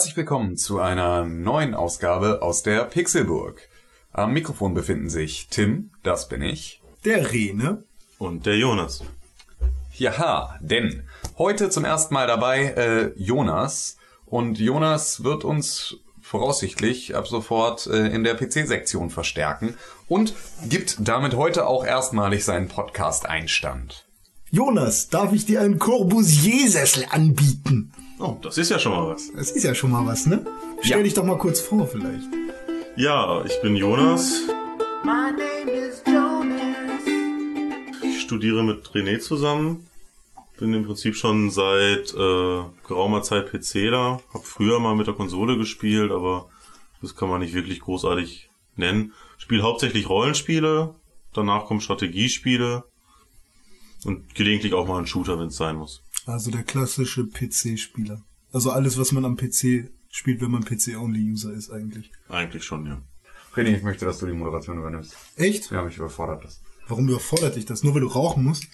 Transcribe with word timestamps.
Herzlich 0.00 0.16
willkommen 0.16 0.56
zu 0.56 0.80
einer 0.80 1.26
neuen 1.26 1.74
Ausgabe 1.74 2.40
aus 2.40 2.62
der 2.62 2.84
Pixelburg. 2.84 3.68
Am 4.14 4.32
Mikrofon 4.32 4.72
befinden 4.72 5.10
sich 5.10 5.48
Tim, 5.50 5.90
das 6.02 6.26
bin 6.26 6.40
ich. 6.40 6.80
Der 7.04 7.30
Rene. 7.30 7.84
Und 8.18 8.46
der 8.46 8.56
Jonas. 8.56 9.04
Ja, 9.92 10.58
denn 10.60 11.06
heute 11.36 11.68
zum 11.68 11.84
ersten 11.84 12.14
Mal 12.14 12.26
dabei 12.26 12.62
äh, 12.62 13.12
Jonas. 13.22 13.98
Und 14.24 14.58
Jonas 14.58 15.22
wird 15.22 15.44
uns 15.44 15.98
voraussichtlich 16.22 17.14
ab 17.14 17.28
sofort 17.28 17.86
äh, 17.86 18.06
in 18.06 18.24
der 18.24 18.36
PC-Sektion 18.36 19.10
verstärken 19.10 19.76
und 20.08 20.32
gibt 20.66 20.96
damit 21.06 21.36
heute 21.36 21.66
auch 21.66 21.84
erstmalig 21.84 22.46
seinen 22.46 22.68
Podcast-Einstand. 22.68 24.06
Jonas, 24.50 25.10
darf 25.10 25.34
ich 25.34 25.44
dir 25.44 25.60
einen 25.60 25.78
Corbusier-Sessel 25.78 27.04
anbieten? 27.10 27.92
Oh, 28.20 28.36
das 28.42 28.58
ist 28.58 28.70
ja 28.70 28.78
schon 28.78 28.92
mal 28.92 29.08
was. 29.08 29.32
Das 29.32 29.50
ist 29.50 29.62
ja 29.64 29.74
schon 29.74 29.90
mal 29.90 30.04
was, 30.06 30.26
ne? 30.26 30.44
Stell 30.82 30.98
Ja. 30.98 31.02
dich 31.02 31.14
doch 31.14 31.24
mal 31.24 31.38
kurz 31.38 31.60
vor, 31.60 31.86
vielleicht. 31.86 32.28
Ja, 32.96 33.42
ich 33.44 33.60
bin 33.62 33.76
Jonas. 33.76 34.42
Ich 38.02 38.20
studiere 38.20 38.62
mit 38.62 38.86
René 38.88 39.18
zusammen. 39.20 39.86
Bin 40.58 40.74
im 40.74 40.84
Prinzip 40.84 41.16
schon 41.16 41.50
seit 41.50 42.12
äh, 42.12 42.62
geraumer 42.86 43.22
Zeit 43.22 43.50
PCler. 43.50 44.20
Hab 44.34 44.44
früher 44.44 44.78
mal 44.80 44.94
mit 44.94 45.06
der 45.06 45.14
Konsole 45.14 45.56
gespielt, 45.56 46.10
aber 46.10 46.48
das 47.00 47.16
kann 47.16 47.30
man 47.30 47.40
nicht 47.40 47.54
wirklich 47.54 47.80
großartig 47.80 48.50
nennen. 48.76 49.14
Spiel 49.38 49.62
hauptsächlich 49.62 50.08
Rollenspiele. 50.10 50.94
Danach 51.32 51.64
kommen 51.64 51.80
Strategiespiele. 51.80 52.84
Und 54.04 54.34
gelegentlich 54.34 54.74
auch 54.74 54.86
mal 54.86 54.98
einen 54.98 55.06
Shooter, 55.06 55.38
wenn 55.38 55.48
es 55.48 55.56
sein 55.56 55.76
muss. 55.76 56.02
Also 56.30 56.52
der 56.52 56.62
klassische 56.62 57.26
PC-Spieler. 57.26 58.22
Also 58.52 58.70
alles, 58.70 58.98
was 58.98 59.10
man 59.10 59.24
am 59.24 59.36
PC 59.36 59.90
spielt, 60.10 60.40
wenn 60.40 60.50
man 60.50 60.64
PC-Only-User 60.64 61.52
ist 61.52 61.70
eigentlich. 61.70 62.12
Eigentlich 62.28 62.64
schon, 62.64 62.86
ja. 62.86 63.02
René, 63.54 63.76
ich 63.76 63.82
möchte, 63.82 64.04
dass 64.04 64.18
du 64.18 64.26
die 64.26 64.32
Moderation 64.32 64.78
übernimmst. 64.78 65.16
Echt? 65.36 65.70
Ja, 65.72 65.82
mich 65.82 65.96
überfordert 65.96 66.44
das. 66.44 66.60
Warum 66.86 67.08
überfordert 67.08 67.56
dich 67.56 67.66
das? 67.66 67.82
Nur 67.82 67.94
weil 67.94 68.02
du 68.02 68.06
rauchen 68.06 68.44
musst? 68.44 68.68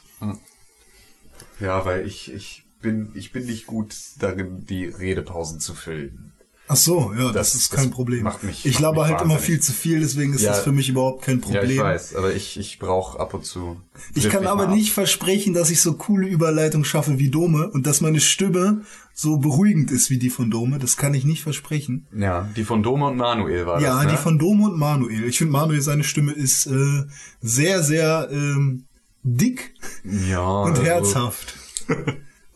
Ja, 1.58 1.84
weil 1.86 2.06
ich, 2.06 2.30
ich 2.30 2.66
bin, 2.82 3.10
ich 3.14 3.32
bin 3.32 3.46
nicht 3.46 3.66
gut 3.66 3.94
darin, 4.18 4.66
die 4.66 4.84
Redepausen 4.84 5.58
zu 5.58 5.74
füllen. 5.74 6.32
Ach 6.68 6.76
so, 6.76 7.12
ja, 7.16 7.26
das, 7.26 7.32
Das- 7.52 7.54
ist 7.54 7.72
das 7.72 7.80
kein 7.80 7.90
Problem. 7.92 8.24
macht 8.24 8.42
mich- 8.42 8.66
ich 8.66 8.80
laber 8.80 9.06
halt 9.06 9.20
immer 9.22 9.38
viel 9.38 9.60
zu 9.60 9.72
viel, 9.72 10.00
deswegen 10.00 10.34
ist 10.34 10.42
Ja. 10.42 10.50
das 10.50 10.60
für 10.64 10.72
mich 10.72 10.88
überhaupt 10.88 11.22
kein 11.24 11.40
Problem. 11.40 11.62
Ja, 11.64 11.70
ich 11.70 11.78
weiß, 11.80 12.14
aber 12.16 12.34
ich, 12.34 12.58
ich 12.58 12.78
brauche 12.80 13.20
ab 13.20 13.34
und 13.34 13.44
zu. 13.44 13.80
Ich 14.14 14.28
kann 14.28 14.46
aber 14.48 14.64
ab. 14.64 14.74
nicht 14.74 14.92
versprechen, 14.92 15.54
dass 15.54 15.70
ich 15.70 15.80
so 15.80 15.94
coole 15.94 16.26
Überleitungen 16.26 16.84
schaffe 16.84 17.18
wie 17.20 17.30
Dome 17.30 17.70
und 17.70 17.86
dass 17.86 18.00
meine 18.00 18.18
Stimme 18.20 18.82
so 19.14 19.36
beruhigend 19.38 19.92
ist 19.92 20.10
wie 20.10 20.18
die 20.18 20.28
von 20.28 20.50
Dome. 20.50 20.78
Das 20.78 20.96
kann 20.96 21.14
ich 21.14 21.24
nicht 21.24 21.42
versprechen. 21.44 22.06
Ja, 22.16 22.48
die 22.56 22.64
von 22.64 22.82
Dome 22.82 23.06
und 23.06 23.16
Manuel 23.16 23.64
war 23.66 23.80
Ja, 23.80 23.94
das, 23.98 24.04
ne? 24.06 24.10
die 24.12 24.16
von 24.18 24.38
Dome 24.38 24.64
und 24.64 24.76
Manuel. 24.78 25.24
Ich 25.24 25.38
finde, 25.38 25.52
Manuel, 25.52 25.80
seine 25.80 26.02
Stimme 26.04 26.32
ist 26.32 26.66
äh, 26.66 27.04
sehr, 27.40 27.82
sehr 27.84 28.28
ähm, 28.32 28.84
dick 29.22 29.72
ja, 30.04 30.40
und 30.40 30.72
also, 30.72 30.82
herzhaft. 30.82 31.54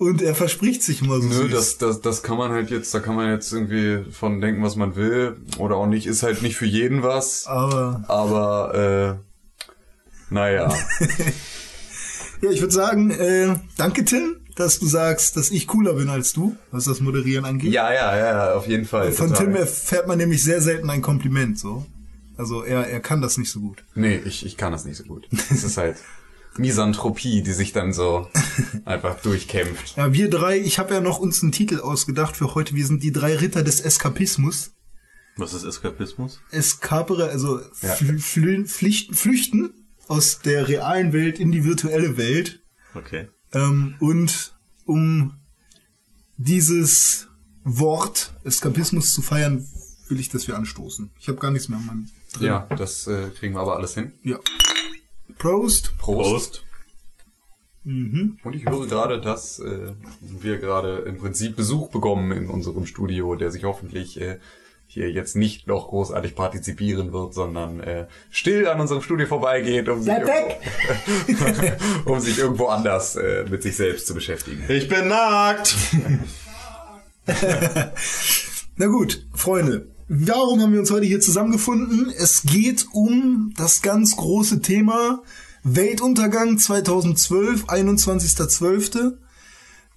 und 0.00 0.22
er 0.22 0.34
verspricht 0.34 0.82
sich 0.82 1.02
immer 1.02 1.20
so 1.20 1.28
Nö, 1.28 1.34
süß. 1.34 1.50
das, 1.52 1.76
das, 1.76 2.00
das 2.00 2.22
kann 2.22 2.38
man 2.38 2.50
halt 2.50 2.70
jetzt, 2.70 2.94
da 2.94 3.00
kann 3.00 3.16
man 3.16 3.28
jetzt 3.30 3.52
irgendwie 3.52 4.10
von 4.10 4.40
denken, 4.40 4.62
was 4.62 4.74
man 4.74 4.96
will 4.96 5.36
oder 5.58 5.76
auch 5.76 5.86
nicht, 5.86 6.06
ist 6.06 6.22
halt 6.22 6.40
nicht 6.40 6.56
für 6.56 6.64
jeden 6.64 7.02
was, 7.02 7.46
aber 7.46 8.02
aber 8.08 9.18
äh, 9.20 9.64
naja. 10.32 10.74
ja, 12.40 12.50
ich 12.50 12.62
würde 12.62 12.72
sagen, 12.72 13.10
äh, 13.10 13.56
danke 13.76 14.06
Tim, 14.06 14.36
dass 14.56 14.78
du 14.78 14.86
sagst, 14.86 15.36
dass 15.36 15.50
ich 15.50 15.66
cooler 15.66 15.92
bin 15.92 16.08
als 16.08 16.32
du, 16.32 16.56
was 16.70 16.84
das 16.84 17.00
Moderieren 17.00 17.44
angeht. 17.44 17.70
ja, 17.70 17.92
ja, 17.92 18.16
ja, 18.16 18.54
auf 18.54 18.66
jeden 18.66 18.86
Fall. 18.86 19.12
Von 19.12 19.28
total. 19.28 19.44
Tim 19.44 19.54
erfährt 19.54 20.08
man 20.08 20.16
nämlich 20.16 20.42
sehr 20.42 20.62
selten 20.62 20.88
ein 20.88 21.02
Kompliment, 21.02 21.58
so. 21.58 21.84
Also 22.38 22.62
er, 22.62 22.86
er 22.86 23.00
kann 23.00 23.20
das 23.20 23.36
nicht 23.36 23.50
so 23.50 23.60
gut. 23.60 23.84
Nee, 23.94 24.18
ich, 24.24 24.46
ich 24.46 24.56
kann 24.56 24.72
das 24.72 24.86
nicht 24.86 24.96
so 24.96 25.04
gut. 25.04 25.28
Es 25.50 25.62
ist 25.62 25.76
halt 25.76 25.98
Misanthropie, 26.56 27.42
die 27.42 27.52
sich 27.52 27.72
dann 27.72 27.92
so 27.92 28.28
einfach 28.84 29.20
durchkämpft. 29.20 29.96
Ja, 29.96 30.12
wir 30.12 30.28
drei, 30.30 30.58
ich 30.58 30.78
habe 30.78 30.94
ja 30.94 31.00
noch 31.00 31.18
uns 31.18 31.42
einen 31.42 31.52
Titel 31.52 31.80
ausgedacht 31.80 32.36
für 32.36 32.54
heute. 32.54 32.74
Wir 32.74 32.86
sind 32.86 33.02
die 33.02 33.12
drei 33.12 33.36
Ritter 33.36 33.62
des 33.62 33.80
Eskapismus. 33.80 34.72
Was 35.36 35.54
ist 35.54 35.64
Eskapismus? 35.64 36.40
Eskapere, 36.50 37.28
also 37.30 37.60
Ja. 37.82 37.94
fl 37.94 38.18
flü 38.18 38.64
Pflichten, 38.66 39.14
flüchten 39.14 39.70
aus 40.08 40.40
der 40.40 40.68
realen 40.68 41.12
Welt 41.12 41.38
in 41.38 41.52
die 41.52 41.64
virtuelle 41.64 42.16
Welt. 42.16 42.60
Okay. 42.94 43.28
Ähm, 43.52 43.94
und 44.00 44.54
um 44.84 45.34
dieses 46.36 47.28
Wort 47.64 48.32
Eskapismus 48.44 49.12
zu 49.14 49.22
feiern, 49.22 49.66
will 50.08 50.18
ich, 50.18 50.28
dass 50.30 50.48
wir 50.48 50.56
anstoßen. 50.56 51.10
Ich 51.20 51.28
habe 51.28 51.38
gar 51.38 51.50
nichts 51.52 51.68
mehr 51.68 51.78
an 51.78 51.86
meinem 51.86 52.08
drin. 52.32 52.46
Ja, 52.46 52.66
das 52.76 53.06
äh, 53.06 53.28
kriegen 53.38 53.54
wir 53.54 53.60
aber 53.60 53.76
alles 53.76 53.94
hin. 53.94 54.12
ja. 54.24 54.38
Prost. 55.38 55.96
Prost. 55.98 56.30
Prost. 56.30 56.64
Und 57.84 58.54
ich 58.54 58.66
höre 58.66 58.86
gerade, 58.86 59.20
dass 59.20 59.58
äh, 59.58 59.92
wir 60.20 60.58
gerade 60.58 60.98
im 60.98 61.16
Prinzip 61.18 61.56
Besuch 61.56 61.88
bekommen 61.90 62.30
in 62.30 62.48
unserem 62.48 62.84
Studio, 62.84 63.34
der 63.36 63.50
sich 63.50 63.64
hoffentlich 63.64 64.20
äh, 64.20 64.38
hier 64.86 65.10
jetzt 65.10 65.34
nicht 65.36 65.66
noch 65.66 65.88
großartig 65.88 66.34
partizipieren 66.34 67.12
wird, 67.12 67.32
sondern 67.32 67.80
äh, 67.80 68.06
still 68.30 68.66
an 68.68 68.80
unserem 68.80 69.02
Studio 69.02 69.26
vorbeigeht, 69.26 69.88
um 69.88 70.02
sich, 70.02 70.12
irgendwo, 70.12 70.42
um 72.12 72.20
sich 72.20 72.38
irgendwo 72.38 72.66
anders 72.66 73.16
äh, 73.16 73.44
mit 73.48 73.62
sich 73.62 73.76
selbst 73.76 74.08
zu 74.08 74.14
beschäftigen. 74.14 74.64
Ich 74.68 74.88
bin 74.88 75.08
nackt! 75.08 75.76
Na 78.76 78.86
gut, 78.86 79.26
Freunde, 79.32 79.89
warum 80.12 80.60
haben 80.60 80.72
wir 80.72 80.80
uns 80.80 80.90
heute 80.90 81.06
hier 81.06 81.20
zusammengefunden? 81.20 82.12
Es 82.18 82.42
geht 82.42 82.88
um 82.92 83.54
das 83.56 83.80
ganz 83.80 84.16
große 84.16 84.60
Thema 84.60 85.22
Weltuntergang 85.62 86.58
2012, 86.58 87.66
21.12. 87.66 89.12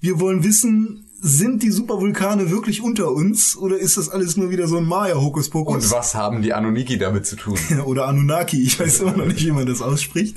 Wir 0.01 0.19
wollen 0.19 0.43
wissen, 0.43 1.09
sind 1.19 1.63
die 1.63 1.71
Supervulkane 1.71 2.51
wirklich 2.51 2.81
unter 2.81 3.11
uns 3.11 3.57
oder 3.57 3.79
ist 3.79 3.97
das 3.97 4.09
alles 4.09 4.37
nur 4.37 4.51
wieder 4.51 4.67
so 4.67 4.75
ein 4.75 4.83
Und 4.83 4.89
Maya-Hokuspokus? 4.89 5.89
was 5.89 6.13
haben 6.13 6.43
die 6.43 6.53
Anoniki 6.53 6.99
damit 6.99 7.25
zu 7.25 7.35
tun? 7.37 7.57
Oder 7.85 8.07
Anunnaki, 8.07 8.61
ich 8.61 8.77
weiß 8.77 8.99
immer 8.99 9.15
noch 9.15 9.25
nicht, 9.25 9.45
wie 9.45 9.51
man 9.51 9.65
das 9.65 9.81
ausspricht. 9.81 10.35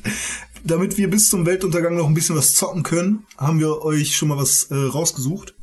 Damit 0.62 0.96
wir 0.96 1.10
bis 1.10 1.28
zum 1.28 1.44
Weltuntergang 1.44 1.96
noch 1.96 2.06
ein 2.06 2.14
bisschen 2.14 2.36
was 2.36 2.54
zocken 2.54 2.84
können, 2.84 3.24
haben 3.36 3.58
wir 3.58 3.82
euch 3.82 4.16
schon 4.16 4.28
mal 4.28 4.38
was 4.38 4.68
äh, 4.70 4.74
rausgesucht, 4.76 5.55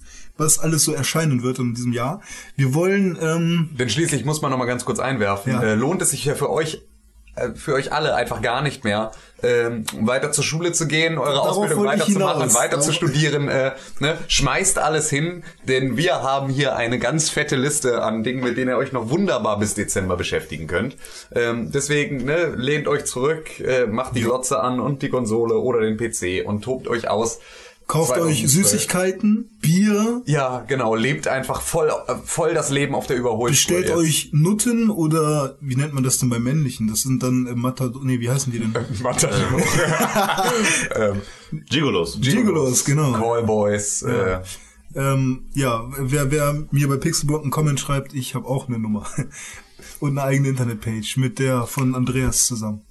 was 0.44 0.60
alles 0.60 0.84
so 0.84 0.94
erscheinen 0.94 1.42
wird 1.44 1.60
in 1.60 1.74
diesem 1.74 1.94
Jahr. 1.94 2.22
Wir 2.56 2.74
wollen 2.74 3.18
ähm, 3.22 3.70
Denn 3.80 3.90
schließlich 3.90 4.26
muss 4.26 4.42
man 4.42 4.52
noch 4.52 4.58
mal 4.58 4.66
ganz 4.66 4.86
kurz 4.86 5.00
einwerfen, 5.00 5.54
Ja. 5.54 5.64
äh, 5.64 5.76
lohnt 5.76 6.02
es 6.02 6.12
sich 6.12 6.26
ja 6.26 6.36
für 6.36 6.50
euch 6.52 6.82
äh, 7.36 7.56
für 7.56 7.74
euch 7.74 7.92
alle 7.92 8.14
einfach 8.14 8.44
gar 8.44 8.62
nicht 8.62 8.84
mehr, 8.84 9.12
ähm, 9.42 9.86
weiter 10.02 10.32
zur 10.32 10.44
Schule 10.44 10.72
zu 10.72 10.88
gehen, 10.88 11.18
eure 11.18 11.34
Darauf 11.34 11.58
Ausbildung 11.58 11.86
weiterzumachen, 11.86 12.54
weiter 12.54 12.80
zu 12.80 12.94
studieren, 12.94 13.50
äh, 13.50 13.72
ne? 14.00 14.18
schmeißt 14.28 14.78
alles 14.78 15.10
hin, 15.10 15.44
denn 15.68 15.98
wir 15.98 16.22
haben 16.22 16.50
hier 16.50 16.76
eine 16.76 17.00
ganz 17.00 17.32
fette 17.32 17.56
Liste 17.56 18.04
an 18.04 18.24
Dingen, 18.24 18.44
mit 18.44 18.56
denen 18.56 18.70
ihr 18.70 18.78
euch 18.78 18.92
noch 18.92 19.10
wunderbar 19.10 19.58
bis 19.58 19.74
Dezember 19.74 20.16
beschäftigen 20.16 20.68
könnt. 20.68 20.96
Ähm, 21.34 21.72
deswegen 21.74 22.24
ne, 22.24 22.54
lehnt 22.56 22.88
euch 22.88 23.06
zurück, 23.06 23.60
äh, 23.60 23.88
macht 23.88 24.16
die 24.16 24.22
Glotze 24.22 24.62
an 24.62 24.80
und 24.80 25.02
die 25.02 25.10
Konsole 25.10 25.56
oder 25.56 25.82
den 25.82 25.98
PC 25.98 26.46
und 26.46 26.64
tobt 26.64 26.88
euch 26.88 27.10
aus. 27.10 27.40
Kauft 27.88 28.12
euch 28.12 28.40
2012. 28.42 28.52
Süßigkeiten, 28.52 29.50
Bier, 29.62 30.22
Ja, 30.26 30.64
genau, 30.68 30.96
lebt 30.96 31.28
einfach 31.28 31.62
voll, 31.62 31.90
äh, 32.08 32.16
voll 32.24 32.54
das 32.54 32.70
Leben 32.70 32.96
auf 32.96 33.08
der 33.08 33.18
Überholspur. 33.18 33.50
bestellt 33.50 33.88
jetzt. 33.88 33.98
euch 33.98 34.30
Nutten 34.34 34.90
oder 34.90 35.58
wie 35.62 35.76
nennt 35.76 35.94
man 35.94 36.04
das 36.04 36.18
denn 36.18 36.30
bei 36.30 36.40
männlichen? 36.40 36.88
Das 36.88 37.02
sind 37.02 37.22
dann 37.24 37.48
äh, 37.48 37.56
Matador, 37.56 38.04
nee, 38.04 38.20
wie 38.20 38.30
heißen 38.30 38.52
die 38.52 38.60
denn? 38.60 38.74
Matador. 39.04 39.60
ähm, 40.96 41.22
Gigolos. 41.70 42.20
Gigolos, 42.22 42.84
genau. 42.86 43.14
Callboys. 43.14 44.02
Äh, 44.04 44.40
Ähm, 44.96 45.46
ja, 45.56 45.86
wer, 45.98 46.30
wer 46.30 46.54
mir 46.70 46.88
bei 46.88 46.98
Pixelburg 46.98 47.42
einen 47.42 47.50
Comment 47.50 47.80
schreibt, 47.80 48.14
ich 48.14 48.36
habe 48.36 48.46
auch 48.48 48.68
eine 48.68 48.78
Nummer. 48.78 49.08
Und 50.00 50.12
eine 50.12 50.24
eigene 50.24 50.50
Internetpage 50.50 51.18
mit 51.18 51.40
der 51.40 51.64
von 51.66 51.96
Andreas 51.96 52.46
zusammen. 52.46 52.82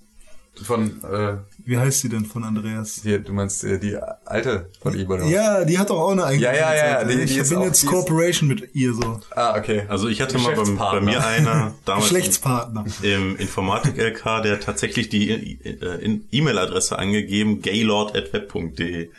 von, 0.63 1.03
äh, 1.05 1.37
Wie 1.65 1.79
heißt 1.79 2.01
sie 2.01 2.09
denn 2.09 2.25
von 2.27 2.45
Andreas? 2.45 3.01
hier, 3.03 3.19
du 3.21 3.33
meinst 3.33 3.63
äh, 3.65 3.79
die 3.79 3.97
alte 4.25 4.69
von 4.81 4.99
ihm, 4.99 5.09
oder? 5.11 5.25
Ja, 5.25 5.65
die 5.65 5.79
hat 5.79 5.91
doch 5.91 5.99
auch 6.01 6.11
eine 6.13 6.25
eigene 6.25 6.45
Ja, 6.45 6.53
ja, 6.55 6.75
ja, 6.75 7.05
die- 7.05 7.25
die 7.25 7.41
Ich 7.41 7.49
bin 7.49 7.59
auch- 7.59 7.65
jetzt 7.65 7.83
die 7.83 7.87
Corporation 7.87 8.49
mit 8.49 8.75
ihr 8.75 8.95
so. 8.95 9.21
Ah, 9.37 9.57
okay. 9.57 9.85
Also 9.89 10.09
ich 10.09 10.21
hatte 10.21 10.39
mal 10.39 10.55
bei, 10.55 10.63
bei 10.65 11.01
mir 11.01 11.25
einer 11.25 11.75
damals 11.85 12.05
Geschlechtspartner. 12.07 12.85
im 13.03 13.37
Informatik-LK, 13.37 14.43
der 14.43 14.61
tatsächlich 14.61 15.09
die 15.09 15.31
äh, 15.65 16.19
E-Mail-Adresse 16.33 16.99
angegeben, 16.99 17.63
gaylord.web.de. 17.63 19.11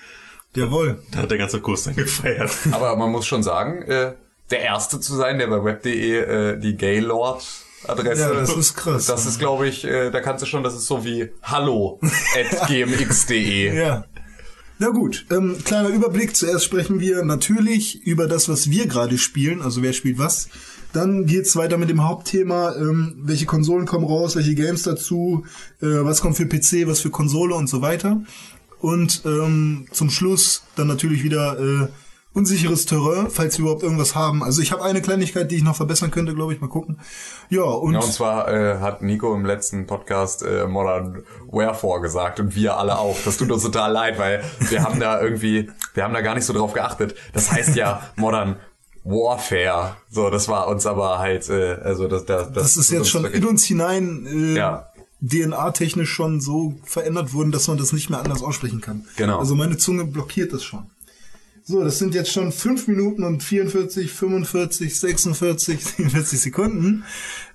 Jawohl. 0.56 1.02
Da 1.12 1.20
hat 1.20 1.32
der 1.32 1.38
ganze 1.38 1.62
Kurs 1.62 1.84
dann 1.84 1.96
gefeiert. 1.96 2.52
Aber 2.72 2.96
man 2.96 3.12
muss 3.12 3.26
schon 3.26 3.42
sagen, 3.44 3.82
äh, 3.84 4.14
der 4.52 4.60
Erste 4.62 5.00
zu 5.00 5.16
sein, 5.16 5.40
der 5.40 5.48
bei 5.48 5.64
web.de 5.64 6.18
äh, 6.20 6.60
die 6.60 6.76
Gaylord-Adresse... 7.86 8.22
Ja, 8.22 8.34
das 8.34 8.56
ist 8.56 8.76
krass. 8.76 9.06
Das 9.06 9.26
ist, 9.26 9.40
glaube 9.40 9.68
ich, 9.68 9.84
äh, 9.86 10.12
da 10.12 10.22
kannst 10.22 10.42
du 10.42 10.46
schon, 10.46 10.64
das 10.64 10.76
ist 10.76 10.86
so 10.86 11.04
wie 11.06 11.30
hallo 11.42 12.00
at 12.36 12.68
gmx.de. 12.68 13.76
Ja. 13.76 14.06
Na 14.80 14.90
gut, 14.90 15.26
ähm, 15.32 15.58
kleiner 15.64 15.90
Überblick. 15.90 16.36
Zuerst 16.36 16.66
sprechen 16.66 17.00
wir 17.00 17.24
natürlich 17.24 18.02
über 18.04 18.28
das, 18.28 18.50
was 18.50 18.70
wir 18.70 18.88
gerade 18.88 19.18
spielen, 19.18 19.62
also 19.62 19.82
wer 19.82 19.94
spielt 19.94 20.18
was. 20.18 20.50
Dann 20.94 21.26
geht's 21.26 21.56
weiter 21.56 21.78
mit 21.78 21.90
dem 21.90 22.04
Hauptthema, 22.04 22.76
ähm, 22.76 23.16
welche 23.18 23.46
Konsolen 23.46 23.86
kommen 23.86 24.06
raus, 24.06 24.36
welche 24.36 24.56
Games 24.56 24.84
dazu, 24.84 25.46
äh, 25.82 25.86
was 25.86 26.22
kommt 26.22 26.38
für 26.38 26.46
PC, 26.46 26.88
was 26.88 27.00
für 27.00 27.10
Konsole 27.10 27.56
und 27.56 27.68
so 27.68 27.82
weiter. 27.82 28.22
Und 28.80 29.22
ähm, 29.26 29.88
zum 29.92 30.10
Schluss 30.10 30.64
dann 30.76 30.88
natürlich 30.88 31.24
wieder 31.24 31.58
äh, 31.58 31.88
unsicheres 32.34 32.86
Terrain, 32.86 33.30
falls 33.30 33.58
wir 33.58 33.64
überhaupt 33.64 33.84
irgendwas 33.84 34.16
haben. 34.16 34.44
Also 34.44 34.62
ich 34.62 34.72
habe 34.72 34.84
eine 34.84 35.02
Kleinigkeit, 35.02 35.52
die 35.52 35.58
ich 35.58 35.64
noch 35.64 35.76
verbessern 35.76 36.12
könnte, 36.12 36.34
glaube 36.34 36.54
ich. 36.54 36.62
Mal 36.62 36.68
gucken. 36.68 37.00
Ja, 37.50 37.64
und, 37.64 37.94
Ja, 37.94 38.00
und 38.00 38.12
zwar 38.12 38.52
äh, 38.52 38.80
hat 38.80 39.02
Nico 39.02 39.36
im 39.36 39.46
letzten 39.46 39.86
Podcast 39.86 40.42
äh, 40.42 40.66
Modern 40.66 41.24
Wherefore 41.52 42.02
gesagt 42.02 42.40
und 42.40 42.56
wir 42.56 42.78
alle 42.78 42.98
auch. 42.98 43.16
Das 43.24 43.38
tut 43.38 43.52
uns 43.52 43.64
total 43.64 43.92
leid, 43.92 44.18
weil 44.18 44.44
wir 44.70 44.84
haben 44.84 45.00
da 45.00 45.22
irgendwie, 45.22 45.70
wir 45.94 46.04
haben 46.04 46.14
da 46.14 46.22
gar 46.22 46.34
nicht 46.36 46.46
so 46.46 46.54
drauf 46.54 46.74
geachtet. 46.74 47.16
Das 47.34 47.52
heißt 47.52 47.76
ja 47.76 48.02
Modern 48.16 48.58
Warfare. 49.04 49.96
So, 50.10 50.30
das 50.30 50.48
war 50.48 50.68
uns 50.68 50.86
aber 50.86 51.20
halt, 51.20 51.50
äh, 51.50 51.74
also 51.84 52.08
das, 52.08 52.26
das, 52.26 52.52
das 52.52 52.78
ist 52.78 52.88
tut 52.88 52.98
jetzt 52.98 53.10
schon 53.10 53.26
in 53.26 53.46
uns 53.46 53.64
hinein 53.66 54.26
äh, 54.26 54.58
Ja. 54.58 54.88
DNA-technisch 55.22 56.12
schon 56.12 56.42
so 56.42 56.76
verändert 56.84 57.34
worden, 57.34 57.52
dass 57.52 57.68
man 57.68 57.78
das 57.78 57.94
nicht 57.94 58.10
mehr 58.10 58.20
anders 58.20 58.44
aussprechen 58.44 58.82
kann. 58.82 59.06
Genau. 59.16 59.40
Also 59.40 59.56
meine 59.56 59.78
Zunge 59.78 60.04
blockiert 60.04 60.52
das 60.52 60.64
schon. 60.64 60.88
So, 61.66 61.82
das 61.82 61.98
sind 61.98 62.14
jetzt 62.14 62.32
schon 62.32 62.52
5 62.52 62.88
Minuten 62.90 63.24
und 63.24 63.42
44, 63.42 64.12
45, 64.12 65.00
46, 65.00 65.86
47 65.86 66.40
Sekunden. 66.40 67.06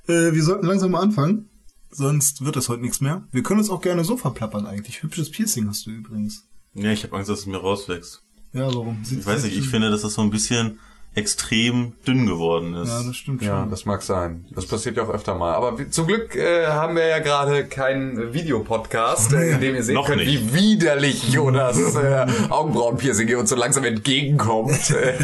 Äh, 0.06 0.32
wir 0.32 0.42
sollten 0.42 0.66
langsam 0.66 0.92
mal 0.92 1.02
anfangen, 1.02 1.50
sonst 1.90 2.42
wird 2.42 2.56
das 2.56 2.70
heute 2.70 2.80
nichts 2.80 3.02
mehr. 3.02 3.28
Wir 3.32 3.42
können 3.42 3.60
uns 3.60 3.68
auch 3.68 3.82
gerne 3.82 4.04
so 4.04 4.16
verplappern 4.16 4.64
eigentlich. 4.64 5.02
Hübsches 5.02 5.30
Piercing 5.30 5.68
hast 5.68 5.84
du 5.84 5.90
übrigens. 5.90 6.48
Ja, 6.72 6.90
ich 6.90 7.02
habe 7.04 7.16
Angst, 7.16 7.28
dass 7.28 7.40
es 7.40 7.46
mir 7.46 7.58
rauswächst. 7.58 8.22
Ja, 8.54 8.66
warum? 8.74 9.04
Sieht 9.04 9.20
Ich 9.20 9.26
weiß 9.26 9.44
nicht, 9.44 9.58
ich 9.58 9.68
finde, 9.68 9.90
dass 9.90 10.00
das 10.00 10.14
so 10.14 10.22
ein 10.22 10.30
bisschen 10.30 10.78
extrem 11.18 11.92
dünn 12.06 12.26
geworden 12.26 12.74
ist. 12.74 12.88
Ja, 12.88 13.02
das 13.02 13.16
stimmt 13.16 13.42
Ja, 13.42 13.60
schon. 13.60 13.70
das 13.70 13.84
mag 13.84 14.02
sein. 14.02 14.44
Das 14.50 14.66
passiert 14.66 14.96
ja 14.96 15.02
auch 15.02 15.10
öfter 15.10 15.34
mal. 15.34 15.52
Aber 15.54 15.76
zum 15.90 16.06
Glück 16.06 16.34
äh, 16.36 16.66
haben 16.68 16.96
wir 16.96 17.06
ja 17.06 17.18
gerade 17.18 17.64
keinen 17.66 18.32
Videopodcast, 18.32 19.32
äh, 19.32 19.50
in 19.52 19.60
dem 19.60 19.74
ihr 19.74 19.82
sehen 19.82 19.94
Noch 19.96 20.06
könnt, 20.06 20.24
nicht. 20.24 20.54
wie 20.54 20.74
widerlich 20.74 21.28
Jonas 21.30 21.76
äh, 21.96 22.26
Augenbrauenpiercing 22.48 23.26
hier 23.28 23.38
uns 23.38 23.50
so 23.50 23.56
langsam 23.56 23.84
entgegenkommt. 23.84 24.90
Äh, 24.90 25.14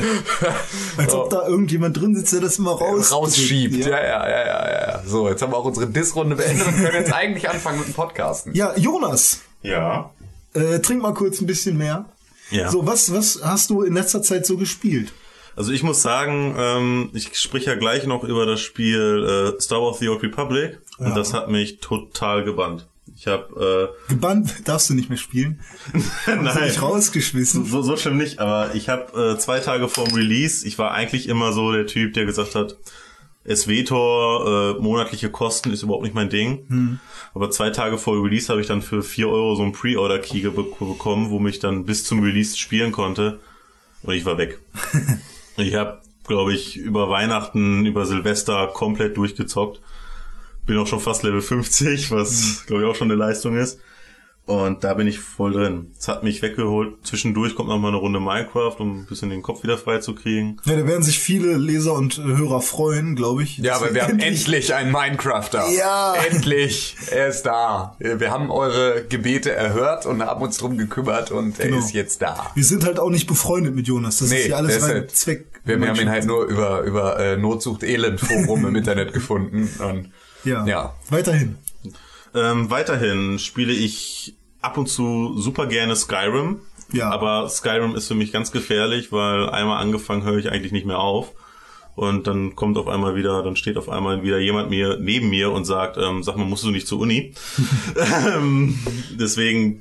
Als 0.97 1.15
ob 1.15 1.31
da 1.31 1.47
irgendjemand 1.47 1.97
drin 2.01 2.15
sitzt, 2.15 2.33
der 2.33 2.41
das 2.41 2.59
immer 2.59 2.73
raus 2.73 3.13
rausschiebt. 3.13 3.77
Ja. 3.87 3.91
Ja, 3.91 4.03
ja, 4.03 4.29
ja, 4.29 4.47
ja, 4.47 4.89
ja. 4.89 5.03
So, 5.07 5.29
jetzt 5.29 5.41
haben 5.43 5.53
wir 5.53 5.57
auch 5.57 5.65
unsere 5.65 5.87
Diss-Runde 5.87 6.37
beendet 6.37 6.67
und 6.67 6.75
können 6.77 6.95
jetzt 6.95 7.13
eigentlich 7.13 7.49
anfangen 7.49 7.79
mit 7.79 7.89
dem 7.89 7.95
Podcasten. 7.95 8.55
ja, 8.55 8.77
Jonas, 8.77 9.41
Ja. 9.63 10.11
äh, 10.55 10.81
trink 10.81 11.03
mal 11.03 11.15
kurz 11.15 11.41
ein 11.41 11.47
bisschen 11.47 11.77
mehr. 11.79 12.07
Ja. 12.51 12.71
So, 12.71 12.87
was, 12.87 13.13
was 13.13 13.41
hast 13.43 13.71
du 13.71 13.83
in 13.83 13.95
letzter 13.95 14.23
Zeit 14.23 14.45
so 14.47 14.57
gespielt? 14.57 15.13
Also 15.57 15.73
ich 15.73 15.83
muss 15.83 16.03
sagen, 16.03 16.55
ähm, 16.59 17.11
ich 17.13 17.39
spreche 17.39 17.71
ja 17.71 17.77
gleich 17.77 18.07
noch 18.07 18.25
über 18.25 18.47
das 18.47 18.61
Spiel 18.61 19.55
äh, 19.57 19.61
Star 19.61 19.81
Wars 19.83 19.99
The 19.99 20.09
Old 20.09 20.23
Republic 20.23 20.81
und 20.99 21.17
das 21.17 21.33
hat 21.33 21.51
mich 21.51 21.79
total 21.81 22.45
gebannt. 22.45 22.87
Ich 23.17 23.27
habe 23.29 23.95
Gebannt 24.09 24.69
darfst 24.69 24.91
du 24.91 24.95
nicht 24.95 25.09
mehr 25.09 25.19
spielen. 25.19 25.61
äh, 26.27 26.37
du 26.37 26.61
dich 26.61 26.83
rausgeschmissen. 26.83 27.65
So, 27.65 27.83
so 27.83 27.97
schlimm 27.97 28.17
nicht, 28.17 28.41
aber 28.41 28.75
ich 28.75 28.89
habe 28.89 29.35
äh, 29.35 29.39
zwei 29.39 29.61
Tage 29.61 29.89
vorm 29.89 30.13
Release, 30.13 30.67
ich 30.67 30.79
war 30.79 30.91
eigentlich 30.91 31.29
immer 31.29 31.53
so 31.53 31.71
der 31.73 31.87
Typ, 31.87 32.15
der 32.15 32.25
gesagt 32.25 32.55
hat, 32.55 32.77
SW-Tor, 33.47 34.77
äh, 34.79 34.83
monatliche 34.83 35.31
Kosten 35.31 35.71
ist 35.71 35.83
überhaupt 35.83 36.03
nicht 36.03 36.15
mein 36.15 36.31
Ding. 36.31 36.99
Aber 37.35 37.51
zwei 37.51 37.71
Tage 37.71 37.99
vor 37.99 38.23
Release 38.25 38.49
habe 38.49 38.61
ich 38.61 38.67
dann 38.67 38.81
für 38.81 39.03
4 39.03 39.29
Euro 39.29 39.55
so 39.55 39.63
einen 39.63 39.73
Pre-Order-Key 39.73 40.41
bekommen, 40.41 41.31
wo 41.31 41.39
mich 41.39 41.59
dann 41.59 41.85
bis 41.85 42.05
zum 42.05 42.23
Release 42.23 42.57
spielen 42.57 42.91
konnte. 42.91 43.41
Und 44.03 44.15
ich 44.15 44.25
war 44.25 44.39
weg. 44.39 44.59
ich 45.57 45.75
habe, 45.75 46.01
glaube 46.27 46.53
ich, 46.53 46.77
über 46.77 47.09
Weihnachten, 47.11 47.87
über 47.87 48.07
Silvester 48.07 48.69
komplett 48.69 49.17
durchgezockt. 49.17 49.81
Bin 50.67 50.79
auch 50.79 50.87
schon 50.87 51.01
fast 51.01 51.23
Level 51.23 51.43
50, 51.43 52.11
was, 52.11 52.65
glaube 52.67 52.83
ich, 52.83 52.89
auch 52.89 52.95
schon 52.95 53.11
eine 53.11 53.19
Leistung 53.19 53.57
ist. 53.57 53.81
Und 54.47 54.85
da 54.85 54.93
bin 54.93 55.07
ich 55.07 55.21
voll 55.21 55.53
drin. 55.55 55.93
Es 55.99 56.07
hat 56.07 56.23
mich 56.23 56.43
weggeholt. 56.43 56.97
Zwischendurch 57.03 57.55
kommt 57.55 57.71
noch 57.71 57.79
mal 57.79 57.89
eine 57.89 57.97
Runde 57.97 58.21
Minecraft, 58.21 58.77
um 58.79 59.01
ein 59.01 59.07
bisschen 59.07 59.31
den 59.31 59.41
Kopf 59.41 59.63
wieder 59.63 59.79
frei 59.79 60.01
zu 60.01 60.15
kriegen. 60.15 60.59
Ja, 60.67 60.77
da 60.77 60.87
werden 60.87 61.03
sich 61.03 61.19
viele 61.19 61.57
Leser 61.57 61.95
und 61.95 62.19
äh, 62.19 62.23
Hörer 62.23 62.61
freuen, 62.61 63.17
glaube 63.17 63.43
ich. 63.43 63.57
Ja, 63.57 63.77
aber 63.77 63.95
wir 63.95 64.03
haben 64.03 64.19
endlich 64.19 64.75
einen 64.75 64.93
Minecrafter. 64.93 65.67
Ja. 65.71 66.13
Endlich. 66.31 66.95
Er 67.11 67.29
ist 67.29 67.45
da. 67.45 67.97
Wir 67.99 68.31
haben 68.31 68.51
eure 68.51 69.05
Gebete 69.09 69.51
erhört 69.51 70.05
und 70.05 70.23
haben 70.23 70.43
uns 70.43 70.59
drum 70.59 70.77
gekümmert 70.77 71.31
und 71.31 71.59
er 71.59 71.69
Genau. 71.69 71.79
ist 71.79 71.95
jetzt 71.95 72.21
da. 72.21 72.51
Wir 72.55 72.65
sind 72.65 72.85
halt 72.85 72.99
auch 72.99 73.09
nicht 73.11 73.27
befreundet 73.27 73.75
mit 73.75 73.87
Jonas. 73.89 74.19
Das 74.19 74.31
ist 74.31 74.47
ja 74.49 74.57
alles 74.57 74.75
rein 74.83 74.89
deshalb- 74.91 75.11
Zweck. 75.13 75.47
Wir, 75.65 75.81
wir 75.81 75.89
haben 75.89 75.99
ihn 75.99 76.11
halt 76.11 76.27
nur 76.27 76.45
über, 76.45 76.83
über 76.83 77.19
äh, 77.19 77.39
Notsucht 77.39 77.83
Elend 77.83 78.21
Forum 78.21 78.67
im 78.67 78.77
Internet 78.77 79.15
gefunden. 79.15 79.71
Und 79.83 80.11
Ja. 80.45 80.67
ja. 80.67 80.95
Weiterhin. 81.09 81.57
Ähm, 82.35 82.71
weiterhin 82.71 83.39
spiele 83.39 83.73
ich 83.73 84.35
ab 84.61 84.79
und 84.79 84.89
zu 84.89 85.39
super 85.39 85.67
gerne 85.67 85.95
Skyrim. 85.95 86.61
Ja. 86.93 87.11
Aber 87.11 87.49
Skyrim 87.49 87.95
ist 87.95 88.09
für 88.09 88.15
mich 88.15 88.33
ganz 88.33 88.51
gefährlich, 88.51 89.13
weil 89.13 89.49
einmal 89.51 89.81
angefangen 89.81 90.25
höre 90.25 90.39
ich 90.39 90.51
eigentlich 90.51 90.73
nicht 90.73 90.87
mehr 90.87 90.99
auf. 90.99 91.33
Und 91.97 92.27
dann 92.27 92.57
kommt 92.57 92.77
auf 92.77 92.89
einmal 92.89 93.15
wieder, 93.15 93.43
dann 93.45 93.55
steht 93.55 93.77
auf 93.77 93.89
einmal 93.89 94.25
wieder 94.25 94.39
jemand 94.39 94.69
mir 94.69 94.99
neben 94.99 95.31
mir 95.31 95.53
und 95.53 95.65
sagt, 95.65 95.97
ähm, 95.97 96.25
sag 96.25 96.37
mal, 96.37 96.45
musst 96.45 96.65
du 96.65 96.71
nicht 96.71 96.89
zur 96.89 96.99
Uni? 96.99 97.35
ähm, 97.97 98.77
deswegen 99.13 99.81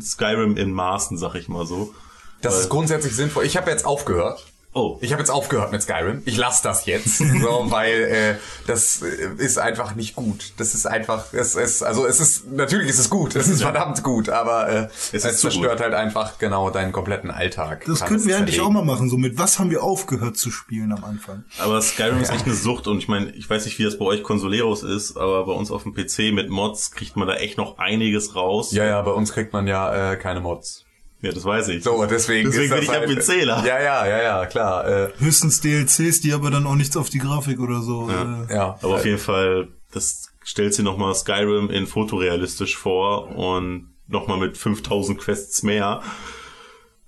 Skyrim 0.00 0.56
in 0.56 0.72
Maßen, 0.72 1.18
sag 1.18 1.34
ich 1.34 1.48
mal 1.48 1.66
so. 1.66 1.94
Das 2.40 2.58
ist 2.58 2.70
grundsätzlich 2.70 3.14
sinnvoll. 3.14 3.44
Ich 3.44 3.56
habe 3.56 3.70
jetzt 3.70 3.84
aufgehört. 3.84 4.46
Oh, 4.74 4.96
Ich 5.02 5.12
habe 5.12 5.20
jetzt 5.20 5.28
aufgehört 5.30 5.70
mit 5.70 5.82
Skyrim. 5.82 6.22
Ich 6.24 6.38
lasse 6.38 6.62
das 6.62 6.86
jetzt, 6.86 7.18
so, 7.18 7.66
weil 7.70 8.02
äh, 8.02 8.34
das 8.66 9.02
äh, 9.02 9.28
ist 9.36 9.58
einfach 9.58 9.94
nicht 9.94 10.14
gut. 10.16 10.54
Das 10.56 10.74
ist 10.74 10.86
einfach, 10.86 11.32
es 11.32 11.54
ist, 11.56 11.82
also 11.82 12.06
es 12.06 12.20
ist, 12.20 12.50
natürlich 12.50 12.88
ist 12.88 12.98
es 12.98 13.10
gut, 13.10 13.36
es 13.36 13.48
ist 13.48 13.62
verdammt 13.62 14.02
gut, 14.02 14.30
aber 14.30 14.68
äh, 14.68 14.88
es, 15.12 15.24
ist 15.24 15.40
zu 15.40 15.50
zerstört 15.50 15.72
gut. 15.72 15.80
halt 15.82 15.94
einfach 15.94 16.38
genau 16.38 16.70
deinen 16.70 16.92
kompletten 16.92 17.30
Alltag. 17.30 17.84
Das 17.86 18.00
könnten 18.00 18.14
es 18.16 18.26
wir 18.26 18.38
eigentlich 18.38 18.62
auch 18.62 18.70
mal 18.70 18.84
machen. 18.84 19.10
So 19.10 19.18
mit 19.18 19.38
was 19.38 19.58
haben 19.58 19.70
wir 19.70 19.82
aufgehört 19.82 20.38
zu 20.38 20.50
spielen 20.50 20.92
am 20.92 21.04
Anfang? 21.04 21.44
Aber 21.58 21.82
Skyrim 21.82 22.22
ist 22.22 22.32
echt 22.32 22.46
eine 22.46 22.54
Sucht 22.54 22.86
und 22.86 22.96
ich 22.98 23.08
meine, 23.08 23.30
ich 23.32 23.48
weiß 23.48 23.66
nicht, 23.66 23.78
wie 23.78 23.84
das 23.84 23.98
bei 23.98 24.06
euch 24.06 24.22
Consoleros 24.22 24.82
ist, 24.84 25.18
aber 25.18 25.44
bei 25.44 25.52
uns 25.52 25.70
auf 25.70 25.82
dem 25.82 25.92
PC 25.92 26.32
mit 26.32 26.48
Mods 26.48 26.92
kriegt 26.92 27.16
man 27.16 27.28
da 27.28 27.34
echt 27.34 27.58
noch 27.58 27.76
einiges 27.76 28.34
raus. 28.34 28.72
Ja, 28.72 28.86
ja, 28.86 29.02
bei 29.02 29.12
uns 29.12 29.32
kriegt 29.32 29.52
man 29.52 29.66
ja 29.66 30.12
äh, 30.12 30.16
keine 30.16 30.40
Mods. 30.40 30.86
Ja, 31.22 31.30
das 31.30 31.44
weiß 31.44 31.68
ich. 31.68 31.84
So, 31.84 32.04
deswegen, 32.04 32.50
Deswegen 32.50 32.64
ist 32.64 32.70
bin 32.70 32.70
das 32.70 32.82
ich 32.82 32.90
halt, 32.90 33.40
PCler. 33.40 33.64
Ja, 33.64 33.80
ja, 33.80 34.06
ja, 34.06 34.22
ja, 34.22 34.46
klar. 34.46 34.86
Äh, 34.86 35.08
Höchstens 35.18 35.60
DLCs, 35.60 36.20
die 36.20 36.32
aber 36.32 36.50
dann 36.50 36.66
auch 36.66 36.74
nichts 36.74 36.96
auf 36.96 37.10
die 37.10 37.20
Grafik 37.20 37.60
oder 37.60 37.80
so. 37.80 38.10
Äh, 38.10 38.52
ja, 38.52 38.76
Aber 38.82 38.96
auf 38.96 39.04
jeden 39.04 39.18
Fall, 39.18 39.68
das 39.92 40.32
stellt 40.42 40.74
sie 40.74 40.82
nochmal 40.82 41.14
Skyrim 41.14 41.70
in 41.70 41.86
fotorealistisch 41.86 42.76
vor 42.76 43.36
und 43.36 43.94
nochmal 44.08 44.38
mit 44.38 44.58
5000 44.58 45.18
Quests 45.20 45.62
mehr. 45.62 46.02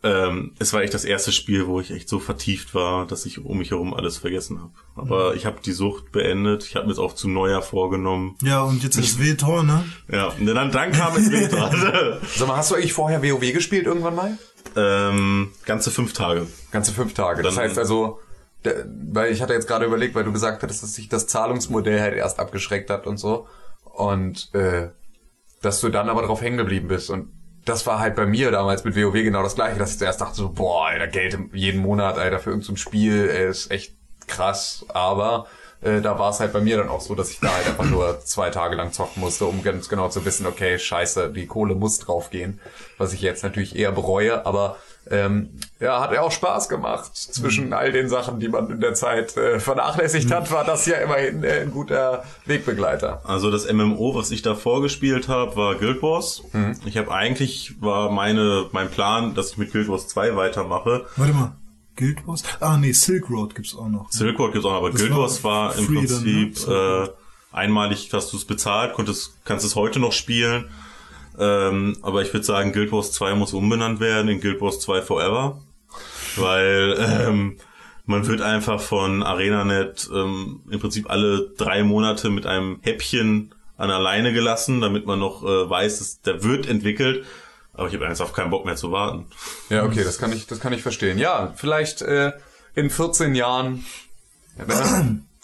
Ähm, 0.05 0.53
es 0.59 0.73
war 0.75 0.83
echt 0.83 0.93
das 0.93 1.05
erste 1.07 1.33
Spiel, 1.33 1.67
wo 1.67 1.81
ich 1.81 1.91
echt 1.91 2.09
so 2.11 2.19
vertieft 2.21 2.75
war, 2.75 3.07
dass 3.07 3.25
ich 3.25 3.43
um 3.45 3.57
mich 3.59 3.71
herum 3.71 3.95
alles 3.95 4.19
vergessen 4.19 4.61
habe. 4.61 4.73
Aber 4.95 5.35
ich 5.35 5.47
habe 5.47 5.61
die 5.65 5.73
Sucht 5.73 6.13
beendet. 6.13 6.65
Ich 6.67 6.77
habe 6.77 6.85
mir 6.87 6.93
jetzt 6.93 6.99
auch 7.01 7.15
zu 7.15 7.27
Neujahr 7.29 7.63
vorgenommen. 7.63 8.37
ja, 8.43 8.63
und 8.63 8.83
jetzt 8.83 8.97
ist 8.99 9.19
W-Tor, 9.19 9.63
ne? 9.63 9.85
Ja, 10.13 10.27
und 10.29 10.45
dann, 10.47 10.71
dann 10.71 10.93
kam 10.93 11.17
es 11.17 11.31
wieder. 11.31 12.21
Sag 12.37 12.47
mal, 12.49 12.57
hast 12.59 12.71
du 12.71 12.75
eigentlich 12.75 12.93
vorher 12.93 13.23
WoW 13.23 13.53
gespielt 13.53 13.87
irgendwann 13.87 14.15
mal? 14.15 14.39
ähm, 14.77 15.51
ganze 15.67 15.91
fünf 15.91 16.13
Tage. 16.13 16.47
Ganze 16.71 16.93
fünf 16.93 17.15
Tage. 17.15 17.43
Das 17.43 17.55
Dann- 17.55 17.65
heißt 17.65 17.79
also, 17.79 18.19
der, 18.65 18.87
weil 19.11 19.33
ich 19.33 19.41
hatte 19.43 19.53
jetzt 19.53 19.69
gerade 19.69 19.85
überlegt, 19.87 20.15
weil 20.15 20.25
du 20.25 20.33
gesagt 20.33 20.63
hattest, 20.63 20.83
dass 20.83 20.95
sich 20.95 21.09
das 21.09 21.27
Zahlungsmodell 21.27 22.01
halt 22.01 22.15
erst 22.15 22.39
abgeschreckt 22.41 22.91
hat 22.91 23.07
und 23.07 23.17
so. 23.19 23.47
Und 23.85 24.53
äh, 24.55 24.89
dass 25.63 25.81
du 25.81 25.89
dann 25.89 26.09
aber 26.09 26.23
drauf 26.23 26.41
hängen 26.43 26.57
geblieben 26.59 26.89
bist. 26.89 27.09
Und 27.11 27.29
das 27.65 27.87
war 27.87 27.99
halt 27.99 28.15
bei 28.15 28.27
mir 28.27 28.51
damals 28.51 28.85
mit 28.85 28.97
WoW 28.97 29.13
genau 29.13 29.43
das 29.43 29.55
gleiche, 29.55 29.79
dass 29.79 29.93
ich 29.93 29.99
zuerst 29.99 30.21
dachte 30.21 30.37
so, 30.37 30.51
boah, 30.51 30.89
Alter, 30.89 31.07
Geld 31.07 31.39
jeden 31.53 31.81
Monat, 31.81 32.19
Alter, 32.19 32.39
für 32.39 32.51
irgendein 32.51 32.77
Spiel, 32.77 33.29
ey, 33.29 33.49
ist 33.49 33.71
echt 33.71 33.95
krass. 34.27 34.85
Aber 34.89 35.47
äh, 35.81 36.01
da 36.01 36.19
war 36.19 36.31
es 36.31 36.41
halt 36.41 36.53
bei 36.53 36.61
mir 36.61 36.77
dann 36.77 36.89
auch 36.89 37.01
so, 37.01 37.15
dass 37.15 37.31
ich 37.31 37.41
da 37.41 37.55
halt 37.55 37.67
einfach 37.67 37.85
nur 37.85 38.21
zwei 38.21 38.51
Tage 38.51 38.77
lang 38.77 38.93
zocken 38.93 39.21
musste, 39.21 39.47
um 39.47 39.63
ganz 39.63 39.89
genau 39.89 40.09
zu 40.09 40.25
wissen, 40.25 40.47
okay, 40.47 40.79
scheiße, 40.79 41.33
die 41.33 41.47
Kohle 41.47 41.75
muss 41.75 41.99
draufgehen. 41.99 42.61
Was 42.99 43.13
ich 43.13 43.23
jetzt 43.23 43.43
natürlich 43.43 43.77
eher 43.77 43.93
bereue, 43.93 44.45
aber 44.47 44.77
ähm, 45.11 45.51
ja, 45.81 46.01
hat 46.01 46.13
ja 46.13 46.23
auch 46.23 46.33
Spaß 46.33 46.69
gemacht. 46.69 47.15
Zwischen 47.15 47.73
all 47.73 47.93
den 47.93 48.09
Sachen, 48.09 48.41
die 48.41 48.49
man 48.49 48.71
in 48.71 48.81
der 48.81 48.95
Zeit 48.95 49.37
äh, 49.37 49.61
vernachlässigt 49.61 50.31
hat, 50.33 50.51
war 50.51 50.65
das 50.65 50.87
ja 50.87 50.97
immerhin 50.97 51.45
äh, 51.45 51.61
ein 51.61 51.71
guter 51.71 52.25
Wegbegleiter. 52.47 53.21
Also 53.25 53.51
das 53.51 53.71
MMO, 53.71 54.15
was 54.15 54.31
ich 54.31 54.43
da 54.43 54.55
vorgespielt 54.55 55.29
habe, 55.29 55.57
war 55.57 55.75
Guild 55.75 56.03
Wars. 56.03 56.43
Ich 56.87 56.97
habe 56.97 57.13
eigentlich 57.13 57.75
war 57.81 58.11
meine 58.11 58.67
mein 58.73 58.91
Plan, 58.91 59.35
dass 59.35 59.53
ich 59.53 59.59
mit 59.59 59.73
Guild 59.73 59.89
Wars 59.89 60.09
2 60.09 60.37
weitermache. 60.37 61.07
Warte 61.17 61.35
mal. 61.35 61.57
Guild 61.97 62.27
Wars? 62.27 62.43
Ah, 62.61 62.77
nee, 62.77 62.93
Silk 62.93 63.31
Road 63.31 63.55
gibt's 63.55 63.77
auch 63.77 63.89
noch. 63.89 64.11
Silk 64.11 64.39
Road 64.39 64.53
gibt's 64.53 64.67
auch, 64.67 64.71
noch, 64.71 64.79
aber 64.79 64.91
Das 64.91 65.01
Guild 65.01 65.13
war 65.13 65.19
Wars 65.19 65.45
war 65.45 65.77
im 65.77 65.87
free 65.87 65.95
dann, 66.07 66.07
Prinzip 66.07 66.69
ne? 66.69 67.09
äh, 67.09 67.57
einmalig, 67.57 68.11
hast 68.13 68.33
du 68.33 68.37
es 68.37 68.45
bezahlt, 68.45 68.95
konntest 68.95 69.37
kannst 69.45 69.65
es 69.65 69.77
heute 69.77 70.01
noch 70.01 70.13
spielen. 70.13 70.71
Ähm, 71.39 71.97
aber 72.03 72.23
ich 72.23 72.33
würde 72.33 72.45
sagen, 72.47 72.73
Guild 72.73 72.93
Wars 72.93 73.13
2 73.13 73.35
muss 73.35 73.53
umbenannt 73.55 74.01
werden 74.01 74.29
in 74.29 74.41
Guild 74.41 74.61
Wars 74.61 74.81
2 74.81 75.03
Forever, 75.03 75.61
weil 76.37 76.97
ähm, 76.99 77.57
man 78.07 78.27
wird 78.27 78.41
einfach 78.41 78.81
von 78.81 79.23
ArenaNet 79.23 80.09
ähm, 80.15 80.61
im 80.71 80.81
Prinzip 80.81 81.11
alle 81.11 81.51
drei 81.57 81.83
Monate 81.83 82.31
mit 82.31 82.47
einem 82.47 82.79
Häppchen 82.83 83.55
an 83.77 83.91
alleine 83.91 84.33
gelassen, 84.33 84.81
damit 84.81 85.07
man 85.07 85.19
noch 85.19 85.43
äh, 85.43 85.69
weiß, 85.69 85.99
dass 85.99 86.21
der 86.21 86.45
wird 86.45 86.69
entwickelt. 86.69 87.25
Aber 87.73 87.89
ich 87.89 87.95
habe 87.95 88.07
einfach 88.07 88.33
keinen 88.33 88.51
Bock 88.51 88.65
mehr 88.65 88.77
zu 88.77 88.93
warten. 88.93 89.27
Ja, 89.69 89.83
okay, 89.85 90.05
das 90.05 90.19
kann 90.19 90.33
ich, 90.33 90.47
das 90.47 90.61
kann 90.61 90.73
ich 90.73 90.83
verstehen. 90.83 91.19
Ja, 91.19 91.53
vielleicht 91.57 92.03
äh, 92.03 92.31
in 92.77 92.89
14 92.89 93.35
Jahren 93.35 93.85
äh, 94.59 94.65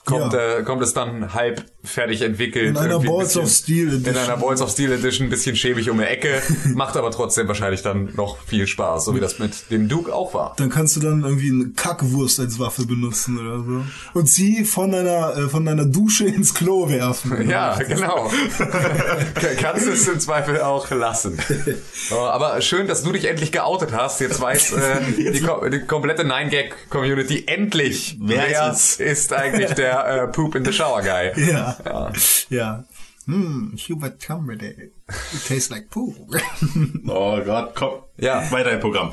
kommt, 0.05 0.33
Ja. 0.33 0.59
äh, 0.59 0.63
kommt 0.63 0.83
es 0.83 0.95
dann 0.95 1.35
halb 1.35 1.65
fertig 1.83 2.23
entwickelt. 2.23 2.69
In 2.69 2.77
einer 2.77 3.01
ein 3.01 3.07
Balls 3.07 3.37
of 3.37 3.49
Steel 3.49 3.89
In 3.89 3.95
Edition. 4.03 4.17
einer 4.17 4.37
Balls 4.37 4.61
of 4.61 4.71
Steel 4.71 4.93
Edition, 4.93 5.27
ein 5.27 5.31
bisschen 5.31 5.57
schäbig 5.57 5.89
um 5.91 5.99
die 5.99 6.05
Ecke, 6.05 6.43
macht 6.75 6.97
aber 6.97 7.11
trotzdem 7.11 7.49
wahrscheinlich 7.49 7.83
dann 7.83 8.11
noch 8.15 8.39
viel 8.47 8.67
Spaß, 8.67 9.07
so 9.07 9.15
wie 9.15 9.21
das 9.21 9.39
mit 9.39 9.71
dem 9.71 9.89
Duke 9.89 10.15
auch 10.15 10.35
war. 10.35 10.55
Dann 10.57 10.69
kannst 10.71 10.97
du 10.97 11.01
dann 11.01 11.23
irgendwie 11.23 11.51
eine 11.51 11.71
Kackwurst 11.71 12.41
als 12.41 12.59
Waffe 12.59 12.87
benutzen 12.87 13.39
oder 13.39 13.65
so. 13.65 13.85
Und 14.19 14.29
sie 14.29 14.65
von 14.65 14.93
deiner, 14.93 15.37
äh, 15.37 15.49
von 15.49 15.65
deiner 15.65 15.87
Dusche 15.87 16.27
ins 16.27 16.55
Klo 16.55 16.89
werfen. 16.89 17.49
Ja, 17.49 17.77
genau. 17.79 18.31
Kannst 19.61 19.87
es 19.87 20.07
im 20.09 20.21
Zweifel 20.21 20.61
auch 20.61 20.91
lassen. 20.91 21.39
Oh, 22.13 22.25
aber 22.27 22.61
schön, 22.61 22.89
dass 22.89 23.03
du 23.05 23.13
dich 23.13 23.27
endlich 23.27 23.53
geoutet 23.53 23.93
hast. 23.93 24.21
Jetzt 24.21 24.41
weiß 24.41 24.73
äh, 24.73 25.33
die, 25.33 25.41
ko 25.41 25.69
die 25.69 25.81
komplette 25.81 26.23
9-Gag-Community 26.25 27.45
endlich, 27.47 28.17
Wer 28.21 28.49
wer 28.49 28.73
ist 28.73 29.01
ist 29.01 29.33
eigentlich 29.33 29.73
der 29.73 30.07
äh, 30.07 30.27
Poop 30.27 30.55
in 30.57 30.65
the 30.65 30.73
Shower 30.73 31.03
Guy. 31.03 31.33
Ja. 31.49 31.70
Ja. 32.51 32.85
Hm, 33.27 33.77
Hubert 33.89 34.21
Cumberdale. 34.21 34.91
It 35.33 35.47
tastes 35.47 35.71
like 35.71 35.91
poo. 35.91 36.15
Oh 37.07 37.41
Gott, 37.45 37.75
komm. 37.75 37.91
Ja. 38.17 38.51
Weiter 38.51 38.73
im 38.73 38.81
Programm. 38.81 39.13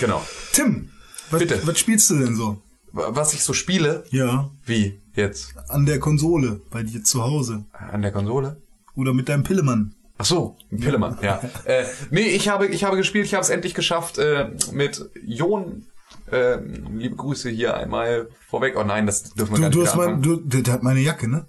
Genau. 0.00 0.22
Tim, 0.52 0.90
was, 1.30 1.40
Bitte. 1.40 1.66
was 1.66 1.78
spielst 1.78 2.08
du 2.10 2.18
denn 2.18 2.36
so? 2.36 2.62
Was 2.92 3.34
ich 3.34 3.42
so 3.42 3.52
spiele, 3.52 4.04
Ja, 4.10 4.50
wie 4.64 4.98
jetzt? 5.14 5.54
an 5.68 5.84
der 5.86 5.98
Konsole, 6.00 6.60
bei 6.70 6.82
dir 6.82 7.02
zu 7.04 7.22
Hause. 7.22 7.64
An 7.72 8.00
der 8.02 8.12
Konsole? 8.12 8.62
Oder 8.94 9.12
mit 9.12 9.28
deinem 9.28 9.42
Pillemann. 9.44 9.94
Ach 10.16 10.24
so, 10.24 10.56
Pillemann, 10.70 11.18
ja. 11.22 11.40
Äh, 11.64 11.84
nee, 12.10 12.22
ich 12.28 12.48
habe, 12.48 12.66
ich 12.66 12.84
habe 12.84 12.96
gespielt, 12.96 13.26
ich 13.26 13.34
habe 13.34 13.42
es 13.42 13.50
endlich 13.50 13.74
geschafft 13.74 14.18
äh, 14.18 14.50
mit 14.72 15.08
Jon. 15.22 15.84
Äh, 16.32 16.56
liebe 16.92 17.16
Grüße 17.16 17.50
hier 17.50 17.76
einmal 17.76 18.28
vorweg. 18.48 18.74
Oh 18.76 18.84
nein, 18.84 19.06
das 19.06 19.34
dürfen 19.34 19.52
wir 19.52 19.56
Du, 19.56 19.62
gar 19.62 19.70
du 19.70 19.78
nicht 19.80 19.88
hast 19.88 19.96
wieder 19.96 20.10
mein, 20.10 20.22
du, 20.22 20.36
der 20.62 20.72
hat 20.72 20.82
meine 20.82 21.00
Jacke, 21.00 21.28
ne? 21.28 21.46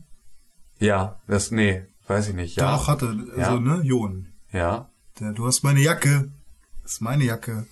Ja, 0.80 1.20
das, 1.28 1.52
nee, 1.52 1.84
weiß 2.08 2.30
ich 2.30 2.36
nicht. 2.36 2.56
Ja, 2.58 2.76
Doch, 2.76 2.88
hat 2.88 3.02
er. 3.02 3.14
Ja. 3.38 3.48
Also, 3.50 3.60
ne? 3.60 3.82
Jon. 3.84 4.28
ja. 4.52 4.90
Der, 5.20 5.34
du 5.34 5.46
hast 5.46 5.64
meine 5.64 5.82
Jacke. 5.82 6.30
Das 6.84 6.94
ist 6.94 7.02
meine 7.02 7.26
Jacke. 7.26 7.66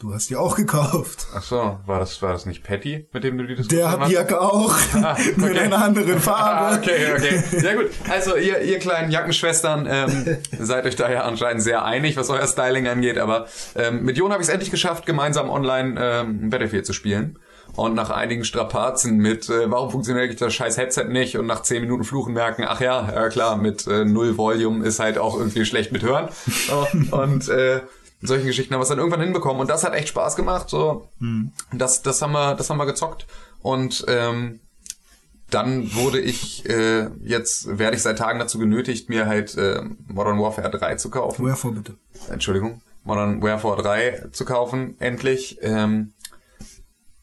Du 0.00 0.12
hast 0.14 0.30
die 0.30 0.36
auch 0.36 0.54
gekauft. 0.56 1.26
Ach 1.34 1.42
so, 1.42 1.78
war 1.86 1.98
das, 2.00 2.20
war 2.22 2.32
das 2.32 2.46
nicht 2.46 2.62
Patty, 2.62 3.08
mit 3.12 3.24
dem 3.24 3.36
du 3.38 3.44
die 3.46 3.54
Der 3.54 3.56
Diskussion 3.56 4.00
hat 4.00 4.08
die? 4.08 4.12
Jacke 4.14 4.40
auch. 4.40 4.76
mit 5.36 5.50
okay. 5.50 5.58
einer 5.58 5.78
anderen 5.84 6.14
Ah, 6.16 6.20
Farbe. 6.20 6.76
okay, 6.78 7.12
okay. 7.16 7.42
Ja 7.64 7.74
gut. 7.74 7.90
Also 8.08 8.36
ihr, 8.36 8.60
ihr 8.62 8.78
kleinen 8.78 9.10
Jackenschwestern 9.10 9.86
ähm, 9.90 10.36
seid 10.58 10.84
euch 10.86 10.94
da 10.96 11.10
ja 11.10 11.22
anscheinend 11.24 11.62
sehr 11.62 11.84
einig, 11.84 12.16
was 12.16 12.30
euer 12.30 12.46
Styling 12.46 12.86
angeht. 12.86 13.18
Aber 13.18 13.46
ähm, 13.74 14.02
mit 14.04 14.16
Jon 14.16 14.30
habe 14.32 14.40
ich 14.42 14.48
es 14.48 14.52
endlich 14.54 14.70
geschafft, 14.70 15.04
gemeinsam 15.06 15.50
online 15.50 15.96
ähm, 16.00 16.50
Battlefield 16.50 16.86
zu 16.86 16.92
spielen. 16.92 17.38
Und 17.78 17.94
nach 17.94 18.10
einigen 18.10 18.44
Strapazen 18.44 19.18
mit, 19.18 19.48
äh, 19.48 19.70
warum 19.70 19.92
funktioniert 19.92 20.24
eigentlich 20.24 20.40
das 20.40 20.52
scheiß 20.52 20.78
Headset 20.78 21.04
nicht? 21.04 21.38
Und 21.38 21.46
nach 21.46 21.62
10 21.62 21.80
Minuten 21.80 22.02
Fluchen 22.02 22.34
merken, 22.34 22.64
ach 22.66 22.80
ja, 22.80 23.08
ja 23.08 23.28
klar, 23.28 23.56
mit 23.56 23.86
äh, 23.86 24.04
null 24.04 24.36
Volume 24.36 24.84
ist 24.84 24.98
halt 24.98 25.16
auch 25.16 25.38
irgendwie 25.38 25.64
schlecht 25.64 25.92
mit 25.92 26.02
Hören. 26.02 26.28
Oh, 26.72 26.86
und 27.16 27.48
äh, 27.48 27.82
solchen 28.20 28.46
Geschichten 28.46 28.74
haben 28.74 28.80
wir 28.80 28.82
es 28.82 28.88
dann 28.88 28.98
irgendwann 28.98 29.20
hinbekommen. 29.20 29.60
Und 29.60 29.70
das 29.70 29.84
hat 29.84 29.94
echt 29.94 30.08
Spaß 30.08 30.34
gemacht. 30.34 30.68
So, 30.68 31.08
das, 31.72 32.02
das 32.02 32.20
haben 32.20 32.32
wir, 32.32 32.56
das 32.56 32.68
haben 32.68 32.78
wir 32.78 32.86
gezockt. 32.86 33.28
Und 33.62 34.04
ähm, 34.08 34.58
dann 35.48 35.94
wurde 35.94 36.20
ich 36.20 36.68
äh, 36.68 37.08
jetzt 37.22 37.78
werde 37.78 37.96
ich 37.96 38.02
seit 38.02 38.18
Tagen 38.18 38.40
dazu 38.40 38.58
genötigt, 38.58 39.08
mir 39.08 39.26
halt 39.26 39.56
äh, 39.56 39.82
Modern 40.08 40.40
Warfare 40.40 40.70
3 40.70 40.96
zu 40.96 41.10
kaufen. 41.10 41.46
Wherefore 41.46 41.74
bitte? 41.74 41.94
Entschuldigung, 42.28 42.82
Modern 43.04 43.40
Warfare 43.40 43.80
3 43.80 44.30
zu 44.32 44.44
kaufen, 44.44 44.96
endlich. 44.98 45.58
Ähm, 45.62 46.12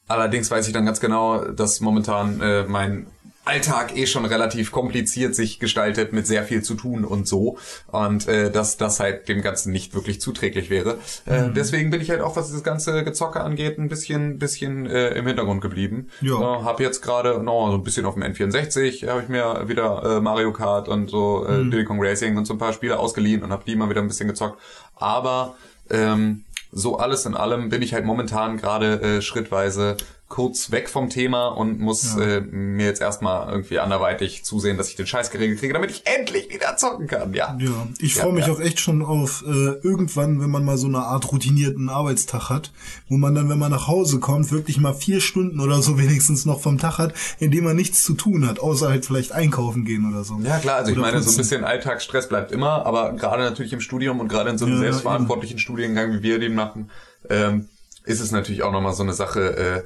allerdings 0.08 0.50
weiß 0.50 0.66
ich 0.66 0.72
dann 0.72 0.86
ganz 0.86 1.00
genau, 1.00 1.44
dass 1.44 1.80
momentan 1.80 2.40
äh, 2.40 2.64
mein 2.64 3.06
Alltag 3.46 3.96
eh 3.96 4.06
schon 4.06 4.24
relativ 4.24 4.72
kompliziert 4.72 5.34
sich 5.34 5.60
gestaltet 5.60 6.12
mit 6.12 6.26
sehr 6.26 6.42
viel 6.42 6.62
zu 6.62 6.74
tun 6.74 7.04
und 7.04 7.28
so 7.28 7.58
und 7.86 8.26
äh, 8.26 8.50
dass 8.50 8.76
das 8.76 8.98
halt 8.98 9.28
dem 9.28 9.40
Ganzen 9.40 9.70
nicht 9.70 9.94
wirklich 9.94 10.20
zuträglich 10.20 10.68
wäre. 10.68 10.98
Äh, 11.26 11.50
deswegen 11.54 11.90
bin 11.90 12.00
ich 12.00 12.10
halt 12.10 12.22
auch, 12.22 12.34
was 12.34 12.50
das 12.50 12.64
ganze 12.64 13.04
Gezocke 13.04 13.40
angeht, 13.40 13.78
ein 13.78 13.88
bisschen, 13.88 14.38
bisschen 14.38 14.86
äh, 14.86 15.10
im 15.10 15.28
Hintergrund 15.28 15.60
geblieben. 15.60 16.08
Ja. 16.20 16.34
Äh, 16.34 16.64
hab 16.64 16.80
jetzt 16.80 17.02
gerade 17.02 17.40
noch 17.40 17.70
so 17.70 17.76
ein 17.76 17.84
bisschen 17.84 18.04
auf 18.04 18.14
dem 18.14 18.24
N64 18.24 19.08
habe 19.08 19.22
ich 19.22 19.28
mir 19.28 19.68
wieder 19.68 20.16
äh, 20.16 20.20
Mario 20.20 20.52
Kart 20.52 20.88
und 20.88 21.08
so 21.08 21.46
äh, 21.46 21.62
Diddy 21.64 21.84
Kong 21.84 22.02
Racing 22.02 22.36
und 22.36 22.46
so 22.46 22.54
ein 22.54 22.58
paar 22.58 22.72
Spiele 22.72 22.98
ausgeliehen 22.98 23.44
und 23.44 23.52
habe 23.52 23.62
die 23.64 23.76
mal 23.76 23.88
wieder 23.88 24.00
ein 24.00 24.08
bisschen 24.08 24.26
gezockt. 24.26 24.60
Aber 24.96 25.54
ähm, 25.88 26.44
so 26.76 26.98
alles 26.98 27.24
in 27.24 27.34
allem 27.34 27.70
bin 27.70 27.80
ich 27.80 27.94
halt 27.94 28.04
momentan 28.04 28.58
gerade 28.58 29.00
äh, 29.00 29.22
schrittweise 29.22 29.96
kurz 30.28 30.72
weg 30.72 30.88
vom 30.88 31.08
Thema 31.08 31.46
und 31.48 31.78
muss 31.78 32.16
äh, 32.16 32.40
mir 32.40 32.86
jetzt 32.86 33.00
erstmal 33.00 33.48
irgendwie 33.48 33.78
anderweitig 33.78 34.44
zusehen, 34.44 34.76
dass 34.76 34.88
ich 34.88 34.96
den 34.96 35.06
Scheiß 35.06 35.30
geregelt 35.30 35.60
kriege, 35.60 35.72
damit 35.72 35.92
ich 35.92 36.02
endlich 36.04 36.50
wieder 36.50 36.76
zocken 36.76 37.06
kann, 37.06 37.32
ja. 37.32 37.56
Ja, 37.60 37.86
ich 38.00 38.16
Ja, 38.16 38.22
freue 38.22 38.32
mich 38.32 38.46
ja. 38.48 38.52
auch 38.52 38.58
echt 38.58 38.80
schon 38.80 39.04
auf 39.04 39.44
äh, 39.46 39.50
irgendwann, 39.86 40.40
wenn 40.40 40.50
man 40.50 40.64
mal 40.64 40.78
so 40.78 40.88
eine 40.88 40.98
Art 40.98 41.30
routinierten 41.30 41.88
Arbeitstag 41.88 42.50
hat, 42.50 42.72
wo 43.08 43.16
man 43.16 43.36
dann, 43.36 43.48
wenn 43.48 43.58
man 43.60 43.70
nach 43.70 43.86
Hause 43.86 44.18
kommt, 44.18 44.50
wirklich 44.50 44.78
mal 44.78 44.94
vier 44.94 45.20
Stunden 45.20 45.60
oder 45.60 45.80
so 45.80 45.96
wenigstens 45.98 46.44
noch 46.44 46.60
vom 46.60 46.78
Tag 46.78 46.98
hat, 46.98 47.14
in 47.38 47.52
dem 47.52 47.62
man 47.62 47.76
nichts 47.76 48.02
zu 48.02 48.14
tun 48.14 48.48
hat, 48.48 48.58
außer 48.58 48.88
halt 48.88 49.06
vielleicht 49.06 49.30
einkaufen 49.30 49.84
gehen 49.84 50.10
oder 50.12 50.24
so. 50.24 50.40
Ja 50.42 50.58
klar, 50.58 50.78
also 50.78 50.90
ich 50.90 50.98
Oder 50.98 51.06
meine, 51.06 51.18
so 51.18 51.22
ein 51.22 51.26
putzen. 51.26 51.38
bisschen 51.38 51.64
Alltagsstress 51.64 52.28
bleibt 52.28 52.50
immer, 52.50 52.84
aber 52.84 53.12
gerade 53.12 53.44
natürlich 53.44 53.72
im 53.72 53.80
Studium 53.80 54.18
und 54.18 54.26
gerade 54.26 54.50
in 54.50 54.58
so 54.58 54.64
einem 54.66 54.74
Ja, 54.74 54.80
selbstverantwortlichen 54.80 55.60
Studiengang, 55.60 56.12
wie 56.14 56.22
wir 56.24 56.40
den 56.40 56.56
machen, 56.56 56.90
ähm, 57.30 57.68
ist 58.04 58.18
es 58.20 58.32
natürlich 58.32 58.64
auch 58.64 58.72
nochmal 58.72 58.92
so 58.94 59.04
eine 59.04 59.12
Sache, 59.12 59.56
äh, 59.56 59.82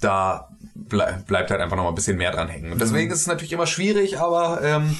da 0.00 0.48
blei 0.74 1.22
bleibt 1.26 1.50
halt 1.50 1.60
einfach 1.60 1.76
nochmal 1.76 1.92
ein 1.92 1.96
bisschen 1.96 2.16
mehr 2.16 2.30
dran 2.32 2.48
hängen. 2.48 2.72
Und 2.72 2.80
deswegen 2.80 3.10
ist 3.10 3.20
es 3.20 3.26
natürlich 3.26 3.52
immer 3.52 3.66
schwierig, 3.66 4.18
aber 4.18 4.60
ähm, 4.62 4.96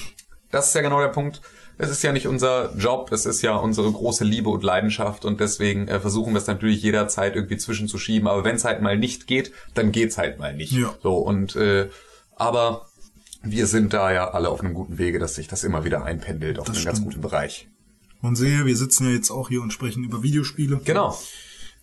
das 0.51 0.69
ist 0.69 0.75
ja 0.75 0.83
genau 0.83 1.01
der 1.01 1.09
Punkt. 1.09 1.41
Es 1.81 1.91
ist 1.91 2.03
ja 2.03 2.13
nicht 2.13 2.27
unser 2.27 2.75
Job, 2.77 3.13
es 3.13 3.25
ist 3.25 3.41
ja 3.43 3.55
unsere 3.55 3.93
große 3.93 4.25
Liebe 4.25 4.51
und 4.51 4.65
Leidenschaft 4.65 5.25
und 5.25 5.39
deswegen 5.39 5.87
äh, 5.87 6.01
versuchen 6.01 6.33
wir 6.33 6.39
es 6.41 6.49
natürlich 6.49 6.83
jederzeit 6.83 7.37
irgendwie 7.37 7.57
zwischenzuschieben. 7.57 8.27
Aber 8.27 8.43
wenn 8.43 8.57
es 8.57 8.65
halt 8.65 8.83
mal 8.83 8.99
nicht 8.99 9.29
geht, 9.29 9.53
dann 9.75 9.93
geht's 9.93 10.19
halt 10.19 10.41
mal 10.41 10.55
nicht. 10.55 10.73
Ja. 10.73 10.93
So 11.03 11.15
und 11.17 11.55
äh, 11.55 11.89
aber 12.35 12.87
wir 13.43 13.69
sind 13.69 13.93
da 13.93 14.11
ja 14.11 14.31
alle 14.33 14.49
auf 14.49 14.61
einem 14.61 14.75
guten 14.75 14.99
Wege, 14.99 15.21
dass 15.21 15.37
sich 15.37 15.47
das 15.47 15.63
immer 15.63 15.85
wieder 15.85 16.05
einpendelt 16.05 16.59
auf 16.59 16.67
Das 16.67 16.77
einem 16.77 16.87
ganz 16.87 16.99
stimmt. 16.99 17.13
guten 17.15 17.23
Bereich. 17.23 17.69
Man 18.21 18.35
sehe, 18.35 18.67
wir 18.67 18.77
sitzen 18.77 19.07
ja 19.07 19.13
jetzt 19.13 19.31
auch 19.31 19.49
hier 19.49 19.63
und 19.63 19.73
sprechen 19.73 20.03
über 20.03 20.25
Videospiele. 20.25 20.81
Genau. 20.85 21.17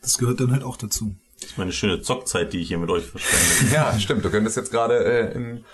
Das 0.01 0.17
gehört 0.17 0.41
dann 0.41 0.51
halt 0.51 0.63
auch 0.63 0.75
dazu. 0.75 1.15
Das 1.39 1.51
ist 1.51 1.57
meine 1.57 1.71
schöne 1.71 2.01
Zockzeit, 2.01 2.53
die 2.53 2.61
ich 2.61 2.69
hier 2.69 2.77
mit 2.77 2.89
euch 2.89 3.05
verschwende. 3.05 3.73
Ja, 3.73 3.99
stimmt. 3.99 4.23
Du 4.23 4.29
könntest 4.29 4.57
jetzt 4.57 4.71
gerade 4.71 5.03
äh, 5.03 5.35
in 5.35 5.65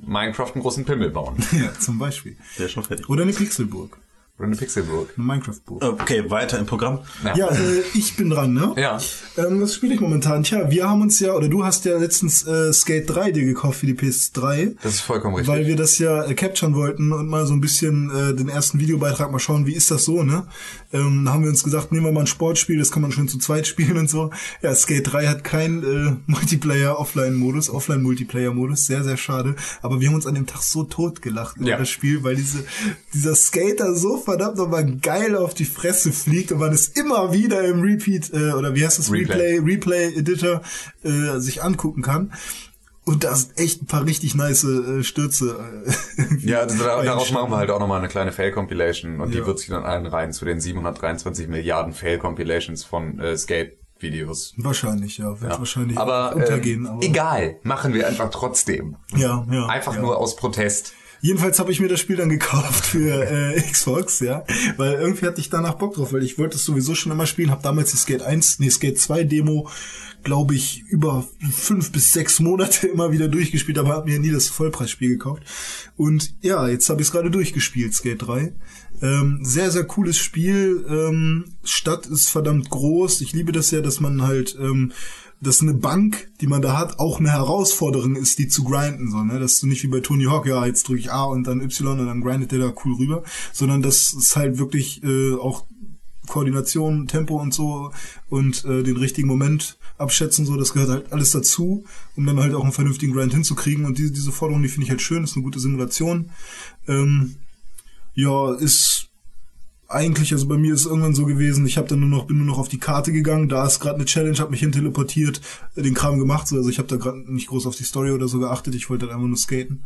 Minecraft 0.00 0.52
einen 0.54 0.62
großen 0.62 0.84
Pimmel 0.84 1.10
bauen. 1.10 1.36
Ja, 1.52 1.72
zum 1.78 1.98
Beispiel. 1.98 2.36
Der 2.58 2.66
ist 2.66 2.72
schon 2.72 2.84
fertig. 2.84 3.08
Oder 3.08 3.22
eine 3.22 3.32
Pixelburg. 3.32 3.98
Oder 4.36 4.48
eine 4.48 4.56
Pixelburg. 4.56 5.10
Eine 5.16 5.26
Minecraft-Burg. 5.26 5.84
Okay, 5.84 6.28
weiter 6.28 6.58
im 6.58 6.66
Programm. 6.66 6.98
Ja. 7.24 7.36
Ja, 7.36 7.48
äh, 7.50 7.82
ich 7.94 8.16
bin 8.16 8.30
dran, 8.30 8.52
ne? 8.52 8.74
Ja. 8.76 8.98
Ähm, 9.36 9.62
was 9.62 9.74
spiele 9.74 9.94
ich 9.94 10.00
momentan? 10.00 10.42
Tja, 10.42 10.68
wir 10.72 10.90
haben 10.90 11.02
uns 11.02 11.20
ja, 11.20 11.34
oder 11.34 11.46
du 11.46 11.64
hast 11.64 11.84
ja 11.84 11.96
letztens 11.98 12.44
äh, 12.44 12.72
Skate 12.72 13.08
3 13.08 13.30
dir 13.30 13.44
gekauft 13.44 13.78
für 13.78 13.86
die 13.86 13.94
PS3. 13.94 14.74
Das 14.82 14.94
ist 14.94 15.00
vollkommen 15.02 15.36
richtig. 15.36 15.54
Weil 15.54 15.68
wir 15.68 15.76
das 15.76 16.00
ja 16.00 16.24
äh, 16.24 16.34
capturen 16.34 16.74
wollten 16.74 17.12
und 17.12 17.28
mal 17.28 17.46
so 17.46 17.52
ein 17.52 17.60
bisschen 17.60 18.10
äh, 18.10 18.34
den 18.34 18.48
ersten 18.48 18.80
Videobeitrag 18.80 19.30
mal 19.30 19.38
schauen, 19.38 19.66
wie 19.66 19.74
ist 19.74 19.92
das 19.92 20.02
so, 20.04 20.24
ne? 20.24 20.48
Ähm, 20.94 21.24
da 21.26 21.32
haben 21.32 21.42
wir 21.42 21.50
uns 21.50 21.62
gesagt, 21.64 21.92
nehmen 21.92 22.06
wir 22.06 22.12
mal 22.12 22.20
ein 22.20 22.26
Sportspiel, 22.26 22.78
das 22.78 22.90
kann 22.90 23.02
man 23.02 23.12
schon 23.12 23.28
zu 23.28 23.36
zweit 23.38 23.66
spielen 23.66 23.98
und 23.98 24.08
so. 24.08 24.30
Ja, 24.62 24.74
Skate 24.74 25.12
3 25.12 25.26
hat 25.26 25.44
keinen 25.44 25.82
äh, 25.82 26.16
Multiplayer-Offline-Modus, 26.30 27.68
Offline-Multiplayer-Modus, 27.68 28.86
sehr, 28.86 29.04
sehr 29.04 29.16
schade. 29.16 29.56
Aber 29.82 30.00
wir 30.00 30.08
haben 30.08 30.14
uns 30.14 30.26
an 30.26 30.34
dem 30.34 30.46
Tag 30.46 30.62
so 30.62 30.84
tot 30.84 31.20
gelacht 31.20 31.56
über 31.56 31.70
Ja. 31.70 31.78
das 31.78 31.90
Spiel, 31.90 32.22
weil 32.22 32.36
diese, 32.36 32.64
dieser 33.12 33.34
Skater 33.34 33.94
so 33.94 34.16
verdammt 34.18 34.56
nochmal 34.56 34.84
geil 34.98 35.36
auf 35.36 35.52
die 35.54 35.64
Fresse 35.64 36.12
fliegt 36.12 36.52
und 36.52 36.58
man 36.58 36.72
es 36.72 36.88
immer 36.88 37.32
wieder 37.32 37.62
im 37.64 37.80
Repeat, 37.80 38.32
äh, 38.32 38.52
oder 38.52 38.74
wie 38.74 38.84
heißt 38.84 38.98
das, 38.98 39.10
Replay. 39.10 39.58
Replay, 39.58 39.74
Replay-Editor 39.74 40.62
äh, 41.02 41.38
sich 41.40 41.62
angucken 41.62 42.02
kann. 42.02 42.32
Und 43.06 43.22
da 43.24 43.34
sind 43.34 43.58
echt 43.58 43.82
ein 43.82 43.86
paar 43.86 44.06
richtig 44.06 44.34
nice 44.34 44.64
äh, 44.64 45.02
Stürze. 45.02 45.58
Äh, 45.86 46.22
Ja, 46.40 46.64
da, 46.66 46.74
daraus 46.74 47.06
eingeschlagen. 47.06 47.34
machen 47.34 47.50
wir 47.52 47.56
halt 47.58 47.70
auch 47.70 47.80
nochmal 47.80 47.98
eine 47.98 48.08
kleine 48.08 48.32
Fail-Compilation 48.32 49.20
und 49.20 49.32
Ja. 49.34 49.40
die 49.40 49.46
wird 49.46 49.58
sich 49.58 49.68
dann 49.68 49.84
allen 49.84 50.06
rein 50.06 50.32
zu 50.32 50.44
den 50.44 50.60
723 50.60 51.48
Milliarden 51.48 51.92
Fail-Compilations 51.92 52.82
von 52.84 53.18
äh, 53.18 53.36
Skate-Videos. 53.36 54.54
Wahrscheinlich, 54.56 55.18
ja. 55.18 55.38
Wird 55.40 55.52
Ja. 55.52 55.58
wahrscheinlich 55.58 55.98
aber, 55.98 56.34
untergehen. 56.34 56.86
ähm, 56.86 56.92
aber 56.92 57.02
egal, 57.04 57.56
machen 57.62 57.92
wir 57.94 58.06
einfach 58.08 58.30
trotzdem. 58.30 58.96
Ja, 59.16 59.46
ja. 59.50 59.66
Einfach 59.66 59.94
ja. 59.96 60.00
nur 60.00 60.16
aus 60.18 60.36
Protest. 60.36 60.92
Jedenfalls 61.20 61.58
habe 61.58 61.72
ich 61.72 61.80
mir 61.80 61.88
das 61.88 62.00
Spiel 62.00 62.16
dann 62.16 62.28
gekauft 62.28 62.84
für 62.84 63.24
äh, 63.30 63.60
Xbox, 63.70 64.20
ja, 64.20 64.44
weil 64.76 64.94
irgendwie 64.94 65.26
hatte 65.26 65.40
ich 65.40 65.48
danach 65.48 65.74
Bock 65.74 65.94
drauf, 65.94 66.12
weil 66.12 66.22
ich 66.22 66.36
wollte 66.38 66.56
es 66.56 66.64
sowieso 66.66 66.94
schon 66.94 67.12
immer 67.12 67.24
spielen, 67.26 67.50
habe 67.50 67.62
damals 67.62 67.92
die 67.92 67.96
Skate 67.96 68.22
1, 68.22 68.58
nee, 68.58 68.68
Skate 68.68 68.98
2 68.98 69.24
Demo, 69.24 69.68
glaube 70.24 70.54
ich, 70.54 70.82
über 70.88 71.26
fünf 71.52 71.92
bis 71.92 72.12
sechs 72.12 72.40
Monate 72.40 72.86
immer 72.92 73.12
wieder 73.12 73.28
durchgespielt, 73.28 73.78
aber 73.78 73.90
habe 73.90 74.10
mir 74.10 74.18
nie 74.18 74.30
das 74.30 74.48
Vollpreisspiel 74.48 75.10
gekauft. 75.10 75.42
Und 75.96 76.34
ja, 76.40 76.68
jetzt 76.68 76.88
habe 76.88 77.00
ich 77.00 77.08
es 77.08 77.12
gerade 77.12 77.30
durchgespielt, 77.30 77.94
Skate 77.94 78.22
3. 78.22 78.54
Ähm, 79.02 79.40
sehr, 79.42 79.70
sehr 79.70 79.84
cooles 79.84 80.18
Spiel. 80.18 80.84
Ähm, 80.88 81.44
Stadt 81.62 82.06
ist 82.06 82.30
verdammt 82.30 82.70
groß. 82.70 83.20
Ich 83.20 83.32
liebe 83.32 83.52
das 83.52 83.70
ja, 83.70 83.80
dass 83.80 84.00
man 84.00 84.22
halt 84.22 84.56
ähm, 84.58 84.92
dass 85.40 85.60
eine 85.60 85.74
Bank, 85.74 86.30
die 86.40 86.46
man 86.46 86.62
da 86.62 86.76
hat, 86.76 86.98
auch 86.98 87.20
eine 87.20 87.30
Herausforderung 87.30 88.16
ist, 88.16 88.38
die 88.38 88.48
zu 88.48 88.64
grinden, 88.64 89.10
so, 89.10 89.22
ne? 89.22 89.38
Dass 89.38 89.60
du 89.60 89.66
nicht 89.66 89.82
wie 89.82 89.88
bei 89.88 90.00
Tony 90.00 90.24
Hawk, 90.24 90.46
ja, 90.46 90.64
jetzt 90.66 90.88
drücke 90.88 91.00
ich 91.00 91.12
A 91.12 91.24
und 91.24 91.46
dann 91.46 91.60
Y 91.60 92.00
und 92.00 92.06
dann 92.06 92.20
grindet 92.22 92.52
der 92.52 92.60
da 92.60 92.72
cool 92.84 92.94
rüber, 92.94 93.22
sondern 93.52 93.82
das 93.82 94.12
ist 94.12 94.36
halt 94.36 94.58
wirklich 94.58 95.02
äh, 95.04 95.34
auch 95.34 95.66
Koordination, 96.26 97.06
Tempo 97.06 97.40
und 97.40 97.52
so 97.52 97.92
und 98.28 98.64
äh, 98.64 98.82
den 98.82 98.96
richtigen 98.96 99.28
Moment 99.28 99.76
abschätzen, 99.98 100.46
so, 100.46 100.56
das 100.56 100.72
gehört 100.72 100.90
halt 100.90 101.12
alles 101.12 101.30
dazu, 101.30 101.84
um 102.16 102.26
dann 102.26 102.40
halt 102.40 102.54
auch 102.54 102.62
einen 102.62 102.72
vernünftigen 102.72 103.12
Grind 103.12 103.32
hinzukriegen. 103.32 103.84
Und 103.84 103.98
diese, 103.98 104.12
diese 104.12 104.32
Forderung, 104.32 104.62
die 104.62 104.68
finde 104.68 104.84
ich 104.84 104.90
halt 104.90 105.02
schön, 105.02 105.24
ist 105.24 105.36
eine 105.36 105.44
gute 105.44 105.60
Simulation. 105.60 106.30
Ähm, 106.88 107.36
ja, 108.14 108.54
ist 108.54 109.08
eigentlich, 109.88 110.32
also 110.32 110.48
bei 110.48 110.56
mir 110.56 110.74
ist 110.74 110.86
irgendwann 110.86 111.14
so 111.14 111.26
gewesen, 111.26 111.66
ich 111.66 111.76
habe 111.76 111.88
dann 111.88 112.00
nur 112.00 112.08
noch, 112.08 112.26
bin 112.26 112.38
nur 112.38 112.46
noch 112.46 112.58
auf 112.58 112.68
die 112.68 112.78
Karte 112.78 113.12
gegangen, 113.12 113.48
da 113.48 113.66
ist 113.66 113.80
gerade 113.80 113.96
eine 113.96 114.06
Challenge, 114.06 114.38
habe 114.38 114.50
mich 114.50 114.60
hin 114.60 114.72
teleportiert, 114.72 115.40
äh, 115.76 115.82
den 115.82 115.94
Kram 115.94 116.18
gemacht, 116.18 116.48
so, 116.48 116.56
also 116.56 116.68
ich 116.68 116.78
habe 116.78 116.88
da 116.88 116.96
gerade 116.96 117.32
nicht 117.32 117.48
groß 117.48 117.66
auf 117.66 117.76
die 117.76 117.84
Story 117.84 118.10
oder 118.10 118.26
so 118.26 118.38
geachtet, 118.38 118.74
ich 118.74 118.90
wollte 118.90 119.06
halt 119.06 119.14
einfach 119.14 119.28
nur 119.28 119.36
skaten. 119.36 119.84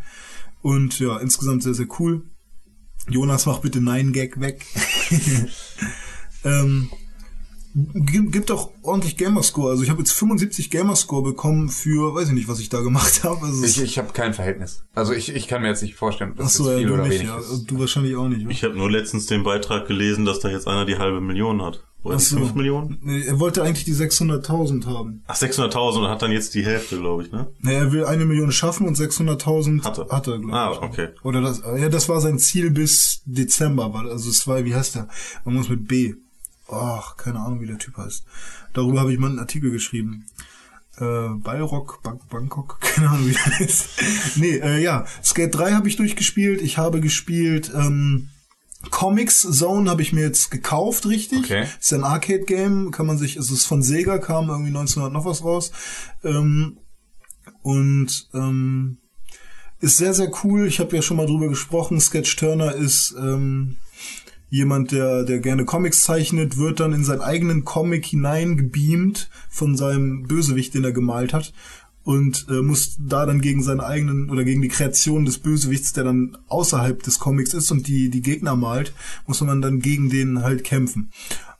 Und 0.62 0.98
ja, 0.98 1.18
insgesamt 1.18 1.62
sehr, 1.62 1.74
sehr 1.74 1.88
cool. 1.98 2.22
Jonas, 3.08 3.46
mach 3.46 3.60
bitte 3.60 3.80
Nein 3.80 4.12
Gag 4.12 4.40
weg. 4.40 4.66
ähm, 6.44 6.90
gibt, 7.94 8.32
gibt 8.32 8.50
auch 8.50 8.70
ordentlich 8.82 9.16
Gamerscore. 9.16 9.70
Also 9.70 9.82
ich 9.82 9.90
habe 9.90 10.00
jetzt 10.00 10.12
75 10.12 10.70
Gamerscore 10.70 11.22
bekommen 11.22 11.68
für, 11.68 12.14
weiß 12.14 12.28
ich 12.28 12.34
nicht, 12.34 12.48
was 12.48 12.60
ich 12.60 12.68
da 12.68 12.80
gemacht 12.80 13.22
habe. 13.24 13.46
Also 13.46 13.64
Ich, 13.64 13.80
ich 13.80 13.98
habe 13.98 14.12
kein 14.12 14.34
Verhältnis. 14.34 14.84
Also 14.94 15.12
ich, 15.12 15.34
ich 15.34 15.46
kann 15.48 15.62
mir 15.62 15.68
jetzt 15.68 15.82
nicht 15.82 15.94
vorstellen, 15.94 16.32
ob 16.32 16.38
Ach 16.40 16.44
das 16.44 16.54
so, 16.54 16.64
jetzt 16.64 16.72
ja, 16.72 16.78
viel 16.78 16.86
du 16.88 16.94
oder 16.94 17.02
nicht, 17.04 17.14
wenig 17.20 17.28
ja. 17.28 17.38
ist. 17.38 17.64
Du 17.66 17.78
wahrscheinlich 17.78 18.16
auch 18.16 18.28
nicht. 18.28 18.46
Ich 18.48 18.64
habe 18.64 18.76
nur 18.76 18.90
letztens 18.90 19.26
den 19.26 19.42
Beitrag 19.44 19.86
gelesen, 19.86 20.24
dass 20.24 20.40
da 20.40 20.48
jetzt 20.48 20.66
einer 20.66 20.84
die 20.84 20.98
halbe 20.98 21.20
Million 21.20 21.62
hat. 21.62 21.84
Oder 22.04 22.20
so. 22.20 22.36
5 22.36 22.54
Millionen? 22.54 22.98
Nee, 23.02 23.22
er 23.24 23.40
wollte 23.40 23.62
eigentlich 23.64 23.84
die 23.84 23.92
600.000 23.92 24.86
haben. 24.86 25.24
Ach, 25.26 25.34
600.000 25.36 25.98
und 26.04 26.08
hat 26.08 26.22
dann 26.22 26.30
jetzt 26.30 26.54
die 26.54 26.64
Hälfte, 26.64 26.96
glaube 26.98 27.24
ich, 27.24 27.32
ne? 27.32 27.48
Nee, 27.60 27.74
er 27.74 27.90
will 27.92 28.04
eine 28.04 28.24
Million 28.24 28.52
schaffen 28.52 28.86
und 28.86 28.96
600.000 28.96 29.82
Hat 29.84 29.98
er. 29.98 30.08
hat 30.08 30.26
er, 30.28 30.38
glaube 30.38 30.52
Ah, 30.56 30.72
ich. 30.74 30.78
okay. 30.80 31.08
Oder 31.24 31.40
das, 31.42 31.60
ja, 31.76 31.88
das 31.88 32.08
war 32.08 32.20
sein 32.20 32.38
Ziel 32.38 32.70
bis 32.70 33.22
Dezember, 33.26 33.92
also 34.08 34.30
es 34.30 34.46
war, 34.46 34.64
wie 34.64 34.76
heißt 34.76 34.94
der? 34.94 35.08
Man 35.44 35.54
muss 35.56 35.68
mit 35.68 35.88
B. 35.88 36.14
Ach, 36.68 37.16
keine 37.16 37.40
Ahnung, 37.40 37.60
wie 37.60 37.66
der 37.66 37.78
Typ 37.78 37.96
heißt. 37.96 38.24
Darüber 38.72 39.00
habe 39.00 39.12
ich 39.12 39.18
mal 39.18 39.30
einen 39.30 39.38
Artikel 39.38 39.70
geschrieben. 39.70 40.26
Äh, 40.98 41.28
Ballrock, 41.36 42.02
Bank, 42.02 42.28
Bangkok, 42.28 42.80
keine 42.80 43.10
Ahnung, 43.10 43.28
wie 43.28 43.32
der 43.34 43.60
ist. 43.60 43.88
nee, 44.36 44.56
äh, 44.56 44.82
ja, 44.82 45.06
Skate 45.24 45.54
3 45.54 45.72
habe 45.72 45.88
ich 45.88 45.96
durchgespielt. 45.96 46.60
Ich 46.60 46.76
habe 46.76 47.00
gespielt, 47.00 47.72
ähm, 47.74 48.28
Comics 48.90 49.42
Zone 49.42 49.90
habe 49.90 50.02
ich 50.02 50.12
mir 50.12 50.22
jetzt 50.22 50.50
gekauft, 50.50 51.06
richtig. 51.06 51.44
Okay. 51.44 51.66
Ist 51.80 51.92
ein 51.92 52.04
Arcade-Game, 52.04 52.90
kann 52.90 53.06
man 53.06 53.18
sich, 53.18 53.36
es 53.36 53.50
ist 53.50 53.66
von 53.66 53.82
Sega, 53.82 54.18
kam 54.18 54.48
irgendwie 54.48 54.68
1900 54.68 55.12
noch 55.12 55.24
was 55.24 55.44
raus. 55.44 55.72
Ähm, 56.22 56.78
und 57.62 58.28
ähm, 58.34 58.98
ist 59.80 59.96
sehr, 59.96 60.14
sehr 60.14 60.30
cool. 60.44 60.66
Ich 60.66 60.80
habe 60.80 60.94
ja 60.94 61.02
schon 61.02 61.16
mal 61.16 61.26
drüber 61.26 61.48
gesprochen. 61.48 62.00
Sketch 62.00 62.36
Turner 62.36 62.74
ist 62.74 63.14
ähm, 63.18 63.76
jemand, 64.50 64.92
der, 64.92 65.24
der 65.24 65.38
gerne 65.38 65.64
Comics 65.64 66.02
zeichnet, 66.02 66.56
wird 66.56 66.80
dann 66.80 66.92
in 66.92 67.04
seinen 67.04 67.20
eigenen 67.20 67.64
Comic 67.64 68.06
hineingebeamt 68.06 69.28
von 69.50 69.76
seinem 69.76 70.24
Bösewicht, 70.24 70.74
den 70.74 70.84
er 70.84 70.92
gemalt 70.92 71.32
hat. 71.32 71.52
Und 72.04 72.46
äh, 72.48 72.62
muss 72.62 72.96
da 72.98 73.26
dann 73.26 73.42
gegen 73.42 73.62
seinen 73.62 73.80
eigenen 73.80 74.30
oder 74.30 74.44
gegen 74.44 74.62
die 74.62 74.68
Kreation 74.68 75.26
des 75.26 75.38
Bösewichts, 75.38 75.92
der 75.92 76.04
dann 76.04 76.38
außerhalb 76.48 77.02
des 77.02 77.18
Comics 77.18 77.52
ist 77.52 77.70
und 77.70 77.86
die, 77.86 78.08
die 78.08 78.22
Gegner 78.22 78.56
malt, 78.56 78.94
muss 79.26 79.42
man 79.42 79.60
dann 79.60 79.80
gegen 79.80 80.08
den 80.08 80.42
halt 80.42 80.64
kämpfen. 80.64 81.10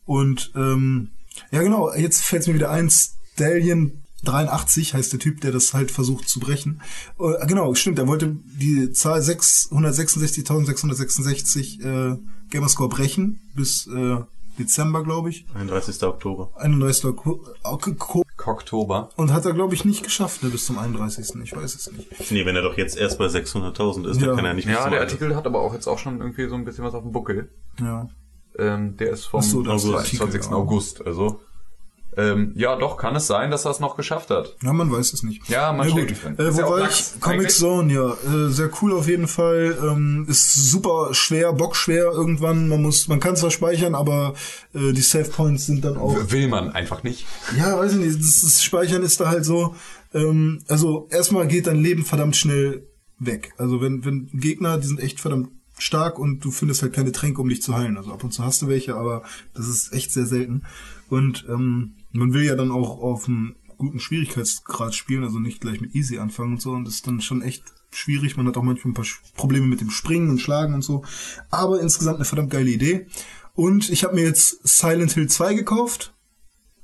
Und 0.07 0.53
ähm, 0.57 1.11
ja 1.51 1.63
genau, 1.63 1.93
jetzt 1.93 2.23
fällt 2.23 2.47
mir 2.47 2.55
wieder 2.55 2.71
ein, 2.71 2.89
Stallion 2.89 3.93
83 4.25 4.95
heißt 4.95 5.13
der 5.13 5.21
Typ, 5.21 5.43
der 5.43 5.53
das 5.53 5.75
halt 5.75 5.91
versucht 5.91 6.27
zu 6.29 6.41
brechen. 6.41 6.81
Äh, 7.21 7.47
genau, 7.47 7.75
stimmt, 7.75 7.99
er 7.99 8.09
wollte 8.09 8.35
die 8.45 8.91
Zahl 8.93 9.21
666.666 9.21 11.85
äh, 11.85 12.17
Gamerscore 12.51 12.89
brechen 12.89 13.41
bis 13.55 13.87
äh, 13.87 14.19
Dezember, 14.59 15.05
glaube 15.05 15.31
ich. 15.31 15.47
31. 15.55 16.03
Oktober. 16.03 16.51
31. 16.57 17.15
Ko- 17.17 17.41
Ko- 17.99 18.25
Oktober. 18.47 19.11
Und 19.17 19.33
hat 19.33 19.45
er, 19.45 19.53
glaube 19.53 19.75
ich, 19.75 19.85
nicht 19.85 20.03
geschafft, 20.03 20.43
ne, 20.43 20.49
bis 20.49 20.67
zum 20.67 20.79
31. 20.79 21.35
Ich 21.45 21.55
weiß 21.55 21.75
es 21.75 21.93
nicht. 21.93 22.31
Nee, 22.31 22.45
wenn 22.47 22.57
er 22.57 22.63
doch 22.63 22.77
jetzt 22.77 22.97
erst 22.97 23.19
bei 23.19 23.27
600.000 23.27 24.07
ist, 24.09 24.21
Ja. 24.21 24.29
dann 24.29 24.37
kann 24.37 24.45
er 24.47 24.55
nicht 24.55 24.65
bis 24.67 24.75
Ja, 24.75 24.89
der. 24.89 25.01
Artikel 25.01 25.37
hat 25.37 25.47
aber 25.47 25.61
auch 25.61 25.75
jetzt 25.75 25.87
auch 25.87 25.99
schon 25.99 26.21
irgendwie 26.21 26.49
so 26.49 26.55
ein 26.55 26.65
bisschen 26.65 26.85
was 26.85 26.95
auf 26.95 27.03
dem 27.03 27.13
Buckel. 27.13 27.51
Ja. 27.81 28.09
Ähm, 28.59 28.97
der 28.97 29.11
ist 29.11 29.27
vom 29.27 29.43
so, 29.43 29.63
das 29.63 29.85
ist 29.85 29.91
der 29.93 29.99
22. 30.01 30.21
Artikel, 30.23 30.51
ja. 30.51 30.57
August, 30.57 31.07
also. 31.07 31.41
Ähm, 32.19 32.51
ja, 32.57 32.75
doch, 32.75 32.97
kann 32.97 33.15
es 33.15 33.29
sein, 33.29 33.53
dass 33.53 33.65
er 33.65 33.71
es 33.71 33.79
noch 33.79 33.97
geschafft 33.97 34.31
hat. 34.31 34.57
Ja, 34.61 34.73
man 34.73 34.91
weiß 34.91 35.13
es 35.13 35.23
nicht. 35.23 35.49
Ja, 35.49 35.73
man 35.73 35.87
Na 35.87 35.93
steckt 35.93 36.21
gut. 36.21 36.39
Äh, 36.41 36.53
wo 36.53 36.59
ja 36.59 36.69
war 36.69 36.91
ich? 36.91 37.21
Comic. 37.21 37.53
Zone, 37.53 37.93
ja. 37.93 38.11
Äh, 38.11 38.51
sehr 38.51 38.71
cool 38.83 38.93
auf 38.93 39.07
jeden 39.07 39.29
Fall. 39.29 39.79
Ähm, 39.81 40.27
ist 40.29 40.53
super 40.53 41.11
schwer, 41.13 41.53
bockschwer 41.53 42.11
irgendwann. 42.11 42.69
Man 42.69 42.83
muss, 42.83 43.07
man 43.07 43.21
kann 43.21 43.37
zwar 43.37 43.53
speichern, 43.53 43.95
aber 43.95 44.35
äh, 44.75 44.93
die 44.93 45.01
Save 45.01 45.29
Points 45.29 45.67
sind 45.67 45.85
dann 45.85 45.97
auch. 45.97 46.17
Will 46.33 46.49
man 46.49 46.73
einfach 46.73 47.05
nicht. 47.05 47.25
Ja, 47.57 47.79
weiß 47.79 47.93
ich 47.93 47.99
nicht. 47.99 48.19
Das, 48.19 48.41
das 48.41 48.65
Speichern 48.65 49.05
ist 49.05 49.21
da 49.21 49.29
halt 49.29 49.45
so. 49.45 49.77
Ähm, 50.13 50.65
also 50.67 51.07
erstmal 51.11 51.47
geht 51.47 51.69
dein 51.69 51.81
Leben 51.81 52.05
verdammt 52.05 52.35
schnell 52.35 52.85
weg. 53.21 53.53
Also 53.59 53.81
wenn, 53.81 54.05
wenn 54.05 54.29
Gegner, 54.33 54.79
die 54.79 54.89
sind 54.89 54.99
echt 54.99 55.21
verdammt 55.21 55.51
stark 55.79 56.19
und 56.19 56.45
du 56.45 56.51
findest 56.51 56.83
halt 56.83 56.95
keine 56.95 57.13
Tränke, 57.13 57.41
um 57.41 57.49
dich 57.49 57.63
zu 57.63 57.77
heilen. 57.77 57.97
Also 57.97 58.13
ab 58.13 58.25
und 58.25 58.33
zu 58.33 58.45
hast 58.45 58.61
du 58.63 58.67
welche, 58.67 58.97
aber 58.97 59.23
das 59.55 59.69
ist 59.69 59.93
echt 59.93 60.13
sehr 60.13 60.27
selten. 60.27 60.65
Und 61.09 61.47
ähm, 61.49 61.95
man 62.13 62.33
will 62.33 62.45
ja 62.45 62.55
dann 62.55 62.71
auch 62.71 63.01
auf 63.01 63.29
einem 63.29 63.57
guten 63.77 64.01
Schwierigkeitsgrad 64.01 64.95
spielen, 64.95 65.25
also 65.25 65.39
nicht 65.39 65.61
gleich 65.61 65.81
mit 65.81 65.95
Easy 65.95 66.19
anfangen 66.19 66.55
und 66.55 66.63
so. 66.63 66.73
Und 66.73 66.85
das 66.85 66.95
ist 66.95 67.07
dann 67.07 67.21
schon 67.21 67.43
echt 67.43 67.65
schwierig. 67.91 68.37
Man 68.37 68.47
hat 68.47 68.57
auch 68.57 68.63
manchmal 68.63 68.93
ein 68.93 68.95
paar 68.95 69.07
Probleme 69.37 69.67
mit 69.67 69.81
dem 69.81 69.91
Springen 69.91 70.31
und 70.31 70.41
Schlagen 70.41 70.75
und 70.75 70.83
so. 70.83 71.05
Aber 71.51 71.81
insgesamt 71.81 72.17
eine 72.17 72.25
verdammt 72.25 72.51
geile 72.51 72.71
Idee. 72.71 73.07
Und 73.55 73.91
ich 73.91 74.05
habe 74.05 74.15
mir 74.15 74.25
jetzt 74.25 74.67
Silent 74.67 75.13
Hill 75.13 75.29
2 75.29 75.55
gekauft 75.55 76.13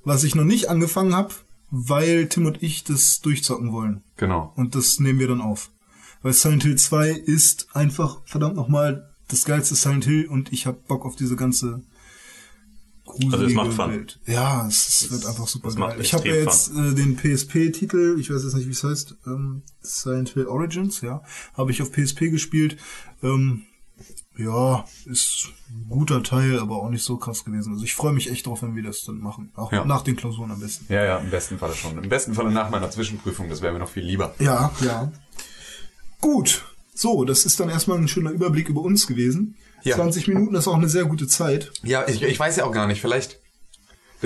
was 0.04 0.24
ich 0.24 0.34
noch 0.34 0.44
nicht 0.44 0.68
angefangen 0.68 1.14
habe, 1.14 1.34
weil 1.70 2.28
Tim 2.28 2.46
und 2.46 2.62
ich 2.62 2.84
das 2.84 3.20
durchzocken 3.20 3.72
wollen. 3.72 4.02
Genau. 4.16 4.52
Und 4.54 4.74
das 4.74 5.00
nehmen 5.00 5.18
wir 5.18 5.28
dann 5.28 5.40
auf. 5.40 5.70
Weil 6.22 6.32
Silent 6.32 6.62
Hill 6.62 6.76
2 6.76 7.10
ist 7.10 7.74
einfach 7.74 8.20
verdammt 8.24 8.54
nochmal 8.54 9.10
das 9.28 9.44
geilste 9.44 9.74
Silent 9.74 10.04
Hill 10.04 10.26
und 10.26 10.52
ich 10.52 10.66
habe 10.66 10.78
Bock 10.86 11.04
auf 11.04 11.16
diese 11.16 11.36
ganze 11.36 11.82
gruselige 13.14 13.34
Also 13.36 13.46
es 13.46 13.54
macht 13.54 13.72
Fun. 13.72 13.90
Welt. 13.92 14.20
Ja, 14.26 14.66
es, 14.66 14.88
es 15.02 15.10
wird 15.10 15.26
einfach 15.26 15.46
super 15.48 15.72
geil. 15.74 15.96
Ich 16.00 16.12
habe 16.14 16.28
ja 16.28 16.34
jetzt 16.34 16.70
äh, 16.70 16.94
den 16.94 17.16
PSP-Titel, 17.16 18.16
ich 18.20 18.30
weiß 18.30 18.42
jetzt 18.44 18.54
nicht, 18.54 18.66
wie 18.66 18.72
es 18.72 18.84
heißt, 18.84 19.16
ähm, 19.26 19.62
Silent 19.80 20.30
Hill 20.30 20.46
Origins, 20.46 21.00
ja, 21.00 21.22
habe 21.54 21.70
ich 21.70 21.80
auf 21.82 21.90
PSP 21.92 22.30
gespielt. 22.30 22.76
Ähm, 23.22 23.62
Ja, 24.36 24.84
ist 25.06 25.50
ein 25.70 25.86
guter 25.88 26.20
Teil, 26.24 26.58
aber 26.58 26.76
auch 26.82 26.90
nicht 26.90 27.04
so 27.04 27.16
krass 27.18 27.44
gewesen. 27.44 27.72
Also 27.72 27.84
ich 27.84 27.94
freue 27.94 28.12
mich 28.12 28.28
echt 28.28 28.46
drauf, 28.46 28.62
wenn 28.62 28.74
wir 28.74 28.82
das 28.82 29.04
dann 29.04 29.18
machen. 29.18 29.52
Auch 29.54 29.70
Ja. 29.72 29.84
nach 29.84 30.02
den 30.02 30.16
Klausuren 30.16 30.50
am 30.50 30.58
besten. 30.58 30.92
Ja, 30.92 31.04
ja, 31.04 31.18
im 31.18 31.30
besten 31.30 31.56
Falle 31.58 31.74
schon. 31.74 31.96
Im 32.02 32.08
besten 32.08 32.34
Falle 32.34 32.50
nach 32.50 32.68
meiner 32.68 32.90
Zwischenprüfung, 32.90 33.48
das 33.48 33.62
wäre 33.62 33.72
mir 33.72 33.78
noch 33.78 33.88
viel 33.88 34.02
lieber. 34.04 34.34
Ja, 34.40 34.72
ja. 34.80 35.12
Gut. 36.20 36.64
So, 36.96 37.24
das 37.24 37.44
ist 37.44 37.58
dann 37.60 37.68
erstmal 37.68 37.98
ein 37.98 38.08
schöner 38.08 38.30
Überblick 38.30 38.68
über 38.68 38.80
uns 38.82 39.06
gewesen. 39.06 39.56
Ja. 39.84 39.96
20 39.96 40.28
Minuten 40.28 40.54
ist 40.54 40.66
auch 40.66 40.76
eine 40.76 40.88
sehr 40.88 41.04
gute 41.04 41.26
Zeit. 41.28 41.70
Ja, 41.82 42.04
ich, 42.08 42.22
ich 42.22 42.38
weiß 42.38 42.56
ja 42.56 42.64
auch 42.64 42.72
gar 42.72 42.86
nicht, 42.86 43.00
vielleicht. 43.00 43.38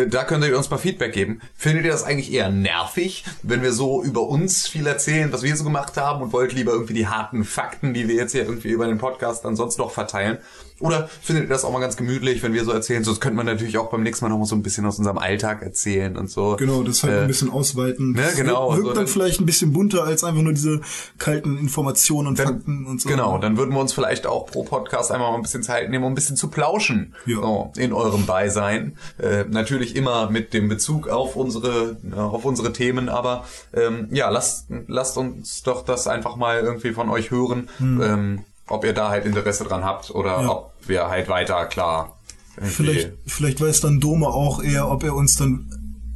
Da 0.07 0.23
könnt 0.23 0.45
ihr 0.45 0.57
uns 0.57 0.71
mal 0.71 0.79
Feedback 0.79 1.13
geben. 1.13 1.41
Findet 1.57 1.85
ihr 1.85 1.91
das 1.91 2.05
eigentlich 2.05 2.33
eher 2.33 2.51
nervig, 2.51 3.25
wenn 3.43 3.63
wir 3.63 3.73
so 3.73 4.03
über 4.03 4.29
uns 4.29 4.69
viel 4.69 4.87
erzählen, 4.87 5.33
was 5.33 5.43
wir 5.43 5.57
so 5.57 5.65
gemacht 5.65 5.97
haben 5.97 6.23
und 6.23 6.33
wollt 6.33 6.53
lieber 6.53 6.71
irgendwie 6.71 6.95
die 6.95 7.09
harten 7.09 7.43
Fakten, 7.45 7.95
die 7.95 8.07
wir 8.07 8.15
jetzt 8.15 8.33
hier 8.33 8.45
irgendwie 8.45 8.69
über 8.69 8.87
den 8.87 8.99
Podcast 8.99 9.45
dann 9.45 9.57
sonst 9.57 9.79
noch 9.79 9.91
verteilen? 9.91 10.39
Oder 10.81 11.09
findet 11.23 11.45
ihr 11.45 11.49
das 11.49 11.65
auch 11.65 11.73
mal 11.73 11.81
ganz 11.81 11.97
gemütlich, 11.97 12.43
wenn 12.43 12.53
wir 12.53 12.65
so 12.65 12.71
erzählen? 12.73 13.03
So, 13.03 13.11
das 13.11 13.21
könnte 13.21 13.37
man 13.37 13.47
natürlich 13.47 13.79
auch 13.79 13.91
beim 13.91 14.03
nächsten 14.03 14.25
Mal 14.25 14.29
noch 14.31 14.39
mal 14.39 14.45
so 14.45 14.55
ein 14.55 14.63
bisschen 14.63 14.87
aus 14.87 14.99
unserem 14.99 15.19
Alltag 15.19 15.63
erzählen 15.63 16.17
und 16.17 16.31
so. 16.31 16.57
Genau, 16.57 16.83
das 16.83 17.03
halt 17.03 17.13
Äh, 17.15 17.21
ein 17.23 17.27
bisschen 17.27 17.51
ausweiten. 17.51 18.13
ne, 18.13 18.29
genau, 18.37 18.71
Wirkt 18.71 18.81
so 18.83 18.87
dann 18.89 18.95
dann- 18.97 19.07
vielleicht 19.09 19.41
ein 19.41 19.47
bisschen 19.47 19.73
bunter 19.73 20.05
als 20.05 20.23
einfach 20.25 20.43
nur 20.43 20.53
diese 20.53 20.81
kalten 21.19 21.59
Informationen 21.59 22.29
und 22.29 22.37
Fakten 22.39 22.87
und 22.87 23.01
so. 23.01 23.09
Genau, 23.09 23.39
dann 23.39 23.57
würden 23.57 23.75
wir 23.75 23.81
uns 23.81 23.93
vielleicht 23.93 24.27
auch 24.27 24.47
pro 24.47 24.63
Podcast 24.63 25.11
einmal 25.11 25.31
mal 25.31 25.37
ein 25.37 25.43
bisschen 25.43 25.63
Zeit 25.63 25.91
nehmen, 25.91 26.05
um 26.05 26.13
ein 26.13 26.15
bisschen 26.15 26.37
zu 26.37 26.49
plauschen 26.49 27.15
Ja. 27.27 27.37
so, 27.37 27.73
in 27.77 27.93
eurem 27.93 28.27
Beisein. 28.27 28.97
Äh, 29.19 29.45
natürlich 29.51 29.97
immer 29.97 30.31
mit 30.31 30.55
dem 30.55 30.69
Bezug 30.69 31.09
auf 31.09 31.35
unsere, 31.37 31.97
auf 32.17 32.45
unsere 32.45 32.73
Themen, 32.73 33.09
aber 33.09 33.45
ähm, 33.75 34.09
ja, 34.11 34.29
lasst, 34.31 34.67
lasst 34.87 35.17
uns 35.19 35.63
doch 35.63 35.85
das 35.85 36.07
einfach 36.07 36.37
mal 36.37 36.61
irgendwie 36.61 36.93
von 36.93 37.09
euch 37.11 37.31
hören, 37.31 37.69
ähm, 37.81 38.41
ob 38.69 38.85
ihr 38.85 38.93
da 38.93 39.09
halt 39.09 39.27
Interesse 39.27 39.65
dran 39.65 39.85
habt 39.85 40.11
oder. 40.11 40.43
Ja. 40.43 40.49
ob 40.49 40.73
wir 40.87 41.09
halt 41.09 41.29
weiter 41.29 41.67
klar. 41.67 42.19
Vielleicht, 42.61 43.13
vielleicht 43.27 43.61
weiß 43.61 43.81
dann 43.81 44.01
Dome 44.01 44.27
auch 44.27 44.63
eher, 44.63 44.91
ob 44.91 45.05
er 45.05 45.15
uns 45.15 45.37
dann 45.37 45.71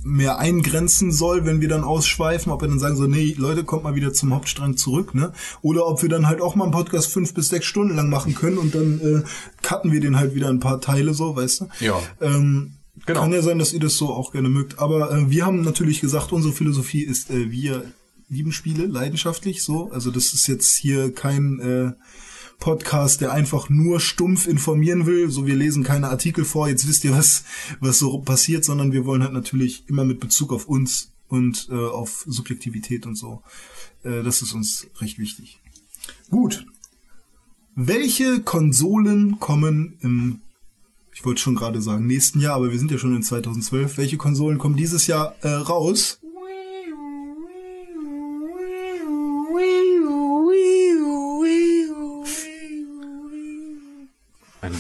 mehr 0.05 0.39
eingrenzen 0.39 1.13
soll, 1.13 1.45
wenn 1.47 1.61
wir 1.61 1.69
dann 1.69 1.85
ausschweifen, 1.85 2.51
ob 2.51 2.63
er 2.63 2.69
dann 2.69 2.81
sagen 2.81 2.97
soll, 2.97 3.07
nee, 3.07 3.37
Leute, 3.39 3.63
kommt 3.63 3.85
mal 3.85 3.95
wieder 3.95 4.13
zum 4.13 4.35
Hauptstrang 4.35 4.77
zurück, 4.77 5.15
ne? 5.15 5.33
Oder 5.61 5.87
ob 5.87 6.03
wir 6.03 6.09
dann 6.09 6.27
halt 6.27 6.41
auch 6.41 6.57
mal 6.57 6.65
einen 6.65 6.73
Podcast 6.73 7.13
fünf 7.13 7.35
bis 7.35 7.51
sechs 7.51 7.67
Stunden 7.67 7.95
lang 7.95 8.11
machen 8.11 8.35
können 8.35 8.59
und 8.59 8.75
dann 8.75 9.01
äh, 9.01 9.23
cutten 9.63 9.93
wir 9.93 10.01
den 10.01 10.17
halt 10.17 10.35
wieder 10.35 10.49
ein 10.49 10.59
paar 10.59 10.81
Teile 10.81 11.15
so, 11.15 11.37
weißt 11.37 11.61
du? 11.61 11.69
Ja. 11.81 12.01
Ähm, 12.21 12.79
Genau. 13.07 13.23
Kann 13.23 13.33
ja 13.33 13.43
sein, 13.43 13.59
dass 13.59 13.73
ihr 13.73 13.81
das 13.81 13.97
so 13.97 14.11
auch 14.11 14.33
gerne 14.33 14.51
mögt. 14.51 14.79
Aber 14.79 15.11
äh, 15.11 15.31
wir 15.31 15.47
haben 15.47 15.63
natürlich 15.63 16.01
gesagt, 16.01 16.31
unsere 16.31 16.53
Philosophie 16.53 17.03
ist, 17.03 17.31
äh, 17.31 17.51
wir 17.51 17.91
lieben 18.29 18.53
Spiele 18.53 18.87
leidenschaftlich 18.87 19.63
so. 19.65 19.91
Also 19.93 20.11
das 20.11 20.33
ist 20.35 20.47
jetzt 20.47 20.77
hier 20.77 21.13
kein 21.13 21.59
äh, 21.59 21.93
Podcast, 22.63 23.21
der 23.21 23.33
einfach 23.33 23.71
nur 23.71 23.99
stumpf 23.99 24.47
informieren 24.47 25.05
will. 25.05 25.29
So, 25.33 25.47
wir 25.49 25.57
lesen 25.57 25.83
keine 25.83 26.11
Artikel 26.11 26.45
vor, 26.45 26.69
jetzt 26.69 26.87
wisst 26.87 27.03
ihr, 27.03 27.11
was, 27.11 27.43
was 27.81 27.99
so 27.99 28.19
passiert, 28.19 28.65
sondern 28.65 28.93
wir 28.93 29.05
wollen 29.05 29.25
halt 29.25 29.33
natürlich 29.33 29.83
immer 29.89 30.05
mit 30.05 30.21
Bezug 30.21 30.53
auf 30.53 30.69
uns 30.69 31.11
und 31.27 31.67
äh, 31.73 31.75
auf 31.75 32.25
Subjektivität 32.29 33.05
und 33.05 33.17
so. 33.17 33.43
Äh, 34.05 34.23
das 34.23 34.43
ist 34.43 34.53
uns 34.53 34.87
recht 35.01 35.19
wichtig. 35.19 35.61
Gut. 36.31 36.65
Welche 37.75 38.43
Konsolen 38.43 39.41
kommen 39.41 39.99
im, 40.01 40.41
ich 41.13 41.25
wollte 41.25 41.41
schon 41.41 41.57
gerade 41.57 41.83
sagen, 41.83 42.07
nächsten 42.07 42.39
Jahr, 42.39 42.55
aber 42.55 42.71
wir 42.71 42.79
sind 42.79 42.93
ja 42.93 42.99
schon 42.99 43.17
in 43.17 43.25
2012. 43.25 43.99
Welche 43.99 44.19
Konsolen 44.19 44.59
kommen 44.59 44.77
dieses 44.77 45.09
Jahr 45.09 45.35
äh, 45.43 45.49
raus? 45.49 46.22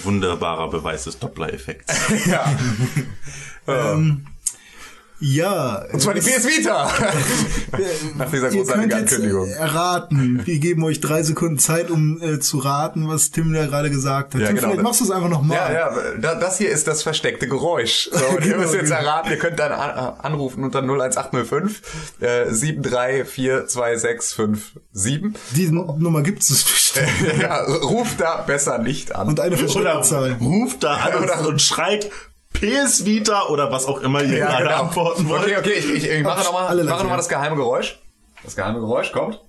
Wunderbarer 0.05 0.69
Beweis 0.69 1.05
des 1.05 1.19
Doppler-Effekts. 1.19 2.27
ja. 2.27 2.45
Ähm, 3.69 4.27
ja. 5.23 5.85
Und 5.93 6.01
zwar 6.03 6.15
die 6.15 6.21
PS 6.21 6.47
Vita! 6.47 6.91
Nach 8.19 8.31
dieser 8.31 8.51
Ihr 8.51 8.59
großartigen 8.59 8.91
jetzt 8.91 9.13
Ankündigung. 9.15 9.49
äh, 9.49 9.53
erraten. 9.53 10.43
Wir 10.45 10.59
geben 10.59 10.85
euch 10.85 11.01
drei 11.01 11.23
Sekunden 11.23 11.59
Zeit, 11.59 11.91
um 11.91 12.21
äh, 12.21 12.39
zu 12.41 12.59
raten, 12.59 13.09
was 13.09 13.31
Tim 13.31 13.53
da 13.53 13.67
gerade 13.67 13.91
gesagt 13.91 14.35
hat. 14.35 14.41
Ja, 14.41 14.49
Tim, 14.49 14.57
genau. 14.57 14.69
vielleicht 14.69 14.83
machst 14.83 15.01
du 15.01 15.05
es 15.05 15.11
einfach 15.11 15.29
nochmal. 15.29 15.57
Ja, 15.57 15.73
ja, 15.73 15.91
da- 16.21 16.35
das 16.35 16.59
hier 16.59 16.71
ist 16.71 16.87
das 16.89 17.03
versteckte 17.03 17.49
Geräusch. 17.49 18.11
So, 18.13 18.25
und 18.37 18.45
ihr 18.45 18.53
Genau, 18.53 18.59
müsst 18.63 18.75
jetzt 18.75 18.85
genau. 18.91 19.01
erraten, 19.01 19.31
ihr 19.31 19.39
könnt 19.39 19.59
dann 19.59 19.73
an, 19.73 20.15
anrufen 20.19 20.65
unter 20.65 20.83
01805 20.83 21.83
äh, 22.21 22.51
7342657. 22.51 25.33
Diese 25.57 25.75
Nummer 25.75 26.23
gibt 26.23 26.43
es 26.43 26.49
bestimmt. 26.65 27.09
ja, 27.41 27.63
ruft 27.63 28.21
da 28.21 28.43
besser 28.43 28.79
nicht 28.79 29.15
an. 29.15 29.29
Und 29.29 29.41
eine 29.41 29.57
Verschwörungszahl. 29.57 30.37
ruft 30.41 30.83
da 30.85 30.95
an 30.97 31.15
und, 31.15 31.31
und 31.47 31.63
schreit 31.63 32.11
PS 32.63 33.05
Vita 33.05 33.49
oder 33.49 33.73
was 33.73 33.87
auch 33.87 34.01
immer 34.03 34.23
ihr 34.23 34.39
ja, 34.39 34.47
gerade 34.47 34.65
genau. 34.65 34.83
antworten 34.83 35.29
wollt. 35.29 35.43
Okay, 35.43 35.57
okay, 35.59 35.73
ich, 35.73 35.95
ich, 35.95 36.09
ich 36.09 36.23
mache 36.23 36.45
nochmal 36.45 36.77
leise, 36.77 36.89
noch 36.89 37.09
mal 37.09 37.17
das 37.17 37.29
geheime 37.29 37.57
Geräusch. 37.57 37.99
Das 38.45 38.55
geheime 38.55 38.79
Geräusch 38.79 39.11
kommt. 39.11 39.41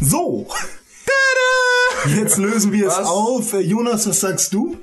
So. 0.00 0.46
Jetzt 2.16 2.38
lösen 2.38 2.72
wir 2.72 2.88
es 2.88 2.94
auf. 2.94 3.52
Jonas, 3.52 4.08
was 4.08 4.20
sagst 4.20 4.54
du? 4.54 4.78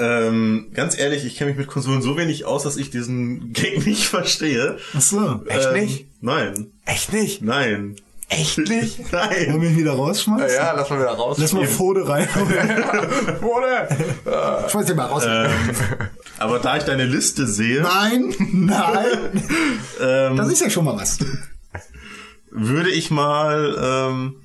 Ähm, 0.00 0.70
ganz 0.72 0.98
ehrlich, 0.98 1.24
ich 1.26 1.36
kenne 1.36 1.50
mich 1.50 1.58
mit 1.58 1.68
Konsolen 1.68 2.00
so 2.00 2.16
wenig 2.16 2.46
aus, 2.46 2.62
dass 2.62 2.76
ich 2.76 2.90
diesen 2.90 3.52
Gag 3.52 3.84
nicht 3.86 4.06
verstehe. 4.06 4.78
Ach 4.96 5.00
so. 5.00 5.42
Echt 5.46 5.68
Ähm, 5.68 5.74
nicht? 5.84 6.06
Nein. 6.22 6.72
Echt 6.86 7.12
nicht? 7.12 7.42
Nein. 7.42 7.96
Echt 8.30 8.58
nicht? 8.58 8.98
Nein. 9.12 9.46
Wollen 9.48 9.62
wir 9.62 9.70
ihn 9.70 9.76
wieder 9.76 9.92
rausschmeißen? 9.92 10.56
Ja, 10.56 10.72
lass 10.72 10.88
mal 10.88 11.00
wieder 11.00 11.10
raus. 11.10 11.36
Lass 11.38 11.52
mal 11.52 11.66
Fode 11.66 12.08
rein. 12.08 12.28
Wurde. 13.40 14.68
Schmeiß 14.70 14.86
den 14.86 14.96
mal 14.96 15.06
raus. 15.06 15.24
Aber 16.38 16.58
da 16.60 16.76
ich 16.76 16.84
deine 16.84 17.04
Liste 17.06 17.46
sehe, 17.46 17.82
Nein, 17.82 18.34
nein. 18.38 19.42
ähm, 20.00 20.36
Das 20.36 20.48
ist 20.48 20.60
ja 20.62 20.70
schon 20.70 20.84
mal 20.84 20.96
was. 20.96 21.18
würde 22.50 22.90
ich 22.90 23.10
mal 23.10 23.76
ähm, 24.10 24.36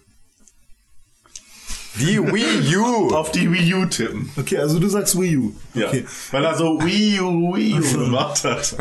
Die 2.00 2.20
Wii 2.22 2.76
U. 2.78 3.16
auf 3.16 3.32
die 3.32 3.52
Wii 3.52 3.74
U 3.76 3.86
tippen. 3.86 4.30
Okay, 4.38 4.58
also 4.58 4.80
du 4.80 4.90
sagst 4.90 5.20
Wii 5.20 5.38
U. 5.38 5.54
Ja. 5.74 5.88
Okay. 5.88 6.06
Weil 6.32 6.44
er 6.44 6.58
so 6.58 6.80
Wii 6.82 7.20
U, 7.22 7.56
Wii 7.56 7.80
U 7.80 7.98
gemacht 8.00 8.44
hat. 8.44 8.76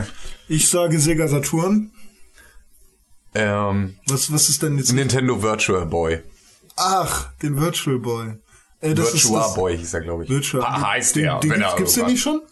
Ich 0.48 0.68
sage 0.68 0.98
Sega 0.98 1.28
Saturn. 1.28 1.92
Ähm, 3.34 3.96
Was, 4.08 4.32
was 4.32 4.48
ist 4.48 4.62
denn 4.62 4.78
jetzt? 4.78 4.92
Nintendo 4.92 5.42
Virtual 5.42 5.86
Boy. 5.86 6.22
Ach, 6.76 7.32
den 7.42 7.60
Virtual 7.60 7.98
Boy. 7.98 8.34
Äh, 8.80 8.94
das 8.94 9.14
ist 9.14 9.24
Virtual 9.24 9.42
das 9.42 9.54
Boy 9.54 9.78
hieß 9.78 9.94
er, 9.94 10.00
glaube 10.02 10.24
ich. 10.24 10.30
Virtual. 10.30 10.62
Ha 10.64 10.90
heißt 10.92 11.16
den, 11.16 11.22
der, 11.24 11.40
Den, 11.40 11.50
wenn 11.50 11.60
gibt's, 11.60 11.76
gibt's 11.76 11.94
den 11.94 12.06
nicht 12.06 12.22
schon? 12.22 12.42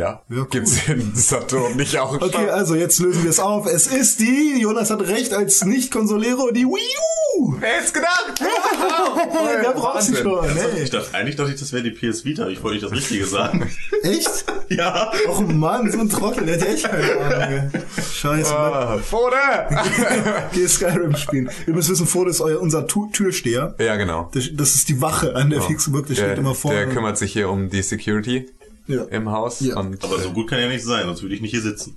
Ja, 0.00 0.22
Ja, 0.28 0.36
cool. 0.38 0.46
gibt's 0.50 0.84
den 0.86 1.12
Saturn 1.14 1.76
nicht 1.76 1.98
auch 1.98 2.12
schon? 2.14 2.22
Okay, 2.22 2.48
also 2.48 2.74
jetzt 2.74 2.98
lösen 3.00 3.22
wir 3.22 3.30
es 3.30 3.38
auf. 3.38 3.66
Es 3.66 3.86
ist 3.86 4.20
die, 4.20 4.58
Jonas 4.60 4.90
hat 4.90 5.02
recht, 5.02 5.34
als 5.34 5.64
Nicht-Consolero, 5.64 6.50
die 6.52 6.64
Wii 6.64 6.96
U. 7.38 7.54
Wer 7.60 7.68
hätt's 7.80 7.92
gedacht? 7.92 8.34
Wer 9.62 9.72
braucht 9.72 10.02
sie 10.02 10.16
schon? 10.16 10.44
Hey. 10.48 10.82
Ich 10.82 10.90
dachte, 10.90 11.14
eigentlich 11.14 11.36
dachte 11.36 11.52
ich, 11.52 11.60
das 11.60 11.72
wäre 11.72 11.82
die 11.82 11.90
PS 11.90 12.24
Vita. 12.24 12.48
Ich 12.48 12.62
wollte 12.62 12.74
nicht 12.76 12.84
das 12.86 12.92
Richtige 12.92 13.26
sagen. 13.26 13.70
Echt? 14.02 14.44
ja. 14.68 15.12
Oh 15.28 15.40
Mann, 15.42 15.90
so 15.90 15.98
ein 16.00 16.08
Trottel, 16.08 16.46
der 16.46 16.60
hat 16.60 16.66
echt 16.68 16.90
keine 16.90 17.16
Ahnung. 17.20 17.70
Scheiße. 18.14 18.54
Ah, 18.56 18.98
Fode! 18.98 19.36
Geh 20.52 20.66
Skyrim 20.66 21.14
spielen. 21.16 21.50
Ihr 21.66 21.74
müsst 21.74 21.88
wissen, 21.90 22.06
Fode 22.06 22.30
ist 22.30 22.40
euer, 22.40 22.60
unser 22.60 22.86
Tu- 22.86 23.10
Türsteher. 23.12 23.74
ja, 23.78 23.96
genau. 23.96 24.30
Das, 24.32 24.44
das 24.52 24.74
ist 24.74 24.88
die 24.88 25.00
Wache 25.00 25.34
an 25.36 25.50
der 25.50 25.62
Fixenburg, 25.62 26.06
der 26.06 26.16
Der, 26.16 26.24
steht 26.24 26.38
immer 26.38 26.54
vorne. 26.54 26.78
der 26.78 26.88
kümmert 26.88 27.18
sich 27.18 27.32
hier 27.32 27.48
um 27.50 27.68
die 27.68 27.82
Security 27.82 28.48
ja. 28.90 29.04
im 29.04 29.30
Haus. 29.30 29.60
Ja. 29.60 29.78
Und, 29.78 30.02
Aber 30.04 30.18
so 30.18 30.32
gut 30.32 30.48
kann 30.48 30.60
ja 30.60 30.68
nicht 30.68 30.84
sein, 30.84 31.06
sonst 31.06 31.22
würde 31.22 31.34
ich 31.34 31.40
nicht 31.40 31.52
hier 31.52 31.62
sitzen. 31.62 31.96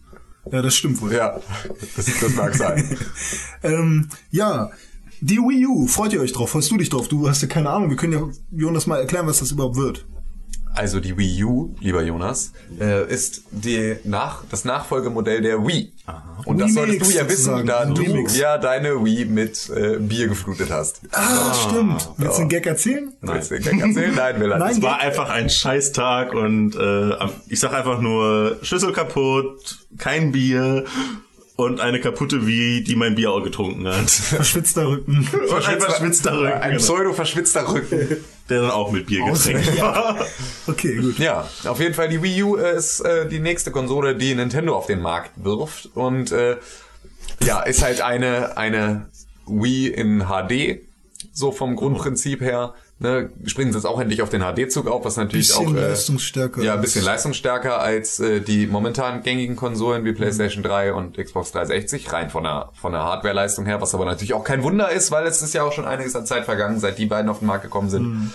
ja, 0.52 0.62
das 0.62 0.76
stimmt 0.76 1.02
wohl. 1.02 1.14
ja, 1.14 1.40
das, 1.96 2.06
das 2.06 2.36
mag 2.36 2.56
sein. 2.56 2.98
Ähm, 3.64 4.10
ja, 4.30 4.72
die 5.22 5.38
Wii 5.38 5.68
U, 5.68 5.88
freut 5.88 6.12
ihr 6.12 6.20
euch 6.20 6.34
drauf? 6.34 6.50
Freust 6.50 6.70
du 6.70 6.78
dich 6.78 6.90
drauf? 6.90 7.08
Du 7.08 7.30
hast 7.30 7.42
ja 7.42 7.48
keine 7.48 7.70
Ahnung. 7.70 7.90
Wir 7.90 7.96
können 7.96 8.12
ja 8.12 8.30
Jonas 8.52 8.88
mal 8.88 9.00
erklären, 9.00 9.26
was 9.26 9.40
das 9.40 9.52
überhaupt 9.52 9.78
wird. 9.78 10.06
Also 10.76 11.00
die 11.00 11.18
Wii 11.18 11.44
U, 11.44 11.76
lieber 11.80 12.02
Jonas, 12.02 12.52
äh, 12.80 13.08
ist 13.08 13.44
die 13.52 13.98
nach, 14.04 14.44
das 14.50 14.66
Nachfolgemodell 14.66 15.42
der 15.42 15.66
Wii. 15.66 15.94
Und 16.46 16.60
das 16.60 16.74
solltest 16.74 17.02
Remix 17.02 17.10
du 17.10 17.16
ja 17.16 17.30
wissen, 17.30 17.66
da 17.66 17.86
du 17.86 18.02
Remix. 18.02 18.38
ja 18.38 18.58
deine 18.58 19.06
Wii 19.06 19.26
mit 19.26 19.70
äh, 19.70 19.98
Bier 20.00 20.28
geflutet 20.28 20.72
hast. 20.72 21.02
Ah, 21.12 21.54
stimmt. 21.54 22.10
Willst 22.18 22.38
du 22.38 22.42
einen 22.42 22.50
Gag 22.50 22.66
erzählen? 22.66 23.14
Willst 23.22 23.52
du 23.52 23.60
den 23.60 23.64
Gag 23.64 23.88
erzählen? 23.88 24.16
Nein, 24.16 24.40
will 24.40 24.52
er 24.52 24.58
Nein. 24.58 24.72
Es 24.72 24.82
war 24.82 25.00
einfach 25.00 25.30
ein 25.30 25.50
Scheißtag 25.50 26.34
und 26.34 26.76
äh, 26.76 27.12
ich 27.48 27.60
sag 27.60 27.74
einfach 27.74 28.02
nur 28.02 28.58
Schlüssel 28.64 28.92
kaputt, 28.92 29.78
kein 29.98 30.32
Bier 30.32 30.86
und 31.56 31.80
eine 31.80 32.00
kaputte 32.00 32.48
Wii, 32.48 32.84
die 32.84 32.96
mein 32.96 33.16
Bier 33.16 33.32
auch 33.32 33.44
getrunken 33.44 33.88
hat. 33.88 34.10
Verschwitzter 34.10 34.88
Rücken. 34.88 35.28
Und 35.50 35.68
ein 35.68 35.80
verschwitzter 35.80 36.38
Rücken. 36.38 36.54
Ein 36.54 36.72
genau. 36.72 36.82
pseudo-verschwitzter 36.82 37.72
Rücken. 37.72 38.18
der 38.50 38.62
dann 38.62 38.72
auch 38.72 38.92
mit 38.92 39.06
Bier 39.06 39.24
getränkt 39.26 39.80
war. 39.80 40.26
Okay, 40.68 40.96
gut. 40.96 41.20
Ja, 41.20 41.48
auf 41.66 41.80
jeden 41.80 41.94
Fall 41.94 42.10
die 42.10 42.24
Wii 42.24 42.44
U 42.44 42.56
äh, 42.56 42.76
ist 42.76 43.02
äh, 43.02 43.28
die 43.28 43.40
nächste 43.40 43.72
Konsole, 43.72 44.16
die 44.16 44.34
Nintendo 44.34 44.76
auf 44.76 44.88
den 44.88 45.02
Markt 45.02 45.32
wirft 45.36 45.90
und 45.94 46.32
äh, 46.32 46.58
ja, 47.44 47.62
ist 47.62 47.84
halt 47.84 48.02
eine 48.02 48.58
eine 48.58 49.08
Wii 49.46 49.88
in 49.88 50.26
HD, 50.28 50.80
so 51.34 51.52
vom 51.52 51.76
Grundprinzip 51.76 52.42
her. 52.42 52.74
Ne, 53.00 53.32
springen 53.46 53.72
sie 53.72 53.78
jetzt 53.80 53.86
auch 53.86 54.00
endlich 54.00 54.22
auf 54.22 54.30
den 54.30 54.42
HD-Zug 54.42 54.88
auf, 54.88 55.04
was 55.04 55.18
natürlich 55.18 55.48
Bisschen 55.50 55.68
auch 55.68 55.74
äh, 55.74 55.90
leistungsstärker. 55.90 56.62
Ja, 56.62 56.76
ein 56.76 56.82
bisschen 56.82 57.04
leistungsstärker 57.04 57.80
als 57.82 58.20
äh, 58.20 58.40
die 58.40 58.68
momentan 58.68 59.24
gängigen 59.24 59.56
Konsolen 59.56 60.06
wie 60.06 60.14
PlayStation 60.14 60.64
3 60.64 60.94
und 60.94 61.18
Xbox 61.18 61.52
360, 61.52 62.14
rein 62.14 62.30
von 62.30 62.44
der, 62.44 62.70
von 62.74 62.94
der 62.94 63.04
Hardware-Leistung 63.04 63.66
her, 63.66 63.82
was 63.82 63.94
aber 63.94 64.06
natürlich 64.06 64.34
auch 64.34 64.44
kein 64.44 64.64
Wunder 64.64 64.90
ist, 64.92 65.12
weil 65.12 65.26
es 65.26 65.42
ist 65.42 65.54
ja 65.54 65.64
auch 65.64 65.74
schon 65.74 65.86
einiges 65.86 66.16
an 66.16 66.26
Zeit 66.26 66.46
vergangen, 66.46 66.80
seit 66.80 66.98
die 66.98 67.08
beiden 67.08 67.30
auf 67.30 67.40
den 67.40 67.48
Markt 67.48 67.64
gekommen 67.64 67.90
sind. 67.90 68.32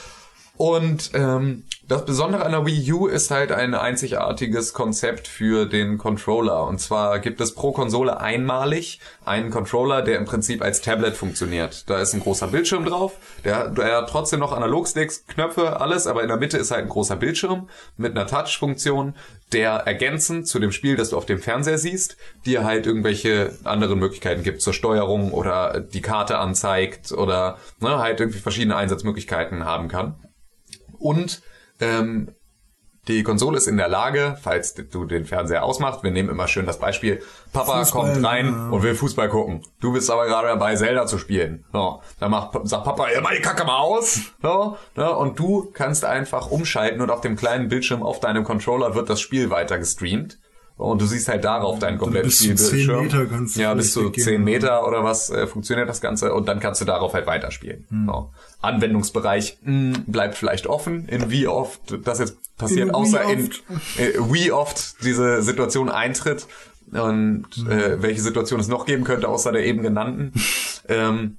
Und 0.59 1.13
ähm, 1.15 1.63
das 1.87 2.05
Besondere 2.05 2.45
an 2.45 2.51
der 2.51 2.67
Wii 2.67 2.93
U 2.93 3.07
ist 3.07 3.31
halt 3.31 3.53
ein 3.53 3.75
einzigartiges 3.75 4.73
Konzept 4.73 5.29
für 5.29 5.67
den 5.67 5.99
Controller. 5.99 6.67
Und 6.67 6.81
zwar 6.81 7.21
gibt 7.21 7.41
es 7.41 7.55
pro 7.55 7.71
Konsole 7.71 8.21
einmalig 8.21 8.99
einen 9.25 9.51
Controller, 9.51 10.03
der 10.03 10.19
im 10.19 10.25
Prinzip 10.25 10.61
als 10.61 10.83
Tablet 10.83 11.17
funktioniert. 11.17 11.89
Da 11.89 12.01
ist 12.01 12.13
ein 12.13 12.21
großer 12.21 12.49
Bildschirm 12.49 12.85
drauf, 12.85 13.13
der, 13.45 13.71
der 13.71 13.99
hat 13.99 14.11
trotzdem 14.11 14.41
noch 14.41 14.53
Analogsticks, 14.53 15.27
Knöpfe, 15.29 15.81
alles, 15.81 16.09
aber 16.09 16.23
in 16.23 16.29
der 16.29 16.39
Mitte 16.39 16.59
ist 16.59 16.73
halt 16.73 16.83
ein 16.83 16.91
großer 16.91 17.17
Bildschirm 17.17 17.69
mit 17.97 18.17
einer 18.17 18.27
Touch-Funktion, 18.27 19.15
der 19.53 19.71
ergänzend 19.71 20.49
zu 20.49 20.59
dem 20.59 20.73
Spiel, 20.73 20.97
das 20.97 21.11
du 21.11 21.17
auf 21.17 21.25
dem 21.25 21.39
Fernseher 21.39 21.79
siehst, 21.79 22.17
dir 22.45 22.65
halt 22.65 22.85
irgendwelche 22.85 23.57
anderen 23.63 24.01
Möglichkeiten 24.01 24.43
gibt 24.43 24.61
zur 24.61 24.75
Steuerung 24.75 25.33
oder 25.33 25.81
die 25.81 26.03
Karte 26.03 26.39
anzeigt 26.39 27.13
oder 27.13 27.59
ne, 27.79 27.99
halt 27.99 28.19
irgendwie 28.19 28.41
verschiedene 28.41 28.75
Einsatzmöglichkeiten 28.75 29.65
haben 29.65 29.87
kann. 29.87 30.17
Und 30.99 31.43
ähm, 31.81 32.35
die 33.09 33.23
Konsole 33.23 33.57
ist 33.57 33.67
in 33.67 33.79
der 33.79 33.89
Lage, 33.89 34.37
falls 34.43 34.75
du 34.75 35.07
den 35.07 35.25
Fernseher 35.25 35.65
ausmachst, 35.65 36.03
wir 36.03 36.11
nehmen 36.11 36.29
immer 36.29 36.47
schön 36.47 36.67
das 36.67 36.79
Beispiel, 36.79 37.23
Papa 37.55 37.79
Fußball, 37.79 38.13
kommt 38.13 38.25
rein 38.25 38.47
ja. 38.47 38.69
und 38.69 38.83
will 38.83 38.95
Fußball 38.95 39.31
gucken. 39.31 39.63
Du 39.81 39.95
bist 39.95 40.11
aber 40.11 40.27
gerade 40.27 40.49
dabei, 40.49 40.77
Zelda 40.77 41.07
zu 41.07 41.17
spielen. 41.17 41.65
So, 41.73 42.03
dann 42.21 42.31
macht, 42.31 42.59
sagt 42.65 42.85
Papa, 42.85 43.11
ja, 43.11 43.23
mach 43.23 43.33
die 43.33 43.41
Kacke 43.41 43.65
mal 43.65 43.79
aus. 43.79 44.21
So, 44.43 44.77
ne, 44.95 45.11
und 45.17 45.39
du 45.39 45.71
kannst 45.73 46.05
einfach 46.05 46.51
umschalten 46.51 47.01
und 47.01 47.11
auf 47.11 47.23
dem 47.23 47.37
kleinen 47.37 47.69
Bildschirm 47.69 48.03
auf 48.03 48.21
deinem 48.21 48.45
Controller 48.45 48.95
wird 48.95 49.09
das 49.09 49.21
Spiel 49.23 49.49
weiter 49.49 49.79
gestreamt. 49.79 50.39
Und 50.79 51.03
du 51.03 51.07
siehst 51.07 51.29
halt 51.29 51.45
darauf 51.45 51.81
deinen 51.81 51.99
kompletten 51.99 52.31
zu 52.31 52.45
10 52.45 52.57
Spielbildschirm. 52.57 53.03
Meter 53.03 53.27
kannst 53.27 53.57
du 53.57 53.61
ja, 53.61 53.75
bis 53.75 53.93
zu 53.93 54.11
gehen. 54.11 54.25
10 54.25 54.45
Meter 54.45 54.87
oder 54.87 55.03
was 55.03 55.29
äh, 55.29 55.47
funktioniert 55.49 55.89
das 55.89 56.01
Ganze 56.01 56.33
und 56.33 56.47
dann 56.47 56.61
kannst 56.61 56.81
du 56.81 56.85
darauf 56.85 57.15
halt 57.15 57.27
weiterspielen. 57.27 57.85
Hm. 57.91 58.07
So. 58.07 58.31
Anwendungsbereich 58.63 59.59
mh, 59.63 59.99
bleibt 60.07 60.37
vielleicht 60.37 60.69
offen, 60.69 61.07
in 61.09 61.31
wie 61.31 61.49
oft 61.49 61.81
das 62.05 62.21
jetzt 62.21 62.57
passiert, 62.57 62.89
In 62.89 62.95
außer 62.95 63.27
wie 63.27 63.33
in 63.33 63.51
äh, 63.99 64.33
wie 64.33 64.53
oft 64.53 65.05
diese 65.05 65.43
Situation 65.43 65.89
eintritt 65.91 66.47
und 66.93 67.47
Hm. 67.55 67.71
äh, 67.71 68.03
welche 68.03 68.23
Situation 68.23 68.61
es 68.61 68.69
noch 68.69 68.87
geben 68.87 69.05
könnte, 69.05 69.29
außer 69.29 69.51
der 69.53 69.67
eben 69.67 69.83
genannten. 69.83 70.33
ähm, 70.89 71.37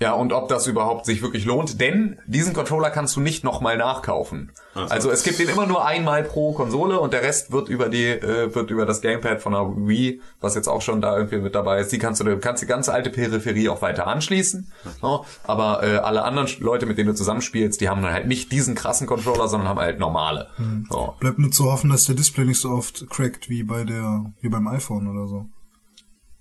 ja, 0.00 0.14
und 0.14 0.32
ob 0.32 0.48
das 0.48 0.66
überhaupt 0.66 1.04
sich 1.04 1.20
wirklich 1.20 1.44
lohnt, 1.44 1.78
denn 1.78 2.18
diesen 2.26 2.54
Controller 2.54 2.88
kannst 2.88 3.16
du 3.16 3.20
nicht 3.20 3.44
nochmal 3.44 3.76
nachkaufen. 3.76 4.50
Also 4.74 5.10
es 5.10 5.22
gibt 5.24 5.38
den 5.38 5.48
immer 5.50 5.66
nur 5.66 5.84
einmal 5.84 6.22
pro 6.22 6.52
Konsole 6.52 6.98
und 6.98 7.12
der 7.12 7.22
Rest 7.22 7.52
wird 7.52 7.68
über 7.68 7.90
die 7.90 8.06
äh, 8.06 8.54
wird 8.54 8.70
über 8.70 8.86
das 8.86 9.02
Gamepad 9.02 9.42
von 9.42 9.52
der 9.52 9.66
Wii, 9.76 10.22
was 10.40 10.54
jetzt 10.54 10.68
auch 10.68 10.80
schon 10.80 11.02
da 11.02 11.16
irgendwie 11.16 11.38
mit 11.38 11.54
dabei 11.54 11.80
ist, 11.80 11.92
die 11.92 11.98
kannst 11.98 12.20
du 12.20 12.24
du 12.24 12.38
kannst 12.38 12.62
die 12.62 12.66
ganze 12.66 12.94
alte 12.94 13.10
Peripherie 13.10 13.68
auch 13.68 13.82
weiter 13.82 14.06
anschließen. 14.06 14.72
Ja, 15.02 15.20
aber 15.44 15.82
äh, 15.82 15.96
alle 15.96 16.24
anderen 16.24 16.48
Leute, 16.60 16.86
mit 16.86 16.96
denen 16.96 17.08
du 17.08 17.14
zusammenspielst, 17.14 17.80
die 17.80 17.90
haben 17.90 18.00
dann 18.02 18.12
halt 18.12 18.26
nicht 18.26 18.52
diesen 18.52 18.74
krassen 18.74 19.06
Controller, 19.06 19.48
sondern 19.48 19.68
haben 19.68 19.80
halt 19.80 19.98
normale. 19.98 20.48
So. 20.88 21.14
Bleibt 21.20 21.38
nur 21.38 21.50
zu 21.50 21.70
hoffen, 21.70 21.90
dass 21.90 22.04
der 22.04 22.14
Display 22.14 22.46
nicht 22.46 22.60
so 22.60 22.70
oft 22.70 23.08
crackt 23.10 23.50
wie 23.50 23.64
bei 23.64 23.84
der, 23.84 24.32
wie 24.40 24.48
beim 24.48 24.66
iPhone 24.68 25.08
oder 25.08 25.26
so. 25.26 25.46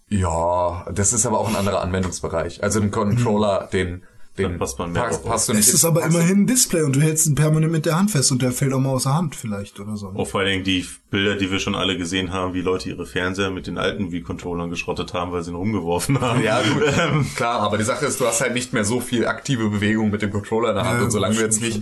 Ja, 0.10 0.86
das 0.94 1.14
ist 1.14 1.26
aber 1.26 1.40
auch 1.40 1.48
ein 1.50 1.56
anderer 1.56 1.82
Anwendungsbereich. 1.82 2.64
Also 2.64 2.80
den 2.80 2.92
Controller, 2.92 3.70
den 3.72 4.04
den 4.38 4.54
Da 4.54 4.58
passt 4.60 4.80
man 4.80 4.92
mehr 4.94 5.04
packst, 5.04 5.26
passt 5.26 5.50
du 5.50 5.52
Es 5.54 5.58
nicht. 5.58 5.74
ist 5.74 5.84
aber 5.86 6.04
immerhin 6.06 6.42
ein 6.44 6.48
Display 6.48 6.84
und 6.84 6.96
du 6.96 7.02
hältst 7.02 7.28
ihn 7.28 7.36
permanent 7.36 7.72
mit 7.74 7.86
der 7.86 7.98
Hand 7.98 8.12
fest 8.12 8.32
und 8.32 8.42
der 8.42 8.52
fällt 8.54 8.72
auch 8.74 8.80
mal 8.80 8.92
aus 8.92 9.04
der 9.04 9.16
Hand 9.16 9.36
vielleicht 9.36 9.80
oder 9.82 9.98
so. 9.98 10.14
Auch 10.16 10.28
vor 10.28 10.40
allen 10.40 10.50
Dingen 10.50 10.64
die 10.64 10.86
Bilder, 11.12 11.36
die 11.36 11.52
wir 11.52 11.60
schon 11.60 11.76
alle 11.76 11.98
gesehen 11.98 12.32
haben, 12.32 12.54
wie 12.54 12.62
Leute 12.62 12.88
ihre 12.90 13.06
Fernseher 13.06 13.50
mit 13.52 13.68
den 13.68 13.78
alten 13.78 14.12
Wii-Controllern 14.14 14.70
geschrottet 14.70 15.14
haben, 15.14 15.34
weil 15.34 15.44
sie 15.44 15.52
ihn 15.52 15.56
rumgeworfen 15.56 16.22
haben. 16.22 16.42
Ja, 16.42 16.62
gut, 16.62 16.84
klar, 17.36 17.60
aber 17.60 17.78
die 17.78 17.84
Sache 17.84 18.06
ist, 18.06 18.20
du 18.22 18.26
hast 18.26 18.40
halt 18.40 18.54
nicht 18.54 18.72
mehr 18.72 18.86
so 18.86 19.02
viel 19.02 19.28
aktive 19.28 19.70
Bewegung 19.70 20.10
mit 20.10 20.22
dem 20.22 20.32
Controller 20.32 20.70
in 20.70 20.76
der 20.76 20.86
Hand 20.86 21.00
Ja, 21.00 21.06
und 21.06 21.12
solange 21.12 21.36
du 21.36 21.42
jetzt 21.42 21.62
nicht 21.62 21.82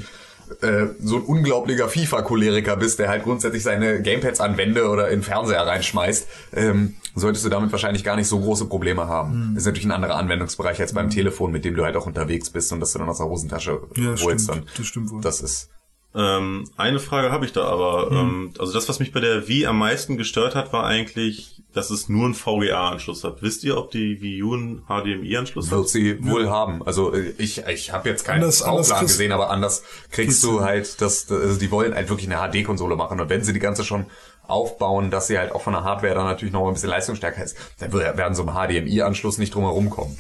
äh, 0.62 0.88
so 1.02 1.18
ein 1.18 1.24
unglaublicher 1.24 1.90
FIFA-Choleriker 1.90 2.76
bist, 2.78 3.00
der 3.00 3.10
halt 3.10 3.24
grundsätzlich 3.24 3.64
seine 3.64 4.02
Gamepads 4.02 4.40
an 4.40 4.58
Wände 4.58 4.88
oder 4.90 5.10
in 5.10 5.24
Fernseher 5.24 5.66
reinschmeißt, 5.66 6.28
ähm, 6.56 6.96
solltest 7.16 7.46
du 7.46 7.50
damit 7.50 7.72
wahrscheinlich 7.72 8.04
gar 8.04 8.16
nicht 8.16 8.28
so 8.28 8.40
große 8.40 8.66
Probleme 8.66 9.08
haben. 9.08 9.32
Hm. 9.34 9.52
Das 9.56 9.64
ist 9.64 9.68
natürlich 9.68 9.86
ein 9.88 9.92
anderer 9.92 10.16
Anwendungsbereich 10.16 10.80
als 10.80 10.94
beim 10.94 11.10
Telefon, 11.10 11.52
mit 11.52 11.66
dem 11.66 11.76
du 11.76 11.84
halt 11.84 11.96
auch 11.96 12.06
unterwegs 12.06 12.50
bist 12.50 12.72
und 12.74 12.80
das 12.80 12.94
du 12.94 13.00
dann 13.00 13.10
aus 13.10 13.18
der 13.18 13.28
Hosentasche 13.28 13.80
Ja, 13.96 14.16
holst. 14.22 14.22
stimmt, 14.46 14.50
dann. 14.50 14.64
das 14.78 14.86
stimmt 14.88 15.12
wohl. 15.12 15.22
Das 15.22 15.42
ist 15.42 15.70
Ähm, 16.16 16.70
eine 16.78 17.00
Frage 17.00 17.32
habe 17.32 17.46
ich 17.46 17.54
da 17.54 17.66
aber. 17.66 18.10
Hm. 18.10 18.18
Ähm, 18.18 18.54
also 18.60 18.74
das, 18.74 18.88
was 18.90 19.00
mich 19.00 19.12
bei 19.12 19.20
der 19.20 19.48
Wii 19.48 19.66
am 19.68 19.78
meisten 19.78 20.18
gestört 20.18 20.56
hat, 20.56 20.74
war 20.74 20.86
eigentlich, 20.86 21.57
dass 21.74 21.90
es 21.92 22.10
nur 22.10 22.26
einen 22.26 22.34
VGA-Anschluss 22.34 23.24
hat. 23.24 23.42
Wisst 23.44 23.64
ihr, 23.64 23.78
ob 23.78 23.92
die 23.92 24.20
Wii 24.22 24.44
U 24.44 24.54
einen 24.56 24.82
HDMI-Anschluss 24.88 25.70
wird 25.70 25.82
hat? 25.82 25.90
sie 25.90 26.18
wohl 26.26 26.50
haben. 26.50 26.82
Also 26.86 27.14
äh, 27.14 27.34
ich, 27.38 27.64
ich 27.68 27.92
habe 27.94 28.10
jetzt 28.10 28.26
keinen 28.26 28.50
Bauplan 28.50 29.02
gesehen, 29.06 29.32
aber 29.32 29.50
anders 29.50 29.84
kriegst 30.12 30.44
du 30.44 30.62
halt, 30.62 31.02
das, 31.02 31.30
also 31.32 31.60
die 31.60 31.70
wollen 31.70 31.94
halt 31.94 32.10
wirklich 32.10 32.32
eine 32.32 32.50
HD-Konsole 32.52 32.96
machen 32.96 33.20
und 33.20 33.30
wenn 33.30 33.44
sie 33.44 33.54
die 33.54 33.60
ganze 33.60 33.84
schon 33.84 34.06
aufbauen, 34.48 35.12
dass 35.12 35.28
sie 35.28 35.38
halt 35.38 35.52
auch 35.52 35.62
von 35.62 35.74
der 35.74 35.84
Hardware 35.84 36.16
dann 36.16 36.26
natürlich 36.26 36.54
noch 36.54 36.62
mal 36.62 36.70
ein 36.70 36.74
bisschen 36.74 36.90
leistungsstärker 36.90 37.44
ist, 37.44 37.58
dann 37.80 37.92
wird- 37.92 38.18
werden 38.18 38.34
so 38.34 38.46
ein 38.48 38.54
HDMI-Anschluss 38.56 39.38
nicht 39.38 39.54
drum 39.54 39.64
herum 39.66 39.90
kommen. 39.90 40.18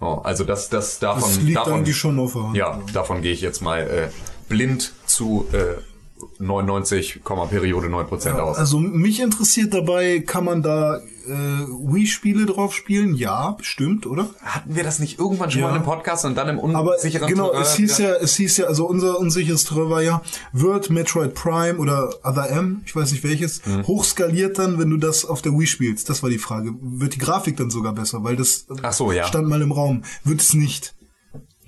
Ja, 0.00 0.20
also 0.24 0.42
das, 0.44 0.68
das 0.68 0.98
davon, 0.98 1.22
Das 1.22 1.40
liegt 1.40 1.56
davon, 1.58 1.72
eigentlich 1.74 1.96
schon 1.96 2.18
auf 2.18 2.32
der 2.32 2.42
Hand. 2.42 2.56
ja, 2.56 2.82
davon 2.92 3.22
gehe 3.22 3.32
ich 3.32 3.40
jetzt 3.40 3.62
mal 3.62 3.80
äh, 3.82 4.08
blind 4.48 4.92
zu 5.06 5.46
äh, 5.52 5.80
99, 6.38 7.20
Periode 7.24 7.88
9% 7.88 8.32
aus. 8.38 8.56
Also 8.56 8.78
mich 8.78 9.20
interessiert 9.20 9.74
dabei, 9.74 10.20
kann 10.20 10.44
man 10.44 10.62
da 10.62 10.98
äh, 11.26 11.30
Wii-Spiele 11.30 12.46
drauf 12.46 12.72
spielen? 12.74 13.14
Ja, 13.14 13.50
bestimmt, 13.52 14.06
oder? 14.06 14.30
Hatten 14.40 14.74
wir 14.74 14.82
das 14.82 14.98
nicht 14.98 15.18
irgendwann 15.18 15.50
schon 15.50 15.60
Ja. 15.60 15.66
mal 15.66 15.72
in 15.72 15.76
einem 15.76 15.84
Podcast 15.84 16.24
und 16.24 16.36
dann 16.36 16.48
im 16.48 16.74
Aber 16.74 16.94
unsicheren 16.94 17.28
genau, 17.28 17.48
Terrain 17.50 17.62
es 17.62 17.74
hieß 17.76 17.98
wieder- 17.98 18.08
ja, 18.18 18.22
es 18.22 18.34
hieß 18.36 18.56
ja, 18.58 18.66
also 18.66 18.86
unser 18.86 19.18
unsicheres 19.18 19.64
Terrain 19.64 19.90
war 19.90 20.02
ja, 20.02 20.22
wird 20.52 20.88
Metroid 20.90 21.34
Prime 21.34 21.76
oder 21.78 22.10
Other 22.24 22.48
M, 22.50 22.80
ich 22.86 22.96
weiß 22.96 23.12
nicht 23.12 23.24
welches, 23.24 23.64
Mhm. 23.66 23.86
hochskaliert 23.86 24.58
dann, 24.58 24.78
wenn 24.78 24.88
du 24.90 24.96
das 24.96 25.24
auf 25.26 25.42
der 25.42 25.52
Wii 25.52 25.66
spielst? 25.66 26.08
Das 26.08 26.22
war 26.22 26.30
die 26.30 26.38
Frage. 26.38 26.74
Wird 26.80 27.14
die 27.14 27.18
Grafik 27.18 27.56
dann 27.58 27.68
sogar 27.70 27.92
besser? 27.92 28.24
Weil 28.24 28.36
das 28.36 28.66
äh, 28.82 28.92
so, 28.92 29.12
ja. 29.12 29.26
stand 29.26 29.48
mal 29.48 29.60
im 29.60 29.72
Raum. 29.72 30.04
Wird 30.24 30.40
es 30.40 30.54
nicht. 30.54 30.94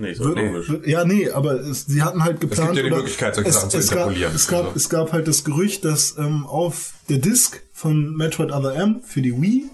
Nee, 0.00 0.12
ist 0.12 0.20
wird, 0.20 0.86
ja, 0.86 1.04
nee, 1.04 1.30
aber 1.30 1.60
es, 1.60 1.86
sie 1.86 2.02
hatten 2.02 2.24
halt 2.24 2.40
geplant. 2.40 2.74
ja 2.74 2.82
die 2.82 2.88
oder 2.88 2.96
Möglichkeit, 2.98 3.34
solche 3.34 3.50
es, 3.50 3.56
Sachen 3.56 3.70
zu 3.70 3.78
es 3.78 3.88
gab, 3.90 3.98
interpolieren. 3.98 4.34
es 4.34 4.48
gab, 4.48 4.60
Also. 4.64 4.72
es 4.76 4.88
gab 4.88 5.12
halt 5.12 5.28
das 5.28 5.44
Gerücht, 5.44 5.84
dass 5.84 6.16
ähm, 6.18 6.46
auf 6.46 6.92
der 7.08 7.18
Disc 7.18 7.60
von 7.72 8.16
Metroid 8.16 8.50
Other 8.50 8.74
M 8.74 9.00
für 9.04 9.20
die 9.22 9.40
Wii 9.40 9.64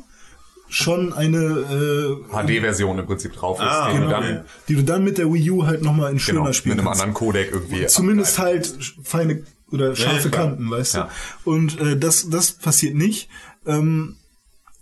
schon 0.68 1.12
eine 1.12 1.36
äh, 1.38 2.34
HD-Version 2.58 2.98
im 2.98 3.06
Prinzip 3.06 3.34
drauf 3.34 3.60
ist, 3.60 3.66
Ah, 3.66 3.88
die 3.92 3.98
du 3.98 4.02
genau. 4.04 4.20
dann 4.20 4.44
die 4.68 4.74
du 4.74 4.82
dann 4.82 5.04
mit 5.04 5.16
der 5.18 5.32
Wii 5.32 5.50
U 5.52 5.64
halt 5.66 5.82
nochmal 5.82 6.10
in 6.10 6.18
schöner 6.18 6.38
genau, 6.38 6.46
mit 6.48 6.56
spielen 6.56 6.78
einem 6.80 6.88
anderen 6.88 7.14
Codec 7.14 7.52
irgendwie. 7.52 7.86
Zumindest 7.86 8.38
halt 8.40 8.74
feine 9.04 9.44
oder 9.70 9.94
scharfe 9.94 10.28
klar. 10.28 10.46
Kanten, 10.48 10.68
weißt 10.70 10.94
du. 10.94 10.98
Ja. 10.98 11.10
Und 11.44 11.80
äh, 11.80 11.96
das, 11.96 12.28
das 12.30 12.50
passiert 12.52 12.96
nicht. 12.96 13.28
Ähm, 13.64 14.16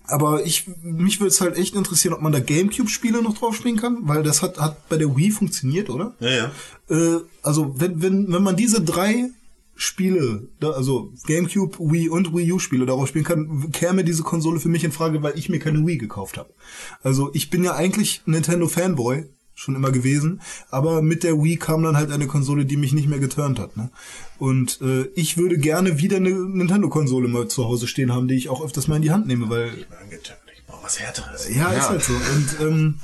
aber 0.06 0.44
ich, 0.44 0.66
mich 0.82 1.20
würde 1.20 1.28
es 1.28 1.40
halt 1.40 1.56
echt 1.56 1.74
interessieren, 1.74 2.14
ob 2.14 2.20
man 2.20 2.32
da 2.32 2.40
Gamecube-Spiele 2.40 3.22
noch 3.22 3.38
drauf 3.38 3.54
spielen 3.56 3.76
kann, 3.76 3.98
weil 4.02 4.22
das 4.22 4.42
hat, 4.42 4.58
hat 4.58 4.88
bei 4.88 4.96
der 4.96 5.16
Wii 5.16 5.30
funktioniert, 5.30 5.90
oder? 5.90 6.14
Ja, 6.20 6.30
ja. 6.30 6.52
Äh, 6.90 7.20
also 7.42 7.74
wenn, 7.78 8.02
wenn, 8.02 8.32
wenn 8.32 8.42
man 8.42 8.56
diese 8.56 8.82
drei 8.82 9.30
Spiele, 9.76 10.48
da, 10.60 10.70
also 10.70 11.12
Gamecube, 11.26 11.78
Wii 11.78 12.08
und 12.08 12.34
Wii 12.34 12.52
U 12.52 12.58
Spiele 12.58 12.86
darauf 12.86 13.08
spielen 13.08 13.24
kann, 13.24 13.72
käme 13.72 14.04
diese 14.04 14.22
Konsole 14.22 14.60
für 14.60 14.68
mich 14.68 14.84
in 14.84 14.92
Frage, 14.92 15.22
weil 15.22 15.36
ich 15.36 15.48
mir 15.48 15.58
keine 15.58 15.84
Wii 15.84 15.98
gekauft 15.98 16.36
habe. 16.36 16.50
Also 17.02 17.30
ich 17.32 17.50
bin 17.50 17.64
ja 17.64 17.74
eigentlich 17.74 18.22
Nintendo 18.26 18.68
Fanboy 18.68 19.24
schon 19.54 19.74
immer 19.76 19.92
gewesen, 19.92 20.40
aber 20.70 21.00
mit 21.02 21.22
der 21.22 21.42
Wii 21.42 21.56
kam 21.56 21.82
dann 21.82 21.96
halt 21.96 22.10
eine 22.10 22.26
Konsole, 22.26 22.64
die 22.64 22.76
mich 22.76 22.92
nicht 22.92 23.08
mehr 23.08 23.18
geturnt 23.20 23.58
hat. 23.58 23.76
Ne? 23.76 23.90
Und 24.38 24.80
äh, 24.82 25.04
ich 25.14 25.36
würde 25.36 25.58
gerne 25.58 25.98
wieder 25.98 26.16
eine 26.16 26.30
Nintendo-Konsole 26.30 27.28
mal 27.28 27.48
zu 27.48 27.64
Hause 27.64 27.86
stehen 27.86 28.12
haben, 28.12 28.26
die 28.28 28.34
ich 28.34 28.48
auch 28.48 28.64
öfters 28.64 28.88
mal 28.88 28.96
in 28.96 29.02
die 29.02 29.10
Hand 29.12 29.26
nehme, 29.26 29.48
weil 29.48 29.70
Ich 30.56 30.66
brauche 30.66 30.84
was 30.84 30.98
Härteres. 31.00 31.48
ja, 31.54 31.70
ist 31.70 31.76
Ja. 31.84 31.88
halt 31.90 32.02
so. 32.02 32.12
Und 32.14 32.56
ähm, 32.68 32.94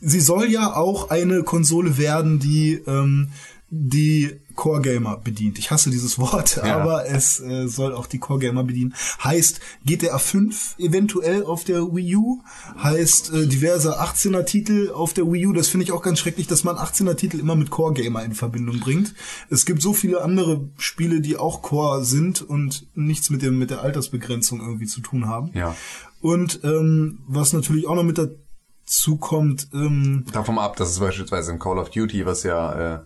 sie 0.00 0.20
soll 0.20 0.50
ja 0.50 0.74
auch 0.74 1.10
eine 1.10 1.42
Konsole 1.42 1.98
werden, 1.98 2.38
die 2.38 2.80
ähm, 2.86 3.28
die 3.74 4.38
Core 4.54 4.82
Gamer 4.82 5.16
bedient. 5.16 5.58
Ich 5.58 5.70
hasse 5.70 5.88
dieses 5.88 6.18
Wort, 6.18 6.56
Ja. 6.62 6.76
aber 6.76 7.06
es 7.06 7.40
äh, 7.40 7.66
soll 7.68 7.94
auch 7.94 8.06
die 8.06 8.18
Core 8.18 8.38
Gamer 8.38 8.64
bedienen. 8.64 8.94
Heißt 9.24 9.60
GTA 9.86 10.18
5 10.18 10.74
eventuell 10.78 11.42
auf 11.42 11.64
der 11.64 11.80
Wii 11.94 12.16
U, 12.16 12.42
heißt 12.76 13.32
äh, 13.32 13.46
diverse 13.46 13.98
18er 13.98 14.44
Titel 14.44 14.90
auf 14.94 15.14
der 15.14 15.24
Wii 15.24 15.46
U. 15.46 15.52
Das 15.54 15.68
finde 15.68 15.84
ich 15.84 15.92
auch 15.92 16.02
ganz 16.02 16.18
schrecklich, 16.18 16.46
dass 16.48 16.64
man 16.64 16.76
18er 16.76 17.14
Titel 17.16 17.40
immer 17.40 17.56
mit 17.56 17.70
Core 17.70 17.94
Gamer 17.94 18.22
in 18.24 18.34
Verbindung 18.34 18.78
bringt. 18.80 19.14
Es 19.48 19.64
gibt 19.64 19.80
so 19.80 19.94
viele 19.94 20.20
andere 20.20 20.68
Spiele, 20.76 21.22
die 21.22 21.38
auch 21.38 21.62
Core 21.62 22.04
sind 22.04 22.42
und 22.42 22.86
nichts 22.94 23.30
mit 23.30 23.40
dem 23.40 23.58
mit 23.58 23.70
der 23.70 23.80
Altersbegrenzung 23.80 24.60
irgendwie 24.60 24.86
zu 24.86 25.00
tun 25.00 25.28
haben. 25.28 25.50
Ja. 25.54 25.74
Und 26.20 26.60
ähm, 26.62 27.20
was 27.26 27.54
natürlich 27.54 27.86
auch 27.86 27.94
noch 27.94 28.04
mit 28.04 28.18
dazu 28.18 29.16
kommt, 29.16 29.68
ähm, 29.72 30.26
Davon 30.30 30.58
ab, 30.58 30.76
dass 30.76 30.90
es 30.90 31.00
beispielsweise 31.00 31.52
im 31.52 31.58
Call 31.58 31.78
of 31.78 31.88
Duty, 31.88 32.26
was 32.26 32.42
ja 32.42 32.96
äh, 32.96 33.00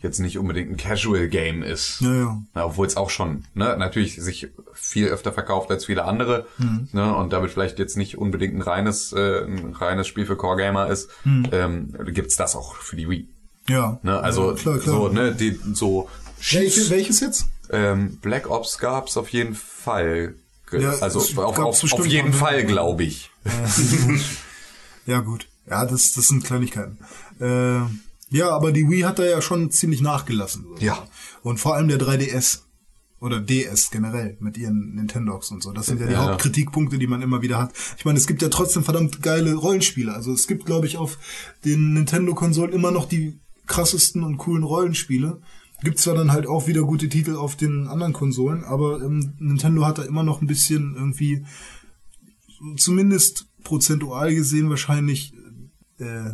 jetzt 0.00 0.18
nicht 0.18 0.38
unbedingt 0.38 0.70
ein 0.70 0.76
Casual-Game 0.76 1.62
ist. 1.62 2.00
ja, 2.00 2.38
ja. 2.54 2.64
Obwohl 2.64 2.86
es 2.86 2.96
auch 2.96 3.10
schon, 3.10 3.44
ne, 3.54 3.76
natürlich 3.78 4.16
sich 4.22 4.48
viel 4.72 5.08
öfter 5.08 5.32
verkauft 5.32 5.70
als 5.70 5.84
viele 5.86 6.04
andere, 6.04 6.46
ne, 6.92 7.14
und 7.14 7.32
damit 7.32 7.50
vielleicht 7.50 7.78
jetzt 7.78 7.96
nicht 7.96 8.18
unbedingt 8.18 8.54
ein 8.54 8.62
reines, 8.62 9.12
äh, 9.12 9.44
ein 9.44 9.74
reines 9.74 10.06
Spiel 10.06 10.26
für 10.26 10.36
Core 10.36 10.56
Gamer 10.56 10.88
ist, 10.88 11.10
ähm, 11.24 11.94
gibt's 12.06 12.36
das 12.36 12.56
auch 12.56 12.76
für 12.76 12.96
die 12.96 13.08
Wii. 13.08 13.28
Ja. 13.68 13.98
Ne? 14.02 14.18
Also 14.18 14.50
ja, 14.50 14.56
klar, 14.56 14.78
klar. 14.78 14.94
so, 14.94 15.08
ne, 15.08 15.34
die 15.34 15.58
so 15.74 16.08
Welche, 16.52 16.90
welches 16.90 17.20
jetzt? 17.20 17.46
ähm, 17.70 18.18
Black 18.22 18.48
Ops 18.50 18.78
gab's 18.78 19.16
auf 19.16 19.28
jeden 19.30 19.54
Fall. 19.54 20.34
Ja, 20.72 20.90
also 21.00 21.20
es 21.20 21.36
auf, 21.38 21.58
auf, 21.58 21.92
auf 21.92 22.06
jeden? 22.06 22.32
Fall, 22.32 22.64
glaube 22.64 23.04
ich. 23.04 23.30
Ja, 25.08 25.20
gut. 25.20 25.48
Ja, 25.68 25.86
das, 25.86 26.12
das 26.12 26.28
sind 26.28 26.44
Kleinigkeiten. 26.44 26.98
Äh, 27.40 27.80
ja, 28.30 28.50
aber 28.50 28.72
die 28.72 28.88
Wii 28.88 29.02
hat 29.02 29.18
da 29.18 29.24
ja 29.24 29.40
schon 29.40 29.70
ziemlich 29.70 30.00
nachgelassen. 30.00 30.64
So. 30.76 30.84
Ja. 30.84 31.06
Und 31.42 31.58
vor 31.58 31.74
allem 31.74 31.88
der 31.88 31.98
3DS. 31.98 32.62
Oder 33.20 33.40
DS 33.40 33.90
generell 33.90 34.36
mit 34.38 34.56
ihren 34.56 34.94
Nintendogs 34.94 35.50
und 35.50 35.60
so. 35.60 35.72
Das 35.72 35.86
sind 35.86 36.00
ja 36.00 36.06
die 36.06 36.12
Ja. 36.12 36.24
Hauptkritikpunkte, 36.24 36.98
die 36.98 37.08
man 37.08 37.20
immer 37.20 37.42
wieder 37.42 37.58
hat. 37.58 37.72
Ich 37.96 38.04
meine, 38.04 38.16
es 38.16 38.28
gibt 38.28 38.42
ja 38.42 38.48
trotzdem 38.48 38.84
verdammt 38.84 39.22
geile 39.22 39.54
Rollenspiele. 39.56 40.12
Also 40.14 40.32
es 40.32 40.46
gibt, 40.46 40.66
glaube 40.66 40.86
ich, 40.86 40.98
auf 40.98 41.18
den 41.64 41.94
Nintendo-Konsolen 41.94 42.72
immer 42.72 42.92
noch 42.92 43.08
die 43.08 43.40
krassesten 43.66 44.22
und 44.22 44.36
coolen 44.36 44.62
Rollenspiele. 44.62 45.40
Gibt 45.82 45.98
zwar 45.98 46.14
dann 46.14 46.30
halt 46.30 46.46
auch 46.46 46.68
wieder 46.68 46.82
gute 46.82 47.08
Titel 47.08 47.34
auf 47.34 47.56
den 47.56 47.88
anderen 47.88 48.12
Konsolen, 48.12 48.62
aber 48.62 49.02
ähm, 49.02 49.34
Nintendo 49.38 49.84
hat 49.84 49.98
da 49.98 50.02
immer 50.04 50.22
noch 50.22 50.40
ein 50.40 50.46
bisschen 50.46 50.94
irgendwie, 50.94 51.44
zumindest 52.76 53.46
prozentual 53.64 54.34
gesehen 54.34 54.70
wahrscheinlich, 54.70 55.34
äh, 55.98 56.30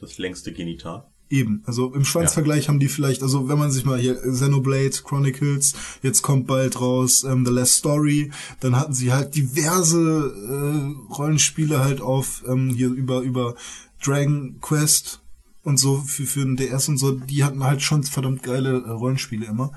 Das 0.00 0.18
längste 0.18 0.52
Genital. 0.52 1.06
Eben, 1.28 1.62
also 1.66 1.92
im 1.92 2.04
Schwanzvergleich 2.04 2.68
haben 2.68 2.78
die 2.78 2.86
vielleicht, 2.86 3.22
also 3.22 3.48
wenn 3.48 3.58
man 3.58 3.72
sich 3.72 3.84
mal 3.84 3.98
hier 3.98 4.14
Xenoblade 4.14 5.02
Chronicles, 5.02 5.74
jetzt 6.00 6.22
kommt 6.22 6.46
bald 6.46 6.80
raus 6.80 7.24
ähm, 7.24 7.44
The 7.44 7.50
Last 7.50 7.74
Story, 7.74 8.30
dann 8.60 8.76
hatten 8.76 8.94
sie 8.94 9.12
halt 9.12 9.34
diverse 9.34 9.98
äh, 9.98 11.12
Rollenspiele 11.14 11.80
halt 11.80 12.00
auf 12.00 12.44
ähm, 12.46 12.70
hier 12.70 12.90
über 12.90 13.22
über 13.22 13.56
Dragon 14.00 14.60
Quest 14.60 15.20
und 15.64 15.80
so 15.80 15.96
für 15.98 16.26
für 16.26 16.44
den 16.44 16.56
DS 16.56 16.88
und 16.88 16.98
so, 16.98 17.10
die 17.10 17.42
hatten 17.42 17.64
halt 17.64 17.82
schon 17.82 18.04
verdammt 18.04 18.44
geile 18.44 18.84
äh, 18.84 18.90
Rollenspiele 18.90 19.46
immer. 19.46 19.72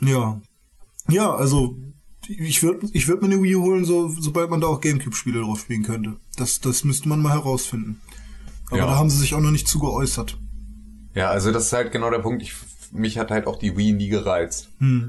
Ja. 0.00 0.40
Ja, 1.08 1.34
also 1.34 1.76
ich 2.28 2.62
würde 2.62 2.88
ich 2.92 3.08
würd 3.08 3.22
mir 3.22 3.28
eine 3.28 3.42
Wii 3.42 3.54
holen, 3.54 3.84
so, 3.84 4.08
sobald 4.08 4.50
man 4.50 4.60
da 4.60 4.68
auch 4.68 4.80
Gamecube-Spiele 4.80 5.40
drauf 5.40 5.60
spielen 5.60 5.82
könnte. 5.82 6.16
Das, 6.36 6.60
das 6.60 6.84
müsste 6.84 7.08
man 7.08 7.20
mal 7.20 7.32
herausfinden. 7.32 8.00
Aber 8.70 8.78
Ja. 8.78 8.86
da 8.86 8.96
haben 8.96 9.10
sie 9.10 9.18
sich 9.18 9.34
auch 9.34 9.40
noch 9.40 9.50
nicht 9.50 9.68
zu 9.68 9.78
geäußert. 9.78 10.36
Ja, 11.14 11.30
also 11.30 11.52
das 11.52 11.66
ist 11.66 11.72
halt 11.72 11.92
genau 11.92 12.10
der 12.10 12.18
Punkt. 12.18 12.42
Ich, 12.42 12.52
mich 12.92 13.18
hat 13.18 13.30
halt 13.30 13.46
auch 13.46 13.58
die 13.58 13.76
Wii 13.76 13.92
nie 13.92 14.08
gereizt. 14.08 14.68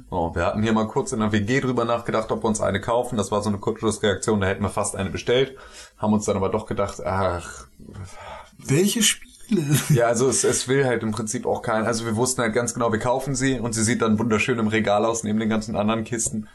Oh, 0.09 0.33
wir 0.35 0.45
hatten 0.45 0.63
hier 0.63 0.73
mal 0.73 0.87
kurz 0.87 1.11
in 1.11 1.19
der 1.19 1.31
WG 1.31 1.59
drüber 1.61 1.83
nachgedacht, 1.85 2.31
ob 2.31 2.43
wir 2.43 2.47
uns 2.47 2.61
eine 2.61 2.79
kaufen. 2.81 3.17
Das 3.17 3.31
war 3.31 3.41
so 3.41 3.49
eine 3.49 3.57
Kurzschlussreaktion, 3.57 4.39
da 4.41 4.47
hätten 4.47 4.63
wir 4.63 4.69
fast 4.69 4.95
eine 4.95 5.09
bestellt. 5.09 5.55
Haben 5.97 6.13
uns 6.13 6.25
dann 6.25 6.37
aber 6.37 6.49
doch 6.49 6.65
gedacht, 6.65 7.03
ach, 7.05 7.65
Welche 8.57 9.03
Spiele? 9.03 9.27
ja, 9.89 10.07
also 10.07 10.27
es, 10.27 10.43
es 10.43 10.67
will 10.67 10.85
halt 10.85 11.03
im 11.03 11.11
Prinzip 11.11 11.45
auch 11.45 11.61
kein, 11.61 11.85
also 11.85 12.05
wir 12.05 12.15
wussten 12.17 12.41
halt 12.41 12.53
ganz 12.53 12.73
genau, 12.73 12.91
wir 12.91 12.99
kaufen 12.99 13.33
sie 13.35 13.59
und 13.59 13.73
sie 13.73 13.83
sieht 13.83 14.01
dann 14.01 14.19
wunderschön 14.19 14.59
im 14.59 14.67
Regal 14.67 15.05
aus 15.05 15.23
neben 15.23 15.39
den 15.39 15.47
ganzen 15.49 15.75
anderen 15.77 16.03
Kisten. 16.03 16.47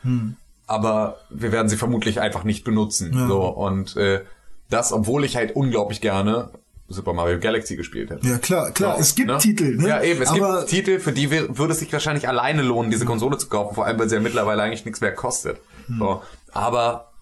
Aber 0.66 1.16
wir 1.30 1.52
werden 1.52 1.68
sie 1.68 1.76
vermutlich 1.76 2.20
einfach 2.20 2.44
nicht 2.44 2.64
benutzen. 2.64 3.12
Ja. 3.14 3.26
So 3.28 3.42
und 3.48 3.96
äh, 3.96 4.24
das, 4.70 4.92
obwohl 4.92 5.24
ich 5.24 5.36
halt 5.36 5.54
unglaublich 5.56 6.00
gerne 6.00 6.50
Super 6.92 7.12
Mario 7.12 7.38
Galaxy 7.38 7.76
gespielt 7.76 8.10
hätte. 8.10 8.26
Ja, 8.26 8.38
klar, 8.38 8.70
klar, 8.72 8.94
So, 8.96 9.00
es 9.00 9.14
gibt 9.14 9.28
ne? 9.28 9.38
Titel, 9.38 9.76
ne? 9.76 9.88
Ja, 9.88 10.02
eben, 10.02 10.22
es 10.22 10.30
Aber 10.30 10.58
gibt 10.58 10.70
Titel, 10.70 10.98
für 10.98 11.12
die 11.12 11.30
würde 11.30 11.72
es 11.72 11.78
sich 11.78 11.92
wahrscheinlich 11.92 12.28
alleine 12.28 12.62
lohnen, 12.62 12.90
diese 12.90 13.04
Konsole 13.04 13.38
zu 13.38 13.48
kaufen, 13.48 13.74
vor 13.74 13.86
allem, 13.86 13.98
weil 13.98 14.08
sie 14.08 14.16
ja 14.16 14.20
mittlerweile 14.20 14.62
eigentlich 14.62 14.84
nichts 14.84 15.00
mehr 15.00 15.14
kostet. 15.14 15.58
Hm. 15.88 15.98
So, 15.98 16.22
aber 16.52 17.12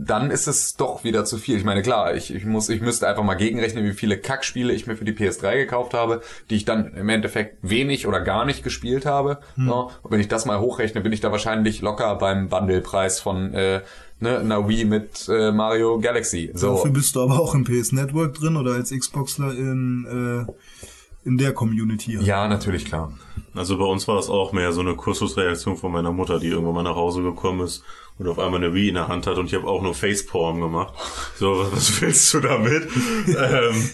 dann 0.00 0.30
ist 0.30 0.46
es 0.46 0.76
doch 0.76 1.02
wieder 1.02 1.24
zu 1.24 1.38
viel. 1.38 1.56
Ich 1.56 1.64
meine, 1.64 1.82
klar, 1.82 2.14
ich, 2.14 2.32
ich 2.32 2.44
muss, 2.44 2.68
ich 2.68 2.80
müsste 2.80 3.08
einfach 3.08 3.24
mal 3.24 3.34
gegenrechnen, 3.34 3.84
wie 3.84 3.92
viele 3.92 4.16
Kackspiele 4.16 4.72
ich 4.72 4.86
mir 4.86 4.96
für 4.96 5.04
die 5.04 5.12
PS3 5.12 5.56
gekauft 5.56 5.92
habe, 5.92 6.22
die 6.50 6.54
ich 6.54 6.64
dann 6.64 6.94
im 6.94 7.08
Endeffekt 7.08 7.58
wenig 7.62 8.06
oder 8.06 8.20
gar 8.20 8.44
nicht 8.44 8.62
gespielt 8.62 9.06
habe. 9.06 9.40
Hm. 9.56 9.66
So, 9.66 9.90
und 10.02 10.10
wenn 10.12 10.20
ich 10.20 10.28
das 10.28 10.46
mal 10.46 10.60
hochrechne, 10.60 11.00
bin 11.00 11.12
ich 11.12 11.20
da 11.20 11.32
wahrscheinlich 11.32 11.82
locker 11.82 12.14
beim 12.14 12.48
Bundlepreis 12.48 13.20
von 13.20 13.52
äh, 13.52 13.80
ne, 14.20 14.38
einer 14.38 14.68
Wii 14.68 14.84
mit 14.84 15.28
äh, 15.28 15.52
Mario 15.52 15.98
Galaxy. 16.00 16.50
So. 16.54 16.74
dafür 16.74 16.90
bist 16.90 17.16
du 17.16 17.22
aber 17.22 17.40
auch 17.40 17.54
im 17.54 17.64
PS 17.64 17.92
Network 17.92 18.34
drin 18.34 18.56
oder 18.56 18.72
als 18.72 18.90
Xboxler 18.90 19.52
in, 19.52 20.46
äh, 20.46 21.28
in 21.28 21.38
der 21.38 21.52
Community. 21.52 22.18
Ja, 22.20 22.48
natürlich, 22.48 22.84
klar. 22.84 23.12
Also 23.54 23.78
bei 23.78 23.84
uns 23.84 24.06
war 24.08 24.16
das 24.16 24.28
auch 24.28 24.52
mehr 24.52 24.72
so 24.72 24.80
eine 24.80 24.94
Kursschlussreaktion 24.94 25.76
von 25.76 25.92
meiner 25.92 26.12
Mutter, 26.12 26.38
die 26.38 26.48
irgendwann 26.48 26.74
mal 26.74 26.82
nach 26.82 26.96
Hause 26.96 27.22
gekommen 27.22 27.60
ist 27.60 27.82
und 28.18 28.28
auf 28.28 28.38
einmal 28.38 28.62
eine 28.62 28.74
Wii 28.74 28.88
in 28.88 28.94
der 28.94 29.08
Hand 29.08 29.26
hat 29.26 29.38
und 29.38 29.46
ich 29.46 29.54
habe 29.54 29.66
auch 29.66 29.82
nur 29.82 29.94
Facepalm 29.94 30.60
gemacht. 30.60 30.94
So, 31.36 31.58
was, 31.58 31.72
was 31.72 32.00
willst 32.00 32.34
du 32.34 32.40
damit? 32.40 32.88
ähm, 33.26 33.90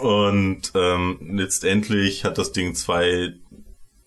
und 0.00 0.72
ähm, 0.74 1.18
letztendlich 1.20 2.24
hat 2.24 2.38
das 2.38 2.52
Ding 2.52 2.74
zwei 2.74 3.34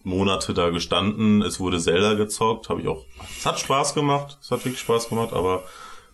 Monate 0.03 0.53
da 0.53 0.69
gestanden. 0.69 1.41
Es 1.41 1.59
wurde 1.59 1.79
Zelda 1.79 2.13
gezockt, 2.13 2.69
habe 2.69 2.81
ich 2.81 2.87
auch. 2.87 3.05
Es 3.37 3.45
hat 3.45 3.59
Spaß 3.59 3.93
gemacht, 3.93 4.37
es 4.41 4.49
hat 4.51 4.63
wirklich 4.65 4.79
Spaß 4.81 5.09
gemacht, 5.09 5.33
aber 5.33 5.63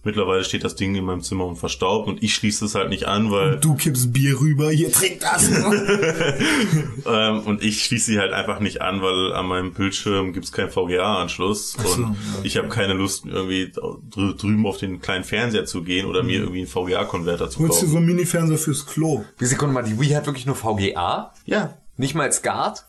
mittlerweile 0.04 0.44
steht 0.44 0.64
das 0.64 0.76
Ding 0.76 0.94
in 0.96 1.04
meinem 1.06 1.22
Zimmer 1.22 1.46
und 1.46 1.56
verstaubt 1.56 2.08
und 2.08 2.22
ich 2.22 2.36
schließe 2.36 2.66
es 2.66 2.76
halt 2.76 2.90
nicht 2.90 3.08
an, 3.08 3.32
weil 3.32 3.58
Du 3.60 3.74
kippst 3.76 4.14
Bier 4.14 4.40
rüber, 4.40 4.70
hier 4.72 4.92
trink 4.92 5.20
das. 5.22 5.50
Ähm, 7.08 7.40
und 7.42 7.64
ich 7.64 7.84
schließe 7.84 8.06
sie 8.12 8.20
halt 8.20 8.34
einfach 8.34 8.60
nicht 8.60 8.82
an, 8.82 9.02
weil 9.02 9.34
an 9.34 9.46
meinem 9.46 9.74
Bildschirm 9.74 10.34
gibt's 10.34 10.52
keinen 10.52 10.70
VGA-Anschluss 10.72 11.74
so, 11.74 11.88
und 11.90 12.02
ja, 12.02 12.16
ich 12.44 12.58
habe 12.58 12.68
keine 12.70 12.94
Lust, 12.94 13.26
irgendwie 13.26 13.72
drü 13.72 14.34
drüben 14.36 14.66
auf 14.66 14.78
den 14.78 15.02
kleinen 15.02 15.24
Fernseher 15.24 15.66
zu 15.66 15.84
gehen 15.84 16.08
oder 16.08 16.24
mir 16.24 16.40
irgendwie 16.40 16.60
einen 16.60 16.68
VGA-Konverter 16.68 17.50
zu 17.50 17.62
Mhm. 17.62 17.68
Holst 17.68 17.82
du 17.82 17.86
kaufen. 17.86 17.92
so 17.92 17.98
einen 17.98 18.06
Mini-Fernseher 18.08 18.58
fürs 18.58 18.86
Klo? 18.88 19.24
Wie 19.38 19.46
Sekunde 19.46 19.74
mal, 19.74 19.84
die 19.84 20.00
Wii 20.00 20.10
hat 20.14 20.26
wirklich 20.26 20.46
nur 20.48 20.56
VGA? 20.56 21.32
Ja. 21.46 21.78
Nicht 21.98 22.16
mal 22.16 22.32
SCART? 22.32 22.86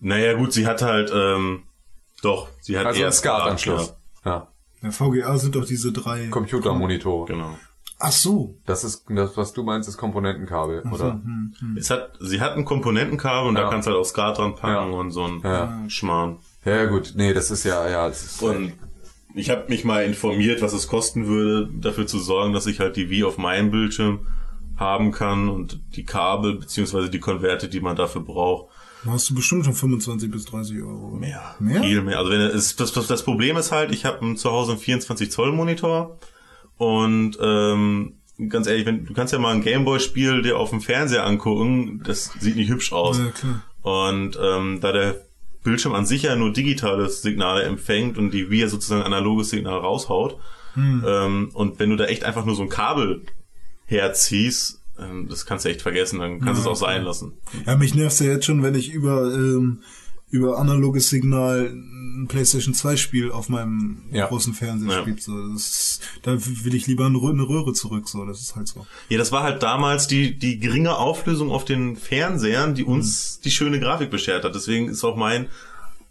Naja, 0.00 0.34
gut, 0.34 0.52
sie 0.52 0.66
hat 0.66 0.82
halt, 0.82 1.10
ähm, 1.14 1.64
doch, 2.22 2.48
sie 2.60 2.78
hat 2.78 2.86
Also 2.86 3.00
eher 3.00 3.06
ein 3.06 3.12
SCART-Anschluss. 3.12 3.94
Ja, 4.24 4.30
Ja. 4.30 4.48
Ja, 4.82 4.90
VGA 4.92 5.36
sind 5.38 5.56
doch 5.56 5.64
diese 5.64 5.90
drei. 5.92 6.28
Computermonitore. 6.28 7.26
genau. 7.26 7.58
Ach 7.98 8.12
so. 8.12 8.54
Das 8.64 8.84
ist 8.84 9.06
das, 9.08 9.36
was 9.36 9.52
du 9.52 9.64
meinst, 9.64 9.88
ist 9.88 9.96
Komponentenkabel, 9.96 10.84
oder? 10.92 11.20
Es 11.76 11.90
hat, 11.90 12.12
sie 12.20 12.40
hat 12.40 12.56
ein 12.56 12.64
Komponentenkabel 12.64 13.48
und 13.48 13.56
Ja. 13.56 13.62
da 13.64 13.70
kannst 13.70 13.88
du 13.88 13.90
halt 13.90 14.00
auch 14.00 14.04
SCART 14.04 14.38
dran 14.38 14.54
packen 14.54 14.92
Ja. 14.92 14.98
und 14.98 15.10
so 15.10 15.24
ein 15.24 15.40
Ja. 15.42 15.82
Schmarrn. 15.88 16.38
Ja, 16.64 16.76
ja, 16.76 16.84
gut. 16.84 17.14
Nee, 17.16 17.32
das 17.34 17.50
ist 17.50 17.64
ja, 17.64 17.88
ja, 17.88 18.06
das 18.06 18.22
ist, 18.24 18.42
Und 18.42 18.72
ich 19.34 19.50
habe 19.50 19.64
mich 19.68 19.84
mal 19.84 20.04
informiert, 20.04 20.62
was 20.62 20.72
es 20.72 20.86
kosten 20.86 21.26
würde, 21.26 21.68
dafür 21.80 22.06
zu 22.06 22.20
sorgen, 22.20 22.52
dass 22.52 22.66
ich 22.66 22.78
halt 22.78 22.94
die 22.96 23.10
Wii 23.10 23.24
auf 23.24 23.36
meinem 23.36 23.72
Bildschirm 23.72 24.26
haben 24.76 25.10
kann 25.10 25.48
und 25.48 25.80
die 25.96 26.04
Kabel 26.04 26.54
beziehungsweise 26.58 27.10
die 27.10 27.18
Konverte, 27.18 27.68
die 27.68 27.80
man 27.80 27.96
dafür 27.96 28.20
braucht. 28.20 28.72
Da 29.04 29.12
hast 29.12 29.30
du 29.30 29.34
bestimmt 29.34 29.64
schon 29.64 29.74
25 29.74 30.30
bis 30.30 30.44
30 30.46 30.82
Euro. 30.82 31.10
Mehr. 31.10 31.56
Mehr? 31.58 31.82
Viel 31.82 32.02
mehr. 32.02 32.18
Also 32.18 32.30
wenn 32.30 32.40
es, 32.40 32.76
das, 32.76 32.92
das, 32.92 33.06
das 33.06 33.22
Problem 33.22 33.56
ist 33.56 33.72
halt, 33.72 33.92
ich 33.92 34.04
habe 34.04 34.34
zu 34.34 34.50
Hause 34.50 34.72
einen 34.72 34.80
24 34.80 35.30
Zoll 35.30 35.52
Monitor 35.52 36.18
und 36.76 37.38
ähm, 37.40 38.14
ganz 38.48 38.66
ehrlich, 38.66 38.86
wenn 38.86 39.04
du 39.04 39.14
kannst 39.14 39.32
ja 39.32 39.38
mal 39.38 39.54
ein 39.54 39.62
Gameboy-Spiel 39.62 40.42
dir 40.42 40.58
auf 40.58 40.70
dem 40.70 40.80
Fernseher 40.80 41.24
angucken, 41.26 42.02
das 42.04 42.32
sieht 42.38 42.56
nicht 42.56 42.70
hübsch 42.70 42.92
aus. 42.92 43.18
Ja, 43.18 43.30
klar. 43.30 43.62
Und 43.82 44.38
ähm, 44.42 44.80
da 44.80 44.92
der 44.92 45.24
Bildschirm 45.62 45.94
an 45.94 46.06
sich 46.06 46.22
ja 46.22 46.36
nur 46.36 46.52
digitales 46.52 47.22
Signale 47.22 47.62
empfängt 47.62 48.18
und 48.18 48.30
die 48.32 48.46
ja 48.50 48.68
sozusagen 48.68 49.02
analoges 49.02 49.50
Signal 49.50 49.78
raushaut, 49.78 50.38
ähm, 50.78 51.50
und 51.54 51.78
wenn 51.78 51.90
du 51.90 51.96
da 51.96 52.04
echt 52.04 52.24
einfach 52.24 52.44
nur 52.44 52.54
so 52.54 52.62
ein 52.62 52.68
Kabel 52.68 53.22
herziehst, 53.86 54.77
ähm, 54.98 55.28
das 55.28 55.46
kannst 55.46 55.64
du 55.64 55.68
echt 55.70 55.82
vergessen, 55.82 56.18
dann 56.20 56.40
kannst 56.40 56.58
du 56.58 56.62
es 56.62 56.66
auch 56.66 56.80
sein 56.80 57.02
lassen. 57.02 57.32
Ja, 57.66 57.76
mich 57.76 57.94
nervt's 57.94 58.18
ja 58.20 58.26
jetzt 58.26 58.46
schon, 58.46 58.62
wenn 58.62 58.74
ich 58.74 58.92
über 58.92 59.32
ähm, 59.34 59.82
über 60.30 60.58
analoges 60.58 61.08
Signal 61.08 61.70
ein 61.72 62.26
PlayStation 62.28 62.74
2 62.74 62.96
Spiel 62.98 63.30
auf 63.32 63.48
meinem 63.48 64.02
Ja. 64.12 64.26
großen 64.26 64.52
Fernseher 64.52 64.90
Ja. 64.96 65.00
spielt. 65.00 65.22
So, 65.22 65.52
das 65.54 65.62
ist, 65.68 66.00
da 66.22 66.36
will 66.36 66.74
ich 66.74 66.86
lieber 66.86 67.06
eine 67.06 67.16
Rö- 67.16 67.30
eine 67.32 67.48
Röhre 67.48 67.72
zurück. 67.72 68.08
So, 68.10 68.26
das 68.26 68.40
ist 68.42 68.54
halt 68.54 68.68
so. 68.68 68.86
Ja, 69.08 69.16
das 69.16 69.32
war 69.32 69.42
halt 69.42 69.62
damals 69.62 70.06
die, 70.06 70.38
die 70.38 70.58
geringe 70.58 70.96
Auflösung 70.96 71.50
auf 71.50 71.64
den 71.64 71.96
Fernsehern, 71.96 72.74
die 72.74 72.84
uns 72.84 73.40
die 73.40 73.50
schöne 73.50 73.80
Grafik 73.80 74.10
beschert 74.10 74.44
hat. 74.44 74.54
Deswegen 74.54 74.90
ist 74.90 75.02
auch 75.02 75.16
mein 75.16 75.46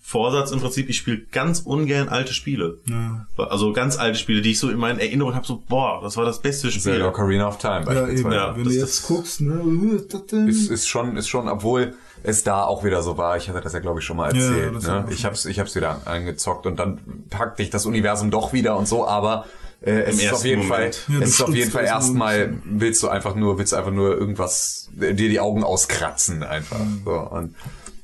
Vorsatz 0.10 0.52
im 0.52 0.62
Prinzip, 0.62 0.88
ich 0.89 0.96
spiele 1.00 1.17
ganz 1.34 1.60
ungern 1.60 2.08
alte 2.08 2.34
Spiele. 2.34 2.78
Ja. 2.86 3.28
Also 3.38 3.74
ganz 3.74 4.00
alte 4.00 4.18
Spiele, 4.18 4.41
die 4.41 4.51
ich 4.51 4.60
so 4.60 4.70
in 4.70 4.78
meinen 4.78 4.99
Erinnerungen 4.99 5.36
habe, 5.36 5.45
so, 5.45 5.62
boah, 5.68 5.99
das 6.01 6.16
war 6.16 6.24
das 6.24 6.39
beste 6.39 6.70
Spiel. 6.72 6.82
Zelda 6.84 7.10
Ocarina 7.10 7.45
of 7.49 7.58
Time 7.58 7.80
Ja, 7.80 7.82
beispielsweise. 7.82 8.20
eben. 8.22 8.32
Ja, 8.32 8.55
Wenn 8.55 8.64
das- 8.64 8.74
du 8.74 8.80
jetzt 8.80 8.99
das- 9.01 9.08
guckst, 9.08 9.41
ne, 9.41 9.95
ist 9.97 10.14
das 10.14 10.26
denn? 10.28 10.47
Ist, 10.47 10.72
ist 10.72 10.88
schon, 10.88 11.18
ist 11.18 11.28
schon, 11.28 11.49
obwohl 11.49 11.95
es 12.24 12.43
da 12.43 12.64
auch 12.64 12.86
wieder 12.86 13.03
so 13.03 13.18
war. 13.18 13.36
Ich 13.36 13.49
hatte 13.49 13.60
das 13.60 13.74
ja, 13.74 13.80
glaube 13.80 13.99
ich, 13.99 14.05
schon 14.05 14.16
mal 14.16 14.34
Ja, 14.34 14.41
erzählt. 14.47 14.76
das 14.76 14.84
ne? 14.88 15.05
Ich 15.10 15.26
hab's, 15.26 15.43
ich 15.45 15.60
hab's 15.60 15.76
wieder 15.76 15.99
angezockt 16.05 16.66
und 16.68 16.80
dann 16.80 16.99
packt 17.30 17.60
dich 17.60 17.70
das 17.70 17.86
Universum 17.86 18.32
doch 18.32 18.53
wieder 18.53 18.78
und 18.78 18.88
so, 18.88 19.05
aber 19.05 19.43
äh, 19.82 19.91
es 20.03 20.16
ist 20.16 20.28
auf 20.28 20.32
ersten 20.32 20.47
jeden 20.47 20.68
Moment. 20.70 20.95
Fall, 20.95 21.14
Ja, 21.16 21.20
du 21.20 21.24
es 21.26 21.30
ist 21.32 21.41
auf 21.41 21.53
jeden 21.53 21.70
Fall 21.70 21.84
erst 21.84 22.14
mal 22.14 22.34
erstmal, 22.38 22.62
willst 22.64 23.03
du 23.03 23.10
einfach 23.10 23.36
nur, 23.36 23.58
willst 23.60 23.74
du 23.74 23.76
einfach 23.76 23.91
nur 23.91 24.18
irgendwas, 24.18 24.89
äh, 25.01 25.14
dir 25.14 25.28
die 25.28 25.41
Augen 25.41 25.66
auskratzen 25.66 26.43
einfach. 26.43 26.80
Mhm. 26.80 27.01
So, 27.03 27.12
und 27.12 27.55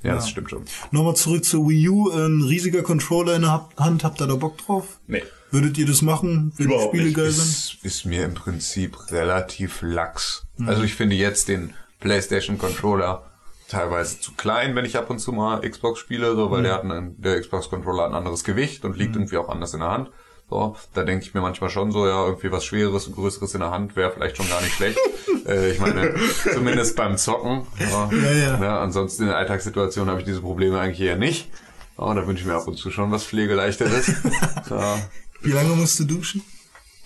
ja, 0.03 0.15
das 0.15 0.29
stimmt 0.29 0.49
schon. 0.49 0.65
Nochmal 0.91 1.15
zurück 1.15 1.43
zur 1.45 1.67
Wii 1.69 1.89
U. 1.89 2.09
Ein 2.11 2.41
riesiger 2.43 2.83
Controller 2.83 3.35
in 3.35 3.41
der 3.43 3.67
Hand. 3.77 4.03
Habt 4.03 4.21
ihr 4.21 4.27
da 4.27 4.35
Bock 4.35 4.57
drauf? 4.59 4.99
Nee. 5.07 5.23
Würdet 5.51 5.77
ihr 5.77 5.85
das 5.85 6.01
machen, 6.01 6.51
wenn 6.57 6.67
die 6.67 6.73
Überhaupt 6.73 6.89
Spiele 6.89 7.05
nicht. 7.05 7.15
geil 7.15 7.31
sind? 7.31 7.45
Ist, 7.45 7.77
ist 7.83 8.05
mir 8.05 8.25
im 8.25 8.33
Prinzip 8.33 9.11
relativ 9.11 9.81
lax. 9.81 10.45
Mhm. 10.57 10.67
Also 10.69 10.83
ich 10.83 10.95
finde 10.95 11.15
jetzt 11.15 11.47
den 11.47 11.73
PlayStation 11.99 12.57
Controller 12.57 13.23
teilweise 13.69 14.19
zu 14.19 14.33
klein, 14.33 14.75
wenn 14.75 14.85
ich 14.85 14.97
ab 14.97 15.09
und 15.09 15.19
zu 15.19 15.31
mal 15.31 15.61
Xbox 15.61 15.99
spiele, 15.99 16.35
so, 16.35 16.51
weil 16.51 16.59
Mhm. 16.59 16.63
der 16.63 16.73
hat 16.73 16.83
ein, 16.83 17.15
der 17.21 17.39
Xbox 17.39 17.69
Controller 17.69 18.03
hat 18.03 18.09
ein 18.11 18.15
anderes 18.15 18.43
Gewicht 18.43 18.83
und 18.85 18.97
liegt 18.97 19.15
irgendwie 19.15 19.37
auch 19.37 19.49
anders 19.49 19.73
in 19.73 19.79
der 19.79 19.89
Hand. 19.89 20.09
So, 20.53 20.75
da 20.93 21.03
denke 21.03 21.25
ich 21.25 21.33
mir 21.33 21.41
manchmal 21.41 21.71
schon 21.71 21.91
so, 21.91 22.05
ja, 22.05 22.27
irgendwie 22.27 22.51
was 22.51 22.63
Schwereres 22.63 23.07
und 23.07 23.15
Größeres 23.15 23.55
in 23.55 23.61
der 23.61 23.71
Hand 23.71 23.95
wäre 23.95 24.11
vielleicht 24.11 24.37
schon 24.37 24.47
gar 24.47 24.61
nicht 24.61 24.75
schlecht. 24.75 24.99
äh, 25.47 25.71
ich 25.71 25.79
meine, 25.79 26.13
zumindest 26.53 26.95
beim 26.95 27.17
Zocken. 27.17 27.65
Ja, 27.79 28.07
Ja, 28.11 28.63
ja. 28.63 28.79
ansonsten 28.79 29.23
in 29.23 29.29
der 29.29 29.37
Alltagssituation 29.37 30.11
habe 30.11 30.19
ich 30.19 30.25
diese 30.25 30.41
Probleme 30.41 30.79
eigentlich 30.79 31.01
eher 31.01 31.15
nicht. 31.15 31.49
Oh, 31.97 32.13
da 32.13 32.27
wünsche 32.27 32.41
ich 32.41 32.47
mir 32.47 32.53
ab 32.53 32.67
und 32.67 32.77
zu 32.77 32.91
schon 32.91 33.11
was 33.11 33.23
Pflegeleichteres. 33.23 34.11
ja. 34.69 34.99
Wie 35.41 35.53
lange 35.53 35.75
musst 35.75 35.99
du 35.99 36.03
duschen? 36.03 36.43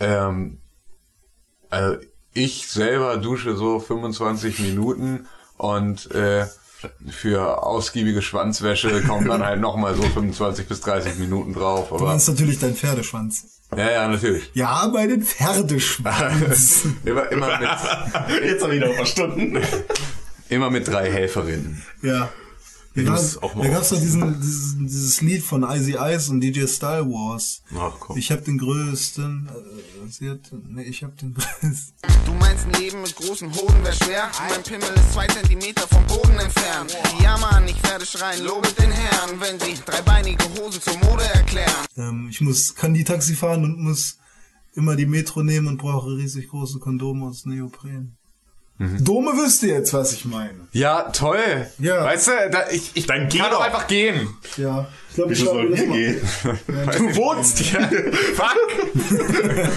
Ähm, 0.01 0.57
also 1.69 2.01
ich 2.33 2.67
selber 2.67 3.15
dusche 3.15 3.55
so 3.55 3.79
25 3.79 4.59
Minuten 4.59 5.25
und 5.55 6.11
äh, 6.11 6.47
für 7.09 7.63
ausgiebige 7.63 8.21
Schwanzwäsche 8.21 9.01
kommen 9.03 9.27
dann 9.27 9.43
halt 9.43 9.59
nochmal 9.61 9.95
so 9.95 10.03
25 10.03 10.67
bis 10.67 10.81
30 10.81 11.15
Minuten 11.17 11.53
drauf. 11.53 11.89
Du 11.89 11.95
Aber 11.95 12.05
meinst 12.07 12.27
natürlich 12.29 12.59
deinen 12.59 12.75
Pferdeschwanz. 12.75 13.45
ja, 13.75 13.89
ja, 13.91 14.07
natürlich. 14.07 14.49
Ja, 14.53 14.87
bei 14.87 15.07
den 15.07 15.23
Pferdeschwanz. 15.23 16.83
Immer, 17.05 17.31
immer, 17.31 17.59
mit, 17.59 17.69
Jetzt 18.43 18.63
habe 18.63 18.75
ich 18.75 18.81
noch 18.81 18.93
verstanden. 18.93 19.59
immer 20.49 20.69
mit 20.69 20.87
drei 20.87 21.11
Helferinnen. 21.11 21.83
ja. 22.01 22.29
Da 23.05 23.15
da 23.61 23.69
gab's 23.69 23.89
doch 23.89 23.99
diesen, 23.99 24.41
dieses, 24.41 24.75
dieses 24.79 25.21
Lied 25.21 25.43
von 25.43 25.63
Icy 25.63 25.97
Ice 25.99 26.31
und 26.31 26.41
DJ 26.41 26.65
Style 26.65 27.05
Wars. 27.05 27.61
Ach 27.75 27.93
komm. 27.99 28.17
Ich 28.17 28.31
hab 28.31 28.43
den 28.43 28.57
größten, 28.57 29.47
äh, 29.47 30.09
sie 30.09 30.29
hat, 30.29 30.39
nee, 30.67 30.83
ich 30.83 31.03
hab 31.03 31.15
den 31.17 31.33
größten. 31.35 31.93
Du 32.25 32.33
meinst 32.33 32.65
ein 32.65 32.73
Leben 32.81 33.01
mit 33.01 33.15
großen 33.15 33.53
Hoden 33.53 33.83
wär 33.83 33.93
schwer? 33.93 34.31
Mein 34.49 34.63
Pimmel 34.63 34.89
ist 34.95 35.13
zwei 35.13 35.27
Zentimeter 35.27 35.87
vom 35.87 36.05
Boden 36.07 36.39
entfernt. 36.39 36.97
Ja 37.21 37.37
Mann, 37.37 37.67
ich 37.67 37.81
werde 37.83 38.05
schreien, 38.05 38.43
lobet 38.43 38.77
den 38.79 38.91
Herrn, 38.91 39.39
wenn 39.39 39.59
sie 39.59 39.75
dreibeinige 39.85 40.43
Hosen 40.59 40.81
zur 40.81 40.97
Mode 40.97 41.23
erklären. 41.33 41.85
Ähm, 41.97 42.27
ich 42.29 42.41
muss, 42.41 42.73
kann 42.73 42.93
die 42.93 43.03
Taxi 43.03 43.35
fahren 43.35 43.63
und 43.63 43.79
muss 43.79 44.17
immer 44.73 44.95
die 44.95 45.05
Metro 45.05 45.43
nehmen 45.43 45.67
und 45.67 45.77
brauche 45.77 46.15
riesig 46.15 46.49
große 46.49 46.79
Kondome 46.79 47.27
aus 47.27 47.45
Neopren. 47.45 48.17
Mhm. 48.79 49.03
Dome 49.03 49.31
wüsste 49.31 49.67
jetzt, 49.67 49.93
was 49.93 50.13
ich 50.13 50.25
meine. 50.25 50.53
Ja, 50.71 51.09
toll. 51.11 51.67
Ja. 51.79 52.03
Weißt 52.03 52.27
du, 52.27 52.31
da, 52.51 52.69
ich, 52.71 52.91
ich 52.93 53.07
Dann 53.07 53.27
geh 53.27 53.39
kann 53.39 53.49
doch 53.49 53.57
doch. 53.59 53.65
einfach 53.65 53.87
gehen. 53.87 54.27
Ja, 54.55 54.87
ich 55.09 55.15
glaube, 55.15 55.33
ich 55.33 55.39
soll 55.39 55.69
mal. 55.69 55.75
gehen? 55.75 56.21
Du 56.67 57.15
wohnst 57.15 57.57
hier. 57.59 57.81
Fuck. 58.35 59.69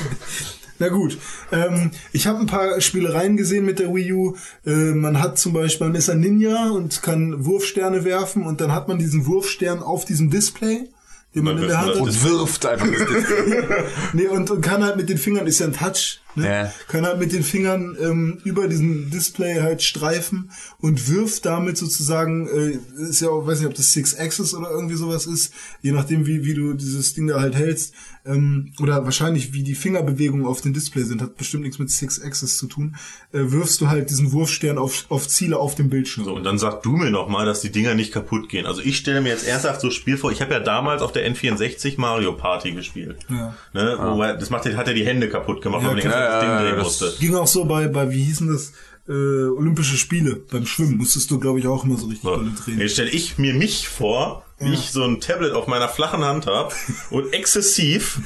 Na 0.79 0.89
gut, 0.89 1.19
ähm, 1.53 1.91
ich 2.13 2.27
habe 2.27 2.39
ein 2.41 2.47
paar 2.47 2.81
Spielereien 2.81 3.37
gesehen 3.37 3.67
mit 3.67 3.79
der 3.79 3.95
Wii 3.95 4.13
U. 4.15 4.37
Äh, 4.65 4.71
man 4.95 5.21
hat 5.21 5.39
zum 5.39 5.53
Beispiel, 5.53 5.89
man 5.89 5.97
ist 5.97 6.09
ein 6.09 6.21
Ninja 6.21 6.71
und 6.71 7.03
kann 7.03 7.45
Wurfsterne 7.45 8.05
werfen 8.05 8.45
und 8.47 8.63
dann 8.63 8.73
hat 8.73 8.89
man 8.89 8.99
diesen 8.99 9.27
Wurfstern 9.27 9.83
auf 9.83 10.07
diesem 10.07 10.31
Display, 10.31 10.89
den 11.35 11.45
man 11.45 11.57
Dann 11.57 11.65
in 11.65 11.69
der 11.69 11.79
Hand 11.81 11.89
man 11.89 11.97
hat. 11.97 12.03
Und 12.03 12.25
wirft 12.25 12.65
einfach 12.65 12.87
das 12.87 12.99
Display. 13.09 13.63
Nee, 14.15 14.29
und, 14.29 14.51
und 14.51 14.63
kann 14.63 14.83
halt 14.83 14.97
mit 14.97 15.11
den 15.11 15.19
Fingern, 15.19 15.47
ist 15.47 15.59
ja 15.59 15.67
ein 15.67 15.75
Touch, 15.75 16.21
ne? 16.35 16.47
Ja. 16.47 16.73
kann 16.89 17.07
halt 17.07 17.19
mit 17.19 17.33
den 17.33 17.43
Fingern 17.43 17.97
ähm, 18.01 18.39
über 18.45 18.69
diesen 18.69 19.11
Display 19.11 19.61
halt 19.61 19.83
streifen 19.83 20.51
und 20.81 21.09
wirft 21.09 21.47
damit 21.47 21.77
sozusagen, 21.77 22.49
äh, 22.49 22.79
ist 23.03 23.21
ja 23.21 23.29
auch, 23.29 23.47
weiß 23.47 23.61
nicht, 23.61 23.69
ob 23.69 23.75
das 23.75 23.93
Six 23.93 24.19
Axis 24.19 24.55
oder 24.55 24.71
irgendwie 24.71 24.97
sowas 24.97 25.27
ist, 25.27 25.53
je 25.83 25.93
nachdem, 25.93 26.27
wie, 26.27 26.45
wie 26.45 26.55
du 26.55 26.75
dieses 26.75 27.15
Ding 27.15 27.27
da 27.27 27.41
halt 27.41 27.55
hältst, 27.55 27.95
ähm, 28.27 28.73
oder 28.81 29.05
wahrscheinlich 29.05 29.53
wie 29.55 29.63
die 29.63 29.75
Fingerbewegungen 29.75 30.47
auf 30.47 30.61
dem 30.61 30.73
Display 30.73 31.03
sind, 31.05 31.23
hat 31.23 31.37
bestimmt 31.37 31.63
nichts 31.63 31.79
mit 31.79 31.91
Six 31.91 32.23
Axis 32.23 32.59
zu 32.59 32.67
tun, 32.67 32.97
äh, 33.33 33.39
wirfst 33.51 33.81
du 33.81 33.89
halt 33.89 34.11
diesen 34.11 34.33
Wurfstern 34.33 34.79
auf, 34.79 35.07
auf 35.09 35.27
Ziele 35.27 35.59
auf 35.59 35.75
dem 35.75 35.89
Bildschirm. 35.89 36.25
So, 36.25 36.35
und 36.35 36.45
dann 36.45 36.59
sag 36.59 36.83
du 36.83 36.93
mir 36.93 37.11
noch 37.11 37.29
mal, 37.29 37.47
dass 37.47 37.61
die 37.61 37.71
Dinger 37.71 37.95
nicht 37.95 38.13
kaputt 38.13 38.49
gehen. 38.49 38.67
Also 38.67 38.83
ich 38.83 38.97
stelle 38.97 39.21
mir 39.21 39.31
jetzt 39.31 39.47
ernsthaft 39.47 39.81
so 39.81 39.89
ein 39.89 39.93
Spiel 39.93 40.19
vor. 40.19 40.33
Ich 40.33 40.43
habe 40.43 40.53
ja 40.53 40.61
damals 40.61 41.03
auf 41.03 41.13
der 41.13 41.31
N64 41.31 41.99
Mario 41.99 42.33
Party 42.33 42.73
gespielt. 42.73 43.17
Ja. 43.29 43.55
Ne, 43.73 43.99
wo 43.99 44.23
er, 44.23 44.37
das 44.37 44.51
macht, 44.51 44.67
hat 44.67 44.87
ja 44.87 44.95
die 44.95 45.07
Hände 45.07 45.29
kaputt 45.29 45.63
gemacht, 45.63 45.83
Ja, 45.83 45.91
klar. 46.27 46.41
Tag 46.41 46.41
das 46.41 46.41
Ding 46.41 46.51
Ja, 46.51 46.57
ja, 46.57 46.63
drehen 46.63 46.77
das- 46.77 46.85
musste. 46.85 47.15
Ging 47.21 47.35
auch 47.35 47.47
so 47.47 47.65
bei, 47.65 47.89
bei 47.89 48.11
wie 48.11 48.23
hießen 48.25 48.49
das, 48.53 48.73
äh, 49.09 49.13
Olympische 49.13 49.97
Spiele, 49.97 50.37
beim 50.37 50.67
Schwimmen 50.67 50.97
musstest 50.97 51.31
du, 51.31 51.41
glaube 51.41 51.59
ich, 51.59 51.67
auch 51.67 51.85
immer 51.85 51.97
so 51.97 52.07
richtig 52.07 52.23
So. 52.23 52.37
dolle 52.37 52.51
drehen. 52.51 52.79
Jetzt 52.81 52.93
stelle 52.93 53.11
ich 53.11 53.39
mir 53.39 53.55
mich 53.55 53.89
vor, 53.89 54.45
wie 54.61 54.73
ich 54.75 54.91
so 54.93 55.03
ein 55.05 55.21
Tablet 55.21 55.53
auf 55.53 55.67
meiner 55.67 55.89
flachen 55.89 56.25
Hand 56.25 56.47
habe 56.47 56.73
und 57.11 57.33
exzessiv 57.33 58.21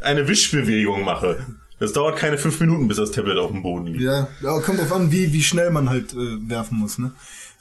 eine 0.00 0.26
Wischbewegung 0.26 1.04
mache. 1.04 1.44
Das 1.78 1.92
dauert 1.92 2.16
keine 2.16 2.38
fünf 2.38 2.58
Minuten, 2.60 2.88
bis 2.88 2.96
das 2.96 3.10
Tablet 3.10 3.36
auf 3.38 3.50
dem 3.50 3.62
Boden 3.62 3.86
liegt. 3.86 4.00
Ja, 4.00 4.28
ja 4.42 4.60
kommt 4.60 4.80
drauf 4.80 4.92
an, 4.92 5.12
wie, 5.12 5.32
wie 5.32 5.42
schnell 5.42 5.70
man 5.70 5.88
halt 5.90 6.12
äh, 6.14 6.48
werfen 6.48 6.78
muss, 6.78 6.98
ne? 6.98 7.12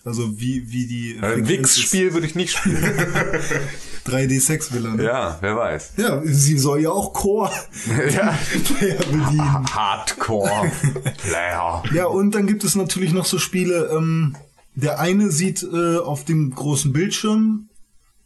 Also 0.06 0.40
wie, 0.40 0.70
wie 0.72 0.86
die 0.88 1.18
Ein 1.22 1.48
Wix-Spiel 1.48 2.14
würde 2.14 2.28
ich 2.28 2.36
nicht 2.36 2.58
spielen. 2.58 2.78
3D-Sex-Villa. 4.06 4.95
Ne? 4.95 5.04
Ja, 5.04 5.38
wer 5.41 5.56
weiß. 5.56 5.93
ja, 5.97 6.22
sie 6.26 6.58
soll 6.58 6.82
ja 6.82 6.89
auch 6.91 7.14
Core 7.14 7.51
Ja. 8.14 8.38
Player 8.78 8.97
bedienen. 8.97 9.66
Hardcore 9.74 10.72
Player. 11.18 11.84
Ja, 11.93 12.06
und 12.06 12.36
dann 12.36 12.47
gibt 12.47 12.64
es 12.64 12.76
natürlich 12.76 13.14
noch 13.14 13.26
so 13.26 13.39
Spiele, 13.39 13.89
ähm, 13.95 14.36
der 14.76 14.99
eine 14.99 15.32
sieht 15.32 15.64
äh, 15.64 15.97
auf 15.97 16.26
dem 16.26 16.54
großen 16.54 16.91
Bildschirm 16.93 17.70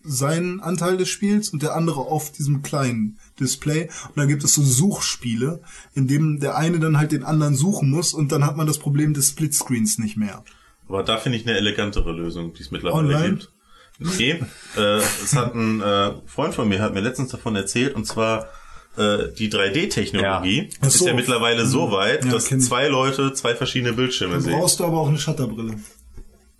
seinen 0.09 0.61
Anteil 0.61 0.95
des 0.95 1.09
Spiels 1.09 1.49
und 1.49 1.63
der 1.63 1.75
andere 1.75 1.99
auf 1.99 2.31
diesem 2.31 2.61
kleinen 2.61 3.17
Display. 3.39 3.89
Und 4.07 4.15
dann 4.17 4.29
gibt 4.29 4.43
es 4.45 4.53
so 4.53 4.63
Suchspiele, 4.63 5.61
in 5.95 6.07
dem 6.07 6.39
der 6.39 6.55
eine 6.57 6.79
dann 6.79 6.97
halt 6.97 7.11
den 7.11 7.25
anderen 7.25 7.55
suchen 7.55 7.89
muss 7.91 8.13
und 8.13 8.31
dann 8.31 8.45
hat 8.45 8.55
man 8.55 8.67
das 8.67 8.77
Problem 8.77 9.13
des 9.13 9.29
Splitscreens 9.31 9.97
nicht 9.97 10.15
mehr. 10.15 10.43
Aber 10.87 11.03
da 11.03 11.17
finde 11.17 11.37
ich 11.37 11.45
eine 11.45 11.57
elegantere 11.57 12.13
Lösung, 12.13 12.53
die 12.53 12.61
es 12.63 12.71
mittlerweile 12.71 12.97
Online? 13.15 13.29
gibt. 13.35 13.51
Nee, 13.99 14.43
äh, 14.75 14.97
es 14.97 15.35
hat 15.35 15.55
ein 15.55 15.81
äh, 15.81 16.11
Freund 16.27 16.53
von 16.53 16.67
mir 16.69 16.81
hat 16.81 16.93
mir 16.93 17.01
letztens 17.01 17.29
davon 17.31 17.55
erzählt 17.55 17.95
und 17.95 18.05
zwar 18.05 18.47
äh, 18.95 19.29
die 19.37 19.51
3D-Technologie 19.51 20.69
Ach 20.81 20.87
ist 20.87 20.99
so. 20.99 21.07
ja 21.07 21.13
mittlerweile 21.13 21.65
so 21.65 21.91
weit, 21.91 22.25
Ja, 22.25 22.31
dass 22.31 22.45
zwei 22.45 22.87
Leute 22.87 23.33
zwei 23.33 23.55
verschiedene 23.55 23.93
Bildschirme 23.93 24.33
Dann 24.35 24.43
sehen. 24.43 24.59
brauchst 24.59 24.79
du 24.79 24.85
aber 24.85 24.99
auch 24.99 25.07
eine 25.07 25.17
Shutterbrille. 25.17 25.75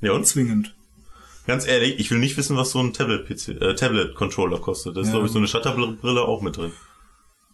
Ja 0.02 0.12
und? 0.14 0.26
Zwingend. 0.26 0.76
Ganz 1.48 1.66
ehrlich, 1.68 2.00
ich 2.00 2.12
will 2.12 2.20
nicht 2.20 2.38
wissen, 2.38 2.58
was 2.58 2.72
so 2.72 2.80
ein 2.80 2.92
Tablet-PC, 2.94 3.50
äh, 3.62 3.76
Tablet-Controller 3.76 4.60
kostet. 4.60 4.98
Da 4.98 5.02
ist, 5.02 5.08
Ja. 5.08 5.14
glaube 5.14 5.28
ich, 5.28 5.32
so 5.32 5.38
eine 5.40 5.48
Shutterbrille 5.48 6.22
auch 6.24 6.42
mit 6.42 6.58
drin. 6.58 6.72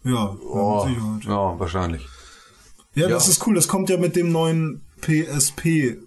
Ja, 0.03 0.35
Oh, 0.49 0.85
mit 0.85 0.95
Sicherheit. 0.95 1.23
ja, 1.25 1.59
wahrscheinlich. 1.59 2.07
Ja, 2.95 3.07
das 3.07 3.27
ist 3.27 3.45
cool. 3.47 3.55
Das 3.55 3.67
kommt 3.67 3.89
ja 3.89 3.97
mit 3.97 4.15
dem 4.15 4.31
neuen 4.31 4.81
PSP. 5.01 5.97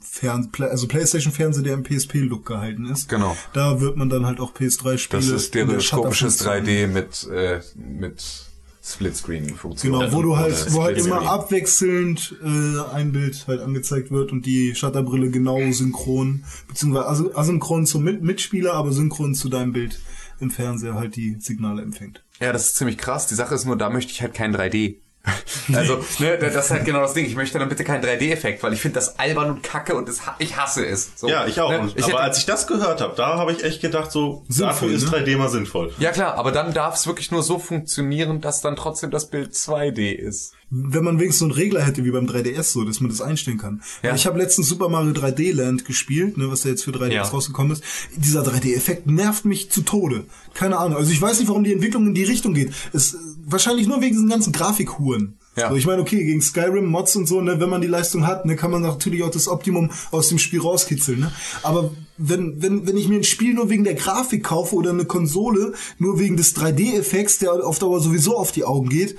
Fern 0.00 0.50
also 0.60 0.86
PlayStation 0.86 1.32
Fernseher, 1.32 1.62
der 1.62 1.74
im 1.74 1.82
PSP-Look 1.82 2.46
gehalten 2.46 2.86
ist. 2.86 3.08
Genau. 3.08 3.36
Da 3.52 3.80
wird 3.80 3.96
man 3.96 4.08
dann 4.08 4.26
halt 4.26 4.40
auch 4.40 4.54
PS3-Spiele. 4.54 5.22
Das 5.22 5.30
ist 5.30 5.48
stereoskopisches 5.48 6.44
3D 6.44 6.86
mit, 6.86 7.28
äh, 7.32 7.60
mit 7.76 8.48
Splitscreen-Funktion. 8.88 9.92
Genau, 9.92 10.12
wo 10.12 10.22
du 10.22 10.36
halt, 10.36 10.54
Oder 10.54 10.72
wo 10.72 10.82
halt 10.82 10.98
immer 10.98 11.22
abwechselnd 11.22 12.36
äh, 12.42 12.94
ein 12.94 13.12
Bild 13.12 13.46
halt 13.46 13.60
angezeigt 13.60 14.10
wird 14.10 14.32
und 14.32 14.46
die 14.46 14.74
Shutterbrille 14.74 15.30
genau 15.30 15.60
synchron, 15.72 16.44
beziehungsweise 16.68 17.06
also 17.06 17.34
asynchron 17.34 17.86
zum 17.86 18.04
Mit 18.04 18.22
Mitspieler, 18.22 18.74
aber 18.74 18.92
synchron 18.92 19.34
zu 19.34 19.48
deinem 19.48 19.72
Bild 19.72 20.00
im 20.40 20.50
Fernseher 20.50 20.94
halt 20.94 21.16
die 21.16 21.36
Signale 21.40 21.82
empfängt. 21.82 22.24
Ja, 22.40 22.52
das 22.52 22.66
ist 22.66 22.76
ziemlich 22.76 22.96
krass. 22.98 23.26
Die 23.26 23.34
Sache 23.34 23.54
ist 23.54 23.66
nur, 23.66 23.76
da 23.76 23.90
möchte 23.90 24.12
ich 24.12 24.22
halt 24.22 24.34
kein 24.34 24.54
3D. 24.54 24.96
Also, 25.74 26.02
ne, 26.18 26.38
das 26.38 26.54
ist 26.54 26.70
halt 26.70 26.84
genau 26.84 27.00
das 27.00 27.12
Ding. 27.12 27.26
Ich 27.26 27.34
möchte 27.36 27.58
dann 27.58 27.68
bitte 27.68 27.84
keinen 27.84 28.02
3D-Effekt, 28.02 28.62
weil 28.62 28.72
ich 28.72 28.80
finde 28.80 28.94
das 28.96 29.18
albern 29.18 29.50
und 29.50 29.62
kacke 29.62 29.94
und 29.94 30.08
das, 30.08 30.20
ich 30.38 30.56
hasse 30.56 30.86
es. 30.86 31.10
So, 31.16 31.28
Ja, 31.28 31.46
ich 31.46 31.60
auch. 31.60 31.70
Ne? 31.70 31.80
Und, 31.80 31.96
Ich 31.96 32.04
aber 32.04 32.14
hätte- 32.14 32.20
als 32.22 32.38
ich 32.38 32.46
das 32.46 32.66
gehört 32.66 33.00
habe, 33.00 33.14
da 33.16 33.36
habe 33.36 33.52
ich 33.52 33.62
echt 33.64 33.80
gedacht, 33.82 34.10
so, 34.10 34.44
Sinnvoll, 34.48 34.66
dafür 34.68 34.90
ist 34.90 35.10
ne? 35.12 35.18
3D 35.18 35.36
mal 35.36 35.48
sinnvoll. 35.50 35.92
ja 35.98 36.10
klar, 36.10 36.34
aber 36.36 36.52
dann 36.52 36.72
darf 36.72 36.94
es 36.96 37.06
wirklich 37.06 37.30
nur 37.30 37.42
so 37.42 37.58
funktionieren, 37.58 38.40
dass 38.40 38.60
dann 38.62 38.76
trotzdem 38.76 39.10
das 39.10 39.28
Bild 39.30 39.52
2D 39.54 40.12
ist. 40.12 40.54
Wenn 40.70 41.02
man 41.02 41.18
wenigstens 41.18 41.38
so 41.38 41.44
einen 41.46 41.52
Regler 41.52 41.82
hätte 41.82 42.04
wie 42.04 42.10
beim 42.10 42.26
3DS, 42.26 42.64
so, 42.72 42.84
dass 42.84 43.00
man 43.00 43.10
das 43.10 43.22
einstellen 43.22 43.56
kann. 43.58 43.82
Ja. 44.02 44.14
Ich 44.14 44.26
habe 44.26 44.38
letztens 44.38 44.68
Super 44.68 44.88
Mario 44.88 45.12
3D 45.12 45.54
Land 45.54 45.84
gespielt, 45.86 46.36
ne, 46.36 46.50
was 46.50 46.62
da 46.62 46.68
jetzt 46.68 46.84
für 46.84 46.90
3DS 46.90 47.12
Ja. 47.12 47.22
rausgekommen 47.22 47.72
ist. 47.72 47.82
Dieser 48.16 48.42
3D-Effekt 48.42 49.06
nervt 49.06 49.44
mich 49.46 49.70
zu 49.70 49.80
Tode. 49.82 50.24
Keine 50.52 50.76
Ahnung. 50.78 50.98
Also 50.98 51.10
ich 51.10 51.22
weiß 51.22 51.38
nicht, 51.38 51.48
warum 51.48 51.64
die 51.64 51.72
Entwicklung 51.72 52.06
in 52.06 52.14
die 52.14 52.24
Richtung 52.24 52.52
geht. 52.52 52.72
Es, 52.92 53.16
wahrscheinlich 53.46 53.86
nur 53.86 54.00
wegen 54.02 54.14
diesen 54.14 54.28
ganzen 54.28 54.52
Grafikhuren. 54.52 55.38
Ja. 55.56 55.70
So, 55.70 55.76
ich 55.76 55.86
meine, 55.86 56.00
okay, 56.02 56.24
gegen 56.24 56.40
Skyrim, 56.40 56.86
Mods 56.86 57.16
und 57.16 57.26
so, 57.26 57.40
ne, 57.40 57.58
wenn 57.58 57.68
man 57.68 57.80
die 57.80 57.88
Leistung 57.88 58.26
hat, 58.26 58.46
ne, 58.46 58.54
kann 58.54 58.70
man 58.70 58.82
natürlich 58.82 59.24
auch 59.24 59.30
das 59.30 59.48
Optimum 59.48 59.90
aus 60.12 60.28
dem 60.28 60.38
Spiel 60.38 60.60
rauskitzeln. 60.60 61.18
Ne? 61.18 61.32
Aber 61.64 61.90
wenn, 62.16 62.62
wenn, 62.62 62.86
wenn 62.86 62.96
ich 62.96 63.08
mir 63.08 63.16
ein 63.16 63.24
Spiel 63.24 63.54
nur 63.54 63.68
wegen 63.68 63.82
der 63.82 63.94
Grafik 63.94 64.44
kaufe 64.44 64.76
oder 64.76 64.90
eine 64.90 65.04
Konsole 65.04 65.72
nur 65.98 66.20
wegen 66.20 66.36
des 66.36 66.54
3D-Effekts, 66.54 67.38
der 67.38 67.66
auf 67.66 67.78
Dauer 67.80 68.00
sowieso 68.00 68.36
auf 68.36 68.52
die 68.52 68.64
Augen 68.64 68.88
geht, 68.88 69.16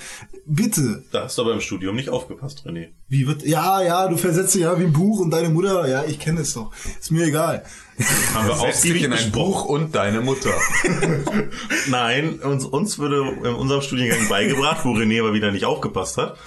bitte, 0.50 1.04
Da 1.12 1.24
hast 1.24 1.38
du 1.38 1.44
aber 1.44 1.54
im 1.54 1.62
Studium 1.62 1.96
nicht 1.96 2.10
aufgepasst, 2.10 2.64
René. 2.66 2.90
wie 3.08 3.28
wird, 3.28 3.44
ja, 3.44 3.82
ja, 3.82 4.08
du 4.08 4.18
versetzt 4.18 4.56
dich 4.56 4.64
ja 4.64 4.78
wie 4.80 4.86
ein 4.86 4.94
Buch 4.94 5.20
und 5.20 5.32
deine 5.32 5.50
Mutter, 5.50 5.88
ja, 5.88 6.04
ich 6.04 6.20
kenne 6.20 6.42
es 6.42 6.54
doch. 6.54 6.72
Ist 7.00 7.12
mir 7.12 7.26
egal. 7.26 7.64
Haben 8.34 8.48
wir 8.48 8.54
dich 8.54 8.64
ausgiebig 8.64 9.04
in 9.04 9.14
ein. 9.14 9.32
Buch 9.32 9.66
und 9.66 9.96
deine 9.96 10.22
Mutter. 10.22 10.54
Nein, 11.88 12.40
uns, 12.40 12.66
uns 12.66 12.98
würde 13.00 13.30
in 13.44 13.54
unserem 13.56 13.82
Studiengang 13.82 14.28
beigebracht, 14.30 14.86
wo 14.86 14.94
René 14.94 15.20
aber 15.20 15.34
wieder 15.34 15.52
nicht 15.52 15.66
aufgepasst 15.66 16.18
hat, 16.18 16.38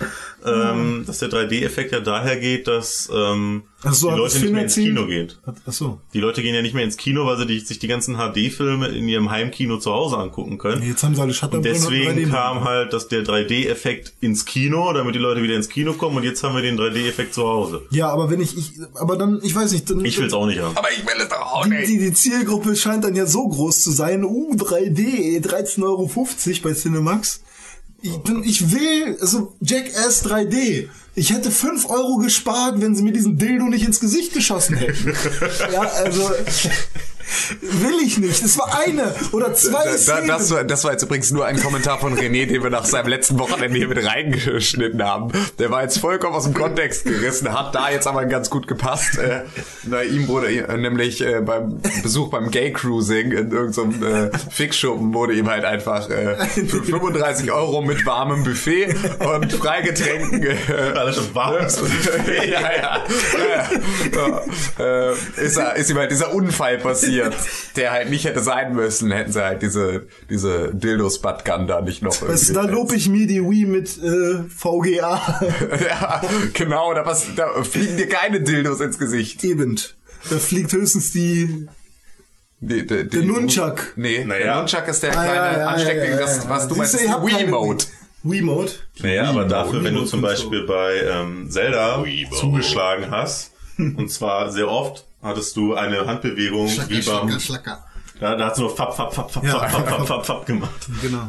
ähm, 0.45 1.05
dass 1.07 1.19
der 1.19 1.29
3D-Effekt 1.29 1.93
ja 1.93 2.01
daher 2.01 2.37
geht, 2.37 2.67
dass 2.67 3.11
ähm, 3.15 3.63
so, 3.91 4.11
die 4.11 4.17
Leute 4.17 4.39
nicht 4.39 4.53
mehr 4.53 4.63
ins? 4.63 4.75
Kino 4.75 5.07
gehen. 5.07 5.33
Ach 5.45 5.73
so. 5.73 6.01
Die 6.15 6.21
Leute 6.21 6.43
gehen 6.43 6.55
ja 6.55 6.63
nicht 6.63 6.75
mehr 6.75 6.85
ins 6.85 6.97
Kino, 6.97 7.27
weil 7.27 7.37
sie 7.37 7.47
die, 7.47 7.61
sich 7.61 7.79
die 7.79 7.89
ganzen 7.89 8.17
HD-Filme 8.17 8.89
in 8.89 9.09
ihrem 9.09 9.31
Heimkino 9.31 9.79
zu 9.79 9.93
Hause 9.93 10.19
angucken 10.19 10.59
können. 10.59 10.83
Jetzt 10.83 11.03
haben 11.03 11.15
sie 11.15 11.21
alle 11.21 11.31
Und 11.31 11.35
Shutterbrillen 11.35 11.81
deswegen 11.81 12.11
3D. 12.13 12.31
kam 12.31 12.65
halt 12.65 12.93
dass 12.93 13.09
der 13.09 13.23
3D-Effekt 13.25 14.13
ins 14.21 14.45
Kino, 14.45 14.93
damit 14.93 15.15
die 15.15 15.19
Leute 15.19 15.43
wieder 15.43 15.55
ins 15.55 15.69
Kino 15.69 15.95
kommen 15.95 16.17
und 16.17 16.23
jetzt 16.25 16.43
haben 16.43 16.55
wir 16.55 16.63
den 16.63 16.79
3D-Effekt 16.79 17.35
zu 17.35 17.47
Hause. 17.47 17.83
Ja, 17.91 18.09
aber 18.11 18.31
wenn 18.31 18.41
ich, 18.41 18.57
ich, 18.57 18.73
aber 18.95 19.17
dann, 19.17 19.41
ich 19.43 19.55
weiß 19.55 19.73
nicht, 19.73 19.89
dann, 19.91 20.05
Ich 20.05 20.19
will's 20.19 20.33
auch 20.33 20.47
nicht 20.47 20.61
haben. 20.61 20.77
Aber 20.77 20.91
ich 20.91 21.05
will 21.05 21.21
es 21.21 21.29
doch 21.29 21.41
auch 21.47 21.66
die, 21.66 21.84
die, 21.86 21.99
die 21.99 22.12
Zielgruppe 22.12 22.76
scheint 22.76 23.05
dann 23.05 23.14
ja 23.14 23.26
so 23.26 23.47
groß 23.47 23.82
zu 23.82 23.90
sein. 23.90 24.24
Uh, 24.24 24.55
3D, 24.55 25.40
13,50 25.43 25.82
Euro 25.82 26.11
bei 26.62 26.74
Cinemax. 26.74 27.40
Ich, 28.03 28.16
bin, 28.18 28.43
ich 28.43 28.72
will, 28.72 29.16
also 29.20 29.55
Jackass 29.61 30.24
3D. 30.26 30.88
Ich 31.14 31.32
hätte 31.32 31.51
5 31.51 31.88
Euro 31.88 32.16
gespart, 32.16 32.80
wenn 32.80 32.97
sie 32.97 33.03
mir 33.03 33.12
diesen 33.12 33.36
Dildo 33.36 33.66
nicht 33.66 33.84
ins 33.84 34.01
Gesicht 34.01 34.32
geschossen 34.32 34.76
hätten. 34.76 35.12
ja, 35.72 35.82
also 35.82 36.30
will 37.61 38.01
ich 38.05 38.18
nicht. 38.18 38.43
Es 38.43 38.59
war 38.59 38.78
eine 38.85 39.14
oder 39.33 39.55
zwei 39.55 39.85
Da, 39.85 39.91
da, 39.93 39.99
Szenen. 39.99 40.28
das, 40.28 40.51
war, 40.51 40.64
das 40.64 40.85
war 40.85 40.93
jetzt 40.93 41.03
übrigens 41.03 41.30
nur 41.30 41.47
ein 41.47 41.61
Kommentar 41.61 41.99
von 41.99 42.16
René, 42.16 42.47
den 42.47 42.62
wir 42.62 42.70
nach 42.70 42.85
seinem 42.85 43.09
letzten 43.09 43.39
Wochenende 43.39 43.76
hier 43.78 43.89
mit 43.89 44.05
reingeschnitten 44.05 45.03
haben. 45.03 45.33
Der 45.59 45.70
war 45.70 45.83
jetzt 45.83 45.99
vollkommen 45.99 46.35
aus 46.35 46.45
dem 46.45 46.55
Kontext 46.55 47.05
gerissen, 47.05 47.53
hat 47.53 47.74
da 47.74 47.91
jetzt 47.91 48.07
aber 48.07 48.24
ganz 48.26 48.51
gut 48.51 48.66
gepasst. 48.66 49.18
Äh, 49.18 49.43
na, 49.85 50.03
ihm 50.03 50.28
wurde 50.28 50.49
äh, 50.49 50.76
nämlich 50.76 51.20
äh, 51.20 51.41
beim 51.41 51.80
Besuch 52.03 52.30
beim 52.30 52.51
Gay 52.51 52.72
Cruising 52.72 53.33
in 53.33 53.51
irgendeinem 53.51 54.30
äh, 54.33 54.39
Fixschuppen 54.51 55.12
wurde 55.14 55.35
ihm 55.35 55.49
halt 55.49 55.64
einfach 55.64 56.09
äh, 56.11 56.37
für 56.47 56.83
35 56.85 57.51
Euro 57.53 57.83
mit 57.83 58.05
warmem 58.07 58.45
Buffet 58.45 58.95
und 59.20 59.53
Freigetränken 59.53 60.43
äh, 60.43 60.57
Alles 60.97 61.16
schon 61.16 61.35
warm. 61.35 61.53
ja, 62.26 62.61
ja. 62.61 63.05
ja, 63.39 64.43
ja. 64.78 65.11
Äh, 65.11 65.12
ist, 65.37 65.59
ist 65.76 65.91
ihm 65.91 65.97
halt 65.99 66.11
dieser 66.11 66.33
Unfall 66.35 66.78
passiert, 66.78 67.22
der 67.77 67.91
halt 67.93 68.11
nicht 68.11 68.25
hätte 68.25 68.41
sein 68.41 68.75
müssen, 68.75 69.11
hätten 69.11 69.33
sie 69.33 69.43
halt 69.43 69.62
diese, 69.62 70.07
diese 70.31 70.75
Dildo-Spatgun 70.75 71.66
da 71.66 71.81
nicht 71.81 72.03
noch 72.03 72.16
du, 72.16 72.27
da 72.27 72.33
irgendwie- 72.33 72.75
lob 72.75 72.93
ich 72.93 73.09
mir 73.09 73.27
die 73.27 73.43
Wii 73.43 73.66
mit 73.66 73.99
äh, 74.03 74.43
VGA. 74.49 75.41
Ja, 75.89 76.20
genau, 76.53 76.95
da, 76.95 77.05
was, 77.07 77.27
da 77.37 77.62
fliegen 77.62 77.97
dir 77.97 78.09
keine 78.09 78.41
Dildos 78.41 78.81
ins 78.81 78.99
Gesicht. 78.99 79.43
Eben. 79.45 79.79
Da 80.31 80.37
fliegt 80.37 80.73
höchstens 80.73 81.12
die 81.12 81.66
Die, 82.61 82.87
die, 82.87 83.05
die, 83.05 83.09
Der 83.09 83.23
Nunchuck. 83.23 83.93
Nee, 83.97 84.25
Naja. 84.25 84.45
der 84.45 84.57
Nunchuck 84.57 84.87
ist 84.89 85.03
der 85.03 85.11
Ah, 85.11 85.25
kleine 85.25 85.35
ja, 85.35 85.59
ja, 85.59 85.66
Ansteckding, 85.68 86.11
ja, 86.12 86.20
ja, 86.20 86.20
das, 86.20 86.49
was 86.49 86.68
du 86.68 86.75
Siehst 86.77 87.09
meinst, 87.09 87.41
Wiimote. 87.41 87.87
Wiimote. 88.23 88.73
Naja, 89.01 89.25
aber 89.31 89.47
dafür, 89.47 89.83
wenn 89.83 89.95
du 89.95 90.05
zum. 90.05 90.20
Beispiel 90.23 90.64
bei 90.64 91.01
ähm, 91.11 91.51
Zelda 91.51 92.05
zugeschlagen 92.39 93.11
hast, 93.11 93.51
und 93.79 94.09
zwar 94.12 94.53
sehr 94.53 94.68
oft, 94.68 95.05
hattest 95.23 95.57
du 95.57 95.75
eine 95.75 96.07
Handbewegung 96.07 96.68
wie 96.89 97.01
beim... 97.03 97.41
schlacker. 97.41 97.85
Ja, 98.20 98.37
da 98.37 98.49
hast 98.51 98.59
du 98.59 98.62
nur 98.62 98.77
Fapp, 98.77 98.95
Fapp, 98.95 99.12
Fapp, 99.14 99.31
Fapp, 99.33 99.45
Ja. 99.45 99.59
Fapp, 99.68 99.70
Fapp, 99.70 99.89
Fapp, 99.89 100.07
Fapp, 100.07 100.27
Fapp 100.27 100.47
gemacht. 100.47 100.89
Genau. 101.01 101.29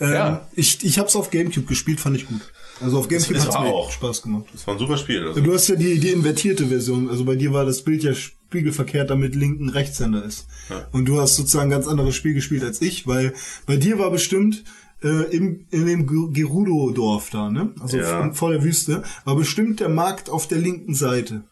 Ähm, 0.00 0.12
Ja. 0.12 0.46
Ich, 0.54 0.84
ich 0.84 0.98
hab's 0.98 1.16
auf 1.16 1.30
Gamecube 1.30 1.66
gespielt, 1.66 2.00
fand 2.00 2.16
ich 2.16 2.26
gut. 2.26 2.40
Also 2.80 2.98
auf 2.98 3.08
Gamecube 3.08 3.36
ist 3.38 3.46
hat's 3.46 3.58
mir 3.58 3.66
auch. 3.66 3.90
Spaß 3.90 4.22
gemacht. 4.22 4.44
Das 4.52 4.66
war 4.66 4.74
ein 4.74 4.78
super 4.80 4.98
Spiel. 4.98 5.26
Also. 5.26 5.40
Du 5.40 5.54
hast 5.54 5.68
ja 5.68 5.76
die, 5.76 5.98
die 6.00 6.10
invertierte 6.10 6.66
Version. 6.66 7.08
Also 7.08 7.24
bei 7.24 7.36
dir 7.36 7.52
war 7.52 7.64
das 7.64 7.82
Bild 7.82 8.02
ja 8.02 8.12
spiegelverkehrt, 8.14 9.08
damit 9.10 9.34
linken 9.34 9.68
Rechtshänder 9.70 10.22
ist. 10.24 10.46
Und 10.92 11.06
du 11.06 11.20
hast 11.20 11.36
sozusagen 11.36 11.68
ein 11.68 11.70
ganz 11.70 11.86
anderes 11.86 12.14
Spiel 12.14 12.34
gespielt 12.34 12.62
als 12.64 12.82
ich, 12.82 13.06
weil 13.06 13.32
bei 13.66 13.76
dir 13.76 13.98
war 13.98 14.10
bestimmt 14.10 14.64
äh, 15.02 15.24
im, 15.34 15.66
in 15.70 15.86
dem 15.86 16.06
Gerudo-Dorf 16.32 17.30
da, 17.30 17.50
ne? 17.50 17.72
Also 17.80 17.96
Ja. 17.98 18.32
vor 18.32 18.50
der 18.50 18.62
Wüste, 18.62 19.02
war 19.24 19.36
bestimmt 19.36 19.80
der 19.80 19.88
Markt 19.88 20.28
auf 20.30 20.46
der 20.48 20.58
linken 20.58 20.94
Seite. 20.94 21.44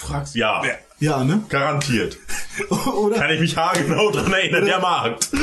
Du 0.00 0.06
fragst, 0.06 0.34
ja, 0.34 0.62
Ja, 0.98 1.22
ne? 1.24 1.42
garantiert. 1.48 2.16
Oder? 2.70 3.16
Kann 3.16 3.30
ich 3.30 3.40
mich 3.40 3.56
haargenau 3.56 4.10
dran 4.10 4.32
erinnern, 4.32 4.64
der 4.64 4.78
Markt. 4.80 5.28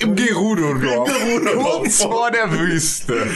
Im 0.00 0.14
Gerudo-Dorf. 0.14 1.08
Gerudo-Dorf. 1.08 1.78
Kurz 1.78 1.96
vor 2.02 2.30
der 2.30 2.52
Wüste. 2.52 3.26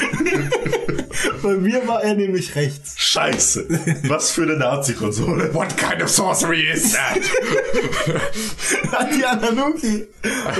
Bei 1.42 1.54
mir 1.54 1.86
war 1.88 2.02
er 2.02 2.14
nämlich 2.14 2.54
rechts. 2.56 2.94
Scheiße. 2.98 3.66
Was 4.06 4.30
für 4.32 4.42
eine 4.42 4.56
Nazi-Konsole. 4.56 5.54
What 5.54 5.74
kind 5.78 6.02
of 6.02 6.10
sorcery 6.10 6.68
is 6.70 6.92
that? 6.92 7.18
Die 9.14 9.24
Ananuki 9.24 10.06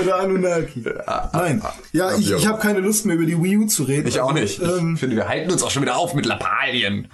oder 0.01 0.15
Anunnaki. 0.19 0.83
Nein. 1.33 1.61
Ja, 1.91 2.15
ich, 2.15 2.31
ich 2.31 2.47
habe 2.47 2.59
keine 2.59 2.79
Lust 2.79 3.05
mehr 3.05 3.15
über 3.17 3.25
die 3.25 3.39
Wii 3.41 3.57
U 3.57 3.65
zu 3.67 3.83
reden. 3.83 4.07
Ich 4.07 4.19
auch 4.19 4.33
nicht. 4.33 4.59
Ich 4.61 4.67
Ähm, 4.67 4.97
finde, 4.97 5.15
wir 5.15 5.27
halten 5.27 5.51
uns 5.51 5.61
auch 5.61 5.69
schon 5.69 5.83
wieder 5.83 5.95
auf 5.97 6.15
mit 6.15 6.25
Lappalien. 6.25 7.07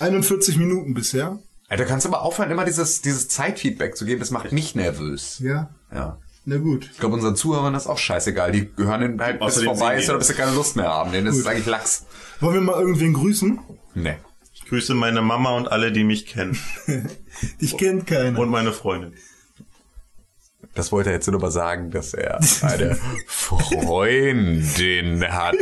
41 0.00 0.56
Minuten 0.56 0.94
bisher. 0.94 1.38
Alter, 1.68 1.84
kannst 1.84 2.04
du 2.04 2.10
aber 2.10 2.22
aufhören, 2.22 2.50
immer 2.50 2.64
dieses, 2.64 3.00
dieses 3.00 3.28
Zeitfeedback 3.28 3.96
zu 3.96 4.04
geben. 4.04 4.20
Das 4.20 4.30
macht 4.30 4.50
mich 4.50 4.74
nervös. 4.74 5.38
Ja. 5.38 5.70
Ja. 5.94 6.18
Na 6.44 6.56
gut. 6.56 6.88
Ich 6.92 6.98
glaube, 6.98 7.14
unseren 7.14 7.36
Zuhörern 7.36 7.74
ist 7.74 7.86
auch 7.86 7.98
scheißegal. 7.98 8.50
Die 8.50 8.70
hören 8.76 9.00
den 9.02 9.20
halt 9.20 9.40
bis 9.40 9.62
vorbei 9.62 9.98
ist 9.98 10.08
oder 10.08 10.18
bis 10.18 10.28
sie 10.28 10.34
keine 10.34 10.52
Lust 10.52 10.74
mehr 10.74 10.88
haben. 10.88 11.12
Denen 11.12 11.26
ist 11.26 11.36
es 11.36 11.46
eigentlich 11.46 11.66
Lachs. 11.66 12.06
Wollen 12.40 12.54
wir 12.54 12.60
mal 12.62 12.80
irgendwen 12.80 13.12
grüßen? 13.12 13.60
Nee. 13.94 14.16
Ich 14.52 14.64
grüße 14.66 14.94
meine 14.94 15.20
Mama 15.20 15.56
und 15.56 15.70
alle, 15.70 15.92
die 15.92 16.04
mich 16.04 16.26
kennen. 16.26 16.58
Dich 17.60 17.76
kennt 17.76 18.06
keiner. 18.06 18.38
Und 18.38 18.48
meine 18.48 18.72
Freundin. 18.72 19.14
Das 20.74 20.92
wollte 20.92 21.10
er 21.10 21.16
jetzt 21.16 21.28
nur 21.28 21.40
mal 21.40 21.50
sagen, 21.50 21.90
dass 21.90 22.14
er 22.14 22.38
eine 22.62 22.96
Freundin 23.26 25.24
hat, 25.28 25.56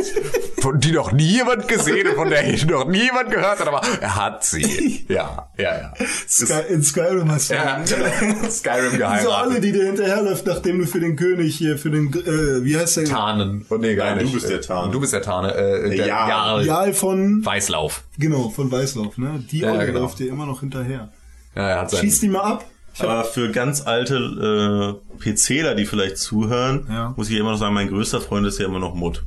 von 0.61 0.79
die 0.79 0.91
noch 0.91 1.11
nie 1.11 1.23
jemand 1.37 1.67
gesehen 1.67 2.07
und 2.09 2.15
von 2.15 2.29
der 2.29 2.43
noch 2.67 2.87
nie 2.87 3.03
jemand 3.05 3.31
gehört 3.31 3.59
hat, 3.59 3.67
aber 3.67 3.81
er 4.01 4.15
hat 4.15 4.43
sie. 4.43 5.05
Ja, 5.09 5.49
ja, 5.57 5.77
ja. 5.77 5.93
Sky, 6.27 6.61
in 6.69 6.83
Skyrim 6.83 7.31
hast 7.31 7.49
du. 7.49 7.55
Ja, 7.55 7.79
genau. 7.83 8.49
Skyrim 8.49 8.91
Diese 8.91 9.03
Olle, 9.03 9.17
geheiratet. 9.19 9.63
die 9.63 9.71
dir 9.71 9.85
hinterherläuft, 9.87 10.45
nachdem 10.45 10.79
du 10.79 10.85
für 10.85 10.99
den 10.99 11.15
König 11.15 11.55
hier, 11.55 11.77
für 11.79 11.89
den, 11.89 12.13
äh, 12.13 12.63
wie 12.63 12.77
heißt 12.77 12.97
der? 12.97 13.05
Tarnen. 13.05 13.65
Oh, 13.69 13.77
nee, 13.77 13.95
gar 13.95 14.07
Nein, 14.11 14.19
du 14.19 14.23
nicht. 14.25 14.33
bist 14.35 14.49
der 14.49 14.61
Tarn. 14.61 14.91
Du 14.91 14.99
bist 14.99 15.13
der 15.13 15.21
Tarne. 15.23 15.53
Äh, 15.55 15.95
der 15.97 16.05
Jarl. 16.07 16.29
Jarl. 16.29 16.65
Jarl 16.65 16.93
von, 16.93 17.43
Weißlauf. 17.43 18.03
genau, 18.19 18.49
von 18.49 18.71
Weißlauf, 18.71 19.17
ne? 19.17 19.43
Die 19.51 19.59
Ja, 19.59 19.71
Olle 19.71 19.87
genau. 19.87 20.01
läuft 20.01 20.19
dir 20.19 20.29
immer 20.29 20.45
noch 20.45 20.59
hinterher. 20.59 21.09
Ja, 21.55 21.67
er 21.69 21.81
hat 21.81 21.91
Schieß 21.95 22.19
sein, 22.21 22.29
die 22.29 22.33
mal 22.35 22.43
ab. 22.43 22.65
Aber 22.97 23.23
für 23.23 23.51
ganz 23.51 23.81
alte 23.81 24.99
äh, 25.17 25.17
PCler, 25.19 25.75
die 25.75 25.85
vielleicht 25.85 26.17
zuhören, 26.17 26.87
Ja. 26.89 27.13
muss 27.15 27.29
ich 27.29 27.37
immer 27.37 27.51
noch 27.51 27.57
sagen, 27.57 27.73
mein 27.73 27.87
größter 27.89 28.19
Freund 28.21 28.45
ist 28.47 28.59
ja 28.59 28.65
immer 28.65 28.79
noch 28.79 28.93
Mutt. 28.95 29.23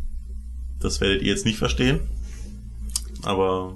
Das 0.81 1.01
werdet 1.01 1.23
ihr 1.23 1.29
jetzt 1.29 1.45
nicht 1.47 1.59
verstehen. 1.59 2.01
Aber 3.23 3.75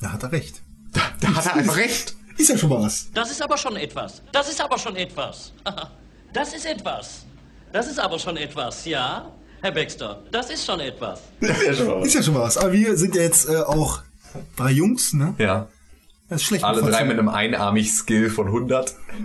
Da 0.00 0.12
hat 0.12 0.22
er 0.22 0.32
recht. 0.32 0.62
da 0.92 1.34
hat 1.34 1.46
er 1.46 1.54
einfach 1.56 1.76
recht. 1.76 2.14
Ist 2.38 2.48
ja 2.48 2.56
schon 2.56 2.70
mal 2.70 2.80
was. 2.82 3.08
Das 3.12 3.30
ist 3.30 3.42
aber 3.42 3.58
schon 3.58 3.76
etwas. 3.76 4.22
Das 4.32 4.48
ist 4.50 4.60
aber 4.60 4.78
schon 4.78 4.96
etwas. 4.96 5.52
Das 6.32 6.54
ist 6.54 6.64
etwas. 6.64 7.24
Das 7.72 7.88
ist 7.88 7.98
aber 7.98 8.16
schon 8.16 8.36
etwas, 8.36 8.84
ja? 8.84 9.32
Herr 9.62 9.72
Baxter, 9.72 10.22
das 10.30 10.48
ist 10.48 10.64
schon 10.64 10.78
etwas. 10.78 11.22
Ist 11.40 12.14
ja 12.14 12.22
schon 12.22 12.34
mal 12.34 12.42
was. 12.42 12.56
Aber 12.56 12.72
wir 12.72 12.96
sind 12.96 13.16
ja 13.16 13.22
jetzt 13.22 13.48
äh, 13.48 13.56
auch 13.56 14.00
drei 14.56 14.70
Jungs, 14.70 15.12
ne? 15.12 15.34
Ja. 15.38 15.66
Das 16.30 16.40
ist 16.40 16.46
schlecht. 16.46 16.64
Alle 16.64 16.80
drei 16.80 17.04
mit 17.04 17.18
einem 17.18 17.28
Einarmig-Skill 17.28 18.30
von 18.30 18.46
100. 18.46 18.94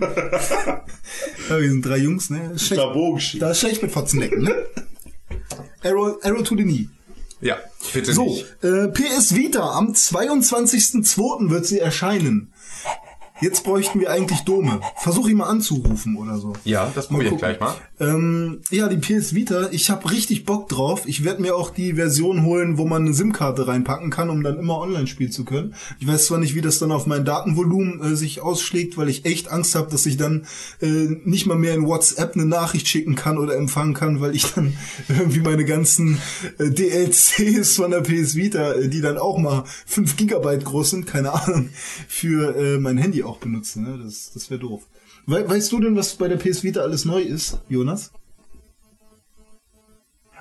Ja, 1.48 1.60
wir 1.60 1.70
sind 1.70 1.86
drei 1.86 1.98
Jungs, 1.98 2.28
ne? 2.30 2.50
Das 2.52 2.62
ist 2.62 2.66
schlecht. 2.68 2.82
Da 3.40 3.50
ist 3.52 3.60
schlecht 3.60 3.82
mit 3.82 3.92
Fotzendecken, 3.92 4.42
ne? 4.42 4.54
Arrow, 5.84 6.16
Arrow 6.22 6.42
to 6.42 6.56
the 6.56 6.64
Knee. 6.64 6.88
Ja, 7.40 7.56
bitte 7.94 8.12
So, 8.12 8.24
nicht. 8.24 8.46
äh, 8.64 8.88
PS 8.88 9.34
Vita, 9.34 9.70
am 9.76 9.92
22.02. 9.92 11.50
wird 11.50 11.66
sie 11.66 11.78
erscheinen. 11.78 12.52
Jetzt 13.40 13.64
bräuchten 13.64 14.00
wir 14.00 14.10
eigentlich 14.10 14.40
Dome. 14.40 14.80
Versuch 14.96 15.28
ihn 15.28 15.36
mal 15.36 15.48
anzurufen 15.48 16.16
oder 16.16 16.38
so. 16.38 16.54
Ja, 16.64 16.90
das 16.94 17.08
probiere 17.08 17.34
ich 17.34 17.38
gleich 17.38 17.60
mal. 17.60 17.74
Ähm, 18.00 18.60
ja, 18.70 18.88
die 18.88 18.96
PS 18.96 19.34
Vita, 19.34 19.68
ich 19.72 19.90
habe 19.90 20.10
richtig 20.10 20.46
Bock 20.46 20.68
drauf. 20.68 21.02
Ich 21.04 21.22
werde 21.22 21.42
mir 21.42 21.54
auch 21.54 21.70
die 21.70 21.94
Version 21.94 22.44
holen, 22.44 22.78
wo 22.78 22.86
man 22.86 23.02
eine 23.02 23.12
SIM-Karte 23.12 23.68
reinpacken 23.68 24.10
kann, 24.10 24.30
um 24.30 24.42
dann 24.42 24.58
immer 24.58 24.78
online 24.78 25.06
spielen 25.06 25.32
zu 25.32 25.44
können. 25.44 25.74
Ich 25.98 26.06
weiß 26.06 26.26
zwar 26.26 26.38
nicht, 26.38 26.54
wie 26.54 26.62
das 26.62 26.78
dann 26.78 26.92
auf 26.92 27.06
mein 27.06 27.26
Datenvolumen 27.26 28.00
äh, 28.02 28.16
sich 28.16 28.40
ausschlägt, 28.40 28.96
weil 28.96 29.10
ich 29.10 29.26
echt 29.26 29.50
Angst 29.50 29.74
habe, 29.74 29.90
dass 29.90 30.06
ich 30.06 30.16
dann 30.16 30.46
äh, 30.80 30.86
nicht 31.24 31.46
mal 31.46 31.58
mehr 31.58 31.74
in 31.74 31.86
WhatsApp 31.86 32.34
eine 32.34 32.46
Nachricht 32.46 32.88
schicken 32.88 33.16
kann 33.16 33.36
oder 33.36 33.54
empfangen 33.56 33.92
kann, 33.92 34.20
weil 34.22 34.34
ich 34.34 34.54
dann 34.54 34.76
irgendwie 35.08 35.40
meine 35.40 35.66
ganzen 35.66 36.18
äh, 36.58 36.70
DLCs 36.70 37.76
von 37.76 37.90
der 37.90 38.00
PS 38.00 38.34
Vita, 38.34 38.72
äh, 38.72 38.88
die 38.88 39.02
dann 39.02 39.18
auch 39.18 39.36
mal 39.36 39.64
5 39.86 40.16
Gigabyte 40.16 40.64
groß 40.64 40.90
sind, 40.90 41.06
keine 41.06 41.34
Ahnung, 41.34 41.68
für 42.08 42.56
äh, 42.56 42.78
mein 42.78 42.96
Handy 42.96 43.25
auch 43.26 43.38
benutze. 43.38 43.80
Ne? 43.80 43.98
Das, 44.02 44.32
das 44.32 44.50
wäre 44.50 44.60
doof. 44.60 44.86
We 45.26 45.48
weißt 45.48 45.72
du 45.72 45.80
denn, 45.80 45.96
was 45.96 46.14
bei 46.14 46.28
der 46.28 46.36
PS 46.36 46.62
Vita 46.62 46.80
alles 46.80 47.04
neu 47.04 47.20
ist, 47.20 47.60
Jonas? 47.68 48.12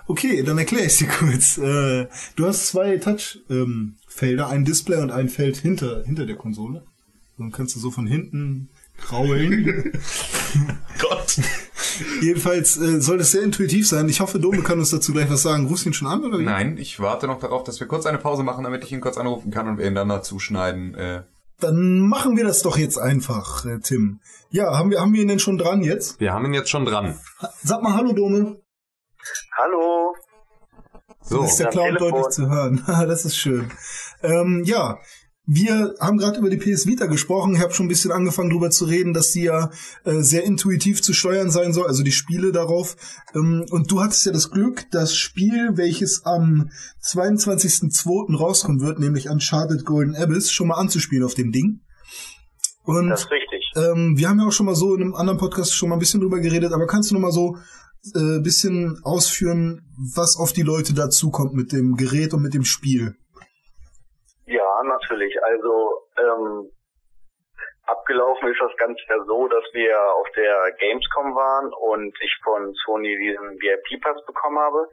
Okay, 0.08 0.44
dann 0.44 0.58
erkläre 0.58 0.86
ich 0.86 0.98
dir 0.98 1.08
kurz. 1.20 1.58
Äh, 1.58 2.08
du 2.36 2.46
hast 2.46 2.68
zwei 2.68 2.98
Touch-Felder, 2.98 4.48
ein 4.48 4.66
Display 4.66 5.02
und 5.02 5.12
ein 5.12 5.30
Feld 5.30 5.58
hinter, 5.58 6.04
hinter 6.04 6.26
der 6.26 6.36
Konsole. 6.36 6.84
Dann 7.38 7.52
kannst 7.52 7.76
du 7.76 7.80
so 7.80 7.92
von 7.92 8.08
hinten 8.08 8.70
kraulen. 8.98 9.92
Gott. 11.00 11.38
Jedenfalls 12.22 12.78
äh, 12.78 13.02
soll 13.02 13.18
das 13.18 13.32
sehr 13.32 13.44
intuitiv 13.44 13.88
sein. 13.88 14.10
Ich 14.10 14.20
hoffe, 14.20 14.40
Dome 14.40 14.62
kann 14.62 14.80
uns 14.80 14.90
dazu 14.90 15.12
gleich 15.12 15.30
was 15.30 15.42
sagen. 15.42 15.68
Rufst 15.68 15.86
du 15.86 15.90
ihn 15.90 15.94
schon 15.94 16.08
an 16.08 16.24
oder 16.24 16.40
wie? 16.40 16.44
Nein, 16.44 16.78
ich 16.78 17.00
warte 17.00 17.28
noch 17.28 17.40
darauf, 17.40 17.64
dass 17.64 17.80
wir 17.80 17.88
kurz 17.88 18.06
eine 18.06 18.18
Pause 18.18 18.44
machen, 18.44 18.64
damit 18.64 18.84
ich 18.84 18.92
ihn 18.92 19.02
kurz 19.02 19.18
anrufen 19.18 19.52
kann 19.52 19.68
und 19.68 19.78
wir 19.78 19.86
ihn 19.86 19.96
dann 19.96 20.10
dazu 20.10 20.40
schneiden. 20.40 20.96
Äh, 20.96 21.24
Dann 21.60 22.00
machen 22.00 22.36
wir 22.36 22.44
das 22.44 22.62
doch 22.62 22.78
jetzt 22.78 22.98
einfach, 22.98 23.66
äh, 23.66 23.80
Tim. 23.80 24.20
Ja, 24.50 24.78
haben 24.78 24.92
wir, 24.92 25.00
haben 25.00 25.14
wir 25.14 25.22
ihn 25.22 25.28
denn 25.28 25.40
schon 25.40 25.58
dran 25.58 25.82
jetzt? 25.82 26.20
wir 26.20 26.34
haben 26.34 26.46
ihn 26.46 26.54
jetzt 26.54 26.70
schon 26.70 26.86
dran. 26.86 27.20
Sag 27.64 27.82
mal 27.82 27.94
Hallo, 27.94 28.14
Dome. 28.14 28.62
Hallo. 29.58 30.14
So, 31.22 31.44
ist 31.44 31.58
der 31.58 31.70
Clown 31.70 31.96
deutlich 31.96 32.28
zu 32.30 32.50
hören. 32.50 32.84
das 32.88 33.26
ist 33.26 33.38
schön. 33.38 33.72
Ähm, 34.22 34.64
ja, 34.66 35.00
wir 35.48 35.96
haben 36.00 36.18
gerade 36.18 36.40
über 36.40 36.50
die 36.50 36.58
PS 36.58 36.88
Vita 36.88 37.06
gesprochen. 37.06 37.56
Ich 37.56 37.62
habe 37.62 37.74
schon 37.74 37.86
ein 37.86 37.90
bisschen 37.90 38.12
angefangen 38.12 38.50
darüber 38.50 38.72
zu 38.72 38.86
reden, 38.86 39.14
dass 39.14 39.32
die 39.32 39.44
ja 39.44 39.70
äh, 40.04 40.22
sehr 40.22 40.44
intuitiv 40.44 41.02
zu 41.02 41.14
steuern 41.14 41.52
sein 41.52 41.72
soll, 41.72 41.88
also 41.88 42.04
die 42.04 42.12
Spiele 42.12 42.52
darauf. 42.52 42.96
Ähm, 43.36 43.66
und 43.70 43.92
du 43.92 44.02
hattest 44.02 44.26
ja 44.26 44.32
das 44.32 44.50
Glück, 44.50 44.86
das 44.92 45.16
Spiel, 45.16 45.72
welches 45.76 46.26
am 46.26 46.70
22.02. 47.04 48.36
rauskommen 48.36 48.82
wird, 48.82 49.00
nämlich 49.00 49.30
Uncharted 49.30 49.86
Golden 49.86 50.16
Abyss, 50.16 50.52
schon 50.52 50.68
mal 50.68 50.76
anzuspielen 50.76 51.24
auf 51.24 51.36
dem 51.36 51.52
Ding. 51.52 51.82
Und 52.84 53.10
Das 53.10 53.22
ist 53.22 53.32
richtig. 53.32 53.72
ähm, 53.76 54.18
wir 54.18 54.30
haben 54.30 54.40
ja 54.40 54.48
auch 54.48 54.52
schon 54.52 54.66
mal 54.66 54.76
so 54.76 54.96
in 54.96 55.02
einem 55.02 55.16
anderen 55.16 55.40
Podcast 55.40 55.74
schon 55.74 55.90
mal 55.90 55.96
ein 55.96 56.00
bisschen 56.00 56.22
drüber 56.22 56.40
geredet, 56.40 56.72
aber 56.74 56.88
kannst 56.88 57.10
du 57.12 57.16
noch 57.16 57.22
mal 57.22 57.32
so 57.32 57.58
äh, 58.16 58.40
bisschen 58.40 59.00
ausführen, 59.04 59.82
was 60.14 60.38
auf 60.38 60.54
die 60.54 60.62
Leute 60.62 60.94
dazukommt 60.94 61.54
mit 61.54 61.72
dem 61.72 61.96
Gerät 61.96 62.34
und 62.34 62.42
mit 62.42 62.54
dem 62.54 62.64
Spiel? 62.64 63.16
Natürlich. 65.10 65.44
Also 65.44 66.02
ähm, 66.18 66.72
abgelaufen 67.86 68.52
ist 68.52 68.62
das 68.62 68.76
Ganze 68.78 69.02
ja 69.10 69.24
so, 69.26 69.48
dass 69.48 69.64
wir 69.74 69.98
auf 70.14 70.28
der 70.36 70.72
Gamescom 70.80 71.36
waren 71.36 71.72
und 71.74 72.16
ich 72.22 72.36
von 72.44 72.74
Sony 72.86 73.18
diesen 73.18 73.60
VIP-Pass 73.60 74.26
bekommen 74.26 74.60
habe, 74.60 74.88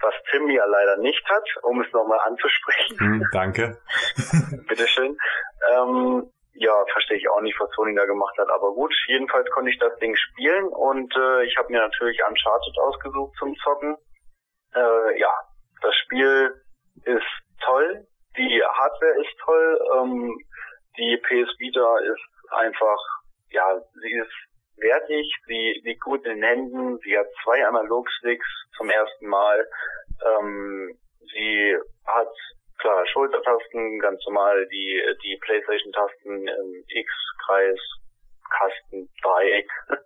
was 0.00 0.14
Tim 0.30 0.48
ja 0.50 0.64
leider 0.66 0.98
nicht 0.98 1.24
hat, 1.28 1.48
um 1.62 1.80
es 1.80 1.92
nochmal 1.92 2.20
anzusprechen. 2.26 2.98
hm, 2.98 3.28
danke. 3.32 3.78
Bitteschön. 4.68 5.16
Ähm, 5.72 6.30
ja, 6.58 6.72
verstehe 6.92 7.18
ich 7.18 7.28
auch 7.28 7.40
nicht, 7.40 7.58
was 7.60 7.70
Sony 7.70 7.94
da 7.94 8.04
gemacht 8.06 8.36
hat, 8.38 8.48
aber 8.48 8.72
gut, 8.72 8.94
jedenfalls 9.08 9.48
konnte 9.50 9.70
ich 9.70 9.78
das 9.78 9.96
Ding 9.98 10.14
spielen 10.16 10.66
und 10.68 11.14
äh, 11.16 11.44
ich 11.44 11.56
habe 11.58 11.70
mir 11.70 11.80
natürlich 11.80 12.18
Uncharted 12.26 12.78
ausgesucht 12.78 13.34
zum 13.38 13.54
Zocken. 13.56 13.96
Äh, 14.74 15.20
ja, 15.20 15.32
das 15.82 15.94
Spiel 15.96 16.54
ist 17.04 17.26
toll, 17.62 18.06
die 18.36 18.62
Hardware 18.62 19.20
ist 19.20 19.38
toll, 19.44 19.80
ähm, 19.94 20.38
die 20.98 21.16
PS 21.18 21.58
Vita 21.58 21.98
ist 21.98 22.52
einfach, 22.52 22.98
ja, 23.50 23.80
sie 24.02 24.12
ist 24.12 24.32
wertig, 24.76 25.26
sie 25.46 25.80
liegt 25.84 26.02
gut 26.02 26.24
in 26.26 26.40
den 26.40 26.42
Händen, 26.42 26.98
sie 26.98 27.16
hat 27.16 27.26
zwei 27.44 27.66
Analogsticks 27.66 28.46
zum 28.76 28.90
ersten 28.90 29.26
Mal, 29.26 29.66
ähm, 30.24 30.98
sie 31.32 31.76
hat 32.06 32.32
klar 32.78 33.06
Schultertasten, 33.06 33.98
ganz 34.00 34.22
normal 34.26 34.66
die 34.68 35.02
die 35.24 35.38
PlayStation-Tasten 35.40 36.48
ähm, 36.48 36.84
X, 36.88 37.10
Kreis, 37.46 37.80
Kasten, 38.50 39.08
Dreieck. 39.22 39.68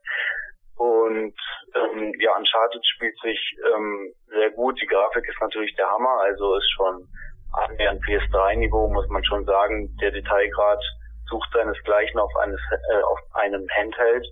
Und 0.76 1.36
ähm, 1.74 2.14
ja, 2.20 2.36
Uncharted 2.38 2.82
spielt 2.86 3.18
sich 3.20 3.38
ähm, 3.66 4.14
sehr 4.28 4.50
gut. 4.52 4.80
Die 4.80 4.86
Grafik 4.86 5.28
ist 5.28 5.40
natürlich 5.40 5.74
der 5.76 5.90
Hammer, 5.90 6.20
also 6.22 6.56
ist 6.56 6.70
schon 6.74 7.06
annähernd 7.52 8.02
PS3-Niveau, 8.04 8.88
muss 8.88 9.08
man 9.08 9.24
schon 9.24 9.44
sagen. 9.44 9.96
Der 10.00 10.10
Detailgrad 10.10 10.82
sucht 11.28 11.48
seinesgleichen 11.52 12.18
auf, 12.18 12.34
eines, 12.36 12.60
äh, 12.92 13.02
auf 13.02 13.18
einem 13.34 13.66
Handheld. 13.76 14.26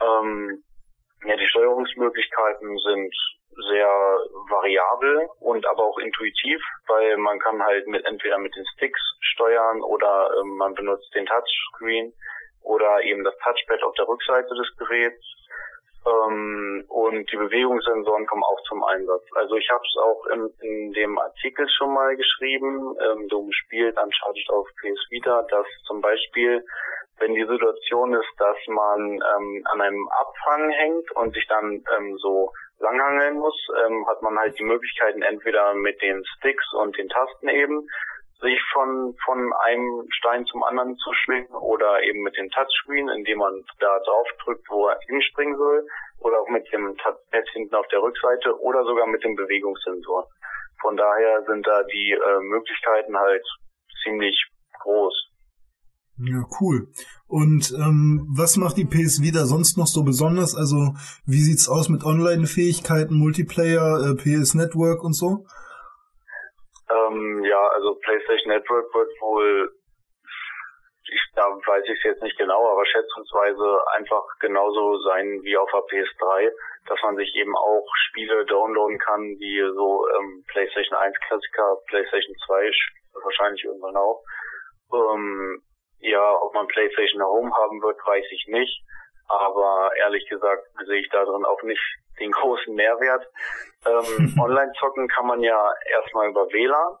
Ähm, 0.00 0.62
ja, 1.24 1.36
die 1.36 1.46
Steuerungsmöglichkeiten 1.48 2.78
sind 2.78 3.14
sehr 3.68 3.88
variabel 4.48 5.28
und 5.40 5.66
aber 5.66 5.84
auch 5.84 5.98
intuitiv, 5.98 6.62
weil 6.86 7.16
man 7.18 7.38
kann 7.40 7.62
halt 7.62 7.86
mit 7.88 8.04
entweder 8.06 8.38
mit 8.38 8.54
den 8.54 8.64
Sticks 8.74 9.00
steuern 9.20 9.82
oder 9.82 10.30
ähm, 10.40 10.56
man 10.56 10.74
benutzt 10.74 11.12
den 11.14 11.26
Touchscreen 11.26 12.12
oder 12.62 13.02
eben 13.02 13.24
das 13.24 13.36
Touchpad 13.38 13.82
auf 13.82 13.94
der 13.94 14.08
Rückseite 14.08 14.54
des 14.54 14.76
Geräts. 14.76 15.24
Ähm, 16.06 16.84
und 16.88 17.30
die 17.30 17.36
Bewegungssensoren 17.36 18.26
kommen 18.26 18.42
auch 18.42 18.62
zum 18.68 18.82
Einsatz. 18.84 19.22
Also 19.34 19.56
ich 19.56 19.68
habe 19.70 19.82
es 19.84 19.96
auch 20.02 20.26
in, 20.26 20.50
in 20.60 20.92
dem 20.92 21.18
Artikel 21.18 21.68
schon 21.68 21.92
mal 21.92 22.16
geschrieben, 22.16 22.96
ähm, 23.00 23.28
du 23.28 23.48
spielt 23.52 23.98
Uncharted 23.98 24.50
auf 24.50 24.66
PS 24.80 25.10
Vita, 25.10 25.42
dass 25.50 25.66
zum 25.86 26.00
Beispiel, 26.00 26.64
wenn 27.18 27.34
die 27.34 27.44
Situation 27.46 28.14
ist, 28.14 28.32
dass 28.38 28.56
man 28.68 29.00
ähm, 29.12 29.62
an 29.70 29.80
einem 29.80 30.08
Abfang 30.08 30.70
hängt 30.70 31.10
und 31.16 31.34
sich 31.34 31.46
dann 31.48 31.84
ähm, 31.98 32.16
so 32.16 32.50
langhangeln 32.78 33.38
muss, 33.38 33.68
ähm, 33.84 34.06
hat 34.08 34.22
man 34.22 34.38
halt 34.38 34.58
die 34.58 34.64
Möglichkeiten 34.64 35.20
entweder 35.20 35.74
mit 35.74 36.00
den 36.00 36.24
Sticks 36.36 36.64
und 36.72 36.96
den 36.96 37.10
Tasten 37.10 37.48
eben 37.48 37.86
sich 38.40 38.60
von 38.72 39.14
von 39.24 39.52
einem 39.64 40.06
Stein 40.10 40.44
zum 40.46 40.62
anderen 40.64 40.96
zu 40.96 41.12
schwingen 41.12 41.52
oder 41.54 42.02
eben 42.02 42.22
mit 42.22 42.36
dem 42.36 42.50
Touchscreen, 42.50 43.08
indem 43.08 43.38
man 43.38 43.64
da 43.78 43.98
drauf 44.00 44.28
drückt, 44.44 44.66
wo 44.70 44.88
er 44.88 44.98
hinspringen 45.06 45.56
soll, 45.56 45.86
oder 46.20 46.40
auch 46.40 46.48
mit 46.48 46.70
dem 46.72 46.96
Touchpad 46.96 47.48
hinten 47.52 47.74
auf 47.74 47.86
der 47.88 48.02
Rückseite 48.02 48.58
oder 48.60 48.84
sogar 48.84 49.06
mit 49.06 49.22
dem 49.24 49.34
Bewegungssensor. 49.36 50.28
Von 50.80 50.96
daher 50.96 51.44
sind 51.46 51.66
da 51.66 51.82
die 51.84 52.12
äh, 52.12 52.40
Möglichkeiten 52.40 53.16
halt 53.16 53.44
ziemlich 54.02 54.36
groß. 54.82 55.30
Ja, 56.22 56.44
cool. 56.60 56.88
Und 57.26 57.72
ähm, 57.72 58.26
was 58.36 58.56
macht 58.56 58.76
die 58.76 58.84
PS 58.84 59.22
Vita 59.22 59.46
sonst 59.46 59.78
noch 59.78 59.86
so 59.86 60.02
besonders? 60.02 60.54
Also 60.54 60.94
wie 61.24 61.40
sieht's 61.40 61.68
aus 61.68 61.88
mit 61.88 62.04
Online-Fähigkeiten, 62.04 63.16
Multiplayer, 63.16 64.10
äh, 64.10 64.14
PS 64.16 64.54
Network 64.54 65.02
und 65.02 65.14
so? 65.14 65.46
Ähm, 66.90 67.44
ja, 67.44 67.68
also 67.68 67.94
PlayStation 67.96 68.52
Network 68.52 68.92
wird 68.94 69.10
wohl, 69.20 69.72
ich, 71.12 71.20
da 71.34 71.44
weiß 71.44 71.84
ich 71.84 71.98
es 71.98 72.04
jetzt 72.04 72.22
nicht 72.22 72.38
genau, 72.38 72.70
aber 72.70 72.84
schätzungsweise 72.86 73.84
einfach 73.94 74.24
genauso 74.40 74.98
sein 75.02 75.40
wie 75.42 75.56
auf 75.56 75.70
der 75.70 75.80
PS3, 75.80 76.50
dass 76.86 76.98
man 77.02 77.16
sich 77.16 77.34
eben 77.36 77.56
auch 77.56 77.86
Spiele 78.08 78.44
downloaden 78.46 78.98
kann, 78.98 79.20
wie 79.38 79.60
so 79.74 80.06
ähm, 80.18 80.44
PlayStation 80.48 80.98
1 80.98 81.16
Klassiker, 81.26 81.76
PlayStation 81.88 82.34
2 82.46 82.70
wahrscheinlich 83.22 83.64
irgendwann 83.64 83.96
auch. 83.96 84.22
Ähm, 84.92 85.62
ja, 86.00 86.34
ob 86.40 86.54
man 86.54 86.66
PlayStation 86.66 87.22
Home 87.22 87.52
haben 87.54 87.82
wird, 87.82 87.98
weiß 88.04 88.26
ich 88.30 88.46
nicht. 88.48 88.82
Aber 89.28 89.90
ehrlich 89.96 90.28
gesagt 90.28 90.66
sehe 90.86 91.00
ich 91.00 91.08
da 91.10 91.24
drin 91.24 91.44
auch 91.44 91.62
nicht 91.62 91.82
den 92.20 92.30
großen 92.32 92.74
Mehrwert. 92.74 93.26
Ähm, 93.86 94.34
Online 94.40 94.72
zocken 94.78 95.08
kann 95.08 95.26
man 95.26 95.40
ja 95.40 95.72
erstmal 95.90 96.28
über 96.28 96.46
WLAN 96.52 96.98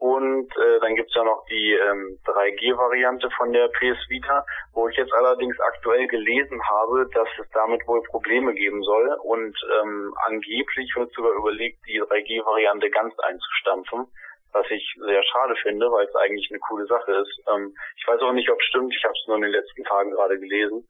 und 0.00 0.48
äh, 0.56 0.80
dann 0.80 0.94
gibt's 0.94 1.14
ja 1.14 1.22
noch 1.22 1.44
die 1.50 1.74
ähm, 1.74 2.18
3G-Variante 2.24 3.28
von 3.36 3.52
der 3.52 3.68
PS 3.68 4.00
Vita, 4.08 4.46
wo 4.72 4.88
ich 4.88 4.96
jetzt 4.96 5.12
allerdings 5.12 5.60
aktuell 5.60 6.08
gelesen 6.08 6.58
habe, 6.70 7.06
dass 7.12 7.28
es 7.38 7.46
damit 7.52 7.86
wohl 7.86 8.02
Probleme 8.04 8.54
geben 8.54 8.82
soll 8.82 9.18
und 9.22 9.54
ähm, 9.82 10.14
angeblich 10.24 10.90
wird 10.96 11.12
sogar 11.12 11.32
überlegt, 11.32 11.80
die 11.86 12.00
3G-Variante 12.00 12.88
ganz 12.88 13.12
einzustampfen, 13.18 14.06
was 14.52 14.64
ich 14.70 14.96
sehr 15.04 15.22
schade 15.22 15.54
finde, 15.56 15.92
weil 15.92 16.06
es 16.06 16.16
eigentlich 16.16 16.50
eine 16.50 16.60
coole 16.60 16.86
Sache 16.86 17.12
ist. 17.12 17.38
Ähm, 17.52 17.74
ich 17.98 18.08
weiß 18.08 18.22
auch 18.22 18.32
nicht, 18.32 18.50
ob 18.50 18.58
es 18.58 18.66
stimmt, 18.68 18.94
ich 18.96 19.04
habe 19.04 19.12
es 19.12 19.26
nur 19.26 19.36
in 19.36 19.42
den 19.42 19.52
letzten 19.52 19.84
Tagen 19.84 20.12
gerade 20.12 20.40
gelesen. 20.40 20.88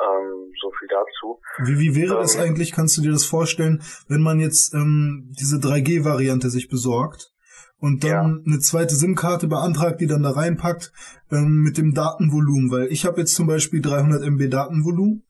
Ähm, 0.00 0.52
so 0.60 0.70
viel 0.78 0.88
dazu. 0.88 1.40
Wie, 1.64 1.78
wie 1.78 1.94
wäre 1.94 2.14
das 2.16 2.36
Ähm. 2.36 2.42
eigentlich, 2.42 2.72
kannst 2.72 2.96
du 2.96 3.02
dir 3.02 3.12
das 3.12 3.24
vorstellen, 3.24 3.82
wenn 4.08 4.20
man 4.20 4.40
jetzt 4.40 4.74
ähm, 4.74 5.32
diese 5.38 5.56
3G-Variante 5.56 6.50
sich 6.50 6.68
besorgt 6.68 7.32
und 7.78 8.04
dann 8.04 8.42
eine 8.46 8.58
zweite 8.58 8.94
SIM-Karte 8.94 9.46
beantragt, 9.46 10.00
die 10.00 10.06
dann 10.06 10.22
da 10.22 10.30
reinpackt 10.30 10.92
ähm, 11.30 11.62
mit 11.62 11.78
dem 11.78 11.94
Datenvolumen? 11.94 12.70
Weil 12.70 12.86
ich 12.92 13.04
habe 13.04 13.20
jetzt 13.20 13.34
zum 13.34 13.46
Beispiel 13.46 13.80
300 13.80 14.22
MB 14.22 14.48
Datenvolumen. 14.50 15.24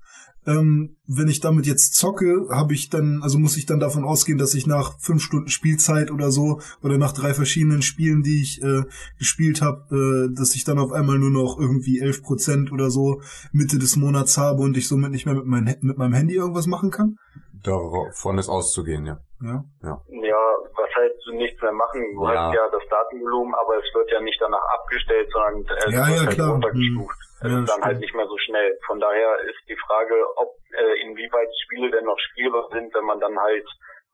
Ähm, 0.48 0.96
wenn 1.06 1.28
ich 1.28 1.40
damit 1.40 1.66
jetzt 1.66 1.94
zocke, 1.94 2.48
habe 2.50 2.72
ich 2.72 2.88
dann, 2.88 3.22
also 3.22 3.38
muss 3.38 3.58
ich 3.58 3.66
dann 3.66 3.80
davon 3.80 4.04
ausgehen, 4.04 4.38
dass 4.38 4.54
ich 4.54 4.66
nach 4.66 4.98
fünf 4.98 5.22
Stunden 5.22 5.50
Spielzeit 5.50 6.10
oder 6.10 6.32
so 6.32 6.60
oder 6.82 6.96
nach 6.96 7.12
drei 7.12 7.34
verschiedenen 7.34 7.82
Spielen, 7.82 8.22
die 8.22 8.40
ich 8.40 8.62
äh, 8.62 8.84
gespielt 9.18 9.60
habe, 9.60 10.30
äh, 10.30 10.34
dass 10.34 10.54
ich 10.54 10.64
dann 10.64 10.78
auf 10.78 10.92
einmal 10.92 11.18
nur 11.18 11.30
noch 11.30 11.58
irgendwie 11.58 12.00
11 12.00 12.22
Prozent 12.22 12.72
oder 12.72 12.90
so 12.90 13.20
Mitte 13.52 13.78
des 13.78 13.96
Monats 13.96 14.38
habe 14.38 14.62
und 14.62 14.76
ich 14.78 14.88
somit 14.88 15.10
nicht 15.10 15.26
mehr 15.26 15.34
mit, 15.34 15.44
mein, 15.44 15.76
mit 15.82 15.98
meinem 15.98 16.14
Handy 16.14 16.34
irgendwas 16.34 16.66
machen 16.66 16.90
kann? 16.90 17.16
Davon 17.64 18.38
ist 18.38 18.48
auszugehen, 18.48 19.06
ja. 19.06 19.18
Ja. 19.40 19.62
Ja, 19.82 20.42
was 20.74 20.90
heißt 20.96 21.14
du 21.26 21.32
nichts 21.34 21.60
mehr 21.62 21.72
machen? 21.72 22.02
Du 22.14 22.24
Ja. 22.26 22.48
hast 22.48 22.54
ja 22.54 22.68
das 22.70 22.82
Datenvolumen, 22.90 23.54
aber 23.54 23.78
es 23.78 23.94
wird 23.94 24.10
ja 24.10 24.20
nicht 24.20 24.40
danach 24.40 24.64
abgestellt, 24.74 25.30
sondern 25.32 25.62
es 25.62 25.92
Ja, 25.94 26.06
wird 26.06 26.16
ja, 26.16 26.26
halt 26.26 26.34
klar. 26.34 26.50
runtergestuft. 26.52 27.18
Hm. 27.18 27.46
Es 27.46 27.52
Ja, 27.52 27.58
ist 27.60 27.70
dann 27.70 27.82
halt 27.82 27.96
stimmt. 27.96 28.00
nicht 28.00 28.14
mehr 28.16 28.26
so 28.26 28.38
schnell. 28.38 28.78
Von 28.86 28.98
daher 28.98 29.38
ist 29.46 29.62
die 29.68 29.76
Frage, 29.86 30.14
ob 30.36 30.50
äh, 30.74 31.00
inwieweit 31.02 31.48
Spiele 31.64 31.90
denn 31.90 32.04
noch 32.04 32.18
spielbar 32.18 32.68
sind, 32.72 32.92
wenn 32.94 33.04
man 33.04 33.20
dann 33.20 33.38
halt 33.38 33.66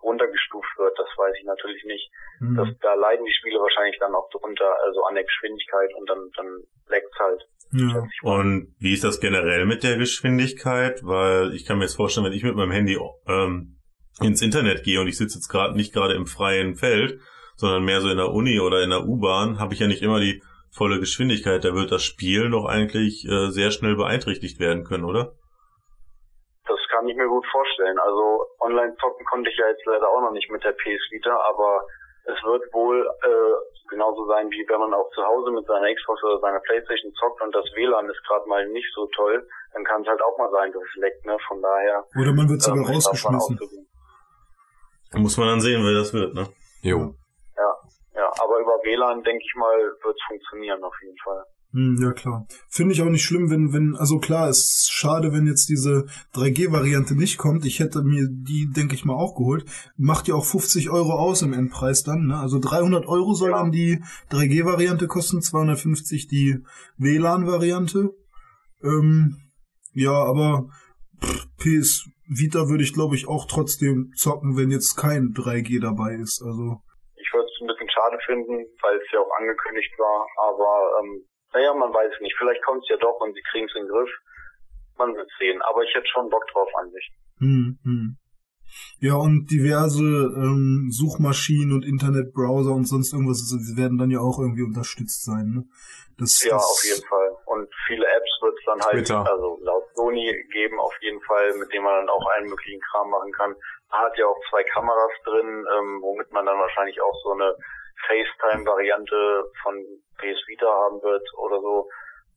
runtergestuft 0.03 0.77
wird. 0.77 0.99
Das 0.99 1.09
weiß 1.17 1.35
ich 1.39 1.45
natürlich 1.45 1.83
nicht. 1.85 2.11
Hm. 2.41 2.57
Das, 2.57 2.69
da 2.83 2.93
leiden 2.95 3.25
die 3.25 3.33
Spiele 3.33 3.59
wahrscheinlich 3.61 3.99
dann 3.99 4.15
auch 4.15 4.29
drunter, 4.31 4.77
also 4.85 5.05
an 5.05 5.15
der 5.15 5.25
Geschwindigkeit 5.25 5.91
und 5.97 6.09
dann, 6.11 6.31
dann 6.37 6.63
leckt's 6.89 7.19
halt. 7.19 7.41
Ja. 7.75 8.07
Und 8.23 8.75
wie 8.79 8.93
ist 8.93 9.03
das 9.03 9.21
generell 9.21 9.67
mit 9.67 9.83
der 9.83 9.97
Geschwindigkeit? 9.97 11.01
Weil 11.03 11.53
ich 11.55 11.67
kann 11.67 11.79
mir 11.79 11.85
jetzt 11.85 11.97
vorstellen, 11.97 12.27
wenn 12.27 12.33
ich 12.33 12.45
mit 12.45 12.55
meinem 12.55 12.71
Handy 12.71 12.99
ähm, 13.27 13.81
ins 14.21 14.43
Internet 14.43 14.85
gehe 14.85 15.01
und 15.01 15.09
ich 15.09 15.19
sitze 15.19 15.39
jetzt 15.39 15.49
gerade 15.49 15.75
nicht 15.75 15.93
gerade 15.93 16.15
im 16.15 16.27
freien 16.27 16.77
Feld, 16.77 17.19
sondern 17.57 17.85
mehr 17.85 18.01
so 18.01 18.09
in 18.09 18.17
der 18.17 18.31
Uni 18.31 18.61
oder 18.61 18.83
in 18.83 18.91
der 18.91 19.05
U-Bahn, 19.05 19.59
habe 19.59 19.75
ich 19.75 19.81
ja 19.81 19.89
nicht 19.89 20.03
immer 20.03 20.21
die 20.21 20.41
volle 20.71 21.01
Geschwindigkeit. 21.01 21.65
Da 21.65 21.75
wird 21.75 21.91
das 21.91 22.05
Spiel 22.05 22.51
doch 22.51 22.65
eigentlich 22.65 23.27
äh, 23.27 23.51
sehr 23.51 23.71
schnell 23.73 23.97
beeinträchtigt 23.97 24.61
werden 24.61 24.85
können, 24.85 25.05
oder? 25.05 25.33
Das 26.67 26.79
kann 26.91 27.09
ich 27.09 27.17
mir 27.17 27.29
gut 27.29 27.47
vorstellen. 27.51 27.99
Also 27.99 28.47
online 28.61 28.95
zocken 29.01 29.27
konnte 29.27 29.51
ich 29.51 29.57
ja 29.57 29.69
jetzt 29.69 29.85
leider 29.85 30.09
auch 30.09 30.21
noch 30.21 30.33
nicht 30.33 30.51
mit 30.51 30.63
der 30.63 30.73
PS 30.73 31.11
Vita, 31.11 31.37
aber 31.49 31.83
es 32.25 32.39
wird 32.45 32.65
wohl 32.73 33.05
äh, 33.05 33.55
genauso 33.89 34.27
sein, 34.27 34.49
wie 34.51 34.65
wenn 34.69 34.81
man 34.81 34.95
auch 34.95 35.11
zu 35.13 35.23
Hause 35.23 35.51
mit 35.53 35.67
seiner 35.67 35.93
Xbox 35.93 36.23
oder 36.25 36.41
seiner 36.41 36.61
Playstation 36.61 37.13
zockt 37.15 37.41
und 37.43 37.55
das 37.55 37.65
WLAN 37.75 38.09
ist 38.09 38.23
gerade 38.27 38.49
mal 38.49 38.67
nicht 38.69 38.89
so 38.95 39.07
toll, 39.15 39.47
dann 39.73 39.85
kann 39.85 40.03
es 40.03 40.09
halt 40.09 40.23
auch 40.23 40.37
mal 40.39 40.51
sein, 40.51 40.73
dass 40.73 40.83
es 40.83 40.95
leckt, 40.97 41.25
ne? 41.27 41.37
Von 41.47 41.61
daher 41.61 42.05
Oder 42.17 42.33
man 42.33 42.49
wird 42.49 42.65
ähm, 42.65 42.81
sogar 42.81 42.81
davon 42.81 42.95
rausgeschmissen. 42.95 43.59
Muss 45.15 45.37
man 45.37 45.49
dann 45.49 45.61
sehen, 45.61 45.85
wer 45.85 45.95
das 45.95 46.13
wird, 46.13 46.35
ne? 46.35 46.49
Jo. 46.83 47.15
Ja, 48.15 48.31
aber 48.41 48.59
über 48.59 48.79
WLAN 48.85 49.23
denke 49.23 49.43
ich 49.45 49.55
mal, 49.57 49.77
wird 50.03 50.17
es 50.17 50.27
funktionieren 50.29 50.83
auf 50.83 50.95
jeden 51.03 51.19
Fall. 51.19 51.45
Hm, 51.75 51.99
ja 52.01 52.13
klar. 52.13 52.47
Finde 52.69 52.95
ich 52.95 53.03
auch 53.03 53.11
nicht 53.11 53.25
schlimm, 53.25 53.51
wenn, 53.51 53.73
wenn, 53.73 53.97
also 53.97 54.19
klar, 54.19 54.49
es 54.49 54.59
ist 54.59 54.93
schade, 54.93 55.33
wenn 55.33 55.49
jetzt 55.49 55.69
diese 55.69 56.07
3G-Variante 56.35 57.17
nicht 57.17 57.37
kommt. 57.37 57.67
Ich 57.67 57.81
hätte 57.81 58.05
mir 58.05 58.29
die, 58.31 58.71
denke 58.71 58.95
ich 58.95 59.05
mal, 59.05 59.15
auch 59.15 59.35
geholt. 59.35 59.65
Macht 59.97 60.29
ja 60.29 60.37
auch 60.37 60.45
50 60.45 60.91
Euro 60.91 61.15
aus 61.15 61.43
im 61.43 61.53
Endpreis 61.53 62.05
dann, 62.05 62.29
ne? 62.29 62.39
Also 62.39 62.61
300 62.61 63.07
Euro 63.07 63.35
soll 63.35 63.51
dann 63.51 63.73
die 63.73 63.99
3G-Variante 64.31 65.09
kosten, 65.09 65.43
250 65.43 66.29
die 66.29 66.59
WLAN-Variante. 66.99 68.11
Ähm, 68.85 69.37
ja, 69.95 70.13
aber 70.13 70.69
pff, 71.21 71.47
PS 71.59 72.09
Vita 72.29 72.69
würde 72.69 72.85
ich, 72.85 72.95
glaube 72.95 73.17
ich, 73.17 73.27
auch 73.27 73.47
trotzdem 73.47 74.13
zocken, 74.17 74.57
wenn 74.57 74.71
jetzt 74.71 74.95
kein 74.95 75.35
3G 75.35 75.83
dabei 75.83 76.15
ist. 76.15 76.41
Also, 76.41 76.79
Ich 77.17 77.31
würde 77.35 77.51
es 77.51 77.61
ein 77.61 77.67
bisschen 77.67 77.91
schade 77.91 78.19
finden, 78.25 78.65
weil 78.81 78.97
es 78.97 79.11
ja 79.13 79.19
auch 79.19 79.33
angekündigt 79.39 79.93
war, 79.99 80.25
aber 80.39 81.03
ähm, 81.03 81.27
naja, 81.55 81.73
man 81.75 81.95
weiß 81.95 82.13
es 82.15 82.21
nicht. 82.21 82.37
Vielleicht 82.37 82.63
kommt 82.63 82.83
es 82.83 82.89
ja 82.91 82.97
doch 82.97 83.21
und 83.21 83.35
sie 83.35 83.43
kriegen 83.51 83.67
es 83.67 83.75
in 83.77 83.87
den 83.87 83.91
Griff. 83.91 84.11
Man 84.99 85.15
wird 85.15 85.31
sehen. 85.39 85.63
Aber 85.63 85.83
ich 85.83 85.95
hätte 85.95 86.07
schon 86.09 86.29
Bock 86.29 86.47
drauf 86.53 86.69
an 86.77 86.91
sich. 86.91 87.11
Hm, 87.39 87.79
hm. 87.83 88.17
Ja, 88.99 89.15
und 89.15 89.47
diverse 89.51 90.03
ähm, 90.03 90.89
Suchmaschinen 90.91 91.73
und 91.73 91.85
Internetbrowser 91.85 92.73
und 92.73 92.87
sonst 92.87 93.13
irgendwas 93.13 93.39
also, 93.45 93.77
werden 93.77 93.99
dann 93.99 94.11
ja 94.11 94.19
auch 94.19 94.39
irgendwie 94.39 94.63
unterstützt 94.65 95.25
sein. 95.25 95.47
Ne? 95.55 95.65
Das, 96.19 96.43
Ja, 96.43 96.57
das, 96.57 96.65
auf 96.65 96.83
jeden 96.83 97.07
Fall. 97.07 97.31
Und 97.47 97.69
viele 97.87 98.07
Apps 98.07 98.33
wird 98.41 98.55
es 98.59 98.65
dann 98.67 98.81
halt, 98.83 99.07
Twitter. 99.07 99.31
also 99.31 99.59
laut 99.63 99.85
Sony 99.95 100.27
geben 100.51 100.81
auf 100.81 100.95
jeden 101.01 101.21
Fall, 101.23 101.55
mit 101.55 101.73
denen 101.73 101.85
man 101.85 101.95
dann 102.03 102.09
auch 102.09 102.27
allen 102.35 102.49
möglichen 102.49 102.81
Kram 102.81 103.11
machen 103.11 103.31
kann. 103.33 103.55
Man 103.91 104.01
hat 104.01 104.19
ja 104.19 104.27
auch 104.27 104.41
zwei 104.51 104.65
Kameras 104.65 105.13
drin, 105.25 105.47
ähm, 105.47 106.03
womit 106.03 106.33
man 106.33 106.47
dann 106.47 106.59
wahrscheinlich 106.59 107.01
auch 107.01 107.15
so 107.23 107.31
eine 107.31 107.55
FaceTime-Variante 108.07 109.45
von 109.63 109.75
PS 110.19 110.41
Vita 110.47 110.67
haben 110.67 111.03
wird 111.03 111.27
oder 111.39 111.61
so. 111.61 111.89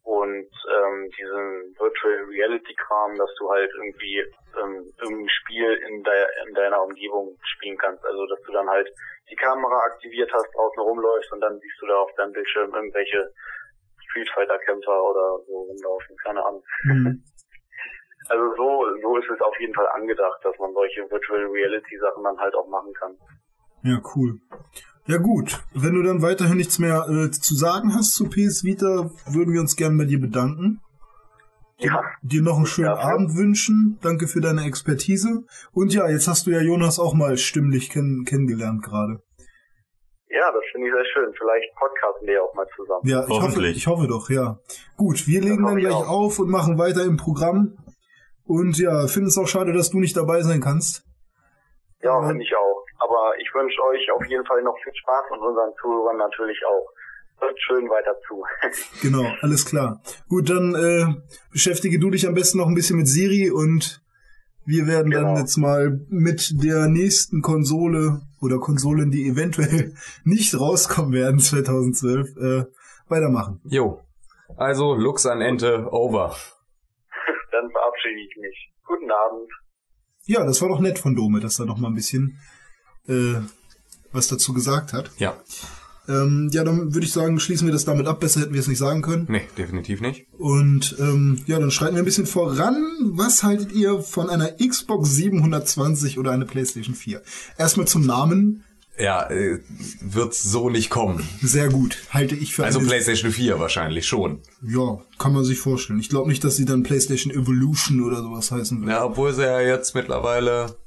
Und 0.03 0.47
ähm, 0.71 1.09
diesen 1.19 1.75
Virtual 1.77 2.23
Reality 2.31 2.73
Kram, 2.75 3.17
dass 3.17 3.29
du 3.39 3.49
halt 3.49 3.69
irgendwie 3.75 4.19
ähm, 4.55 4.89
irgendein 5.01 5.29
Spiel 5.29 5.73
in, 5.89 6.01
der, 6.03 6.29
in 6.47 6.53
deiner 6.53 6.81
Umgebung 6.81 7.37
spielen 7.43 7.77
kannst. 7.77 8.05
Also 8.05 8.25
dass 8.27 8.41
du 8.43 8.53
dann 8.53 8.69
halt 8.69 8.89
die 9.29 9.35
Kamera 9.35 9.77
aktiviert 9.91 10.31
hast, 10.31 10.47
draußen 10.55 10.81
rumläufst 10.81 11.31
und 11.33 11.41
dann 11.41 11.59
siehst 11.59 11.81
du 11.81 11.87
da 11.87 11.95
auf 11.97 12.13
deinem 12.15 12.31
Bildschirm 12.31 12.73
irgendwelche 12.73 13.33
Street 14.07 14.29
Fighter 14.33 14.57
Kämpfer 14.59 15.03
oder 15.03 15.43
so 15.45 15.59
rumlaufen, 15.67 16.15
keine 16.23 16.45
Ahnung. 16.45 16.63
hm, 16.83 17.23
Also 18.29 18.55
so, 18.55 18.83
so 19.01 19.17
ist 19.17 19.29
es 19.29 19.41
auf 19.41 19.57
jeden 19.59 19.73
Fall 19.73 19.87
angedacht, 19.89 20.39
dass 20.43 20.57
man 20.59 20.73
solche 20.73 21.09
Virtual 21.09 21.45
Reality 21.45 21.97
Sachen 21.97 22.23
dann 22.23 22.37
halt 22.37 22.55
auch 22.55 22.67
machen 22.67 22.93
kann. 22.93 23.17
ja, 23.83 24.01
cool. 24.15 24.39
Ja 25.07 25.17
gut, 25.17 25.63
wenn 25.73 25.93
du 25.93 26.03
dann 26.03 26.21
weiterhin 26.21 26.57
nichts 26.57 26.79
mehr 26.79 27.07
äh, 27.09 27.31
zu 27.31 27.55
sagen 27.55 27.93
hast 27.93 28.13
zu 28.13 28.25
PS 28.29 28.63
Vita, 28.63 29.09
würden 29.25 29.53
wir 29.53 29.61
uns 29.61 29.75
gerne 29.75 29.97
bei 29.97 30.05
dir 30.05 30.19
bedanken. 30.19 30.81
Ja, 31.79 32.01
Dir 32.23 32.41
noch 32.41 32.57
einen 32.57 32.65
schönen 32.65 32.87
Dafür. 32.89 33.13
Abend 33.13 33.35
wünschen. 33.37 33.99
Danke 34.01 34.27
für 34.27 34.41
deine 34.41 34.65
Expertise. 34.65 35.43
Und 35.71 35.93
ja, 35.93 36.09
jetzt 36.09 36.27
hast 36.27 36.47
du 36.47 36.51
ja 36.51 36.59
Jonas 36.59 36.99
auch 36.99 37.13
mal 37.13 37.37
stimmlich 37.37 37.89
kenn 37.91 38.23
kennengelernt 38.25 38.83
gerade. 38.83 39.21
ja, 40.29 40.51
das 40.51 40.63
finde 40.71 40.87
ich 40.87 40.93
sehr 40.93 41.05
schön. 41.13 41.33
Vielleicht 41.37 41.73
podcasten 41.75 42.27
wir 42.27 42.33
ja 42.33 42.41
auch 42.41 42.53
mal 42.55 42.65
zusammen. 42.75 43.01
Ja, 43.07 43.23
ich 43.23 43.41
hoffe, 43.41 43.67
ich 43.67 43.87
hoffe 43.87 44.07
doch, 44.07 44.29
ja. 44.31 44.57
Gut, 44.97 45.27
wir 45.27 45.39
legen 45.41 45.63
dann 45.63 45.77
ich 45.77 45.83
gleich 45.85 45.95
auch. 45.95 46.09
auf 46.09 46.39
und 46.39 46.49
machen 46.49 46.77
weiter 46.79 47.05
im 47.05 47.15
Programm. 47.17 47.77
Und 48.43 48.77
ja, 48.79 49.05
finde 49.07 49.27
es 49.27 49.37
auch 49.37 49.47
schade, 49.47 49.71
dass 49.71 49.91
du 49.91 49.99
nicht 49.99 50.17
dabei 50.17 50.41
sein 50.41 50.59
kannst. 50.61 51.03
Ja, 52.01 52.19
Ja. 52.21 52.27
finde 52.27 52.43
ich 52.43 52.51
auch. 52.55 52.85
Aber 52.99 53.33
ich 53.39 53.49
wünsche 53.53 53.81
euch 53.83 54.11
auf 54.11 54.25
jeden 54.27 54.45
Fall 54.45 54.61
noch 54.63 54.75
viel 54.83 54.93
Spaß 54.95 55.25
und 55.31 55.39
unseren 55.39 55.71
Zuhörern 55.81 56.17
natürlich 56.17 56.59
auch. 56.67 56.87
Hört 57.39 57.55
schön 57.61 57.87
weiter 57.89 58.15
zu. 58.27 58.43
Genau, 59.01 59.31
alles 59.41 59.65
klar. 59.65 60.01
Gut, 60.27 60.49
dann 60.49 60.73
äh, 60.73 61.05
beschäftige 61.51 61.99
du 61.99 62.09
dich 62.09 62.27
am 62.27 62.33
besten 62.33 62.57
noch 62.57 62.67
ein 62.67 62.73
bisschen 62.73 62.97
mit 62.97 63.07
Siri 63.07 63.51
und 63.51 64.01
wir 64.65 64.87
werden 64.87 65.11
dann 65.11 65.25
Genau. 65.27 65.37
jetzt 65.39 65.55
mal 65.57 65.99
mit 66.09 66.63
der 66.63 66.87
nächsten 66.87 67.41
Konsole 67.43 68.21
oder 68.41 68.57
Konsolen, 68.59 69.11
die 69.11 69.27
eventuell 69.29 69.93
nicht 70.23 70.59
rauskommen 70.59 71.13
werden 71.13 71.39
2012, 71.39 72.27
äh, 72.37 72.65
weitermachen. 73.07 73.61
Jo. 73.65 74.01
Also, 74.57 74.95
Lux 74.95 75.25
an 75.27 75.41
Ente, 75.41 75.87
over. 75.91 76.35
Dann 77.51 77.69
verabschiede 77.71 78.19
ich 78.19 78.35
mich. 78.41 78.71
Guten 78.85 79.11
Abend. 79.11 79.49
Ja, 80.25 80.43
das 80.45 80.61
war 80.61 80.69
doch 80.69 80.79
nett 80.79 80.97
von 80.99 81.15
Dome, 81.15 81.39
dass 81.39 81.59
er 81.59 81.65
noch 81.65 81.77
mal 81.77 81.89
ein 81.89 81.95
bisschen 81.95 82.39
äh, 83.07 83.41
was 84.11 84.27
dazu 84.27 84.53
gesagt 84.53 84.93
hat. 84.93 85.11
Ja. 85.17 85.37
Ähm, 86.09 86.49
ja, 86.53 86.63
dann 86.63 86.93
würde 86.93 87.05
ich 87.05 87.11
sagen, 87.11 87.39
schließen 87.39 87.67
wir 87.67 87.73
das 87.73 87.85
damit 87.85 88.07
ab. 88.07 88.19
Besser 88.19 88.39
hätten 88.41 88.53
wir 88.53 88.61
es 88.61 88.67
nicht 88.67 88.77
sagen 88.77 89.01
können. 89.01 89.25
Nee, 89.29 89.41
definitiv 89.57 89.99
nicht. 89.99 90.25
Und 90.37 90.95
ähm, 90.99 91.41
ja, 91.47 91.59
dann 91.59 91.71
schreiten 91.71 91.95
wir 91.95 92.01
ein 92.01 92.05
bisschen 92.05 92.25
voran. 92.25 92.77
Was 93.01 93.43
haltet 93.43 93.73
ihr 93.73 93.99
von 93.99 94.29
einer 94.29 94.51
Xbox 94.51 95.11
720 95.15 96.17
oder 96.17 96.31
einer 96.31 96.45
PlayStation 96.45 96.95
4? 96.95 97.21
Erstmal 97.57 97.87
zum 97.87 98.05
Namen. 98.05 98.63
Ja, 98.97 99.29
äh, 99.29 99.59
wird 100.01 100.33
so 100.33 100.69
nicht 100.69 100.89
kommen. 100.89 101.27
Sehr 101.41 101.69
gut. 101.69 101.97
Halte 102.09 102.35
ich 102.35 102.55
für 102.55 102.63
Also 102.63 102.79
eine, 102.79 102.87
PlayStation 102.87 103.31
4 103.31 103.59
wahrscheinlich 103.59 104.07
schon. 104.07 104.41
Ja, 104.63 104.99
kann 105.19 105.33
man 105.33 105.43
sich 105.43 105.59
vorstellen. 105.59 105.99
Ich 105.99 106.09
glaube 106.09 106.29
nicht, 106.29 106.43
dass 106.43 106.55
sie 106.55 106.65
dann 106.65 106.83
PlayStation 106.83 107.31
Evolution 107.31 108.01
oder 108.01 108.23
sowas 108.23 108.49
heißen 108.49 108.79
wird. 108.79 108.89
Ja, 108.89 109.03
obwohl 109.03 109.33
sie 109.33 109.43
ja 109.43 109.59
jetzt 109.59 109.93
mittlerweile 109.93 110.77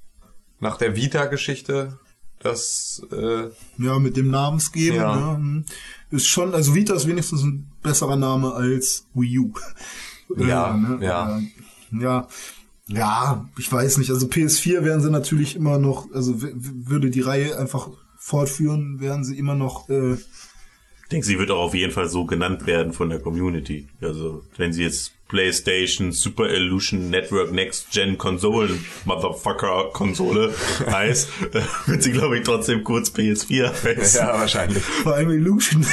nach 0.59 0.77
der 0.77 0.97
Vita-Geschichte 0.97 1.99
das, 2.41 3.03
äh, 3.13 3.49
Ja, 3.79 3.99
mit 3.99 4.17
dem 4.17 4.31
Namensgeben. 4.31 4.97
Ja. 4.97 5.17
Ja. 5.17 5.37
hm. 5.37 5.65
Ist 6.11 6.27
schon, 6.27 6.55
also 6.55 6.75
Vita 6.75 6.95
ist 6.95 7.07
wenigstens 7.07 7.43
ein 7.43 7.71
besserer 7.83 8.17
Name 8.17 8.53
als 8.53 9.07
Wii 9.15 9.39
U. 9.39 9.53
Ja, 10.37 10.77
ne? 10.77 10.99
ja. 11.05 11.41
Ja. 11.93 12.29
Ja, 12.87 13.49
ich 13.57 13.71
weiß 13.71 13.99
nicht. 13.99 14.11
Also 14.11 14.27
PS4 14.27 14.83
werden 14.85 15.01
sie 15.01 15.11
natürlich 15.11 15.55
immer 15.55 15.79
noch, 15.79 16.13
also 16.13 16.43
würde 16.43 17.11
die 17.11 17.21
Reihe 17.21 17.57
einfach 17.57 17.89
fortführen, 18.17 19.01
wären 19.01 19.23
sie 19.25 19.39
immer 19.39 19.55
noch, 19.55 19.89
äh, 19.89 20.15
Ich 20.15 21.09
denke, 21.13 21.27
sie 21.27 21.39
wird 21.39 21.51
auch 21.53 21.61
auf 21.67 21.75
jeden 21.75 21.93
Fall 21.93 22.09
so 22.09 22.25
genannt 22.25 22.67
werden 22.67 22.93
von 22.93 23.09
der 23.09 23.21
Community. 23.21 23.89
Also, 24.01 24.45
wenn 24.57 24.73
sie 24.73 24.83
jetzt 24.83 25.13
PlayStation 25.31 26.13
Super 26.13 26.49
Illusion 26.51 27.09
Network 27.09 27.53
Next 27.53 27.91
Gen 27.93 28.19
Konsolen 28.19 28.85
Motherfucker 29.05 29.91
Konsole 29.93 30.53
heißt, 30.91 31.29
wird 31.87 32.03
sie 32.03 32.13
glaube 32.13 32.39
ich 32.39 32.45
trotzdem 32.45 32.83
kurz 32.85 33.11
PS4 33.11 33.73
heißen. 33.85 34.21
Ja, 34.21 34.33
wahrscheinlich. 34.39 34.83
Vor 35.03 35.15
allem 35.15 35.31
Illusion. 35.31 35.87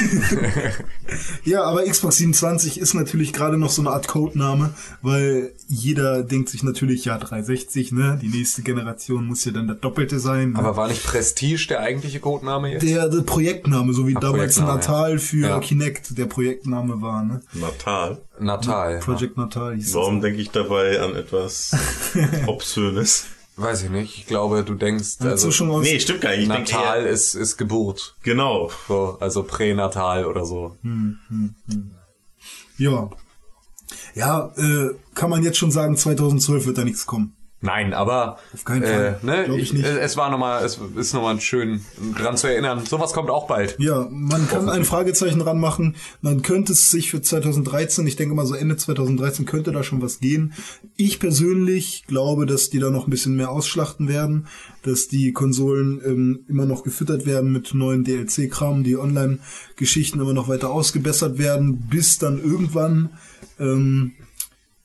ja, 1.44 1.62
aber 1.62 1.84
Xbox 1.84 2.16
27 2.16 2.80
ist 2.80 2.94
natürlich 2.94 3.32
gerade 3.32 3.56
noch 3.56 3.70
so 3.70 3.82
eine 3.82 3.90
Art 3.90 4.08
Codename, 4.08 4.74
weil 5.02 5.52
jeder 5.68 6.22
denkt 6.22 6.48
sich 6.48 6.62
natürlich, 6.62 7.04
ja, 7.04 7.18
360, 7.18 7.92
ne? 7.92 8.18
Die 8.20 8.28
nächste 8.28 8.62
Generation 8.62 9.26
muss 9.26 9.44
ja 9.44 9.52
dann 9.52 9.68
das 9.68 9.78
Doppelte 9.80 10.18
sein. 10.18 10.52
Ne? 10.52 10.58
Aber 10.58 10.76
war 10.76 10.88
nicht 10.88 11.04
Prestige 11.04 11.66
der 11.68 11.80
eigentliche 11.80 12.20
Codename 12.20 12.72
jetzt? 12.72 12.82
der, 12.82 13.08
der 13.08 13.22
Projektname, 13.22 13.92
so 13.92 14.06
wie 14.08 14.16
Ah, 14.16 14.20
damals 14.20 14.58
Natal 14.58 15.18
für 15.18 15.46
Ja. 15.48 15.60
Kinect 15.60 16.18
der 16.18 16.26
Projektname 16.26 17.00
war, 17.00 17.24
ne? 17.24 17.40
Natal. 17.52 18.18
Natal. 18.40 18.98
Project 19.00 19.36
Natal 19.36 19.74
hieß 19.74 19.94
Warum 19.94 20.20
denke 20.20 20.40
ich 20.40 20.50
dabei 20.50 21.00
an 21.00 21.14
etwas 21.14 21.70
Obszönes? 22.46 23.26
Weiß 23.56 23.82
ich 23.82 23.90
nicht. 23.90 24.18
Ich 24.18 24.26
glaube, 24.26 24.62
du 24.62 24.74
denkst, 24.74 25.16
Also 25.18 25.28
also 25.30 25.50
schon 25.50 25.70
aus, 25.70 25.82
Nee, 25.82 25.98
stimmt 25.98 26.20
gar 26.20 26.30
nicht. 26.30 26.42
Ich 26.42 26.48
Natal 26.48 27.02
eher, 27.02 27.08
ist, 27.08 27.34
ist 27.34 27.56
Geburt. 27.56 28.14
genau. 28.22 28.70
So, 28.86 29.16
also 29.20 29.42
pränatal 29.42 30.26
oder 30.26 30.44
so. 30.44 30.76
ja. 32.76 33.10
Ja, 34.14 34.52
äh, 34.56 34.90
kann 35.14 35.30
man 35.30 35.42
jetzt 35.42 35.58
schon 35.58 35.70
sagen, 35.70 35.96
2012 35.96 36.66
wird 36.66 36.78
da 36.78 36.84
nichts 36.84 37.06
kommen. 37.06 37.34
Nein, 37.60 37.92
aber 37.92 38.38
Auf 38.54 38.64
keinen 38.64 38.84
Fall. 38.84 39.18
Äh, 39.20 39.26
ne, 39.26 39.44
Glaub 39.46 39.58
ich 39.58 39.72
nicht. 39.72 39.84
es 39.84 40.16
war 40.16 40.30
nochmal, 40.30 40.64
es 40.64 40.78
ist 40.94 41.12
nochmal 41.12 41.40
schön 41.40 41.84
dran 42.16 42.36
zu 42.36 42.46
erinnern. 42.46 42.86
Sowas 42.86 43.12
kommt 43.12 43.30
auch 43.30 43.48
bald. 43.48 43.74
Ja, 43.80 44.06
man 44.10 44.48
kann 44.48 44.68
ein 44.68 44.84
Fragezeichen 44.84 45.40
ranmachen. 45.40 45.96
Man 46.20 46.42
könnte 46.42 46.72
es 46.72 46.92
sich 46.92 47.10
für 47.10 47.20
2013, 47.20 48.06
ich 48.06 48.14
denke 48.14 48.36
mal 48.36 48.46
so 48.46 48.54
Ende 48.54 48.76
2013 48.76 49.44
könnte 49.44 49.72
da 49.72 49.82
schon 49.82 50.00
was 50.00 50.20
gehen. 50.20 50.54
Ich 50.96 51.18
persönlich 51.18 52.04
glaube, 52.06 52.46
dass 52.46 52.70
die 52.70 52.78
da 52.78 52.90
noch 52.90 53.08
ein 53.08 53.10
bisschen 53.10 53.34
mehr 53.34 53.50
ausschlachten 53.50 54.06
werden, 54.06 54.46
dass 54.82 55.08
die 55.08 55.32
Konsolen 55.32 56.00
ähm, 56.04 56.44
immer 56.48 56.64
noch 56.64 56.84
gefüttert 56.84 57.26
werden 57.26 57.50
mit 57.50 57.74
neuen 57.74 58.04
DLC-Kram, 58.04 58.84
die 58.84 58.96
Online-Geschichten 58.96 60.20
immer 60.20 60.32
noch 60.32 60.46
weiter 60.46 60.70
ausgebessert 60.70 61.38
werden, 61.38 61.88
bis 61.90 62.18
dann 62.18 62.40
irgendwann 62.40 63.10
ähm, 63.58 64.12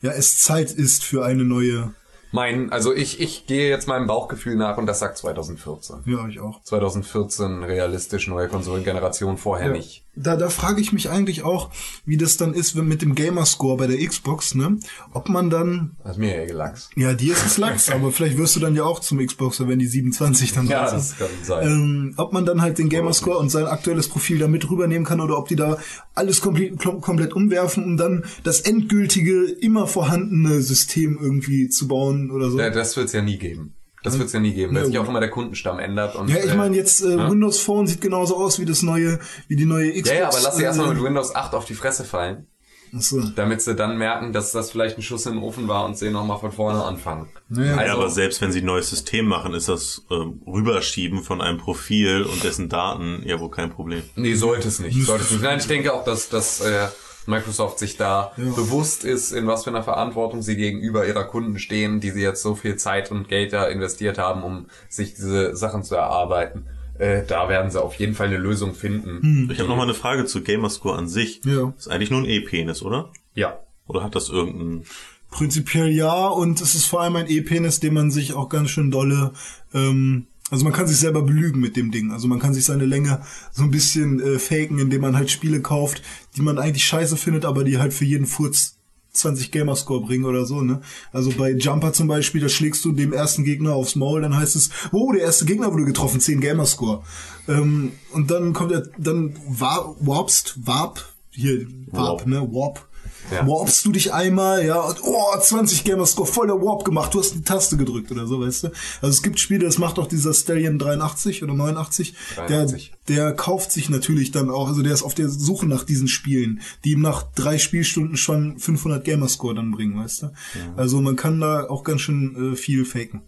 ja 0.00 0.10
es 0.10 0.38
Zeit 0.38 0.72
ist 0.72 1.04
für 1.04 1.24
eine 1.24 1.44
neue. 1.44 1.94
Mein, 2.34 2.72
also 2.72 2.92
ich, 2.92 3.20
ich 3.20 3.46
gehe 3.46 3.68
jetzt 3.68 3.86
meinem 3.86 4.08
Bauchgefühl 4.08 4.56
nach 4.56 4.76
und 4.76 4.86
das 4.86 4.98
sagt 4.98 5.18
2014. 5.18 6.02
Ja, 6.04 6.26
ich 6.26 6.40
auch. 6.40 6.60
2014 6.64 7.62
realistisch 7.62 8.26
neue 8.26 8.48
Konsolengeneration, 8.48 9.38
vorher 9.38 9.70
nicht. 9.70 10.03
Da, 10.16 10.36
da 10.36 10.48
frage 10.48 10.80
ich 10.80 10.92
mich 10.92 11.10
eigentlich 11.10 11.42
auch, 11.42 11.70
wie 12.06 12.16
das 12.16 12.36
dann 12.36 12.54
ist, 12.54 12.76
wenn 12.76 12.86
mit 12.86 13.02
dem 13.02 13.14
Gamerscore 13.14 13.76
bei 13.76 13.86
der 13.88 13.98
Xbox, 14.06 14.54
ne? 14.54 14.78
Ob 15.12 15.28
man 15.28 15.50
dann 15.50 15.96
Das 16.02 16.12
ist 16.12 16.18
mir 16.18 16.36
ja 16.36 16.46
gelachs. 16.46 16.88
Ja, 16.94 17.12
dir 17.14 17.32
ist 17.32 17.44
es 17.44 17.58
Lachs, 17.58 17.90
aber 17.90 18.12
vielleicht 18.12 18.38
wirst 18.38 18.54
du 18.54 18.60
dann 18.60 18.76
ja 18.76 18.84
auch 18.84 19.00
zum 19.00 19.18
Xboxer, 19.24 19.66
wenn 19.68 19.78
die 19.80 19.86
27 19.88 20.52
dann 20.52 20.68
Ja, 20.68 20.84
da 20.84 20.98
sind. 20.98 20.98
das 21.00 21.18
kann 21.18 21.28
sein. 21.42 21.66
Ähm, 21.66 22.14
ob 22.16 22.32
man 22.32 22.46
dann 22.46 22.62
halt 22.62 22.78
den 22.78 22.88
Gamerscore 22.88 23.38
und 23.38 23.50
sein 23.50 23.66
aktuelles 23.66 24.08
Profil 24.08 24.38
da 24.38 24.46
mit 24.48 24.70
rübernehmen 24.70 25.04
kann 25.04 25.20
oder 25.20 25.36
ob 25.36 25.48
die 25.48 25.56
da 25.56 25.78
alles 26.14 26.40
komplett, 26.40 26.74
kom- 26.80 27.00
komplett 27.00 27.32
umwerfen, 27.32 27.82
um 27.84 27.96
dann 27.96 28.24
das 28.44 28.60
endgültige, 28.60 29.44
immer 29.44 29.86
vorhandene 29.86 30.62
System 30.62 31.18
irgendwie 31.20 31.68
zu 31.68 31.88
bauen 31.88 32.30
oder 32.30 32.50
so. 32.50 32.58
Ja, 32.58 32.70
das 32.70 32.96
wird's 32.96 33.12
ja 33.12 33.22
nie 33.22 33.38
geben. 33.38 33.74
Das 34.04 34.18
wird's 34.18 34.32
ja 34.32 34.38
nie 34.38 34.52
geben, 34.52 34.74
weil 34.74 34.82
Ja, 34.82 34.86
sich 34.86 34.98
auch 34.98 35.08
immer 35.08 35.18
der 35.20 35.30
Kundenstamm 35.30 35.78
ändert. 35.80 36.14
Und, 36.14 36.28
Ja, 36.28 36.36
ich 36.36 36.52
äh, 36.52 36.56
meine 36.56 36.76
jetzt 36.76 37.00
äh, 37.02 37.16
ne? 37.16 37.30
Windows 37.30 37.58
Phone 37.60 37.86
sieht 37.88 38.00
genauso 38.00 38.36
aus 38.36 38.58
wie 38.60 38.64
das 38.66 38.82
neue, 38.82 39.18
wie 39.48 39.56
die 39.56 39.64
neue 39.66 39.90
Xbox. 39.90 40.10
Ja, 40.10 40.14
ja, 40.14 40.28
aber 40.28 40.40
lass 40.42 40.56
sie 40.56 40.62
erstmal 40.62 40.88
mit 40.90 40.98
äh, 40.98 41.02
Windows 41.04 41.34
8 41.34 41.54
auf 41.54 41.64
die 41.64 41.74
Fresse 41.74 42.04
fallen, 42.04 42.46
Achso. 42.94 43.20
damit 43.34 43.62
sie 43.62 43.74
dann 43.74 43.96
merken, 43.98 44.32
dass 44.32 44.52
das 44.52 44.70
vielleicht 44.70 44.98
ein 44.98 45.02
Schuss 45.02 45.24
in 45.26 45.32
den 45.34 45.42
Ofen 45.42 45.66
war 45.68 45.84
und 45.86 45.96
sie 45.98 46.10
nochmal 46.10 46.38
von 46.38 46.52
vorne 46.52 46.84
anfangen. 46.84 47.28
Naja, 47.48 47.72
Also- 47.76 47.86
Ja, 47.86 47.92
aber 47.94 48.10
selbst 48.10 48.40
wenn 48.42 48.52
sie 48.52 48.60
ein 48.60 48.66
neues 48.66 48.90
System 48.90 49.26
machen, 49.26 49.54
ist 49.54 49.68
das 49.68 50.04
ähm, 50.10 50.42
Rüberschieben 50.46 51.22
von 51.22 51.40
einem 51.40 51.58
Profil 51.58 52.22
und 52.24 52.44
dessen 52.44 52.68
Daten 52.68 53.22
ja 53.26 53.40
wohl 53.40 53.50
kein 53.50 53.70
Problem. 53.70 54.02
Nee, 54.16 54.34
sollte 54.34 54.68
es 54.68 54.78
nicht. 54.80 55.02
Sollte 55.04 55.24
es 55.24 55.30
nicht. 55.30 55.42
Nein, 55.42 55.58
ich 55.58 55.66
denke 55.66 55.92
auch, 55.94 56.04
dass, 56.04 56.28
dass 56.28 56.60
äh, 56.60 56.88
Microsoft 57.26 57.78
sich 57.78 57.96
da 57.96 58.32
bewusst 58.36 59.04
ist, 59.04 59.32
in 59.32 59.46
was 59.46 59.64
für 59.64 59.70
einer 59.70 59.82
Verantwortung 59.82 60.42
sie 60.42 60.56
gegenüber 60.56 61.06
ihrer 61.06 61.24
Kunden 61.24 61.58
stehen, 61.58 62.00
die 62.00 62.10
sie 62.10 62.22
jetzt 62.22 62.42
so 62.42 62.54
viel 62.54 62.76
Zeit 62.76 63.10
und 63.10 63.28
Geld 63.28 63.52
da 63.52 63.66
investiert 63.66 64.18
haben, 64.18 64.42
um 64.42 64.66
sich 64.88 65.14
diese 65.14 65.56
Sachen 65.56 65.82
zu 65.82 65.94
erarbeiten. 65.94 66.66
Äh, 66.98 67.24
da 67.26 67.48
werden 67.48 67.70
sie 67.70 67.82
auf 67.82 67.94
jeden 67.96 68.14
Fall 68.14 68.28
eine 68.28 68.38
Lösung 68.38 68.74
finden. 68.74 69.48
Ich 69.50 69.58
habe 69.58 69.68
noch 69.68 69.76
mal 69.76 69.82
eine 69.82 69.94
Frage 69.94 70.26
zu 70.26 70.42
Gamerscore 70.42 70.96
an 70.96 71.08
sich. 71.08 71.40
Ja. 71.44 71.72
Ist 71.76 71.88
eigentlich 71.88 72.10
nur 72.10 72.20
ein 72.20 72.26
E-Penis, 72.26 72.82
oder? 72.82 73.10
Ja. 73.34 73.58
Oder 73.86 74.02
hat 74.02 74.14
das 74.14 74.28
irgendeinen... 74.28 74.84
Prinzipiell 75.30 75.88
ja, 75.88 76.28
und 76.28 76.60
es 76.60 76.76
ist 76.76 76.84
vor 76.84 77.00
allem 77.00 77.16
ein 77.16 77.28
E-Penis, 77.28 77.80
den 77.80 77.94
man 77.94 78.12
sich 78.12 78.34
auch 78.34 78.48
ganz 78.48 78.70
schön 78.70 78.92
dolle, 78.92 79.32
ähm, 79.72 80.28
also 80.54 80.62
man 80.62 80.72
kann 80.72 80.86
sich 80.86 80.98
selber 80.98 81.22
belügen 81.22 81.60
mit 81.60 81.74
dem 81.74 81.90
Ding. 81.90 82.12
Also 82.12 82.28
man 82.28 82.38
kann 82.38 82.54
sich 82.54 82.64
seine 82.64 82.84
Länge 82.84 83.20
so 83.50 83.64
ein 83.64 83.72
bisschen 83.72 84.20
äh, 84.20 84.38
faken, 84.38 84.78
indem 84.78 85.00
man 85.00 85.16
halt 85.16 85.28
Spiele 85.28 85.60
kauft, 85.60 86.00
die 86.36 86.42
man 86.42 86.58
eigentlich 86.58 86.84
scheiße 86.84 87.16
findet, 87.16 87.44
aber 87.44 87.64
die 87.64 87.78
halt 87.78 87.92
für 87.92 88.04
jeden 88.04 88.24
Furz 88.24 88.76
20 89.14 89.50
Gamerscore 89.50 90.02
bringen 90.02 90.26
oder 90.26 90.46
so, 90.46 90.60
ne? 90.60 90.80
Also 91.12 91.32
bei 91.36 91.50
Jumper 91.50 91.92
zum 91.92 92.06
Beispiel, 92.06 92.40
da 92.40 92.48
schlägst 92.48 92.84
du 92.84 92.92
dem 92.92 93.12
ersten 93.12 93.42
Gegner 93.42 93.74
aufs 93.74 93.96
Maul, 93.96 94.22
dann 94.22 94.36
heißt 94.36 94.54
es, 94.54 94.70
oh, 94.92 95.10
der 95.10 95.22
erste 95.22 95.44
Gegner 95.44 95.72
wurde 95.72 95.86
getroffen, 95.86 96.20
10 96.20 96.40
Gamerscore. 96.40 97.02
Ähm, 97.48 97.90
und 98.12 98.30
dann 98.30 98.52
kommt 98.52 98.70
er, 98.70 98.84
dann 98.96 99.34
war, 99.48 99.96
warpst, 99.98 100.54
warp, 100.64 101.04
hier, 101.32 101.66
warp, 101.86 102.20
Warp. 102.20 102.26
ne, 102.28 102.42
warp. 102.42 102.86
Ja. 103.30 103.46
Warpst 103.46 103.84
du 103.84 103.92
dich 103.92 104.12
einmal, 104.12 104.64
ja, 104.64 104.80
und 104.80 104.98
oh, 105.02 105.38
20 105.38 105.84
Gamerscore, 105.84 106.26
voll 106.26 106.46
der 106.46 106.56
Warp 106.56 106.84
gemacht, 106.84 107.14
du 107.14 107.20
hast 107.20 107.34
die 107.34 107.42
Taste 107.42 107.76
gedrückt 107.76 108.10
oder 108.10 108.26
so, 108.26 108.40
weißt 108.40 108.64
du? 108.64 108.68
Also 109.00 109.08
es 109.08 109.22
gibt 109.22 109.40
Spiele, 109.40 109.64
das 109.64 109.78
macht 109.78 109.98
auch 109.98 110.06
dieser 110.06 110.34
Stallion 110.34 110.78
83 110.78 111.42
oder 111.42 111.54
89, 111.54 112.14
83. 112.36 112.92
der, 113.08 113.16
der 113.16 113.32
kauft 113.34 113.72
sich 113.72 113.88
natürlich 113.88 114.30
dann 114.30 114.50
auch, 114.50 114.68
also 114.68 114.82
der 114.82 114.92
ist 114.92 115.02
auf 115.02 115.14
der 115.14 115.28
Suche 115.28 115.66
nach 115.66 115.84
diesen 115.84 116.08
Spielen, 116.08 116.60
die 116.84 116.92
ihm 116.92 117.00
nach 117.00 117.22
drei 117.34 117.58
Spielstunden 117.58 118.16
schon 118.16 118.58
500 118.58 119.04
Gamerscore 119.04 119.54
dann 119.54 119.70
bringen, 119.70 119.98
weißt 119.98 120.22
du? 120.22 120.30
Also 120.76 121.00
man 121.00 121.16
kann 121.16 121.40
da 121.40 121.68
auch 121.68 121.82
ganz 121.84 122.02
schön 122.02 122.52
äh, 122.52 122.56
viel 122.56 122.84
faken. 122.84 123.22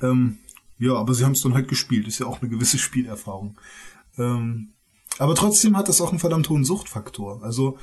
Ähm, 0.00 0.38
ja, 0.78 0.94
aber 0.94 1.14
sie 1.14 1.24
haben 1.24 1.32
es 1.32 1.42
dann 1.42 1.54
halt 1.54 1.68
gespielt, 1.68 2.06
ist 2.06 2.20
ja 2.20 2.26
auch 2.26 2.40
eine 2.40 2.50
gewisse 2.50 2.78
Spielerfahrung. 2.78 3.58
Ähm, 4.16 4.74
aber 5.18 5.34
trotzdem 5.34 5.76
hat 5.76 5.88
das 5.88 6.00
auch 6.00 6.10
einen 6.10 6.20
verdammt 6.20 6.48
hohen 6.48 6.64
Suchtfaktor. 6.64 7.42
Also 7.42 7.78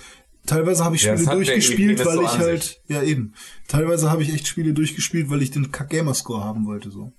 teilweise 0.45 0.83
habe 0.85 0.95
ich 0.95 1.03
Ja, 1.03 1.15
Spiele 1.17 1.25
der 1.27 1.35
durchgespielt, 1.35 2.05
weil 2.05 2.15
so 2.15 2.21
ich 2.23 2.37
halt, 2.37 2.63
sich. 2.63 2.79
ja 2.87 3.01
eben, 3.03 3.33
teilweise 3.67 4.11
habe 4.11 4.23
ich 4.23 4.33
echt 4.33 4.47
Spiele 4.47 4.73
durchgespielt, 4.73 5.29
weil 5.29 5.41
ich 5.41 5.51
den 5.51 5.71
Kack 5.71 5.89
Gamerscore 5.89 6.43
haben 6.43 6.65
wollte 6.65 6.91
so. 6.91 7.13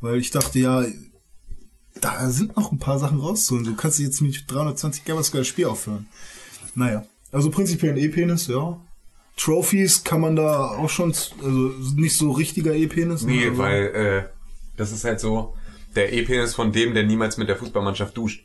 Weil 0.00 0.18
ich 0.18 0.30
dachte, 0.30 0.58
ja, 0.58 0.84
da 2.00 2.28
sind 2.30 2.56
noch 2.56 2.72
ein 2.72 2.78
paar 2.78 2.98
Sachen 2.98 3.20
rauszuholen. 3.20 3.64
Du 3.64 3.74
kannst 3.76 3.98
jetzt 4.00 4.20
mit 4.20 4.44
320 4.50 5.04
Gamerscore 5.04 5.40
das 5.42 5.48
Spiel 5.48 5.66
aufhören. 5.66 6.06
Naja, 6.74 7.04
also 7.32 7.50
prinzipiell 7.50 7.92
ein 7.92 7.98
E-Penis, 7.98 8.48
ja. 8.48 8.80
Trophies 9.36 10.04
kann 10.04 10.20
man 10.20 10.36
da 10.36 10.68
auch 10.68 10.90
schon, 10.90 11.10
also 11.42 11.72
nicht 11.96 12.16
so 12.16 12.30
richtiger 12.32 12.74
E-Penis. 12.74 13.22
ne, 13.22 13.32
Nee, 13.32 13.46
aber- 13.48 13.58
weil 13.58 13.82
äh, 13.86 14.24
das 14.76 14.92
ist 14.92 15.04
halt 15.04 15.20
so 15.20 15.54
der 15.96 16.12
E-Penis 16.12 16.54
von 16.54 16.72
dem, 16.72 16.94
der 16.94 17.04
niemals 17.04 17.36
mit 17.36 17.48
der 17.48 17.56
Fußballmannschaft 17.56 18.16
duscht. 18.16 18.44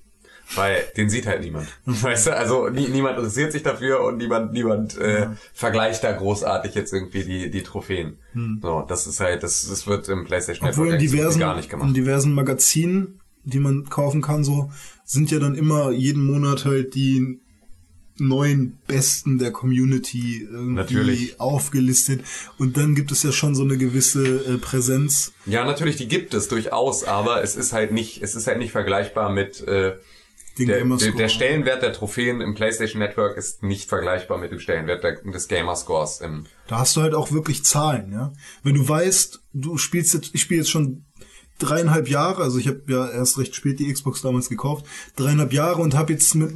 Weil 0.55 0.83
den 0.97 1.09
sieht 1.09 1.27
halt 1.27 1.41
niemand. 1.41 1.67
Weißt 1.85 2.27
du, 2.27 2.35
also 2.35 2.69
nie, 2.69 2.87
niemand 2.87 3.17
interessiert 3.17 3.51
sich 3.51 3.61
dafür 3.63 4.03
und 4.03 4.17
niemand, 4.17 4.51
niemand 4.53 4.97
äh, 4.97 5.27
vergleicht 5.53 6.03
da 6.03 6.11
großartig 6.11 6.73
jetzt 6.73 6.91
irgendwie 6.91 7.23
die, 7.23 7.51
die 7.51 7.63
Trophäen. 7.63 8.17
So, 8.61 8.83
das 8.87 9.05
ist 9.05 9.19
halt, 9.19 9.43
das, 9.43 9.67
das 9.69 9.85
wird 9.85 10.07
im 10.09 10.25
PlayStation 10.25 10.67
Obwohl 10.67 10.87
in 10.87 10.93
Network 10.93 11.11
diversen, 11.11 11.39
gar 11.39 11.55
nicht 11.55 11.65
in 11.65 11.79
gemacht. 11.79 11.95
diversen 11.95 12.33
Magazinen, 12.33 13.19
die 13.43 13.59
man 13.59 13.89
kaufen 13.89 14.21
kann, 14.21 14.43
so, 14.43 14.71
sind 15.03 15.29
ja 15.31 15.39
dann 15.39 15.55
immer 15.55 15.91
jeden 15.91 16.25
Monat 16.25 16.65
halt 16.65 16.95
die 16.95 17.39
neuen 18.17 18.77
Besten 18.87 19.37
der 19.37 19.51
Community 19.51 20.47
irgendwie 20.49 20.73
Natürlich. 20.73 21.39
aufgelistet. 21.39 22.21
Und 22.57 22.75
dann 22.75 22.95
gibt 22.95 23.11
es 23.11 23.23
ja 23.23 23.31
schon 23.31 23.55
so 23.55 23.63
eine 23.63 23.77
gewisse 23.77 24.25
äh, 24.25 24.57
Präsenz. 24.57 25.31
Ja, 25.45 25.63
natürlich, 25.65 25.95
die 25.95 26.07
gibt 26.07 26.33
es 26.33 26.47
durchaus, 26.47 27.03
aber 27.03 27.43
es 27.43 27.55
ist 27.55 27.71
halt 27.71 27.91
nicht, 27.91 28.21
es 28.21 28.35
ist 28.35 28.47
halt 28.47 28.57
nicht 28.57 28.71
vergleichbar 28.71 29.31
mit 29.31 29.65
äh, 29.67 29.93
Den 30.59 30.67
der, 30.67 30.75
der, 30.75 30.83
Gamerscore. 30.83 31.15
der 31.15 31.29
Stellenwert 31.29 31.81
der 31.81 31.93
Trophäen 31.93 32.41
im 32.41 32.53
PlayStation 32.53 32.99
Network 32.99 33.37
ist 33.37 33.63
nicht 33.63 33.89
vergleichbar 33.89 34.37
mit 34.37 34.51
dem 34.51 34.59
Stellenwert 34.59 35.03
der, 35.03 35.21
des 35.21 35.47
Gamerscores 35.47 36.21
im 36.21 36.45
Da 36.67 36.79
hast 36.79 36.95
du 36.95 37.01
halt 37.01 37.15
auch 37.15 37.31
wirklich 37.31 37.63
Zahlen, 37.63 38.11
ja. 38.11 38.33
Wenn 38.63 38.75
du 38.75 38.87
weißt, 38.87 39.41
du 39.53 39.77
spielst 39.77 40.13
jetzt, 40.13 40.35
ich 40.35 40.41
spiele 40.41 40.59
jetzt 40.61 40.69
schon 40.69 41.05
dreieinhalb 41.59 42.09
Jahre, 42.09 42.41
also 42.41 42.57
ich 42.57 42.67
habe 42.67 42.81
ja 42.87 43.07
erst 43.09 43.37
recht 43.37 43.55
spät 43.55 43.79
die 43.79 43.91
Xbox 43.91 44.21
damals 44.21 44.49
gekauft, 44.49 44.85
dreieinhalb 45.15 45.53
Jahre 45.53 45.81
und 45.81 45.95
habe 45.95 46.13
jetzt 46.13 46.33
mit, 46.35 46.51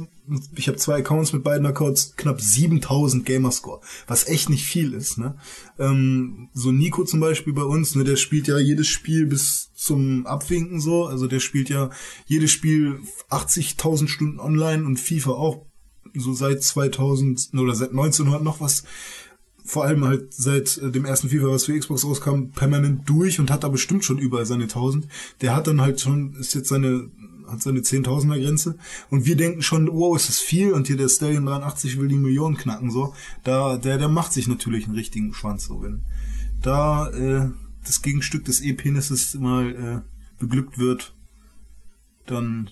ich 0.56 0.68
habe 0.68 0.78
zwei 0.78 0.96
Accounts 0.98 1.32
mit 1.32 1.44
beiden 1.44 1.66
Accounts 1.66 2.14
knapp 2.16 2.40
7000 2.40 3.24
Gamerscore, 3.24 3.80
was 4.06 4.26
echt 4.26 4.48
nicht 4.48 4.64
viel 4.66 4.94
ist, 4.94 5.18
ne. 5.18 5.36
Ähm, 5.78 6.48
so 6.54 6.72
Nico 6.72 7.04
zum 7.04 7.20
Beispiel 7.20 7.52
bei 7.52 7.62
uns, 7.62 7.94
ne, 7.94 8.04
der 8.04 8.16
spielt 8.16 8.48
ja 8.48 8.58
jedes 8.58 8.88
Spiel 8.88 9.26
bis 9.26 9.70
zum 9.74 10.26
Abwinken 10.26 10.80
so, 10.80 11.06
also 11.06 11.26
der 11.26 11.40
spielt 11.40 11.68
ja 11.68 11.90
jedes 12.26 12.50
Spiel 12.50 13.00
80.000 13.30 14.08
Stunden 14.08 14.40
online 14.40 14.84
und 14.84 14.98
FIFA 14.98 15.32
auch 15.32 15.66
so 16.14 16.32
seit 16.32 16.62
2000 16.62 17.50
oder 17.54 17.74
seit 17.74 17.90
1900 17.90 18.42
noch 18.42 18.60
was 18.60 18.84
vor 19.64 19.84
allem 19.84 20.04
halt 20.04 20.32
seit 20.34 20.76
äh, 20.78 20.90
dem 20.90 21.04
ersten 21.04 21.30
FIFA, 21.30 21.48
was 21.48 21.64
für 21.64 21.78
Xbox 21.78 22.04
rauskam, 22.04 22.50
permanent 22.54 23.08
durch 23.08 23.40
und 23.40 23.50
hat 23.50 23.64
da 23.64 23.68
bestimmt 23.68 24.04
schon 24.04 24.18
überall 24.18 24.46
seine 24.46 24.64
1000. 24.64 25.08
Der 25.40 25.56
hat 25.56 25.66
dann 25.66 25.80
halt 25.80 26.00
schon, 26.00 26.34
ist 26.34 26.54
jetzt 26.54 26.68
seine, 26.68 27.10
hat 27.48 27.62
seine 27.62 27.80
10.000er 27.80 28.40
Grenze. 28.40 28.76
Und 29.10 29.24
wir 29.24 29.36
denken 29.36 29.62
schon, 29.62 29.88
wow, 29.88 30.14
ist 30.14 30.28
das 30.28 30.38
viel 30.38 30.72
und 30.72 30.86
hier 30.86 30.98
der 30.98 31.08
Stallion 31.08 31.46
83 31.46 31.98
will 31.98 32.08
die 32.08 32.16
Millionen 32.16 32.56
knacken, 32.56 32.90
so. 32.90 33.14
Da, 33.42 33.78
der, 33.78 33.96
der 33.96 34.08
macht 34.08 34.32
sich 34.34 34.48
natürlich 34.48 34.84
einen 34.84 34.94
richtigen 34.94 35.32
Schwanz, 35.32 35.64
so. 35.64 35.82
Wenn 35.82 36.02
da, 36.60 37.08
äh, 37.10 37.50
das 37.84 38.02
Gegenstück 38.02 38.44
des 38.44 38.60
E-Penises 38.60 39.34
mal, 39.34 39.74
äh, 39.74 40.14
beglückt 40.38 40.78
wird, 40.78 41.14
dann 42.26 42.70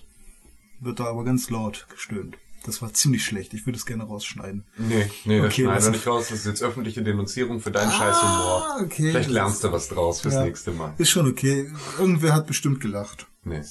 wird 0.79 0.99
da 0.99 1.05
aber 1.05 1.23
ganz 1.23 1.49
laut 1.49 1.87
gestöhnt. 1.89 2.37
Das 2.65 2.81
war 2.81 2.93
ziemlich 2.93 3.25
schlecht. 3.25 3.53
Ich 3.53 3.65
würde 3.65 3.77
es 3.77 3.85
gerne 3.85 4.03
rausschneiden. 4.05 4.63
Nee, 4.77 5.09
nee, 5.25 5.39
das 5.41 5.47
Okay, 5.47 5.63
schneiden 5.63 5.75
das- 5.75 5.83
wir 5.85 5.91
nicht 5.91 6.07
raus. 6.07 6.27
Das 6.29 6.39
ist 6.39 6.45
jetzt 6.45 6.63
öffentliche 6.63 7.03
Denunzierung 7.03 7.59
für 7.59 7.71
deinen 7.71 7.91
Scheißhumor. 7.91 8.65
Ah, 8.65 8.79
okay. 8.81 9.11
Vielleicht 9.11 9.29
lernst 9.29 9.63
du 9.63 9.71
was 9.71 9.89
draus 9.89 10.21
fürs 10.21 10.35
Ja. 10.35 10.43
nächste 10.45 10.71
Mal. 10.71 10.93
Ist 10.97 11.09
schon 11.09 11.27
okay. 11.29 11.69
Irgendwer 11.99 12.33
hat 12.33 12.47
bestimmt 12.47 12.79
gelacht. 12.79 13.27
Nee. 13.43 13.61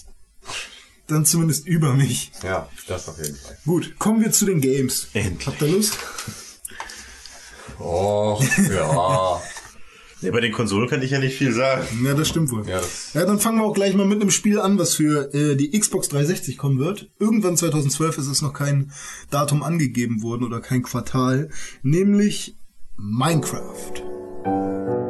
Dann 1.06 1.24
zumindest 1.24 1.66
über 1.66 1.94
mich. 1.94 2.32
Ja, 2.42 2.68
das 2.86 3.08
auf 3.08 3.16
jeden 3.18 3.34
Fall. 3.36 3.56
Gut, 3.64 3.98
kommen 3.98 4.20
wir 4.20 4.30
zu 4.30 4.44
den 4.44 4.60
Games. 4.60 5.08
Endlich. 5.14 5.46
Habt 5.46 5.62
ihr 5.62 5.68
Lust? 5.68 5.96
Oh, 7.78 8.40
ja. 8.70 9.42
Ja, 10.22 10.30
bei 10.30 10.40
den 10.40 10.52
Konsolen 10.52 10.88
kann 10.88 11.02
ich 11.02 11.10
ja 11.10 11.18
nicht 11.18 11.36
viel 11.36 11.52
sagen. 11.52 11.86
Ja, 12.04 12.14
das 12.14 12.28
stimmt 12.28 12.50
wohl. 12.50 12.66
Ja, 12.68 12.80
ja, 13.14 13.26
dann 13.26 13.40
fangen 13.40 13.58
wir 13.58 13.64
auch 13.64 13.74
gleich 13.74 13.94
mal 13.94 14.06
mit 14.06 14.20
einem 14.20 14.30
Spiel 14.30 14.60
an, 14.60 14.78
was 14.78 14.94
für 14.94 15.34
äh, 15.34 15.56
die 15.56 15.78
Xbox 15.78 16.08
360 16.08 16.56
kommen 16.56 16.78
wird. 16.78 17.10
Irgendwann 17.18 17.56
2012 17.56 18.18
ist 18.18 18.28
es 18.28 18.42
noch 18.42 18.52
kein 18.52 18.92
Datum 19.30 19.62
angegeben 19.62 20.22
worden 20.22 20.44
oder 20.44 20.60
kein 20.60 20.82
Quartal, 20.82 21.50
nämlich 21.82 22.56
Minecraft. 22.96 25.01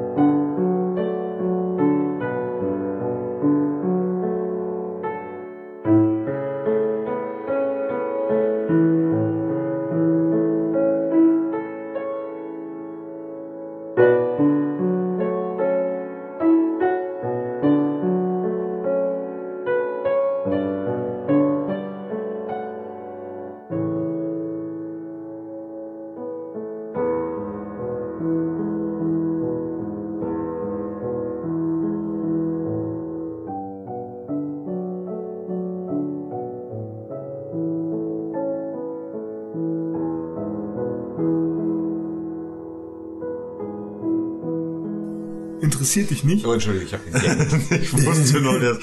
Interessiert 45.83 46.11
dich 46.11 46.23
nicht? 46.23 46.47
Oh, 46.47 46.53
Entschuldigung, 46.53 46.87
ich 46.87 46.95
habe 46.95 47.11
gegähnt. 47.11 47.71
Ich 47.83 47.93
musste 47.93 48.41
nur 48.41 48.61
das, 48.61 48.79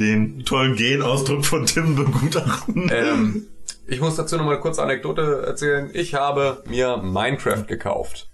den 0.00 0.44
tollen 0.44 0.74
Genausdruck 0.74 1.44
von 1.44 1.64
Tim 1.64 1.94
begutachten. 1.94 2.90
ähm, 2.92 3.46
ich 3.86 4.00
muss 4.00 4.16
dazu 4.16 4.36
noch 4.36 4.44
mal 4.46 4.58
kurz 4.58 4.80
Anekdote 4.80 5.44
erzählen. 5.46 5.90
Ich 5.92 6.14
habe 6.14 6.64
mir 6.66 6.96
Minecraft 6.96 7.66
gekauft. 7.68 8.28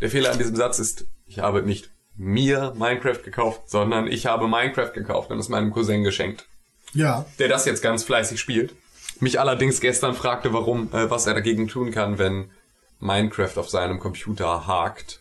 Der 0.00 0.10
Fehler 0.10 0.32
an 0.32 0.38
diesem 0.38 0.56
Satz 0.56 0.80
ist, 0.80 1.04
ich 1.28 1.38
habe 1.38 1.62
nicht 1.62 1.88
mir 2.16 2.74
Minecraft 2.76 3.22
gekauft, 3.24 3.70
sondern 3.70 4.08
ich 4.08 4.26
habe 4.26 4.48
Minecraft 4.48 4.92
gekauft 4.92 5.30
und 5.30 5.38
es 5.38 5.48
meinem 5.48 5.70
Cousin 5.70 6.02
geschenkt, 6.02 6.48
Ja. 6.94 7.26
der 7.38 7.46
das 7.46 7.64
jetzt 7.64 7.80
ganz 7.80 8.02
fleißig 8.02 8.40
spielt. 8.40 8.74
Mich 9.20 9.38
allerdings 9.38 9.80
gestern 9.80 10.14
fragte, 10.16 10.52
warum, 10.52 10.88
äh, 10.92 11.08
was 11.08 11.28
er 11.28 11.34
dagegen 11.34 11.68
tun 11.68 11.92
kann, 11.92 12.18
wenn 12.18 12.50
Minecraft 12.98 13.56
auf 13.56 13.68
seinem 13.68 14.00
Computer 14.00 14.66
hakt. 14.66 15.20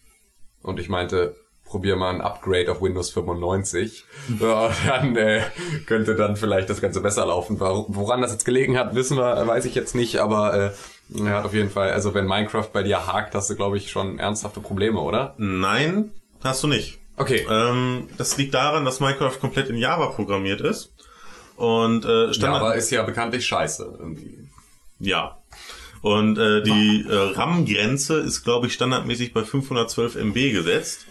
Und 0.64 0.80
ich 0.80 0.90
meinte, 0.90 1.36
probier 1.68 1.96
mal 1.96 2.14
ein 2.14 2.22
Upgrade 2.22 2.72
auf 2.72 2.82
Windows 2.82 3.10
95. 3.12 4.06
Ja, 4.40 4.72
dann 4.88 5.16
äh, 5.16 5.42
könnte 5.86 6.16
dann 6.16 6.36
vielleicht 6.36 6.70
das 6.70 6.82
Ganze 6.82 7.02
besser 7.02 7.26
laufen. 7.26 7.60
Wor- 7.60 7.86
Woran 7.90 8.22
das 8.22 8.32
jetzt 8.32 8.46
gelegen 8.46 8.78
hat, 8.78 8.96
wissen 8.96 9.18
wir, 9.18 9.46
weiß 9.48 9.66
ich 9.66 9.76
jetzt 9.76 9.96
nicht, 9.96 10.18
aber 10.18 10.54
äh, 11.14 11.20
er 11.24 11.38
hat 11.38 11.46
auf 11.46 11.54
jeden 11.54 11.70
Fall, 11.70 11.92
also 11.92 12.14
wenn 12.14 12.26
Minecraft 12.26 12.70
bei 12.74 12.84
dir 12.84 13.08
hakt, 13.08 13.36
hast 13.36 13.50
du, 13.50 13.56
glaube 13.56 13.78
ich, 13.78 13.92
schon 13.92 14.20
ernsthafte 14.20 14.60
Probleme, 14.60 15.00
oder? 15.00 15.34
Nein, 15.38 16.12
hast 16.44 16.64
du 16.64 16.68
nicht. 16.68 17.00
Okay. 17.16 17.46
Ähm, 17.50 18.10
das 18.18 18.38
liegt 18.38 18.54
daran, 18.54 18.86
dass 18.86 19.00
Minecraft 19.00 19.40
komplett 19.40 19.70
in 19.70 19.78
Java 19.78 20.08
programmiert 20.08 20.62
ist. 20.62 20.94
Und 21.56 22.06
äh, 22.06 22.34
Standard 22.34 22.62
aber 22.62 22.76
ist 22.76 22.92
ja 22.92 23.02
bekanntlich 23.04 23.46
scheiße 23.46 23.96
irgendwie. 24.00 24.48
Ja. 25.00 25.38
Und 26.04 26.38
äh, 26.38 26.62
die 26.62 27.06
äh, 27.10 27.16
RAM-Grenze 27.34 28.20
ist, 28.20 28.44
glaube 28.44 28.68
ich, 28.68 28.74
standardmäßig 28.74 29.34
bei 29.34 29.44
512 29.44 30.16
MB 30.16 30.52
gesetzt. 30.52 31.08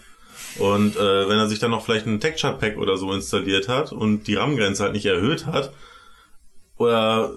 Und 0.59 0.95
äh, 0.95 1.29
wenn 1.29 1.37
er 1.37 1.47
sich 1.47 1.59
dann 1.59 1.71
noch 1.71 1.85
vielleicht 1.85 2.05
ein 2.07 2.19
Texture-Pack 2.19 2.77
oder 2.77 2.97
so 2.97 3.11
installiert 3.13 3.67
hat 3.67 3.91
und 3.91 4.27
die 4.27 4.35
RAM-Grenze 4.35 4.83
halt 4.83 4.93
nicht 4.93 5.05
erhöht 5.05 5.45
hat, 5.45 5.71
oder 6.77 7.31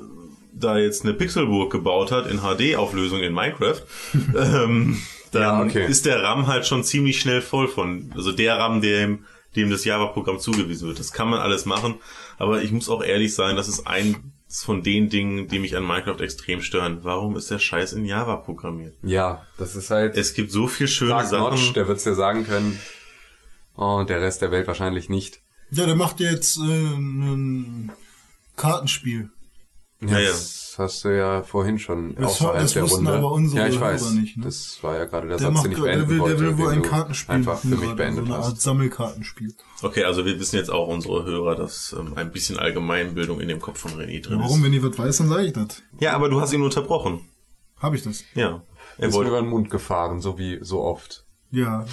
da 0.52 0.78
jetzt 0.78 1.04
eine 1.04 1.14
Pixelburg 1.14 1.70
gebaut 1.72 2.12
hat 2.12 2.26
in 2.26 2.40
HD-Auflösung 2.40 3.20
in 3.20 3.32
Minecraft, 3.32 3.82
ähm, 4.36 5.00
dann 5.32 5.42
Ja, 5.42 5.62
okay. 5.62 5.86
ist 5.86 6.06
der 6.06 6.22
RAM 6.22 6.46
halt 6.46 6.66
schon 6.66 6.82
ziemlich 6.84 7.20
schnell 7.20 7.40
voll 7.40 7.68
von, 7.68 8.12
also 8.16 8.32
der 8.32 8.58
RAM, 8.58 8.80
dem, 8.80 9.24
dem 9.56 9.70
das 9.70 9.84
Java-Programm 9.84 10.38
zugewiesen 10.38 10.88
wird. 10.88 10.98
Das 10.98 11.12
kann 11.12 11.28
man 11.28 11.40
alles 11.40 11.66
machen, 11.66 11.94
aber 12.38 12.62
ich 12.62 12.72
muss 12.72 12.88
auch 12.88 13.02
ehrlich 13.02 13.34
sein, 13.34 13.56
das 13.56 13.68
ist 13.68 13.86
eins 13.86 14.16
von 14.64 14.82
den 14.82 15.08
Dingen, 15.08 15.46
die 15.46 15.60
mich 15.60 15.76
an 15.76 15.86
Minecraft 15.86 16.20
extrem 16.20 16.60
stören. 16.62 16.98
Warum 17.02 17.36
ist 17.36 17.50
der 17.50 17.60
Scheiß 17.60 17.92
in 17.92 18.04
Java 18.04 18.36
programmiert? 18.36 18.94
Ja, 19.02 19.46
das 19.58 19.76
ist 19.76 19.90
halt. 19.90 20.16
Es 20.16 20.34
gibt 20.34 20.50
so 20.50 20.66
viel 20.66 20.88
schöne 20.88 21.24
Sachen. 21.24 21.50
Notch, 21.50 21.72
der 21.74 21.86
wird's 21.86 22.02
dir 22.04 22.14
sagen 22.14 22.44
können. 22.44 22.80
Und 23.74 24.10
der 24.10 24.20
Rest 24.20 24.42
der 24.42 24.50
Welt 24.50 24.66
wahrscheinlich 24.66 25.08
nicht. 25.08 25.40
Ja, 25.70 25.86
der 25.86 25.94
macht 25.96 26.20
jetzt 26.20 26.58
äh, 26.58 26.62
ein 26.62 27.92
Kartenspiel. 28.56 29.30
Ja, 30.02 30.18
ja. 30.18 30.30
Das 30.30 30.74
hast 30.78 31.04
du 31.04 31.14
ja 31.16 31.42
vorhin 31.42 31.78
schon 31.78 32.14
Das- 32.14 32.32
außerhalb 32.40 32.60
das 32.62 32.72
der 32.72 32.82
wussten 32.84 33.06
Runde. 33.06 33.12
aber 33.18 33.32
unsere 33.32 33.62
ja, 33.62 33.68
ich 33.68 33.78
Hörer 33.78 33.92
weiß. 33.92 34.10
nicht, 34.12 34.38
ne? 34.38 34.44
Das 34.44 34.78
war 34.82 34.96
ja 34.96 35.04
gerade 35.04 35.28
der, 35.28 35.36
Der, 35.36 35.46
Satz, 35.46 35.54
macht, 35.54 35.64
den 35.66 35.72
ich 35.72 35.78
grad- 35.78 35.86
der 35.88 35.92
beenden 35.96 36.08
will, 36.10 36.16
der 36.16 36.24
wollte, 36.26 36.40
will 36.40 36.58
wohl 36.58 36.72
ein 36.72 36.82
Kartenspiel 36.82 37.34
einfach 37.34 37.58
für 37.60 37.66
machen 37.68 37.80
mich 37.86 37.96
beendet 37.96 38.26
so 38.26 38.32
eine 38.32 38.42
Art 38.42 38.52
hast. 38.52 38.60
Sammelkartenspiel. 38.62 39.54
Okay, 39.82 40.04
also 40.04 40.24
wir 40.24 40.40
wissen 40.40 40.56
jetzt 40.56 40.70
auch 40.70 40.88
unsere 40.88 41.24
Hörer, 41.24 41.54
dass 41.54 41.94
ähm, 41.98 42.14
ein 42.16 42.32
bisschen 42.32 42.58
Allgemeinbildung 42.58 43.40
in 43.40 43.48
dem 43.48 43.60
Kopf 43.60 43.78
von 43.78 43.90
René 43.92 44.22
drin 44.22 44.38
Warum, 44.40 44.60
ist. 44.60 44.64
wenn 44.64 44.72
ich 44.72 44.82
was 44.82 44.98
weiß, 44.98 45.18
dann 45.18 45.28
sage 45.28 45.44
ich 45.46 45.52
das. 45.52 45.82
Ja, 45.98 46.14
aber 46.14 46.30
du 46.30 46.40
hast 46.40 46.52
ihn 46.54 46.62
unterbrochen. 46.62 47.20
Habe 47.78 47.96
ich 47.96 48.02
das? 48.02 48.24
Ja. 48.34 48.62
Er 48.96 49.08
Ist 49.08 49.14
wollte, 49.14 49.28
über 49.30 49.40
den 49.42 49.50
Mund 49.50 49.68
gefahren, 49.70 50.20
so 50.22 50.38
wie 50.38 50.58
so 50.62 50.80
oft. 50.80 51.26
Ja. 51.50 51.84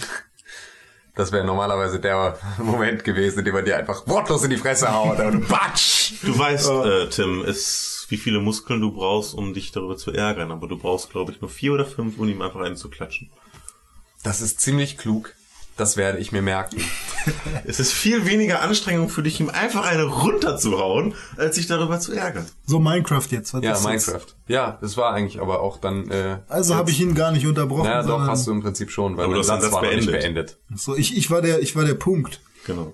Das 1.17 1.31
wäre 1.31 1.43
normalerweise 1.43 1.99
der 1.99 2.37
Moment 2.59 3.03
gewesen, 3.03 3.39
in 3.39 3.45
dem 3.45 3.55
man 3.55 3.65
dir 3.65 3.75
einfach 3.75 4.05
wortlos 4.05 4.43
in 4.43 4.51
die 4.51 4.57
Fresse 4.57 4.93
haut 4.93 5.19
und 5.19 5.47
batsch! 5.47 6.13
du 6.21 6.37
weißt, 6.37 6.69
äh, 6.69 7.09
Tim, 7.09 7.41
es, 7.41 8.05
wie 8.09 8.17
viele 8.17 8.39
Muskeln 8.39 8.79
du 8.79 8.91
brauchst, 8.91 9.33
um 9.33 9.55
dich 9.55 9.71
darüber 9.71 9.97
zu 9.97 10.11
ärgern, 10.11 10.51
aber 10.51 10.67
du 10.67 10.77
brauchst, 10.77 11.09
glaube 11.09 11.31
ich, 11.31 11.41
nur 11.41 11.49
vier 11.49 11.73
oder 11.73 11.85
fünf, 11.85 12.19
um 12.19 12.29
ihm 12.29 12.41
einfach 12.43 12.61
einen 12.61 12.77
zu 12.77 12.89
klatschen. 12.89 13.31
Das 14.21 14.41
ist 14.41 14.61
ziemlich 14.61 14.97
klug. 14.97 15.33
Das 15.77 15.95
werde 15.95 16.17
ich 16.19 16.31
mir 16.31 16.41
merken. 16.41 16.77
Es 17.65 17.81
ist 17.81 17.91
viel 17.91 18.25
weniger 18.25 18.61
Anstrengung 18.61 19.09
für 19.09 19.21
dich, 19.21 19.41
ihm 19.41 19.49
einfach 19.49 19.85
eine 19.85 20.03
runterzuhauen, 20.03 21.13
als 21.35 21.57
sich 21.57 21.67
darüber 21.67 21.99
zu 21.99 22.13
ärgern. 22.13 22.45
So 22.65 22.79
Minecraft 22.79 23.25
jetzt. 23.31 23.53
Was 23.53 23.61
Ja? 23.63 23.77
Minecraft. 23.81 24.25
Ja, 24.47 24.77
das 24.79 24.95
war 24.95 25.11
eigentlich 25.13 25.41
aber 25.41 25.59
auch 25.59 25.77
dann. 25.81 26.09
Äh, 26.09 26.37
Also 26.47 26.75
habe 26.75 26.89
ich 26.89 27.01
ihn 27.01 27.15
gar 27.15 27.31
nicht 27.33 27.45
unterbrochen. 27.45 27.83
Ja, 27.85 28.01
doch, 28.01 28.09
sondern- 28.11 28.29
hast 28.29 28.47
du 28.47 28.51
im 28.51 28.61
Prinzip 28.63 28.91
schon, 28.91 29.17
weil 29.17 29.25
Aber 29.25 29.33
du 29.33 29.39
hast 29.41 29.47
Satz 29.47 29.63
war 29.73 29.81
noch 29.83 29.91
nicht 29.91 30.05
beendet. 30.09 30.21
beendet. 30.21 30.57
So, 30.75 30.95
ich, 30.95 31.17
ich 31.17 31.29
war 31.29 31.41
der, 31.41 31.61
ich 31.61 31.75
war 31.75 31.83
der 31.83 31.95
Punkt. 31.95 32.39
Genau. 32.65 32.93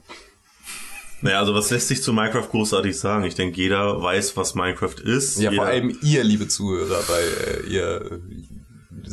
Naja, 1.21 1.39
also 1.39 1.53
was 1.53 1.69
lässt 1.69 1.87
sich 1.89 2.01
zu 2.01 2.11
Minecraft 2.11 2.49
großartig 2.49 2.97
sagen? 2.99 3.23
Ich 3.25 3.35
denke, 3.35 3.55
jeder 3.61 4.01
weiß, 4.01 4.35
was 4.35 4.55
Minecraft 4.55 4.95
ist. 5.03 5.37
Ja, 5.39 5.51
jeder, 5.51 5.63
vor 5.63 5.71
allem 5.71 5.95
ihr, 6.01 6.23
liebe 6.23 6.47
Zuhörer, 6.47 6.99
weil 7.07 7.63
äh, 7.65 7.69
ihr 7.69 8.19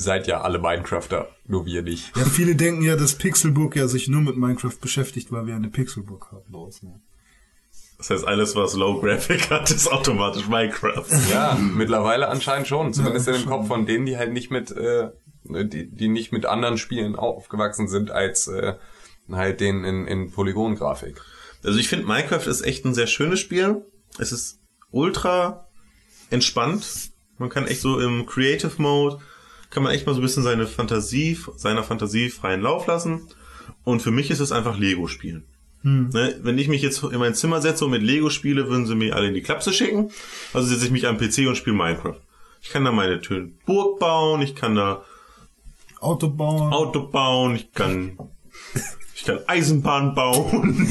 seid 0.02 0.26
ja 0.26 0.40
alle 0.40 0.58
Minecrafter, 0.58 1.28
nur 1.46 1.66
wir 1.66 1.82
nicht. 1.82 2.16
Ja, 2.16 2.24
viele 2.24 2.56
denken 2.56 2.82
ja, 2.82 2.96
dass 2.96 3.14
Pixelbook 3.14 3.76
ja 3.76 3.86
sich 3.86 4.08
nur 4.08 4.22
mit 4.22 4.36
Minecraft 4.36 4.76
beschäftigt, 4.80 5.30
weil 5.30 5.46
wir 5.46 5.54
eine 5.54 5.68
Pixelbook 5.68 6.32
haben. 6.32 6.44
Los, 6.50 6.82
ne? 6.82 7.00
Das 7.98 8.08
heißt, 8.08 8.26
alles, 8.26 8.56
was 8.56 8.74
Low 8.74 8.98
Graphic 8.98 9.50
hat, 9.50 9.70
ist 9.70 9.86
automatisch 9.92 10.48
Minecraft. 10.48 11.04
Ja, 11.30 11.54
mittlerweile 11.60 12.28
anscheinend 12.28 12.66
schon. 12.66 12.94
Zumindest 12.94 13.28
in 13.28 13.34
dem 13.34 13.46
Kopf 13.46 13.68
von 13.68 13.84
denen, 13.84 14.06
die 14.06 14.16
halt 14.16 14.32
nicht 14.32 14.50
mit, 14.50 14.70
äh, 14.70 15.10
die, 15.44 15.90
die 15.90 16.08
nicht 16.08 16.32
mit 16.32 16.46
anderen 16.46 16.78
Spielen 16.78 17.14
aufgewachsen 17.14 17.88
sind 17.88 18.10
als 18.10 18.48
äh, 18.48 18.74
halt 19.30 19.60
den 19.60 19.84
in, 19.84 20.06
in 20.06 20.30
Polygongrafik. 20.30 21.20
Also 21.62 21.78
ich 21.78 21.88
finde, 21.88 22.06
Minecraft 22.06 22.46
ist 22.46 22.62
echt 22.62 22.86
ein 22.86 22.94
sehr 22.94 23.06
schönes 23.06 23.38
Spiel. 23.38 23.84
Es 24.18 24.32
ist 24.32 24.60
ultra 24.90 25.68
entspannt. 26.30 27.10
Man 27.36 27.50
kann 27.50 27.66
echt 27.66 27.82
so 27.82 28.00
im 28.00 28.24
Creative 28.24 28.80
Mode 28.80 29.18
kann 29.70 29.82
man 29.82 29.92
echt 29.92 30.06
mal 30.06 30.12
so 30.14 30.20
ein 30.20 30.22
bisschen 30.22 30.42
seine 30.42 30.66
Fantasie, 30.66 31.38
seiner 31.56 31.82
Fantasie 31.82 32.28
freien 32.28 32.60
Lauf 32.60 32.86
lassen. 32.86 33.28
Und 33.84 34.02
für 34.02 34.10
mich 34.10 34.30
ist 34.30 34.40
es 34.40 34.52
einfach 34.52 34.78
Lego 34.78 35.06
spielen. 35.06 35.44
Ne, 35.82 36.38
wenn 36.42 36.58
ich 36.58 36.68
mich 36.68 36.82
jetzt 36.82 37.02
in 37.02 37.18
mein 37.18 37.34
Zimmer 37.34 37.62
setze 37.62 37.86
und 37.86 37.92
mit 37.92 38.02
Lego 38.02 38.28
spiele, 38.28 38.68
würden 38.68 38.84
sie 38.84 38.94
mich 38.94 39.14
alle 39.14 39.28
in 39.28 39.34
die 39.34 39.40
Klapse 39.40 39.72
schicken. 39.72 40.10
Also 40.52 40.68
setze 40.68 40.84
ich 40.84 40.90
mich 40.90 41.06
am 41.06 41.16
PC 41.16 41.46
und 41.48 41.56
spiele 41.56 41.76
Minecraft. 41.76 42.20
Ich 42.60 42.68
kann 42.68 42.84
da 42.84 42.92
meine 42.92 43.22
Töne 43.22 43.52
Burg 43.64 43.98
bauen, 43.98 44.42
ich 44.42 44.54
kann 44.54 44.74
da 44.74 45.02
Autobauer. 46.00 46.72
Auto 46.72 47.06
bauen, 47.06 47.56
ich 47.56 47.72
kann, 47.72 48.18
ich 49.14 49.24
kann 49.24 49.38
Eisenbahn 49.46 50.14
bauen, 50.14 50.86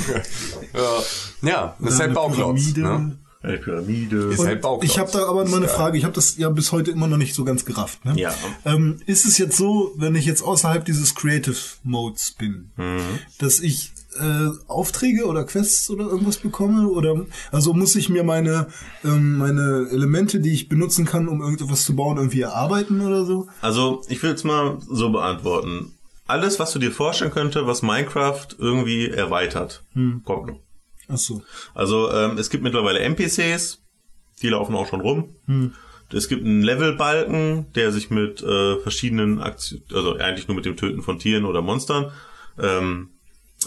Ja, 1.44 1.76
das 1.80 1.94
ist 1.94 2.00
halt 2.00 2.14
Bauklotz. 2.16 2.76
Ne? 2.76 3.20
Eine 3.42 3.58
Pyramide. 3.58 4.34
Ist 4.34 4.46
halt 4.46 4.62
Bauklotz. 4.62 4.92
Ich 4.92 5.00
habe 5.00 5.12
da 5.12 5.28
aber 5.28 5.46
mal 5.46 5.58
eine 5.58 5.70
Frage. 5.70 5.98
Ich 5.98 6.04
habe 6.04 6.14
das 6.14 6.38
ja 6.38 6.50
bis 6.50 6.72
heute 6.74 6.92
immer 6.92 7.08
noch 7.08 7.18
nicht 7.18 7.34
so 7.34 7.46
ganz 7.46 7.64
gerafft. 7.64 8.04
Ne? 8.04 8.14
Ja. 8.18 8.34
Ähm, 8.66 9.00
ist 9.06 9.26
es 9.26 9.38
jetzt 9.38 9.56
so, 9.56 9.94
wenn 9.96 10.16
ich 10.16 10.26
jetzt 10.26 10.42
außerhalb 10.42 10.84
dieses 10.84 11.16
Creative 11.16 11.56
Modes 11.84 12.32
bin, 12.32 12.72
dass 13.38 13.62
ich 13.62 13.94
äh, 14.20 14.50
Aufträge 14.68 15.26
oder 15.26 15.46
Quests 15.46 15.90
oder 15.90 16.06
irgendwas 16.06 16.38
bekomme? 16.38 16.90
Oder 16.90 17.26
also 17.52 17.74
muss 17.74 17.96
ich 17.96 18.10
mir 18.10 18.26
meine 18.26 18.68
ähm, 19.06 19.38
meine 19.38 19.88
Elemente, 19.90 20.42
die 20.42 20.52
ich 20.52 20.68
benutzen 20.68 21.06
kann, 21.06 21.30
um 21.30 21.42
irgendetwas 21.42 21.86
zu 21.86 21.96
bauen, 21.96 22.18
irgendwie 22.18 22.42
erarbeiten 22.42 23.00
oder 23.00 23.24
so? 23.26 23.48
Also, 23.62 24.02
ich 24.10 24.22
will 24.22 24.32
es 24.32 24.44
mal 24.44 24.80
so 24.90 25.12
beantworten. 25.12 25.94
Alles, 26.28 26.60
was 26.60 26.74
du 26.74 26.80
dir 26.80 26.92
vorstellen 26.92 27.32
könnte, 27.32 27.66
was 27.66 27.82
Minecraft 27.82 28.48
irgendwie 28.58 29.10
erweitert, 29.10 29.84
kommt 30.26 30.48
noch. 30.48 30.60
Ach 31.10 31.18
so. 31.18 31.42
Also 31.74 32.12
ähm, 32.12 32.38
es 32.38 32.50
gibt 32.50 32.64
mittlerweile 32.64 33.00
NPCs, 33.00 33.82
die 34.42 34.50
laufen 34.50 34.76
auch 34.76 34.88
schon 34.88 35.02
rum. 35.02 35.36
Es 36.12 36.28
gibt 36.28 36.44
einen 36.44 36.62
Levelbalken, 36.62 37.72
der 37.74 37.92
sich 37.92 38.10
mit 38.10 38.42
äh, 38.42 38.78
verschiedenen 38.78 39.42
Aktionen, 39.42 39.84
also 39.94 40.16
eigentlich 40.16 40.48
nur 40.48 40.56
mit 40.56 40.66
dem 40.66 40.78
Töten 40.78 41.02
von 41.02 41.20
Tieren 41.20 41.46
oder 41.46 41.62
Monstern 41.62 42.12
ähm, 42.60 43.10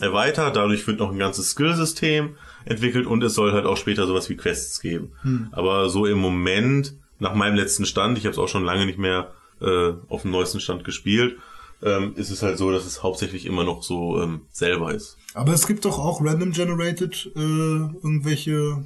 erweitert. 0.00 0.56
Dadurch 0.56 0.86
wird 0.86 0.98
noch 0.98 1.12
ein 1.12 1.18
ganzes 1.18 1.50
Skillsystem 1.50 2.36
entwickelt 2.64 3.06
und 3.06 3.22
es 3.22 3.34
soll 3.34 3.52
halt 3.52 3.66
auch 3.66 3.76
später 3.76 4.06
sowas 4.06 4.28
wie 4.28 4.36
Quests 4.36 4.80
geben. 4.80 5.12
Aber 5.52 5.88
so 5.88 6.06
im 6.06 6.18
Moment, 6.18 6.94
nach 7.18 7.34
meinem 7.34 7.56
letzten 7.56 7.86
Stand, 7.86 8.18
ich 8.18 8.24
habe 8.24 8.32
es 8.32 8.38
auch 8.38 8.48
schon 8.48 8.64
lange 8.64 8.86
nicht 8.86 8.98
mehr 8.98 9.32
äh, 9.60 9.92
auf 10.08 10.22
dem 10.22 10.32
neuesten 10.32 10.60
Stand 10.60 10.84
gespielt, 10.84 11.36
ähm, 11.82 12.14
ist 12.16 12.30
es 12.30 12.42
halt 12.42 12.58
so, 12.58 12.70
dass 12.72 12.86
es 12.86 13.02
hauptsächlich 13.02 13.46
immer 13.46 13.64
noch 13.64 13.82
so 13.82 14.20
ähm, 14.20 14.42
selber 14.50 14.94
ist. 14.94 15.18
Aber 15.34 15.52
es 15.52 15.66
gibt 15.66 15.84
doch 15.84 15.98
auch 15.98 16.22
random 16.22 16.52
generated 16.52 17.30
äh, 17.34 17.38
irgendwelche 17.38 18.84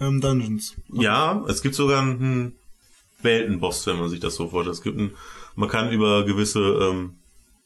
ähm, 0.00 0.20
Dungeons. 0.20 0.76
Ja, 0.92 1.44
es 1.48 1.62
gibt 1.62 1.74
sogar 1.74 2.02
einen 2.02 2.54
Weltenboss, 3.22 3.86
wenn 3.86 3.98
man 3.98 4.08
sich 4.08 4.20
das 4.20 4.36
so 4.36 4.48
vorstellt. 4.48 4.76
Es 4.76 4.82
gibt 4.82 4.98
einen, 4.98 5.12
man 5.56 5.68
kann 5.68 5.90
über 5.90 6.24
gewisse 6.24 6.60
ähm, 6.60 7.14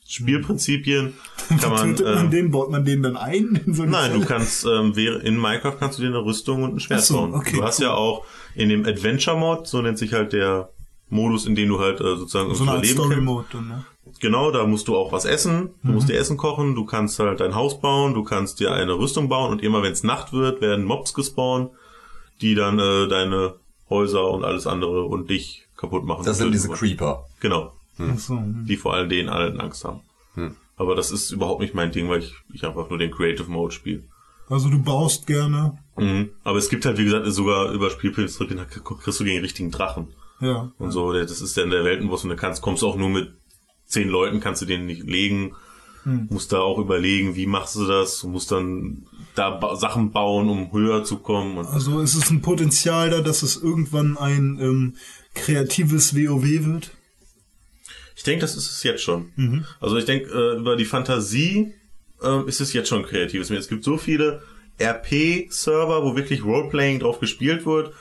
Spielprinzipien 0.06 1.12
kann 1.61 1.70
man, 1.70 1.96
Tötet 1.96 2.06
man 2.06 2.24
ähm, 2.24 2.30
den, 2.30 2.50
baut 2.50 2.70
man 2.70 2.84
den 2.84 3.02
dann 3.02 3.16
ein? 3.16 3.61
In 3.66 3.74
so 3.74 3.84
Nein, 3.84 4.12
du 4.12 4.18
Zelle? 4.18 4.26
kannst 4.26 4.64
ähm, 4.64 4.92
in 4.94 5.36
Minecraft 5.36 5.76
kannst 5.78 5.98
du 5.98 6.02
dir 6.02 6.09
eine 6.09 6.24
Rüstung 6.24 6.62
und 6.62 6.76
ein 6.76 6.80
Schwert 6.80 7.02
so, 7.02 7.16
bauen. 7.16 7.34
okay, 7.34 7.56
du 7.56 7.62
hast 7.62 7.78
cool. 7.78 7.86
ja 7.86 7.92
auch 7.92 8.24
in 8.54 8.70
dem 8.70 8.86
Adventure 8.86 9.36
Mod, 9.36 9.66
so 9.66 9.82
nennt 9.82 9.98
sich 9.98 10.14
halt 10.14 10.32
der 10.32 10.70
Modus, 11.11 11.46
in 11.46 11.54
dem 11.54 11.68
du 11.68 11.78
halt 11.80 12.00
äh, 12.00 12.16
sozusagen 12.16 12.54
so 12.54 12.64
eine. 12.64 12.84
Story-Mode 12.84 13.46
dann, 13.52 13.68
ne? 13.68 13.84
Genau, 14.20 14.50
da 14.50 14.66
musst 14.66 14.88
du 14.88 14.96
auch 14.96 15.12
was 15.12 15.24
essen. 15.24 15.70
Du 15.82 15.88
Mhm. 15.88 15.94
musst 15.94 16.09
dir 16.09 16.18
Essen 16.18 16.36
kochen. 16.36 16.74
Du 16.74 16.84
kannst 16.84 17.18
halt 17.18 17.40
dein 17.40 17.54
Haus 17.54 17.80
bauen. 17.80 18.14
Du 18.14 18.24
kannst 18.24 18.59
dir 18.61 18.72
eine 18.72 18.98
Rüstung 18.98 19.28
bauen. 19.28 19.52
Und 19.52 19.62
immer 19.62 19.82
wenn 19.82 19.92
es 19.92 20.02
Nacht 20.02 20.32
wird, 20.32 20.61
werden 20.61 20.84
Mobs 20.84 21.14
gespawnt, 21.14 21.70
die 22.40 22.54
dann 22.54 22.78
äh, 22.78 23.06
deine 23.09 23.54
Häuser 23.90 24.30
und 24.30 24.44
alles 24.44 24.66
andere 24.66 25.04
und 25.04 25.30
dich 25.30 25.66
kaputt 25.76 26.04
machen. 26.04 26.24
Das 26.24 26.38
sind 26.38 26.52
diese 26.52 26.68
töten 26.68 26.78
Creeper. 26.78 27.06
wollen. 27.06 27.24
Genau. 27.40 27.72
Ach 28.00 28.18
so, 28.18 28.36
hm. 28.36 28.64
Die 28.66 28.76
vor 28.76 28.94
allem 28.94 29.09
denen 29.09 29.28
allen 29.28 29.61
Angst 29.61 29.84
haben. 29.84 30.00
Hm. 30.34 30.56
Aber 30.76 30.94
das 30.94 31.11
ist 31.11 31.30
überhaupt 31.30 31.61
nicht 31.61 31.74
mein 31.74 31.90
Ding, 31.92 32.09
weil 32.09 32.20
ich, 32.20 32.34
ich 32.52 32.64
einfach 32.64 32.88
nur 32.90 32.98
den 32.98 33.11
Creative 33.11 33.50
Mode 33.50 33.72
spiele. 33.74 34.04
Also 34.48 34.70
du 34.70 34.78
baust 34.82 35.26
gerne. 35.26 35.76
Mhm. 35.96 36.30
Aber 36.44 36.56
es 36.59 36.70
gibt 36.70 36.86
halt, 36.86 36.96
wie 36.96 37.04
gesagt, 37.04 37.26
sogar 37.26 37.70
über 37.72 37.90
Spielpilz 37.90 38.38
kriegst 38.38 39.20
du 39.20 39.24
gegen 39.24 39.40
richtigen 39.40 39.70
Drachen. 39.70 40.09
Ja. 40.41 40.72
Und 40.78 40.91
so, 40.93 41.12
das 41.12 41.41
ist 41.41 41.57
dann 41.57 41.70
der 41.70 41.84
Weltenboss 41.84 42.24
und 42.24 42.30
da 42.30 42.36
kannst, 42.36 42.62
kommst 42.62 42.82
du 42.82 42.89
auch 42.89 42.97
nur 42.97 43.09
mit 43.09 43.32
zehn 43.86 44.09
Leuten, 44.09 44.41
kannst 44.41 44.62
du 44.62 44.66
den 44.66 44.86
nicht 44.86 45.05
legen. 45.05 45.55
Musst 46.30 46.53
da 46.53 46.61
auch 46.61 46.78
überlegen, 46.78 47.36
wie 47.36 47.47
machst 47.47 47.76
du 47.76 47.84
das? 47.84 48.20
Du 48.20 48.28
musst 48.28 48.51
dann 48.51 49.07
da 49.34 49.51
ba 49.51 49.76
Sachen 49.76 50.11
bauen, 50.11 50.49
um 50.49 50.72
höher 50.72 51.05
zu 51.05 51.18
kommen. 51.18 51.59
Also 51.66 52.01
ist 52.01 52.14
es 52.14 52.30
ein 52.30 52.41
Potenzial 52.41 53.11
da, 53.11 53.20
dass 53.20 53.43
es 53.43 53.57
irgendwann 53.57 54.16
ein 54.16 54.59
ähm, 54.59 54.95
kreatives 55.34 56.14
WoW 56.14 56.45
wird? 56.64 56.93
ich 58.18 58.24
denke, 58.24 58.41
das 58.41 58.57
ist 58.57 58.68
es 58.68 58.82
jetzt 58.82 59.01
schon. 59.01 59.30
Also 59.78 59.97
ich 59.97 60.05
denke, 60.05 60.28
äh, 60.28 60.57
über 60.57 60.74
die 60.74 60.84
Fantasie 60.84 61.72
ähm, 62.20 62.49
ist 62.49 62.61
es 62.61 62.72
jetzt 62.72 62.89
schon 62.89 63.05
kreatives. 63.05 63.49
Es 63.49 63.68
gibt 63.68 63.84
so 63.84 63.97
viele 63.97 64.43
RP-Server, 64.80 66.03
wo 66.03 66.16
wirklich 66.16 66.45
Roleplaying 66.45 66.99
drauf 66.99 67.20
gespielt 67.20 67.64
wird, 67.64 67.93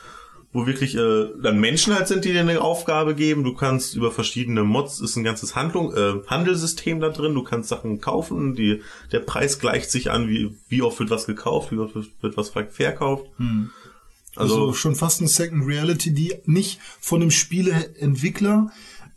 wo 0.58 0.66
wirklich 0.66 0.96
äh, 0.96 1.28
dann 1.40 1.60
Menschen 1.60 1.94
halt 1.94 2.08
sind, 2.08 2.26
die 2.26 2.32
dir 2.32 2.40
eine 2.40 2.62
Aufgabe 2.62 3.14
geben. 3.14 3.44
Du 3.44 3.54
kannst 3.54 3.96
über 3.96 4.12
verschiedene 4.12 4.64
Mods, 4.64 5.00
ist 5.00 5.16
ein 5.16 5.24
ganzes 5.24 5.56
Handlung, 5.56 5.94
äh, 5.96 6.16
Handelssystem 6.26 7.00
da 7.00 7.10
drin. 7.10 7.36
Du 7.36 7.44
kannst 7.44 7.70
Sachen 7.70 8.02
kaufen, 8.02 8.56
die 8.56 8.82
der 9.12 9.20
Preis 9.20 9.60
gleicht 9.60 9.92
sich 9.92 10.10
an, 10.10 10.28
wie 10.28 10.58
wie 10.68 10.82
oft 10.82 10.98
wird 11.00 11.12
was 11.12 11.28
gekauft, 11.28 11.72
wie 11.72 11.78
oft 11.78 11.94
wird 11.94 12.38
was 12.38 12.50
verkauft. 12.50 13.28
Also, 14.36 14.56
Also, 14.56 14.74
schon 14.74 14.96
fast 14.96 15.20
eine 15.20 15.30
Second 15.30 15.68
Reality, 15.68 16.12
die 16.12 16.34
nicht 16.46 16.80
von 17.00 17.22
einem 17.22 17.30
Spieleentwickler 17.30 18.72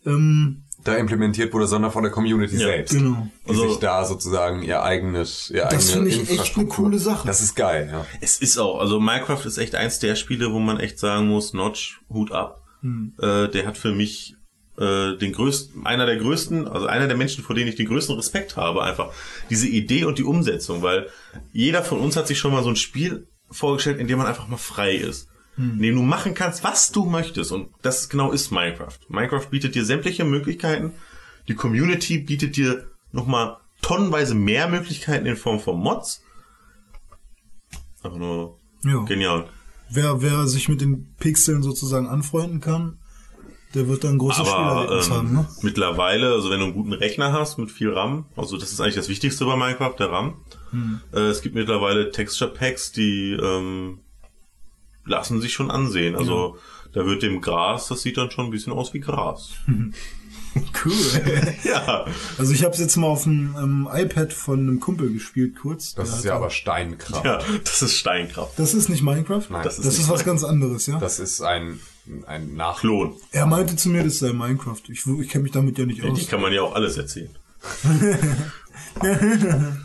ähm, 0.04 0.64
Da 0.84 0.96
implementiert 0.96 1.52
wurde, 1.52 1.66
sondern 1.66 1.90
von 1.92 2.02
der 2.02 2.10
Community 2.12 2.54
Ja, 2.54 2.60
selbst. 2.68 2.92
genau. 2.94 3.28
Die 3.46 3.50
Also- 3.50 3.68
sich 3.68 3.78
da 3.80 4.04
sozusagen 4.04 4.62
ihr 4.62 4.82
eigenes, 4.82 5.50
ihr 5.50 5.62
Das 5.70 5.90
eigene 5.94 6.10
finde 6.10 6.24
ich 6.24 6.40
echt 6.40 6.56
eine 6.56 6.66
coole 6.66 6.98
Sache. 6.98 7.26
Das 7.26 7.40
ist 7.42 7.54
geil, 7.54 7.88
ja. 7.92 8.06
Es 8.20 8.38
ist 8.40 8.56
auch, 8.58 8.78
also 8.80 8.98
Minecraft 9.00 9.44
ist 9.44 9.58
echt 9.58 9.74
eins 9.74 9.98
der 9.98 10.14
Spiele, 10.16 10.52
wo 10.52 10.58
man 10.58 10.80
echt 10.80 10.98
sagen 10.98 11.26
muss, 11.28 11.52
Notch, 11.52 12.00
Hut 12.08 12.32
ab. 12.32 12.62
Äh, 12.82 13.48
der 13.48 13.66
hat 13.66 13.76
für 13.76 13.92
mich 13.92 14.36
äh, 14.78 15.18
den 15.18 15.32
größten, 15.32 15.84
einer 15.84 16.06
der 16.06 16.16
größten, 16.16 16.66
also 16.66 16.86
einer 16.86 17.06
der 17.06 17.16
Menschen, 17.18 17.44
vor 17.44 17.54
denen 17.54 17.68
ich 17.68 17.74
den 17.76 17.86
größten 17.88 18.16
Respekt 18.16 18.56
habe, 18.56 18.82
einfach 18.82 19.12
diese 19.50 19.68
Idee 19.68 20.04
und 20.04 20.16
die 20.16 20.22
Umsetzung, 20.24 20.80
weil 20.82 21.08
jeder 21.52 21.82
von 21.82 22.00
uns 22.00 22.16
hat 22.16 22.26
sich 22.26 22.38
schon 22.38 22.52
mal 22.52 22.62
so 22.62 22.70
ein 22.70 22.76
Spiel 22.76 23.28
vorgestellt, 23.50 23.98
in 23.98 24.06
dem 24.08 24.16
man 24.16 24.26
einfach 24.26 24.48
mal 24.48 24.56
frei 24.56 24.94
ist. 24.94 25.28
In 25.56 25.82
dem 25.82 25.96
du 25.96 26.02
machen 26.02 26.32
kannst, 26.34 26.64
was 26.64 26.90
du 26.90 27.04
möchtest. 27.04 27.52
Und 27.52 27.68
das 27.82 28.08
genau 28.08 28.32
ist 28.32 28.50
Minecraft. 28.50 28.96
Minecraft 29.08 29.46
bietet 29.50 29.74
dir 29.74 29.84
sämtliche 29.84 30.24
Möglichkeiten. 30.24 30.92
Die 31.48 31.54
Community 31.54 32.18
bietet 32.18 32.56
dir 32.56 32.86
nochmal 33.12 33.58
tonnenweise 33.82 34.34
mehr 34.34 34.68
Möglichkeiten 34.68 35.26
in 35.26 35.36
Form 35.36 35.60
von 35.60 35.78
Mods. 35.78 36.22
Einfach 38.02 38.18
nur 38.18 38.58
ja. 38.84 39.02
genial. 39.04 39.48
wer, 39.90 40.22
wer 40.22 40.46
sich 40.46 40.68
mit 40.68 40.80
den 40.80 41.14
Pixeln 41.18 41.62
sozusagen 41.62 42.06
anfreunden 42.08 42.60
kann, 42.60 42.98
der 43.74 43.86
wird 43.88 44.02
dann 44.04 44.12
ein 44.12 44.18
großes 44.18 44.48
Aber 44.48 44.50
Spielerlebnis 44.50 45.10
haben. 45.10 45.28
ähm, 45.28 45.34
Ne? 45.34 45.48
mittlerweile, 45.62 46.32
also 46.32 46.50
wenn 46.50 46.60
du 46.60 46.66
einen 46.66 46.74
guten 46.74 46.92
Rechner 46.92 47.32
hast 47.32 47.58
mit 47.58 47.70
viel 47.70 47.92
RAM, 47.92 48.26
also 48.36 48.56
das 48.56 48.72
ist 48.72 48.80
eigentlich 48.80 48.96
das 48.96 49.08
Wichtigste 49.08 49.44
bei 49.44 49.56
Minecraft, 49.56 49.94
der 49.98 50.10
RAM. 50.10 50.34
Hm. 50.70 51.00
Äh, 51.12 51.20
es 51.28 51.42
gibt 51.42 51.54
mittlerweile 51.54 52.10
Texture 52.10 52.50
Packs, 52.50 52.92
die 52.92 53.32
ähm, 53.32 54.00
lassen 55.04 55.40
sich 55.40 55.52
schon 55.52 55.70
ansehen. 55.70 56.16
Also 56.16 56.56
da 56.92 57.06
wird 57.06 57.22
dem 57.22 57.40
Gras, 57.40 57.88
das 57.88 58.02
sieht 58.02 58.16
dann 58.16 58.30
schon 58.30 58.46
ein 58.46 58.50
bisschen 58.50 58.72
aus 58.72 58.92
wie 58.94 59.00
Gras. 59.00 59.50
Cool. 60.84 60.92
ja. 61.64 62.06
Also 62.36 62.52
ich 62.52 62.64
habe 62.64 62.74
es 62.74 62.80
jetzt 62.80 62.96
mal 62.96 63.06
auf 63.06 63.22
dem 63.22 63.54
ähm, 63.56 63.88
iPad 63.92 64.32
von 64.32 64.58
einem 64.58 64.80
Kumpel 64.80 65.12
gespielt 65.12 65.54
kurz. 65.60 65.94
Das 65.94 66.08
Der 66.08 66.18
ist 66.18 66.24
ja 66.24 66.34
aber 66.34 66.50
Steinkraft. 66.50 67.24
ja, 67.24 67.38
das 67.62 67.82
ist 67.82 67.94
Steinkraft. 67.96 68.58
Das 68.58 68.74
ist 68.74 68.88
nicht 68.88 69.02
Minecraft? 69.02 69.44
Nein, 69.48 69.62
das 69.62 69.76
das 69.76 69.86
ist, 69.86 69.92
ist 69.92 69.98
nicht 70.00 70.10
was 70.10 70.24
ganz 70.24 70.42
anderes, 70.42 70.86
ja? 70.86 70.98
Das 70.98 71.20
ist 71.20 71.40
ein, 71.40 71.78
ein 72.26 72.54
Nach... 72.54 72.80
Klon. 72.80 73.14
Er 73.30 73.46
meinte 73.46 73.76
zu 73.76 73.90
mir, 73.90 74.02
das 74.02 74.18
sei 74.18 74.32
Minecraft. 74.32 74.82
Ich, 74.88 75.06
ich 75.06 75.28
kenne 75.28 75.44
mich 75.44 75.52
damit 75.52 75.78
ja 75.78 75.86
nicht 75.86 76.02
Die 76.02 76.08
aus. 76.08 76.28
kann 76.28 76.40
man 76.40 76.52
ja 76.52 76.62
auch 76.62 76.74
alles 76.74 76.96
erzählen. 76.96 77.30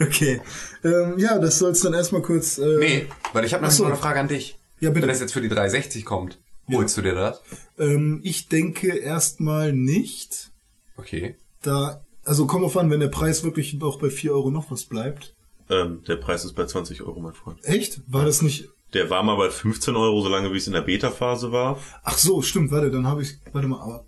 Okay. 0.00 0.40
Ähm, 0.84 1.18
ja, 1.18 1.38
das 1.38 1.58
soll's 1.58 1.80
dann 1.80 1.94
erstmal 1.94 2.22
kurz. 2.22 2.58
Äh, 2.58 2.78
Nee, 2.78 3.06
weil 3.32 3.44
ich 3.44 3.52
habe 3.54 3.64
noch 3.64 3.70
so. 3.70 3.84
eine 3.84 3.96
Frage 3.96 4.20
an 4.20 4.28
dich. 4.28 4.56
Ja, 4.80 4.90
bitte. 4.90 5.02
Wenn 5.02 5.08
das 5.08 5.20
jetzt 5.20 5.32
für 5.32 5.40
die 5.42 5.48
360 5.48 6.04
kommt, 6.04 6.38
holst 6.72 6.96
du 6.96 7.02
dir 7.02 7.14
das? 7.14 7.42
Ähm, 7.78 8.20
ich 8.22 8.48
denke 8.48 8.96
erstmal 8.96 9.72
nicht. 9.72 10.50
Okay. 10.96 11.36
Da, 11.62 12.02
also 12.24 12.46
komm 12.46 12.64
auf 12.64 12.76
an, 12.76 12.90
wenn 12.90 13.00
der 13.00 13.08
Preis 13.08 13.44
wirklich 13.44 13.76
auch 13.82 13.98
bei 13.98 14.08
4 14.10 14.32
Euro 14.32 14.50
noch 14.50 14.70
was 14.70 14.84
bleibt. 14.84 15.34
Ähm, 15.68 16.02
der 16.08 16.16
Preis 16.16 16.44
ist 16.44 16.54
bei 16.54 16.64
20 16.66 17.02
Euro, 17.02 17.20
mein 17.20 17.34
Freund. 17.34 17.58
Echt? 17.64 18.00
War 18.06 18.24
das 18.24 18.40
nicht. 18.42 18.68
Der 18.94 19.08
war 19.08 19.22
mal 19.22 19.36
bei 19.36 19.50
15 19.50 19.94
Euro, 19.94 20.20
solange 20.22 20.52
wie 20.52 20.56
es 20.56 20.66
in 20.66 20.72
der 20.72 20.80
Beta-Phase 20.80 21.52
war. 21.52 21.78
Ach 22.02 22.18
so, 22.18 22.42
stimmt, 22.42 22.70
warte, 22.72 22.90
dann 22.90 23.06
habe 23.06 23.22
ich. 23.22 23.38
Warte 23.52 23.68
mal, 23.68 23.80
aber. 23.80 24.04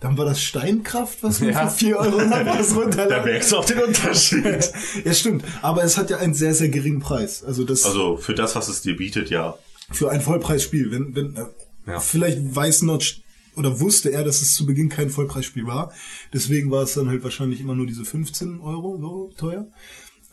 Dann 0.00 0.18
war 0.18 0.24
das 0.26 0.42
Steinkraft, 0.42 1.22
was 1.22 1.40
mir 1.40 1.52
Ja. 1.52 1.68
für 1.68 1.78
4 1.78 1.96
Euro 1.98 2.16
was 2.18 2.68
Da 2.70 2.74
runterladen. 2.74 3.24
merkst 3.24 3.52
du 3.52 3.56
auch 3.56 3.64
den 3.64 3.78
Unterschied. 3.80 4.44
ja, 5.04 5.14
stimmt. 5.14 5.44
Aber 5.62 5.84
es 5.84 5.96
hat 5.96 6.10
ja 6.10 6.18
einen 6.18 6.34
sehr, 6.34 6.54
sehr 6.54 6.68
geringen 6.68 7.00
Preis. 7.00 7.42
Also 7.44 7.64
das 7.64 7.84
Also 7.84 8.16
für 8.16 8.34
das, 8.34 8.54
was 8.56 8.68
es 8.68 8.82
dir 8.82 8.96
bietet, 8.96 9.30
ja. 9.30 9.56
für 9.90 10.10
ein 10.10 10.20
Vollpreisspiel. 10.20 10.90
Wenn, 10.90 11.14
wenn, 11.16 11.36
äh, 11.36 11.44
Ja. 11.86 12.00
vielleicht 12.00 12.54
weiß 12.54 12.82
Notch 12.82 13.22
oder 13.56 13.80
wusste 13.80 14.10
er, 14.12 14.22
dass 14.24 14.42
es 14.42 14.54
zu 14.54 14.66
Beginn 14.66 14.88
kein 14.90 15.08
Vollpreisspiel 15.08 15.66
war. 15.66 15.92
Deswegen 16.32 16.70
war 16.70 16.82
es 16.82 16.92
dann 16.94 17.08
halt 17.08 17.22
wahrscheinlich 17.24 17.60
immer 17.60 17.74
nur 17.74 17.86
diese 17.86 18.04
15 18.04 18.60
Euro 18.60 18.98
so 19.00 19.32
teuer. 19.38 19.66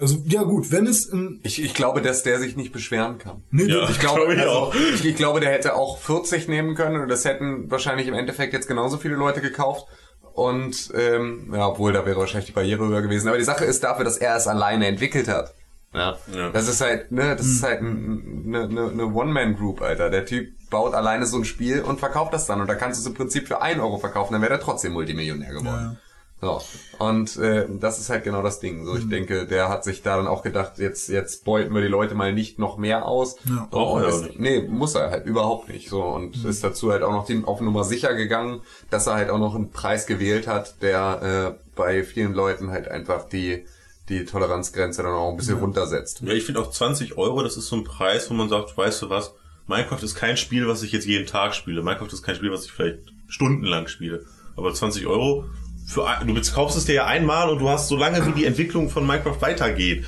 Also 0.04 0.22
ja 0.26 0.44
gut, 0.44 0.72
wenn 0.72 0.86
es 0.86 1.06
im 1.06 1.40
Ich, 1.44 1.64
ich 1.64 1.74
glaube, 1.74 2.02
dass 2.02 2.24
der 2.24 2.38
sich 2.40 2.56
nicht 2.58 2.72
beschweren 2.74 3.18
kann. 3.18 3.44
nee, 3.52 3.64
Ja. 3.64 3.90
Ich 3.90 4.00
glaube, 4.00 4.20
Glaube 4.20 4.34
ich 4.36 4.40
also, 4.42 4.52
auch. 4.52 4.76
ich, 4.76 5.06
ich 5.06 5.16
glaube, 5.16 5.40
der 5.40 5.52
hätte 5.52 5.76
auch 5.76 5.98
40 5.98 6.48
nehmen 6.50 6.76
können 6.76 7.02
und 7.02 7.08
das 7.08 7.24
hätten 7.26 7.72
wahrscheinlich 7.72 8.08
im 8.08 8.14
Endeffekt 8.14 8.52
jetzt 8.54 8.68
genauso 8.68 8.98
viele 8.98 9.16
Leute 9.16 9.40
gekauft. 9.42 9.88
Und 10.34 10.92
ähm, 10.96 11.52
ja, 11.54 11.68
obwohl 11.68 11.94
da 11.94 12.06
wäre 12.06 12.18
wahrscheinlich 12.20 12.48
die 12.48 12.52
Barriere 12.54 12.88
höher 12.88 13.02
gewesen. 13.02 13.28
Aber 13.30 13.38
die 13.38 13.44
Sache 13.44 13.66
ist 13.66 13.84
dafür, 13.84 14.04
dass 14.04 14.18
er 14.18 14.36
es 14.36 14.48
alleine 14.48 14.88
entwickelt 14.88 15.28
hat. 15.28 15.54
Ja. 15.94 16.18
Ja. 16.36 16.50
Das 16.50 16.68
ist 16.68 16.82
halt, 16.82 17.12
ne, 17.12 17.36
das 17.36 17.46
ist 17.46 17.64
halt 17.64 17.82
ein- 17.82 18.44
eine 18.48 18.68
ne, 18.68 18.92
ne 18.94 19.06
One-Man-Group, 19.06 19.82
Alter. 19.84 20.10
Der 20.10 20.26
Typ 20.26 20.50
baut 20.72 20.96
alleine 20.96 21.28
so 21.28 21.38
ein 21.38 21.46
Spiel 21.46 21.82
und 21.82 22.00
verkauft 22.00 22.34
das 22.34 22.48
dann. 22.48 22.60
Und 22.62 22.68
da 22.68 22.74
kannst 22.76 23.00
du 23.00 23.02
es 23.04 23.08
im 23.08 23.14
Prinzip 23.14 23.48
für 23.48 23.62
1 23.62 23.80
Euro 23.80 24.00
verkaufen, 24.00 24.34
dann 24.34 24.42
wäre 24.42 24.54
er 24.54 24.60
trotzdem 24.60 24.94
Multimillionär 24.94 25.54
geworden. 25.54 26.00
So. 26.44 26.62
Und 27.00 27.38
äh, 27.38 27.66
das 27.80 28.00
ist 28.00 28.10
halt 28.10 28.24
genau 28.24 28.42
das 28.44 28.60
Ding. 28.60 28.86
So, 28.86 28.96
ich 28.96 29.10
denke, 29.10 29.48
der 29.48 29.70
hat 29.70 29.84
sich 29.84 30.02
da 30.04 30.18
dann 30.18 30.28
auch 30.28 30.44
gedacht, 30.44 30.78
jetzt, 30.78 31.10
jetzt 31.10 31.44
beuten 31.46 31.74
wir 31.74 31.82
die 31.82 31.88
Leute 31.88 32.16
mal 32.16 32.34
nicht 32.34 32.60
noch 32.60 32.78
mehr 32.78 33.06
aus. 33.08 33.38
Ja. 33.46 33.68
Braucht 33.72 34.02
er 34.04 34.08
Und 34.08 34.14
auch 34.14 34.18
ist- 34.18 34.24
nicht. 34.28 34.40
Nee, 34.40 34.62
muss 34.68 34.96
er 34.96 35.10
halt 35.12 35.26
überhaupt 35.26 35.70
nicht. 35.70 35.90
So 35.90 36.04
und 36.04 36.44
ist 36.46 36.64
dazu 36.64 36.92
halt 36.92 37.04
auch 37.04 37.12
noch 37.12 37.26
den, 37.26 37.46
auf 37.46 37.60
Nummer 37.62 37.84
sicher 37.84 38.14
gegangen, 38.14 38.62
dass 38.90 39.08
er 39.08 39.16
halt 39.16 39.30
auch 39.30 39.40
noch 39.40 39.56
einen 39.56 39.72
Preis 39.72 40.06
gewählt 40.06 40.48
hat, 40.48 40.82
der 40.82 41.56
äh, 41.58 41.64
bei 41.76 42.04
vielen 42.04 42.34
Leuten 42.34 42.70
halt 42.72 42.88
einfach 42.88 43.28
die 43.28 43.66
die 44.10 44.26
Toleranzgrenze 44.26 45.02
dann 45.02 45.14
auch 45.14 45.32
ein 45.32 45.38
bisschen 45.38 45.60
runtersetzt. 45.60 46.22
Ja, 46.26 46.34
ich 46.34 46.44
finde 46.44 46.60
auch 46.60 46.70
20 46.70 47.18
Euro, 47.18 47.42
das 47.42 47.56
ist 47.56 47.68
so 47.68 47.78
ein 47.78 47.86
Preis, 47.86 48.30
wo 48.30 48.34
man 48.34 48.50
sagt, 48.50 48.78
weißt 48.78 49.02
du 49.02 49.10
was, 49.10 49.34
Minecraft 49.68 50.04
ist 50.04 50.16
kein 50.16 50.36
Spiel, 50.36 50.68
was 50.68 50.84
ich 50.84 50.92
jetzt 50.92 51.06
jeden 51.08 51.26
Tag 51.26 51.56
spiele. 51.56 51.82
Minecraft 51.82 52.12
ist 52.12 52.22
kein 52.22 52.36
Spiel, 52.36 52.52
was 52.52 52.66
ich 52.66 52.72
vielleicht 52.74 53.00
stundenlang 53.30 53.88
spiele. 53.88 54.26
Aber 54.58 54.74
20 54.74 55.08
Euro, 55.08 55.46
für 55.86 56.08
du 56.26 56.34
kaufst 56.54 56.78
es 56.78 56.86
dir 56.86 56.96
ja 56.96 57.06
einmal 57.06 57.50
und 57.50 57.60
du 57.60 57.70
hast, 57.70 57.88
solange 57.88 58.26
wie 58.28 58.32
die 58.32 58.46
Entwicklung 58.46 58.90
von 58.90 59.06
Minecraft 59.06 59.42
weitergeht, 59.42 60.06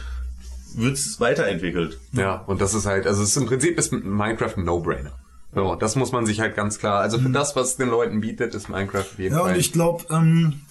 wird 0.76 0.93
es 0.93 1.19
weiterentwickelt. 1.19 1.99
Ja, 2.14 2.35
und 2.47 2.61
das 2.61 2.73
ist 2.73 2.85
halt, 2.85 3.07
also 3.07 3.23
es 3.23 3.30
ist 3.30 3.38
im 3.38 3.45
Prinzip 3.45 3.77
ist 3.77 3.91
Minecraft 3.91 4.53
ein 4.57 4.65
No-Brainer. 4.65 5.11
So, 5.53 5.76
das 5.76 5.95
muss 5.95 6.11
man 6.11 6.26
sich 6.26 6.41
halt 6.41 6.56
ganz 6.56 6.80
klar, 6.80 6.99
also 6.99 7.18
für 7.18 7.30
das, 7.30 7.56
was 7.56 7.77
den 7.77 7.88
Leuten 7.89 8.19
bietet, 8.19 8.53
ist 8.56 8.68
Minecraft 8.68 8.99
auf 8.99 9.19
jeden 9.19 9.35
Ja, 9.35 9.41
Fall. 9.41 9.53
und 9.53 9.60
ich 9.60 9.72
glaube, 9.72 10.03
ähm, 10.10 10.61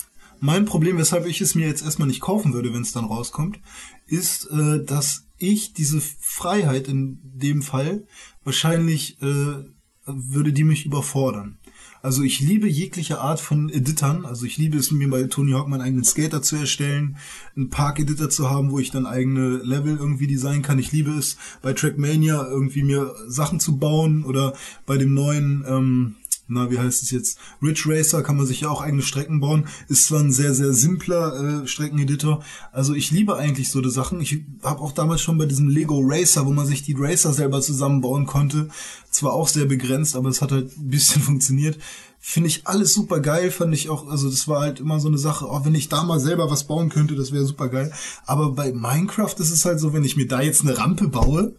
mein 0.40 0.66
Problem, 0.66 0.98
weshalb 0.98 1.26
ich 1.26 1.40
es 1.40 1.54
mir 1.54 1.66
jetzt 1.66 1.82
erstmal 1.82 2.06
nicht 2.08 2.20
kaufen 2.20 2.52
würde, 2.52 2.74
wenn 2.74 2.82
es 2.82 2.92
dann 2.92 3.06
rauskommt, 3.06 3.60
ist, 4.06 4.46
äh, 4.50 4.84
dass 4.84 5.24
ich 5.38 5.72
diese 5.72 6.02
Freiheit 6.20 6.86
in 6.86 7.18
dem 7.22 7.62
Fall 7.62 8.04
wahrscheinlich 8.44 9.20
äh, 9.22 9.64
würde 10.04 10.52
die 10.52 10.64
mich 10.64 10.84
überfordern. 10.84 11.56
Also 12.04 12.22
ich 12.22 12.38
liebe 12.40 12.68
jegliche 12.68 13.18
Art 13.22 13.40
von 13.40 13.70
Editern. 13.70 14.26
Also 14.26 14.44
ich 14.44 14.58
liebe 14.58 14.76
es, 14.76 14.90
mir 14.90 15.08
bei 15.08 15.22
Tony 15.22 15.52
Hawk 15.52 15.68
meinen 15.68 15.80
eigenen 15.80 16.04
Skater 16.04 16.42
zu 16.42 16.54
erstellen, 16.56 17.16
einen 17.56 17.70
Park-Editor 17.70 18.28
zu 18.28 18.50
haben, 18.50 18.72
wo 18.72 18.78
ich 18.78 18.90
dann 18.90 19.06
eigene 19.06 19.56
Level 19.62 19.96
irgendwie 19.96 20.26
designen 20.26 20.60
kann. 20.60 20.78
Ich 20.78 20.92
liebe 20.92 21.12
es, 21.12 21.38
bei 21.62 21.72
Trackmania 21.72 22.46
irgendwie 22.46 22.82
mir 22.82 23.14
Sachen 23.26 23.58
zu 23.58 23.78
bauen 23.78 24.26
oder 24.26 24.52
bei 24.84 24.98
dem 24.98 25.14
neuen, 25.14 25.64
ähm, 25.66 26.16
na, 26.46 26.70
wie 26.70 26.78
heißt 26.78 27.02
es 27.02 27.10
jetzt? 27.10 27.38
Ridge 27.62 27.84
Racer 27.86 28.22
kann 28.22 28.36
man 28.36 28.46
sich 28.46 28.60
ja 28.60 28.68
auch 28.68 28.82
eigene 28.82 29.02
Strecken 29.02 29.40
bauen. 29.40 29.66
Ist 29.88 30.06
zwar 30.06 30.20
ein 30.20 30.30
sehr, 30.30 30.52
sehr 30.52 30.74
simpler 30.74 31.62
äh, 31.62 31.66
Streckeneditor. 31.66 32.42
Also 32.70 32.92
ich 32.94 33.10
liebe 33.10 33.36
eigentlich 33.36 33.70
so 33.70 33.80
die 33.80 33.90
Sachen. 33.90 34.20
Ich 34.20 34.44
habe 34.62 34.80
auch 34.80 34.92
damals 34.92 35.22
schon 35.22 35.38
bei 35.38 35.46
diesem 35.46 35.68
Lego 35.68 36.02
Racer, 36.04 36.44
wo 36.44 36.52
man 36.52 36.66
sich 36.66 36.82
die 36.82 36.96
Racer 36.98 37.32
selber 37.32 37.62
zusammenbauen 37.62 38.26
konnte, 38.26 38.68
zwar 39.10 39.32
auch 39.32 39.48
sehr 39.48 39.64
begrenzt, 39.64 40.16
aber 40.16 40.28
es 40.28 40.42
hat 40.42 40.52
halt 40.52 40.76
ein 40.76 40.88
bisschen 40.88 41.22
funktioniert. 41.22 41.78
Finde 42.20 42.48
ich 42.48 42.66
alles 42.66 42.92
super 42.94 43.20
geil, 43.20 43.50
fand 43.50 43.74
ich 43.74 43.88
auch, 43.90 44.08
also 44.08 44.30
das 44.30 44.48
war 44.48 44.60
halt 44.60 44.80
immer 44.80 44.98
so 44.98 45.08
eine 45.08 45.18
Sache, 45.18 45.46
oh, 45.46 45.60
wenn 45.64 45.74
ich 45.74 45.90
da 45.90 46.04
mal 46.04 46.20
selber 46.20 46.50
was 46.50 46.64
bauen 46.64 46.88
könnte, 46.88 47.16
das 47.16 47.32
wäre 47.32 47.44
super 47.44 47.68
geil. 47.68 47.92
Aber 48.24 48.52
bei 48.52 48.72
Minecraft 48.72 49.34
ist 49.38 49.50
es 49.50 49.64
halt 49.64 49.78
so, 49.78 49.92
wenn 49.92 50.04
ich 50.04 50.16
mir 50.16 50.26
da 50.26 50.40
jetzt 50.40 50.62
eine 50.62 50.76
Rampe 50.76 51.08
baue, 51.08 51.54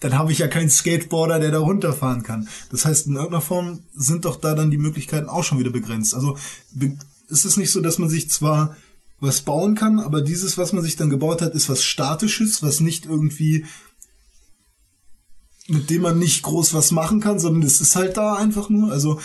dann 0.00 0.18
habe 0.18 0.32
ich 0.32 0.38
ja 0.38 0.48
keinen 0.48 0.70
Skateboarder, 0.70 1.38
der 1.38 1.50
da 1.50 1.58
runterfahren 1.58 2.22
kann. 2.22 2.48
Das 2.70 2.84
heißt, 2.84 3.06
in 3.06 3.14
irgendeiner 3.14 3.42
Form 3.42 3.80
sind 3.94 4.24
doch 4.24 4.36
da 4.36 4.54
dann 4.54 4.70
die 4.70 4.78
Möglichkeiten 4.78 5.28
auch 5.28 5.44
schon 5.44 5.58
wieder 5.58 5.70
begrenzt. 5.70 6.14
Also 6.14 6.36
ist 7.28 7.44
es 7.44 7.56
nicht 7.56 7.70
so, 7.70 7.80
dass 7.80 7.98
man 7.98 8.08
sich 8.08 8.30
zwar 8.30 8.76
was 9.20 9.42
bauen 9.42 9.74
kann, 9.74 10.00
aber 10.00 10.22
dieses, 10.22 10.56
was 10.56 10.72
man 10.72 10.82
sich 10.82 10.96
dann 10.96 11.10
gebaut 11.10 11.42
hat, 11.42 11.54
ist 11.54 11.68
was 11.68 11.84
Statisches, 11.84 12.62
was 12.62 12.80
nicht 12.80 13.04
irgendwie 13.04 13.66
mit 15.68 15.88
dem 15.88 16.02
man 16.02 16.18
nicht 16.18 16.42
groß 16.42 16.74
was 16.74 16.90
machen 16.90 17.20
kann, 17.20 17.38
sondern 17.38 17.62
es 17.62 17.80
ist 17.80 17.94
halt 17.94 18.16
da 18.16 18.34
einfach 18.34 18.68
nur. 18.70 18.90
Also 18.90 19.20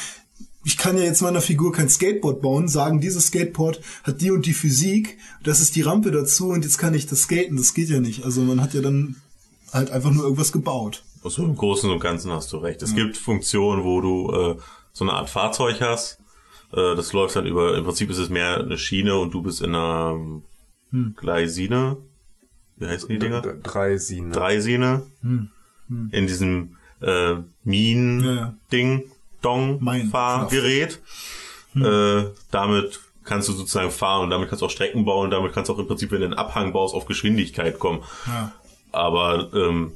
ich 0.64 0.78
kann 0.78 0.98
ja 0.98 1.04
jetzt 1.04 1.22
meiner 1.22 1.42
Figur 1.42 1.72
kein 1.72 1.90
Skateboard 1.90 2.42
bauen, 2.42 2.68
sagen, 2.68 3.02
dieses 3.02 3.28
Skateboard 3.28 3.82
hat 4.04 4.22
die 4.22 4.32
und 4.32 4.46
die 4.46 4.54
Physik, 4.54 5.18
das 5.44 5.60
ist 5.60 5.76
die 5.76 5.82
Rampe 5.82 6.12
dazu 6.12 6.50
und 6.50 6.64
jetzt 6.64 6.78
kann 6.78 6.94
ich 6.94 7.08
das 7.08 7.22
skaten. 7.22 7.58
Das 7.58 7.74
geht 7.74 7.90
ja 7.90 8.00
nicht. 8.00 8.26
Also 8.26 8.42
man 8.42 8.62
hat 8.62 8.74
ja 8.74 8.82
dann 8.82 9.16
halt 9.76 9.92
einfach 9.92 10.10
nur 10.12 10.24
irgendwas 10.24 10.52
gebaut. 10.52 11.04
So 11.24 11.44
im 11.44 11.56
Großen 11.56 11.90
und 11.90 12.00
Ganzen 12.00 12.32
hast 12.32 12.52
du 12.54 12.58
recht. 12.58 12.82
Es 12.82 12.96
gibt 12.96 13.18
Funktionen, 13.18 13.84
wo 13.84 14.02
du 14.02 14.32
äh, 14.32 14.56
so 14.94 15.06
eine 15.06 15.14
Art 15.14 15.30
Fahrzeug 15.30 15.82
hast. 15.82 16.20
Äh, 16.72 16.96
das 16.96 17.14
läuft 17.14 17.36
dann 17.36 17.46
über, 17.48 17.76
im 17.78 17.84
Prinzip 17.84 18.10
ist 18.10 18.18
es 18.20 18.30
mehr 18.30 18.58
eine 18.60 18.78
Schiene 18.78 19.18
und 19.18 19.34
du 19.34 19.42
bist 19.42 19.62
in 19.62 19.74
einer 19.76 20.18
Gleisine. 21.16 21.98
Wie 22.78 22.88
heißen 22.88 23.10
die 23.10 23.20
Dinger? 23.20 23.42
D- 23.42 23.54
Drei 23.64 23.98
Sine. 23.98 24.32
Dreisine. 24.32 25.04
In 25.22 26.28
diesem 26.28 26.78
äh, 27.02 27.06
Ja, 27.08 27.34
ja. 27.34 27.44
Minen-Ding, 27.64 29.04
Dong, 29.42 29.78
Mein- 29.84 30.10
Fahrgerät. 30.10 31.02
Äh, 31.76 32.24
damit 32.52 33.00
kannst 33.24 33.50
du 33.50 33.54
sozusagen 33.54 33.92
fahren 33.92 34.24
und 34.24 34.30
damit 34.30 34.48
kannst 34.50 34.62
du 34.62 34.68
auch 34.68 34.72
Strecken 34.72 35.04
bauen 35.04 35.26
und 35.26 35.32
damit 35.32 35.52
kannst 35.54 35.70
du 35.70 35.74
auch 35.74 35.80
im 35.80 35.88
Prinzip, 35.88 36.12
wenn 36.12 36.20
du 36.20 36.26
einen 36.26 36.34
Abhang 36.36 36.72
baust, 36.74 36.94
auf 36.96 37.06
Geschwindigkeit 37.06 37.80
kommen. 37.80 38.02
Ja. 38.28 38.52
Aber 38.96 39.52
ähm, 39.54 39.92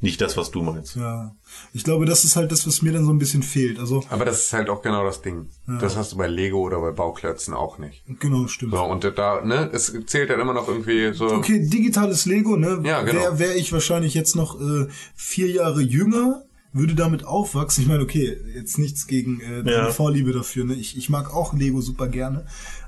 nicht 0.00 0.20
das, 0.20 0.36
was 0.36 0.52
du 0.52 0.62
meinst. 0.62 0.94
Ja. 0.94 1.34
Ich 1.72 1.82
glaube, 1.82 2.06
das 2.06 2.22
ist 2.24 2.36
halt 2.36 2.52
das, 2.52 2.66
was 2.68 2.82
mir 2.82 2.92
dann 2.92 3.04
so 3.04 3.12
ein 3.12 3.18
bisschen 3.18 3.42
fehlt. 3.42 3.80
Also, 3.80 4.04
Aber 4.10 4.24
das 4.24 4.42
ist 4.44 4.52
halt 4.52 4.70
auch 4.70 4.80
genau 4.80 5.04
das 5.04 5.22
Ding. 5.22 5.48
Das 5.80 5.96
hast 5.96 6.12
du 6.12 6.16
bei 6.16 6.28
Lego 6.28 6.60
oder 6.60 6.80
bei 6.80 6.92
Bauklötzen 6.92 7.52
auch 7.52 7.78
nicht. 7.78 8.04
genau, 8.20 8.46
stimmt. 8.46 8.74
So, 8.74 8.84
und 8.84 9.02
da, 9.16 9.44
ne, 9.44 9.68
es 9.72 9.92
zählt 10.06 10.30
dann 10.30 10.38
immer 10.38 10.52
noch 10.54 10.68
irgendwie 10.68 11.12
so. 11.14 11.26
Okay, 11.26 11.66
digitales 11.68 12.26
Lego, 12.26 12.56
ne? 12.56 12.80
Ja, 12.84 13.02
genau. 13.02 13.20
Wäre 13.22 13.38
wär 13.40 13.56
ich 13.56 13.72
wahrscheinlich 13.72 14.14
jetzt 14.14 14.36
noch 14.36 14.60
äh, 14.60 14.86
vier 15.16 15.50
Jahre 15.50 15.80
jünger, 15.82 16.44
würde 16.72 16.94
damit 16.94 17.24
aufwachsen. 17.24 17.82
Ich 17.82 17.88
meine, 17.88 18.04
okay, 18.04 18.36
jetzt 18.54 18.78
nichts 18.78 19.08
gegen 19.08 19.40
äh, 19.40 19.64
deine 19.64 19.70
Ja. 19.72 19.90
Vorliebe 19.90 20.32
dafür. 20.32 20.64
Ne? 20.64 20.74
Ich, 20.74 20.96
ich 20.96 21.10
mag 21.10 21.34
auch 21.34 21.54
Lego 21.54 21.80
super 21.80 22.06
gerne. 22.06 22.46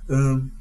Ähm, 0.09 0.53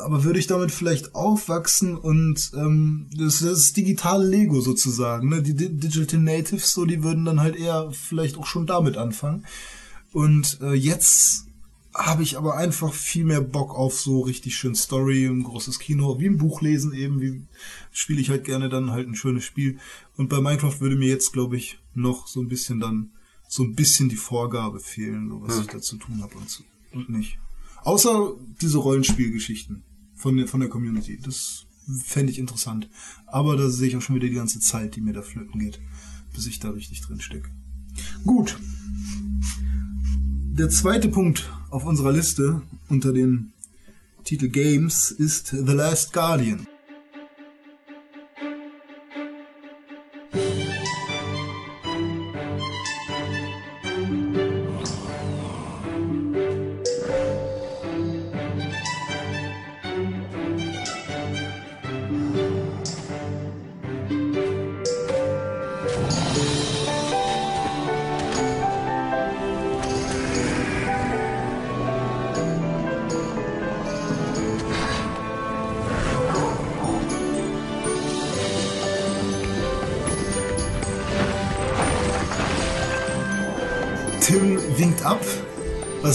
aber 0.00 0.24
würde 0.24 0.38
ich 0.38 0.46
damit 0.46 0.70
vielleicht 0.70 1.14
aufwachsen 1.14 1.96
und 1.96 2.52
ähm, 2.54 3.06
das, 3.16 3.40
das 3.40 3.58
ist 3.58 3.76
digitale 3.76 4.26
Lego 4.26 4.60
sozusagen. 4.60 5.28
Ne? 5.28 5.42
Die 5.42 5.54
Di- 5.54 5.68
Digital 5.76 6.20
Natives, 6.20 6.72
so, 6.72 6.84
die 6.84 7.02
würden 7.02 7.24
dann 7.24 7.40
halt 7.40 7.56
eher 7.56 7.90
vielleicht 7.92 8.36
auch 8.36 8.46
schon 8.46 8.66
damit 8.66 8.96
anfangen. 8.96 9.44
Und 10.12 10.58
äh, 10.60 10.74
jetzt 10.74 11.46
habe 11.94 12.22
ich 12.22 12.36
aber 12.38 12.56
einfach 12.56 12.92
viel 12.92 13.24
mehr 13.24 13.40
Bock 13.40 13.74
auf 13.74 13.98
so 13.98 14.20
richtig 14.20 14.56
schön 14.56 14.74
Story, 14.74 15.26
ein 15.26 15.42
großes 15.42 15.78
Kino, 15.78 16.18
wie 16.20 16.26
ein 16.26 16.38
Buch 16.38 16.62
lesen 16.62 16.92
eben, 16.92 17.20
wie 17.20 17.42
spiele 17.92 18.20
ich 18.20 18.30
halt 18.30 18.44
gerne 18.44 18.68
dann 18.68 18.90
halt 18.90 19.08
ein 19.08 19.16
schönes 19.16 19.44
Spiel. 19.44 19.78
Und 20.16 20.28
bei 20.28 20.40
Minecraft 20.40 20.80
würde 20.80 20.96
mir 20.96 21.08
jetzt, 21.08 21.32
glaube 21.32 21.56
ich, 21.56 21.78
noch 21.94 22.28
so 22.28 22.40
ein 22.40 22.48
bisschen 22.48 22.80
dann 22.80 23.10
so 23.48 23.64
ein 23.64 23.74
bisschen 23.74 24.08
die 24.08 24.16
Vorgabe 24.16 24.78
fehlen, 24.78 25.28
so 25.28 25.42
was 25.42 25.58
ich 25.58 25.66
da 25.66 25.80
zu 25.80 25.96
tun 25.96 26.22
habe 26.22 26.36
und, 26.36 26.48
so, 26.48 26.62
und 26.92 27.10
nicht. 27.10 27.38
Außer 27.82 28.34
diese 28.60 28.78
Rollenspielgeschichten 28.78 29.82
von 30.20 30.36
der, 30.36 30.46
von 30.46 30.60
der 30.60 30.68
Community. 30.68 31.18
Das 31.18 31.66
fände 32.04 32.30
ich 32.30 32.38
interessant. 32.38 32.88
Aber 33.26 33.56
da 33.56 33.68
sehe 33.70 33.88
ich 33.88 33.96
auch 33.96 34.02
schon 34.02 34.16
wieder 34.16 34.28
die 34.28 34.34
ganze 34.34 34.60
Zeit, 34.60 34.96
die 34.96 35.00
mir 35.00 35.14
da 35.14 35.22
flöten 35.22 35.58
geht, 35.58 35.80
bis 36.34 36.46
ich 36.46 36.58
da 36.58 36.70
richtig 36.70 37.00
drin 37.00 37.20
stecke. 37.20 37.48
Gut. 38.24 38.58
Der 40.52 40.68
zweite 40.68 41.08
Punkt 41.08 41.50
auf 41.70 41.86
unserer 41.86 42.12
Liste 42.12 42.60
unter 42.88 43.12
den 43.12 43.52
Titel 44.24 44.48
Games 44.48 45.10
ist 45.10 45.48
The 45.48 45.72
Last 45.72 46.12
Guardian. 46.12 46.66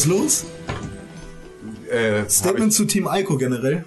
Was 0.05 0.11
los? 0.11 0.45
Äh, 1.89 2.29
Statement 2.29 2.73
zu 2.73 2.85
Team 2.85 3.09
Ico 3.11 3.37
generell. 3.37 3.85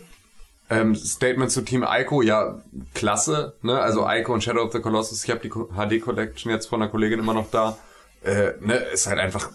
Ähm, 0.68 0.96
Statement 0.96 1.52
zu 1.52 1.62
Team 1.62 1.84
Ico, 1.88 2.22
ja, 2.22 2.60
klasse, 2.92 3.54
ne? 3.62 3.78
Also 3.78 4.04
Ico 4.08 4.34
und 4.34 4.42
Shadow 4.42 4.62
of 4.62 4.72
the 4.72 4.80
Colossus, 4.80 5.22
ich 5.22 5.30
habe 5.30 5.40
die 5.40 5.48
HD 5.48 6.02
Collection 6.02 6.50
jetzt 6.50 6.66
von 6.66 6.82
einer 6.82 6.90
Kollegin 6.90 7.20
immer 7.20 7.34
noch 7.34 7.50
da. 7.52 7.78
Äh, 8.24 8.54
ne, 8.60 8.74
ist 8.92 9.06
halt 9.06 9.20
einfach 9.20 9.50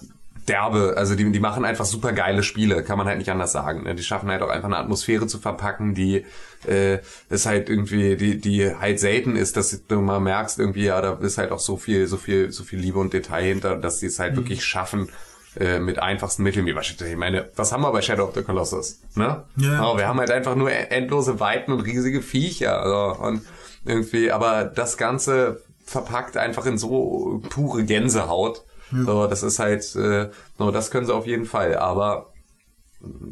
derbe, 0.48 0.94
also 0.96 1.16
die, 1.16 1.30
die 1.30 1.40
machen 1.40 1.66
einfach 1.66 1.86
super 1.86 2.14
geile 2.14 2.44
Spiele, 2.44 2.84
kann 2.84 2.98
man 2.98 3.08
halt 3.08 3.18
nicht 3.18 3.30
anders 3.30 3.52
sagen. 3.52 3.84
Ne? 3.84 3.96
Die 3.96 4.04
schaffen 4.04 4.30
halt 4.30 4.42
auch 4.42 4.50
einfach 4.50 4.68
eine 4.68 4.78
Atmosphäre 4.78 5.28
zu 5.28 5.40
verpacken, 5.40 5.94
die 5.96 6.26
äh, 6.66 7.00
ist 7.30 7.46
halt 7.46 7.70
irgendwie, 7.70 8.16
die, 8.16 8.40
die 8.40 8.74
halt 8.74 9.02
selten 9.02 9.36
ist, 9.36 9.58
dass 9.58 9.82
du 9.86 10.00
mal 10.00 10.22
merkst, 10.22 10.60
irgendwie, 10.60 10.86
ja, 10.86 11.02
da 11.02 11.14
ist 11.16 11.38
halt 11.38 11.52
auch 11.52 11.60
so 11.60 11.76
viel, 11.76 12.08
so 12.08 12.16
viel, 12.16 12.54
so 12.54 12.64
viel 12.64 12.80
Liebe 12.80 13.00
und 13.00 13.12
Detail 13.12 13.44
hinter, 13.44 13.76
dass 13.76 14.00
die 14.00 14.06
es 14.06 14.20
halt 14.20 14.38
wirklich 14.38 14.64
schaffen, 14.64 15.10
äh, 15.60 15.80
mit 15.80 16.00
einfachsten 16.00 16.44
Mitteln, 16.44 16.66
wie 16.66 16.74
beispielsweise, 16.74 17.12
ich 17.12 17.18
meine, 17.18 17.50
was 17.56 17.72
haben 17.72 17.82
wir 17.82 17.92
bei 17.92 18.02
Shadow 18.02 18.26
of 18.26 18.36
the 18.36 18.44
Colossus? 18.44 19.02
Ne? 19.16 19.44
Ja. 19.58 19.80
Aber 19.82 19.98
wir 19.98 20.08
haben 20.08 20.20
halt 20.20 20.32
einfach 20.32 20.56
nur 20.56 20.72
endlose 20.72 21.40
Weiten 21.40 21.72
und 21.72 21.82
riesige 21.82 22.22
Viecher. 22.22 22.82
Also, 22.82 23.22
und 23.24 23.42
irgendwie, 23.86 24.32
aber 24.32 24.66
das 24.66 24.98
Ganze 24.98 25.62
verpackt 25.86 26.38
einfach 26.38 26.66
in 26.66 26.78
so 26.78 27.42
pure 27.50 27.84
Gänsehaut. 27.84 28.64
So, 29.06 29.26
das 29.26 29.42
ist 29.42 29.58
halt, 29.58 29.96
äh, 29.96 30.30
so, 30.60 30.70
das 30.70 30.92
können 30.92 31.08
sie 31.08 31.16
auf 31.16 31.26
jeden 31.26 31.46
Fall. 31.46 31.76
Aber 31.78 32.32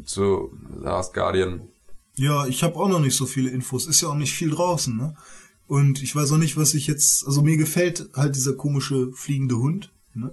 zu 0.04 0.52
Last 0.80 1.14
Guardian, 1.14 1.68
Ja, 2.16 2.46
ich 2.46 2.62
habe 2.62 2.76
auch 2.76 2.88
noch 2.88 3.00
nicht 3.00 3.16
so 3.16 3.26
viele 3.26 3.50
Infos. 3.50 3.86
Ist 3.86 4.00
ja 4.00 4.08
auch 4.08 4.16
nicht 4.16 4.34
viel 4.34 4.50
draußen, 4.50 4.96
ne? 4.96 5.16
Und 5.66 6.02
ich 6.02 6.14
weiß 6.14 6.32
auch 6.32 6.38
nicht, 6.38 6.56
was 6.56 6.74
ich 6.74 6.86
jetzt. 6.86 7.26
Also 7.26 7.42
mir 7.42 7.56
gefällt 7.56 8.10
halt 8.14 8.34
dieser 8.34 8.54
komische 8.54 9.12
fliegende 9.12 9.56
Hund. 9.56 9.92
Ne? 10.14 10.32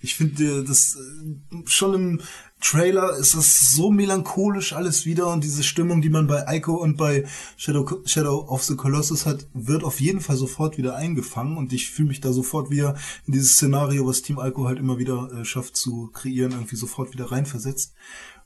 Ich 0.00 0.14
finde 0.14 0.64
das 0.64 0.96
äh, 0.96 1.56
schon 1.66 1.94
im 1.94 2.20
Trailer 2.60 3.16
ist 3.16 3.34
das 3.34 3.72
so 3.72 3.90
melancholisch 3.90 4.74
alles 4.74 5.06
wieder 5.06 5.28
und 5.32 5.42
diese 5.42 5.62
Stimmung, 5.62 6.02
die 6.02 6.10
man 6.10 6.26
bei 6.26 6.44
Ico 6.46 6.74
und 6.74 6.96
bei 6.96 7.24
Shadow, 7.56 8.02
Shadow 8.04 8.46
of 8.48 8.62
the 8.64 8.76
Colossus 8.76 9.24
hat, 9.24 9.46
wird 9.54 9.82
auf 9.82 10.00
jeden 10.00 10.20
Fall 10.20 10.36
sofort 10.36 10.76
wieder 10.76 10.94
eingefangen 10.94 11.56
und 11.56 11.72
ich 11.72 11.90
fühle 11.90 12.08
mich 12.08 12.20
da 12.20 12.32
sofort 12.32 12.70
wieder 12.70 12.96
in 13.26 13.32
dieses 13.32 13.52
Szenario, 13.52 14.06
was 14.06 14.22
Team 14.22 14.38
Ico 14.38 14.66
halt 14.66 14.78
immer 14.78 14.98
wieder 14.98 15.30
äh, 15.32 15.44
schafft 15.44 15.76
zu 15.76 16.10
kreieren, 16.12 16.52
irgendwie 16.52 16.76
sofort 16.76 17.14
wieder 17.14 17.32
reinversetzt. 17.32 17.94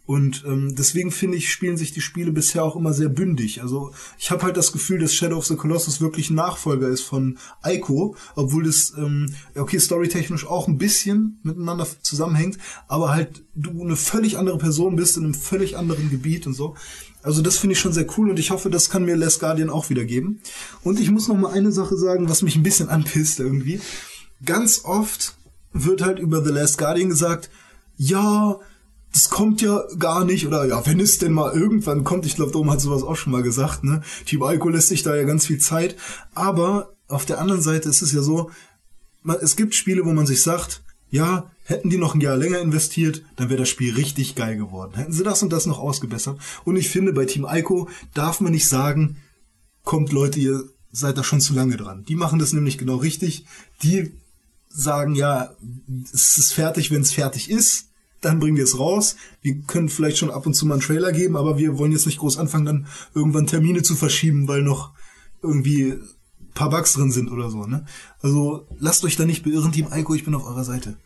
Und 0.07 0.45
ähm, 0.47 0.75
deswegen 0.75 1.11
finde 1.11 1.39
ich, 1.39 1.51
spielen 1.51 1.79
sich 1.79 1.93
die 1.93 2.03
Spiele 2.03 2.31
bisher 2.31 2.63
auch 2.63 2.77
immer 2.77 2.93
sehr 2.93 3.09
bündig. 3.09 3.63
Also 3.63 3.93
ich 4.19 4.31
habe 4.31 4.43
halt 4.43 4.57
das 4.57 4.73
Gefühl, 4.73 4.99
dass 4.99 5.15
Shadow 5.15 5.39
of 5.39 5.47
the 5.47 5.57
Colossus 5.57 6.03
wirklich 6.03 6.29
ein 6.29 6.35
Nachfolger 6.35 6.89
ist 6.89 7.03
von 7.03 7.39
Ico, 7.65 8.15
obwohl 8.35 8.65
das, 8.65 8.93
ähm, 8.99 9.35
okay, 9.55 9.79
storytechnisch 9.79 10.47
auch 10.47 10.69
ein 10.69 10.77
bisschen 10.77 11.39
miteinander 11.43 11.87
zusammenhängt, 12.03 12.59
aber 12.87 13.13
halt 13.13 13.45
du 13.55 13.83
eine 13.83 13.97
völlig 13.97 14.37
andere 14.37 14.59
Person 14.59 14.97
bist 14.97 15.17
in 15.17 15.25
einem 15.25 15.35
völlig 15.35 15.79
anderen 15.79 16.11
Gebiet 16.11 16.47
und 16.47 16.53
so. 16.53 16.75
Also 17.23 17.41
das 17.41 17.57
finde 17.57 17.73
ich 17.73 17.81
schon 17.81 17.95
sehr 17.95 18.07
cool 18.19 18.29
und 18.29 18.39
ich 18.39 18.51
hoffe, 18.51 18.69
das 18.69 18.91
kann 18.91 19.07
mir 19.07 19.17
Last 19.17 19.41
Guardian 19.41 19.71
auch 19.71 19.89
wieder 19.89 20.05
geben. 20.05 20.41
Und 20.83 21.01
ich 21.01 21.11
muss 21.11 21.29
noch 21.29 21.39
mal 21.39 21.53
eine 21.53 21.73
Sache 21.73 21.97
sagen, 21.97 22.29
was 22.29 22.43
mich 22.43 22.57
ein 22.57 22.63
bisschen 22.63 22.91
anpisst 22.91 23.41
irgendwie. 23.41 23.81
Ganz 24.45 24.85
oft 24.85 25.35
wird 25.73 26.03
halt 26.03 26.19
über 26.19 26.45
The 26.45 26.53
Last 26.53 26.77
Guardian 26.77 27.09
gesagt, 27.09 27.49
ja, 27.97 28.59
das 29.15 29.31
kommt 29.31 29.63
ja 29.63 29.85
gar 29.97 30.25
nicht, 30.25 30.45
oder 30.45 30.67
ja, 30.67 30.85
wenn 30.87 30.99
es 30.99 31.19
denn 31.19 31.33
mal 31.33 31.53
irgendwann 31.53 32.03
kommt, 32.03 32.27
ich 32.27 32.35
glaube, 32.35 32.51
darum 32.51 32.69
hat 32.73 32.81
sowas 32.81 33.05
auch 33.05 33.15
schon 33.15 33.33
mal 33.33 33.45
gesagt, 33.45 33.85
ne? 33.85 34.03
Team 34.27 34.43
Alko 34.43 34.69
lässt 34.69 34.89
sich 34.89 35.05
da 35.05 35.15
ja 35.15 35.23
ganz 35.23 35.47
viel 35.47 35.59
Zeit. 35.59 35.95
Aber 36.35 36.97
auf 37.07 37.25
der 37.25 37.39
anderen 37.39 37.63
Seite 37.63 37.89
ist 37.89 38.03
es 38.03 38.11
ja 38.11 38.23
so, 38.23 38.51
man, 39.23 39.37
es 39.41 39.55
gibt 39.55 39.77
Spiele, 39.77 40.05
wo 40.05 40.13
man 40.13 40.27
sich 40.27 40.43
sagt, 40.43 40.83
ja, 41.11 41.49
hätten 41.63 41.91
die 41.91 41.97
noch 41.97 42.17
ein 42.17 42.21
Jahr 42.21 42.37
länger 42.37 42.59
investiert, 42.59 43.23
dann 43.37 43.51
wäre 43.51 43.61
das 43.61 43.69
Spiel 43.69 43.95
richtig 43.95 44.35
geil 44.35 44.57
geworden. 44.57 44.95
Hätten 44.97 45.13
sie 45.13 45.23
das 45.23 45.45
und 45.45 45.53
das 45.53 45.67
noch 45.67 45.79
ausgebessert. 45.79 46.41
Und 46.65 46.75
ich 46.75 46.89
finde, 46.89 47.13
bei 47.13 47.25
Team 47.25 47.47
Ico 47.49 47.89
darf 48.15 48.41
man 48.41 48.51
nicht 48.51 48.67
sagen, 48.69 49.19
kommt 49.85 50.11
Leute, 50.11 50.41
ihr 50.41 50.65
seid 50.91 51.17
da 51.17 51.23
schon 51.23 51.41
zu 51.41 51.55
lange 51.55 51.77
dran. 51.77 52.05
Die 52.05 52.17
machen 52.17 52.41
das 52.41 52.53
nämlich 52.53 52.79
genau 52.79 52.97
richtig. 52.97 53.47
Die 53.85 54.11
sagen, 54.69 55.15
ja, 55.15 55.55
es 56.13 56.37
ist 56.37 56.53
fertig, 56.53 56.91
wenn 56.91 57.03
es 57.03 57.13
fertig 57.13 57.49
ist 57.49 57.91
dann 58.25 58.41
bringen 58.41 58.57
wir 58.57 58.65
es 58.65 58.79
raus. 58.79 59.17
Wir 59.43 59.61
können 59.63 59.89
vielleicht 59.89 60.19
schon 60.19 60.31
ab 60.31 60.47
und 60.47 60.55
zu 60.55 60.67
mal 60.67 60.75
einen 60.75 60.83
Trailer 60.83 61.13
geben, 61.13 61.37
aber 61.37 61.59
wir 61.59 61.79
wollen 61.79 61.93
jetzt 61.93 62.07
nicht 62.07 62.19
groß 62.19 62.39
anfangen, 62.39 62.67
dann 62.67 62.87
irgendwann 63.15 63.47
Termine 63.47 63.83
zu 63.83 63.95
verschieben, 63.97 64.49
weil 64.49 64.63
noch 64.63 64.93
irgendwie 65.43 65.93
ein 65.93 66.01
paar 66.55 66.71
Bugs 66.71 66.95
drin 66.95 67.11
sind 67.13 67.31
oder 67.31 67.51
so. 67.51 67.67
Ne? 67.67 67.85
Also 68.21 68.67
lasst 68.79 69.05
euch 69.05 69.17
da 69.17 69.25
nicht 69.25 69.45
beirren, 69.45 69.73
Team 69.73 69.89
Ico, 69.93 70.15
ich 70.15 70.25
bin 70.25 70.35
auf 70.35 70.45
eurer 70.47 70.65
Seite. 70.65 70.97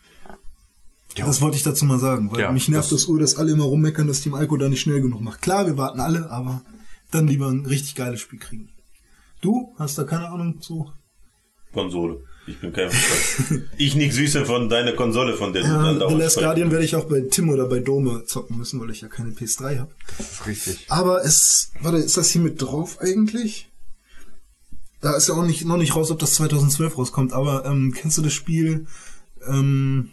Das 1.15 1.41
wollte 1.41 1.57
ich 1.57 1.63
dazu 1.63 1.85
mal 1.85 1.99
sagen, 1.99 2.31
weil 2.31 2.39
Ja, 2.39 2.51
mich 2.51 2.69
nervt 2.69 2.91
das- 2.91 3.01
das 3.01 3.09
Uhr, 3.09 3.19
dass 3.19 3.35
alle 3.35 3.51
immer 3.51 3.65
rummeckern, 3.65 4.07
dass 4.07 4.21
Team 4.21 4.35
Ico 4.35 4.55
da 4.57 4.69
nicht 4.69 4.79
schnell 4.81 5.01
genug 5.01 5.21
macht. 5.21 5.41
Klar, 5.41 5.65
wir 5.65 5.75
warten 5.77 5.99
alle, 5.99 6.29
aber 6.31 6.61
dann 7.11 7.27
lieber 7.27 7.47
ein 7.49 7.65
richtig 7.65 7.95
geiles 7.95 8.21
Spiel 8.21 8.39
kriegen. 8.39 8.69
Du 9.41 9.73
hast 9.77 9.97
da 9.97 10.03
keine 10.03 10.29
Ahnung 10.29 10.61
zu? 10.61 10.89
Konsole. 11.73 12.23
Ich 12.49 12.59
bin 12.59 12.73
kein 12.73 12.89
Ich 13.77 13.95
nix 13.95 14.15
Süße 14.15 14.45
von 14.45 14.69
deiner 14.69 14.93
Konsole, 14.93 15.35
von 15.35 15.53
der 15.53 15.61
du 15.61 15.67
Ja, 15.67 15.83
dann 15.83 15.93
The 15.95 15.99
dauernd 15.99 16.17
Last 16.19 16.31
sprichst. 16.33 16.45
Guardian 16.45 16.71
werde 16.71 16.85
ich 16.85 16.95
auch 16.95 17.05
bei 17.05 17.21
Tim 17.21 17.49
oder 17.49 17.67
bei 17.67 17.79
Dome 17.79 18.25
zocken 18.25 18.57
müssen, 18.57 18.79
weil 18.81 18.89
ich 18.89 19.01
ja 19.01 19.07
keine 19.07 19.29
PS3 19.31 19.79
habe. 19.79 19.91
das 20.17 20.31
ist 20.31 20.47
richtig. 20.47 20.85
Aber 20.89 21.23
es, 21.23 21.71
warte, 21.81 21.97
ist 21.99 22.17
das 22.17 22.29
hier 22.29 22.41
mit 22.41 22.61
drauf 22.61 22.97
eigentlich? 23.01 23.69
Da 25.01 25.15
ist 25.15 25.29
ja 25.29 25.35
auch 25.35 25.45
nicht, 25.45 25.63
noch 25.65 25.77
nicht 25.77 25.95
raus, 25.95 26.11
ob 26.11 26.19
das 26.19 26.33
2012 26.33 26.97
rauskommt, 26.97 27.33
aber 27.33 27.65
ähm, 27.65 27.93
kennst 27.95 28.17
du 28.17 28.21
das 28.21 28.33
Spiel, 28.33 28.87
ähm, 29.47 30.09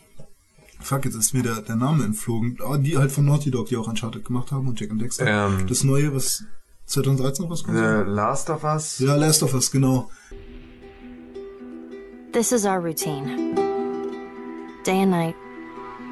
fuck, 0.81 1.05
jetzt 1.07 1.17
ist 1.17 1.35
mir 1.35 1.43
der, 1.43 1.63
der 1.63 1.75
Name 1.77 2.05
entflogen, 2.05 2.59
Ah, 2.65 2.77
die 2.77 2.97
halt 2.97 3.11
von 3.11 3.25
Naughty 3.25 3.51
Dog, 3.51 3.69
die 3.69 3.77
auch 3.77 3.89
Uncharted 3.89 4.25
gemacht 4.25 4.53
haben 4.53 4.69
und 4.69 4.79
Jack 4.79 4.91
and 4.93 5.01
Dexter. 5.03 5.27
Ähm. 5.27 5.67
das 5.67 5.83
neue, 5.83 6.15
was 6.15 6.45
2013 6.85 7.47
rauskommt? 7.47 7.77
Äh, 7.77 8.03
Last 8.05 8.49
of 8.51 8.63
Us? 8.63 8.99
Ja, 9.01 9.17
Last 9.17 9.43
of 9.43 9.55
Us, 9.55 9.71
genau. 9.73 10.09
This 12.37 12.53
is 12.53 12.67
our 12.67 12.83
routine. 12.83 13.55
Day 14.83 15.01
and 15.01 15.11
night, 15.11 15.35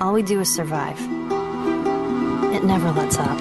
all 0.01 0.15
we 0.15 0.23
do 0.23 0.41
is 0.41 0.55
survive. 0.55 0.99
It 0.99 2.65
never 2.65 2.91
lets 2.93 3.19
up. 3.19 3.39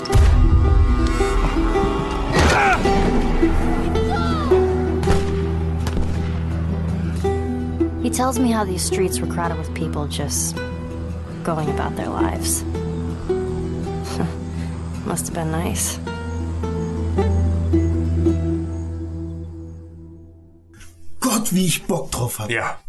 He 8.03 8.09
tells 8.09 8.37
me 8.37 8.51
how 8.51 8.65
these 8.65 8.83
streets 8.83 9.21
were 9.21 9.27
crowded 9.27 9.57
with 9.57 9.73
people 9.73 10.09
just 10.09 10.57
going 11.43 11.69
about 11.69 11.95
their 11.95 12.09
lives. 12.09 12.65
Must 15.05 15.27
have 15.27 15.33
been 15.33 15.51
nice. 15.51 15.97
Wie 21.53 21.65
ich 21.65 21.85
Bock 21.85 22.11
drauf 22.11 22.39
habe. 22.39 22.53
Ja. 22.53 22.79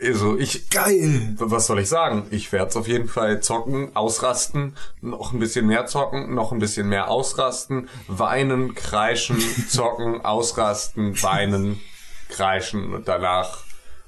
Also 0.00 0.38
ich, 0.38 0.70
Geil. 0.70 1.34
was 1.38 1.66
soll 1.66 1.80
ich 1.80 1.88
sagen? 1.88 2.26
Ich 2.30 2.52
werde 2.52 2.68
es 2.68 2.76
auf 2.76 2.86
jeden 2.86 3.08
Fall 3.08 3.40
zocken, 3.40 3.96
ausrasten, 3.96 4.76
noch 5.00 5.32
ein 5.32 5.40
bisschen 5.40 5.66
mehr 5.66 5.86
zocken, 5.86 6.34
noch 6.34 6.52
ein 6.52 6.60
bisschen 6.60 6.88
mehr 6.88 7.08
ausrasten, 7.08 7.88
weinen, 8.06 8.74
kreischen, 8.74 9.40
zocken, 9.68 10.20
ausrasten, 10.20 11.20
weinen, 11.22 11.80
kreischen 12.28 12.94
und 12.94 13.08
danach 13.08 13.64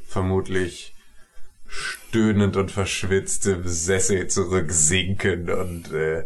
vermutlich 0.06 0.94
stöhnend 1.66 2.56
und 2.56 2.70
verschwitzt 2.70 3.46
im 3.46 3.66
Sessel 3.66 4.28
zurücksinken 4.28 5.50
und 5.50 5.92
äh, 5.92 6.24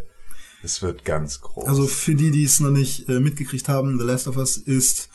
es 0.63 0.81
wird 0.81 1.05
ganz 1.05 1.41
groß. 1.41 1.67
Also 1.67 1.87
für 1.87 2.15
die, 2.15 2.31
die 2.31 2.43
es 2.43 2.59
noch 2.59 2.71
nicht 2.71 3.07
äh, 3.07 3.19
mitgekriegt 3.19 3.69
haben, 3.69 3.99
The 3.99 4.05
Last 4.05 4.27
of 4.27 4.37
Us 4.37 4.57
ist, 4.57 5.09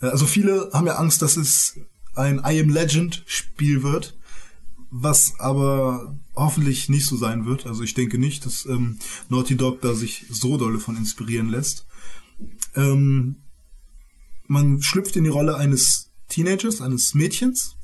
äh, 0.00 0.06
also 0.06 0.26
viele 0.26 0.70
haben 0.72 0.86
ja 0.86 0.94
Angst, 0.94 1.22
dass 1.22 1.36
es 1.36 1.80
ein 2.14 2.38
I 2.44 2.60
Am 2.60 2.68
Legend 2.68 3.22
Spiel 3.26 3.82
wird, 3.82 4.16
was 4.90 5.34
aber 5.38 6.18
hoffentlich 6.34 6.88
nicht 6.88 7.06
so 7.06 7.16
sein 7.16 7.46
wird. 7.46 7.66
Also 7.66 7.82
ich 7.82 7.94
denke 7.94 8.18
nicht, 8.18 8.44
dass 8.46 8.66
ähm, 8.66 8.98
Naughty 9.28 9.56
Dog 9.56 9.80
da 9.80 9.94
sich 9.94 10.26
so 10.30 10.56
dolle 10.56 10.78
von 10.78 10.96
inspirieren 10.96 11.48
lässt. 11.48 11.86
Ähm, 12.74 13.36
man 14.46 14.82
schlüpft 14.82 15.16
in 15.16 15.24
die 15.24 15.30
Rolle 15.30 15.56
eines 15.56 16.10
Teenagers, 16.28 16.80
eines 16.80 17.14
Mädchens, 17.14 17.76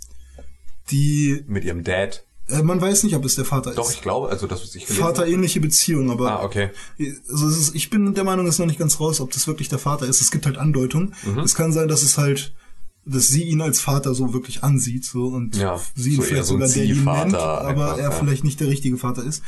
die, 0.91 1.45
mit 1.47 1.65
ihrem 1.65 1.85
Dad. 1.85 2.25
äh, 2.49 2.63
man 2.63 2.81
weiß 2.81 3.05
nicht, 3.05 3.15
ob 3.15 3.25
es 3.25 3.35
der 3.35 3.45
Vater 3.45 3.75
Doch, 3.75 3.89
ist. 3.91 3.97
ich 3.97 4.03
glaube, 4.03 4.29
also 4.31 4.47
das, 4.47 4.63
was 4.63 4.75
ich 4.75 4.87
gelesen. 4.87 5.05
Vaterähnliche 5.05 5.61
Beziehung, 5.61 6.11
aber 6.11 6.41
Ah, 6.41 6.45
okay. 6.45 6.71
also 7.31 7.47
ist, 7.49 7.75
ich 7.75 7.91
bin 7.91 8.15
der 8.15 8.25
Meinung, 8.25 8.47
es 8.47 8.55
ist 8.55 8.59
noch 8.59 8.67
nicht 8.67 8.79
ganz 8.79 8.99
raus, 9.01 9.21
ob 9.21 9.31
das 9.33 9.47
wirklich 9.47 9.69
der 9.69 9.79
Vater 9.79 10.07
ist. 10.07 10.21
Es 10.21 10.31
gibt 10.31 10.47
halt 10.47 10.57
Andeutungen. 10.59 11.15
Mhm. 11.27 11.41
Es 11.41 11.55
kann 11.55 11.73
sein, 11.73 11.89
dass 11.89 12.03
es 12.03 12.17
halt, 12.19 12.55
dass 13.09 13.28
sie 13.28 13.43
ihn 13.44 13.60
als 13.60 13.80
Vater 13.80 14.14
so 14.14 14.32
wirklich 14.32 14.62
ansieht, 14.62 15.05
so 15.05 15.26
und 15.26 15.56
Ja, 15.56 15.80
sie 15.94 16.10
ihn 16.10 16.16
so 16.16 16.22
vielleicht 16.22 16.44
so 16.47 16.55
sogar 16.55 16.68
der 16.68 16.85
ihn 16.85 17.05
nennt, 17.05 17.35
aber 17.35 17.66
einfach, 17.66 17.97
er 17.98 18.02
ja. 18.05 18.10
vielleicht 18.10 18.44
nicht 18.44 18.60
der 18.60 18.68
richtige 18.68 18.97
Vater 18.98 19.24
ist. 19.24 19.43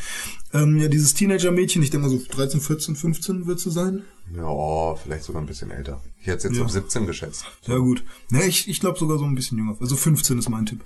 Ähm, 0.52 0.78
ja, 0.78 0.88
dieses 0.88 1.14
Teenager-Mädchen, 1.14 1.82
ich 1.82 1.90
denke 1.90 2.08
mal 2.08 2.16
so 2.18 2.22
13, 2.30 2.60
14, 2.60 2.96
15 2.96 3.46
wird 3.46 3.60
sie 3.60 3.70
sein. 3.70 4.02
Ja, 4.34 4.94
vielleicht 4.96 5.24
sogar 5.24 5.42
ein 5.42 5.46
bisschen 5.46 5.70
älter. 5.70 6.02
Ich 6.20 6.26
hätte 6.26 6.38
es 6.38 6.44
jetzt 6.44 6.56
Ja. 6.56 6.64
auf 6.64 6.70
17 6.70 7.06
geschätzt. 7.06 7.44
Ja 7.66 7.78
gut. 7.78 8.04
Ne, 8.30 8.44
ich, 8.44 8.68
ich 8.68 8.80
glaube 8.80 8.98
sogar 8.98 9.18
so 9.18 9.24
ein 9.24 9.34
bisschen 9.34 9.58
jünger. 9.58 9.76
Also 9.80 9.96
15 9.96 10.38
ist 10.38 10.48
mein 10.48 10.66
Tipp. 10.66 10.80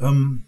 Ähm, 0.00 0.44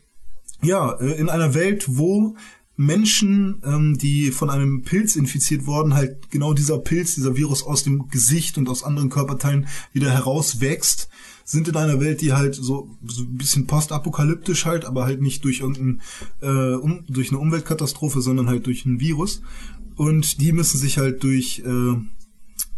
ja, 0.63 0.93
äh, 1.01 1.13
in 1.19 1.29
einer 1.29 1.55
Welt, 1.55 1.85
wo 1.89 2.37
Menschen, 2.77 3.63
ähm, 3.65 3.99
die 3.99 4.31
von 4.31 4.51
einem 4.51 4.83
Pilz 4.83 5.15
infiziert 5.17 5.67
wurden, 5.67 5.95
halt 5.95 6.31
genau 6.31 6.55
dieser 6.55 6.79
Pilz, 6.79 7.15
dieser 7.15 7.37
Virus 7.37 7.63
aus 7.63 7.85
dem 7.85 8.09
Gesicht 8.09 8.59
und 8.59 8.69
aus 8.69 8.83
anderen 8.83 9.11
Körperteilen 9.11 9.69
wieder 9.93 10.11
herauswächst, 10.11 11.09
sind 11.45 11.69
in 11.69 11.77
einer 11.77 12.01
Welt, 12.01 12.21
die 12.23 12.33
halt 12.33 12.55
so, 12.55 12.89
so 13.07 13.23
ein 13.23 13.37
bisschen 13.37 13.67
postapokalyptisch 13.67 14.65
halt, 14.65 14.85
aber 14.85 15.05
halt 15.05 15.21
nicht 15.21 15.45
durch 15.45 15.61
irgendein, 15.61 16.01
äh, 16.41 16.75
um, 16.75 17.05
durch 17.09 17.29
eine 17.31 17.39
Umweltkatastrophe, 17.39 18.21
sondern 18.23 18.49
halt 18.49 18.67
durch 18.67 18.85
ein 18.87 18.99
Virus. 19.01 19.43
Und 19.97 20.41
die 20.41 20.53
müssen 20.53 20.79
sich 20.79 20.99
halt 20.99 21.23
durch, 21.23 21.63
äh, 21.65 21.95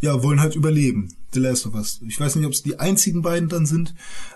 ja, 0.00 0.22
wollen 0.22 0.40
halt 0.40 0.56
überleben. 0.56 1.08
The 1.32 1.40
Last 1.40 1.66
of 1.66 1.74
Us. 1.74 2.00
Ich 2.06 2.18
weiß 2.18 2.36
nicht, 2.36 2.46
ob 2.46 2.52
es 2.52 2.62
die 2.62 2.78
einzigen 2.78 3.22
beiden 3.22 3.48
dann 3.48 3.66
sind, 3.66 3.94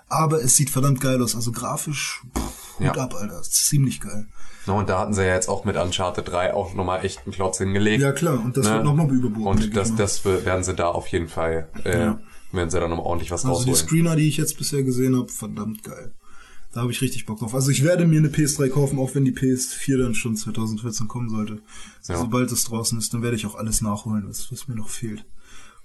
aber 0.09 0.43
es 0.43 0.57
sieht 0.57 0.71
verdammt 0.71 1.01
geil 1.01 1.23
aus. 1.23 1.35
Also 1.35 1.51
grafisch, 1.53 2.23
pff, 2.37 2.81
Ja. 2.81 2.93
ab, 2.93 3.15
Alter. 3.15 3.43
Ziemlich 3.43 4.01
geil. 4.01 4.27
No, 4.67 4.79
und 4.79 4.89
da 4.91 4.99
hatten 4.99 5.15
sie 5.15 5.23
ja 5.27 5.35
jetzt 5.35 5.49
auch 5.49 5.65
mit 5.65 5.77
Uncharted 5.77 6.29
3 6.29 6.53
auch 6.55 6.75
nochmal 6.75 7.05
echt 7.05 7.21
einen 7.25 7.33
Klotz 7.33 7.59
hingelegt. 7.59 8.03
Ja, 8.03 8.13
klar. 8.13 8.35
Und 8.45 8.57
das 8.57 8.67
Ne? 8.67 8.75
wird 8.75 8.85
nochmal 8.85 9.11
überboten. 9.11 9.47
Und 9.47 9.77
das, 9.77 9.95
das 9.97 10.25
werden 10.25 10.63
sie 10.65 10.75
da 10.75 10.89
auf 10.89 11.07
jeden 11.09 11.29
Fall, 11.29 11.69
äh, 11.85 11.99
Ja. 11.99 12.21
Werden 12.53 12.71
sie 12.71 12.79
da 12.81 12.89
nochmal 12.89 13.07
ordentlich 13.07 13.31
was 13.31 13.45
Also 13.45 13.65
die 13.65 13.71
rausholen. 13.71 13.89
Screener, 13.89 14.17
die 14.17 14.29
ich 14.29 14.37
jetzt 14.37 14.59
bisher 14.59 14.83
gesehen 14.83 15.17
habe, 15.17 15.29
verdammt 15.29 15.83
geil. 15.83 16.13
Da 16.73 16.83
habe 16.83 16.93
ich 16.93 17.01
richtig 17.01 17.27
Bock 17.27 17.41
drauf. 17.41 17.55
Also 17.55 17.71
ich 17.71 17.83
werde 17.83 18.07
mir 18.07 18.19
eine 18.19 18.29
PS3 18.29 18.69
kaufen, 18.69 18.99
auch 19.01 19.15
wenn 19.15 19.25
die 19.25 19.33
PS4 19.33 19.99
dann 19.99 20.15
schon 20.15 20.37
2014 20.37 21.09
kommen 21.09 21.29
sollte. 21.29 21.61
Ja. 22.07 22.17
Sobald 22.19 22.53
es 22.53 22.65
draußen 22.65 22.97
ist, 22.99 23.13
dann 23.13 23.23
werde 23.23 23.37
ich 23.37 23.45
auch 23.47 23.57
alles 23.57 23.81
nachholen, 23.81 24.29
was, 24.29 24.51
was 24.53 24.69
mir 24.69 24.77
noch 24.77 24.89
fehlt. 24.89 25.25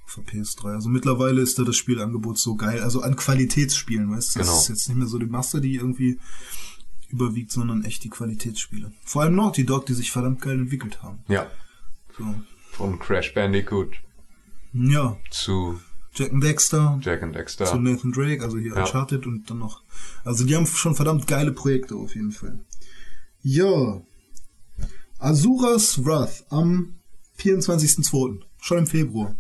Auf 0.06 0.14
der 0.16 0.24
PS3. 0.26 0.76
Also 0.76 0.90
mittlerweile 0.90 1.42
ist 1.42 1.58
da 1.58 1.64
das 1.64 1.76
Spielangebot 1.76 2.38
so 2.38 2.56
geil. 2.56 2.82
Also 2.82 3.02
an 3.02 3.16
Qualitätsspielen, 3.16 4.12
weißt 4.12 4.36
du? 4.36 4.40
Das 4.40 4.48
Genau. 4.48 4.60
ist 4.60 4.70
jetzt 4.70 4.88
nicht 4.88 4.98
mehr 4.98 5.08
so 5.08 5.18
die 5.18 5.26
Masse, 5.26 5.60
die 5.62 5.74
irgendwie 5.76 6.20
überwiegt, 7.10 7.52
sondern 7.52 7.84
echt 7.84 8.04
die 8.04 8.10
Qualitätsspiele. 8.10 8.92
Vor 9.04 9.24
allem 9.24 9.36
Naughty 9.36 9.66
Dog, 9.66 9.88
die 9.88 9.94
sich 9.96 10.12
verdammt 10.12 10.42
geil 10.42 10.60
entwickelt 10.60 11.02
haben. 11.02 11.20
Ja, 11.28 11.48
So. 12.18 12.26
von 12.74 13.00
Crash 13.00 13.34
Bandicoot 13.34 13.96
Ja, 14.74 15.18
zu 15.32 15.80
Jack 16.16 16.32
and 16.32 16.44
Dexter, 16.44 17.00
Jack 17.02 17.22
and 17.24 17.36
Dexter. 17.36 17.66
zu 17.66 17.78
Nathan 17.78 18.12
Drake, 18.12 18.42
also 18.42 18.58
hier 18.58 18.74
Ja. 18.74 18.82
Uncharted 18.84 19.26
und 19.28 19.50
dann 19.50 19.60
noch. 19.60 19.84
Also 20.24 20.46
die 20.46 20.56
haben 20.56 20.66
schon 20.66 20.96
verdammt 20.96 21.28
geile 21.28 21.52
Projekte 21.52 21.96
auf 21.96 22.16
jeden 22.16 22.32
Fall. 22.32 22.60
Ja. 23.42 24.02
Asuras 25.20 26.04
Wrath 26.06 26.46
am 26.50 26.96
24.02. 27.40 28.40
Schon 28.60 28.78
im 28.80 28.88
Februar. 28.88 29.36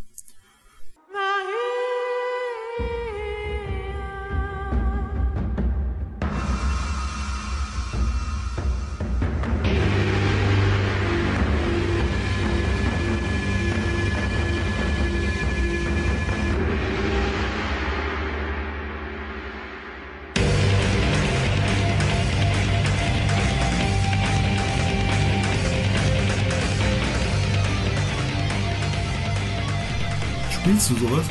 Spielst 30.75 30.89
du 31.01 31.07
sowas? 31.07 31.25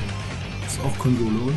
ist 0.67 0.81
auch 0.81 0.99
Konsole, 0.99 1.39
oder? 1.39 1.55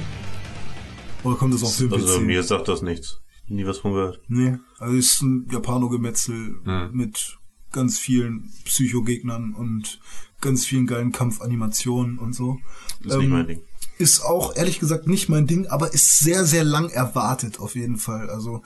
Oder 1.23 1.35
kommt 1.38 1.53
das 1.53 1.64
auch 1.64 1.72
für 1.72 1.88
den 1.88 1.93
Also 1.93 2.18
PC? 2.19 2.26
mir 2.26 2.43
sagt 2.43 2.68
das 2.68 2.81
nichts. 2.81 3.22
Nie 3.47 3.65
was 3.65 3.77
von 3.77 3.93
gehört. 3.93 4.19
Nee, 4.27 4.57
also 4.77 4.93
ist 4.97 5.22
ein 5.22 5.47
Japano-Gemetzel 5.49 6.55
Hm. 6.65 6.89
mit 6.91 7.38
ganz 7.72 7.97
vielen 7.97 8.51
Psychogegnern 8.65 9.53
und 9.53 10.01
ganz 10.41 10.65
vielen 10.65 10.85
geilen 10.85 11.14
Kampfanimationen 11.14 12.19
und 12.19 12.34
so. 12.34 12.59
Ist 12.99 13.15
nicht 13.15 13.23
Ähm, 13.23 13.30
mein 13.30 13.47
Ding. 13.47 13.61
Ist 13.99 14.19
auch 14.22 14.53
ehrlich 14.57 14.80
gesagt 14.81 15.07
nicht 15.07 15.30
mein 15.30 15.47
Ding, 15.47 15.68
aber 15.68 15.93
ist 15.93 16.19
sehr, 16.19 16.43
sehr 16.45 16.65
lang 16.65 16.89
erwartet 16.89 17.57
auf 17.61 17.76
jeden 17.76 17.95
Fall. 17.95 18.30
Also 18.30 18.64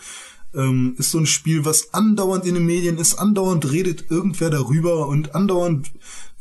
ähm, 0.56 0.96
ist 0.98 1.12
so 1.12 1.20
ein 1.20 1.28
Spiel, 1.28 1.64
was 1.64 1.94
andauernd 1.94 2.46
in 2.48 2.56
den 2.56 2.66
Medien 2.66 2.98
ist, 2.98 3.20
andauernd 3.20 3.72
redet 3.72 4.10
irgendwer 4.10 4.50
darüber 4.50 5.08
und 5.08 5.36
andauernd 5.36 5.92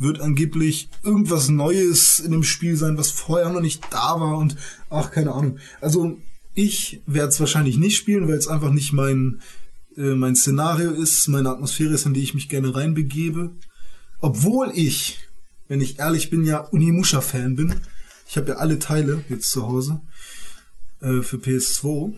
wird 0.00 0.20
angeblich 0.20 0.88
irgendwas 1.04 1.50
Neues 1.50 2.18
in 2.18 2.32
dem 2.32 2.42
Spiel 2.42 2.76
sein, 2.76 2.96
was 2.96 3.10
vorher 3.10 3.50
noch 3.50 3.60
nicht 3.60 3.84
da 3.90 4.18
war 4.18 4.38
und 4.38 4.56
ach, 4.88 5.10
keine 5.10 5.32
Ahnung. 5.32 5.58
Also 5.80 6.18
ich 6.54 7.02
werde 7.06 7.28
es 7.28 7.38
wahrscheinlich 7.38 7.76
nicht 7.76 7.96
spielen, 7.96 8.26
weil 8.26 8.38
es 8.38 8.48
einfach 8.48 8.72
nicht 8.72 8.92
mein, 8.92 9.42
äh, 9.96 10.14
mein 10.14 10.34
Szenario 10.34 10.90
ist, 10.90 11.28
meine 11.28 11.50
Atmosphäre 11.50 11.92
ist, 11.92 12.06
in 12.06 12.14
die 12.14 12.22
ich 12.22 12.34
mich 12.34 12.48
gerne 12.48 12.74
reinbegebe. 12.74 13.52
Obwohl 14.20 14.72
ich, 14.74 15.18
wenn 15.68 15.82
ich 15.82 15.98
ehrlich 15.98 16.30
bin, 16.30 16.44
ja 16.44 16.60
Unimusha-Fan 16.60 17.56
bin. 17.56 17.74
Ich 18.26 18.36
habe 18.36 18.48
ja 18.48 18.56
alle 18.56 18.78
Teile 18.78 19.24
jetzt 19.28 19.50
zu 19.50 19.66
Hause 19.66 20.00
äh, 21.00 21.20
für 21.20 21.36
PS2. 21.36 22.14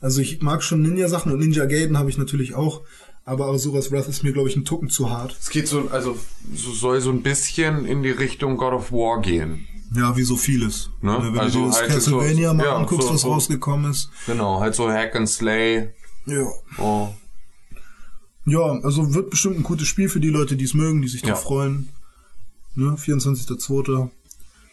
Also 0.00 0.20
ich 0.20 0.42
mag 0.42 0.62
schon 0.62 0.82
Ninja-Sachen 0.82 1.32
und 1.32 1.38
Ninja 1.38 1.64
Gaiden 1.64 1.96
habe 1.96 2.10
ich 2.10 2.18
natürlich 2.18 2.54
auch. 2.54 2.82
Aber 3.28 3.46
Asuras 3.48 3.90
Wrath 3.90 4.06
ist 4.08 4.22
mir, 4.22 4.32
glaube 4.32 4.48
ich, 4.48 4.54
ein 4.56 4.64
Tucken 4.64 4.88
zu 4.88 5.10
hart. 5.10 5.36
Es 5.40 5.50
geht 5.50 5.66
so, 5.66 5.88
also 5.90 6.16
so 6.54 6.72
soll 6.72 7.00
so 7.00 7.10
ein 7.10 7.22
bisschen 7.22 7.84
in 7.84 8.04
die 8.04 8.10
Richtung 8.12 8.56
God 8.56 8.72
of 8.72 8.92
War 8.92 9.20
gehen. 9.20 9.66
Ja, 9.94 10.16
wie 10.16 10.22
so 10.22 10.36
vieles. 10.36 10.90
Ne? 11.02 11.16
Äh, 11.16 11.22
Wenn 11.32 11.38
Also 11.40 11.60
du 11.60 11.66
das 11.66 11.80
halt 11.80 11.90
Castlevania 11.90 12.48
so- 12.50 12.54
mal 12.54 12.64
ja, 12.64 12.76
anguckst, 12.76 13.08
so- 13.08 13.14
was 13.14 13.24
rausgekommen 13.24 13.90
ist. 13.90 14.10
Genau, 14.26 14.60
halt 14.60 14.76
so 14.76 14.88
Hack 14.88 15.16
and 15.16 15.28
Slay. 15.28 15.90
Ja. 16.26 16.46
Oh. 16.78 17.08
Ja, 18.44 18.60
also 18.82 19.12
wird 19.14 19.30
bestimmt 19.30 19.56
ein 19.56 19.64
gutes 19.64 19.88
Spiel 19.88 20.08
für 20.08 20.20
die 20.20 20.28
Leute, 20.30 20.56
die 20.56 20.64
es 20.64 20.74
mögen, 20.74 21.02
die 21.02 21.08
sich 21.08 21.22
Ja. 21.22 21.30
drauf 21.30 21.42
freuen. 21.42 21.88
Ne, 22.76 22.96
24.02. 22.96 24.08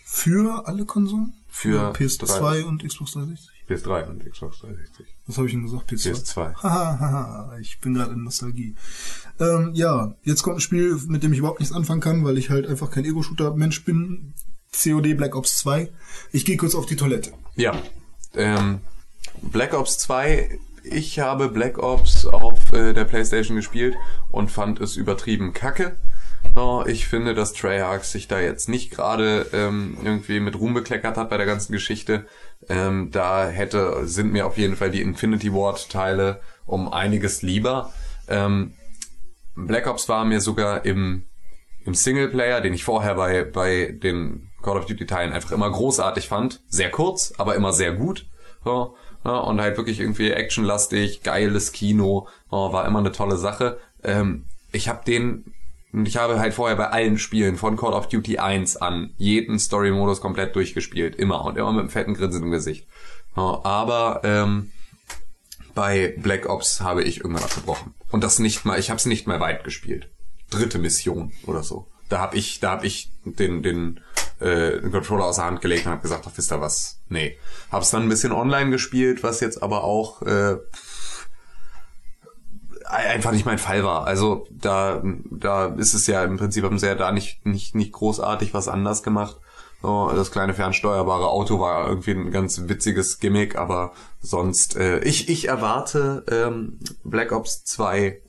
Für 0.05 0.67
alle 0.67 0.85
Konsolen? 0.85 1.33
Für 1.49 1.91
PS2 1.93 2.25
drei. 2.39 2.65
und 2.65 2.83
Xbox 2.87 3.13
360? 3.13 3.49
PS3 3.69 4.07
und 4.09 4.29
Xbox 4.29 4.59
360. 4.59 5.05
Was 5.27 5.37
habe 5.37 5.47
ich 5.47 5.53
denn 5.53 5.63
gesagt? 5.63 5.91
PS2? 5.91 6.11
PS2. 6.11 6.53
Haha, 6.63 6.99
haha, 6.99 7.57
ich 7.59 7.79
bin 7.79 7.93
gerade 7.93 8.13
in 8.13 8.23
Nostalgie. 8.23 8.75
Ähm, 9.39 9.71
ja, 9.73 10.15
jetzt 10.23 10.43
kommt 10.43 10.57
ein 10.57 10.61
Spiel, 10.61 10.99
mit 11.07 11.23
dem 11.23 11.33
ich 11.33 11.39
überhaupt 11.39 11.59
nichts 11.59 11.75
anfangen 11.75 12.01
kann, 12.01 12.23
weil 12.23 12.37
ich 12.37 12.49
halt 12.49 12.67
einfach 12.67 12.91
kein 12.91 13.05
Ego-Shooter-Mensch 13.05 13.85
bin. 13.85 14.33
COD 14.73 15.15
Black 15.15 15.35
Ops 15.35 15.59
2. 15.59 15.91
Ich 16.31 16.45
gehe 16.45 16.57
kurz 16.57 16.75
auf 16.75 16.85
die 16.85 16.95
Toilette. 16.95 17.31
Ja. 17.55 17.79
Ähm, 18.35 18.79
Black 19.41 19.73
Ops 19.73 19.97
2, 19.99 20.59
ich 20.83 21.19
habe 21.19 21.49
Black 21.49 21.77
Ops 21.77 22.25
auf 22.25 22.73
äh, 22.73 22.93
der 22.93 23.05
Playstation 23.05 23.55
gespielt 23.55 23.95
und 24.29 24.51
fand 24.51 24.81
es 24.81 24.95
übertrieben 24.95 25.53
kacke. 25.53 25.95
No, 26.55 26.85
ich 26.85 27.07
finde, 27.07 27.33
dass 27.33 27.53
Treyarch 27.53 28.03
sich 28.03 28.27
da 28.27 28.39
jetzt 28.39 28.67
nicht 28.67 28.91
gerade 28.91 29.47
ähm, 29.53 29.97
irgendwie 30.03 30.39
mit 30.39 30.59
Ruhm 30.59 30.73
bekleckert 30.73 31.17
hat 31.17 31.29
bei 31.29 31.37
der 31.37 31.45
ganzen 31.45 31.71
Geschichte. 31.71 32.25
Ähm, 32.69 33.09
da 33.11 33.47
hätte, 33.47 34.07
sind 34.07 34.31
mir 34.31 34.45
auf 34.45 34.57
jeden 34.57 34.75
Fall 34.75 34.91
die 34.91 35.01
Infinity 35.01 35.53
Ward 35.53 35.89
Teile 35.89 36.41
um 36.65 36.91
einiges 36.91 37.41
lieber. 37.41 37.93
Ähm, 38.27 38.73
Black 39.55 39.87
Ops 39.87 40.09
war 40.09 40.25
mir 40.25 40.41
sogar 40.41 40.85
im, 40.85 41.25
im 41.85 41.93
Singleplayer, 41.93 42.61
den 42.61 42.73
ich 42.73 42.83
vorher 42.83 43.15
bei, 43.15 43.43
bei 43.43 43.91
den 43.91 44.49
Call 44.61 44.77
of 44.77 44.85
Duty 44.85 45.05
Teilen 45.05 45.33
einfach 45.33 45.51
immer 45.51 45.69
großartig 45.69 46.27
fand. 46.27 46.61
Sehr 46.67 46.89
kurz, 46.89 47.33
aber 47.37 47.55
immer 47.55 47.73
sehr 47.73 47.93
gut. 47.93 48.27
So, 48.63 48.95
ja, 49.25 49.37
und 49.37 49.61
halt 49.61 49.77
wirklich 49.77 49.99
irgendwie 49.99 50.31
actionlastig, 50.31 51.21
geiles 51.23 51.71
Kino, 51.71 52.27
oh, 52.49 52.73
war 52.73 52.85
immer 52.85 52.99
eine 52.99 53.11
tolle 53.11 53.37
Sache. 53.37 53.77
Ähm, 54.03 54.45
ich 54.71 54.87
habe 54.87 55.05
den, 55.05 55.52
und 55.93 56.07
ich 56.07 56.17
habe 56.17 56.39
halt 56.39 56.55
vorher 56.55 56.75
bei 56.75 56.89
allen 56.89 57.19
Spielen 57.19 57.55
von 57.55 57.77
Call 57.77 57.93
of 57.93 58.09
Duty 58.09 58.39
1 58.39 58.77
an 58.77 59.13
jeden 59.17 59.59
Story-Modus 59.59 60.21
komplett 60.21 60.55
durchgespielt. 60.55 61.15
Immer 61.15 61.45
und 61.45 61.55
immer 61.55 61.71
mit 61.71 61.81
einem 61.81 61.89
fetten 61.89 62.15
Grinsen 62.15 62.43
im 62.43 62.51
Gesicht. 62.51 62.87
Aber 63.35 64.21
ähm, 64.23 64.71
bei 65.75 66.15
Black 66.17 66.49
Ops 66.49 66.81
habe 66.81 67.03
ich 67.03 67.17
irgendwann 67.17 67.43
abgebrochen. 67.43 67.93
Und 68.11 68.23
das 68.23 68.39
nicht 68.39 68.65
mal, 68.65 68.79
ich 68.79 68.89
habe 68.89 68.97
es 68.97 69.05
nicht 69.05 69.27
mal 69.27 69.39
weit 69.39 69.63
gespielt. 69.63 70.09
Dritte 70.49 70.79
Mission 70.79 71.31
oder 71.45 71.61
so. 71.61 71.87
Da 72.09 72.19
habe 72.19 72.37
ich, 72.37 72.59
da 72.59 72.71
habe 72.71 72.87
ich 72.87 73.11
den, 73.23 73.61
den, 73.61 73.99
äh, 74.39 74.81
den 74.81 74.91
Controller 74.91 75.25
aus 75.25 75.35
der 75.35 75.45
Hand 75.45 75.61
gelegt 75.61 75.85
und 75.85 75.91
habe 75.91 76.01
gesagt, 76.01 76.25
ach, 76.27 76.31
wisst 76.35 76.51
ihr 76.51 76.59
was? 76.59 77.01
Nee. 77.07 77.37
Hab's 77.71 77.91
dann 77.91 78.03
ein 78.03 78.09
bisschen 78.09 78.31
online 78.31 78.71
gespielt, 78.71 79.21
was 79.21 79.41
jetzt 79.41 79.61
aber 79.61 79.83
auch 79.83 80.23
äh, 80.23 80.57
einfach 82.85 83.31
nicht 83.31 83.45
mein 83.45 83.57
Fall 83.57 83.83
war. 83.83 84.05
Also 84.05 84.47
da, 84.51 85.01
da 85.31 85.67
ist 85.67 85.93
es 85.93 86.07
ja 86.07 86.23
im 86.23 86.37
Prinzip 86.37 86.65
sie 86.77 86.87
ja 86.87 86.95
da 86.95 87.11
nicht, 87.11 87.45
nicht, 87.45 87.75
nicht 87.75 87.91
großartig 87.91 88.53
was 88.53 88.67
anders 88.67 89.03
gemacht. 89.03 89.37
So, 89.81 90.09
das 90.15 90.31
kleine 90.31 90.53
fernsteuerbare 90.53 91.27
Auto 91.27 91.59
war 91.59 91.89
irgendwie 91.89 92.11
ein 92.11 92.31
ganz 92.31 92.61
witziges 92.67 93.19
Gimmick, 93.19 93.57
aber 93.57 93.91
sonst, 94.21 94.77
äh, 94.77 94.99
ich, 94.99 95.27
ich 95.27 95.49
erwarte 95.49 96.23
ähm, 96.31 96.79
Black 97.03 97.33
Ops 97.33 97.65
2 97.65 98.21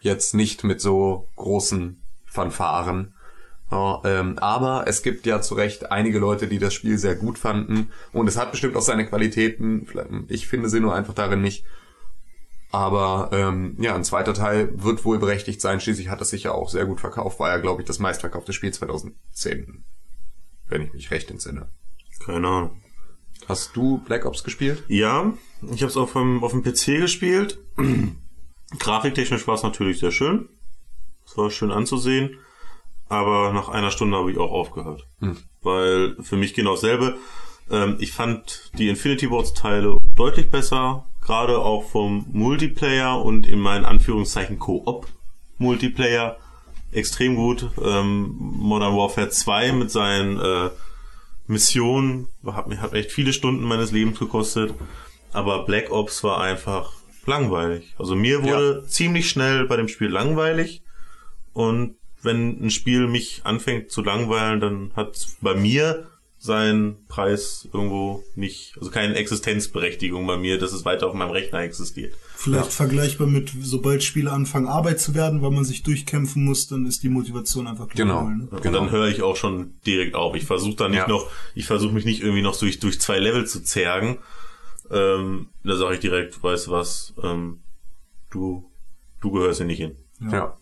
jetzt 0.00 0.34
nicht 0.34 0.62
mit 0.62 0.80
so 0.80 1.28
großen 1.34 2.00
Fanfaren. 2.24 3.14
Ja, 3.72 4.00
ähm, 4.04 4.38
aber 4.38 4.84
es 4.86 5.02
gibt 5.02 5.26
ja 5.26 5.40
zu 5.40 5.54
Recht 5.54 5.90
einige 5.90 6.18
Leute, 6.18 6.46
die 6.46 6.58
das 6.58 6.74
Spiel 6.74 6.98
sehr 6.98 7.16
gut 7.16 7.38
fanden 7.38 7.90
und 8.12 8.28
es 8.28 8.36
hat 8.36 8.52
bestimmt 8.52 8.76
auch 8.76 8.82
seine 8.82 9.06
Qualitäten. 9.06 9.86
Ich 10.28 10.46
finde 10.46 10.68
sie 10.68 10.78
nur 10.78 10.94
einfach 10.94 11.14
darin 11.14 11.40
nicht 11.40 11.64
Aber 12.72 13.28
ähm, 13.32 13.76
ja, 13.78 13.94
ein 13.94 14.02
zweiter 14.02 14.32
Teil 14.32 14.72
wird 14.82 15.04
wohl 15.04 15.18
berechtigt 15.18 15.60
sein. 15.60 15.78
Schließlich 15.78 16.08
hat 16.08 16.22
es 16.22 16.30
sich 16.30 16.44
ja 16.44 16.52
auch 16.52 16.70
sehr 16.70 16.86
gut 16.86 17.00
verkauft. 17.00 17.38
War 17.38 17.50
ja, 17.50 17.58
glaube 17.58 17.82
ich, 17.82 17.86
das 17.86 17.98
meistverkaufte 17.98 18.54
Spiel 18.54 18.72
2010. 18.72 19.84
Wenn 20.68 20.82
ich 20.82 20.94
mich 20.94 21.10
recht 21.10 21.30
entsinne. 21.30 21.68
Keine 22.24 22.48
Ahnung. 22.48 22.82
Hast 23.46 23.76
du 23.76 23.98
Black 23.98 24.24
Ops 24.24 24.42
gespielt? 24.42 24.84
Ja, 24.88 25.34
ich 25.70 25.82
habe 25.82 25.90
es 25.90 25.98
auf 25.98 26.14
dem, 26.14 26.42
auf 26.42 26.52
dem 26.52 26.62
PC 26.62 26.98
gespielt. 26.98 27.58
Grafiktechnisch 28.78 29.46
war 29.46 29.56
es 29.56 29.62
natürlich 29.62 29.98
sehr 29.98 30.12
schön. 30.12 30.48
Es 31.26 31.36
war 31.36 31.50
schön 31.50 31.70
anzusehen. 31.70 32.38
Aber 33.10 33.52
nach 33.52 33.68
einer 33.68 33.90
Stunde 33.90 34.16
habe 34.16 34.32
ich 34.32 34.38
auch 34.38 34.50
aufgehört. 34.50 35.06
Weil 35.60 36.16
für 36.22 36.36
mich 36.36 36.54
genau 36.54 36.72
dasselbe. 36.72 37.18
Ähm, 37.70 37.96
ich 38.00 38.12
fand 38.12 38.72
die 38.78 38.88
Infinity 38.88 39.30
Wars 39.30 39.52
Teile 39.52 39.98
deutlich 40.16 40.50
besser. 40.50 41.06
Gerade 41.20 41.58
auch 41.58 41.84
vom 41.84 42.26
Multiplayer 42.32 43.24
und 43.24 43.46
in 43.46 43.60
meinen 43.60 43.84
Anführungszeichen 43.84 44.58
Co-op 44.58 45.06
Multiplayer 45.58 46.36
extrem 46.90 47.36
gut. 47.36 47.70
Ähm, 47.82 48.34
Modern 48.38 48.96
Warfare 48.96 49.30
2 49.30 49.72
mit 49.72 49.90
seinen 49.90 50.40
äh, 50.40 50.70
Missionen 51.46 52.28
hat 52.46 52.68
mir 52.68 52.80
hat 52.80 52.94
echt 52.94 53.12
viele 53.12 53.32
Stunden 53.32 53.64
meines 53.64 53.92
Lebens 53.92 54.18
gekostet. 54.18 54.74
Aber 55.32 55.64
Black 55.64 55.90
Ops 55.90 56.22
war 56.24 56.40
einfach 56.40 56.92
langweilig. 57.26 57.94
Also 57.98 58.14
mir 58.14 58.42
wurde 58.42 58.84
ziemlich 58.86 59.28
schnell 59.30 59.66
bei 59.66 59.76
dem 59.76 59.88
Spiel 59.88 60.08
langweilig. 60.08 60.82
Und 61.52 61.96
wenn 62.22 62.64
ein 62.64 62.70
Spiel 62.70 63.06
mich 63.06 63.42
anfängt 63.44 63.90
zu 63.90 64.02
langweilen, 64.02 64.60
dann 64.60 64.92
hat 64.94 65.26
bei 65.40 65.54
mir 65.54 66.08
seinen 66.44 67.06
Preis 67.06 67.68
irgendwo 67.72 68.24
nicht, 68.34 68.74
also 68.76 68.90
keine 68.90 69.14
Existenzberechtigung 69.14 70.26
bei 70.26 70.36
mir, 70.36 70.58
dass 70.58 70.72
es 70.72 70.84
weiter 70.84 71.06
auf 71.06 71.14
meinem 71.14 71.30
Rechner 71.30 71.60
existiert. 71.60 72.14
Vielleicht 72.34 72.72
vergleichbar 72.72 73.28
mit, 73.28 73.52
sobald 73.60 74.02
Spiele 74.02 74.32
anfangen, 74.32 74.66
Arbeit 74.66 74.98
zu 75.00 75.14
werden, 75.14 75.40
weil 75.40 75.52
man 75.52 75.64
sich 75.64 75.84
durchkämpfen 75.84 76.44
muss, 76.44 76.66
dann 76.66 76.84
ist 76.84 77.04
die 77.04 77.10
Motivation 77.10 77.68
einfach 77.68 77.86
Genau. 77.90 78.24
null, 78.24 78.36
ne? 78.36 78.48
Und 78.50 78.72
dann 78.72 78.90
höre 78.90 79.06
ich 79.06 79.22
auch 79.22 79.36
schon 79.36 79.74
direkt 79.86 80.16
auf. 80.16 80.34
Ich 80.34 80.44
versuche 80.44 80.74
dann 80.74 80.90
nicht 80.90 81.00
Ja. 81.02 81.08
noch, 81.08 81.30
ich 81.54 81.66
versuche 81.66 81.92
mich 81.94 82.04
nicht 82.04 82.22
irgendwie 82.22 82.42
noch 82.42 82.58
durch, 82.58 82.80
durch 82.80 83.00
zwei 83.00 83.20
Level 83.20 83.46
zu 83.46 83.62
zergen. 83.62 84.18
Ähm, 84.90 85.46
da 85.62 85.76
sage 85.76 85.94
ich 85.94 86.00
direkt, 86.00 86.42
weißt 86.42 86.66
du 86.66 86.70
was, 86.72 87.14
ähm, 87.22 87.60
du, 88.32 88.68
du 89.20 89.30
gehörst 89.30 89.58
hier 89.58 89.66
nicht 89.66 89.78
hin. 89.78 89.94
Ja. 90.28 90.56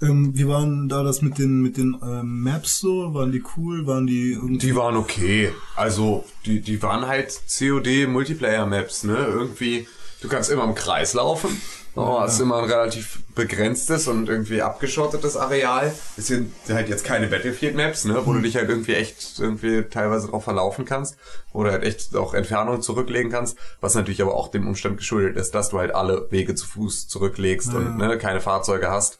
Ähm, 0.00 0.32
wie 0.34 0.46
waren 0.46 0.88
da 0.88 1.02
das 1.02 1.22
mit 1.22 1.38
den 1.38 1.60
mit 1.60 1.76
den 1.76 1.96
ähm, 2.02 2.42
Maps 2.42 2.78
so? 2.78 3.14
Waren 3.14 3.32
die 3.32 3.42
cool? 3.56 3.86
Waren 3.86 4.06
die 4.06 4.32
irgendwie? 4.32 4.58
Die 4.58 4.76
waren 4.76 4.96
okay. 4.96 5.52
Also, 5.76 6.24
die, 6.46 6.60
die 6.60 6.82
waren 6.82 7.06
halt 7.06 7.40
COD 7.48 8.06
Multiplayer 8.06 8.66
Maps, 8.66 9.04
ne? 9.04 9.16
Irgendwie, 9.16 9.88
du 10.20 10.28
kannst 10.28 10.50
immer 10.50 10.64
im 10.64 10.74
Kreis 10.74 11.14
laufen. 11.14 11.60
Oh, 11.96 12.20
hast 12.20 12.38
immer 12.38 12.58
ein 12.58 12.70
relativ 12.70 13.18
begrenztes 13.34 14.06
und 14.06 14.28
irgendwie 14.28 14.62
abgeschottetes 14.62 15.36
Areal. 15.36 15.92
Es 16.16 16.28
sind 16.28 16.52
halt 16.68 16.88
jetzt 16.88 17.04
keine 17.04 17.26
Battlefield 17.26 17.74
Maps, 17.74 18.04
ne? 18.04 18.20
Wo 18.24 18.34
du 18.34 18.40
dich 18.40 18.54
halt 18.54 18.68
irgendwie 18.68 18.94
echt 18.94 19.40
irgendwie 19.40 19.82
teilweise 19.82 20.28
drauf 20.28 20.44
verlaufen 20.44 20.84
kannst. 20.84 21.16
Oder 21.52 21.72
halt 21.72 21.82
echt 21.82 22.14
auch 22.14 22.34
Entfernungen 22.34 22.82
zurücklegen 22.82 23.32
kannst. 23.32 23.58
Was 23.80 23.96
natürlich 23.96 24.22
aber 24.22 24.34
auch 24.34 24.48
dem 24.48 24.68
Umstand 24.68 24.98
geschuldet 24.98 25.36
ist, 25.36 25.56
dass 25.56 25.70
du 25.70 25.78
halt 25.78 25.92
alle 25.92 26.28
Wege 26.30 26.54
zu 26.54 26.68
Fuß 26.68 27.08
zurücklegst 27.08 27.74
und 27.74 27.96
ne, 27.96 28.16
keine 28.16 28.40
Fahrzeuge 28.40 28.88
hast. 28.88 29.18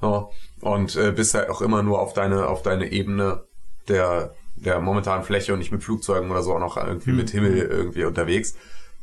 So. 0.00 0.30
Und 0.60 0.96
äh, 0.96 1.12
bist 1.12 1.34
halt 1.34 1.48
auch 1.50 1.60
immer 1.60 1.82
nur 1.82 2.00
auf 2.00 2.12
deine, 2.14 2.48
auf 2.48 2.62
deine 2.62 2.90
Ebene 2.92 3.44
der, 3.88 4.34
der 4.56 4.80
momentanen 4.80 5.24
Fläche 5.24 5.52
und 5.52 5.58
nicht 5.58 5.72
mit 5.72 5.82
Flugzeugen 5.82 6.30
oder 6.30 6.42
so 6.42 6.54
auch 6.54 6.60
noch 6.60 6.76
irgendwie 6.76 7.12
mit 7.12 7.30
Himmel 7.30 7.56
irgendwie 7.58 8.04
unterwegs. 8.04 8.54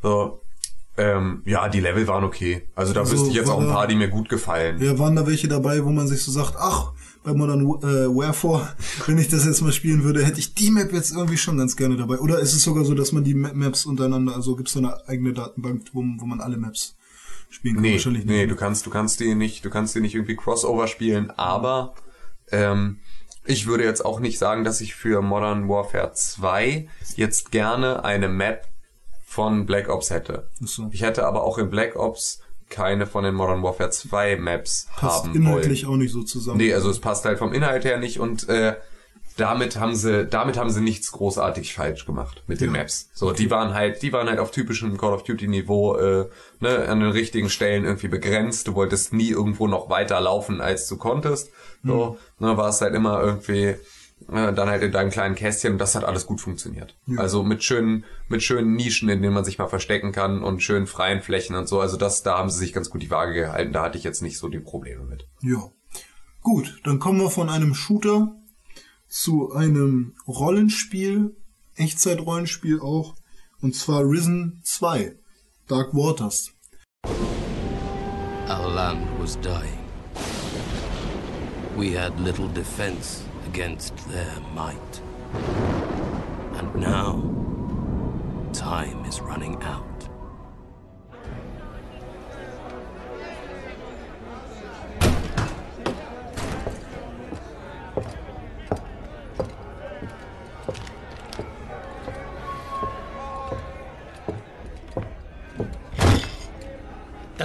So, 0.01 0.41
ähm, 0.97 1.41
ja, 1.45 1.69
die 1.69 1.79
Level 1.79 2.07
waren 2.07 2.23
okay. 2.23 2.67
Also 2.75 2.93
da 2.93 3.01
Also 3.01 3.13
wüsste 3.13 3.29
ich 3.29 3.35
jetzt 3.35 3.49
auch 3.49 3.59
ein 3.61 3.67
paar, 3.67 3.87
die 3.87 3.95
mir 3.95 4.07
gut 4.07 4.29
gefallen. 4.29 4.81
Ja, 4.81 4.97
waren 4.97 5.15
da 5.15 5.27
welche 5.27 5.47
dabei, 5.47 5.83
wo 5.85 5.89
man 5.89 6.07
sich 6.07 6.23
so 6.23 6.31
sagt, 6.31 6.55
ach, 6.57 6.93
bei 7.23 7.33
Modern 7.33 7.61
äh, 7.61 8.07
Warfare, 8.07 8.69
wenn 9.05 9.17
ich 9.19 9.27
das 9.27 9.45
jetzt 9.45 9.61
mal 9.61 9.71
spielen 9.73 10.03
würde, 10.03 10.25
hätte 10.25 10.39
ich 10.39 10.55
die 10.55 10.71
Map 10.71 10.91
jetzt 10.93 11.11
irgendwie 11.13 11.37
schon 11.37 11.57
ganz 11.57 11.75
gerne 11.75 11.97
dabei. 11.97 12.17
Oder 12.19 12.39
ist 12.39 12.53
es 12.53 12.63
sogar 12.63 12.85
so, 12.85 12.95
dass 12.95 13.11
man 13.11 13.23
die 13.23 13.33
Ma- 13.35 13.53
Maps 13.53 13.85
untereinander, 13.85 14.35
also 14.35 14.55
gibt 14.55 14.69
es 14.69 14.73
so 14.73 14.79
eine 14.79 14.95
eigene 15.07 15.33
Datenbank, 15.33 15.83
wo, 15.93 15.99
wo 16.17 16.25
man 16.25 16.39
alle 16.41 16.57
Maps 16.57 16.95
spielen 17.49 17.75
kann? 17.75 17.83
Nee, 17.83 17.93
Wahrscheinlich 17.93 18.25
nee, 18.25 18.41
nicht. 18.41 18.51
du 18.51 18.55
kannst, 18.55 18.85
du 18.85 18.89
kannst 18.89 19.19
die 19.19 19.35
nicht, 19.35 19.63
du 19.65 19.69
kannst 19.69 19.95
die 19.95 19.99
nicht 20.01 20.15
irgendwie 20.15 20.35
Crossover 20.35 20.87
spielen, 20.87 21.31
aber 21.31 21.93
ähm, 22.51 22.99
ich 23.45 23.65
würde 23.65 23.83
jetzt 23.83 24.03
auch 24.03 24.19
nicht 24.19 24.37
sagen, 24.39 24.63
dass 24.63 24.81
ich 24.81 24.95
für 24.95 25.21
Modern 25.21 25.69
Warfare 25.69 26.11
2 26.13 26.87
jetzt 27.15 27.51
gerne 27.51 28.03
eine 28.03 28.27
Map 28.27 28.67
von 29.25 29.65
Black 29.65 29.89
Ops 29.89 30.09
hätte. 30.09 30.49
So. 30.59 30.89
Ich 30.91 31.01
hätte 31.01 31.25
aber 31.25 31.43
auch 31.43 31.57
in 31.57 31.69
Black 31.69 31.95
Ops 31.95 32.41
keine 32.69 33.07
von 33.07 33.23
den 33.23 33.35
Modern 33.35 33.63
Warfare 33.63 33.89
2 33.89 34.37
Maps 34.37 34.87
Passt 34.97 35.23
haben 35.25 35.35
inhaltlich 35.35 35.85
wollen. 35.85 35.93
auch 35.93 35.97
nicht 35.97 36.11
so 36.11 36.23
zusammen. 36.23 36.57
Nee, 36.57 36.73
also 36.73 36.89
es 36.89 36.99
passt 36.99 37.23
halt 37.23 37.37
vom 37.39 37.53
Inhalt 37.53 37.85
her 37.85 37.97
nicht 37.97 38.19
und 38.19 38.49
äh, 38.49 38.75
damit 39.37 39.79
haben 39.79 39.95
sie, 39.95 40.25
damit 40.25 40.57
haben 40.57 40.69
sie 40.69 40.81
nichts 40.81 41.11
großartig 41.11 41.73
falsch 41.73 42.05
gemacht 42.05 42.43
mit 42.47 42.59
den 42.59 42.71
Maps. 42.71 43.09
So, 43.13 43.31
die 43.31 43.49
waren 43.49 43.73
halt, 43.73 44.01
die 44.01 44.11
waren 44.11 44.27
halt 44.27 44.39
auf 44.39 44.51
typischem 44.51 44.97
Call 44.97 45.13
of 45.13 45.23
Duty 45.23 45.47
Niveau, 45.47 45.95
äh, 45.95 46.29
ne, 46.59 46.87
an 46.87 46.99
den 46.99 47.11
richtigen 47.11 47.49
Stellen 47.49 47.85
irgendwie 47.85 48.07
begrenzt. 48.07 48.67
Du 48.67 48.75
wolltest 48.75 49.13
nie 49.13 49.29
irgendwo 49.29 49.67
noch 49.67 49.89
weiter 49.89 50.19
laufen, 50.19 50.59
als 50.61 50.87
du 50.87 50.97
konntest. 50.97 51.51
So, 51.83 52.17
ne, 52.39 52.57
war 52.57 52.69
es 52.69 52.81
halt 52.81 52.95
immer 52.95 53.21
irgendwie 53.21 53.75
äh, 54.29 54.53
dann 54.53 54.69
halt 54.69 54.81
in 54.81 54.91
deinem 54.91 55.11
kleinen 55.11 55.35
Kästchen 55.35 55.73
und 55.73 55.77
das 55.77 55.95
hat 55.95 56.03
alles 56.03 56.25
gut 56.25 56.41
funktioniert. 56.41 56.97
Also 57.17 57.43
mit 57.43 57.63
schönen, 57.63 58.03
mit 58.27 58.43
schönen 58.43 58.75
Nischen, 58.75 59.09
in 59.09 59.21
denen 59.21 59.33
man 59.33 59.45
sich 59.45 59.57
mal 59.57 59.67
verstecken 59.67 60.11
kann 60.11 60.43
und 60.43 60.63
schönen 60.63 60.87
freien 60.87 61.21
Flächen 61.21 61.55
und 61.55 61.67
so. 61.67 61.79
Also 61.79 61.97
das, 61.97 62.23
da 62.23 62.37
haben 62.37 62.49
sie 62.49 62.59
sich 62.59 62.73
ganz 62.73 62.89
gut 62.89 63.03
die 63.03 63.11
Waage 63.11 63.33
gehalten. 63.33 63.73
Da 63.73 63.83
hatte 63.83 63.97
ich 63.97 64.03
jetzt 64.03 64.21
nicht 64.21 64.37
so 64.37 64.49
die 64.49 64.59
Probleme 64.59 65.03
mit. 65.03 65.27
Ja. 65.41 65.69
Gut, 66.41 66.79
dann 66.83 66.99
kommen 66.99 67.19
wir 67.19 67.29
von 67.29 67.49
einem 67.49 67.75
Shooter 67.75 68.33
zu 69.07 69.51
einem 69.53 70.15
Rollenspiel, 70.27 71.35
Echtzeit-Rollenspiel 71.75 72.79
auch, 72.81 73.15
und 73.61 73.75
zwar 73.75 74.01
Risen 74.01 74.59
2, 74.63 75.15
Dark 75.67 75.93
Waters. 75.93 76.51
Our 78.49 78.69
land 78.73 79.07
was 79.19 79.35
dying. 79.37 79.79
We 81.75 81.91
had 81.91 82.19
little 82.19 82.47
defense 82.47 83.23
against 83.47 83.93
their 84.09 84.39
might. 84.55 85.01
And 86.57 86.75
now, 86.75 87.21
time 88.53 89.05
is 89.05 89.21
running 89.21 89.61
out. 89.63 89.86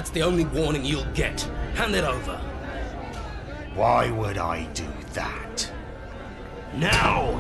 That's 0.03 0.11
the 0.11 0.23
only 0.25 0.47
warning 0.47 0.85
you'll 0.85 1.05
get. 1.15 1.43
Hand 1.75 1.95
it 1.95 2.03
over. 2.03 2.37
Why 3.77 4.11
would 4.11 4.37
I 4.37 4.65
do 4.73 4.89
that? 5.13 5.73
Now! 6.75 7.39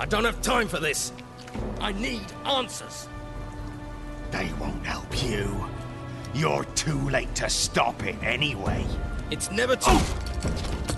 I 0.00 0.06
don't 0.06 0.24
have 0.24 0.42
time 0.42 0.66
for 0.66 0.80
this. 0.80 1.12
I 1.80 1.92
need 1.92 2.26
answers. 2.44 3.08
They 4.32 4.50
won't 4.58 4.84
help 4.84 5.22
you. 5.22 5.64
You're 6.34 6.64
too 6.74 7.08
late 7.08 7.32
to 7.36 7.48
stop 7.48 8.02
it 8.02 8.20
anyway. 8.24 8.84
It's 9.30 9.52
never 9.52 9.76
too. 9.76 9.92
Damn 9.92 10.97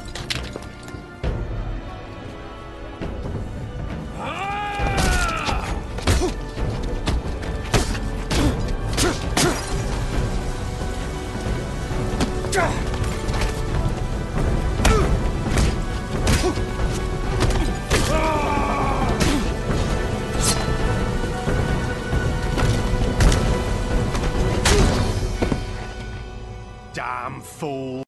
fool. 27.61 28.03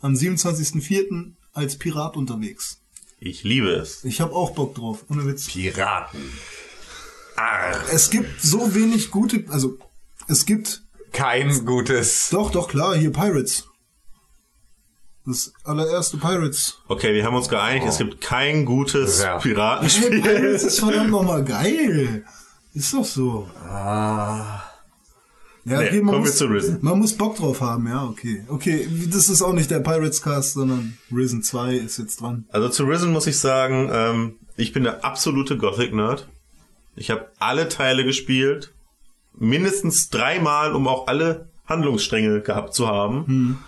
Am 0.00 0.14
27.04. 0.14 1.32
als 1.52 1.76
Pirat 1.78 2.16
unterwegs. 2.16 2.80
Ich 3.18 3.44
liebe 3.44 3.68
es. 3.70 4.04
Ich 4.04 4.20
habe 4.20 4.34
auch 4.34 4.52
Bock 4.52 4.74
drauf, 4.74 5.04
ohne 5.10 5.26
Witz. 5.26 5.46
Piraten. 5.46 6.20
Es 7.92 8.10
gibt 8.10 8.40
so 8.42 8.74
wenig 8.74 9.10
gute, 9.10 9.44
also 9.48 9.78
es 10.28 10.46
gibt, 10.46 10.82
Kein 11.12 11.64
gutes. 11.64 12.28
doch, 12.30 12.50
doch, 12.50 12.68
klar, 12.68 12.96
hier 12.96 13.12
Pirates. 13.12 13.64
Das 15.26 15.52
allererste 15.64 16.16
Pirates. 16.16 16.78
Okay, 16.88 17.14
wir 17.14 17.24
haben 17.24 17.36
uns 17.36 17.48
geeinigt, 17.48 17.86
es 17.86 17.98
gibt 17.98 18.20
kein 18.20 18.64
gutes 18.64 19.20
Ja. 19.22 19.34
Hey, 19.34 19.40
Piratenspiel. 19.42 20.22
Pirates 20.22 20.62
ist 20.64 20.80
verdammt 20.80 21.10
nochmal 21.10 21.44
geil. 21.44 22.24
Ist 22.72 22.94
doch 22.94 23.04
so. 23.04 23.50
Ah. 23.68 24.62
Ja, 25.64 25.78
Nee, 25.80 25.88
okay, 25.88 25.96
man 26.00 26.06
kommen 26.14 26.24
wir 26.24 26.30
muss, 26.30 26.36
zu 26.36 26.46
Risen. 26.46 26.78
man 26.80 26.98
muss 26.98 27.16
Bock 27.16 27.36
drauf 27.36 27.60
haben, 27.60 27.86
ja, 27.86 28.04
okay. 28.04 28.42
Okay, 28.48 28.88
das 29.10 29.28
ist 29.28 29.42
auch 29.42 29.52
nicht 29.52 29.70
der 29.70 29.80
Pirates 29.80 30.22
Cast, 30.22 30.54
sondern 30.54 30.96
Risen 31.14 31.42
2 31.42 31.74
ist 31.74 31.98
jetzt 31.98 32.20
dran. 32.22 32.46
Also 32.48 32.68
zu 32.70 32.84
Risen 32.84 33.12
muss 33.12 33.26
ich 33.26 33.38
sagen, 33.38 33.90
ähm, 33.92 34.36
ich 34.56 34.72
bin 34.72 34.84
der 34.84 35.04
absolute 35.04 35.58
Gothic-Nerd. 35.58 36.28
Ich 36.96 37.10
habe 37.10 37.30
alle 37.38 37.68
Teile 37.68 38.04
gespielt. 38.04 38.72
Mindestens 39.38 40.08
dreimal, 40.10 40.74
um 40.74 40.88
auch 40.88 41.06
alle 41.06 41.48
Handlungsstränge 41.66 42.40
gehabt 42.40 42.74
zu 42.74 42.88
haben. 42.88 43.58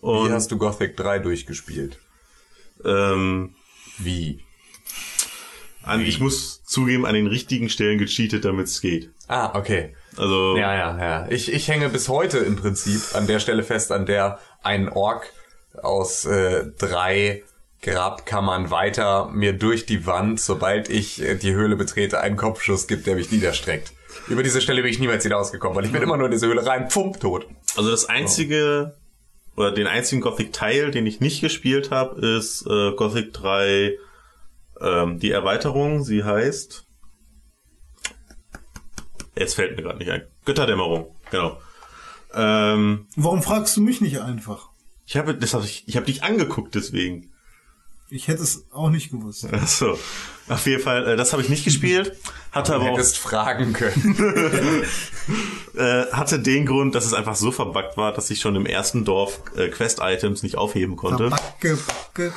Und 0.00 0.28
Wie 0.28 0.32
hast 0.32 0.50
du 0.50 0.58
Gothic 0.58 0.96
3 0.96 1.18
durchgespielt? 1.18 1.98
ähm, 2.84 3.54
Wie? 3.98 4.40
an, 5.84 6.00
ich 6.00 6.20
muss 6.20 6.62
zugeben, 6.64 7.04
an 7.06 7.14
den 7.14 7.26
richtigen 7.26 7.68
Stellen 7.68 7.98
gecheatet, 7.98 8.44
damit 8.44 8.66
es 8.66 8.80
geht. 8.80 9.10
Ah, 9.28 9.56
okay. 9.58 9.94
Also 10.16 10.56
Ja, 10.56 10.74
ja, 10.74 10.98
ja. 10.98 11.26
Ich, 11.28 11.52
ich 11.52 11.68
hänge 11.68 11.88
bis 11.88 12.08
heute 12.08 12.38
im 12.38 12.56
Prinzip 12.56 13.14
an 13.14 13.26
der 13.26 13.38
Stelle 13.38 13.62
fest, 13.62 13.92
an 13.92 14.06
der 14.06 14.38
ein 14.62 14.88
Ork 14.88 15.30
aus 15.80 16.24
äh, 16.24 16.66
drei 16.78 17.42
Grabkammern 17.82 18.70
weiter 18.70 19.28
mir 19.32 19.52
durch 19.52 19.86
die 19.86 20.06
Wand, 20.06 20.40
sobald 20.40 20.88
ich 20.88 21.20
äh, 21.20 21.34
die 21.34 21.52
Höhle 21.52 21.76
betrete, 21.76 22.20
einen 22.20 22.36
Kopfschuss 22.36 22.86
gibt, 22.86 23.06
der 23.06 23.16
mich 23.16 23.32
niederstreckt. 23.32 23.92
Über 24.28 24.42
diese 24.42 24.60
Stelle 24.60 24.82
bin 24.82 24.90
ich 24.90 24.98
niemals 24.98 25.24
wieder 25.24 25.38
ausgekommen, 25.38 25.76
weil 25.76 25.84
ich 25.84 25.92
bin 25.92 26.02
immer 26.02 26.16
nur 26.16 26.26
in 26.26 26.32
diese 26.32 26.46
Höhle 26.46 26.64
rein, 26.64 26.90
pfump, 26.90 27.20
tot. 27.20 27.46
Also 27.76 27.90
das 27.90 28.08
einzige 28.08 28.96
oder 29.56 29.72
den 29.72 29.86
einzigen 29.86 30.22
Gothic-Teil, 30.22 30.90
den 30.90 31.06
ich 31.06 31.20
nicht 31.20 31.40
gespielt 31.40 31.90
habe, 31.90 32.24
ist 32.38 32.66
äh, 32.66 32.92
Gothic 32.92 33.32
3 33.32 33.98
ähm, 34.80 35.18
die 35.18 35.30
Erweiterung. 35.30 36.04
Sie 36.04 36.24
heißt 36.24 36.86
Jetzt 39.42 39.54
fällt 39.54 39.76
mir 39.76 39.82
gerade 39.82 39.98
nicht 39.98 40.08
ein. 40.08 40.22
Götterdämmerung, 40.44 41.12
genau. 41.32 41.60
Ähm, 42.32 43.08
Warum 43.16 43.42
fragst 43.42 43.76
du 43.76 43.80
mich 43.80 44.00
nicht 44.00 44.20
einfach? 44.20 44.68
ich 45.04 45.16
habe 45.16 45.34
das 45.34 45.52
hab 45.52 45.64
ich, 45.64 45.82
ich 45.88 45.96
habe 45.96 46.06
dich 46.06 46.22
angeguckt 46.22 46.76
deswegen. 46.76 47.32
Ich 48.08 48.28
hätte 48.28 48.44
es 48.44 48.66
auch 48.70 48.88
nicht 48.88 49.10
gewusst. 49.10 49.52
Achso. 49.52 49.98
Auf 50.48 50.64
jeden 50.66 50.80
Fall, 50.80 51.08
äh, 51.08 51.16
das 51.16 51.32
habe 51.32 51.42
ich 51.42 51.48
nicht 51.48 51.64
gespielt. 51.64 52.16
Hatte 52.52 52.76
aber 52.76 52.84
Du 52.84 52.90
auch 52.90 52.98
hättest 52.98 53.18
fragen 53.18 53.72
können. 53.72 54.14
äh, 55.76 56.06
hatte 56.12 56.38
den 56.38 56.66
Grund, 56.66 56.94
dass 56.94 57.04
es 57.04 57.14
einfach 57.14 57.34
so 57.34 57.50
verbuggt 57.50 57.96
war, 57.96 58.12
dass 58.12 58.30
ich 58.30 58.38
schon 58.38 58.54
im 58.54 58.64
ersten 58.64 59.04
Dorf 59.04 59.40
äh, 59.56 59.68
Quest-Items 59.68 60.44
nicht 60.44 60.56
aufheben 60.56 60.94
konnte. 60.94 61.30
Backe, 61.30 61.76
backe. 61.76 62.32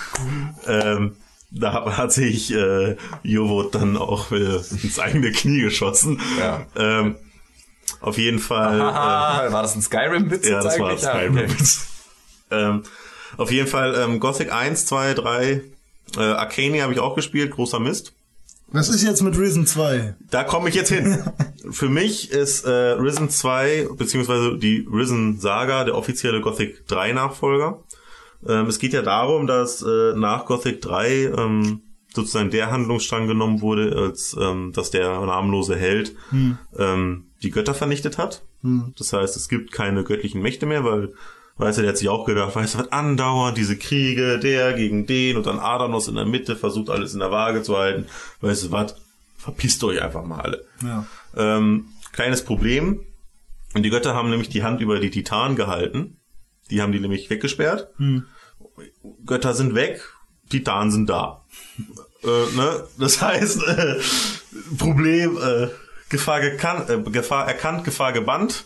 Ähm, 0.65 1.17
da 1.55 1.97
hat, 1.97 2.11
sich 2.11 2.53
äh, 2.53 2.97
Jovot 3.23 3.75
dann 3.75 3.97
auch 3.97 4.31
äh, 4.31 4.57
ins 4.83 4.99
eigene 4.99 5.31
Knie 5.31 5.61
geschossen. 5.61 6.19
Ja. 6.39 6.65
Ähm, 6.75 7.15
auf 8.01 8.17
jeden 8.17 8.39
Fall. 8.39 8.81
Haha, 8.81 9.51
war 9.51 9.61
das 9.61 9.75
ein 9.75 9.81
Skyrim-Witz? 9.81 10.45
äh, 10.45 10.51
ja, 10.51 10.61
das 10.61 10.79
war? 10.79 10.97
Skyrim. 10.97 11.37
Ah, 11.37 11.41
okay. 11.41 11.55
ähm, 12.51 12.83
auf 13.37 13.51
jeden 13.51 13.67
Fall 13.67 13.95
ähm, 13.95 14.19
Gothic 14.19 14.51
1, 14.51 14.85
2, 14.85 15.13
3. 15.13 15.61
Äh, 16.17 16.19
Arcania 16.19 16.83
habe 16.83 16.93
ich 16.93 16.99
auch 16.99 17.15
gespielt, 17.15 17.51
großer 17.51 17.79
Mist. 17.79 18.13
Was 18.67 18.89
ist 18.89 19.03
jetzt 19.03 19.21
mit 19.21 19.37
Risen 19.37 19.67
2? 19.67 20.15
Da 20.31 20.43
komme 20.43 20.69
ich 20.69 20.75
jetzt 20.75 20.89
hin. 20.89 21.23
Für 21.71 21.89
mich 21.89 22.31
ist 22.31 22.65
äh, 22.65 22.69
Risen 22.69 23.29
2, 23.29 23.89
beziehungsweise 23.97 24.57
die 24.57 24.87
Risen 24.91 25.39
Saga, 25.39 25.83
der 25.83 25.95
offizielle 25.95 26.41
Gothic 26.41 26.87
3 26.87 27.13
Nachfolger. 27.13 27.79
Ähm, 28.47 28.67
es 28.67 28.79
geht 28.79 28.93
ja 28.93 29.01
darum, 29.01 29.47
dass 29.47 29.81
äh, 29.81 30.13
nach 30.15 30.45
Gothic 30.45 30.81
3 30.81 31.33
ähm, 31.37 31.81
sozusagen 32.13 32.49
der 32.49 32.71
Handlungsstrang 32.71 33.27
genommen 33.27 33.61
wurde, 33.61 33.95
als 33.97 34.35
ähm, 34.39 34.71
dass 34.73 34.89
der 34.91 35.19
namenlose 35.21 35.75
Held 35.75 36.15
ähm, 36.77 37.25
die 37.43 37.51
Götter 37.51 37.73
vernichtet 37.73 38.17
hat. 38.17 38.43
Das 38.97 39.13
heißt, 39.13 39.35
es 39.35 39.49
gibt 39.49 39.71
keine 39.71 40.03
göttlichen 40.03 40.41
Mächte 40.41 40.65
mehr, 40.65 40.83
weil 40.83 41.13
Weißt 41.57 41.77
du, 41.77 41.83
der 41.83 41.91
hat 41.91 41.97
sich 41.97 42.09
auch 42.09 42.25
gedacht, 42.25 42.55
weißt 42.55 42.73
du, 42.73 42.79
was 42.79 42.91
andauernd 42.91 43.57
diese 43.57 43.77
Kriege, 43.77 44.39
der 44.39 44.73
gegen 44.73 45.05
den 45.05 45.37
und 45.37 45.45
dann 45.45 45.59
Adanos 45.59 46.09
in 46.09 46.15
der 46.15 46.25
Mitte 46.25 46.57
versucht 46.57 46.89
alles 46.89 47.13
in 47.13 47.21
der 47.21 47.31
Waage 47.31 47.61
zu 47.61 47.77
halten. 47.77 48.07
Weißt 48.41 48.65
du 48.65 48.71
was? 48.71 48.95
Verpisst 49.37 49.83
euch 49.83 50.01
einfach 50.01 50.25
mal 50.25 50.41
alle. 50.41 50.65
Ja. 50.83 51.07
Ähm, 51.37 51.87
kleines 52.11 52.43
Problem. 52.43 53.01
Und 53.73 53.83
die 53.83 53.89
Götter 53.89 54.13
haben 54.15 54.29
nämlich 54.29 54.49
die 54.49 54.63
Hand 54.63 54.81
über 54.81 54.99
die 54.99 55.11
Titanen 55.11 55.55
gehalten. 55.55 56.17
Die 56.69 56.81
haben 56.81 56.91
die 56.91 56.99
nämlich 56.99 57.29
weggesperrt. 57.29 57.89
Götter 59.25 59.53
sind 59.53 59.75
weg, 59.75 60.01
Titanen 60.49 60.91
sind 60.91 61.09
da. 61.09 61.43
äh, 62.23 62.55
ne? 62.55 62.87
Das 62.97 63.21
heißt, 63.21 63.63
äh, 63.67 63.95
Problem, 64.77 65.37
äh, 65.37 65.67
Gefahr, 66.09 66.41
gekannt, 66.41 66.89
äh, 66.89 67.01
Gefahr 67.11 67.47
erkannt, 67.47 67.83
Gefahr 67.83 68.13
gebannt. 68.13 68.65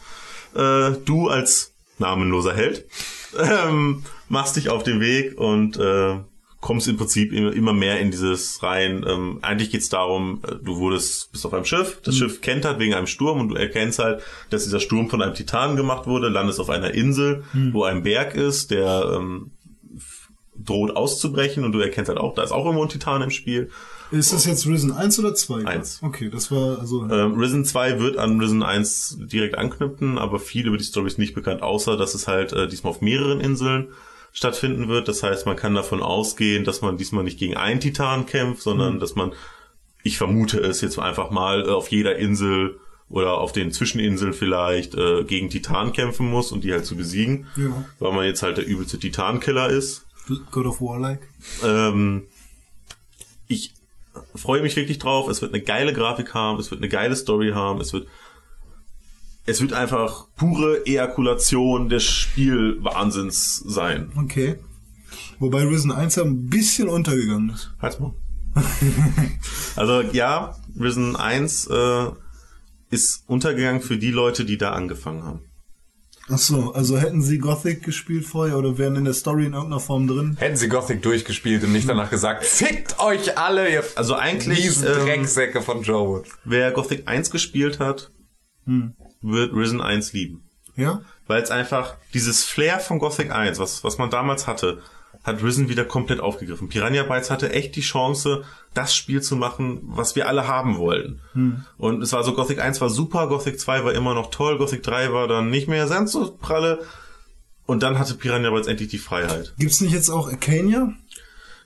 Äh, 0.55 0.91
du 1.05 1.29
als 1.29 1.73
namenloser 1.99 2.55
Held 2.55 2.85
ähm, 3.37 4.03
machst 4.29 4.55
dich 4.55 4.69
auf 4.69 4.83
den 4.83 4.99
Weg 4.99 5.37
und 5.37 5.77
äh, 5.77 6.17
kommst 6.61 6.87
im 6.87 6.97
Prinzip 6.97 7.31
immer, 7.31 7.53
immer 7.53 7.73
mehr 7.73 7.99
in 7.99 8.11
dieses 8.11 8.61
rein. 8.63 9.05
Ähm, 9.07 9.39
eigentlich 9.41 9.71
geht's 9.71 9.89
darum, 9.89 10.41
äh, 10.45 10.55
du 10.63 10.77
wurdest 10.77 11.31
bist 11.31 11.45
auf 11.45 11.53
einem 11.53 11.65
Schiff, 11.65 12.01
das 12.03 12.17
Schiff 12.17 12.41
kentert 12.41 12.79
wegen 12.79 12.93
einem 12.93 13.07
Sturm 13.07 13.39
und 13.39 13.49
du 13.49 13.55
erkennst 13.55 13.99
halt, 13.99 14.21
dass 14.49 14.65
dieser 14.65 14.79
Sturm 14.79 15.09
von 15.09 15.21
einem 15.21 15.33
Titan 15.33 15.75
gemacht 15.75 16.07
wurde, 16.07 16.29
landest 16.29 16.59
auf 16.59 16.69
einer 16.69 16.93
Insel, 16.93 17.43
wo 17.71 17.83
ein 17.83 18.03
Berg 18.03 18.35
ist, 18.35 18.71
der 18.71 19.13
ähm, 19.15 19.51
droht 20.57 20.95
auszubrechen 20.95 21.63
und 21.63 21.71
du 21.71 21.79
erkennst 21.79 22.09
halt 22.09 22.19
auch, 22.19 22.35
da 22.35 22.43
ist 22.43 22.51
auch 22.51 22.65
irgendwo 22.65 22.83
ein 22.83 22.89
Titan 22.89 23.21
im 23.21 23.31
Spiel. 23.31 23.69
Ist 24.11 24.33
das 24.33 24.45
jetzt 24.45 24.65
Risen 24.65 24.91
1 24.91 25.19
oder 25.19 25.35
2? 25.35 25.65
Eins. 25.65 25.99
Okay, 26.01 26.29
das 26.29 26.51
war 26.51 26.79
also. 26.79 27.07
Ähm, 27.09 27.39
Risen 27.39 27.63
2 27.63 27.99
wird 27.99 28.17
an 28.17 28.39
Risen 28.39 28.63
1 28.63 29.19
direkt 29.31 29.57
anknüpfen, 29.57 30.17
aber 30.17 30.39
viel 30.39 30.65
über 30.65 30.77
die 30.77 30.83
Story 30.83 31.07
ist 31.07 31.19
nicht 31.19 31.35
bekannt, 31.35 31.61
außer 31.61 31.95
dass 31.95 32.15
es 32.15 32.27
halt 32.27 32.51
äh, 32.53 32.67
diesmal 32.67 32.91
auf 32.91 33.01
mehreren 33.01 33.39
Inseln 33.39 33.89
stattfinden 34.31 34.87
wird. 34.87 35.07
Das 35.07 35.23
heißt, 35.23 35.45
man 35.45 35.55
kann 35.55 35.75
davon 35.75 36.01
ausgehen, 36.01 36.63
dass 36.63 36.81
man 36.81 36.97
diesmal 36.97 37.23
nicht 37.23 37.39
gegen 37.39 37.55
einen 37.57 37.79
Titan 37.79 38.25
kämpft, 38.25 38.61
sondern 38.61 38.99
dass 38.99 39.15
man, 39.15 39.33
ich 40.03 40.17
vermute 40.17 40.59
es 40.59 40.81
jetzt 40.81 40.99
einfach 40.99 41.29
mal, 41.31 41.67
äh, 41.67 41.71
auf 41.71 41.89
jeder 41.89 42.15
Insel 42.17 42.79
oder 43.09 43.39
auf 43.39 43.51
den 43.51 43.71
Zwischeninseln 43.71 44.33
vielleicht 44.33 44.93
äh, 44.95 45.23
gegen 45.23 45.49
Titan 45.49 45.93
kämpfen 45.93 46.29
muss 46.29 46.51
und 46.51 46.63
die 46.63 46.71
halt 46.71 46.85
zu 46.85 46.95
besiegen, 46.95 47.47
Ja. 47.55 47.85
weil 47.99 48.13
man 48.13 48.25
jetzt 48.25 48.43
halt 48.43 48.57
der 48.57 48.67
übelste 48.67 48.99
Titankiller 48.99 49.69
ist. 49.69 50.05
God 50.51 50.67
of 50.67 50.79
War 50.79 50.99
like. 50.99 51.27
Ähm, 51.63 52.27
ich 53.47 53.73
freue 54.35 54.61
mich 54.61 54.75
wirklich 54.75 54.99
drauf. 54.99 55.27
Es 55.27 55.41
wird 55.41 55.53
eine 55.53 55.63
geile 55.63 55.91
Grafik 55.91 56.35
haben, 56.35 56.59
es 56.59 56.69
wird 56.69 56.81
eine 56.81 56.89
geile 56.89 57.15
Story 57.15 57.51
haben, 57.53 57.81
es 57.81 57.93
wird 57.93 58.07
es 59.49 59.61
wird 59.61 59.73
einfach 59.73 60.27
pure 60.35 60.85
Ejakulation 60.85 61.89
des 61.89 62.03
Spielwahnsinns 62.03 63.57
sein. 63.57 64.11
Okay. 64.15 64.57
Wobei 65.39 65.63
Risen 65.63 65.91
1 65.91 66.15
ja 66.15 66.23
ein 66.23 66.47
bisschen 66.47 66.87
untergegangen 66.87 67.49
ist. 67.49 67.73
Halt's 67.81 67.99
mal. 67.99 68.13
also 69.75 70.01
ja, 70.01 70.55
Risen 70.79 71.15
1 71.15 71.67
äh, 71.67 72.05
ist 72.91 73.23
untergegangen 73.27 73.81
für 73.81 73.97
die 73.97 74.11
Leute, 74.11 74.45
die 74.45 74.57
da 74.57 74.71
angefangen 74.71 75.23
haben. 75.23 75.41
Ach 76.31 76.37
so, 76.37 76.73
also 76.73 76.99
hätten 76.99 77.23
sie 77.23 77.39
Gothic 77.39 77.81
gespielt 77.83 78.23
vorher 78.23 78.55
oder 78.57 78.77
wären 78.77 78.95
in 78.95 79.05
der 79.05 79.15
Story 79.15 79.45
in 79.47 79.53
irgendeiner 79.53 79.79
Form 79.79 80.05
drin? 80.07 80.35
Hätten 80.37 80.57
sie 80.57 80.69
Gothic 80.69 81.01
durchgespielt 81.01 81.63
und 81.63 81.71
nicht 81.71 81.89
danach 81.89 82.11
gesagt, 82.11 82.45
fickt 82.45 82.99
euch 82.99 83.35
alle, 83.39 83.67
ihr 83.67 83.83
Also 83.95 84.13
eigentlich, 84.13 84.67
ähm, 84.77 84.83
Drecksäcke 84.83 85.63
von 85.63 85.81
Joe 85.81 86.07
Wood. 86.07 86.27
Wer 86.45 86.71
Gothic 86.71 87.07
1 87.07 87.31
gespielt 87.31 87.79
hat, 87.79 88.11
wird 89.21 89.53
Risen 89.53 89.81
1 89.81 90.13
lieben. 90.13 90.43
Ja? 90.75 91.01
Weil 91.27 91.41
es 91.41 91.51
einfach 91.51 91.95
dieses 92.13 92.43
Flair 92.45 92.79
von 92.79 92.99
Gothic 92.99 93.31
1, 93.31 93.59
was, 93.59 93.83
was 93.83 93.97
man 93.97 94.09
damals 94.09 94.47
hatte, 94.47 94.81
hat 95.23 95.43
Risen 95.43 95.69
wieder 95.69 95.85
komplett 95.85 96.21
aufgegriffen. 96.21 96.69
Piranha 96.69 97.03
Bytes 97.03 97.29
hatte 97.29 97.51
echt 97.51 97.75
die 97.75 97.81
Chance, 97.81 98.43
das 98.73 98.95
Spiel 98.95 99.21
zu 99.21 99.35
machen, 99.35 99.81
was 99.83 100.15
wir 100.15 100.27
alle 100.27 100.47
haben 100.47 100.77
wollten. 100.77 101.21
Und 101.77 102.01
es 102.01 102.13
war 102.13 102.23
so, 102.23 102.33
Gothic 102.33 102.59
1 102.59 102.79
war 102.79 102.89
super, 102.89 103.27
Gothic 103.27 103.59
2 103.59 103.83
war 103.83 103.93
immer 103.93 104.13
noch 104.13 104.31
toll, 104.31 104.57
Gothic 104.57 104.83
3 104.83 105.11
war 105.11 105.27
dann 105.27 105.49
nicht 105.49 105.67
mehr 105.67 105.87
ganz 105.87 106.13
so 106.13 106.31
pralle. 106.31 106.79
Und 107.65 107.83
dann 107.83 107.99
hatte 107.99 108.15
Piranha 108.15 108.49
Bytes 108.49 108.67
endlich 108.67 108.89
die 108.89 108.97
Freiheit. 108.97 109.53
Gibt's 109.59 109.81
nicht 109.81 109.93
jetzt 109.93 110.09
auch 110.09 110.29
Arcania? 110.29 110.93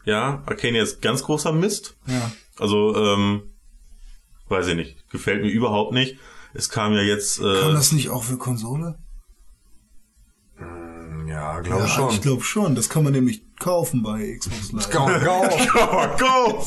Ja, 0.04 0.42
Arcania 0.46 0.84
ist 0.84 1.02
ganz 1.02 1.24
großer 1.24 1.54
Mist. 1.54 1.96
Ja. 2.08 2.32
Also, 2.60 2.96
ähm, 2.96 3.44
weiß 4.50 4.68
ich 4.68 4.76
nicht. 4.76 5.10
Gefällt 5.12 5.42
mir 5.42 5.50
überhaupt 5.50 5.94
nicht. 5.94 6.18
Es 6.54 6.70
kam 6.70 6.94
ja 6.94 7.02
jetzt, 7.02 7.40
Kann 7.40 7.72
äh, 7.72 7.74
das 7.74 7.92
nicht 7.92 8.10
auch 8.10 8.24
für 8.24 8.38
Konsole? 8.38 8.96
Ja, 11.28 11.62
glaube 11.62 11.84
ja, 11.84 11.88
schon. 11.88 12.10
ich 12.12 12.22
glaube 12.22 12.44
schon. 12.44 12.76
Das 12.76 12.90
kann 12.90 13.04
man 13.04 13.14
nämlich 13.14 13.42
kaufen 13.58 14.04
bei 14.04 14.38
Xbox 14.38 14.72
Live. 14.72 14.92
Go, 14.92 15.06
go. 15.06 16.08
go! 16.20 16.66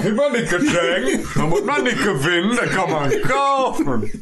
Kriegt 0.00 0.16
man 0.16 0.32
nicht 0.32 0.50
geschenkt, 0.50 1.26
dann 1.34 1.48
muss 1.48 1.64
man 1.64 1.82
nicht 1.82 1.98
gewinnen, 1.98 2.56
dann 2.56 2.70
kann 2.70 2.90
man 2.90 3.10
kaufen. 3.22 4.12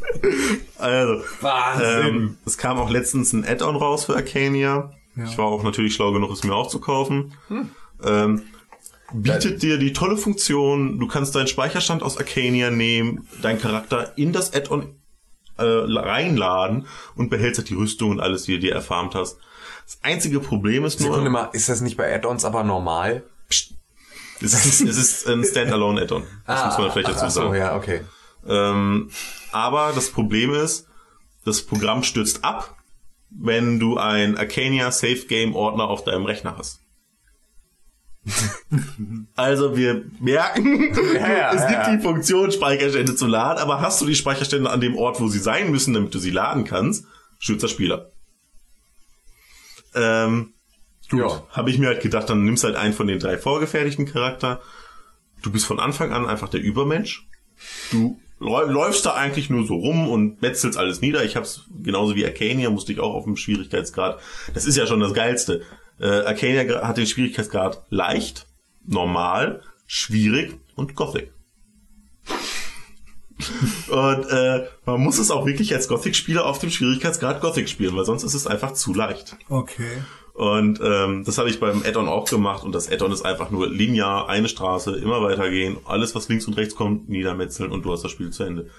Also, 0.79 1.23
Wahnsinn. 1.41 2.07
ähm, 2.07 2.37
es 2.47 2.57
kam 2.57 2.79
auch 2.79 2.89
letztens 2.89 3.33
ein 3.33 3.45
Add-on 3.45 3.77
raus 3.77 4.07
für 4.07 4.17
Arcania. 4.17 4.93
Ich 5.23 5.37
war 5.37 5.47
auch 5.47 5.63
natürlich 5.63 5.95
schlau 5.95 6.13
genug, 6.13 6.31
es 6.31 6.45
mir 6.45 6.55
auch 6.55 6.69
zu 6.69 6.81
kaufen. 6.81 7.35
Hm. 7.49 7.71
Ähm, 8.05 8.43
bietet 9.13 9.63
dir 9.63 9.79
die 9.79 9.93
tolle 9.93 10.17
Funktion, 10.17 10.99
du 10.99 11.07
kannst 11.07 11.35
deinen 11.35 11.47
Speicherstand 11.47 12.03
aus 12.03 12.19
Arcania 12.19 12.71
nehmen, 12.71 13.27
deinen 13.43 13.61
Charakter 13.61 14.13
in 14.17 14.33
das 14.33 14.55
Add-on 14.55 14.95
äh, 15.59 15.65
reinladen 15.65 16.87
und 17.17 17.29
behältst 17.31 17.59
halt 17.59 17.71
die 17.71 17.75
Rüstung 17.75 18.11
und 18.11 18.21
alles, 18.21 18.45
die 18.45 18.55
du 18.55 18.59
dir 18.61 18.75
erfarmt 18.75 19.15
hast. 19.15 19.39
Das 19.85 19.99
einzige 20.03 20.41
Problem 20.41 20.85
ist 20.85 21.01
nur... 21.01 21.11
Sekunde 21.11 21.31
mal, 21.31 21.51
ist 21.53 21.69
das 21.69 21.81
nicht 21.81 21.97
bei 21.97 22.13
Add-ons 22.15 22.45
aber 22.45 22.65
normal? 22.65 23.25
Es 23.49 24.55
ist, 24.67 24.81
es 24.81 24.97
ist 24.97 25.29
ein 25.29 25.45
Standalone-Add-on. 25.51 26.25
Das 26.47 26.67
muss 26.67 26.79
man 26.79 26.91
vielleicht 26.91 27.09
dazu 27.09 27.25
ach 27.27 27.31
so, 27.31 27.41
sagen. 27.43 27.55
ja, 27.55 27.77
okay. 27.77 28.01
Ähm, 28.47 29.11
aber 29.53 29.93
das 29.95 30.11
Problem 30.11 30.53
ist, 30.53 30.89
das 31.45 31.63
Programm 31.63 32.03
stürzt 32.03 32.45
ab, 32.45 32.77
wenn 33.31 33.79
du 33.79 33.99
ein 33.99 34.37
Arcania 34.37 34.91
Safe 34.91 35.27
Game 35.27 35.55
Ordner 35.55 35.85
auf 35.85 36.05
deinem 36.05 36.27
Rechner 36.27 36.57
hast. 36.59 36.82
also 39.37 39.77
wir 39.77 40.05
merken, 40.21 40.95
Ja, 41.15 41.29
ja, 41.33 41.53
es 41.53 41.61
gibt 41.67 41.87
ja. 41.87 41.97
die 41.97 42.03
Funktion, 42.03 42.53
Speicherstände 42.53 43.15
zu 43.17 43.27
laden, 43.27 43.59
aber 43.59 43.81
hast 43.81 44.01
du 44.01 44.07
die 44.07 44.15
Speicherstände 44.15 44.71
an 44.71 44.81
dem 44.81 44.97
Ort, 44.97 45.21
wo 45.21 45.29
sie 45.29 45.39
sein 45.41 45.71
müssen, 45.71 45.93
damit 45.95 46.15
du 46.15 46.19
sie 46.19 46.31
laden 46.31 46.65
kannst, 46.65 47.05
stürzt 47.39 47.63
der 47.65 47.69
Spieler. 47.69 48.13
Ähm, 49.95 50.55
gut, 51.11 51.21
Ja. 51.21 51.43
habe 51.51 51.71
ich 51.71 51.79
mir 51.79 51.89
halt 51.89 52.03
gedacht, 52.03 52.31
dann 52.31 52.45
nimmst 52.45 52.65
halt 52.65 52.77
einen 52.77 52.95
von 52.95 53.07
den 53.07 53.19
drei 53.19 53.37
vorgefertigten 53.39 54.07
Charakter. 54.07 54.61
Du 55.43 55.51
bist 55.51 55.67
von 55.67 55.81
Anfang 55.81 56.13
an 56.13 56.27
einfach 56.27 56.49
der 56.49 56.61
Übermensch. 56.63 57.27
Du 57.91 58.21
läu- 58.41 58.67
läufst 58.71 59.05
da 59.05 59.15
eigentlich 59.15 59.51
nur 59.51 59.67
so 59.67 59.75
rum 59.75 60.09
und 60.09 60.41
metzelst 60.41 60.79
alles 60.79 61.01
nieder. 61.01 61.25
Ich 61.25 61.37
hab's 61.37 61.65
genauso 61.83 62.15
wie 62.15 62.25
Arcania, 62.25 62.71
musste 62.71 62.93
ich 62.93 63.01
auch 63.01 63.15
auf 63.15 63.25
dem 63.25 63.37
Schwierigkeitsgrad. 63.37 64.21
Das 64.55 64.65
ist 64.65 64.77
ja 64.77 64.87
schon 64.87 65.01
das 65.01 65.15
Geilste. 65.15 65.63
Äh, 66.03 66.25
Arcania 66.27 66.87
hat 66.87 66.97
den 66.97 67.07
Schwierigkeitsgrad 67.07 67.85
leicht, 67.89 68.47
normal, 68.85 69.63
schwierig 69.87 70.59
und 70.75 70.97
Gothic. 70.97 71.33
und 73.89 74.25
äh, 74.31 74.67
man 74.85 75.01
muss 75.01 75.19
es 75.19 75.31
auch 75.31 75.47
wirklich 75.47 75.75
als 75.75 75.89
Gothic-Spieler 75.89 76.45
auf 76.45 76.59
dem 76.59 76.71
Schwierigkeitsgrad 76.71 77.41
Gothic 77.41 77.69
spielen, 77.69 77.97
weil 77.97 78.05
sonst 78.05 78.25
ist 78.25 78.35
es 78.35 78.47
einfach 78.47 78.73
zu 78.73 78.95
leicht. 78.95 79.37
Okay. 79.49 80.03
Und 80.35 80.81
ähm, 80.83 81.25
das 81.25 81.39
habe 81.39 81.51
ich 81.51 81.61
beim 81.61 81.83
Add-on 81.85 82.09
auch 82.09 82.29
gemacht 82.29 82.65
und 82.65 82.75
das 82.75 82.91
Add-on 82.91 83.13
ist 83.13 83.23
einfach 83.23 83.51
nur 83.51 83.69
linear, 83.69 84.29
eine 84.29 84.49
Straße, 84.49 84.97
immer 84.97 85.23
weitergehen, 85.23 85.77
alles 85.85 86.15
was 86.15 86.29
links 86.29 86.47
und 86.47 86.57
rechts 86.57 86.75
kommt, 86.75 87.09
niedermetzeln 87.09 87.71
und 87.71 87.85
du 87.85 87.93
hast 87.93 88.03
das 88.03 88.11
Spiel 88.11 88.31
zu 88.31 88.43
Ende. 88.43 88.71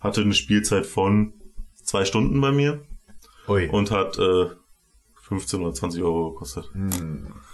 Hatte 0.00 0.20
eine 0.20 0.34
Spielzeit 0.34 0.84
von 0.84 1.32
zwei 1.74 2.04
Stunden 2.04 2.40
bei 2.40 2.50
mir 2.50 2.82
Ui. 3.48 3.68
und 3.68 3.92
hat 3.92 4.18
äh, 4.18 4.46
15 5.28 5.60
oder 5.60 5.72
20 5.74 6.02
Euro 6.02 6.30
gekostet. 6.32 6.70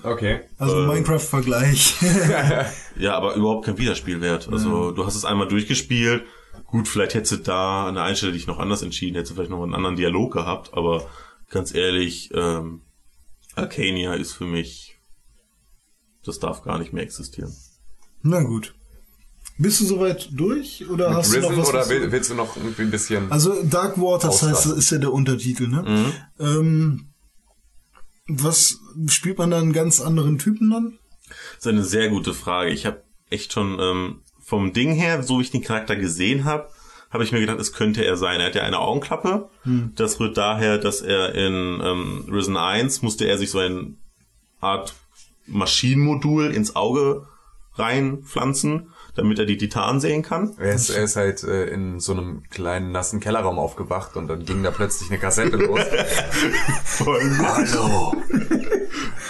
Okay. 0.02 0.40
Also 0.58 0.80
Ähm. 0.80 0.88
Minecraft-Vergleich. 0.88 1.96
Ja, 2.96 3.16
aber 3.16 3.34
überhaupt 3.34 3.64
kein 3.64 3.78
Wiederspielwert. 3.78 4.48
Also 4.52 4.90
du 4.90 5.06
hast 5.06 5.14
es 5.16 5.24
einmal 5.24 5.48
durchgespielt. 5.48 6.24
Gut, 6.66 6.86
vielleicht 6.86 7.14
hättest 7.14 7.32
du 7.32 7.36
da 7.38 7.86
an 7.86 7.94
der 7.94 8.04
einen 8.04 8.16
Stelle 8.16 8.32
dich 8.32 8.46
noch 8.46 8.58
anders 8.58 8.82
entschieden, 8.82 9.14
hättest 9.14 9.30
du 9.32 9.34
vielleicht 9.36 9.50
noch 9.50 9.62
einen 9.62 9.74
anderen 9.74 9.96
Dialog 9.96 10.32
gehabt, 10.32 10.74
aber 10.74 11.06
ganz 11.48 11.74
ehrlich, 11.74 12.30
ähm, 12.34 12.82
Arcania 13.54 14.14
ist 14.14 14.32
für 14.32 14.44
mich, 14.44 14.96
das 16.24 16.38
darf 16.38 16.62
gar 16.62 16.78
nicht 16.78 16.92
mehr 16.92 17.02
existieren. 17.02 17.54
Na 18.22 18.42
gut. 18.42 18.74
Bist 19.58 19.80
du 19.80 19.86
soweit 19.86 20.28
durch? 20.32 20.88
Oder 20.90 21.14
hast 21.14 21.34
Risen 21.34 21.42
du 21.42 21.56
noch 21.56 21.58
was? 21.58 21.68
oder 21.68 22.12
willst 22.12 22.30
du 22.30 22.34
noch 22.34 22.56
irgendwie 22.56 22.82
ein 22.82 22.90
bisschen... 22.90 23.32
Also 23.32 23.62
Dark 23.64 23.98
Waters 23.98 24.42
heißt, 24.42 24.66
ist 24.66 24.90
ja 24.90 24.98
der 24.98 25.12
Untertitel, 25.12 25.68
ne? 25.68 25.82
Mhm. 25.86 26.12
Ähm, 26.38 27.11
was 28.26 28.78
spielt 29.08 29.38
man 29.38 29.50
da 29.50 29.58
einen 29.58 29.72
ganz 29.72 30.00
anderen 30.00 30.38
Typen 30.38 30.70
dann? 30.70 30.98
Das 31.28 31.66
ist 31.66 31.66
eine 31.66 31.84
sehr 31.84 32.08
gute 32.08 32.34
Frage. 32.34 32.70
Ich 32.70 32.86
habe 32.86 33.02
echt 33.30 33.52
schon 33.52 33.78
ähm, 33.80 34.22
vom 34.40 34.72
Ding 34.72 34.92
her, 34.92 35.22
so 35.22 35.38
wie 35.38 35.42
ich 35.42 35.50
den 35.50 35.62
Charakter 35.62 35.96
gesehen 35.96 36.44
habe, 36.44 36.68
habe 37.10 37.24
ich 37.24 37.32
mir 37.32 37.40
gedacht, 37.40 37.60
es 37.60 37.72
könnte 37.72 38.04
er 38.04 38.16
sein. 38.16 38.40
Er 38.40 38.46
hat 38.46 38.54
ja 38.54 38.62
eine 38.62 38.78
Augenklappe. 38.78 39.48
Hm. 39.62 39.92
Das 39.94 40.18
rührt 40.18 40.36
daher, 40.36 40.78
dass 40.78 41.00
er 41.00 41.34
in 41.34 41.80
ähm, 41.82 42.24
Risen 42.30 42.56
1 42.56 43.02
musste 43.02 43.26
er 43.26 43.38
sich 43.38 43.50
so 43.50 43.58
eine 43.58 43.94
Art 44.60 44.94
Maschinenmodul 45.46 46.52
ins 46.52 46.76
Auge 46.76 47.26
reinpflanzen, 47.74 48.90
damit 49.14 49.38
er 49.38 49.44
die 49.46 49.56
Titanen 49.58 50.00
sehen 50.00 50.22
kann. 50.22 50.54
Er 50.58 50.74
ist, 50.74 50.88
er 50.90 51.04
ist 51.04 51.16
halt 51.16 51.42
äh, 51.44 51.64
in 51.66 52.00
so 52.00 52.12
einem 52.12 52.42
kleinen 52.50 52.92
nassen 52.92 53.20
Kellerraum 53.20 53.58
aufgewacht 53.58 54.16
und 54.16 54.28
dann 54.28 54.44
ging 54.44 54.62
da 54.62 54.70
plötzlich 54.70 55.10
eine 55.10 55.18
Kassette 55.18 55.56
los. 55.56 55.80
Hallo. 56.98 58.14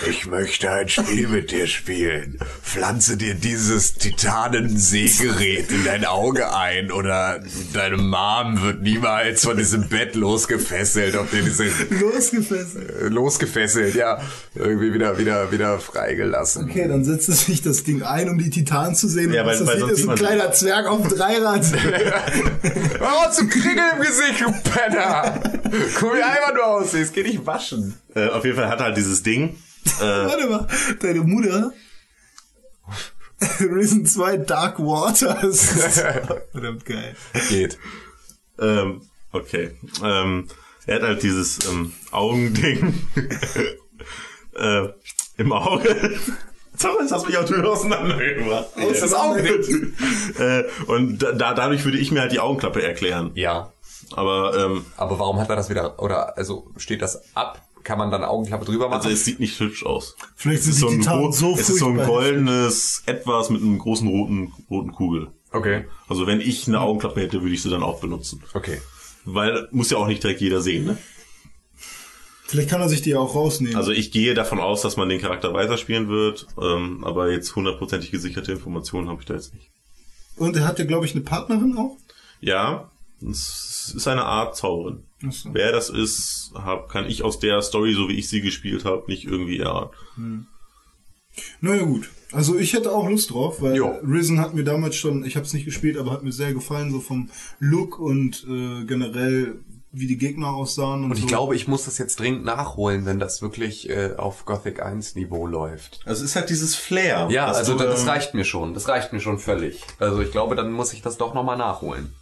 Ich 0.09 0.27
möchte 0.27 0.69
ein 0.71 0.89
Spiel 0.89 1.29
mit 1.29 1.53
dir 1.53 1.67
spielen. 1.69 2.39
Pflanze 2.63 3.17
dir 3.17 3.35
dieses 3.35 3.95
Titanen-Sehgerät 3.95 5.71
in 5.71 5.85
dein 5.85 6.05
Auge 6.05 6.53
ein 6.55 6.91
oder 6.91 7.41
deine 7.73 7.99
Mom 7.99 8.61
wird 8.63 8.83
niemals 8.83 9.45
von 9.45 9.57
diesem 9.57 9.89
Bett 9.89 10.17
losgefesselt, 10.17 11.17
auf 11.17 11.31
dem 11.31 11.45
diese 11.45 11.67
Losgefesselt. 12.01 12.91
äh, 12.91 13.09
losgefesselt, 13.09 13.95
ja, 13.95 14.21
irgendwie 14.57 14.93
wieder 14.93 15.19
wieder 15.19 15.53
wieder 15.53 15.79
freigelassen. 15.79 16.65
Okay, 16.69 16.89
dann 16.89 17.05
setzt 17.05 17.29
es 17.29 17.47
sich 17.47 17.63
das 17.63 17.85
Ding 17.85 18.03
ein, 18.03 18.29
um 18.29 18.39
die 18.39 18.51
Titanen 18.51 18.97
zu 18.97 19.07
sehen. 19.09 19.33
Ja, 19.33 19.47
weil- 19.47 19.59
das 19.59 19.72
weil 19.73 19.79
sieht, 19.79 19.81
sonst 19.81 19.93
ist 19.93 19.99
sieht 20.01 20.11
ein 20.11 20.17
kleiner 20.17 20.53
Zwerg 20.53 20.87
auf 20.87 21.09
dem 21.09 21.17
Dreirad. 21.17 21.65
Oh, 23.01 23.31
zu 23.31 23.49
Kringel 23.49 23.85
im 23.97 24.01
Gesicht, 24.01 24.41
du 24.41 24.53
Penner! 24.71 25.41
Guck 25.99 26.15
wie 26.15 26.23
einfach 26.23 26.55
du 26.55 26.63
aussiehst, 26.63 27.13
geh 27.13 27.25
dich 27.25 27.45
waschen. 27.45 27.95
Äh, 28.15 28.29
auf 28.29 28.45
jeden 28.45 28.57
Fall 28.57 28.69
hat 28.69 28.79
er 28.79 28.87
halt 28.87 28.97
dieses 28.97 29.23
Ding. 29.23 29.57
Äh, 30.01 30.03
Warte 30.05 30.47
mal, 30.47 30.67
deine 31.01 31.21
Mutter. 31.21 31.73
Risen 33.61 34.07
2 34.07 34.37
Dark 34.39 34.79
Waters. 34.79 35.65
Verdammt 36.53 36.85
geil. 36.85 37.17
Geht. 37.49 37.77
Ähm, 38.59 39.03
okay. 39.33 39.77
Ähm, 40.03 40.47
er 40.87 40.97
hat 40.97 41.03
halt 41.03 41.23
dieses 41.23 41.67
ähm, 41.69 41.93
Augending 42.13 42.95
äh, 44.55 44.89
im 45.39 45.53
Auge. 45.53 46.19
Sorry, 46.83 46.97
das 47.03 47.13
hast 47.13 47.27
mich 47.27 47.37
auch 47.39 47.45
Tür 47.45 47.71
auseinandergebracht. 47.71 48.67
Das 48.77 49.15
Augending. 49.15 49.95
äh, 50.39 50.65
und 50.87 51.19
da, 51.23 51.33
da, 51.33 51.55
dadurch 51.55 51.85
würde 51.85 51.99
ich 51.99 52.11
mir 52.13 52.21
halt 52.21 52.33
die 52.33 52.41
Augenklappe 52.41 52.83
erklären. 52.83 53.31
Ja. 53.35 53.73
Aber 54.15 54.57
ähm, 54.57 54.85
Aber 54.97 55.19
warum 55.19 55.39
hat 55.41 55.49
er 55.49 55.57
das 55.57 55.71
wieder, 55.71 56.03
oder, 56.03 56.37
also, 56.37 56.67
steht 56.77 57.01
das 57.03 57.23
ab? 57.35 57.63
Kann 57.85 57.99
man 57.99 58.11
dann 58.13 58.23
eine 58.23 58.31
Augenklappe 58.31 58.65
drüber 58.65 58.89
machen? 58.89 58.99
also 58.99 59.09
es 59.11 59.25
sieht 59.25 59.41
nicht 59.41 59.59
hübsch 59.59 59.85
aus. 59.85 60.17
Vielleicht 60.37 60.61
Es 60.61 60.65
sind 60.67 60.73
ist 60.75 60.79
die 60.99 61.03
so 61.03 61.11
ein, 61.13 61.21
gro- 61.21 61.33
so 61.33 61.55
es 61.55 61.69
ist 61.69 61.79
so 61.79 61.89
ein 61.89 61.97
goldenes 61.97 63.03
Etwas 63.07 63.51
mit 63.51 63.61
einem 63.63 63.79
großen 63.79 64.07
roten, 64.07 64.53
roten 64.71 64.93
Kugel. 64.93 65.29
okay. 65.53 65.87
Also 66.09 66.27
wenn 66.27 66.41
ich 66.41 66.69
eine 66.69 66.81
Augenklappe 66.81 67.21
hätte, 67.23 67.41
würde 67.43 67.55
ich 67.55 67.63
sie 67.63 67.71
dann 67.71 67.83
auch 67.83 68.01
benutzen. 68.01 68.43
Okay. 68.55 68.81
Weil 69.25 69.67
muss 69.73 69.91
ja 69.91 69.97
auch 69.99 70.07
nicht 70.07 70.23
direkt 70.23 70.41
jeder 70.41 70.61
sehen, 70.61 70.85
ne? 70.85 70.99
Vielleicht 72.45 72.71
kann 72.71 72.81
er 72.81 72.89
sich 72.89 73.03
die 73.03 73.15
auch 73.15 73.35
rausnehmen. 73.35 73.77
Also 73.77 73.93
ich 73.93 74.11
gehe 74.11 74.35
davon 74.35 74.59
aus, 74.61 74.83
dass 74.83 74.97
man 74.97 75.09
den 75.09 75.21
Charakter 75.21 75.55
weiterspielen 75.55 76.09
wird, 76.09 76.47
ähm, 76.61 77.05
aber 77.05 77.31
jetzt 77.31 77.55
hundertprozentig 77.57 78.11
gesicherte 78.11 78.53
Informationen 78.53 79.09
habe 79.09 79.21
ich 79.21 79.27
da 79.27 79.35
jetzt 79.35 79.55
nicht. 79.55 79.71
Und 80.37 80.57
er 80.57 80.67
hat 80.67 80.79
ja, 80.79 80.85
glaube 80.85 81.07
ich, 81.07 81.13
eine 81.15 81.23
Partnerin 81.23 81.77
auch. 81.77 81.97
Ja, 82.41 82.91
es 83.31 83.93
ist 83.97 84.09
eine 84.09 84.25
Art 84.25 84.57
Zauberin. 84.57 85.05
So. 85.31 85.51
Wer 85.53 85.73
das 85.73 85.89
ist, 85.89 86.53
hab, 86.55 86.89
kann 86.89 87.07
ich 87.09 87.23
aus 87.23 87.39
der 87.39 87.63
Story, 87.63 87.95
so 87.95 88.09
wie 88.09 88.19
ich 88.19 88.29
sie 88.29 88.41
gespielt 88.41 88.85
habe, 88.85 89.05
nicht 89.07 89.25
irgendwie 89.25 89.59
erahnen. 89.59 90.49
Naja 91.61 91.85
gut. 91.85 92.11
Also 92.33 92.59
ich 92.59 92.73
hätte 92.73 92.93
auch 92.93 93.09
Lust 93.09 93.31
drauf, 93.31 93.63
weil 93.63 93.77
Jo. 93.77 93.99
Risen 94.03 94.41
hat 94.41 94.55
mir 94.55 94.65
damals 94.65 94.97
schon, 94.97 95.25
ich 95.25 95.37
habe 95.37 95.47
es 95.47 95.53
nicht 95.53 95.65
gespielt, 95.65 95.97
aber 95.97 96.11
hat 96.11 96.23
mir 96.23 96.33
sehr 96.33 96.53
gefallen, 96.53 96.91
so 96.91 97.01
vom 97.01 97.31
Look 97.59 97.99
und 97.99 98.45
äh, 98.49 98.85
generell, 98.85 99.61
wie 99.93 100.07
die 100.07 100.17
Gegner 100.17 100.49
aussahen 100.49 101.05
und, 101.05 101.11
Und 101.11 101.17
ich 101.17 101.23
so. 101.23 101.27
glaube, 101.29 101.55
ich 101.55 101.69
muss 101.69 101.85
das 101.85 101.99
jetzt 101.99 102.19
dringend 102.19 102.45
nachholen, 102.45 103.05
wenn 103.05 103.19
das 103.19 103.43
wirklich 103.43 103.91
äh, 103.91 104.15
auf 104.17 104.47
Gothic 104.47 104.83
1 104.83 105.15
Niveau 105.17 105.47
läuft. 105.47 106.01
Also 106.07 106.25
es 106.25 106.31
ist 106.31 106.37
halt 106.37 106.49
dieses 106.49 106.75
Flair. 106.75 107.29
Ja, 107.31 107.47
also 107.47 107.77
du, 107.77 107.85
das 107.85 108.03
ähm, 108.03 108.09
reicht 108.09 108.35
mir 108.35 108.45
schon. 108.45 108.73
Das 108.73 108.89
reicht 108.89 109.13
mir 109.13 109.21
schon 109.21 109.39
völlig. 109.39 109.83
Also 109.99 110.21
ich 110.21 110.31
glaube, 110.33 110.57
dann 110.57 110.73
muss 110.73 110.93
ich 110.95 111.03
das 111.03 111.19
doch 111.19 111.35
nochmal 111.35 111.59
nachholen. 111.59 112.15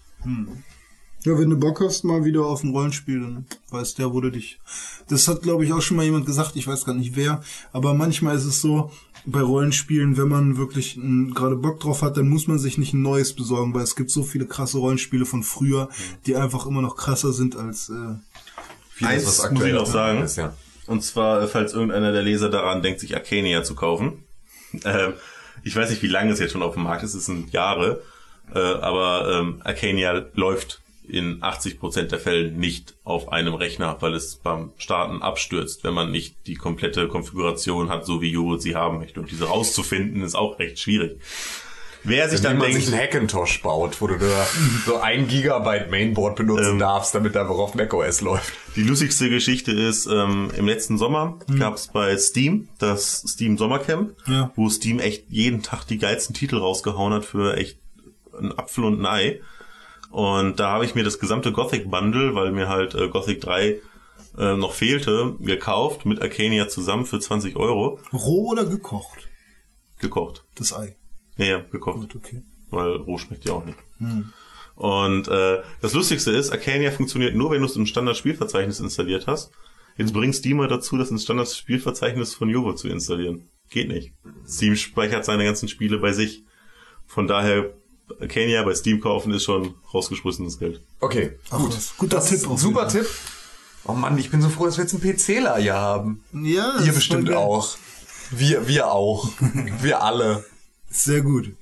Ja, 1.25 1.39
wenn 1.39 1.51
du 1.51 1.59
Bock 1.59 1.81
hast, 1.81 2.03
mal 2.03 2.25
wieder 2.25 2.45
auf 2.47 2.63
ein 2.63 2.71
Rollenspiel, 2.71 3.21
dann 3.21 3.47
weiß 3.71 3.95
der, 3.95 4.13
wo 4.13 4.21
du 4.21 4.31
dich. 4.31 4.59
Das 5.09 5.29
hat, 5.29 5.43
glaube 5.43 5.65
ich, 5.65 5.73
auch 5.73 5.83
schon 5.83 5.97
mal 5.97 6.05
jemand 6.05 6.27
gesagt, 6.27 6.57
ich 6.57 6.67
weiß 6.67 6.85
gar 6.85 6.95
nicht 6.95 7.15
wer, 7.15 7.43
aber 7.73 7.95
manchmal 7.95 8.37
ist 8.37 8.47
es 8.47 8.61
so, 8.61 8.91
bei 9.27 9.41
Rollenspielen, 9.41 10.17
wenn 10.17 10.29
man 10.29 10.57
wirklich 10.57 10.99
gerade 11.35 11.57
Bock 11.57 11.81
drauf 11.81 12.03
hat, 12.03 12.17
dann 12.17 12.29
muss 12.29 12.47
man 12.47 12.59
sich 12.59 12.79
nicht 12.79 12.95
ein 12.95 13.03
neues 13.03 13.35
besorgen, 13.35 13.75
weil 13.75 13.83
es 13.83 13.97
gibt 13.97 14.11
so 14.11 14.23
viele 14.23 14.47
krasse 14.47 14.79
Rollenspiele 14.79 15.27
von 15.27 15.43
früher, 15.43 15.89
die 16.27 16.37
einfach 16.37 16.67
immer 16.67 16.83
noch 16.83 16.97
krasser 16.97 17.33
sind 17.33 17.57
als 17.57 17.91
äh, 17.91 18.17
Eins 19.05 19.51
muss 19.51 19.65
ich 19.65 19.73
noch 19.73 19.87
sagen. 19.87 20.23
ist, 20.23 20.37
ja. 20.37 20.55
Und 20.87 21.03
zwar, 21.03 21.47
falls 21.49 21.73
irgendeiner 21.73 22.13
der 22.13 22.23
Leser 22.23 22.51
daran 22.51 22.83
denkt, 22.83 23.01
sich 23.01 23.15
Arcania 23.17 23.63
zu 23.63 23.75
kaufen. 23.75 24.25
Ähm, 24.85 25.15
ich 25.65 25.75
weiß 25.75 25.91
nicht, 25.91 26.01
wie 26.05 26.07
lange 26.07 26.31
es 26.31 26.39
jetzt 26.39 26.53
schon 26.53 26.63
auf 26.63 26.75
dem 26.75 26.85
Markt 26.85 27.03
ist, 27.03 27.15
es 27.15 27.27
sind 27.27 27.53
Jahre. 27.53 28.01
Äh, 28.55 28.61
aber 28.61 29.41
ähm, 29.41 29.61
Arcania 29.65 30.27
läuft 30.35 30.81
in 31.13 31.41
80% 31.43 32.03
der 32.05 32.19
Fälle 32.19 32.51
nicht 32.53 32.95
auf 33.05 33.31
einem 33.33 33.55
Rechner, 33.55 33.97
weil 34.01 34.15
es 34.15 34.37
beim 34.37 34.73
Starten 34.79 35.23
abstürzt, 35.23 35.85
wenn 35.85 35.95
man 35.95 36.11
nicht 36.11 36.37
die 36.47 36.55
komplette 36.55 37.09
Konfiguration 37.09 37.89
hat, 37.89 38.07
so 38.07 38.21
wie 38.23 38.31
Jovo 38.31 38.57
sie 38.59 38.77
haben 38.77 38.99
möchte. 38.99 39.21
Und 39.21 39.31
diese 39.31 39.45
rauszufinden 39.47 40.23
ist 40.23 40.35
auch 40.35 40.59
recht 40.59 40.79
schwierig. 40.79 41.19
Wer 42.03 42.31
sich 42.31 42.39
Wenn 42.39 42.53
dann 42.53 42.59
man 42.59 42.71
denkt, 42.71 42.83
sich 42.87 42.95
einen 42.95 43.03
Hackintosh 43.03 43.61
baut, 43.61 44.01
wo 44.01 44.07
du 44.07 44.17
da 44.19 44.47
so 44.87 44.97
ein 45.01 45.29
Gigabyte 45.29 45.91
Mainboard 45.91 46.35
benutzen 46.37 46.79
darfst, 46.79 47.15
damit 47.15 47.35
da 47.35 47.47
auf 47.47 47.75
macOS 47.75 48.23
läuft. 48.23 48.55
Die 48.75 48.85
lustigste 48.85 49.29
Geschichte 49.29 49.73
ist, 49.73 50.07
ähm, 50.07 50.51
im 50.57 50.67
letzten 50.67 50.97
Sommer 50.97 51.39
gab 51.59 51.75
es 51.75 51.89
bei 51.89 52.17
Steam 52.17 52.69
das 52.79 53.23
Steam 53.29 53.59
Sommercamp, 53.59 54.15
Ja. 54.27 54.51
wo 54.57 54.71
Steam 54.71 54.99
echt 54.99 55.25
jeden 55.29 55.63
Tag 55.63 55.85
die 55.85 55.99
geilsten 55.99 56.35
Titel 56.35 56.57
rausgehauen 56.57 57.13
hat 57.13 57.27
für 57.27 57.59
echt 57.59 57.77
einen 58.39 58.57
Apfel 58.59 58.85
und 58.85 59.01
ein 59.03 59.07
Ei. 59.07 59.41
Und 60.11 60.59
da 60.59 60.73
habe 60.73 60.85
ich 60.85 60.95
mir 60.95 61.05
das 61.05 61.19
gesamte 61.19 61.53
Gothic 61.53 61.91
Bundle, 61.91 62.35
weil 62.35 62.53
mir 62.53 62.69
halt 62.69 62.95
äh, 62.95 63.09
Gothic 63.09 63.41
3 63.41 63.81
äh, 64.39 64.57
noch 64.57 64.73
fehlte, 64.73 65.37
gekauft 65.41 66.05
mit 66.05 66.21
Arcania 66.21 66.69
zusammen 66.69 67.07
für 67.07 67.21
20 67.21 67.57
Euro. 67.57 68.01
Roh 68.13 68.51
oder 68.51 68.65
gekocht? 68.65 69.29
Gekocht. 69.99 70.45
Das 70.57 70.73
Ei. 70.73 70.97
Ja, 71.37 71.47
ja, 71.47 71.59
gekocht. 71.61 72.01
Gut, 72.01 72.17
okay. 72.17 72.43
Weil 72.71 72.97
roh 72.97 73.19
schmeckt 73.19 73.45
ja 73.45 73.53
auch 73.53 73.65
nicht. 73.65 73.79
Hm. 73.99 74.33
Und 74.75 75.29
äh, 75.29 75.63
das 75.83 75.93
Lustigste 75.93 76.31
ist, 76.31 76.51
Arcania 76.51 76.91
funktioniert 76.91 77.35
nur, 77.35 77.51
wenn 77.51 77.61
du 77.61 77.67
es 77.67 77.77
im 77.77 77.87
Standard-Spielverzeichnis 77.87 78.81
installiert 78.81 79.27
hast. 79.27 79.53
Jetzt 79.97 80.15
bringt 80.15 80.35
Steam 80.35 80.57
mal 80.57 80.69
dazu, 80.69 80.97
das 80.97 81.11
ins 81.11 81.25
Standard-Spielverzeichnis 81.25 82.35
von 82.35 82.49
Jovo 82.49 82.73
zu 82.73 82.89
installieren. 82.89 83.51
Geht 83.69 83.89
nicht. 83.89 84.15
Steam 84.47 84.75
speichert 84.77 85.25
seine 85.25 85.45
ganzen 85.45 85.69
Spiele 85.69 85.99
bei 85.99 86.13
sich. 86.13 86.45
Von 87.07 87.27
daher, 87.27 87.75
Arcania 88.21 88.63
bei 88.63 88.75
Steam 88.75 89.01
kaufen 89.01 89.33
ist 89.33 89.45
schon 89.45 89.75
rausgeschmissenes 89.93 90.59
Geld. 90.59 90.81
Okay, 91.01 91.33
gut. 91.51 91.77
Guter 91.99 92.17
das 92.17 92.27
Tipp 92.27 92.39
Ist 92.39 92.45
ein 92.45 92.51
auf 92.53 92.61
super 92.61 92.89
Tipp. 92.89 93.07
Oh 93.85 93.93
Mann, 93.93 94.19
ich 94.19 94.31
bin 94.31 94.43
so 94.43 94.49
froh, 94.49 94.67
dass 94.67 94.77
wir 94.77 94.85
jetzt 94.85 94.95
einen 94.95 95.03
PCler 95.03 95.57
hier 95.57 95.75
haben. 95.75 96.23
Ja, 96.33 96.75
das 96.75 96.83
Ihr 96.85 96.91
ist 96.91 96.97
bestimmt 96.97 97.33
auch. 97.33 97.77
Wir, 98.31 98.69
wir 98.69 98.93
auch. 98.93 99.29
wir 99.81 100.03
alle. 100.03 100.45
Sehr 100.91 101.23
gut. 101.23 101.53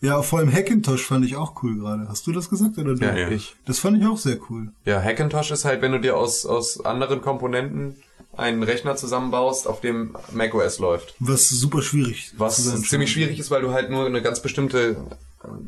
Ja, 0.00 0.22
vor 0.22 0.38
allem 0.38 0.52
Hackintosh 0.52 1.02
fand 1.02 1.24
ich 1.24 1.36
auch 1.36 1.62
cool 1.62 1.76
gerade. 1.76 2.08
Hast 2.08 2.26
du 2.26 2.32
das 2.32 2.48
gesagt 2.48 2.78
oder 2.78 2.94
du? 2.94 3.04
Ja, 3.04 3.16
ja. 3.16 3.28
ich. 3.30 3.56
Das 3.66 3.78
fand 3.78 4.00
ich 4.00 4.06
auch 4.06 4.18
sehr 4.18 4.38
cool. 4.48 4.70
Ja, 4.84 5.02
Hackintosh 5.02 5.50
ist 5.50 5.64
halt, 5.64 5.82
wenn 5.82 5.92
du 5.92 5.98
dir 5.98 6.16
aus, 6.16 6.46
aus 6.46 6.84
anderen 6.84 7.20
Komponenten 7.20 7.96
einen 8.36 8.62
Rechner 8.62 8.94
zusammenbaust, 8.96 9.66
auf 9.66 9.80
dem 9.80 10.16
macOS 10.32 10.78
läuft. 10.78 11.14
Was 11.18 11.48
super 11.48 11.82
schwierig 11.82 12.32
Was 12.36 12.56
ziemlich 12.82 13.10
schwierig 13.10 13.38
ist, 13.38 13.50
weil 13.50 13.62
du 13.62 13.72
halt 13.72 13.90
nur 13.90 14.06
eine 14.06 14.22
ganz 14.22 14.40
bestimmte, 14.40 14.96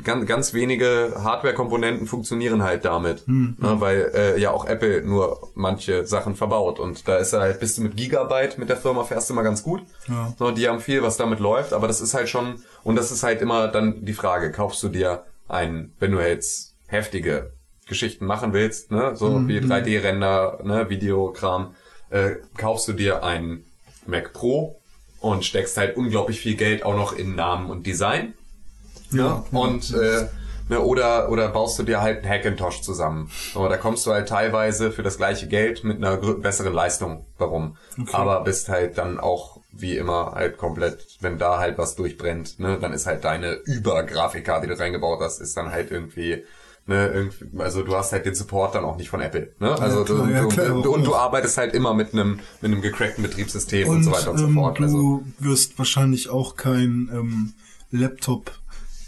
ganz, 0.04 0.26
ganz 0.26 0.54
wenige 0.54 1.14
Hardware-Komponenten 1.22 2.06
funktionieren 2.06 2.62
halt 2.62 2.84
damit. 2.84 3.26
Hm. 3.26 3.56
Ne, 3.58 3.80
weil 3.80 4.10
äh, 4.14 4.40
ja 4.40 4.50
auch 4.50 4.64
Apple 4.64 5.02
nur 5.02 5.50
manche 5.54 6.06
Sachen 6.06 6.34
verbaut. 6.34 6.80
Und 6.80 7.06
da 7.06 7.16
ist 7.18 7.32
halt, 7.32 7.60
bist 7.60 7.78
du 7.78 7.82
mit 7.82 7.96
Gigabyte 7.96 8.58
mit 8.58 8.68
der 8.68 8.76
Firma 8.76 9.04
fährst 9.04 9.28
du 9.30 9.34
immer 9.34 9.42
ganz 9.42 9.62
gut. 9.62 9.82
Ja. 10.08 10.34
Ne, 10.38 10.54
die 10.54 10.68
haben 10.68 10.80
viel, 10.80 11.02
was 11.02 11.16
damit 11.16 11.38
läuft, 11.40 11.72
aber 11.72 11.86
das 11.86 12.00
ist 12.00 12.14
halt 12.14 12.28
schon, 12.28 12.62
und 12.82 12.96
das 12.96 13.10
ist 13.12 13.22
halt 13.22 13.40
immer 13.42 13.68
dann 13.68 14.04
die 14.04 14.12
Frage, 14.12 14.50
kaufst 14.50 14.82
du 14.82 14.88
dir 14.88 15.24
einen, 15.48 15.94
wenn 16.00 16.12
du 16.12 16.18
jetzt 16.20 16.74
heftige 16.88 17.52
Geschichten 17.88 18.26
machen 18.26 18.52
willst, 18.52 18.90
ne, 18.92 19.16
so 19.16 19.30
Mhm. 19.30 19.48
wie 19.48 19.58
3D-Render, 19.60 20.60
ne, 20.64 20.88
Videokram, 20.90 21.74
äh, 22.10 22.36
kaufst 22.56 22.88
du 22.88 22.92
dir 22.92 23.22
einen 23.24 23.64
Mac 24.06 24.32
Pro 24.32 24.80
und 25.20 25.44
steckst 25.44 25.76
halt 25.76 25.96
unglaublich 25.96 26.40
viel 26.40 26.54
Geld 26.56 26.84
auch 26.84 26.96
noch 26.96 27.12
in 27.12 27.34
Namen 27.34 27.68
und 27.70 27.86
Design. 27.86 28.34
Ja, 29.12 29.44
Ja, 29.50 29.58
und 29.58 29.92
äh, 29.94 30.28
ne, 30.68 30.80
oder 30.80 31.30
oder 31.30 31.48
baust 31.48 31.78
du 31.78 31.82
dir 31.82 32.00
halt 32.00 32.22
einen 32.24 32.28
Hackintosh 32.32 32.82
zusammen. 32.82 33.30
Aber 33.54 33.68
da 33.68 33.76
kommst 33.76 34.06
du 34.06 34.12
halt 34.12 34.28
teilweise 34.28 34.92
für 34.92 35.02
das 35.02 35.16
gleiche 35.16 35.48
Geld 35.48 35.84
mit 35.84 35.96
einer 35.98 36.16
besseren 36.16 36.72
Leistung 36.72 37.26
warum. 37.38 37.76
Okay. 38.00 38.10
Aber 38.12 38.42
bist 38.44 38.68
halt 38.68 38.98
dann 38.98 39.18
auch 39.18 39.60
wie 39.72 39.96
immer 39.96 40.32
halt 40.34 40.58
komplett, 40.58 41.06
wenn 41.20 41.38
da 41.38 41.58
halt 41.58 41.78
was 41.78 41.94
durchbrennt, 41.94 42.58
ne, 42.58 42.78
dann 42.80 42.92
ist 42.92 43.06
halt 43.06 43.24
deine 43.24 43.52
Übergrafikkarte, 43.64 44.66
die 44.66 44.74
du 44.74 44.78
reingebaut 44.78 45.20
hast, 45.20 45.40
ist 45.40 45.56
dann 45.56 45.70
halt 45.70 45.90
irgendwie 45.90 46.42
Ne, 46.86 47.08
irgendwie, 47.08 47.60
also 47.60 47.82
du 47.82 47.94
hast 47.94 48.10
halt 48.10 48.26
den 48.26 48.34
Support 48.34 48.74
dann 48.74 48.84
auch 48.84 48.96
nicht 48.96 49.10
von 49.10 49.20
Apple. 49.20 49.52
Ne? 49.60 49.78
Also 49.78 50.02
klar, 50.02 50.26
du, 50.26 50.32
ja, 50.32 50.44
klar, 50.46 50.82
du, 50.82 50.92
und 50.92 51.04
du 51.04 51.14
arbeitest 51.14 51.56
halt 51.58 51.72
immer 51.74 51.94
mit 51.94 52.14
einem 52.14 52.40
mit 52.62 52.72
einem 52.72 52.80
gecrackten 52.80 53.22
Betriebssystem 53.22 53.86
und, 53.86 53.96
Und 53.98 54.02
so 54.04 54.10
weiter 54.10 54.30
und 54.32 54.38
so 54.38 54.46
ähm, 54.46 54.54
fort. 54.54 54.78
du 54.78 54.82
Also 54.82 55.22
wirst 55.38 55.78
wahrscheinlich 55.78 56.30
auch 56.30 56.56
kein 56.56 57.08
ähm, 57.12 57.52
Laptop 57.92 58.50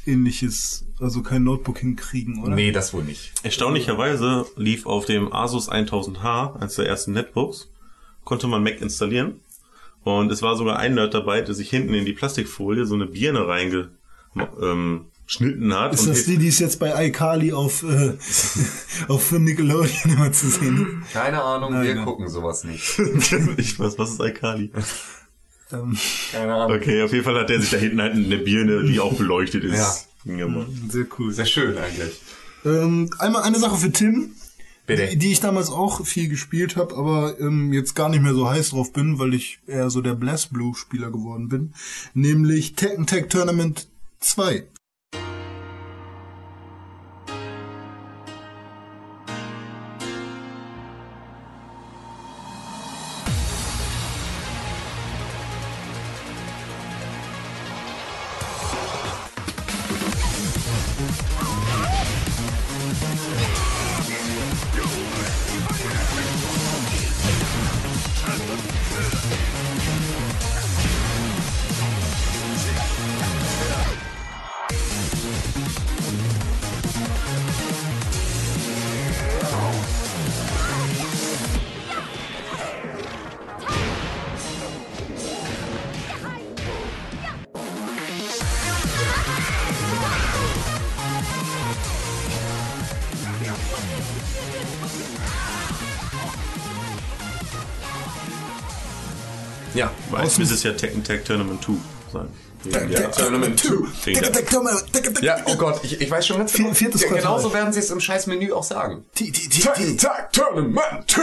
ähnliches, 0.07 0.85
also 1.01 1.23
kein 1.23 1.45
Notebook 1.45 1.79
hinkriegen, 1.79 2.43
oder? 2.43 2.55
nee, 2.55 2.73
das 2.73 2.93
wohl 2.93 3.05
nicht. 3.05 3.33
Erstaunlicherweise 3.43 4.47
lief 4.57 4.87
auf 4.87 5.07
dem 5.07 5.33
Asus 5.33 5.70
1000H, 5.70 6.57
eines 6.61 6.74
der 6.74 6.87
ersten 6.87 7.12
Netbooks, 7.12 7.70
konnte 8.24 8.47
man 8.47 8.62
Mac 8.62 8.81
installieren. 8.81 9.41
Und 10.05 10.33
es 10.33 10.43
war 10.43 10.57
sogar 10.57 10.79
ein 10.79 10.95
Nerd 10.95 11.15
dabei, 11.15 11.43
der 11.43 11.55
sich 11.55 11.70
hinten 11.70 11.95
in 11.95 12.05
die 12.05 12.12
Plastikfolie 12.12 12.87
so 12.87 12.95
eine 12.95 13.07
Birne 13.07 13.47
reingeschnitten 13.47 13.93
ähm, 14.61 15.74
hat. 15.74 15.95
Ist 15.95 16.09
das 16.09 16.24
die, 16.24 16.39
die 16.39 16.49
ist 16.49 16.59
jetzt 16.59 16.81
bei 16.81 17.07
iCarly 17.07 17.53
auf, 17.53 17.85
äh, 17.85 18.15
auf 19.09 19.31
Nickelodeon 19.31 20.12
immer 20.12 20.33
zu 20.33 20.49
sehen? 20.49 21.05
Keine 21.12 21.41
Ahnung, 21.43 21.73
Nein, 21.73 21.87
wir 21.87 21.95
nein. 21.95 22.05
gucken 22.05 22.29
sowas 22.29 22.65
nicht. 22.65 22.99
ich 23.57 23.79
weiß, 23.79 23.97
was 23.99 24.11
ist 24.11 24.20
Alkali? 24.20 24.73
Ähm, 25.73 25.97
Keine 26.32 26.55
Ahnung. 26.55 26.77
Okay, 26.77 27.03
auf 27.03 27.12
jeden 27.12 27.24
Fall 27.24 27.39
hat 27.39 27.49
der 27.49 27.61
sich 27.61 27.70
da 27.70 27.77
hinten 27.77 28.01
halt 28.01 28.15
eine 28.15 28.39
Birne, 28.39 28.85
die 28.85 29.01
auch 29.01 29.15
beleuchtet 29.15 29.65
ist, 29.65 30.09
hingemacht. 30.24 30.69
sehr 30.89 31.07
cool. 31.19 31.32
Sehr 31.32 31.47
schön 31.47 31.77
eigentlich. 31.78 32.20
Ähm, 32.65 33.11
einmal 33.19 33.43
eine 33.43 33.59
Sache 33.59 33.77
für 33.77 33.90
Tim, 33.90 34.35
Bitte. 34.86 35.07
Die, 35.07 35.16
die 35.16 35.32
ich 35.32 35.40
damals 35.40 35.70
auch 35.70 36.05
viel 36.05 36.28
gespielt 36.28 36.77
habe, 36.77 36.97
aber 36.97 37.39
ähm, 37.39 37.73
jetzt 37.73 37.94
gar 37.94 38.09
nicht 38.09 38.23
mehr 38.23 38.35
so 38.35 38.51
heiß 38.51 38.70
drauf 38.70 38.93
bin, 38.93 39.19
weil 39.19 39.32
ich 39.32 39.61
eher 39.66 39.90
so 39.90 40.01
der 40.01 40.15
Blast 40.15 40.53
Blue 40.53 40.74
Spieler 40.74 41.11
geworden 41.12 41.49
bin, 41.49 41.73
nämlich 42.15 42.74
Tekken 42.74 43.07
Tag 43.07 43.31
Tournament 43.31 43.86
2. 44.19 44.65
Meist 100.32 100.38
müsste 100.38 100.54
es 100.54 100.62
ja 100.62 100.72
Tekken 100.72 101.04
Tag 101.04 101.24
Tournament 101.24 101.62
2 101.62 101.72
sein. 102.12 102.28
Ja. 102.90 103.00
Tag 103.00 103.12
Tournament 103.16 103.59
2. 103.60 103.68
Wegen 104.04 104.20
der- 104.20 104.32
Tekken 104.32 104.32
Tag 104.32 104.50
Tournament. 104.50 104.92
Tekken 104.92 105.14
Tag 105.14 105.22
Ja, 105.24 105.36
oh 105.46 105.56
Gott, 105.56 105.80
ich, 105.84 106.00
ich 106.00 106.10
weiß 106.10 106.26
schon 106.26 106.38
ganz 106.38 106.52
genau. 106.52 106.72
viertes 106.72 107.02
Ja. 107.02 107.09
Genauso 107.09 107.52
werden 107.52 107.72
sie 107.72 107.80
es 107.80 107.90
im 107.90 108.00
scheiß 108.00 108.26
Menü 108.28 108.52
auch 108.52 108.62
sagen. 108.64 109.04
Tag 109.98 110.32
Tournament 110.32 111.10
2. 111.10 111.22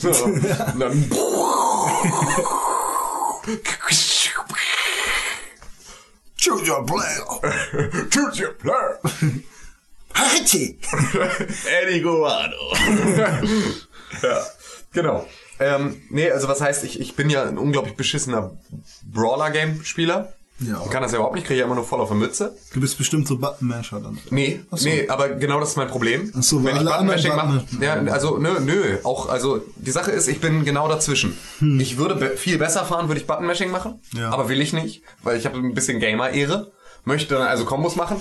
So, 0.12 0.24
und 0.24 0.80
dann 0.80 1.10
Choose 6.36 6.66
your 6.70 6.84
player. 6.84 7.40
Choose 8.10 8.40
your 8.42 8.52
player. 8.54 8.98
Hachi. 10.14 10.78
Eddie 11.66 12.00
Guado. 12.00 12.72
ja, 14.22 14.46
genau. 14.92 15.26
Ähm, 15.60 16.02
nee, 16.10 16.30
also 16.30 16.48
was 16.48 16.60
heißt, 16.60 16.84
ich, 16.84 17.00
ich 17.00 17.14
bin 17.16 17.30
ja 17.30 17.44
ein 17.44 17.58
unglaublich 17.58 17.94
beschissener 17.94 18.52
Brawler-Game-Spieler. 19.12 20.32
Ja. 20.60 20.80
Ich 20.84 20.90
kann 20.90 21.02
das 21.02 21.10
ja 21.10 21.16
überhaupt 21.18 21.34
nicht, 21.34 21.46
kriege 21.46 21.58
ja 21.60 21.66
immer 21.66 21.74
nur 21.74 21.84
voll 21.84 22.00
auf 22.00 22.08
der 22.08 22.16
Mütze. 22.16 22.56
Du 22.72 22.80
bist 22.80 22.96
bestimmt 22.96 23.26
so 23.26 23.38
Button-Masher 23.38 23.98
dann. 24.00 24.18
Nee, 24.30 24.60
so. 24.70 24.88
nee, 24.88 25.08
aber 25.08 25.30
genau 25.30 25.58
das 25.58 25.70
ist 25.70 25.76
mein 25.76 25.88
Problem. 25.88 26.32
Ach 26.36 26.42
so, 26.44 26.62
Wenn 26.62 26.76
ich 26.76 26.84
Buttonmashing 26.84 27.34
mache, 27.34 27.64
ja, 27.80 27.94
also 27.94 28.38
nö, 28.38 28.60
nö, 28.60 28.98
auch, 29.02 29.28
also 29.28 29.62
die 29.76 29.90
Sache 29.90 30.12
ist, 30.12 30.28
ich 30.28 30.40
bin 30.40 30.64
genau 30.64 30.86
dazwischen. 30.88 31.36
Hm. 31.58 31.80
Ich 31.80 31.98
würde 31.98 32.14
be 32.14 32.36
viel 32.36 32.56
besser 32.58 32.84
fahren, 32.84 33.08
würde 33.08 33.20
ich 33.20 33.26
Buttonmashing 33.26 33.70
machen, 33.72 34.00
Ja. 34.14 34.30
aber 34.30 34.48
will 34.48 34.60
ich 34.60 34.72
nicht, 34.72 35.02
weil 35.24 35.36
ich 35.36 35.44
habe 35.44 35.58
ein 35.58 35.74
bisschen 35.74 35.98
Gamer-Ehre 35.98 36.72
möchte 37.06 37.34
dann 37.34 37.46
also 37.46 37.66
Kombos 37.66 37.96
machen, 37.96 38.16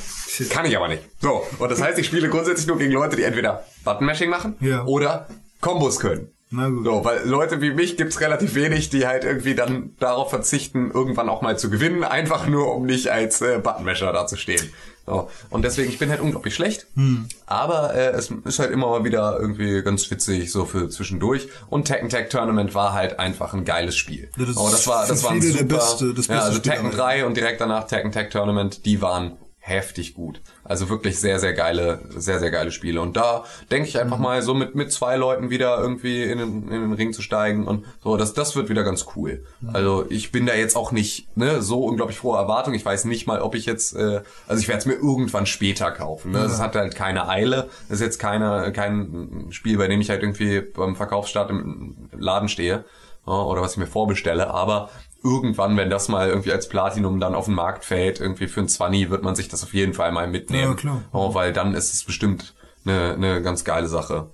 kann 0.50 0.66
ich 0.66 0.76
aber 0.76 0.90
nicht. 0.90 1.04
So, 1.22 1.44
und 1.60 1.72
das 1.72 1.82
heißt, 1.82 1.98
ich 2.00 2.06
spiele 2.06 2.28
grundsätzlich 2.28 2.68
nur 2.68 2.78
gegen 2.78 2.92
Leute, 2.92 3.16
die 3.16 3.24
entweder 3.24 3.64
Button-Mashing 3.86 4.30
machen 4.30 4.58
Ja. 4.60 4.84
oder 4.84 5.28
Kombos 5.62 6.00
können. 6.00 6.33
Na 6.56 6.70
gut. 6.70 6.86
So, 6.86 7.04
weil 7.04 7.28
Leute 7.28 7.62
wie 7.62 7.72
mich 7.72 7.98
gibt's 7.98 8.22
relativ 8.22 8.54
wenig, 8.54 8.90
die 8.90 9.08
halt 9.08 9.24
irgendwie 9.24 9.56
dann 9.56 9.96
darauf 10.00 10.30
verzichten, 10.30 10.92
irgendwann 10.92 11.28
auch 11.28 11.42
mal 11.42 11.58
zu 11.58 11.70
gewinnen, 11.72 12.04
einfach 12.04 12.48
nur 12.48 12.76
um 12.76 12.86
nicht 12.86 13.08
als 13.10 13.42
äh, 13.42 13.58
Buttonmesher 13.58 14.14
dazustehen. 14.14 14.72
So. 15.08 15.30
Und 15.50 15.64
deswegen, 15.66 15.90
ich 15.90 15.98
bin 16.00 16.10
halt 16.12 16.22
unglaublich 16.22 16.54
schlecht, 16.56 16.86
Hm. 16.96 17.28
aber 17.48 17.94
äh, 17.96 18.12
es 18.12 18.32
ist 18.46 18.60
halt 18.60 18.72
immer 18.72 18.88
mal 18.88 19.04
wieder 19.04 19.38
irgendwie 19.40 19.82
ganz 19.82 20.10
witzig, 20.12 20.52
so 20.52 20.66
für 20.66 20.90
zwischendurch. 20.90 21.48
Und 21.70 21.86
Tekken 21.86 22.10
Tag 22.10 22.30
Tournament 22.30 22.74
war 22.76 22.94
halt 22.94 23.20
einfach 23.20 23.54
ein 23.54 23.66
geiles 23.66 23.98
Spiel. 23.98 24.30
Ja, 24.38 24.46
das 24.46 24.56
oh, 24.56 24.70
das 24.72 24.88
war, 24.88 25.08
das 25.08 25.24
war 25.24 25.34
super, 25.42 25.58
der 25.58 25.64
beste- 25.66 26.14
das 26.14 26.28
ja, 26.28 26.36
beste 26.36 26.48
also 26.50 26.58
Spiel 26.60 26.72
Tekken 26.72 26.86
aller 26.88 26.96
3 26.96 27.26
und 27.26 27.36
direkt 27.36 27.60
danach 27.62 27.88
Tekken 27.88 28.12
Tag 28.12 28.30
Tournament, 28.30 28.86
die 28.86 29.02
waren 29.02 29.38
heftig 29.60 30.14
gut. 30.14 30.40
Also 30.64 30.90
wirklich 30.90 31.20
sehr, 31.20 31.40
sehr 31.40 31.54
geile, 31.54 32.00
sehr, 32.10 32.40
sehr 32.40 32.52
geile 32.52 32.72
Spiele. 32.72 33.02
Und 33.02 33.18
da 33.18 33.44
denke 33.70 33.90
ich 33.90 34.00
einfach 34.00 34.18
mal 34.18 34.42
so 34.42 34.54
mit, 34.54 34.76
mit 34.76 34.92
zwei 34.92 35.18
Leuten 35.18 35.50
wieder 35.50 35.78
irgendwie 35.78 36.24
in 36.24 36.38
den, 36.38 36.68
in 36.70 36.82
den 36.82 36.94
Ring 36.94 37.12
zu 37.14 37.22
steigen 37.22 37.68
und 37.68 37.86
so, 38.04 38.16
das, 38.16 38.34
das 38.34 38.56
wird 38.56 38.70
wieder 38.70 38.84
ganz 38.84 39.06
cool. 39.16 39.44
Also 39.74 40.06
ich 40.10 40.32
bin 40.32 40.46
da 40.46 40.54
jetzt 40.54 40.76
auch 40.76 40.92
nicht 40.92 41.36
ne, 41.36 41.62
so 41.62 41.84
unglaublich 41.86 42.18
frohe 42.18 42.38
Erwartung. 42.38 42.74
Ich 42.74 42.86
weiß 42.86 43.06
nicht 43.06 43.28
mal, 43.28 43.42
ob 43.42 43.56
ich 43.56 43.66
jetzt, 43.66 43.96
äh, 43.96 44.22
also 44.48 44.62
ich 44.62 44.68
werde 44.68 44.80
es 44.80 44.86
mir 44.86 44.94
irgendwann 44.94 45.46
später 45.46 45.92
kaufen. 45.92 46.32
Ne? 46.32 46.40
Das 46.40 46.62
hat 46.62 46.76
halt 46.76 46.96
keine 46.96 47.28
Eile. 47.28 47.70
Das 47.90 48.00
ist 48.00 48.02
jetzt 48.02 48.20
keine, 48.20 48.72
kein 48.72 49.48
Spiel, 49.50 49.78
bei 49.78 49.88
dem 49.88 50.00
ich 50.00 50.10
halt 50.10 50.24
irgendwie 50.24 50.62
beim 50.62 50.96
Verkaufsstart 50.96 51.50
im 51.50 52.10
Laden 52.14 52.48
stehe 52.48 52.86
ja, 53.26 53.34
oder 53.34 53.62
was 53.62 53.74
ich 53.74 53.78
mir 53.78 53.88
vorbestelle, 53.88 54.50
aber 54.50 54.90
irgendwann, 55.24 55.78
wenn 55.78 55.90
das 55.90 56.10
mal 56.10 56.30
irgendwie 56.30 56.52
als 56.52 56.68
Platinum 56.70 57.20
dann 57.20 57.36
auf 57.36 57.46
den 57.46 57.56
Markt 57.56 57.86
fällt, 57.86 58.20
irgendwie 58.20 58.48
für 58.48 58.60
ein 58.62 58.68
20, 58.68 59.10
wird 59.10 59.24
man 59.24 59.36
sich 59.36 59.48
das 59.48 59.64
auf 59.64 59.74
jeden 59.74 59.94
Fall 59.94 60.12
mal 60.12 60.28
mitnehmen. 60.28 60.72
Ja, 60.72 60.74
klar. 60.76 61.02
Oh, 61.12 61.34
weil 61.34 61.54
dann 61.54 61.74
ist 61.74 61.94
es 61.94 62.04
bestimmt 62.04 62.54
eine, 62.86 63.14
eine 63.14 63.42
ganz 63.42 63.64
geile 63.64 63.88
Sache. 63.88 64.32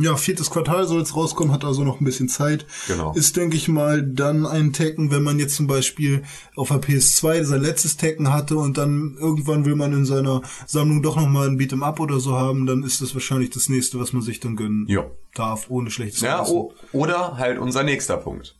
Ja, 0.00 0.14
viertes 0.16 0.50
Quartal 0.50 0.86
soll 0.86 1.00
jetzt 1.00 1.16
rauskommen, 1.16 1.52
hat 1.52 1.64
also 1.64 1.82
noch 1.82 2.00
ein 2.00 2.04
bisschen 2.04 2.28
Zeit. 2.28 2.66
Genau. 2.86 3.14
Ist, 3.14 3.36
denke 3.36 3.56
ich 3.56 3.66
mal, 3.66 4.00
dann 4.00 4.46
ein 4.46 4.72
Tekken, 4.72 5.10
wenn 5.10 5.24
man 5.24 5.40
jetzt 5.40 5.56
zum 5.56 5.66
Beispiel 5.66 6.22
auf 6.54 6.68
der 6.68 6.80
PS2 6.80 7.42
sein 7.42 7.60
letztes 7.62 7.96
Tekken 7.96 8.32
hatte 8.32 8.58
und 8.58 8.78
dann 8.78 9.16
irgendwann 9.18 9.64
will 9.64 9.74
man 9.74 9.92
in 9.92 10.04
seiner 10.04 10.42
Sammlung 10.68 11.02
doch 11.02 11.16
nochmal 11.16 11.48
ein 11.48 11.58
Beat'em 11.58 11.82
Up 11.82 11.98
oder 11.98 12.20
so 12.20 12.36
haben, 12.36 12.64
dann 12.66 12.84
ist 12.84 13.02
das 13.02 13.12
wahrscheinlich 13.14 13.50
das 13.50 13.68
nächste, 13.68 13.98
was 13.98 14.12
man 14.12 14.22
sich 14.22 14.38
dann 14.38 14.54
gönnen 14.54 14.86
Ja. 14.88 15.04
darf, 15.34 15.68
ohne 15.68 15.90
schlechtes 15.90 16.20
Ja, 16.20 16.46
oder 16.92 17.36
halt 17.36 17.58
unser 17.58 17.82
nächster 17.82 18.18
Punkt. 18.18 18.56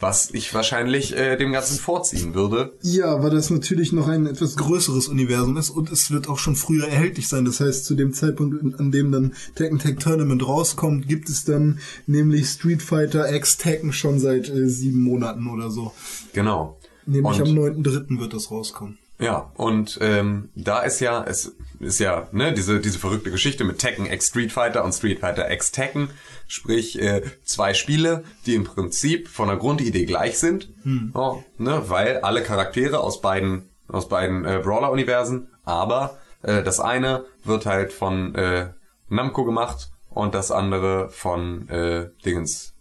Was 0.00 0.30
ich 0.32 0.52
wahrscheinlich 0.54 1.14
äh, 1.16 1.36
dem 1.36 1.52
Ganzen 1.52 1.78
vorziehen 1.78 2.34
würde. 2.34 2.72
Ja, 2.82 3.22
weil 3.22 3.30
das 3.30 3.50
natürlich 3.50 3.92
noch 3.92 4.08
ein 4.08 4.26
etwas 4.26 4.56
größeres 4.56 5.08
Universum 5.08 5.56
ist 5.58 5.68
und 5.70 5.92
es 5.92 6.10
wird 6.10 6.28
auch 6.28 6.38
schon 6.38 6.56
früher 6.56 6.88
erhältlich 6.88 7.28
sein. 7.28 7.44
Das 7.44 7.60
heißt, 7.60 7.84
zu 7.84 7.94
dem 7.94 8.14
Zeitpunkt, 8.14 8.80
an 8.80 8.90
dem 8.90 9.12
dann 9.12 9.34
Tekken 9.54 9.78
Tag 9.78 10.00
Tournament 10.00 10.46
rauskommt, 10.46 11.06
gibt 11.06 11.28
es 11.28 11.44
dann 11.44 11.80
nämlich 12.06 12.48
Street 12.48 12.82
Fighter 12.82 13.30
X 13.34 13.58
Tekken 13.58 13.92
schon 13.92 14.18
seit 14.18 14.48
äh, 14.48 14.68
sieben 14.68 15.02
Monaten 15.02 15.46
oder 15.48 15.70
so. 15.70 15.92
Genau. 16.32 16.78
Nämlich 17.06 17.40
Und- 17.40 17.48
am 17.48 17.54
9.3. 17.82 18.18
wird 18.18 18.32
das 18.32 18.50
rauskommen. 18.50 18.96
Ja, 19.18 19.52
und 19.54 19.98
ähm, 20.00 20.48
da 20.54 20.80
ist 20.80 21.00
ja, 21.00 21.22
es 21.22 21.52
ist 21.80 21.98
ja, 21.98 22.28
ne, 22.32 22.52
diese, 22.52 22.78
diese 22.80 22.98
verrückte 22.98 23.30
Geschichte 23.30 23.64
mit 23.64 23.78
Tekken 23.78 24.06
X 24.06 24.28
Street 24.28 24.52
Fighter 24.52 24.84
und 24.84 24.92
Street 24.92 25.20
Fighter 25.20 25.50
X 25.50 25.72
Tekken, 25.72 26.10
sprich 26.46 27.00
äh, 27.00 27.22
zwei 27.42 27.74
Spiele, 27.74 28.24
die 28.46 28.54
im 28.54 28.64
Prinzip 28.64 29.28
von 29.28 29.48
der 29.48 29.56
Grundidee 29.56 30.04
gleich 30.04 30.38
sind, 30.38 30.68
Hm. 30.82 31.12
ja, 31.14 31.36
ne, 31.58 31.84
weil 31.88 32.18
alle 32.18 32.42
Charaktere 32.42 33.00
aus 33.00 33.20
beiden, 33.20 33.70
aus 33.88 34.08
beiden 34.08 34.44
äh, 34.44 34.60
Brawler-Universen, 34.62 35.48
aber 35.64 36.18
äh, 36.42 36.62
das 36.62 36.80
eine 36.80 37.24
wird 37.44 37.66
halt 37.66 37.92
von 37.92 38.34
äh, 38.34 38.72
Namco 39.08 39.44
gemacht 39.44 39.90
und 40.10 40.34
das 40.34 40.50
andere 40.50 41.08
von 41.10 41.68
äh, 41.68 42.10
Dingens 42.24 42.74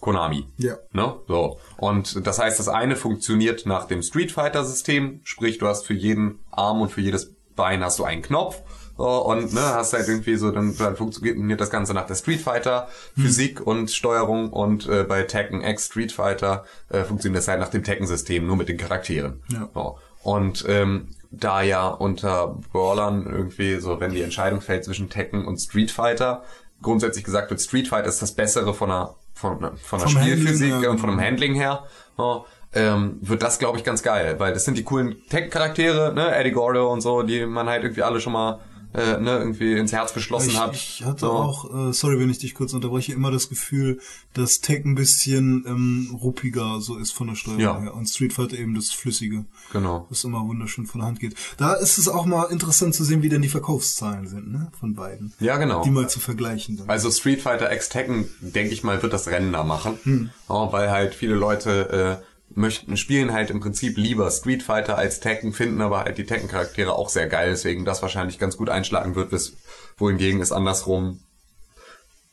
Konami. 0.00 0.46
Ja. 0.58 0.76
Ne? 0.92 1.14
So. 1.26 1.58
Und 1.78 2.26
das 2.26 2.38
heißt, 2.38 2.58
das 2.58 2.68
eine 2.68 2.94
funktioniert 2.94 3.64
nach 3.64 3.86
dem 3.86 4.02
Street 4.02 4.32
Fighter 4.32 4.62
System, 4.62 5.20
sprich, 5.24 5.56
du 5.56 5.66
hast 5.66 5.86
für 5.86 5.94
jeden 5.94 6.40
Arm 6.50 6.82
und 6.82 6.90
für 6.92 7.00
jedes 7.00 7.33
Bein 7.56 7.82
hast 7.82 7.98
du 7.98 8.04
einen 8.04 8.22
Knopf. 8.22 8.62
So, 8.96 9.24
und 9.24 9.52
ne, 9.52 9.60
hast 9.60 9.92
halt 9.92 10.06
irgendwie 10.06 10.36
so, 10.36 10.52
dann, 10.52 10.76
dann 10.76 10.96
funktioniert 10.96 11.60
das 11.60 11.70
Ganze 11.70 11.94
nach 11.94 12.06
der 12.06 12.14
Street 12.14 12.40
Fighter 12.40 12.88
Physik 13.16 13.60
und 13.60 13.90
Steuerung 13.90 14.52
und 14.52 14.88
äh, 14.88 15.02
bei 15.02 15.24
Tekken 15.24 15.62
X 15.62 15.86
Street 15.86 16.12
Fighter 16.12 16.64
äh, 16.90 17.02
funktioniert 17.02 17.40
das 17.40 17.48
halt 17.48 17.58
nach 17.58 17.70
dem 17.70 17.82
Tekken-System, 17.82 18.46
nur 18.46 18.56
mit 18.56 18.68
den 18.68 18.76
Charakteren. 18.76 19.42
Ja. 19.48 19.68
So. 19.74 19.98
Und 20.22 20.64
ähm, 20.68 21.08
da 21.32 21.62
ja 21.62 21.88
unter 21.88 22.60
Brawlern 22.72 23.26
irgendwie 23.26 23.80
so, 23.80 23.98
wenn 23.98 24.12
die 24.12 24.22
Entscheidung 24.22 24.60
fällt 24.60 24.84
zwischen 24.84 25.10
Tekken 25.10 25.44
und 25.44 25.58
Street 25.58 25.90
Fighter, 25.90 26.44
grundsätzlich 26.80 27.24
gesagt 27.24 27.50
wird, 27.50 27.60
Street 27.60 27.88
Fighter 27.88 28.08
ist 28.08 28.22
das 28.22 28.32
Bessere 28.32 28.74
von 28.74 28.90
der, 28.90 29.14
von, 29.34 29.76
von 29.76 29.98
der 29.98 30.08
Spielphysik 30.08 30.72
Handling 30.72 30.90
und 30.90 30.98
von 30.98 31.10
dem 31.10 31.18
genau. 31.18 31.28
Handling 31.28 31.54
her, 31.54 31.84
ja, 32.16 32.44
ähm, 32.74 33.18
wird 33.20 33.42
das, 33.42 33.58
glaube 33.58 33.78
ich, 33.78 33.84
ganz 33.84 34.02
geil, 34.02 34.36
weil 34.38 34.52
das 34.52 34.64
sind 34.64 34.76
die 34.78 34.82
coolen 34.84 35.16
Tekken-Charaktere, 35.30 36.12
ne, 36.14 36.34
Eddie 36.34 36.52
Gordo 36.52 36.92
und 36.92 37.00
so, 37.00 37.22
die 37.22 37.46
man 37.46 37.68
halt 37.68 37.82
irgendwie 37.84 38.02
alle 38.02 38.20
schon 38.20 38.32
mal 38.32 38.60
äh, 38.96 39.18
ne, 39.18 39.38
irgendwie 39.38 39.72
ins 39.76 39.92
Herz 39.92 40.14
geschlossen 40.14 40.50
ich, 40.50 40.60
hat. 40.60 40.72
ich 40.76 41.02
hatte 41.04 41.22
So. 41.22 41.32
auch, 41.32 41.88
äh, 41.88 41.92
sorry, 41.92 42.20
wenn 42.20 42.30
ich 42.30 42.38
dich 42.38 42.54
kurz 42.54 42.72
unterbreche, 42.74 43.12
immer 43.12 43.32
das 43.32 43.48
Gefühl, 43.48 43.98
dass 44.34 44.60
Tekken 44.60 44.92
ein 44.92 44.94
bisschen 44.94 45.64
ähm, 45.66 46.16
ruppiger 46.22 46.80
so 46.80 46.96
ist 46.96 47.10
von 47.10 47.26
der 47.26 47.34
Steuerung 47.34 47.60
Ja. 47.60 47.80
her 47.80 47.94
und 47.94 48.06
Street 48.08 48.32
Fighter 48.32 48.56
eben 48.56 48.72
das 48.76 48.90
Flüssige, 48.92 49.46
Genau. 49.72 50.06
das 50.10 50.22
immer 50.22 50.46
wunderschön 50.46 50.86
von 50.86 51.00
der 51.00 51.08
Hand 51.08 51.18
geht. 51.18 51.34
Da 51.56 51.74
ist 51.74 51.98
es 51.98 52.06
auch 52.08 52.24
mal 52.24 52.44
interessant 52.52 52.94
zu 52.94 53.02
sehen, 53.02 53.22
wie 53.22 53.28
denn 53.28 53.42
die 53.42 53.48
Verkaufszahlen 53.48 54.28
sind, 54.28 54.52
ne, 54.52 54.70
von 54.78 54.94
beiden. 54.94 55.32
Ja, 55.40 55.56
genau. 55.56 55.82
Die 55.82 55.90
mal 55.90 56.08
zu 56.08 56.20
vergleichen. 56.20 56.76
Dann. 56.76 56.88
Also 56.88 57.10
Street 57.10 57.42
Fighter 57.42 57.72
X 57.72 57.88
Tekken, 57.88 58.28
denke 58.40 58.72
ich 58.72 58.84
mal, 58.84 59.02
wird 59.02 59.12
das 59.12 59.26
Rennen 59.26 59.52
da 59.52 59.64
machen. 59.64 59.98
Hm. 60.04 60.30
Ja, 60.48 60.70
weil 60.72 60.92
halt 60.92 61.16
viele 61.16 61.34
Leute 61.34 62.20
äh, 62.22 62.24
möchten, 62.54 62.96
spielen 62.96 63.32
halt 63.32 63.50
im 63.50 63.60
Prinzip 63.60 63.96
lieber 63.96 64.30
Street 64.30 64.62
Fighter 64.62 64.96
als 64.96 65.20
Tekken, 65.20 65.52
finden 65.52 65.80
aber 65.80 66.04
halt 66.04 66.18
die 66.18 66.24
Tekken-Charaktere 66.26 66.92
auch 66.92 67.08
sehr 67.08 67.26
geil, 67.26 67.50
deswegen 67.50 67.84
das 67.84 68.02
wahrscheinlich 68.02 68.38
ganz 68.38 68.56
gut 68.56 68.70
einschlagen 68.70 69.14
wird, 69.14 69.30
bis, 69.30 69.56
wohingegen 69.96 70.40
es 70.40 70.52
andersrum. 70.52 71.20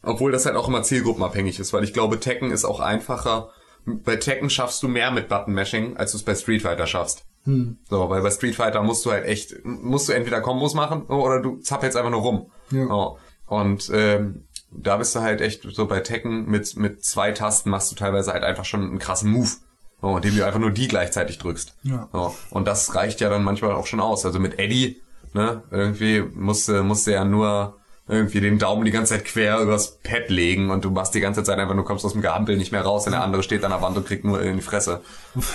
Obwohl 0.03 0.31
das 0.31 0.45
halt 0.45 0.56
auch 0.56 0.68
immer 0.68 0.84
zielgruppenabhängig 0.84 1.60
ist, 1.60 1.73
weil 1.73 1.84
ich 1.84 1.93
glaube, 1.93 2.19
Tekken 2.19 2.52
ist 2.52 2.65
auch 2.65 2.80
einfacher. 2.80 3.49
Bei 3.85 4.15
Tekken 4.15 4.49
schaffst 4.49 4.81
du 4.84 4.88
mehr 4.88 5.11
mit 5.11 5.27
Button-Mashing, 5.30 5.98
als 5.98 6.11
du 6.11 6.18
es 6.18 6.23
bei 6.23 6.35
Street 6.35 6.61
Fighter 6.61 6.88
schaffst. 6.88 7.26
Hm. 7.43 7.77
So, 7.89 8.10
weil 8.10 8.22
bei 8.22 8.30
Street 8.31 8.56
Fighter 8.56 8.84
musst 8.84 9.06
du 9.06 9.11
halt 9.11 9.26
echt, 9.26 9.64
musst 9.64 10.10
du 10.10 10.14
entweder 10.14 10.41
Kombos 10.41 10.73
machen 10.73 11.03
oder 11.03 11.41
du 11.41 11.57
zappelst 11.57 11.98
einfach 11.98 12.11
nur 12.11 12.22
rum. 12.22 12.52
Ja. 12.72 12.88
So. 12.88 13.18
Und 13.48 13.91
ähm, 13.93 14.48
da 14.72 14.98
bist 14.98 15.15
du 15.15 15.19
halt 15.19 15.41
echt 15.41 15.64
so 15.64 15.88
bei 15.88 15.99
Tekken 15.99 16.45
mit, 16.45 16.76
mit 16.77 17.03
zwei 17.03 17.31
Tasten 17.31 17.69
machst 17.69 17.91
du 17.91 17.95
teilweise 17.95 18.31
halt 18.31 18.43
einfach 18.43 18.65
schon 18.65 18.81
einen 18.81 18.99
krassen 18.99 19.31
Move. 19.31 19.49
So, 20.01 20.15
indem 20.17 20.35
du 20.35 20.45
einfach 20.45 20.59
nur 20.59 20.71
die 20.71 20.87
gleichzeitig 20.87 21.37
drückst. 21.37 21.75
Ja. 21.83 22.09
So. 22.11 22.35
Und 22.49 22.65
das 22.67 22.95
reicht 22.95 23.21
ja 23.21 23.29
dann 23.29 23.43
manchmal 23.43 23.71
auch 23.73 23.85
schon 23.85 23.99
aus. 23.99 24.25
Also 24.25 24.39
mit 24.39 24.57
Eddie, 24.59 25.01
ne, 25.33 25.61
irgendwie 25.71 26.21
musste, 26.33 26.81
musste 26.83 27.11
ja 27.11 27.23
nur 27.23 27.77
irgendwie 28.07 28.41
den 28.41 28.57
Daumen 28.57 28.83
die 28.83 28.91
ganze 28.91 29.13
Zeit 29.13 29.23
quer 29.25 29.61
übers 29.61 29.99
Pad 30.03 30.29
legen 30.29 30.69
und 30.71 30.83
du 30.83 30.89
machst 30.89 31.13
die 31.13 31.21
ganze 31.21 31.43
Zeit 31.43 31.59
einfach, 31.59 31.75
du 31.75 31.83
kommst 31.83 32.03
aus 32.03 32.11
dem 32.11 32.21
Gehampel 32.21 32.57
nicht 32.57 32.71
mehr 32.73 32.81
raus 32.81 33.05
und 33.05 33.13
der 33.13 33.23
andere 33.23 33.41
steht 33.41 33.63
an 33.63 33.71
der 33.71 33.81
Wand 33.81 33.95
und 33.95 34.05
kriegt 34.05 34.25
nur 34.25 34.41
in 34.41 34.57
die 34.57 34.61
Fresse. 34.63 35.01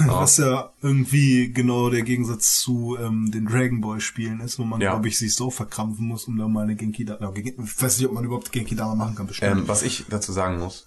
Was 0.06 0.38
ja 0.38 0.70
irgendwie 0.80 1.52
genau 1.52 1.90
der 1.90 2.00
Gegensatz 2.02 2.60
zu 2.60 2.96
ähm, 2.98 3.30
den 3.34 3.46
Dragon 3.46 3.82
Ball 3.82 4.00
Spielen 4.00 4.40
ist, 4.40 4.58
wo 4.58 4.64
man, 4.64 4.80
Ja. 4.80 4.92
glaube 4.92 5.08
ich, 5.08 5.18
sich 5.18 5.34
so 5.34 5.50
verkrampfen 5.50 6.06
muss, 6.06 6.24
um 6.28 6.38
da 6.38 6.48
mal 6.48 6.62
eine 6.62 6.76
Genki 6.76 7.04
Dama, 7.04 7.32
ich 7.36 7.54
weiß 7.82 7.98
nicht, 7.98 8.06
ob 8.06 8.14
man 8.14 8.24
überhaupt 8.24 8.52
Genki 8.52 8.74
Dama 8.76 8.94
machen 8.94 9.16
kann, 9.16 9.26
bestimmt. 9.26 9.50
Ähm, 9.52 9.68
was 9.68 9.82
ich 9.82 10.04
dazu 10.08 10.32
sagen 10.32 10.58
muss, 10.58 10.86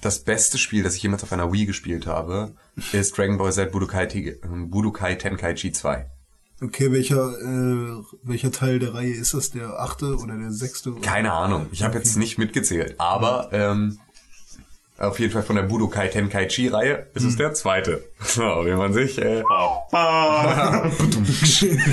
das 0.00 0.20
beste 0.20 0.58
Spiel, 0.58 0.82
das 0.82 0.94
ich 0.94 1.02
jemals 1.02 1.22
auf 1.22 1.32
einer 1.32 1.52
Wii 1.52 1.66
gespielt 1.66 2.06
habe, 2.06 2.54
ist 2.92 3.16
Dragon 3.16 3.38
Ball 3.38 3.52
Z 3.52 3.72
Budokai, 3.72 4.36
Budokai 4.42 5.14
Tenkaichi 5.16 5.72
2. 5.72 6.06
Okay, 6.60 6.90
welcher, 6.90 7.38
äh, 7.40 8.02
welcher 8.22 8.50
Teil 8.50 8.80
der 8.80 8.94
Reihe 8.94 9.12
ist 9.12 9.32
das? 9.34 9.50
Der 9.50 9.78
achte 9.78 10.16
oder 10.16 10.36
der 10.36 10.50
sechste? 10.50 10.90
Oder? 10.90 11.00
Keine 11.00 11.32
Ahnung, 11.32 11.66
ich 11.70 11.84
habe 11.84 11.96
jetzt 11.96 12.16
nicht 12.16 12.36
mitgezählt, 12.38 12.96
aber 12.98 13.50
ähm, 13.52 13.98
auf 14.98 15.20
jeden 15.20 15.32
Fall 15.32 15.44
von 15.44 15.54
der 15.54 15.62
Budokai 15.62 16.08
Tenkaichi 16.08 16.66
Reihe 16.66 17.06
ist 17.14 17.22
es 17.22 17.36
der 17.36 17.54
zweite. 17.54 18.02
So, 18.24 18.42
wie 18.42 18.74
man 18.74 18.92
sich 18.92 19.18
äh, 19.18 19.42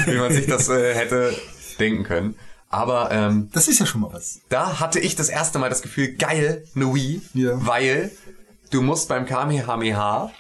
wie 0.07 0.17
man 0.17 0.33
sich 0.33 0.47
das 0.47 0.69
äh, 0.69 0.95
hätte 0.95 1.35
denken 1.79 2.03
können. 2.03 2.35
Aber 2.75 3.11
ähm, 3.11 3.49
Das 3.53 3.67
ist 3.67 3.79
ja 3.79 3.85
schon 3.85 4.01
mal 4.01 4.11
was. 4.11 4.39
da 4.49 4.79
hatte 4.79 4.99
ich 4.99 5.15
das 5.15 5.29
erste 5.29 5.59
Mal 5.59 5.69
das 5.69 5.81
Gefühl, 5.81 6.13
geil, 6.15 6.65
eine 6.75 6.93
Wii, 6.93 7.21
Ja. 7.33 7.51
weil 7.65 8.11
du 8.71 8.81
musst 8.81 9.07
beim 9.09 9.25
Kamehameha 9.25 10.31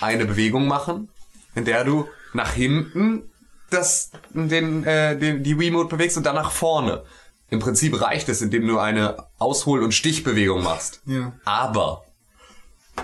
eine 0.00 0.24
Bewegung 0.24 0.66
machen, 0.66 1.08
in 1.54 1.64
der 1.64 1.84
du 1.84 2.06
nach 2.32 2.52
hinten 2.52 3.22
das, 3.70 4.10
den, 4.32 4.84
äh, 4.84 5.18
den, 5.18 5.42
die 5.42 5.58
Wii-Mode 5.58 5.88
bewegst 5.88 6.16
und 6.16 6.24
dann 6.24 6.34
nach 6.36 6.52
vorne. 6.52 7.02
Im 7.50 7.58
Prinzip 7.60 8.00
reicht 8.00 8.28
es, 8.28 8.40
indem 8.42 8.66
du 8.66 8.78
eine 8.78 9.24
Aushol- 9.38 9.82
und 9.82 9.92
Stichbewegung 9.92 10.62
machst. 10.62 11.00
Ja. 11.06 11.32
Aber 11.44 12.04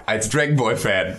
als 0.07 0.29
Dragon 0.29 0.57
Ball 0.57 0.77
Fan 0.77 1.17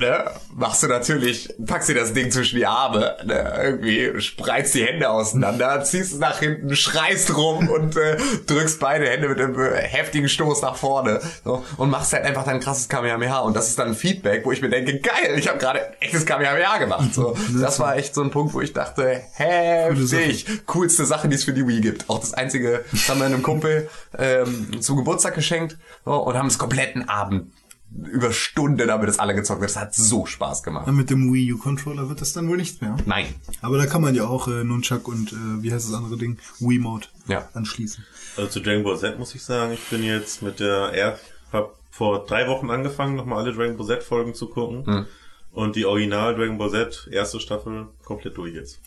ne, 0.00 0.24
machst 0.54 0.82
du 0.82 0.88
natürlich, 0.88 1.54
packst 1.64 1.88
dir 1.88 1.94
das 1.94 2.12
Ding 2.12 2.30
zwischen 2.30 2.56
die 2.56 2.66
Arme, 2.66 3.16
ne, 3.24 3.60
irgendwie 3.62 4.20
spreizt 4.20 4.74
die 4.74 4.84
Hände 4.84 5.10
auseinander, 5.10 5.82
ziehst 5.84 6.12
es 6.12 6.18
nach 6.18 6.40
hinten, 6.40 6.74
schreist 6.74 7.36
rum 7.36 7.68
und 7.68 7.96
äh, 7.96 8.16
drückst 8.46 8.80
beide 8.80 9.08
Hände 9.08 9.28
mit 9.28 9.40
einem 9.40 9.58
äh, 9.60 9.82
heftigen 9.82 10.28
Stoß 10.28 10.62
nach 10.62 10.76
vorne 10.76 11.20
so, 11.44 11.64
und 11.76 11.90
machst 11.90 12.12
halt 12.12 12.24
einfach 12.24 12.44
dein 12.44 12.60
krasses 12.60 12.88
Kamehameha 12.88 13.40
und 13.40 13.54
das 13.54 13.68
ist 13.68 13.78
dann 13.78 13.88
ein 13.88 13.94
Feedback, 13.94 14.44
wo 14.44 14.52
ich 14.52 14.62
mir 14.62 14.70
denke, 14.70 14.98
geil, 14.98 15.36
ich 15.36 15.48
habe 15.48 15.58
gerade 15.58 15.80
echtes 16.00 16.26
Kamehameha 16.26 16.78
gemacht. 16.78 17.14
So, 17.14 17.36
das 17.60 17.78
war 17.78 17.96
echt 17.96 18.14
so 18.14 18.22
ein 18.22 18.30
Punkt, 18.30 18.54
wo 18.54 18.60
ich 18.60 18.72
dachte, 18.72 19.22
heftig, 19.34 20.46
coolste 20.66 21.04
Sache, 21.04 21.28
die 21.28 21.36
es 21.36 21.44
für 21.44 21.52
die 21.52 21.66
Wii 21.66 21.80
gibt. 21.80 22.08
Auch 22.08 22.20
das 22.20 22.34
einzige, 22.34 22.84
das 22.90 23.08
haben 23.08 23.20
wir 23.20 23.26
einem 23.26 23.42
Kumpel 23.42 23.88
ähm, 24.18 24.80
zum 24.80 24.96
Geburtstag 24.96 25.34
geschenkt 25.34 25.76
so, 26.04 26.14
und 26.14 26.36
haben 26.36 26.46
es 26.46 26.58
kompletten 26.58 27.08
Abend 27.08 27.52
über 27.92 28.32
Stunden 28.32 28.86
damit 28.86 29.08
das 29.08 29.18
alle 29.18 29.34
gezockt. 29.34 29.62
Das 29.62 29.76
hat 29.76 29.94
so 29.94 30.24
Spaß 30.26 30.62
gemacht. 30.62 30.86
Ja, 30.86 30.92
mit 30.92 31.10
dem 31.10 31.32
Wii 31.32 31.52
U 31.54 31.58
Controller 31.58 32.08
wird 32.08 32.20
das 32.20 32.32
dann 32.32 32.48
wohl 32.48 32.56
nichts 32.56 32.80
mehr. 32.80 32.96
Nein. 33.06 33.26
Aber 33.62 33.78
da 33.78 33.86
kann 33.86 34.00
man 34.02 34.14
ja 34.14 34.26
auch 34.26 34.46
äh, 34.48 34.62
Nunchuck 34.64 35.08
und 35.08 35.32
äh, 35.32 35.36
wie 35.62 35.72
heißt 35.72 35.88
das 35.88 35.94
andere 35.94 36.16
Ding? 36.16 36.38
Wii 36.60 36.78
Mode 36.78 37.06
Ja. 37.26 37.48
anschließen. 37.54 38.04
Also 38.36 38.48
zu 38.50 38.60
Dragon 38.60 38.84
Ball 38.84 38.96
Z 38.98 39.18
muss 39.18 39.34
ich 39.34 39.42
sagen, 39.42 39.72
ich 39.72 39.82
bin 39.90 40.04
jetzt 40.04 40.40
mit 40.42 40.60
der 40.60 40.92
R, 40.94 41.18
hab 41.52 41.74
vor 41.90 42.24
drei 42.26 42.46
Wochen 42.46 42.70
angefangen, 42.70 43.16
nochmal 43.16 43.42
alle 43.44 43.52
Dragon 43.52 43.76
Ball 43.76 43.86
Z 43.86 44.02
Folgen 44.04 44.34
zu 44.34 44.48
gucken. 44.48 44.86
Hm. 44.86 45.06
Und 45.52 45.74
die 45.74 45.84
Original 45.84 46.36
Dragon 46.36 46.58
Ball 46.58 46.70
Z, 46.70 47.08
erste 47.10 47.40
Staffel, 47.40 47.88
komplett 48.04 48.36
durch 48.36 48.54
jetzt. 48.54 48.80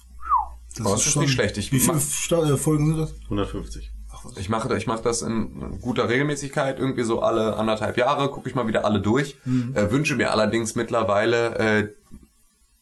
Das 0.78 0.88
Oh, 0.88 0.96
ist 0.96 1.06
ist 1.08 1.18
nicht 1.18 1.32
schlecht. 1.34 1.58
Ich 1.58 1.72
wie 1.74 1.80
viele 1.80 1.98
äh, 1.98 2.58
Folgen 2.58 2.88
sind 2.88 2.98
das? 2.98 3.14
150. 3.26 3.92
Ich 4.38 4.50
mache, 4.50 4.76
ich 4.78 4.88
mache 4.88 5.04
das 5.04 5.22
in 5.22 5.80
guter 5.82 6.10
Regelmäßigkeit, 6.10 6.80
irgendwie 6.80 7.04
so 7.04 7.22
alle 7.22 7.56
anderthalb 7.56 7.98
Jahre, 7.98 8.30
gucke 8.30 8.50
ich 8.50 8.56
mal 8.56 8.68
wieder 8.68 8.86
alle 8.86 9.02
durch. 9.02 9.38
Mhm. 9.46 9.76
Äh, 9.76 9.92
wünsche 9.92 10.16
mir 10.16 10.32
allerdings 10.32 10.76
mittlerweile 10.76 11.56
äh, 11.56 11.88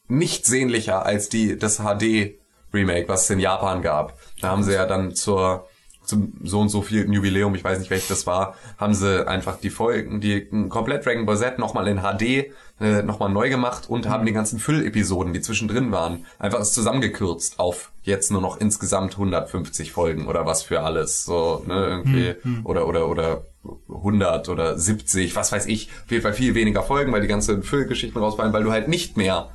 nicht 0.07 0.45
sehnlicher 0.45 1.05
als 1.05 1.30
die 1.30 1.57
das 1.57 1.80
HD 1.80 2.39
Remake, 2.73 3.07
was 3.07 3.23
es 3.23 3.30
in 3.30 3.39
Japan 3.39 3.81
gab. 3.81 4.18
Da 4.41 4.49
haben 4.49 4.63
sie 4.63 4.73
ja 4.73 4.85
dann 4.85 5.15
zur 5.15 5.68
zum 6.11 6.33
so 6.43 6.59
und 6.59 6.69
so 6.69 6.81
viel 6.81 7.11
Jubiläum, 7.11 7.55
ich 7.55 7.63
weiß 7.63 7.79
nicht 7.79 7.89
welches 7.89 8.09
das 8.09 8.27
war, 8.27 8.55
haben 8.77 8.93
sie 8.93 9.27
einfach 9.27 9.57
die 9.59 9.69
Folgen, 9.69 10.21
die 10.21 10.47
komplett 10.69 11.05
Dragon 11.05 11.25
Ball 11.25 11.38
Z 11.38 11.57
nochmal 11.57 11.88
in 11.88 12.01
HD 12.01 12.51
äh, 12.81 13.03
nochmal 13.03 13.29
neu 13.29 13.49
gemacht 13.49 13.89
und 13.89 14.09
haben 14.09 14.25
die 14.25 14.33
ganzen 14.33 14.59
Füllepisoden, 14.59 15.33
die 15.33 15.41
zwischendrin 15.41 15.91
waren, 15.91 16.25
einfach 16.39 16.61
zusammengekürzt 16.63 17.59
auf 17.59 17.91
jetzt 18.03 18.31
nur 18.31 18.41
noch 18.41 18.59
insgesamt 18.59 19.13
150 19.13 19.91
Folgen 19.91 20.27
oder 20.27 20.45
was 20.45 20.63
für 20.63 20.81
alles, 20.81 21.23
so, 21.23 21.63
ne, 21.67 21.85
irgendwie, 21.85 22.35
Hm, 22.41 22.65
oder, 22.65 22.88
oder, 22.88 23.07
oder 23.07 23.43
100 23.88 24.49
oder 24.49 24.77
70, 24.77 25.35
was 25.35 25.51
weiß 25.51 25.67
ich, 25.67 25.89
auf 26.05 26.11
jeden 26.11 26.23
Fall 26.23 26.33
viel 26.33 26.55
weniger 26.55 26.81
Folgen, 26.81 27.11
weil 27.11 27.21
die 27.21 27.27
ganzen 27.27 27.61
Füllgeschichten 27.61 28.19
rausfallen, 28.19 28.53
weil 28.53 28.63
du 28.63 28.71
halt 28.71 28.88
nicht 28.88 29.15
mehr 29.15 29.49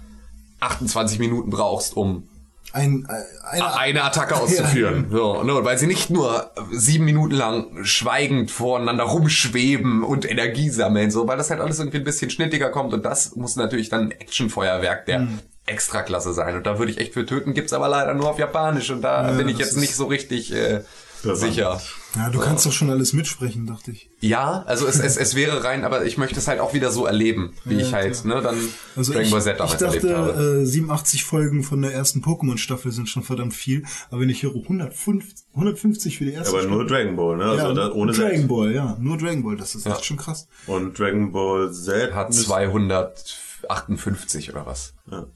28 0.61 1.19
Minuten 1.19 1.51
brauchst, 1.51 1.97
um 1.97 2.29
Ein, 2.77 3.07
äh, 3.09 3.47
eine, 3.57 3.77
eine 3.79 4.05
Attacke 4.05 4.37
auszuführen. 4.41 5.07
So, 5.11 5.43
ne, 5.43 5.53
weil 5.65 5.79
sie 5.79 5.87
nicht 5.87 6.11
nur 6.11 6.51
sieben 6.71 7.05
Minuten 7.07 7.35
lang 7.35 7.85
schweigend 7.85 8.51
voreinander 8.51 9.05
rumschweben 9.05 10.03
und 10.03 10.31
Energie 10.31 10.69
sammeln, 10.71 11.11
so, 11.11 11.27
weil 11.27 11.39
das 11.39 11.51
halt 11.51 11.61
alles 11.61 11.79
irgendwie 11.79 11.99
ein 11.99 12.05
bisschen 12.05 12.31
schnittiger 12.31 12.71
kommt 12.71 12.93
und 12.93 13.05
das 13.05 13.35
muss 13.37 13.57
natürlich 13.57 13.89
dann 13.89 14.03
ein 14.09 14.11
Actionfeuerwerk 14.13 15.07
der 15.07 15.21
Mhm. 15.21 15.39
Extraklasse 15.69 16.33
sein. 16.33 16.55
Und 16.57 16.65
da 16.67 16.79
würde 16.79 16.93
ich 16.93 16.99
echt 16.99 17.15
für 17.15 17.27
töten, 17.27 17.53
gibt's 17.53 17.73
aber 17.73 17.89
leider 17.89 18.15
nur 18.15 18.31
auf 18.31 18.39
Japanisch 18.39 18.91
und 18.91 19.03
da 19.03 19.27
Ja, 19.31 19.33
bin 19.37 19.49
ich 19.49 19.59
jetzt 19.59 19.77
nicht 19.77 19.97
so 19.97 20.05
richtig 20.07 20.53
äh, 20.55 20.83
sicher. 21.23 21.81
Ja, 22.17 22.31
du 22.31 22.39
kannst 22.39 22.65
doch 22.65 22.73
schon 22.73 22.89
alles 22.91 23.13
mitsprechen, 23.13 23.67
dachte 23.67 23.91
ich. 23.91 24.09
Ja, 24.21 24.63
also 24.67 24.87
es, 24.87 24.99
es, 24.99 25.17
es 25.19 25.35
wäre 25.35 25.63
rein, 25.65 25.85
aber 25.85 26.05
ich 26.07 26.17
möchte 26.17 26.39
es 26.39 26.49
halt 26.49 26.61
auch 26.61 26.73
wieder 26.73 26.91
so 26.91 27.05
erleben, 27.05 27.53
wie 27.65 27.75
Ja, 27.75 27.81
ich 27.83 27.93
halt, 27.93 28.25
ne, 28.25 28.41
dann 28.41 28.57
Also 28.97 29.13
Dragon 29.13 29.27
ich, 29.27 29.31
Ball 29.33 29.43
Z 29.43 29.53
ich 29.53 29.59
damals 29.59 29.83
erlebt 29.83 30.05
habe. 30.07 30.29
dachte, 30.33 30.61
äh, 30.63 30.67
87 30.67 31.25
Folgen 31.25 31.63
von 31.63 31.83
der 31.83 31.93
ersten 31.93 32.23
Pokémon-Staffel 32.23 32.91
sind 32.93 33.09
schon 33.09 33.23
verdammt 33.23 33.53
viel. 33.55 33.85
Aber 34.11 34.21
wenn 34.23 34.31
ich 34.31 34.43
höre 34.43 34.55
150, 34.55 35.45
150 35.53 36.17
für 36.19 36.25
die 36.25 36.33
erste 36.33 36.57
Aber 36.57 36.67
nur. 36.67 36.87
Dragon 36.87 37.17
Ball, 37.17 37.37
ne? 37.37 37.45
Also 37.45 37.67
ja, 37.69 37.73
da, 37.75 37.93
ohne 37.93 38.13
Dragon 38.13 38.41
Z. 38.41 38.49
Ball, 38.49 38.73
ja. 38.75 38.97
Nur 38.99 39.19
Dragon 39.19 39.43
Ball, 39.45 39.57
das 39.57 39.75
ist 39.75 39.87
echt 39.87 40.05
schon 40.07 40.17
krass. 40.17 40.49
Und 40.67 40.99
Dragon 40.99 41.33
Ball 41.33 41.71
Z 41.73 42.15
hat 42.15 42.33
258 43.69 44.51
oder 44.53 44.67
was. 44.67 44.95
Ja. 45.11 45.27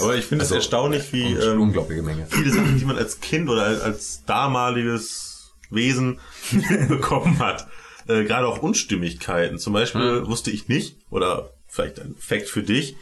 Aber 0.00 0.14
ich 0.16 0.24
finde 0.24 0.44
es 0.44 0.48
Also, 0.50 0.54
erstaunlich, 0.56 1.12
wie 1.12 1.34
un- 1.36 1.42
ähm, 1.42 1.60
unglaubliche 1.60 2.02
Menge. 2.02 2.26
viele 2.30 2.50
Sachen, 2.50 2.78
die 2.78 2.84
man 2.84 2.96
als 2.96 3.20
Kind 3.20 3.48
oder 3.50 3.62
als, 3.64 3.80
als 3.82 4.22
damaliges 4.26 5.29
Wesen 5.70 6.18
bekommen 6.88 7.38
hat. 7.38 7.66
Äh, 8.06 8.24
Gerade 8.24 8.46
auch 8.46 8.62
Unstimmigkeiten. 8.62 9.58
Zum 9.58 9.72
Beispiel 9.72 10.26
wusste 10.26 10.50
ich 10.50 10.68
nicht, 10.68 10.96
oder 11.10 11.50
vielleicht 11.68 12.00
ein 12.00 12.14
Fact 12.18 12.48
für 12.48 12.62
dich, 12.62 12.96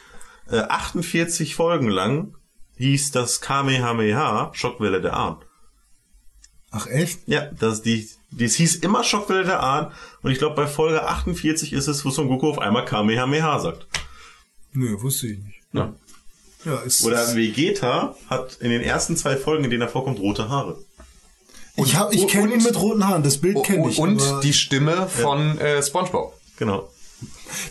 äh, 0.50 0.58
48 0.58 1.54
Folgen 1.54 1.88
lang 1.88 2.34
hieß 2.76 3.10
das 3.10 3.40
Kamehameha 3.40 4.50
Schockwelle 4.54 5.00
der 5.00 5.14
Ahn. 5.14 5.36
Ach 6.70 6.86
echt? 6.86 7.20
Ja, 7.26 7.46
das, 7.46 7.82
die, 7.82 8.08
das 8.30 8.54
hieß 8.54 8.76
immer 8.76 9.02
Schockwelle 9.04 9.44
der 9.44 9.62
Ahn. 9.62 9.92
Und 10.22 10.30
ich 10.30 10.38
glaube, 10.38 10.54
bei 10.54 10.66
Folge 10.66 11.06
48 11.06 11.72
ist 11.72 11.88
es, 11.88 12.04
wo 12.04 12.10
Son 12.10 12.28
Goku 12.28 12.48
auf 12.48 12.58
einmal 12.58 12.84
Kamehameha 12.84 13.58
sagt. 13.58 13.86
Nö, 14.72 15.00
wusste 15.00 15.28
ich 15.28 15.38
nicht. 15.38 15.60
Ja. 15.72 15.94
Ja, 16.64 16.76
ist. 16.80 17.04
Oder 17.04 17.34
Vegeta 17.34 18.16
hat 18.28 18.58
in 18.60 18.70
den 18.70 18.82
ersten 18.82 19.16
zwei 19.16 19.36
Folgen, 19.36 19.64
in 19.64 19.70
denen 19.70 19.82
er 19.82 19.88
vorkommt, 19.88 20.18
rote 20.18 20.48
Haare. 20.48 20.78
Ich 21.84 21.96
hab, 21.96 22.12
ich 22.12 22.26
kenne 22.28 22.52
ihn 22.54 22.62
mit 22.62 22.80
roten 22.80 23.06
Haaren, 23.06 23.22
das 23.22 23.38
Bild 23.38 23.62
kenne 23.64 23.88
ich. 23.88 23.98
Und 23.98 24.20
aber 24.22 24.40
die 24.40 24.52
Stimme 24.52 25.08
von 25.08 25.58
äh, 25.58 25.82
SpongeBob. 25.82 26.34
Genau. 26.58 26.88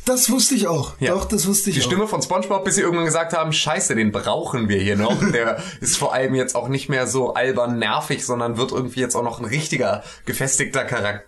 das 0.06 0.30
wusste 0.30 0.56
ich 0.56 0.68
auch. 0.68 0.94
Ja. 1.00 1.12
Doch, 1.14 1.26
das 1.26 1.46
wusste 1.48 1.70
ich 1.70 1.76
Die 1.76 1.82
auch. 1.82 1.86
Stimme 1.86 2.08
von 2.08 2.22
SpongeBob, 2.22 2.64
bis 2.64 2.76
sie 2.76 2.82
irgendwann 2.82 3.06
gesagt 3.06 3.34
haben, 3.34 3.52
scheiße, 3.54 3.96
den 3.96 4.12
brauchen 4.12 4.70
wir 4.70 4.80
hier 4.80 4.96
noch. 4.98 5.18
Der 5.32 5.62
ist 5.82 5.98
vor 5.98 6.14
allem 6.14 6.36
jetzt 6.36 6.56
auch 6.56 6.68
nicht 6.68 6.90
mehr 6.90 7.08
so 7.08 7.34
albern 7.34 7.80
nervig, 7.80 8.26
sondern 8.26 8.58
wird 8.58 8.72
irgendwie 8.72 9.00
jetzt 9.02 9.16
auch 9.16 9.24
noch 9.24 9.40
ein 9.40 9.46
richtiger, 9.46 10.04
gefestigter 10.26 10.84
Charakter 10.86 11.24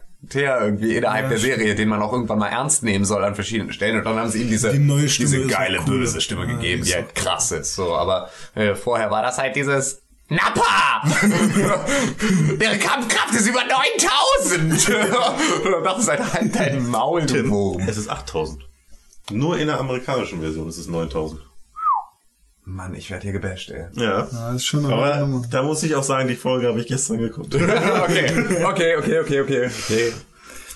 irgendwie 0.62 0.96
innerhalb 0.98 1.24
Ja, 1.26 1.30
der 1.30 1.38
stimmt. 1.38 1.56
Serie, 1.56 1.76
den 1.76 1.88
man 1.90 2.02
auch 2.02 2.12
irgendwann 2.12 2.40
mal 2.40 2.50
ernst 2.50 2.84
nehmen 2.84 3.06
soll 3.06 3.24
an 3.24 3.36
verschiedenen 3.36 3.72
Stellen. 3.72 3.98
Und 3.98 4.06
dann 4.06 4.18
haben 4.18 4.30
sie 4.30 4.42
ihm 4.42 4.50
diese, 4.50 4.72
Die 4.72 4.80
diese 5.18 5.46
geile, 5.48 5.80
auch 5.80 5.88
cool. 5.88 6.00
böse 6.00 6.20
Stimme 6.20 6.46
Ja, 6.46 6.54
gegeben, 6.54 6.84
die 6.84 6.94
halt 6.94 7.16
krass 7.16 7.52
ist. 7.52 7.76
So, 7.76 7.94
aber 7.96 8.30
äh, 8.56 8.76
vorher 8.76 9.12
war 9.12 9.22
das 9.22 9.38
halt 9.38 9.56
dieses 9.56 10.02
Nappa! 10.30 11.04
Ihre 12.60 12.78
Kampfkraft 12.78 13.34
ist 13.34 13.48
über 13.48 13.62
9000! 13.66 14.90
Und 15.66 15.72
dann 15.72 15.84
dachte 15.84 16.02
ich 16.02 16.34
halt, 16.34 16.56
dein 16.56 16.88
Maul, 16.88 17.22
du 17.26 17.34
Tim, 17.34 17.50
Wurm. 17.50 17.82
es 17.88 17.98
ist 17.98 18.10
8000. 18.10 18.64
Nur 19.32 19.58
in 19.58 19.68
der 19.68 19.80
amerikanischen 19.80 20.40
Version 20.42 20.70
ist 20.70 20.78
es 20.78 20.88
9000. 20.88 21.42
Mann, 22.66 22.94
ich 22.94 23.10
werde 23.10 23.24
hier 23.24 23.32
gebasht, 23.32 23.72
ey. 23.72 23.86
Ja. 23.94 24.28
Ja, 24.32 24.54
ist 24.54 24.66
schon 24.66 24.86
Aber 24.86 25.18
Nummer. 25.18 25.48
da 25.50 25.64
muss 25.64 25.82
ich 25.82 25.96
auch 25.96 26.04
sagen, 26.04 26.28
die 26.28 26.36
Folge 26.36 26.68
habe 26.68 26.80
ich 26.80 26.88
gestern 26.88 27.18
geguckt. 27.18 27.56
okay, 27.56 28.64
okay, 28.64 28.96
okay, 28.98 29.20
okay, 29.20 29.42
okay. 29.42 29.66
okay. 29.66 30.14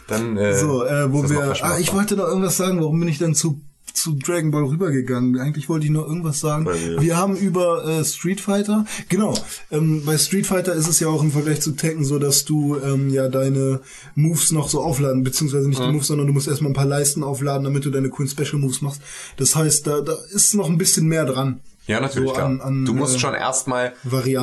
Dann, 0.07 0.35
äh, 0.37 0.55
So, 0.55 0.83
äh, 0.83 1.11
wo 1.11 1.23
ist 1.23 1.33
das 1.33 1.59
wir. 1.59 1.65
Ah, 1.65 1.77
ich 1.77 1.93
wollte 1.93 2.15
noch 2.15 2.25
irgendwas 2.25 2.57
sagen. 2.57 2.79
Warum 2.81 2.99
bin 2.99 3.07
ich 3.09 3.19
dann 3.19 3.35
zu 3.35 3.61
zu 3.93 4.13
Dragon 4.15 4.51
Ball 4.51 4.63
rübergegangen? 4.65 5.39
Eigentlich 5.39 5.69
wollte 5.69 5.85
ich 5.85 5.91
noch 5.91 6.07
irgendwas 6.07 6.39
sagen. 6.39 6.65
Weil 6.65 6.79
wir- 6.81 7.01
Wir 7.01 7.17
haben 7.17 7.35
über 7.37 7.85
äh, 7.85 8.03
Street 8.03 8.41
Fighter. 8.41 8.85
Genau. 9.09 9.33
Ähm, 9.71 10.03
bei 10.05 10.17
Street 10.17 10.47
Fighter 10.47 10.73
ist 10.73 10.87
es 10.87 10.99
ja 10.99 11.07
auch 11.07 11.21
im 11.23 11.31
Vergleich 11.31 11.61
zu 11.61 11.71
Tekken 11.71 12.03
so, 12.03 12.19
dass 12.19 12.43
du 12.45 12.77
ähm, 12.79 13.09
ja 13.09 13.29
deine 13.29 13.81
Moves 14.15 14.51
noch 14.51 14.67
so 14.69 14.81
aufladen, 14.81 15.23
beziehungsweise 15.23 15.69
nicht 15.69 15.79
die 15.79 15.85
Moves, 15.93 16.07
sondern 16.07 16.27
du 16.27 16.33
musst 16.33 16.47
erstmal 16.47 16.71
ein 16.71 16.75
paar 16.75 16.85
Leisten 16.85 17.23
aufladen, 17.23 17.63
damit 17.63 17.85
du 17.85 17.89
deine 17.91 18.09
coolen 18.09 18.29
Special 18.29 18.57
Moves 18.59 18.81
machst. 18.81 19.01
Das 19.37 19.55
heißt, 19.55 19.85
da, 19.87 20.01
da 20.01 20.17
ist 20.33 20.53
noch 20.55 20.69
ein 20.69 20.77
bisschen 20.77 21.07
mehr 21.07 21.25
dran. 21.25 21.59
Ja, 21.85 21.99
natürlich, 21.99 22.29
So 22.29 22.35
klar. 22.35 22.45
an- 22.45 22.61
an, 22.61 22.85
du 22.85 22.93
musst 22.93 23.15
äh, 23.15 23.19
schon 23.19 23.33
erstmal 23.33 23.93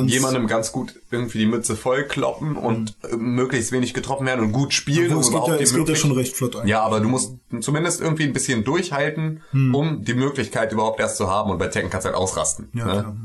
jemandem 0.05 0.45
ganz 0.45 0.71
gut 0.71 0.93
irgendwie 1.09 1.39
die 1.39 1.45
Mütze 1.47 1.75
voll 1.75 2.03
kloppen 2.03 2.55
und 2.55 2.95
äh, 3.11 3.15
möglichst 3.15 3.71
wenig 3.71 3.95
getroffen 3.95 4.27
werden 4.27 4.41
und 4.45 4.51
gut 4.51 4.73
spielen. 4.73 5.11
Um 5.11 5.21
es 5.21 5.31
geht 5.31 5.47
ja- 5.47 5.55
es 5.55 5.73
geht 5.73 5.89
ja 5.89 5.95
schon 5.95 6.11
recht 6.11 6.35
flott 6.35 6.55
eigentlich. 6.55 6.69
Ja, 6.69 6.83
aber 6.83 6.99
du 6.99 7.09
musst 7.09 7.33
zumindest 7.61 7.99
irgendwie 7.99 8.23
ein 8.25 8.33
bisschen 8.33 8.63
durchhalten, 8.63 9.41
um 9.53 10.03
die 10.05 10.13
Möglichkeit 10.13 10.71
überhaupt 10.71 10.99
erst 10.99 11.17
zu 11.17 11.29
haben. 11.31 11.49
Und 11.49 11.57
bei 11.57 11.67
Tekken 11.67 11.89
kannst 11.89 12.05
du 12.05 12.09
halt 12.09 12.17
ausrasten. 12.17 12.69
Ja, 12.73 12.85
ne? 12.85 12.91
klar. 12.91 13.15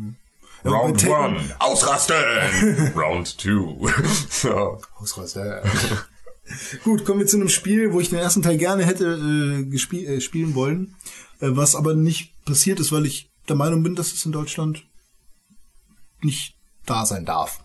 Ja, 0.64 0.70
Round 0.72 1.06
one, 1.06 1.36
ausrasten! 1.60 2.16
Round 2.96 3.36
two. 3.38 3.86
so. 4.30 4.80
Ausreißer. 4.98 5.62
Gut, 6.84 7.04
kommen 7.04 7.20
wir 7.20 7.26
zu 7.26 7.36
einem 7.36 7.48
Spiel, 7.48 7.92
wo 7.92 8.00
ich 8.00 8.08
den 8.10 8.18
ersten 8.18 8.42
Teil 8.42 8.56
gerne 8.56 8.84
hätte 8.84 9.04
äh, 9.62 9.96
äh, 10.16 10.20
spielen 10.20 10.54
wollen, 10.54 10.94
äh, 11.40 11.48
was 11.50 11.74
aber 11.74 11.94
nicht 11.94 12.32
passiert 12.44 12.80
ist, 12.80 12.92
weil 12.92 13.04
ich 13.06 13.30
der 13.48 13.56
Meinung 13.56 13.82
bin, 13.82 13.94
dass 13.94 14.12
es 14.12 14.24
in 14.26 14.32
Deutschland 14.32 14.84
nicht 16.22 16.54
da 16.86 17.04
sein 17.06 17.24
darf. 17.24 17.60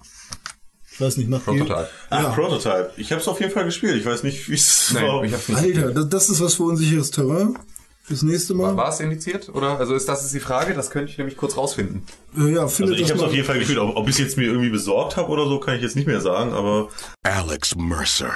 Ich 0.93 0.99
weiß 0.99 1.17
nicht, 1.17 1.29
nach 1.29 1.43
Prototype. 1.43 1.89
Ach, 2.09 2.23
Ja. 2.23 2.29
Prototype. 2.29 2.91
Ich 2.97 3.11
habe 3.11 3.21
es 3.21 3.27
auf 3.27 3.39
jeden 3.39 3.51
Fall 3.51 3.65
gespielt. 3.65 3.95
Ich 3.95 4.05
weiß 4.05 4.23
nicht, 4.23 4.49
wie 4.49 4.55
es 4.55 4.91
Nein, 4.93 5.03
war. 5.05 5.23
ich 5.23 5.33
hab's 5.33 5.47
nicht. 5.47 5.77
Alter, 5.77 5.93
das, 5.93 6.09
das 6.09 6.29
ist 6.29 6.41
was 6.41 6.55
für 6.55 6.63
unsicheres 6.63 7.11
Terrain. 7.11 7.57
Fürs 8.03 8.23
nächste 8.23 8.53
Mal. 8.55 8.75
War 8.75 8.89
es 8.89 8.99
indiziert? 8.99 9.49
Oder? 9.49 9.77
Also 9.79 9.93
ist 9.95 10.09
das 10.09 10.25
ist 10.25 10.33
die 10.33 10.39
Frage, 10.39 10.73
das 10.73 10.89
könnte 10.89 11.11
ich 11.11 11.17
nämlich 11.17 11.37
kurz 11.37 11.55
rausfinden. 11.55 12.03
Äh, 12.37 12.53
ja, 12.55 12.61
Also 12.63 12.83
ich 12.91 13.01
das 13.01 13.09
habe 13.11 13.19
es 13.19 13.25
auf 13.25 13.33
jeden 13.33 13.45
Fall 13.45 13.59
gespielt. 13.59 13.77
Ob, 13.79 13.95
ob 13.95 14.07
ich 14.09 14.15
es 14.15 14.19
jetzt 14.19 14.37
mir 14.37 14.45
irgendwie 14.47 14.69
besorgt 14.69 15.15
habe 15.17 15.29
oder 15.29 15.47
so, 15.47 15.59
kann 15.59 15.75
ich 15.75 15.81
jetzt 15.81 15.95
nicht 15.95 16.07
mehr 16.07 16.19
sagen. 16.19 16.51
Aber 16.51 16.89
Alex 17.23 17.75
Mercer, 17.75 18.33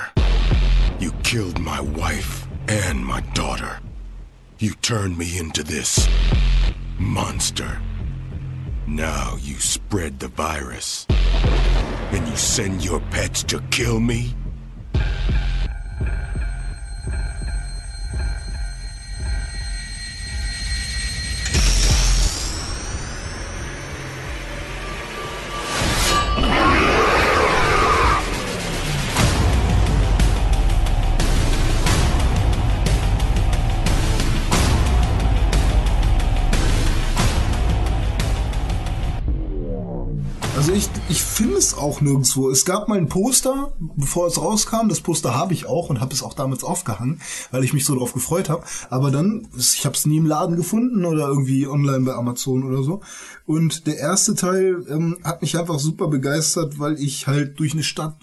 you 1.00 1.12
killed 1.24 1.60
my 1.60 1.80
wife 1.96 2.48
and 2.90 3.06
my 3.06 3.22
daughter. 3.34 3.80
You 4.60 4.72
turned 4.82 5.18
me 5.18 5.38
into 5.38 5.62
this 5.64 6.08
monster. 6.98 7.82
Now 8.88 9.38
you 9.42 9.56
spread 9.56 10.20
the 10.20 10.28
virus. 10.30 11.06
And 11.10 12.28
you 12.28 12.36
send 12.36 12.84
your 12.86 13.00
pets 13.12 13.44
to 13.44 13.62
kill 13.72 14.00
me? 14.00 14.36
Also 40.66 40.78
ich, 40.78 40.90
ich 41.10 41.22
finde 41.22 41.58
es 41.58 41.76
auch 41.76 42.02
nirgendwo. 42.02 42.50
Es 42.50 42.66
gab 42.66 42.88
mal 42.88 42.98
ein 42.98 43.08
Poster, 43.08 43.76
bevor 43.78 44.26
es 44.26 44.42
rauskam. 44.42 44.90
Das 44.90 45.00
Poster 45.00 45.36
habe 45.36 45.54
ich 45.54 45.68
auch 45.68 45.92
und 45.92 46.02
habe 46.02 46.12
es 46.12 46.24
auch 46.24 46.34
damals 46.34 46.64
aufgehangen, 46.64 47.22
weil 47.52 47.64
ich 47.64 47.72
mich 47.72 47.86
so 47.86 47.94
drauf 47.94 48.14
gefreut 48.14 48.50
habe. 48.50 48.64
Aber 48.90 49.12
dann, 49.12 49.48
ich 49.56 49.86
habe 49.86 49.96
es 49.96 50.08
nie 50.08 50.18
im 50.18 50.26
Laden 50.26 50.56
gefunden 50.56 51.06
oder 51.06 51.28
irgendwie 51.28 51.68
online 51.68 52.04
bei 52.04 52.14
Amazon 52.14 52.64
oder 52.64 52.82
so. 52.82 53.02
Und 53.46 53.86
der 53.86 54.00
erste 54.00 54.34
Teil 54.34 54.84
ähm, 54.90 55.20
hat 55.24 55.44
mich 55.44 55.56
einfach 55.56 55.78
super 55.78 56.08
begeistert, 56.08 56.80
weil 56.80 57.00
ich 57.00 57.28
halt 57.28 57.60
durch 57.60 57.74
eine 57.74 57.84
Stadt 57.84 58.18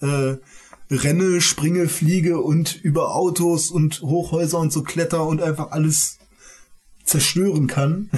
äh, 0.00 0.36
renne, 0.92 1.40
springe, 1.40 1.88
fliege 1.88 2.40
und 2.40 2.76
über 2.84 3.16
Autos 3.16 3.72
und 3.72 4.00
Hochhäuser 4.02 4.60
und 4.60 4.72
so 4.72 4.84
kletter 4.84 5.26
und 5.26 5.42
einfach 5.42 5.72
alles 5.72 6.17
zerstören 7.08 7.66
kann. 7.66 8.10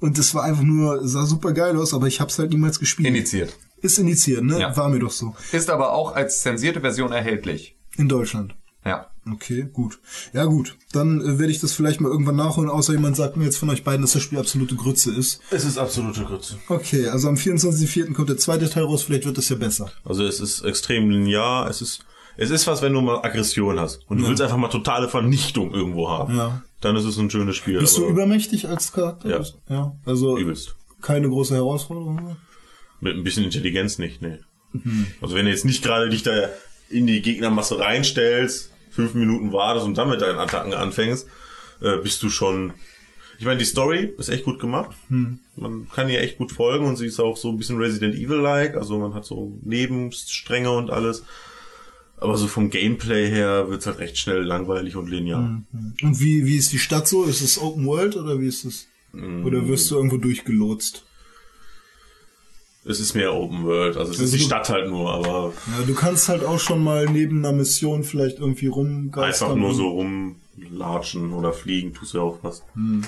Und 0.00 0.18
das 0.18 0.34
war 0.34 0.44
einfach 0.44 0.62
nur, 0.62 1.06
sah 1.06 1.26
super 1.26 1.52
geil 1.52 1.76
aus, 1.76 1.92
aber 1.94 2.06
ich 2.06 2.20
hab's 2.20 2.38
halt 2.38 2.50
niemals 2.50 2.78
gespielt. 2.78 3.08
Initiiert. 3.08 3.56
Ist 3.82 3.98
initiiert, 3.98 4.44
ne? 4.44 4.60
Ja. 4.60 4.76
War 4.76 4.88
mir 4.88 4.98
doch 4.98 5.10
so. 5.10 5.34
Ist 5.52 5.70
aber 5.70 5.92
auch 5.92 6.14
als 6.14 6.42
zensierte 6.42 6.80
Version 6.80 7.12
erhältlich. 7.12 7.76
In 7.96 8.08
Deutschland. 8.08 8.54
Ja. 8.84 9.06
Okay, 9.30 9.68
gut. 9.70 10.00
Ja, 10.32 10.46
gut. 10.46 10.76
Dann 10.92 11.20
äh, 11.20 11.38
werde 11.38 11.52
ich 11.52 11.60
das 11.60 11.74
vielleicht 11.74 12.00
mal 12.00 12.08
irgendwann 12.10 12.36
nachholen, 12.36 12.70
außer 12.70 12.92
jemand 12.94 13.16
sagt 13.16 13.36
mir 13.36 13.44
jetzt 13.44 13.58
von 13.58 13.68
euch 13.68 13.84
beiden, 13.84 14.00
dass 14.00 14.12
das 14.14 14.22
Spiel 14.22 14.38
absolute 14.38 14.74
Grütze 14.76 15.12
ist. 15.14 15.40
Es 15.50 15.64
ist 15.66 15.76
absolute 15.76 16.24
Grütze. 16.24 16.56
Okay, 16.68 17.06
also 17.08 17.28
am 17.28 17.34
24.04. 17.34 18.14
kommt 18.14 18.30
der 18.30 18.38
zweite 18.38 18.70
Teil 18.70 18.84
raus, 18.84 19.02
vielleicht 19.02 19.26
wird 19.26 19.36
das 19.36 19.50
ja 19.50 19.56
besser. 19.56 19.90
Also 20.04 20.24
es 20.24 20.40
ist 20.40 20.62
extrem 20.64 21.10
linear, 21.10 21.68
es 21.68 21.82
ist, 21.82 22.00
es 22.38 22.48
ist 22.50 22.66
was, 22.66 22.80
wenn 22.80 22.94
du 22.94 23.02
mal 23.02 23.22
Aggression 23.22 23.78
hast 23.78 24.00
und 24.08 24.16
du 24.18 24.22
Ja. 24.24 24.30
willst 24.30 24.42
einfach 24.42 24.56
mal 24.56 24.68
totale 24.68 25.08
Vernichtung 25.10 25.72
irgendwo 25.74 26.08
haben. 26.08 26.36
Ja. 26.36 26.62
Dann 26.80 26.96
ist 26.96 27.04
es 27.04 27.18
ein 27.18 27.30
schönes 27.30 27.56
Spiel. 27.56 27.78
Bist 27.78 27.98
du 27.98 28.06
übermächtig 28.06 28.68
als 28.68 28.92
Charakter? 28.92 29.28
Ja. 29.28 29.44
Ja. 29.68 29.96
Also 30.04 30.38
Übelst. 30.38 30.76
keine 31.02 31.28
große 31.28 31.54
Herausforderung. 31.54 32.36
Mit 33.00 33.16
ein 33.16 33.24
bisschen 33.24 33.44
Intelligenz 33.44 33.98
nicht, 33.98 34.22
nee. 34.22 34.38
Mhm. 34.72 35.06
Also 35.20 35.34
wenn 35.34 35.44
du 35.44 35.50
jetzt 35.50 35.64
nicht 35.64 35.82
gerade 35.82 36.08
dich 36.08 36.22
da 36.22 36.48
in 36.88 37.06
die 37.06 37.22
Gegnermasse 37.22 37.78
reinstellst, 37.78 38.72
fünf 38.90 39.14
Minuten 39.14 39.52
wartest 39.52 39.86
und 39.86 39.96
dann 39.98 40.08
mit 40.10 40.20
deinen 40.20 40.38
Attacken 40.38 40.74
anfängst, 40.74 41.26
äh, 41.80 41.96
bist 41.98 42.22
du 42.22 42.30
schon. 42.30 42.72
Ich 43.38 43.46
meine, 43.46 43.58
die 43.58 43.64
Story 43.64 44.12
ist 44.18 44.28
echt 44.28 44.44
gut 44.44 44.60
gemacht. 44.60 44.94
Hm. 45.08 45.38
Man 45.56 45.88
kann 45.88 46.10
ihr 46.10 46.20
echt 46.20 46.36
gut 46.36 46.52
folgen 46.52 46.86
und 46.86 46.96
sie 46.96 47.06
ist 47.06 47.20
auch 47.20 47.36
so 47.38 47.48
ein 47.48 47.56
bisschen 47.56 47.78
Resident 47.78 48.14
Evil-like. 48.14 48.76
Also 48.76 48.98
man 48.98 49.14
hat 49.14 49.24
so 49.24 49.58
Nebenstränge 49.62 50.70
und 50.70 50.90
alles. 50.90 51.24
Aber 52.20 52.36
so 52.36 52.46
vom 52.46 52.68
Gameplay 52.70 53.28
her 53.30 53.68
wird's 53.70 53.86
halt 53.86 53.98
recht 53.98 54.18
schnell 54.18 54.42
langweilig 54.42 54.94
und 54.96 55.08
linear. 55.08 55.40
Mhm. 55.40 55.64
Und 56.02 56.20
wie, 56.20 56.44
wie 56.44 56.56
ist 56.56 56.70
die 56.72 56.78
Stadt 56.78 57.08
so? 57.08 57.24
Ist 57.24 57.40
es 57.40 57.58
Open 57.58 57.86
World 57.86 58.16
oder 58.16 58.38
wie 58.40 58.46
ist 58.46 58.64
es? 58.64 58.86
Mm. 59.12 59.44
Oder 59.44 59.66
wirst 59.66 59.90
du 59.90 59.96
irgendwo 59.96 60.18
durchgelotst? 60.18 61.04
Es 62.84 63.00
ist 63.00 63.14
mehr 63.14 63.34
Open 63.34 63.64
World, 63.64 63.96
also 63.96 64.12
es 64.12 64.18
Also 64.20 64.24
ist 64.24 64.34
die 64.34 64.38
du- 64.38 64.44
Stadt 64.44 64.68
halt 64.68 64.88
nur, 64.88 65.12
aber 65.12 65.52
Ja, 65.78 65.84
du 65.86 65.94
kannst 65.94 66.28
halt 66.28 66.44
auch 66.44 66.58
schon 66.60 66.82
mal 66.82 67.06
neben 67.06 67.38
einer 67.44 67.52
Mission 67.56 68.04
vielleicht 68.04 68.38
irgendwie 68.38 68.68
rumgeistern. 68.68 69.50
einfach 69.50 69.60
nur 69.60 69.74
so 69.74 69.88
rumlatschen 69.88 71.32
oder 71.32 71.52
fliegen 71.52 71.92
tust 71.94 72.14
du 72.14 72.18
ja 72.18 72.24
auch 72.24 72.38
was. 72.42 72.62
Hm. 72.74 73.02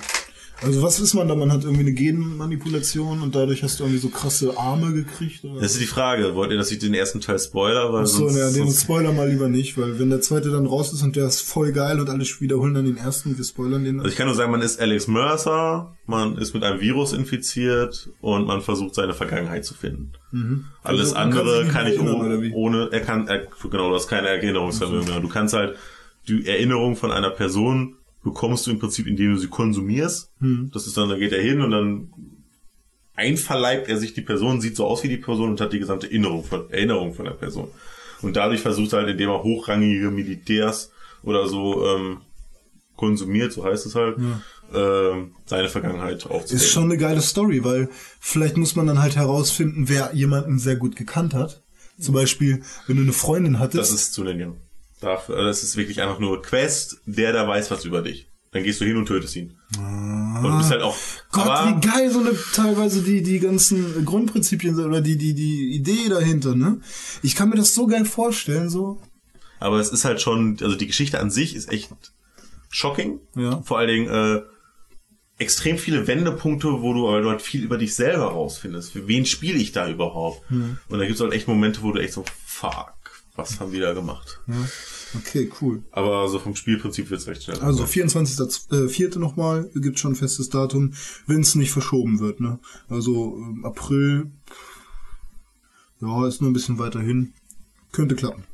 Also 0.64 0.82
was 0.82 1.00
ist 1.00 1.14
man 1.14 1.28
da? 1.28 1.34
Man 1.34 1.50
hat 1.50 1.64
irgendwie 1.64 1.80
eine 1.80 1.92
Genmanipulation 1.92 3.22
und 3.22 3.34
dadurch 3.34 3.62
hast 3.62 3.80
du 3.80 3.84
irgendwie 3.84 4.00
so 4.00 4.08
krasse 4.08 4.56
Arme 4.56 4.92
gekriegt? 4.92 5.44
Oder? 5.44 5.60
Das 5.60 5.72
ist 5.72 5.80
die 5.80 5.86
Frage, 5.86 6.34
wollt 6.34 6.50
ihr, 6.50 6.56
dass 6.56 6.70
ich 6.70 6.78
den 6.78 6.94
ersten 6.94 7.20
Teil 7.20 7.38
spoiler? 7.38 7.92
Weil 7.92 8.02
Achso, 8.02 8.28
sonst, 8.28 8.36
ja, 8.36 8.46
den 8.46 8.64
sonst, 8.64 8.82
Spoiler 8.82 9.12
mal 9.12 9.28
lieber 9.28 9.48
nicht, 9.48 9.76
weil 9.76 9.98
wenn 9.98 10.10
der 10.10 10.20
zweite 10.20 10.50
dann 10.50 10.66
raus 10.66 10.92
ist 10.92 11.02
und 11.02 11.16
der 11.16 11.26
ist 11.26 11.40
voll 11.40 11.72
geil 11.72 11.98
und 12.00 12.08
alle 12.08 12.24
wiederholen 12.24 12.74
dann 12.74 12.84
den 12.84 12.96
ersten 12.96 13.30
und 13.30 13.38
wir 13.38 13.44
spoilern 13.44 13.84
den. 13.84 13.98
also 13.98 14.10
ich 14.10 14.16
kann 14.16 14.26
nur 14.26 14.36
sagen, 14.36 14.52
man 14.52 14.62
ist 14.62 14.80
Alex 14.80 15.08
Mercer, 15.08 15.96
man 16.06 16.38
ist 16.38 16.54
mit 16.54 16.62
einem 16.62 16.80
Virus 16.80 17.12
infiziert 17.12 18.10
und 18.20 18.46
man 18.46 18.60
versucht 18.60 18.94
seine 18.94 19.14
Vergangenheit 19.14 19.64
zu 19.64 19.74
finden. 19.74 20.12
Mhm. 20.30 20.66
Alles 20.82 21.12
Also, 21.12 21.14
kann 21.14 21.22
andere 21.24 21.66
kann 21.66 21.84
mehr 21.84 21.94
ich 21.94 22.00
erinnern, 22.00 22.52
ohne, 22.54 22.88
er 22.92 23.00
kann, 23.00 23.26
er, 23.28 23.46
genau, 23.70 23.88
du 23.88 23.94
hast 23.96 24.08
keine 24.08 24.28
Erinnerungsvermögen 24.28 25.08
mehr. 25.08 25.20
Du 25.20 25.28
kannst 25.28 25.54
halt 25.54 25.76
die 26.28 26.46
Erinnerung 26.46 26.96
von 26.96 27.10
einer 27.10 27.30
Person 27.30 27.96
bekommst 28.22 28.66
du 28.66 28.70
im 28.70 28.78
Prinzip, 28.78 29.06
indem 29.06 29.32
du 29.32 29.38
sie 29.38 29.48
konsumierst. 29.48 30.30
Hm. 30.40 30.70
Das 30.72 30.86
ist 30.86 30.96
dann, 30.96 31.08
da 31.08 31.16
geht 31.16 31.32
er 31.32 31.42
hin 31.42 31.60
und 31.60 31.70
dann 31.70 32.12
einverleibt 33.14 33.88
er 33.88 33.98
sich 33.98 34.14
die 34.14 34.22
Person, 34.22 34.60
sieht 34.60 34.76
so 34.76 34.86
aus 34.86 35.02
wie 35.02 35.08
die 35.08 35.18
Person 35.18 35.50
und 35.50 35.60
hat 35.60 35.72
die 35.72 35.78
gesamte 35.78 36.06
Erinnerung 36.06 36.44
von, 36.44 36.70
Erinnerung 36.70 37.14
von 37.14 37.24
der 37.24 37.32
Person. 37.32 37.68
Und 38.22 38.36
dadurch 38.36 38.60
versucht 38.60 38.92
er 38.92 39.00
halt, 39.00 39.10
indem 39.10 39.30
er 39.30 39.42
hochrangige 39.42 40.10
Militärs 40.10 40.92
oder 41.22 41.48
so 41.48 41.86
ähm, 41.86 42.18
konsumiert, 42.96 43.52
so 43.52 43.64
heißt 43.64 43.84
es 43.86 43.94
halt, 43.94 44.16
ähm, 44.72 45.32
seine 45.44 45.68
Vergangenheit 45.68 46.24
aufzudecken. 46.24 46.56
Ist 46.56 46.70
schon 46.70 46.84
eine 46.84 46.96
geile 46.96 47.20
Story, 47.20 47.64
weil 47.64 47.88
vielleicht 48.20 48.56
muss 48.56 48.76
man 48.76 48.86
dann 48.86 49.00
halt 49.00 49.16
herausfinden, 49.16 49.88
wer 49.88 50.14
jemanden 50.14 50.58
sehr 50.58 50.76
gut 50.76 50.96
gekannt 50.96 51.34
hat. 51.34 51.62
Zum 52.00 52.14
Beispiel, 52.14 52.62
wenn 52.86 52.96
du 52.96 53.02
eine 53.02 53.12
Freundin 53.12 53.58
hattest. 53.58 53.78
Das 53.78 53.90
ist 53.90 54.14
zu 54.14 54.24
linear. 54.24 54.54
Dafür, 55.02 55.44
das 55.44 55.62
ist 55.62 55.76
wirklich 55.76 56.00
einfach 56.00 56.18
nur 56.18 56.40
Quest, 56.40 57.00
der 57.06 57.32
da 57.32 57.46
weiß 57.46 57.70
was 57.70 57.84
über 57.84 58.02
dich. 58.02 58.28
Dann 58.52 58.62
gehst 58.62 58.80
du 58.80 58.84
hin 58.84 58.96
und 58.96 59.06
tötest 59.06 59.34
ihn. 59.36 59.56
Und 59.78 60.42
du 60.42 60.58
bist 60.58 60.70
halt 60.70 60.82
auch. 60.82 60.96
Gott, 61.30 61.46
aber, 61.46 61.70
wie 61.70 61.86
geil 61.86 62.10
so 62.10 62.20
eine 62.20 62.32
teilweise 62.54 63.02
die 63.02 63.22
die 63.22 63.40
ganzen 63.40 64.04
Grundprinzipien 64.04 64.74
sind 64.74 64.84
oder 64.84 65.00
die 65.00 65.16
die 65.16 65.34
die 65.34 65.74
Idee 65.74 66.08
dahinter, 66.08 66.54
ne? 66.54 66.80
Ich 67.22 67.34
kann 67.34 67.48
mir 67.48 67.56
das 67.56 67.74
so 67.74 67.86
geil 67.86 68.04
vorstellen, 68.04 68.68
so. 68.68 69.00
aber 69.62 69.78
es 69.78 69.90
ist 69.90 70.04
halt 70.04 70.20
schon, 70.20 70.58
also 70.60 70.76
die 70.76 70.86
Geschichte 70.86 71.20
an 71.20 71.30
sich 71.30 71.54
ist 71.54 71.70
echt 71.70 71.90
shocking. 72.68 73.20
Ja. 73.36 73.62
Vor 73.62 73.78
allen 73.78 73.88
Dingen 73.88 74.08
äh, 74.08 74.42
extrem 75.38 75.78
viele 75.78 76.06
Wendepunkte, 76.06 76.82
wo 76.82 76.92
du, 76.92 77.04
weil 77.04 77.22
du 77.22 77.30
halt 77.30 77.42
viel 77.42 77.62
über 77.62 77.78
dich 77.78 77.94
selber 77.94 78.26
rausfindest. 78.26 78.92
Für 78.92 79.08
wen 79.08 79.24
spiele 79.24 79.58
ich 79.58 79.72
da 79.72 79.88
überhaupt? 79.88 80.48
Hm. 80.50 80.78
Und 80.88 80.98
da 80.98 81.06
gibt's 81.06 81.20
halt 81.20 81.32
echt 81.32 81.48
Momente, 81.48 81.82
wo 81.82 81.92
du 81.92 82.00
echt 82.00 82.12
so, 82.12 82.24
fuck, 82.44 82.94
was 83.34 83.60
haben 83.60 83.72
die 83.72 83.80
da 83.80 83.92
gemacht? 83.92 84.40
Ja. 84.46 84.54
Okay, 85.14 85.50
cool. 85.60 85.82
Aber 85.90 86.28
so 86.28 86.38
vom 86.38 86.56
Spielprinzip 86.56 87.10
wird's 87.10 87.26
recht 87.26 87.42
schnell. 87.42 87.58
Also 87.60 87.84
24.04. 87.84 89.18
nochmal, 89.18 89.70
gibt 89.74 89.98
schon 89.98 90.12
ein 90.12 90.16
festes 90.16 90.48
Datum, 90.48 90.94
wenn 91.26 91.40
es 91.40 91.54
nicht 91.54 91.70
verschoben 91.70 92.20
wird, 92.20 92.40
ne? 92.40 92.58
Also 92.88 93.36
ähm, 93.36 93.64
April, 93.64 94.30
ja, 96.00 96.26
ist 96.26 96.40
nur 96.40 96.50
ein 96.50 96.54
bisschen 96.54 96.78
weiter 96.78 97.00
hin. 97.00 97.32
Könnte 97.92 98.14
klappen. 98.14 98.44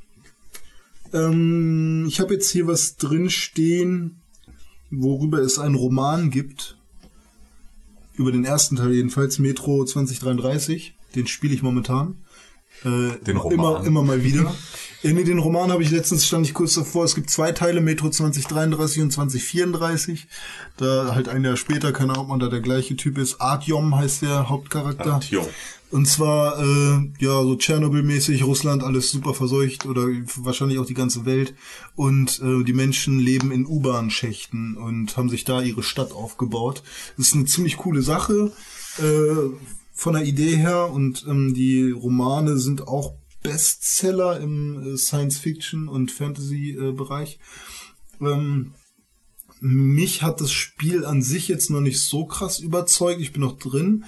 Ähm, 1.13 2.07
ich 2.09 2.21
habe 2.21 2.35
jetzt 2.35 2.51
hier 2.51 2.67
was 2.67 2.97
drin 2.97 3.31
stehen, 3.31 4.21
worüber 4.91 5.39
es 5.39 5.59
einen 5.59 5.75
Roman 5.75 6.31
gibt. 6.31 6.77
Über 8.15 8.33
den 8.33 8.45
ersten 8.45 8.77
Teil 8.77 8.93
jedenfalls, 8.93 9.39
Metro 9.39 9.85
2033. 9.85 10.95
Den 11.15 11.27
spiele 11.29 11.55
ich 11.55 11.63
momentan. 11.63 12.17
Äh, 12.85 13.17
Den 13.25 13.37
Roman. 13.37 13.53
Immer, 13.53 13.87
immer 13.87 14.03
mal 14.03 14.25
wieder. 14.25 14.55
äh, 15.03 15.13
nee, 15.13 15.25
den 15.25 15.39
Roman 15.39 15.71
habe 15.71 15.83
ich 15.83 15.91
letztens, 15.91 16.27
stand 16.27 16.47
ich 16.47 16.55
kurz 16.55 16.75
davor. 16.75 17.05
Es 17.05 17.15
gibt 17.15 17.31
zwei 17.31 17.53
Teile, 17.53 17.81
Metro 17.81 18.11
2033 18.11 19.03
und 19.03 19.13
2034. 19.13 20.27
Da 20.77 21.15
halt 21.15 21.29
ein 21.29 21.45
Jahr 21.45 21.57
später, 21.57 21.93
keine 21.93 22.13
Ahnung, 22.13 22.25
ob 22.25 22.29
man 22.31 22.41
da 22.41 22.49
der 22.49 22.61
gleiche 22.61 22.97
Typ 22.97 23.19
ist. 23.19 23.41
Artyom 23.41 23.97
heißt 23.97 24.23
der 24.23 24.49
Hauptcharakter. 24.49 25.15
Artyom. 25.15 25.47
Und 25.91 26.07
zwar, 26.07 26.59
äh, 26.61 27.11
ja, 27.19 27.43
so 27.43 27.55
Tschernobyl-mäßig, 27.55 28.45
Russland, 28.45 28.83
alles 28.83 29.11
super 29.11 29.33
verseucht 29.33 29.87
oder 29.87 30.07
wahrscheinlich 30.37 30.79
auch 30.79 30.85
die 30.85 30.95
ganze 30.95 31.25
Welt. 31.25 31.55
Und 31.95 32.43
äh, 32.43 32.63
die 32.65 32.75
Menschen 32.75 33.19
leben 33.19 33.53
in 33.53 33.67
U-Bahn-Schächten 33.67 34.77
und 34.77 35.17
haben 35.17 35.31
sich 35.31 35.45
da 35.45 35.63
ihre 35.63 35.83
Stadt 35.83 36.13
aufgebaut. 36.13 36.83
Das 37.17 37.29
ist 37.29 37.35
eine 37.35 37.47
ziemlich 37.47 37.79
coole 37.79 38.03
Sache 38.03 38.53
äh, 38.99 39.57
von 39.95 40.13
der 40.13 40.25
Idee 40.25 40.57
her 40.57 40.91
und 40.93 41.25
ähm, 41.27 41.55
die 41.55 41.91
Romane 41.91 42.59
sind 42.59 42.87
auch 42.87 43.15
Bestseller 43.43 44.41
im 44.41 44.95
äh, 44.95 44.97
Science-Fiction- 44.97 45.89
und 45.89 46.11
Fantasy-Bereich. 46.11 47.39
Ähm, 48.21 48.75
mich 49.61 50.23
hat 50.23 50.41
das 50.41 50.53
Spiel 50.53 51.05
an 51.05 51.23
sich 51.23 51.49
jetzt 51.49 51.71
noch 51.71 51.81
nicht 51.81 52.01
so 52.01 52.27
krass 52.27 52.61
überzeugt. 52.61 53.21
Ich 53.21 53.33
bin 53.33 53.43
noch 53.43 53.59
drin 53.59 54.05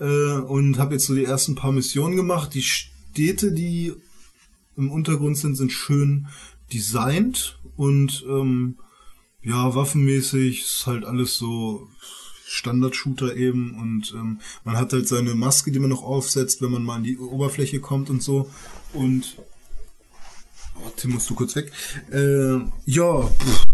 äh, 0.00 0.38
und 0.38 0.78
habe 0.78 0.94
jetzt 0.94 1.06
so 1.06 1.14
die 1.14 1.24
ersten 1.24 1.54
paar 1.54 1.72
Missionen 1.72 2.16
gemacht. 2.16 2.54
Die 2.54 2.62
Städte, 2.62 3.52
die 3.52 3.92
im 4.76 4.90
Untergrund 4.90 5.36
sind, 5.36 5.56
sind 5.56 5.72
schön 5.72 6.26
designt 6.72 7.58
und 7.76 8.24
ähm, 8.28 8.78
Ja, 9.42 9.74
waffenmäßig 9.74 10.62
ist 10.62 10.86
halt 10.86 11.04
alles 11.04 11.36
so 11.36 11.86
Standard-Shooter 12.46 13.36
eben 13.36 13.78
und 13.78 14.14
ähm, 14.16 14.40
man 14.64 14.76
hat 14.76 14.92
halt 14.94 15.06
seine 15.06 15.34
Maske, 15.34 15.70
die 15.70 15.78
man 15.78 15.90
noch 15.90 16.02
aufsetzt, 16.02 16.62
wenn 16.62 16.70
man 16.70 16.82
mal 16.82 16.96
an 16.96 17.02
die 17.02 17.18
Oberfläche 17.18 17.80
kommt 17.80 18.08
und 18.08 18.22
so. 18.22 18.48
Und 18.94 19.36
oh, 20.76 20.90
Tim, 20.96 21.12
musst 21.12 21.28
du 21.28 21.34
kurz 21.34 21.54
weg. 21.56 21.72
Äh, 22.10 22.58
ja, 22.86 23.22
pff, 23.22 23.64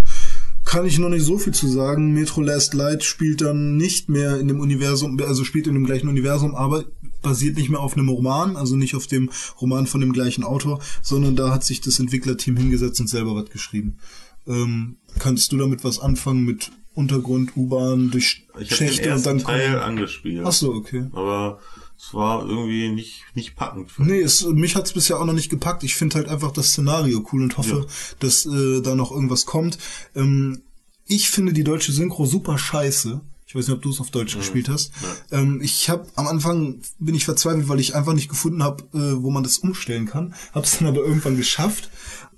kann 0.65 0.87
ich 0.87 0.99
noch 0.99 1.09
nicht 1.09 1.25
so 1.25 1.39
viel 1.39 1.55
zu 1.55 1.69
sagen. 1.69 2.13
Metro 2.13 2.41
Last 2.43 2.75
Light 2.75 3.03
spielt 3.03 3.41
dann 3.41 3.77
nicht 3.77 4.09
mehr 4.09 4.39
in 4.39 4.49
dem 4.49 4.61
Universum, 4.61 5.21
also 5.21 5.45
spielt 5.45 5.67
in 5.67 5.75
dem 5.75 5.85
gleichen 5.85 6.09
Universum, 6.09 6.55
aber 6.55 6.85
basiert 7.23 7.57
nicht 7.57 7.71
mehr 7.71 7.81
auf 7.81 7.97
einem 7.97 8.09
Roman, 8.09 8.57
also 8.57 8.77
nicht 8.77 8.95
auf 8.95 9.07
dem 9.07 9.31
Roman 9.61 9.87
von 9.87 10.01
dem 10.01 10.13
gleichen 10.13 10.45
Autor, 10.45 10.81
sondern 11.03 11.37
da 11.37 11.53
hat 11.53 11.65
sich 11.65 11.81
das 11.81 11.99
Entwicklerteam 11.99 12.57
hingesetzt 12.57 13.01
und 13.01 13.09
selber 13.09 13.35
was 13.35 13.51
geschrieben. 13.51 13.99
Ähm, 14.47 14.97
kannst 15.19 15.53
du 15.53 15.59
damit 15.59 15.85
was 15.85 15.99
anfangen 15.99 16.45
mit 16.45 16.71
Untergrund, 16.95 17.57
U-Bahn, 17.57 18.11
durch 18.11 18.47
Ich 18.49 18.55
habe 18.55 18.65
den 18.65 18.77
Schächte 18.77 19.03
und 19.03 19.09
ersten 19.09 19.29
dann 19.29 19.39
Teil 19.39 19.79
angespielt. 19.81 20.43
Ach 20.45 20.53
so, 20.53 20.73
okay. 20.73 21.07
Aber 21.13 21.61
es 22.03 22.15
war 22.15 22.49
irgendwie 22.49 22.89
nicht, 22.89 23.25
nicht 23.35 23.57
packend. 23.57 23.93
Nee, 23.99 24.21
es, 24.21 24.47
mich 24.47 24.75
hat's 24.75 24.95
bisher 24.95 25.21
auch 25.21 25.27
noch 25.27 25.35
nicht 25.35 25.51
gepackt. 25.51 25.85
Ich 25.85 25.97
finde 25.97 26.17
halt 26.17 26.29
einfach 26.29 26.51
das 26.51 26.71
Szenario 26.71 27.27
cool 27.31 27.43
und 27.43 27.59
hoffe, 27.59 27.87
dass 28.21 28.47
äh, 28.47 28.81
da 28.81 28.95
noch 28.95 29.11
irgendwas 29.13 29.45
kommt. 29.45 29.77
Ähm, 30.17 30.63
ich 31.07 31.29
finde 31.29 31.53
die 31.53 31.65
deutsche 31.65 31.93
Synchro 31.93 32.25
super 32.25 32.57
scheiße. 32.57 33.21
Ich 33.47 33.55
weiß 33.55 33.67
nicht, 33.67 33.77
ob 33.77 33.83
du 33.83 33.91
es 33.91 34.01
auf 34.01 34.11
Deutsch 34.11 34.37
gespielt 34.37 34.69
hast. 34.71 34.93
Ähm, 35.31 35.61
ich 35.61 35.91
habe 35.91 36.07
am 36.15 36.27
Anfang 36.27 36.81
bin 36.99 37.15
ich 37.15 37.27
verzweifelt, 37.27 37.69
weil 37.69 37.81
ich 37.81 37.95
einfach 37.95 38.15
nicht 38.15 38.29
gefunden 38.29 38.63
habe, 38.63 38.85
äh, 38.95 39.23
wo 39.23 39.31
man 39.31 39.43
das 39.43 39.59
umstellen 39.59 40.07
kann. 40.07 40.35
Hab's 40.55 40.79
dann 40.79 40.89
aber 40.89 41.01
irgendwann 41.05 41.37
geschafft. 41.37 41.91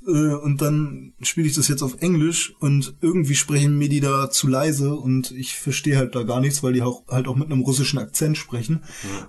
Äh, 0.06 0.34
und 0.34 0.60
dann 0.60 1.12
spiele 1.22 1.46
ich 1.46 1.54
das 1.54 1.68
jetzt 1.68 1.82
auf 1.82 2.00
Englisch 2.00 2.54
und 2.60 2.94
irgendwie 3.00 3.34
sprechen 3.34 3.78
mir 3.78 3.88
die 3.88 4.00
da 4.00 4.30
zu 4.30 4.48
leise 4.48 4.94
und 4.94 5.30
ich 5.30 5.56
verstehe 5.56 5.96
halt 5.96 6.14
da 6.14 6.22
gar 6.22 6.40
nichts, 6.40 6.62
weil 6.62 6.72
die 6.72 6.82
auch, 6.82 7.06
halt 7.08 7.28
auch 7.28 7.36
mit 7.36 7.50
einem 7.50 7.62
russischen 7.62 7.98
Akzent 7.98 8.36
sprechen. 8.36 8.82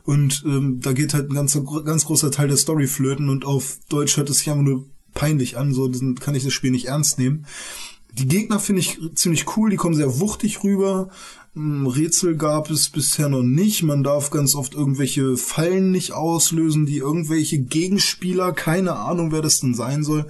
Und 0.04 0.44
ähm, 0.46 0.80
da 0.82 0.94
geht 0.94 1.14
halt 1.14 1.30
ein 1.30 1.36
ganzer, 1.36 1.64
ganz 1.84 2.06
großer 2.06 2.32
Teil 2.32 2.48
der 2.48 2.58
Story 2.58 2.88
flöten 2.88 3.30
und 3.30 3.46
auf 3.46 3.80
Deutsch 3.90 4.18
hört 4.18 4.30
es 4.30 4.40
sich 4.40 4.50
einfach 4.50 4.64
nur 4.64 4.86
peinlich 5.14 5.58
an, 5.58 5.74
so 5.74 5.88
dann 5.88 6.16
kann 6.16 6.36
ich 6.36 6.44
das 6.44 6.54
Spiel 6.54 6.72
nicht 6.72 6.88
ernst 6.88 7.20
nehmen. 7.20 7.46
Die 8.14 8.28
Gegner 8.28 8.60
finde 8.60 8.82
ich 8.82 9.00
ziemlich 9.16 9.58
cool, 9.58 9.70
die 9.70 9.76
kommen 9.76 9.96
sehr 9.96 10.20
wuchtig 10.20 10.64
rüber. 10.64 11.10
Rätsel 11.56 12.36
gab 12.36 12.72
es 12.72 12.90
bisher 12.90 13.30
noch 13.30 13.44
nicht. 13.44 13.84
Man 13.84 14.04
darf 14.04 14.32
ganz 14.32 14.56
oft 14.56 14.74
irgendwelche 14.74 15.38
Fallen 15.38 15.92
nicht 15.92 16.12
auslösen, 16.12 16.88
die 16.88 16.98
irgendwelche 16.98 17.60
Gegenspieler, 17.60 18.54
keine 18.54 18.96
Ahnung, 18.96 19.32
wer 19.32 19.44
das 19.44 19.60
denn 19.60 19.76
sein 19.76 20.04
soll, 20.04 20.26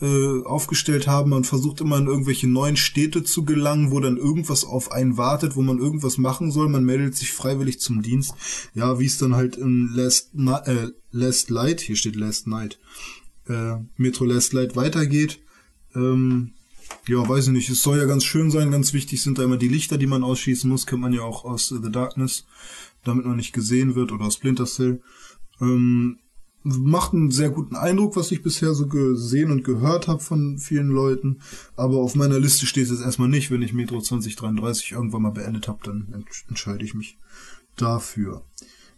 äh, 0.00 0.42
aufgestellt 0.44 1.06
haben. 1.06 1.30
Man 1.30 1.44
versucht 1.44 1.82
immer 1.82 1.98
in 1.98 2.06
irgendwelche 2.06 2.48
neuen 2.48 2.78
Städte 2.78 3.24
zu 3.24 3.44
gelangen, 3.44 3.90
wo 3.90 4.00
dann 4.00 4.16
irgendwas 4.16 4.64
auf 4.64 4.90
einen 4.90 5.18
wartet, 5.18 5.54
wo 5.54 5.60
man 5.60 5.78
irgendwas 5.78 6.16
machen 6.16 6.50
soll. 6.50 6.70
Man 6.70 6.84
meldet 6.84 7.14
sich 7.14 7.32
freiwillig 7.32 7.78
zum 7.78 8.00
Dienst. 8.00 8.32
Ja, 8.74 8.98
wie 8.98 9.06
es 9.06 9.18
dann 9.18 9.36
halt 9.36 9.56
in 9.56 9.90
Last, 9.92 10.34
Ni 10.34 10.54
äh, 10.64 10.88
Last 11.10 11.50
Light, 11.50 11.82
hier 11.82 11.96
steht 11.96 12.16
Last 12.16 12.46
Night, 12.46 12.78
äh, 13.48 13.76
Metro 13.98 14.24
Last 14.24 14.54
Light 14.54 14.76
weitergeht. 14.76 15.40
Ähm, 15.94 16.54
ja, 17.06 17.28
weiß 17.28 17.48
ich 17.48 17.52
nicht. 17.52 17.70
Es 17.70 17.82
soll 17.82 17.98
ja 17.98 18.06
ganz 18.06 18.24
schön 18.24 18.50
sein. 18.50 18.70
Ganz 18.70 18.92
wichtig 18.92 19.22
sind 19.22 19.38
da 19.38 19.44
immer 19.44 19.56
die 19.56 19.68
Lichter, 19.68 19.98
die 19.98 20.06
man 20.06 20.24
ausschießen 20.24 20.68
muss. 20.68 20.86
Kennt 20.86 21.02
man 21.02 21.12
ja 21.12 21.22
auch 21.22 21.44
aus 21.44 21.70
äh, 21.70 21.78
The 21.82 21.90
Darkness, 21.90 22.46
damit 23.04 23.26
man 23.26 23.36
nicht 23.36 23.52
gesehen 23.52 23.94
wird 23.94 24.12
oder 24.12 24.24
aus 24.26 24.34
Splinter 24.34 24.66
Cell. 24.66 25.02
Ähm, 25.60 26.18
macht 26.64 27.12
einen 27.12 27.30
sehr 27.30 27.50
guten 27.50 27.76
Eindruck, 27.76 28.16
was 28.16 28.32
ich 28.32 28.42
bisher 28.42 28.72
so 28.72 28.86
gesehen 28.86 29.50
und 29.50 29.64
gehört 29.64 30.08
habe 30.08 30.20
von 30.20 30.58
vielen 30.58 30.88
Leuten. 30.88 31.40
Aber 31.76 31.98
auf 31.98 32.14
meiner 32.14 32.38
Liste 32.38 32.66
steht 32.66 32.84
es 32.84 32.90
jetzt 32.90 33.02
erstmal 33.02 33.28
nicht. 33.28 33.50
Wenn 33.50 33.62
ich 33.62 33.74
Metro 33.74 34.00
2033 34.00 34.92
irgendwann 34.92 35.22
mal 35.22 35.30
beendet 35.30 35.68
habe, 35.68 35.80
dann 35.84 36.08
ent 36.12 36.26
entscheide 36.48 36.84
ich 36.84 36.94
mich 36.94 37.18
dafür. 37.76 38.44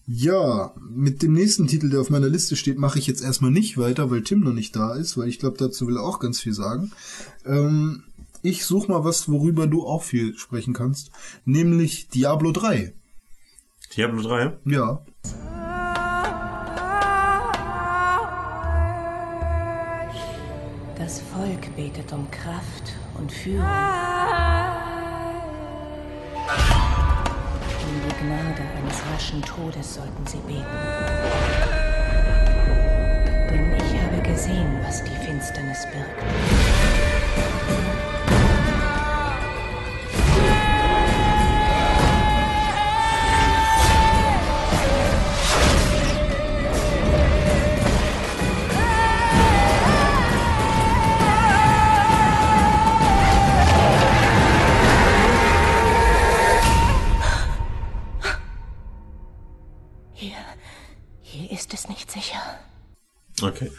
Ja, 0.08 0.72
mit 0.88 1.22
dem 1.22 1.32
nächsten 1.32 1.66
Titel, 1.66 1.90
der 1.90 2.00
auf 2.00 2.10
meiner 2.10 2.28
Liste 2.28 2.54
steht, 2.54 2.78
mache 2.78 3.00
ich 3.00 3.08
jetzt 3.08 3.24
erstmal 3.24 3.50
nicht 3.50 3.76
weiter, 3.76 4.08
weil 4.08 4.22
Tim 4.22 4.38
noch 4.38 4.52
nicht 4.52 4.76
da 4.76 4.94
ist, 4.94 5.18
weil 5.18 5.28
ich 5.28 5.40
glaube, 5.40 5.56
dazu 5.58 5.88
will 5.88 5.96
er 5.96 6.04
auch 6.04 6.20
ganz 6.20 6.38
viel 6.40 6.52
sagen. 6.52 6.92
Ähm, 7.44 8.04
ich 8.40 8.64
suche 8.64 8.92
mal 8.92 9.02
was, 9.02 9.28
worüber 9.28 9.66
du 9.66 9.84
auch 9.84 10.04
viel 10.04 10.38
sprechen 10.38 10.74
kannst, 10.74 11.10
nämlich 11.44 12.08
Diablo 12.08 12.52
3. 12.52 12.94
Diablo 13.96 14.22
3? 14.22 14.58
Ja. 14.66 15.04
Das 20.96 21.20
Volk 21.32 21.74
betet 21.74 22.12
um 22.12 22.30
Kraft 22.30 22.94
und 23.18 23.32
Führung. 23.32 23.66
Gnade 28.26 28.62
eines 28.76 29.00
raschen 29.12 29.40
Todes 29.40 29.94
sollten 29.94 30.26
sie 30.26 30.38
beten. 30.38 30.64
Denn 33.48 33.72
ich 33.76 34.02
habe 34.02 34.20
gesehen, 34.20 34.80
was 34.82 35.04
die 35.04 35.14
Finsternis 35.24 35.86
birgt. 35.92 36.22
Okay. 63.48 63.70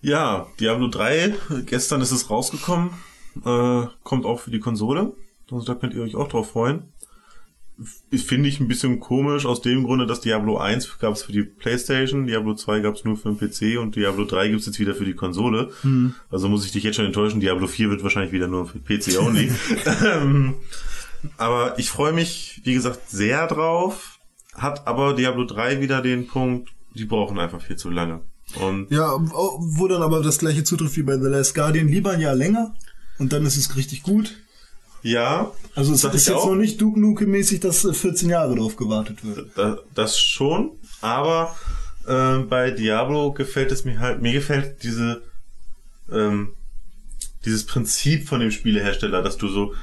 Ja, 0.00 0.48
Diablo 0.58 0.88
3, 0.88 1.34
gestern 1.66 2.00
ist 2.00 2.10
es 2.10 2.28
rausgekommen. 2.28 2.90
Äh, 3.44 3.86
kommt 4.02 4.26
auch 4.26 4.40
für 4.40 4.50
die 4.50 4.60
Konsole. 4.60 5.12
Also 5.50 5.64
da 5.64 5.74
könnt 5.74 5.94
ihr 5.94 6.02
euch 6.02 6.16
auch 6.16 6.28
drauf 6.28 6.50
freuen. 6.50 6.92
Finde 8.10 8.48
ich 8.48 8.60
ein 8.60 8.68
bisschen 8.68 9.00
komisch, 9.00 9.46
aus 9.46 9.60
dem 9.62 9.84
Grunde, 9.84 10.06
dass 10.06 10.20
Diablo 10.20 10.58
1 10.58 10.98
gab 10.98 11.14
es 11.14 11.22
für 11.22 11.32
die 11.32 11.42
Playstation, 11.42 12.26
Diablo 12.26 12.54
2 12.54 12.80
gab 12.80 12.94
es 12.94 13.04
nur 13.04 13.16
für 13.16 13.32
den 13.32 13.38
PC 13.38 13.80
und 13.80 13.96
Diablo 13.96 14.24
3 14.24 14.48
gibt 14.48 14.60
es 14.60 14.66
jetzt 14.66 14.78
wieder 14.78 14.94
für 14.94 15.04
die 15.04 15.14
Konsole. 15.14 15.70
Hm. 15.82 16.14
Also 16.30 16.48
muss 16.48 16.64
ich 16.66 16.72
dich 16.72 16.84
jetzt 16.84 16.96
schon 16.96 17.06
enttäuschen, 17.06 17.40
Diablo 17.40 17.66
4 17.66 17.90
wird 17.90 18.02
wahrscheinlich 18.02 18.32
wieder 18.32 18.46
nur 18.46 18.66
für 18.66 18.78
PC 18.78 19.18
only. 19.18 19.50
Ähm, 20.04 20.54
aber 21.36 21.78
ich 21.78 21.88
freue 21.88 22.12
mich, 22.12 22.60
wie 22.64 22.74
gesagt, 22.74 23.08
sehr 23.08 23.46
drauf. 23.46 24.18
Hat 24.54 24.86
aber 24.86 25.14
Diablo 25.14 25.44
3 25.44 25.80
wieder 25.80 26.02
den 26.02 26.26
Punkt, 26.26 26.70
die 26.94 27.04
brauchen 27.04 27.38
einfach 27.38 27.62
viel 27.62 27.76
zu 27.76 27.90
lange. 27.90 28.20
Und 28.60 28.90
Ja, 28.90 29.16
wo 29.18 29.88
dann 29.88 30.02
aber 30.02 30.22
das 30.22 30.38
gleiche 30.38 30.64
zutrifft 30.64 30.96
wie 30.96 31.02
bei 31.02 31.16
The 31.18 31.28
Last 31.28 31.54
Guardian, 31.54 31.88
lieber 31.88 32.10
ein 32.12 32.20
Jahr 32.20 32.34
länger 32.34 32.74
und 33.18 33.32
dann 33.32 33.44
ist 33.46 33.56
es 33.56 33.76
richtig 33.76 34.02
gut. 34.02 34.34
ja, 35.02 35.50
Also 35.74 35.92
es 35.94 36.04
ist 36.04 36.12
jetzt 36.28 36.30
auch. 36.36 36.46
noch 36.50 36.54
nicht 36.56 36.80
Duke 36.80 36.98
Nukem-mäßig, 37.00 37.60
dass 37.60 37.84
äh, 37.84 37.92
14 37.94 38.28
Jahre 38.30 38.54
drauf 38.56 38.76
gewartet 38.76 39.24
wird. 39.24 39.50
Da, 39.56 39.78
das 39.94 40.18
schon, 40.20 40.70
aber 41.00 41.54
äh, 42.06 42.38
bei 42.38 42.70
Diablo 42.70 43.32
gefällt 43.32 43.72
es 43.72 43.84
mir 43.84 43.98
halt, 44.00 44.22
mir 44.22 44.32
gefällt 44.32 44.82
diese 44.82 45.22
ähm, 46.12 46.50
dieses 47.44 47.64
Prinzip 47.66 48.28
von 48.28 48.38
dem 48.40 48.50
Spielehersteller, 48.52 49.22
dass 49.22 49.36
du 49.36 49.48
so 49.48 49.74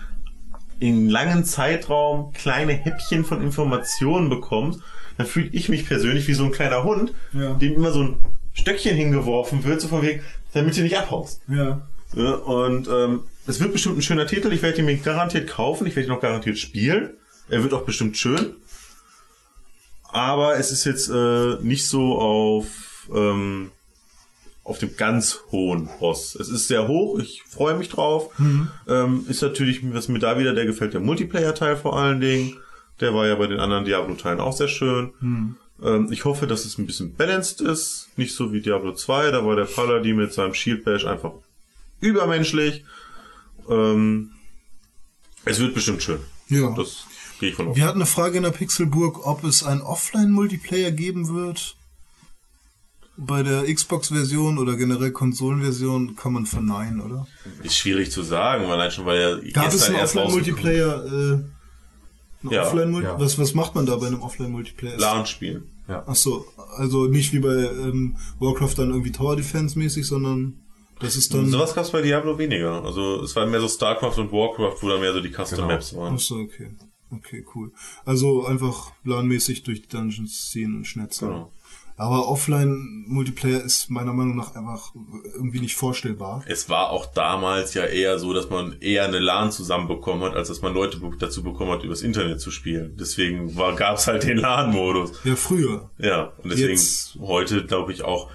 in 0.80 1.10
langen 1.10 1.44
Zeitraum 1.44 2.32
kleine 2.32 2.72
Häppchen 2.72 3.26
von 3.26 3.42
Informationen 3.42 4.30
bekommst, 4.30 4.80
dann 5.18 5.28
fühle 5.28 5.50
ich 5.52 5.68
mich 5.68 5.86
persönlich 5.86 6.28
wie 6.30 6.34
so 6.36 6.46
ein 6.46 6.52
kleiner 6.54 6.84
Hund, 6.84 7.14
Ja. 7.34 7.54
dem 7.56 7.74
immer 7.74 7.92
so 7.92 8.02
ein 8.04 8.16
Stöckchen 8.60 8.96
hingeworfen 8.96 9.64
wird, 9.64 9.82
so 9.82 9.88
von 9.88 10.02
wegen, 10.02 10.22
damit 10.54 10.78
du 10.78 10.82
nicht 10.82 10.98
abhaust. 10.98 11.42
Ja. 11.48 11.82
Ja, 12.16 12.34
und 12.34 12.88
ähm, 12.88 13.24
es 13.46 13.60
wird 13.60 13.72
bestimmt 13.72 13.98
ein 13.98 14.02
schöner 14.02 14.26
Titel. 14.26 14.52
Ich 14.52 14.62
werde 14.62 14.80
ihn 14.80 14.86
mir 14.86 14.98
garantiert 14.98 15.48
kaufen. 15.48 15.86
Ich 15.86 15.96
werde 15.96 16.10
ihn 16.10 16.16
auch 16.16 16.22
garantiert 16.22 16.58
spielen. 16.58 17.12
Er 17.50 17.64
wird 17.64 17.74
auch 17.74 17.84
bestimmt 17.84 18.18
schön. 18.18 18.56
Aber 20.12 20.58
es 20.58 20.72
ist 20.72 20.86
jetzt 20.86 21.10
äh, 21.10 21.58
nicht 21.62 21.88
so 21.88 22.18
auf 22.18 23.08
ähm, 23.14 23.72
auf 24.64 24.78
dem 24.78 24.96
ganz 24.96 25.40
hohen 25.52 25.88
Ross. 26.00 26.36
Es 26.36 26.48
ist 26.50 26.68
sehr 26.68 26.88
hoch. 26.88 27.18
Ich 27.20 27.42
freue 27.48 27.76
mich 27.76 27.90
drauf. 27.90 28.32
Ähm, 28.88 29.26
ist 29.28 29.42
natürlich, 29.42 29.82
was 29.94 30.08
mir 30.10 30.20
da 30.20 30.38
wieder, 30.38 30.54
der 30.54 30.68
gefällt 30.68 30.94
der 30.94 31.02
Multiplayer-Teil 31.02 31.76
vor 31.76 31.98
allen 31.98 32.22
Dingen. 32.22 32.58
Der 33.00 33.14
war 33.16 33.26
ja 33.26 33.34
bei 33.36 33.48
den 33.48 33.60
anderen 33.60 33.86
Diablo-Teilen 33.86 34.40
auch 34.40 34.54
sehr 34.54 34.68
schön. 34.68 35.12
Hm. 35.22 35.56
Ähm, 35.82 36.12
ich 36.12 36.24
hoffe, 36.26 36.46
dass 36.46 36.66
es 36.66 36.78
ein 36.78 36.86
bisschen 36.86 37.16
balanced 37.16 37.62
ist. 37.62 38.09
Nicht 38.20 38.36
so 38.36 38.52
wie 38.54 38.62
Diablo 38.62 38.94
2. 38.94 39.32
Da 39.32 39.46
war 39.46 39.56
der 39.56 39.66
Paladin 39.66 40.18
mit 40.18 40.34
seinem 40.34 40.54
Shield 40.54 40.84
Bash 40.86 41.06
einfach 41.06 41.32
übermenschlich. 42.02 42.84
Ähm, 43.70 44.32
es 45.46 45.60
wird 45.60 45.74
bestimmt 45.74 46.04
schön. 46.04 46.20
Ja. 46.50 46.74
Das 46.76 47.06
gehe 47.40 47.50
ich 47.50 47.56
von 47.56 47.70
aus. 47.70 47.76
Wir 47.78 47.86
hatten 47.86 48.00
eine 48.00 48.06
Frage 48.06 48.38
in 48.38 48.44
der 48.44 48.52
Pixelburg, 48.52 49.26
ob 49.26 49.44
es 49.44 49.64
einen 49.64 49.82
Offline-Multiplayer 49.82 50.92
geben 50.92 51.34
wird. 51.34 51.76
bei 53.22 53.44
der 53.44 53.74
Xbox-Version 53.74 54.58
oder 54.58 54.76
generell 54.78 55.12
Konsolenversion 55.12 56.16
kann 56.16 56.34
man 56.34 56.46
verneinen, 56.46 57.02
oder? 57.02 57.28
Ist 57.64 57.78
schwierig 57.78 58.12
zu 58.12 58.24
sagen, 58.24 58.68
weil 58.70 58.92
schon, 58.92 59.06
weil 59.06 59.20
er 59.20 59.52
Gab 59.52 59.68
es 59.74 59.84
einen 59.84 59.98
Offline-Multiplayer? 59.98 61.06
Äh, 61.06 61.40
Ja, 62.54 62.64
Offline 62.68 63.02
ja. 63.02 63.20
was, 63.20 63.38
was 63.38 63.54
macht 63.54 63.76
man 63.76 63.86
da 63.86 63.96
bei 63.98 64.08
einem 64.08 64.22
Offline-Multiplayer? 64.22 64.98
LAN 64.98 65.26
spielen. 65.26 65.64
Ja. 65.90 66.04
Ach 66.06 66.16
so, 66.16 66.46
also 66.78 67.08
nicht 67.08 67.34
wie 67.34 67.40
bei 67.40 67.56
ähm, 67.56 68.16
Warcraft 68.40 68.76
dann 68.78 68.90
irgendwie 68.92 69.12
Tower 69.12 69.36
Defense 69.36 69.78
mäßig, 69.78 70.06
sondern 70.06 70.60
das 71.00 71.16
ist 71.16 71.34
dann. 71.34 71.50
Sowas 71.50 71.74
gab's 71.74 71.92
bei 71.92 72.02
Diablo 72.02 72.38
weniger. 72.38 72.84
Also 72.84 73.22
es 73.24 73.36
war 73.36 73.46
mehr 73.48 73.60
so 73.62 73.68
StarCraft 73.68 74.18
und 74.20 74.32
Warcraft, 74.32 74.78
wo 74.82 74.90
dann 74.90 75.00
mehr 75.00 75.14
so 75.14 75.22
die 75.22 75.30
Custom 75.32 75.58
Genau. 75.58 75.68
Maps 75.68 75.96
waren. 75.96 76.14
Ach 76.16 76.20
so, 76.20 76.36
okay. 76.36 76.72
Okay, 77.12 77.44
cool. 77.56 77.72
Also 78.06 78.46
einfach 78.46 78.92
LAN-mäßig 79.04 79.64
durch 79.64 79.82
die 79.82 79.88
Dungeons 79.88 80.52
ziehen 80.52 80.76
und 80.76 80.86
schnetzeln. 80.86 81.32
Genau. 81.32 81.52
Aber 82.00 82.30
Offline-Multiplayer 82.30 83.62
ist 83.62 83.90
meiner 83.90 84.14
Meinung 84.14 84.38
nach 84.38 84.56
einfach 84.56 84.94
irgendwie 85.36 85.60
nicht 85.60 85.76
vorstellbar. 85.76 86.44
Es 86.48 86.70
war 86.70 86.92
auch 86.92 87.08
damals 87.08 87.74
ja 87.74 87.84
eher 87.84 88.18
so, 88.20 88.34
dass 88.34 88.50
man 88.50 88.78
eher 88.80 89.04
eine 89.04 89.20
LAN 89.20 89.52
zusammenbekommen 89.52 90.24
hat, 90.24 90.34
als 90.34 90.48
dass 90.48 90.62
man 90.62 90.74
Leute 90.74 91.02
dazu 91.20 91.44
bekommen 91.44 91.72
hat, 91.72 91.84
übers 91.84 92.02
Internet 92.02 92.40
zu 92.40 92.52
spielen. 92.52 92.96
Deswegen 92.98 93.58
war, 93.58 93.76
gab's 93.76 94.08
halt 94.08 94.24
den 94.24 94.38
LAN-Modus. 94.38 95.12
Ja, 95.26 95.36
früher. 95.36 95.90
Ja, 95.98 96.32
und 96.42 96.52
deswegen 96.52 96.70
Jetzt- 96.70 97.18
heute 97.20 97.66
glaube 97.66 97.92
ich 97.92 98.02
auch. 98.04 98.30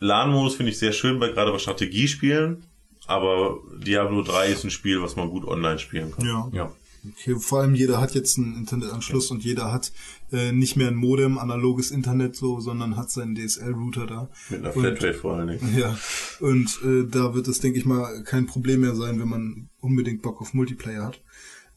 LAN-Modus 0.00 0.56
finde 0.56 0.72
ich 0.72 0.78
sehr 0.80 0.92
schön, 0.92 1.20
bei 1.20 1.28
gerade 1.28 1.52
bei 1.52 1.58
Strategiespielen. 1.58 2.64
Aber 3.06 3.58
Diablo 3.78 4.22
3 4.22 4.48
ist 4.48 4.64
ein 4.64 4.70
Spiel, 4.70 5.02
was 5.02 5.14
man 5.14 5.30
gut 5.30 5.46
online 5.46 5.78
spielen 5.78 6.10
kann. 6.10 6.26
Ja. 6.26 6.48
Ja. 6.52 6.72
Okay, 7.06 7.36
vor 7.38 7.60
allem 7.60 7.74
jeder 7.74 8.00
hat 8.00 8.14
jetzt 8.14 8.38
einen 8.38 8.56
Internetanschluss 8.56 9.30
und 9.30 9.44
jeder 9.44 9.72
hat 9.72 9.92
äh, 10.32 10.52
nicht 10.52 10.76
mehr 10.76 10.88
ein 10.88 10.94
Modem, 10.94 11.36
analoges 11.38 11.90
Internet 11.90 12.34
so, 12.34 12.60
sondern 12.60 12.96
hat 12.96 13.10
seinen 13.10 13.34
DSL-Router 13.34 14.06
da. 14.06 14.30
Mit 14.48 14.60
einer 14.60 14.74
Und- 14.74 14.80
Flatrate 14.82 15.14
vor 15.18 15.36
allen 15.36 15.48
Dingen. 15.48 15.76
Ja, 15.78 15.96
und 16.40 16.80
äh, 16.84 17.06
da 17.08 17.34
wird 17.34 17.48
es, 17.48 17.60
denke 17.60 17.78
ich 17.78 17.84
mal, 17.84 18.22
kein 18.24 18.46
Problem 18.46 18.80
mehr 18.80 18.94
sein, 18.94 19.20
wenn 19.20 19.28
man 19.28 19.68
unbedingt 19.80 20.22
Bock 20.22 20.40
auf 20.40 20.54
Multiplayer 20.54 21.04
hat. 21.04 21.20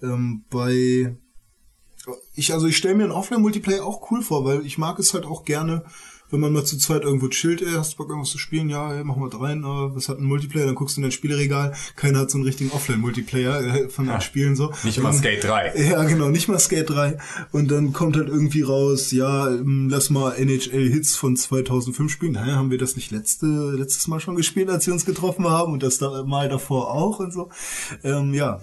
Ähm, 0.02 0.44
bei 0.50 1.16
ich 2.36 2.54
also 2.54 2.68
ich 2.68 2.78
stelle 2.78 2.96
mir 2.96 3.04
einen 3.04 3.12
Offline-Multiplayer 3.12 3.84
auch 3.84 4.12
cool 4.12 4.22
vor, 4.22 4.46
weil 4.46 4.66
ich 4.66 4.78
mag 4.78 4.98
es 5.00 5.14
halt 5.14 5.26
auch 5.26 5.44
gerne, 5.44 5.84
wenn 6.30 6.40
man 6.40 6.52
mal 6.52 6.66
zu 6.66 6.78
zweit 6.78 7.04
irgendwo 7.04 7.30
chillt, 7.30 7.62
ey, 7.62 7.74
hast 7.74 7.94
du 7.94 7.98
Bock 7.98 8.10
irgendwas 8.10 8.32
zu 8.32 8.38
spielen? 8.38 8.70
Ja, 8.70 8.94
ey, 8.94 9.04
machen 9.04 9.22
wir 9.22 9.30
da 9.30 9.38
rein, 9.38 9.64
äh, 9.64 9.96
was 9.96 10.10
hat 10.10 10.20
ein 10.20 10.26
Multiplayer? 10.26 10.66
Dann 10.66 10.76
guckst 10.76 10.98
du 10.98 11.02
in 11.02 11.04
dein 11.04 11.12
Spieleregal, 11.12 11.74
keiner 11.96 12.20
hat 12.20 12.32
so 12.32 12.38
einen 12.38 12.46
richtigen 12.46 12.72
Offline-Multiplayer 12.72 13.64
äh, 13.64 13.90
von 13.90 14.08
den 14.08 14.20
Spielen 14.22 14.56
so. 14.56 14.74
Nicht 14.84 15.02
mal 15.02 15.14
Skate 15.14 15.44
3. 15.44 15.74
ja, 15.92 16.04
genau, 16.04 16.30
nicht 16.30 16.48
mal 16.48 16.60
Skate 16.60 16.90
3. 16.90 17.18
Und 17.52 17.72
dann 17.72 17.94
kommt 17.94 18.18
halt 18.18 18.28
irgendwie 18.28 18.62
raus, 18.62 19.12
ja, 19.12 19.50
ähm, 19.50 19.88
lass 19.90 20.10
mal 20.10 20.32
NHL 20.34 20.90
Hits 20.90 21.16
von 21.16 21.38
2005 21.38 22.12
spielen. 22.12 22.34
Naja, 22.34 22.56
haben 22.56 22.72
wir 22.72 22.78
das 22.78 22.96
nicht 22.96 23.12
letzte, 23.12 23.46
letztes 23.46 24.08
Mal 24.08 24.20
schon 24.20 24.36
gespielt, 24.36 24.70
als 24.70 24.86
wir 24.86 24.94
uns 24.94 25.06
getroffen 25.06 25.48
haben 25.50 25.74
und 25.74 25.84
das 25.84 25.98
da, 25.98 26.24
mal 26.24 26.50
davor 26.50 26.92
auch 26.92 27.20
und 27.20 27.32
so. 27.32 27.50
Ähm, 28.04 28.34
ja. 28.34 28.62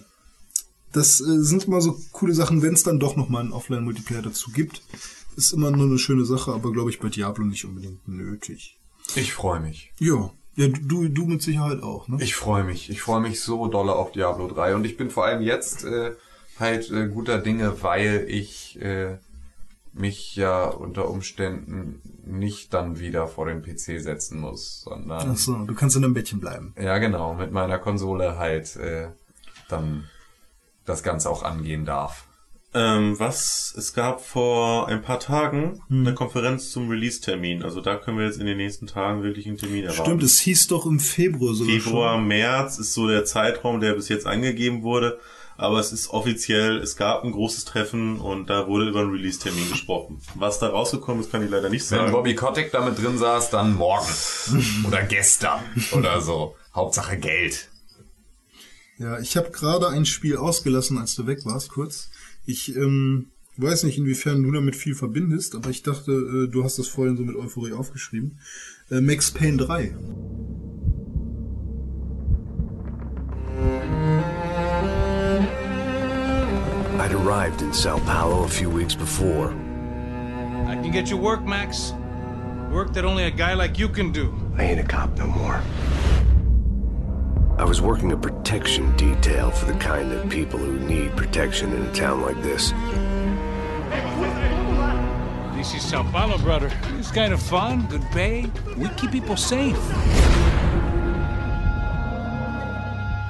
Das 0.92 1.20
äh, 1.20 1.42
sind 1.42 1.64
immer 1.64 1.80
so 1.80 1.98
coole 2.12 2.34
Sachen, 2.34 2.62
wenn 2.62 2.74
es 2.74 2.84
dann 2.84 3.00
doch 3.00 3.16
nochmal 3.16 3.42
einen 3.42 3.52
Offline-Multiplayer 3.52 4.22
dazu 4.22 4.52
gibt. 4.52 4.82
Ist 5.36 5.52
immer 5.52 5.70
nur 5.70 5.86
eine 5.86 5.98
schöne 5.98 6.24
Sache, 6.24 6.52
aber 6.52 6.72
glaube 6.72 6.90
ich 6.90 7.00
bei 7.00 7.08
Diablo 7.08 7.44
nicht 7.44 7.64
unbedingt 7.64 8.06
nötig. 8.08 8.78
Ich 9.16 9.32
freue 9.32 9.60
mich. 9.60 9.92
Ja. 9.98 10.30
Ja, 10.56 10.68
du, 10.68 11.08
du 11.08 11.26
mit 11.26 11.42
Sicherheit 11.42 11.82
auch, 11.82 12.06
ne? 12.06 12.18
Ich 12.20 12.36
freue 12.36 12.62
mich. 12.62 12.88
Ich 12.88 13.02
freue 13.02 13.20
mich 13.20 13.40
so 13.40 13.66
dolle 13.66 13.92
auf 13.94 14.12
Diablo 14.12 14.46
3 14.46 14.76
und 14.76 14.84
ich 14.84 14.96
bin 14.96 15.10
vor 15.10 15.24
allem 15.24 15.42
jetzt 15.42 15.84
äh, 15.84 16.12
halt 16.60 16.90
äh, 16.92 17.08
guter 17.08 17.38
Dinge, 17.38 17.82
weil 17.82 18.26
ich 18.28 18.80
äh, 18.80 19.18
mich 19.92 20.36
ja 20.36 20.66
unter 20.66 21.10
Umständen 21.10 22.00
nicht 22.24 22.72
dann 22.72 23.00
wieder 23.00 23.26
vor 23.26 23.46
den 23.46 23.62
PC 23.62 24.00
setzen 24.00 24.40
muss, 24.40 24.82
sondern 24.82 25.30
Ach 25.32 25.36
so, 25.36 25.54
du 25.64 25.74
kannst 25.74 25.96
in 25.96 26.02
deinem 26.02 26.14
Bettchen 26.14 26.38
bleiben. 26.40 26.72
ja 26.80 26.98
genau 26.98 27.34
mit 27.34 27.50
meiner 27.52 27.78
Konsole 27.78 28.38
halt 28.38 28.76
äh, 28.76 29.08
dann 29.68 30.08
das 30.84 31.02
Ganze 31.02 31.30
auch 31.30 31.42
angehen 31.42 31.84
darf. 31.84 32.26
Ähm, 32.76 33.18
was, 33.20 33.72
es 33.78 33.94
gab 33.94 34.20
vor 34.24 34.88
ein 34.88 35.00
paar 35.00 35.20
Tagen 35.20 35.80
Hm. 35.88 36.06
eine 36.06 36.14
Konferenz 36.14 36.70
zum 36.72 36.88
Release-Termin. 36.88 37.62
Also 37.62 37.80
da 37.80 37.94
können 37.96 38.18
wir 38.18 38.26
jetzt 38.26 38.40
in 38.40 38.46
den 38.46 38.56
nächsten 38.56 38.86
Tagen 38.88 39.22
wirklich 39.22 39.46
einen 39.46 39.58
Termin 39.58 39.84
erwarten. 39.84 40.04
Stimmt, 40.04 40.22
es 40.24 40.40
hieß 40.40 40.66
doch 40.66 40.84
im 40.86 40.98
Februar 40.98 41.54
sogar 41.54 41.72
Februar, 41.72 42.14
schon. 42.16 42.26
März 42.26 42.78
ist 42.78 42.92
so 42.94 43.06
der 43.06 43.24
Zeitraum, 43.24 43.80
der 43.80 43.94
bis 43.94 44.08
jetzt 44.08 44.26
angegeben 44.26 44.82
wurde. 44.82 45.20
Aber 45.56 45.78
es 45.78 45.92
ist 45.92 46.10
offiziell, 46.10 46.78
es 46.78 46.96
gab 46.96 47.22
ein 47.22 47.30
großes 47.30 47.64
Treffen 47.64 48.18
und 48.18 48.50
da 48.50 48.66
wurde 48.66 48.88
über 48.88 49.02
einen 49.02 49.12
Release-Termin 49.12 49.70
gesprochen. 49.70 50.20
Was 50.34 50.58
da 50.58 50.66
rausgekommen 50.70 51.22
ist, 51.22 51.30
kann 51.30 51.44
ich 51.44 51.50
leider 51.50 51.70
nicht 51.70 51.88
Wenn 51.92 51.98
sagen. 52.00 52.10
Bobby 52.12 52.34
Kotick 52.34 52.72
damit 52.72 52.98
drin 53.00 53.18
saß, 53.18 53.50
dann 53.50 53.74
morgen 53.76 54.08
oder 54.88 55.02
gestern 55.04 55.60
oder 55.92 56.20
so. 56.20 56.56
Hauptsache 56.74 57.16
Geld. 57.18 57.70
Ja, 58.98 59.20
ich 59.20 59.36
habe 59.36 59.50
gerade 59.50 59.88
ein 59.88 60.06
Spiel 60.06 60.36
ausgelassen, 60.36 60.98
als 60.98 61.14
du 61.14 61.26
weg 61.28 61.40
warst, 61.44 61.68
kurz. 61.70 62.10
Ich 62.46 62.76
ähm, 62.76 63.28
weiß 63.56 63.84
nicht, 63.84 63.98
inwiefern 63.98 64.42
du 64.42 64.50
damit 64.52 64.76
viel 64.76 64.94
verbindest, 64.94 65.54
aber 65.54 65.70
ich 65.70 65.82
dachte, 65.82 66.12
äh, 66.12 66.48
du 66.48 66.64
hast 66.64 66.78
das 66.78 66.88
vorhin 66.88 67.16
so 67.16 67.24
mit 67.24 67.36
Euphorie 67.36 67.72
aufgeschrieben. 67.72 68.38
Äh, 68.90 69.00
Max 69.00 69.30
Payne 69.30 69.56
3. 69.56 69.94
I'd 76.98 77.12
arrived 77.12 77.62
in 77.62 77.72
Sao 77.72 77.98
Paulo 77.98 78.44
a 78.44 78.48
few 78.48 78.70
weeks 78.70 78.94
before. 78.94 79.52
I 80.66 80.74
can 80.76 80.90
get 80.90 81.10
you 81.10 81.16
work, 81.16 81.44
Max. 81.44 81.92
Work 82.70 82.92
that 82.94 83.04
only 83.04 83.24
a 83.24 83.30
guy 83.30 83.54
like 83.54 83.78
you 83.78 83.88
can 83.88 84.10
do. 84.10 84.32
I 84.56 84.64
ain't 84.64 84.80
a 84.80 84.84
cop 84.84 85.16
no 85.18 85.26
more. 85.26 85.62
I 87.56 87.62
was 87.64 87.80
working 87.80 88.10
a 88.10 88.16
protection 88.16 88.96
detail 88.96 89.52
for 89.52 89.66
the 89.66 89.78
kind 89.78 90.10
of 90.12 90.28
people 90.28 90.58
who 90.58 90.76
need 90.80 91.16
protection 91.16 91.72
in 91.72 91.82
a 91.82 91.92
town 91.94 92.20
like 92.20 92.42
this. 92.42 92.72
This 95.56 95.72
is 95.72 95.88
Sao 95.88 96.02
Paulo, 96.10 96.36
brother. 96.38 96.68
It's 96.98 97.12
kind 97.12 97.32
of 97.32 97.40
fun, 97.40 97.86
good 97.86 98.02
pay. 98.10 98.50
We 98.76 98.88
keep 98.96 99.12
people 99.12 99.36
safe. 99.36 99.78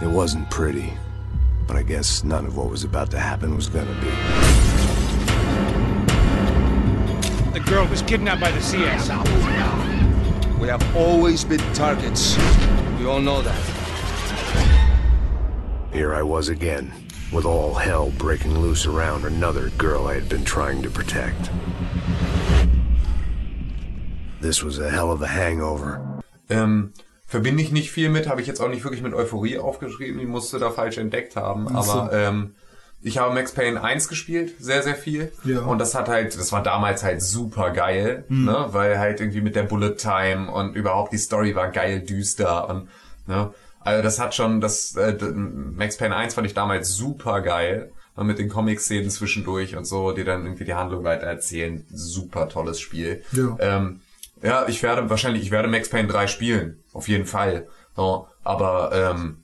It 0.01 0.09
wasn't 0.09 0.49
pretty, 0.49 0.95
but 1.67 1.77
I 1.77 1.83
guess 1.83 2.25
none 2.25 2.47
of 2.47 2.57
what 2.57 2.71
was 2.71 2.83
about 2.83 3.11
to 3.11 3.19
happen 3.19 3.55
was 3.55 3.69
gonna 3.69 3.93
be. 4.01 4.11
The 7.53 7.61
girl 7.61 7.87
was 7.89 8.01
kidnapped 8.01 8.41
by 8.41 8.53
the 8.53 8.63
CS. 8.63 9.11
We 10.59 10.69
have 10.69 10.97
always 10.97 11.45
been 11.45 11.61
targets. 11.75 12.39
We 12.99 13.05
all 13.05 13.21
know 13.21 13.43
that. 13.43 13.84
Here 15.95 16.12
I 16.12 16.23
was 16.23 16.49
again, 16.49 16.93
with 17.33 17.45
all 17.47 17.75
hell 17.75 18.12
breaking 18.19 18.59
loose 18.61 18.85
around 18.87 19.25
another 19.25 19.71
girl 19.79 20.09
I 20.09 20.15
had 20.15 20.29
been 20.29 20.45
trying 20.45 20.83
to 20.83 20.91
protect. 20.91 21.51
This 24.41 24.62
was 24.65 24.79
a 24.81 24.91
hell 24.91 25.12
of 25.12 25.23
a 25.23 25.29
hangover. 25.29 26.21
Ähm, 26.51 26.93
verbinde 27.27 27.62
ich 27.62 27.71
nicht 27.71 27.91
viel 27.93 28.09
mit, 28.11 28.29
habe 28.29 28.41
ich 28.41 28.47
jetzt 28.49 28.61
auch 28.61 28.69
nicht 28.69 28.83
wirklich 28.85 29.03
mit 29.03 29.15
Euphorie 29.15 29.59
aufgeschrieben, 29.59 30.19
die 30.19 30.27
musste 30.27 30.59
da 30.59 30.71
falsch 30.71 30.99
entdeckt 30.99 31.37
haben, 31.37 31.69
Ach 31.73 31.85
so. 31.85 31.93
aber 31.93 32.12
ähm, 32.12 32.55
ich 33.01 33.19
habe 33.19 33.33
Max 33.33 33.53
Payne 33.53 33.83
1 33.83 34.09
gespielt, 34.09 34.55
sehr, 34.59 34.83
sehr 34.83 34.97
viel. 34.97 35.31
Ja. 35.45 35.61
Und 35.61 35.79
das 35.79 35.95
hat 35.95 36.09
halt, 36.09 36.37
das 36.39 36.51
war 36.53 36.62
damals 36.62 37.05
halt 37.05 37.23
super 37.23 37.71
geil, 37.71 38.25
Mhm. 38.29 38.45
ne? 38.47 38.66
Weil 38.73 38.99
halt 38.99 39.21
irgendwie 39.21 39.41
mit 39.43 39.55
der 39.55 39.62
Bullet 39.62 39.95
Time 39.97 40.51
und 40.51 40.75
überhaupt 40.75 41.12
die 41.12 41.19
Story 41.19 41.55
war 41.55 41.69
geil 41.71 42.01
düster 42.01 42.69
und 42.69 42.89
ne? 43.29 43.55
Also 43.85 44.02
das 44.02 44.19
hat 44.19 44.35
schon, 44.35 44.61
das 44.61 44.97
äh, 44.97 45.15
Max 45.35 45.98
Payne 45.98 46.16
1 46.16 46.35
fand 46.35 46.47
ich 46.47 46.55
damals 46.55 46.94
super 46.94 47.40
geil. 47.43 47.93
Und 48.16 48.28
mit 48.28 48.39
den 48.39 48.48
Comic-Szenen 48.48 49.11
zwischendurch 49.11 49.77
und 49.77 49.86
so, 49.86 50.12
die 50.12 50.23
dann 50.23 50.44
irgendwie 50.44 50.65
die 50.65 50.74
Handlung 50.74 51.02
weiter 51.02 51.27
erzählen. 51.27 51.85
Super 51.90 52.48
tolles 52.48 52.78
Spiel. 52.78 53.24
Ja. 53.32 53.56
Ähm, 53.59 54.02
ja, 54.40 54.69
ich 54.69 54.82
werde 54.85 55.11
wahrscheinlich, 55.11 55.43
ich 55.43 55.51
werde 55.51 55.69
Max 55.69 55.89
Payne 55.89 56.06
3 56.06 56.28
spielen. 56.28 56.82
Auf 56.93 57.09
jeden 57.09 57.27
Fall. 57.27 57.66
So, 57.97 58.28
aber 58.44 58.93
ähm, 58.93 59.43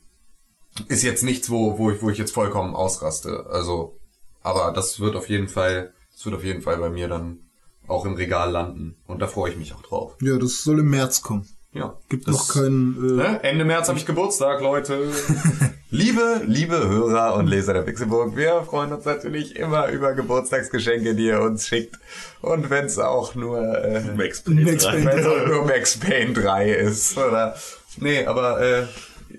ist 0.87 1.03
jetzt 1.03 1.23
nichts, 1.23 1.49
wo, 1.49 1.77
wo 1.77 1.91
ich, 1.91 2.01
wo 2.01 2.09
ich 2.09 2.17
jetzt 2.17 2.33
vollkommen 2.33 2.75
ausraste. 2.75 3.45
Also, 3.49 3.99
aber 4.41 4.71
das 4.71 4.99
wird 4.99 5.17
auf 5.17 5.27
jeden 5.27 5.49
Fall, 5.49 5.93
das 6.13 6.25
wird 6.25 6.35
auf 6.35 6.43
jeden 6.43 6.61
Fall 6.61 6.77
bei 6.77 6.89
mir 6.89 7.09
dann 7.09 7.39
auch 7.87 8.05
im 8.05 8.13
Regal 8.13 8.51
landen. 8.51 8.95
Und 9.05 9.21
da 9.21 9.27
freue 9.27 9.51
ich 9.51 9.57
mich 9.57 9.73
auch 9.73 9.81
drauf. 9.81 10.15
Ja, 10.21 10.37
das 10.37 10.63
soll 10.63 10.79
im 10.79 10.89
März 10.89 11.21
kommen. 11.21 11.45
Ja. 11.73 11.97
Gibt 12.09 12.27
Das- 12.27 12.35
noch 12.35 12.53
keinen. 12.53 13.19
Äh, 13.19 13.23
Ne? 13.23 13.39
Ende 13.43 13.63
März 13.65 13.87
habe 13.87 13.97
ich 13.97 14.05
Geburtstag, 14.05 14.61
Leute. 14.61 15.09
liebe, 15.89 16.41
liebe 16.45 16.77
Hörer 16.87 17.35
und 17.35 17.47
Leser 17.47 17.73
der 17.73 17.83
Pixelburg, 17.83 18.35
wir 18.35 18.63
freuen 18.63 18.91
uns 18.91 19.05
natürlich 19.05 19.55
immer 19.55 19.87
über 19.87 20.13
Geburtstagsgeschenke, 20.13 21.15
die 21.15 21.27
ihr 21.27 21.39
uns 21.41 21.67
schickt. 21.67 21.97
Und 22.41 22.69
wenn 22.69 22.85
es 22.85 22.99
auch 22.99 23.35
nur 23.35 23.59
äh, 23.83 24.01
Max 24.17 24.41
Payne 24.41 24.61
Max 24.63 24.83
3. 24.83 24.91
Payne 24.91 25.05
wenn 25.05 25.19
es 25.19 25.25
auch 25.25 25.47
nur 25.47 25.65
Max 25.65 25.97
Payne 25.97 26.33
3 26.33 26.71
ist, 26.71 27.17
oder? 27.17 27.55
Nee, 27.97 28.25
aber 28.25 28.61
äh, 28.61 28.83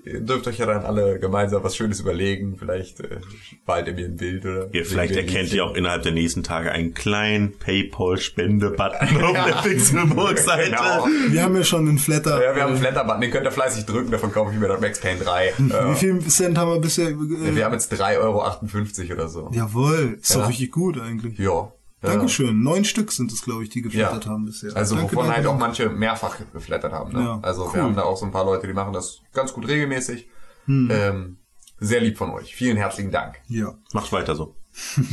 ihr 0.05 0.21
dürft 0.21 0.47
euch 0.47 0.57
ja 0.57 0.65
dann 0.65 0.83
alle 0.83 1.19
gemeinsam 1.19 1.63
was 1.63 1.75
Schönes 1.75 1.99
überlegen. 1.99 2.57
Vielleicht 2.57 2.99
äh, 2.99 3.17
malt 3.65 3.87
ihr 3.87 3.93
mir 3.93 4.05
ein 4.05 4.15
Bild 4.17 4.45
oder. 4.45 4.69
Ihr 4.73 4.85
vielleicht 4.85 5.15
erkennt 5.15 5.53
ihr 5.53 5.65
auch 5.65 5.75
innerhalb 5.75 6.03
der 6.03 6.11
nächsten 6.11 6.43
Tage 6.43 6.71
einen 6.71 6.93
kleinen 6.93 7.53
Paypal-Spende-Button 7.59 9.23
auf 9.23 9.33
der 9.33 9.61
Pixelburg-Seite. 9.69 10.71
Genau. 10.71 11.07
Wir 11.29 11.43
haben 11.43 11.55
ja 11.55 11.63
schon 11.63 11.87
einen 11.87 11.97
Flatter. 11.97 12.43
Ja, 12.43 12.55
wir 12.55 12.63
haben 12.63 12.71
einen 12.71 12.81
Flatter-Button, 12.81 13.21
den 13.21 13.31
könnt 13.31 13.45
ihr 13.45 13.51
fleißig 13.51 13.85
drücken, 13.85 14.11
davon 14.11 14.31
kaufe 14.31 14.53
ich 14.53 14.59
mir 14.59 14.67
das 14.67 14.81
Max 14.81 14.99
Payne 14.99 15.19
3. 15.19 15.53
Wie 15.57 15.71
Äh, 15.73 15.95
viel 15.95 16.19
Cent 16.27 16.57
haben 16.57 16.71
wir 16.71 16.79
bisher? 16.79 17.09
Äh, 17.09 17.55
wir 17.55 17.65
haben 17.65 17.73
jetzt 17.73 17.91
3,58 17.93 18.19
Euro 18.19 19.13
oder 19.13 19.27
so. 19.27 19.49
Jawohl, 19.53 20.17
ist 20.21 20.33
Ja. 20.33 20.41
doch 20.41 20.49
richtig 20.49 20.71
gut 20.71 20.99
eigentlich. 20.99 21.37
Ja. 21.37 21.71
Ja. 22.03 22.09
Dankeschön. 22.09 22.61
Neun 22.61 22.83
Stück 22.83 23.11
sind 23.13 23.31
es, 23.31 23.43
glaube 23.43 23.63
ich, 23.63 23.69
die 23.69 23.81
geflattert 23.81 24.27
haben 24.27 24.45
bisher. 24.45 24.75
Also 24.75 24.95
danke, 24.95 25.13
wovon 25.13 25.27
danke, 25.27 25.37
halt 25.37 25.47
auch 25.47 25.51
danke. 25.51 25.65
manche 25.65 25.89
mehrfach 25.89 26.37
geflattert 26.51 26.91
haben. 26.91 27.13
Ne? 27.13 27.19
Ja, 27.19 27.39
also 27.41 27.67
cool. 27.67 27.75
wir 27.75 27.83
haben 27.83 27.95
da 27.95 28.03
auch 28.03 28.17
so 28.17 28.25
ein 28.25 28.31
paar 28.31 28.43
Leute, 28.43 28.67
die 28.67 28.73
machen 28.73 28.91
das 28.91 29.21
ganz 29.33 29.53
gut 29.53 29.67
regelmäßig. 29.67 30.27
Hm. 30.65 30.89
Ähm, 30.91 31.37
sehr 31.79 32.01
lieb 32.01 32.17
von 32.17 32.29
euch. 32.31 32.55
Vielen 32.55 32.75
herzlichen 32.75 33.11
Dank. 33.11 33.41
Ja. 33.47 33.73
Macht 33.93 34.11
weiter 34.11 34.35
so. 34.35 34.55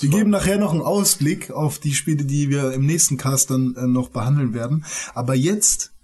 Wir 0.00 0.10
geben 0.10 0.28
nachher 0.28 0.58
noch 0.58 0.72
einen 0.72 0.82
Ausblick 0.82 1.50
auf 1.50 1.78
die 1.78 1.94
Spiele, 1.94 2.26
die 2.26 2.50
wir 2.50 2.72
im 2.72 2.84
nächsten 2.84 3.16
Cast 3.16 3.50
dann 3.50 3.74
äh, 3.76 3.86
noch 3.86 4.10
behandeln 4.10 4.52
werden. 4.52 4.84
Aber 5.14 5.34
jetzt 5.34 5.94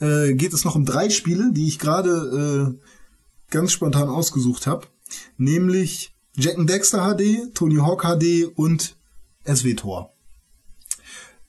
äh, 0.00 0.34
geht 0.34 0.52
es 0.52 0.66
noch 0.66 0.74
um 0.74 0.84
drei 0.84 1.08
Spiele, 1.08 1.50
die 1.52 1.66
ich 1.66 1.78
gerade 1.78 2.76
äh, 2.76 3.50
ganz 3.50 3.72
spontan 3.72 4.10
ausgesucht 4.10 4.66
habe. 4.66 4.86
Nämlich 5.38 6.14
Jack 6.36 6.58
and 6.58 6.68
Dexter 6.68 7.14
HD, 7.14 7.54
Tony 7.54 7.76
Hawk 7.76 8.02
HD 8.02 8.52
und 8.54 8.97
SW 9.54 9.74
Tor. 9.74 10.12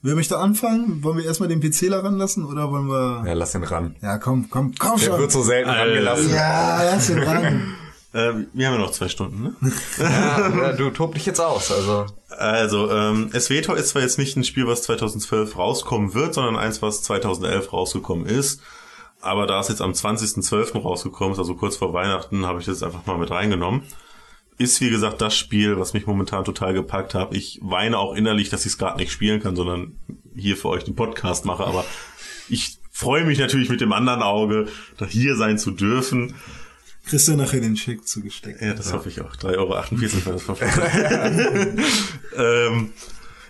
Wer 0.02 0.16
möchte 0.16 0.38
anfangen? 0.38 1.04
Wollen 1.04 1.18
wir 1.18 1.26
erstmal 1.26 1.50
den 1.50 1.60
PCler 1.60 2.04
ranlassen 2.04 2.46
oder 2.46 2.72
wollen 2.72 2.88
wir... 2.88 3.24
Ja, 3.28 3.34
lass 3.34 3.54
ihn 3.54 3.64
ran. 3.64 3.98
Ja, 4.02 4.18
komm, 4.18 4.50
komm, 4.50 4.74
komm 4.80 4.98
Der 4.98 5.06
schon. 5.08 5.20
wird 5.20 5.32
so 5.32 5.44
selten 5.44 5.70
rangelassen. 5.70 6.30
Ja, 6.34 6.84
lass 6.84 7.10
ihn 7.10 7.20
ran. 7.20 7.76
Äh, 8.12 8.34
wir 8.54 8.66
haben 8.66 8.74
ja 8.74 8.80
noch 8.80 8.90
zwei 8.90 9.08
Stunden, 9.08 9.44
ne? 9.44 9.54
Ja, 10.00 10.50
ja, 10.50 10.72
du 10.72 10.90
tob 10.90 11.14
dich 11.14 11.28
jetzt 11.28 11.40
aus. 11.40 11.72
Also 11.72 12.08
Also, 12.36 12.90
ähm, 12.90 13.30
SWTOR 13.32 13.78
ist 13.78 13.90
zwar 13.90 14.02
jetzt 14.02 14.18
nicht 14.18 14.36
ein 14.36 14.44
Spiel, 14.44 14.66
was 14.66 14.82
2012 14.82 15.56
rauskommen 15.56 16.16
wird, 16.16 16.34
sondern 16.34 16.56
eins, 16.56 16.82
was 16.82 17.04
2011 17.04 17.72
rausgekommen 17.72 18.26
ist. 18.26 18.62
Aber 19.22 19.46
da 19.46 19.60
es 19.60 19.68
jetzt 19.68 19.84
am 19.84 19.92
20.12. 19.92 20.82
rausgekommen 20.82 21.34
ist, 21.34 21.38
also 21.38 21.54
kurz 21.54 21.76
vor 21.76 21.94
Weihnachten, 21.94 22.48
habe 22.48 22.60
ich 22.60 22.66
das 22.66 22.82
einfach 22.82 23.06
mal 23.06 23.20
mit 23.20 23.30
reingenommen. 23.30 23.84
Ist, 24.60 24.82
wie 24.82 24.90
gesagt, 24.90 25.22
das 25.22 25.36
Spiel, 25.36 25.80
was 25.80 25.94
mich 25.94 26.06
momentan 26.06 26.44
total 26.44 26.74
gepackt 26.74 27.16
hat. 27.16 27.34
Ich 27.34 27.60
weine 27.62 27.98
auch 27.98 28.14
innerlich, 28.14 28.50
dass 28.50 28.66
ich 28.66 28.74
es 28.74 28.78
gerade 28.78 28.98
nicht 28.98 29.12
spielen 29.12 29.42
kann, 29.42 29.56
sondern 29.56 29.98
hier 30.36 30.58
für 30.58 30.68
euch 30.68 30.84
den 30.84 30.96
Podcast 30.96 31.46
mache. 31.46 31.66
Aber 31.66 31.86
ich 32.50 32.78
freue 32.92 33.24
mich 33.24 33.40
natürlich 33.40 33.70
mit 33.70 33.80
dem 33.80 33.94
anderen 33.94 34.22
Auge, 34.22 34.68
da 34.98 35.06
hier 35.06 35.38
sein 35.38 35.58
zu 35.58 35.72
dürfen. 35.72 36.36
Kriegst 37.06 37.28
du 37.30 37.38
nachher 37.38 37.62
den 37.62 37.76
Check 37.76 38.06
zugesteckt. 38.06 38.62
Ja, 38.62 38.74
das 38.74 38.94
hoffe 38.94 39.10
ich 39.10 39.22
auch. 39.22 39.34
3,48 39.36 39.58
Euro 39.58 39.70
war 40.26 40.34
das 40.34 40.44
Verfahren. 40.44 41.84
ähm, 42.36 42.90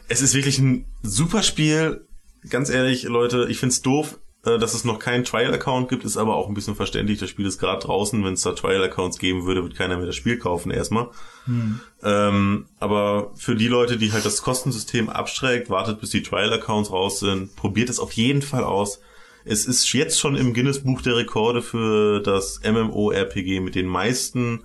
es 0.07 0.21
ist 0.21 0.33
wirklich 0.35 0.59
ein 0.59 0.85
super 1.01 1.43
Spiel. 1.43 2.07
Ganz 2.49 2.69
ehrlich, 2.69 3.03
Leute, 3.03 3.47
ich 3.49 3.57
find's 3.57 3.81
doof, 3.81 4.13
äh, 4.13 4.28
dass 4.43 4.73
es 4.73 4.85
noch 4.85 4.99
keinen 4.99 5.25
Trial-Account 5.25 5.89
gibt, 5.89 6.05
ist 6.05 6.15
aber 6.15 6.35
auch 6.35 6.47
ein 6.47 6.53
bisschen 6.53 6.75
verständlich. 6.75 7.19
Das 7.19 7.29
Spiel 7.29 7.45
ist 7.45 7.59
gerade 7.59 7.85
draußen. 7.85 8.23
Wenn 8.23 8.33
es 8.33 8.41
da 8.41 8.53
Trial-Accounts 8.53 9.19
geben 9.19 9.45
würde, 9.45 9.63
wird 9.63 9.75
keiner 9.75 9.97
mehr 9.97 10.05
das 10.05 10.15
Spiel 10.15 10.37
kaufen 10.37 10.71
erstmal. 10.71 11.09
Hm. 11.45 11.81
Ähm, 12.03 12.65
aber 12.79 13.31
für 13.35 13.55
die 13.55 13.67
Leute, 13.67 13.97
die 13.97 14.13
halt 14.13 14.23
das 14.23 14.41
Kostensystem 14.41 15.09
abschreckt, 15.09 15.69
wartet 15.69 15.99
bis 15.99 16.11
die 16.11 16.23
Trial-Accounts 16.23 16.91
raus 16.91 17.19
sind, 17.19 17.55
probiert 17.57 17.89
es 17.89 17.99
auf 17.99 18.13
jeden 18.13 18.41
Fall 18.41 18.63
aus. 18.63 19.01
Es 19.43 19.65
ist 19.65 19.91
jetzt 19.91 20.19
schon 20.19 20.35
im 20.35 20.53
Guinness-Buch 20.53 21.01
der 21.01 21.17
Rekorde 21.17 21.61
für 21.61 22.21
das 22.21 22.61
MMORPG 22.63 23.59
mit 23.59 23.75
den 23.75 23.87
meisten, 23.87 24.63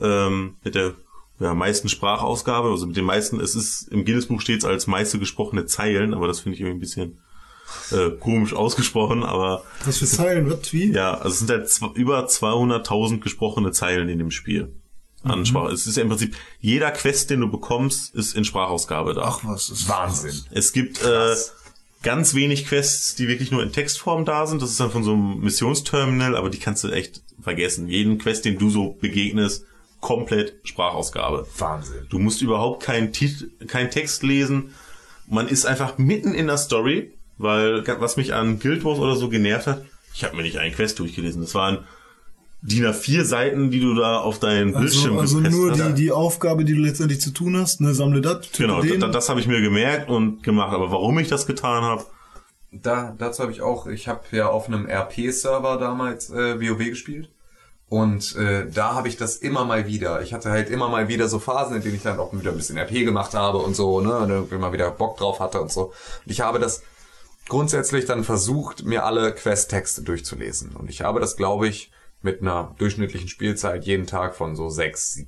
ähm, 0.00 0.56
mit 0.64 0.74
der 0.74 0.94
ja, 1.40 1.52
meisten 1.52 1.88
Sprachausgabe, 1.88 2.70
also 2.70 2.86
mit 2.86 2.96
den 2.96 3.04
meisten, 3.04 3.40
es 3.40 3.54
ist, 3.54 3.88
im 3.88 4.04
Guinness-Buch 4.04 4.40
steht 4.40 4.60
es 4.60 4.64
als 4.64 4.86
meiste 4.86 5.18
gesprochene 5.18 5.66
Zeilen, 5.66 6.14
aber 6.14 6.26
das 6.26 6.40
finde 6.40 6.54
ich 6.54 6.60
irgendwie 6.60 6.78
ein 6.78 6.80
bisschen 6.80 7.18
äh, 7.92 8.10
komisch 8.20 8.52
ausgesprochen, 8.54 9.22
aber 9.22 9.64
Was 9.84 9.98
für 9.98 10.06
Zeilen, 10.06 10.50
was, 10.50 10.72
wie? 10.72 10.92
ja, 10.92 11.14
also 11.14 11.28
es 11.30 11.38
sind 11.40 11.50
halt 11.50 11.96
über 11.96 12.26
200.000 12.26 13.20
gesprochene 13.20 13.72
Zeilen 13.72 14.08
in 14.08 14.18
dem 14.18 14.30
Spiel. 14.30 14.74
An 15.22 15.38
Mhm. 15.40 15.46
Sprache. 15.46 15.72
Es 15.72 15.86
ist 15.86 15.96
ja 15.96 16.02
im 16.02 16.10
Prinzip, 16.10 16.36
jeder 16.60 16.90
Quest, 16.90 17.30
den 17.30 17.40
du 17.40 17.50
bekommst, 17.50 18.14
ist 18.14 18.34
in 18.36 18.44
Sprachausgabe 18.44 19.14
da. 19.14 19.22
Ach 19.24 19.40
was, 19.44 19.70
ist 19.70 19.88
Wahnsinn. 19.88 20.38
Es 20.50 20.72
gibt 20.72 21.02
äh, 21.02 21.34
ganz 22.02 22.34
wenig 22.34 22.66
Quests, 22.66 23.14
die 23.14 23.26
wirklich 23.26 23.50
nur 23.50 23.62
in 23.62 23.72
Textform 23.72 24.26
da 24.26 24.46
sind. 24.46 24.60
Das 24.60 24.70
ist 24.70 24.80
dann 24.80 24.90
von 24.90 25.02
so 25.02 25.12
einem 25.14 25.40
Missionsterminal, 25.40 26.36
aber 26.36 26.50
die 26.50 26.58
kannst 26.58 26.84
du 26.84 26.88
echt 26.90 27.22
vergessen. 27.40 27.88
Jeden 27.88 28.18
Quest, 28.18 28.44
den 28.44 28.58
du 28.58 28.68
so 28.68 28.98
begegnest, 29.00 29.64
komplett 30.00 30.56
Sprachausgabe. 30.64 31.46
Wahnsinn. 31.56 32.06
Du 32.10 32.18
musst 32.18 32.42
überhaupt 32.42 32.82
keinen 32.82 33.14
Tit 33.14 33.50
keinen 33.66 33.90
Text 33.90 34.22
lesen. 34.22 34.74
Man 35.26 35.48
ist 35.48 35.64
einfach 35.64 35.96
mitten 35.96 36.34
in 36.34 36.48
der 36.48 36.58
Story, 36.58 37.14
weil 37.38 37.84
was 38.00 38.16
mich 38.16 38.34
an 38.34 38.58
Guild 38.58 38.84
Wars 38.84 38.98
oder 38.98 39.16
so 39.16 39.28
genervt 39.28 39.66
hat, 39.66 39.82
ich 40.14 40.24
habe 40.24 40.36
mir 40.36 40.42
nicht 40.42 40.58
einen 40.58 40.74
Quest 40.74 40.98
durchgelesen. 40.98 41.40
Das 41.42 41.54
waren 41.54 41.84
DIN 42.62 42.86
A4 42.86 43.24
Seiten, 43.24 43.70
die 43.70 43.80
du 43.80 43.94
da 43.94 44.18
auf 44.20 44.38
deinen 44.38 44.72
Bildschirm 44.72 45.18
Also, 45.18 45.36
also 45.36 45.36
gepresst 45.38 45.56
nur 45.56 45.70
hast. 45.72 45.80
die, 45.88 45.94
die 46.04 46.12
Aufgabe, 46.12 46.64
die 46.64 46.74
du 46.74 46.80
letztendlich 46.80 47.20
zu 47.20 47.30
tun 47.32 47.56
hast, 47.58 47.80
ne, 47.80 47.92
sammle 47.94 48.20
das, 48.22 48.50
Genau, 48.56 48.80
den. 48.80 49.00
das, 49.00 49.10
das 49.10 49.28
habe 49.28 49.40
ich 49.40 49.46
mir 49.46 49.60
gemerkt 49.60 50.08
und 50.08 50.42
gemacht. 50.42 50.72
Aber 50.72 50.90
warum 50.90 51.18
ich 51.18 51.28
das 51.28 51.46
getan 51.46 51.82
habe, 51.82 52.04
Da, 52.72 53.14
dazu 53.18 53.42
habe 53.42 53.52
ich 53.52 53.60
auch, 53.60 53.86
ich 53.86 54.08
habe 54.08 54.22
ja 54.32 54.48
auf 54.48 54.66
einem 54.68 54.86
RP-Server 54.88 55.76
damals 55.78 56.30
äh, 56.30 56.58
WoW 56.60 56.78
gespielt. 56.78 57.28
Und 57.90 58.34
äh, 58.36 58.66
da 58.72 58.94
habe 58.94 59.08
ich 59.08 59.16
das 59.18 59.36
immer 59.36 59.64
mal 59.66 59.86
wieder. 59.86 60.22
Ich 60.22 60.32
hatte 60.32 60.50
halt 60.50 60.70
immer 60.70 60.88
mal 60.88 61.06
wieder 61.08 61.28
so 61.28 61.38
Phasen, 61.38 61.76
in 61.76 61.82
denen 61.82 61.96
ich 61.96 62.02
dann 62.02 62.18
auch 62.18 62.32
wieder 62.32 62.50
ein 62.50 62.56
bisschen 62.56 62.78
RP 62.78 63.04
gemacht 63.04 63.34
habe 63.34 63.58
und 63.58 63.76
so, 63.76 64.00
ne, 64.00 64.16
und 64.18 64.30
irgendwie 64.30 64.56
mal 64.56 64.72
wieder 64.72 64.90
Bock 64.90 65.18
drauf 65.18 65.38
hatte 65.38 65.60
und 65.60 65.70
so. 65.70 65.92
Und 66.24 66.32
ich 66.32 66.40
habe 66.40 66.58
das 66.58 66.82
grundsätzlich 67.48 68.04
dann 68.06 68.24
versucht, 68.24 68.84
mir 68.84 69.04
alle 69.04 69.34
Quest-Texte 69.34 70.02
durchzulesen. 70.02 70.74
Und 70.76 70.90
ich 70.90 71.02
habe 71.02 71.20
das, 71.20 71.36
glaube 71.36 71.68
ich, 71.68 71.92
mit 72.22 72.40
einer 72.40 72.74
durchschnittlichen 72.78 73.28
Spielzeit 73.28 73.84
jeden 73.84 74.06
Tag 74.06 74.34
von 74.34 74.56
so 74.56 74.70
sechs 74.70 75.20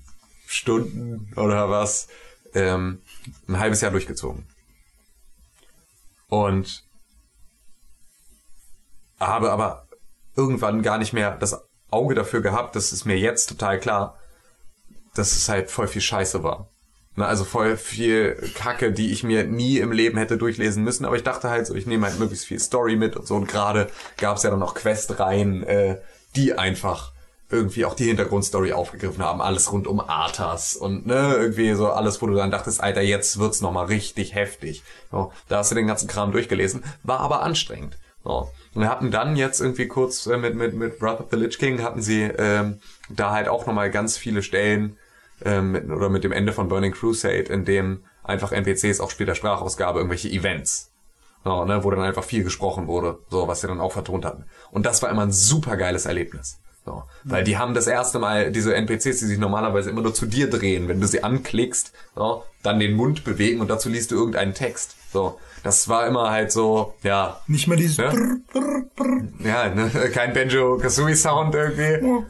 Stunden 0.47 1.33
oder 1.37 1.69
was 1.69 2.09
ähm, 2.55 3.03
ein 3.49 3.59
halbes 3.59 3.81
Jahr 3.81 3.91
durchgezogen. 3.91 4.47
Und 6.29 6.85
habe 9.21 9.53
aber 9.53 9.87
irgendwann 10.37 10.83
gar 10.83 10.99
nicht 10.99 11.13
mehr 11.13 11.37
das 11.37 11.63
Auge 11.91 12.15
dafür 12.15 12.41
gehabt, 12.41 12.77
das 12.77 12.93
ist 12.93 13.05
mir 13.05 13.19
jetzt 13.19 13.49
total 13.49 13.79
klar, 13.79 14.19
dass 15.15 15.33
es 15.33 15.49
halt 15.49 15.71
voll 15.71 15.89
viel 15.89 16.03
Scheiße 16.03 16.43
war. 16.43 16.69
Na, 17.17 17.27
also 17.27 17.45
voll 17.45 17.79
viel 17.79 18.35
Kacke, 18.55 18.93
die 18.93 19.11
ich 19.11 19.23
mir 19.23 19.45
nie 19.45 19.79
im 19.79 19.91
Leben 19.91 20.19
hätte 20.19 20.37
durchlesen 20.37 20.85
müssen. 20.85 21.07
Aber 21.07 21.17
ich 21.17 21.23
dachte 21.23 21.49
halt 21.49 21.67
so, 21.67 21.75
ich 21.75 21.87
nehme 21.87 22.07
halt 22.07 22.19
möglichst 22.19 22.47
viel 22.47 22.61
Story 22.61 22.97
mit 22.97 23.17
und 23.17 23.27
so. 23.27 23.37
Und 23.37 23.49
gerade 23.49 23.89
gab 24.19 24.37
es 24.37 24.43
ja 24.43 24.51
dann 24.51 24.59
noch 24.59 24.75
Questreihen, 24.75 25.63
äh, 25.63 25.97
die 26.37 26.59
einfach 26.59 27.13
irgendwie 27.49 27.85
auch 27.85 27.95
die 27.95 28.05
Hintergrundstory 28.05 28.73
aufgegriffen 28.73 29.25
haben. 29.25 29.41
Alles 29.41 29.73
rund 29.73 29.87
um 29.87 30.01
Arthas 30.01 30.77
und 30.77 31.07
ne, 31.07 31.35
irgendwie 31.37 31.75
so 31.75 31.91
alles, 31.91 32.21
wo 32.21 32.27
du 32.27 32.35
dann 32.35 32.51
dachtest, 32.51 32.83
Alter, 32.83 33.03
jetzt 33.03 33.39
wird's 33.39 33.61
nochmal 33.61 33.87
richtig 33.87 34.35
heftig. 34.35 34.83
So, 35.11 35.33
da 35.49 35.59
hast 35.59 35.71
du 35.71 35.75
den 35.75 35.87
ganzen 35.87 36.09
Kram 36.09 36.33
durchgelesen. 36.33 36.85
War 37.03 37.21
aber 37.21 37.43
anstrengend. 37.43 37.97
So. 38.25 38.51
Und 38.75 38.83
wir 38.83 38.91
hatten 38.91 39.11
dann 39.11 39.37
jetzt 39.37 39.61
irgendwie 39.61 39.87
kurz 39.87 40.27
äh, 40.27 40.37
mit, 40.37 40.55
mit, 40.55 40.75
mit 40.75 41.01
Wrath 41.01 41.21
of 41.21 41.27
the 41.31 41.37
Lich 41.37 41.59
King 41.59 41.83
hatten 41.83 42.03
sie 42.03 42.25
ähm, 42.25 42.81
da 43.09 43.31
halt 43.31 43.49
auch 43.49 43.67
nochmal 43.67 43.91
ganz 43.91 44.19
viele 44.19 44.43
Stellen 44.43 44.99
ähm, 45.45 45.73
mit, 45.73 45.91
oder 45.91 46.09
mit 46.09 46.25
dem 46.25 46.33
Ende 46.33 46.53
von 46.53 46.69
Burning 46.69 46.93
Crusade, 46.93 47.45
in 47.45 47.65
dem 47.65 48.05
einfach 48.23 48.53
NPCs 48.53 49.01
auch 49.01 49.11
später 49.11 49.35
Sprachausgabe 49.35 49.99
irgendwelche 49.99 50.29
Events, 50.29 50.93
so, 51.45 51.65
ne, 51.65 51.85
wo 51.85 51.91
dann 51.91 52.01
einfach 52.01 52.25
viel 52.25 52.45
gesprochen 52.45 52.87
wurde, 52.87 53.19
so 53.31 53.47
was 53.49 53.61
sie 53.61 53.69
dann 53.69 53.81
auch 53.81 53.93
vertont 53.93 54.25
hatten. 54.25 54.45
Und 54.71 54.87
das 54.87 55.03
war 55.03 55.11
immer 55.11 55.23
ein 55.23 55.33
super 55.33 55.77
geiles 55.77 56.07
Erlebnis. 56.07 56.59
So, 56.85 57.03
weil 57.25 57.43
die 57.43 57.59
haben 57.59 57.75
das 57.75 57.89
erste 57.89 58.21
Mal 58.21 58.53
diese 58.53 58.73
NPCs, 58.73 59.03
die 59.03 59.27
sich 59.27 59.39
normalerweise 59.39 59.91
immer 59.91 60.03
nur 60.03 60.15
zu 60.15 60.25
dir 60.25 60.49
drehen, 60.49 60.87
wenn 60.87 61.01
du 61.01 61.09
sie 61.09 61.25
anklickst, 61.25 61.93
so, 62.15 62.45
dann 62.63 62.79
den 62.79 62.95
Mund 62.95 63.25
bewegen 63.25 63.61
und 63.61 63.69
dazu 63.69 63.89
liest 63.89 64.13
du 64.13 64.15
irgendeinen 64.15 64.55
Text. 64.55 64.95
So, 65.13 65.41
das 65.65 65.89
war 65.89 66.07
immer 66.07 66.31
halt 66.31 66.53
so, 66.53 66.95
ja. 67.03 67.41
Nicht 67.49 67.67
mal 67.67 67.77
dieses 67.77 67.97
Ja? 67.97 68.11
Brr, 68.11 68.39
brr, 68.53 68.83
brr. 68.95 69.23
Ja, 69.45 69.69
ne, 69.69 69.91
kein 70.13 70.33
Banjo 70.33 70.79
Kazooie 70.79 71.17
Sound 71.17 71.57
irgendwie. 71.57 72.25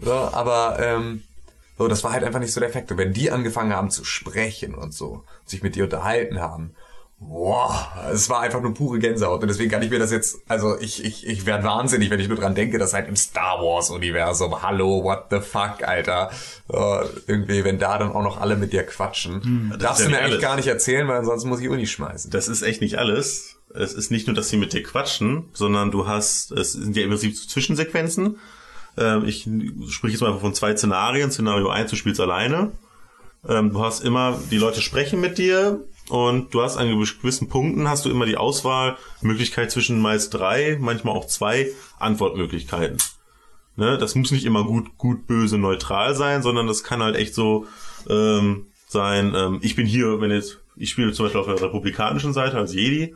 So, 0.00 0.12
aber 0.12 0.76
ähm, 0.80 1.24
so, 1.82 1.88
das 1.88 2.04
war 2.04 2.12
halt 2.12 2.22
einfach 2.22 2.38
nicht 2.38 2.52
so 2.52 2.60
der 2.60 2.68
Effekt. 2.68 2.92
Und 2.92 2.98
wenn 2.98 3.12
die 3.12 3.32
angefangen 3.32 3.74
haben 3.74 3.90
zu 3.90 4.04
sprechen 4.04 4.74
und 4.74 4.94
so, 4.94 5.24
sich 5.44 5.64
mit 5.64 5.74
dir 5.74 5.82
unterhalten 5.84 6.40
haben, 6.40 6.76
wow, 7.18 7.88
es 8.12 8.30
war 8.30 8.40
einfach 8.40 8.60
nur 8.60 8.72
pure 8.72 9.00
Gänsehaut. 9.00 9.42
Und 9.42 9.48
deswegen 9.48 9.68
kann 9.68 9.82
ich 9.82 9.90
mir 9.90 9.98
das 9.98 10.12
jetzt, 10.12 10.38
also 10.46 10.78
ich, 10.78 11.04
ich, 11.04 11.26
ich 11.26 11.44
werde 11.44 11.64
wahnsinnig, 11.64 12.10
wenn 12.10 12.20
ich 12.20 12.28
nur 12.28 12.36
dran 12.36 12.54
denke, 12.54 12.78
dass 12.78 12.94
halt 12.94 13.08
im 13.08 13.16
Star 13.16 13.60
Wars 13.60 13.90
Universum, 13.90 14.62
hallo, 14.62 15.02
what 15.02 15.24
the 15.30 15.40
fuck, 15.40 15.82
Alter. 15.82 16.30
So, 16.68 17.00
irgendwie, 17.26 17.64
wenn 17.64 17.80
da 17.80 17.98
dann 17.98 18.12
auch 18.12 18.22
noch 18.22 18.40
alle 18.40 18.54
mit 18.54 18.72
dir 18.72 18.84
quatschen, 18.84 19.42
Hm, 19.42 19.74
darfst 19.80 20.04
du 20.04 20.08
mir 20.08 20.20
eigentlich 20.20 20.40
gar 20.40 20.54
nicht 20.54 20.68
erzählen, 20.68 21.08
weil 21.08 21.16
ansonsten 21.16 21.48
muss 21.48 21.60
ich 21.60 21.68
Uni 21.68 21.86
schmeißen. 21.88 22.30
Das 22.30 22.46
ist 22.46 22.62
echt 22.62 22.80
nicht 22.80 22.98
alles. 22.98 23.56
Es 23.74 23.92
ist 23.92 24.12
nicht 24.12 24.28
nur, 24.28 24.36
dass 24.36 24.50
sie 24.50 24.56
mit 24.56 24.72
dir 24.72 24.84
quatschen, 24.84 25.48
sondern 25.52 25.90
du 25.90 26.06
hast, 26.06 26.52
es 26.52 26.72
sind 26.72 26.96
ja 26.96 27.02
im 27.02 27.08
Prinzip 27.08 27.36
so 27.36 27.48
Zwischensequenzen. 27.48 28.38
Ähm, 28.96 29.24
ich 29.24 29.48
spreche 29.88 30.12
jetzt 30.12 30.20
mal 30.20 30.38
von 30.38 30.54
zwei 30.54 30.76
Szenarien. 30.76 31.30
Szenario 31.30 31.68
1, 31.68 31.90
du 31.90 31.96
spielst 31.96 32.20
alleine. 32.20 32.72
Ähm, 33.48 33.72
du 33.72 33.82
hast 33.82 34.04
immer, 34.04 34.38
die 34.50 34.58
Leute 34.58 34.80
sprechen 34.80 35.20
mit 35.20 35.38
dir 35.38 35.80
und 36.08 36.54
du 36.54 36.62
hast 36.62 36.76
an 36.76 36.88
gewissen 36.88 37.48
Punkten 37.48 37.88
hast 37.88 38.04
du 38.04 38.10
immer 38.10 38.26
die 38.26 38.36
Auswahl, 38.36 38.96
Möglichkeit 39.20 39.70
zwischen 39.70 40.00
meist 40.00 40.34
drei, 40.34 40.76
manchmal 40.80 41.16
auch 41.16 41.26
zwei 41.26 41.68
Antwortmöglichkeiten. 41.98 42.98
Ne? 43.76 43.98
Das 43.98 44.14
muss 44.14 44.30
nicht 44.30 44.44
immer 44.44 44.64
gut, 44.64 44.96
gut, 44.98 45.26
böse, 45.26 45.58
neutral 45.58 46.14
sein, 46.14 46.42
sondern 46.42 46.66
das 46.66 46.84
kann 46.84 47.02
halt 47.02 47.16
echt 47.16 47.34
so 47.34 47.66
ähm, 48.08 48.66
sein, 48.88 49.32
ähm, 49.34 49.58
ich 49.62 49.74
bin 49.74 49.86
hier, 49.86 50.20
wenn 50.20 50.30
jetzt, 50.30 50.60
ich 50.76 50.90
spiele 50.90 51.12
zum 51.12 51.26
Beispiel 51.26 51.40
auf 51.40 51.46
der 51.46 51.60
republikanischen 51.60 52.32
Seite 52.32 52.58
als 52.58 52.74
Jedi, 52.74 53.14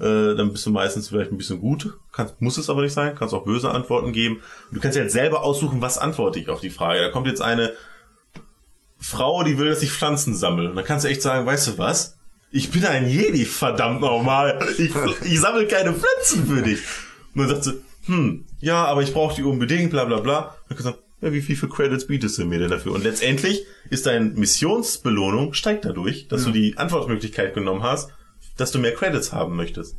äh, 0.00 0.34
dann 0.34 0.52
bist 0.52 0.64
du 0.66 0.70
meistens 0.70 1.08
vielleicht 1.08 1.30
ein 1.30 1.38
bisschen 1.38 1.60
gut, 1.60 1.94
kannst, 2.12 2.40
muss 2.40 2.56
es 2.58 2.70
aber 2.70 2.82
nicht 2.82 2.92
sein, 2.94 3.14
kannst 3.14 3.34
auch 3.34 3.44
böse 3.44 3.70
Antworten 3.70 4.12
geben. 4.12 4.40
Du 4.72 4.80
kannst 4.80 4.96
ja 4.96 5.02
jetzt 5.02 5.12
selber 5.12 5.42
aussuchen, 5.42 5.80
was 5.82 5.98
antworte 5.98 6.38
ich 6.38 6.48
auf 6.48 6.60
die 6.60 6.70
Frage. 6.70 7.00
Da 7.00 7.10
kommt 7.10 7.26
jetzt 7.26 7.42
eine 7.42 7.72
Frau, 8.98 9.42
die 9.44 9.58
will, 9.58 9.68
dass 9.68 9.82
ich 9.82 9.92
Pflanzen 9.92 10.34
sammle. 10.34 10.70
Und 10.70 10.76
dann 10.76 10.84
kannst 10.84 11.04
du 11.04 11.08
echt 11.08 11.22
sagen, 11.22 11.46
weißt 11.46 11.68
du 11.68 11.78
was? 11.78 12.16
Ich 12.50 12.70
bin 12.70 12.84
ein 12.84 13.08
Jedi, 13.08 13.44
verdammt 13.44 14.00
nochmal. 14.00 14.58
Ich, 14.78 14.90
ich 15.24 15.40
sammle 15.40 15.66
keine 15.66 15.94
Pflanzen 15.94 16.46
für 16.46 16.62
dich. 16.62 16.80
Und 17.34 17.42
dann 17.42 17.48
sagt 17.48 17.64
sie, 17.64 17.80
hm, 18.06 18.44
ja, 18.60 18.84
aber 18.84 19.02
ich 19.02 19.12
brauche 19.12 19.34
die 19.36 19.42
unbedingt, 19.44 19.90
bla 19.90 20.04
bla 20.04 20.18
bla. 20.20 20.56
Dann 20.68 20.76
kannst 20.76 20.80
du 20.80 20.84
sagen, 20.90 20.98
ja, 21.22 21.32
wie, 21.32 21.42
viel 21.42 21.68
Credits 21.68 22.06
bietest 22.06 22.38
du 22.38 22.44
mir 22.46 22.58
denn 22.58 22.70
dafür? 22.70 22.92
Und 22.92 23.04
letztendlich 23.04 23.64
ist 23.90 24.06
deine 24.06 24.30
Missionsbelohnung 24.30 25.52
steigt 25.52 25.84
dadurch, 25.84 26.28
dass 26.28 26.42
Ja. 26.42 26.46
du 26.48 26.52
die 26.52 26.76
Antwortmöglichkeit 26.76 27.54
genommen 27.54 27.82
hast, 27.82 28.10
dass 28.56 28.72
du 28.72 28.78
mehr 28.78 28.94
Credits 28.94 29.32
haben 29.32 29.56
möchtest. 29.56 29.96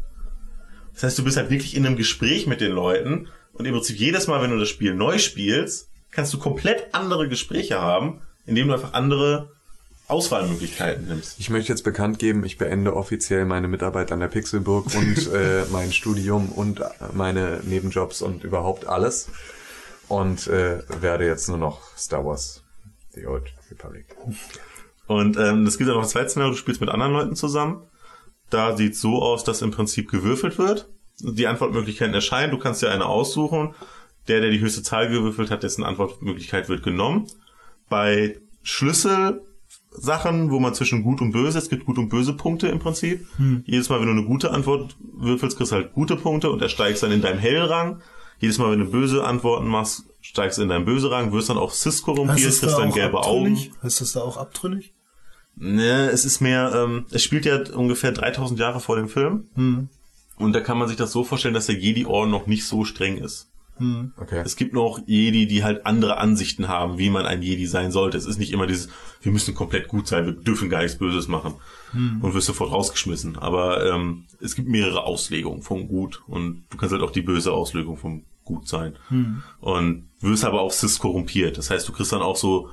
Das 0.93 1.03
heißt, 1.03 1.19
du 1.19 1.23
bist 1.23 1.37
halt 1.37 1.49
wirklich 1.49 1.75
in 1.75 1.85
einem 1.85 1.95
Gespräch 1.95 2.47
mit 2.47 2.61
den 2.61 2.71
Leuten 2.71 3.27
und 3.53 3.65
im 3.65 3.73
Prinzip 3.73 3.97
jedes 3.97 4.27
Mal, 4.27 4.41
wenn 4.41 4.51
du 4.51 4.59
das 4.59 4.69
Spiel 4.69 4.93
neu 4.93 5.17
spielst, 5.17 5.89
kannst 6.11 6.33
du 6.33 6.39
komplett 6.39 6.93
andere 6.93 7.29
Gespräche 7.29 7.81
haben, 7.81 8.21
indem 8.45 8.67
du 8.67 8.73
einfach 8.73 8.93
andere 8.93 9.51
Auswahlmöglichkeiten 10.07 11.07
nimmst. 11.07 11.39
Ich 11.39 11.49
möchte 11.49 11.71
jetzt 11.71 11.83
bekannt 11.83 12.19
geben, 12.19 12.43
ich 12.43 12.57
beende 12.57 12.95
offiziell 12.95 13.45
meine 13.45 13.69
Mitarbeit 13.69 14.11
an 14.11 14.19
der 14.19 14.27
Pixelburg 14.27 14.93
und 14.93 15.27
äh, 15.33 15.63
mein 15.71 15.93
Studium 15.93 16.49
und 16.49 16.81
meine 17.13 17.61
Nebenjobs 17.63 18.21
und 18.21 18.43
überhaupt 18.43 18.87
alles. 18.87 19.29
Und 20.09 20.47
äh, 20.47 20.79
werde 20.99 21.25
jetzt 21.25 21.47
nur 21.47 21.57
noch 21.57 21.95
Star 21.97 22.25
Wars 22.25 22.61
The 23.13 23.25
Old 23.25 23.53
Republic. 23.69 24.05
Und 25.07 25.37
ähm, 25.37 25.65
es 25.65 25.77
gibt 25.77 25.87
ja 25.87 25.93
noch 25.93 26.03
ein 26.03 26.09
zweites 26.09 26.33
Szenario, 26.33 26.51
du 26.51 26.57
spielst 26.57 26.81
mit 26.81 26.89
anderen 26.89 27.13
Leuten 27.13 27.35
zusammen. 27.37 27.81
Da 28.51 28.77
sieht 28.77 28.95
so 28.95 29.21
aus, 29.21 29.43
dass 29.43 29.63
im 29.63 29.71
Prinzip 29.71 30.11
gewürfelt 30.11 30.59
wird. 30.59 30.89
Die 31.19 31.47
Antwortmöglichkeiten 31.47 32.13
erscheinen, 32.13 32.51
du 32.51 32.59
kannst 32.59 32.81
dir 32.81 32.91
eine 32.91 33.05
aussuchen. 33.05 33.73
Der, 34.27 34.39
der 34.39 34.51
die 34.51 34.59
höchste 34.59 34.83
Zahl 34.83 35.09
gewürfelt 35.09 35.49
hat, 35.49 35.63
dessen 35.63 35.83
Antwortmöglichkeit 35.83 36.69
wird 36.69 36.83
genommen. 36.83 37.25
Bei 37.89 38.37
Schlüsselsachen, 38.61 40.51
wo 40.51 40.59
man 40.59 40.75
zwischen 40.75 41.01
gut 41.01 41.21
und 41.21 41.31
böse, 41.31 41.57
es 41.57 41.69
gibt 41.69 41.85
gut 41.85 41.97
und 41.97 42.09
böse 42.09 42.33
Punkte 42.33 42.67
im 42.67 42.77
Prinzip. 42.77 43.25
Hm. 43.37 43.63
Jedes 43.65 43.89
Mal, 43.89 43.99
wenn 43.99 44.07
du 44.07 44.13
eine 44.13 44.25
gute 44.25 44.51
Antwort 44.51 44.95
würfelst, 44.99 45.57
kriegst 45.57 45.71
du 45.71 45.77
halt 45.77 45.93
gute 45.93 46.17
Punkte 46.17 46.51
und 46.51 46.61
ersteigst 46.61 47.01
dann 47.01 47.11
in 47.11 47.21
deinem 47.21 47.39
Hellrang. 47.39 48.01
Jedes 48.39 48.57
Mal, 48.57 48.71
wenn 48.71 48.79
du 48.79 48.91
böse 48.91 49.23
Antworten 49.23 49.67
machst, 49.67 50.03
steigst 50.19 50.57
du 50.57 50.63
in 50.63 50.69
deinen 50.69 50.85
böse 50.85 51.09
Rang, 51.09 51.31
wirst 51.31 51.49
dann 51.49 51.57
auch 51.57 51.71
Cis 51.71 52.01
korrumpiert, 52.01 52.39
kriegst 52.39 52.63
da 52.63 52.77
dann 52.77 52.91
gelbe 52.91 53.19
Augen. 53.19 53.27
abtrünnig? 53.27 53.71
Heißt 53.81 54.01
das 54.01 54.11
da 54.13 54.21
auch 54.21 54.37
abtrünnig? 54.37 54.93
Ne, 55.55 56.09
es 56.09 56.25
ist 56.25 56.41
mehr, 56.41 56.73
ähm, 56.73 57.05
es 57.11 57.23
spielt 57.23 57.45
ja 57.45 57.61
ungefähr 57.73 58.11
3000 58.11 58.59
Jahre 58.59 58.79
vor 58.79 58.95
dem 58.95 59.09
Film. 59.09 59.47
Hm. 59.55 59.89
Und 60.37 60.53
da 60.53 60.59
kann 60.59 60.77
man 60.77 60.87
sich 60.87 60.97
das 60.97 61.11
so 61.11 61.23
vorstellen, 61.23 61.53
dass 61.53 61.67
der 61.67 61.75
Jedi-Orden 61.75 62.31
noch 62.31 62.47
nicht 62.47 62.65
so 62.65 62.83
streng 62.83 63.17
ist. 63.17 63.51
Hm. 63.77 64.13
Okay. 64.17 64.41
Es 64.45 64.55
gibt 64.55 64.73
noch 64.73 64.99
Jedi, 65.07 65.47
die 65.47 65.63
halt 65.63 65.85
andere 65.85 66.17
Ansichten 66.17 66.67
haben, 66.67 66.97
wie 66.97 67.09
man 67.09 67.25
ein 67.25 67.41
Jedi 67.41 67.65
sein 67.65 67.91
sollte. 67.91 68.17
Es 68.17 68.25
ist 68.25 68.37
nicht 68.37 68.51
immer 68.51 68.67
dieses, 68.67 68.89
wir 69.21 69.31
müssen 69.31 69.55
komplett 69.55 69.87
gut 69.87 70.07
sein, 70.07 70.25
wir 70.25 70.33
dürfen 70.33 70.69
gar 70.69 70.83
nichts 70.83 70.97
Böses 70.97 71.27
machen. 71.27 71.55
Hm. 71.91 72.21
Und 72.21 72.33
wirst 72.33 72.47
sofort 72.47 72.71
rausgeschmissen. 72.71 73.37
Aber 73.37 73.85
ähm, 73.85 74.25
es 74.39 74.55
gibt 74.55 74.67
mehrere 74.67 75.03
Auslegungen 75.03 75.61
vom 75.61 75.87
Gut. 75.87 76.21
Und 76.27 76.63
du 76.69 76.77
kannst 76.77 76.93
halt 76.93 77.03
auch 77.03 77.11
die 77.11 77.23
böse 77.23 77.51
Auslegung 77.51 77.97
vom 77.97 78.23
Gut 78.43 78.67
sein. 78.67 78.95
Hm. 79.09 79.43
Und 79.59 80.09
wirst 80.19 80.45
aber 80.45 80.61
auch 80.61 80.71
cis 80.71 80.99
korrumpiert. 80.99 81.57
Das 81.57 81.69
heißt, 81.69 81.87
du 81.87 81.91
kriegst 81.91 82.11
dann 82.11 82.21
auch 82.21 82.37
so, 82.37 82.69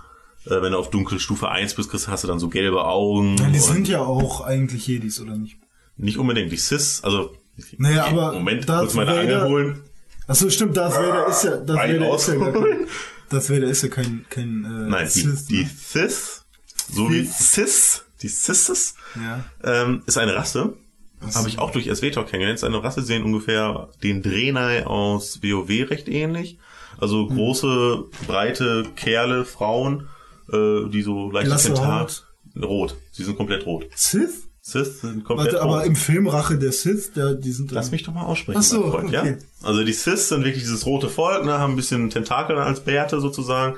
äh, 0.51 0.63
wenn 0.63 0.73
du 0.73 0.79
auf 0.79 0.91
Dunkelstufe 0.91 1.49
1 1.49 1.75
bist, 1.75 1.91
kriegst, 1.91 2.09
hast 2.09 2.25
du 2.25 2.29
dann 2.29 2.39
so 2.39 2.49
gelbe 2.49 2.85
Augen. 2.85 3.37
Ja, 3.39 3.49
die 3.49 3.59
sind 3.59 3.89
ja 3.89 4.01
auch 4.01 4.41
eigentlich 4.41 4.87
Jedis, 4.87 5.21
oder 5.21 5.37
nicht? 5.37 5.59
nicht 5.97 6.19
unbedingt 6.19 6.53
die 6.53 6.57
Cis, 6.57 7.03
also 7.03 7.35
Naja, 7.77 8.07
aber 8.07 8.33
Moment, 8.33 8.69
Darth 8.69 8.81
kurz 8.83 8.95
meine 8.95 9.11
Angel 9.19 9.37
Vader- 9.39 9.49
holen. 9.49 9.83
Achso, 10.29 10.49
stimmt, 10.51 10.77
Darth 10.77 10.95
Vader 10.95 11.27
ist 11.27 11.43
ja, 11.45 11.57
Darth 11.57 11.69
Vader 11.91 12.15
ist 12.15 12.29
ja 12.29 12.35
kein. 12.37 12.87
Darth 13.31 13.51
Vader 13.51 13.67
ist 13.67 13.83
ja 13.83 13.89
kein, 13.89 14.25
kein, 14.31 14.65
äh, 14.65 14.91
Nein, 14.91 15.11
die, 15.13 15.21
Sith, 15.21 15.47
die 15.47 15.65
ne? 15.65 15.71
Cis, 15.71 16.45
so 16.93 17.11
wie 17.11 17.25
Cis, 17.27 18.05
die 18.23 18.29
Cis, 18.29 18.95
Ja. 19.17 19.45
ähm, 19.65 20.03
ist 20.07 20.19
eine 20.19 20.35
Rasse. 20.37 20.75
So. 21.21 21.35
Habe 21.41 21.49
ich 21.49 21.59
auch 21.59 21.73
durch 21.73 21.87
SWTOR 21.93 22.27
kennengelernt. 22.27 22.59
Ist 22.61 22.65
eine 22.65 22.81
Rasse, 22.83 23.01
die 23.01 23.07
sehen 23.09 23.25
ungefähr 23.25 23.89
den 24.05 24.23
Draenei 24.23 24.87
aus 24.87 25.41
WoW 25.43 25.69
recht 25.91 26.09
ähnlich. 26.09 26.59
Also 27.01 27.29
Hm. 27.29 27.35
große, 27.37 28.05
breite 28.29 28.87
Kerle, 28.95 29.45
Frauen, 29.45 30.09
äh, 30.53 30.89
die 30.89 31.03
so 31.03 31.31
leicht 31.31 31.47
Blasse 31.47 31.75
Haut. 31.75 32.27
Rot. 32.61 32.97
Sie 33.13 33.25
sind 33.25 33.37
komplett 33.37 33.67
rot. 33.67 33.87
Sith? 33.95 34.49
Sith 34.61 35.01
sind 35.01 35.25
komplett 35.25 35.53
Warte, 35.53 35.63
aber 35.63 35.79
rot. 35.79 35.87
im 35.87 35.97
Film 35.97 36.27
Rache 36.27 36.59
der 36.59 36.73
Sith, 36.73 37.13
der, 37.15 37.35
die 37.35 37.53
sind 37.53 37.71
Lass 37.71 37.91
mich 37.91 38.03
doch 38.03 38.13
mal 38.13 38.25
aussprechen, 38.25 38.59
Ach 38.59 38.65
so, 38.65 38.91
Freund, 38.91 39.09
okay. 39.09 39.37
ja? 39.39 39.67
Also 39.67 39.85
die 39.85 39.93
Sith 39.93 40.29
sind 40.29 40.45
wirklich 40.45 40.63
dieses 40.63 40.85
rote 40.87 41.09
Volk, 41.09 41.45
ne, 41.45 41.59
haben 41.59 41.75
ein 41.75 41.77
bisschen 41.77 42.11
Tentakel 42.11 42.59
als 42.59 42.81
Bärte 42.81 43.21
sozusagen. 43.21 43.77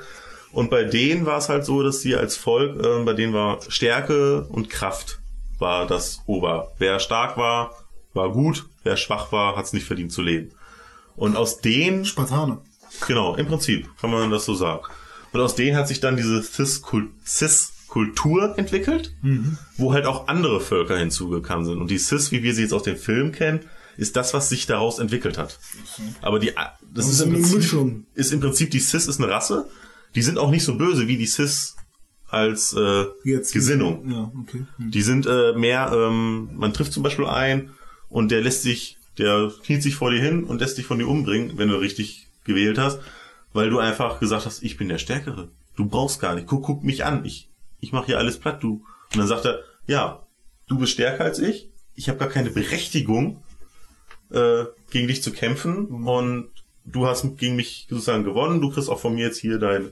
Und 0.51 0.69
bei 0.69 0.83
denen 0.83 1.25
war 1.25 1.37
es 1.37 1.47
halt 1.47 1.63
so, 1.63 1.81
dass 1.81 2.01
sie 2.01 2.15
als 2.15 2.35
Volk, 2.35 2.83
ähm, 2.83 3.05
bei 3.05 3.13
denen 3.13 3.33
war 3.33 3.59
Stärke 3.69 4.43
und 4.49 4.69
Kraft 4.69 5.19
war 5.59 5.87
das 5.87 6.21
Ober. 6.25 6.73
Wer 6.77 6.99
stark 6.99 7.37
war, 7.37 7.75
war 8.13 8.31
gut. 8.31 8.65
Wer 8.83 8.97
schwach 8.97 9.31
war, 9.31 9.55
hat 9.55 9.65
es 9.65 9.73
nicht 9.73 9.85
verdient 9.85 10.11
zu 10.11 10.21
leben. 10.21 10.51
Und 11.15 11.37
aus 11.37 11.61
denen... 11.61 12.03
Spartaner. 12.03 12.61
Genau, 13.07 13.35
im 13.35 13.47
Prinzip 13.47 13.87
kann 14.01 14.11
man 14.11 14.31
das 14.31 14.43
so 14.43 14.55
sagen. 14.55 14.83
Und 15.33 15.39
aus 15.39 15.55
denen 15.55 15.77
hat 15.77 15.87
sich 15.87 15.99
dann 15.99 16.17
diese 16.17 16.41
Cis-Kultur 17.25 18.57
entwickelt 18.57 19.13
Mhm. 19.21 19.57
wo 19.77 19.93
halt 19.93 20.05
auch 20.05 20.27
andere 20.27 20.59
Völker 20.61 20.97
hinzugekommen 20.97 21.65
sind. 21.65 21.79
Und 21.79 21.91
die 21.91 21.97
Cis, 21.97 22.31
wie 22.31 22.43
wir 22.43 22.53
sie 22.53 22.63
jetzt 22.63 22.73
aus 22.73 22.83
dem 22.83 22.97
Film 22.97 23.31
kennen, 23.31 23.61
ist 23.97 24.15
das, 24.15 24.33
was 24.33 24.49
sich 24.49 24.65
daraus 24.67 24.99
entwickelt 24.99 25.37
hat. 25.37 25.59
Aber 26.21 26.39
die, 26.39 26.51
das 26.93 27.05
Also 27.05 27.11
ist, 27.11 27.21
im 27.21 27.33
Prinzip, 27.33 28.03
ist 28.15 28.33
im 28.33 28.39
Prinzip, 28.39 28.71
die 28.71 28.79
Cis 28.79 29.07
ist 29.07 29.19
eine 29.19 29.29
Rasse. 29.29 29.69
Die 30.15 30.21
sind 30.21 30.37
auch 30.37 30.49
nicht 30.51 30.63
so 30.63 30.75
böse 30.77 31.07
wie 31.07 31.17
die 31.17 31.27
Cis 31.27 31.75
als 32.29 32.73
äh, 32.73 33.05
Jetzt. 33.23 33.53
Gesinnung. 33.53 34.09
Ja, 34.09 34.31
okay. 34.41 34.65
Hm. 34.77 34.91
Die 34.91 35.01
sind 35.01 35.25
äh, 35.27 35.53
mehr, 35.53 35.91
ähm, 35.93 36.49
man 36.55 36.73
trifft 36.73 36.93
zum 36.93 37.03
Beispiel 37.03 37.25
einen 37.25 37.71
und 38.09 38.31
der 38.31 38.41
lässt 38.41 38.61
sich, 38.63 38.97
der 39.17 39.51
kniet 39.65 39.83
sich 39.83 39.95
vor 39.95 40.11
dir 40.11 40.21
hin 40.21 40.45
und 40.45 40.61
lässt 40.61 40.77
dich 40.77 40.85
von 40.85 40.97
dir 40.97 41.07
umbringen, 41.07 41.57
wenn 41.57 41.67
du 41.67 41.75
richtig 41.75 42.27
gewählt 42.45 42.77
hast, 42.77 42.99
weil 43.53 43.69
du 43.69 43.79
einfach 43.79 44.19
gesagt 44.19 44.45
hast, 44.45 44.63
ich 44.63 44.77
bin 44.77 44.89
der 44.89 44.97
Stärkere. 44.97 45.49
Du 45.75 45.85
brauchst 45.85 46.19
gar 46.19 46.35
nicht. 46.35 46.47
Guck, 46.47 46.63
guck 46.63 46.83
mich 46.83 47.05
an. 47.05 47.25
Ich, 47.25 47.49
ich 47.79 47.91
mache 47.91 48.07
hier 48.07 48.17
alles 48.17 48.37
platt, 48.37 48.61
du. 48.63 48.83
Und 49.11 49.17
dann 49.17 49.27
sagt 49.27 49.45
er, 49.45 49.59
ja, 49.87 50.25
du 50.67 50.77
bist 50.77 50.93
stärker 50.93 51.23
als 51.23 51.39
ich. 51.39 51.69
Ich 51.95 52.09
habe 52.09 52.19
gar 52.19 52.29
keine 52.29 52.49
Berechtigung, 52.49 53.43
äh, 54.31 54.65
gegen 54.89 55.07
dich 55.07 55.21
zu 55.23 55.31
kämpfen 55.31 55.85
und 55.87 56.49
du 56.85 57.05
hast 57.05 57.37
gegen 57.37 57.55
mich 57.55 57.87
sozusagen 57.89 58.23
gewonnen. 58.23 58.61
Du 58.61 58.71
kriegst 58.71 58.89
auch 58.89 58.99
von 58.99 59.15
mir 59.15 59.25
jetzt 59.25 59.39
hier 59.39 59.59
dein 59.59 59.91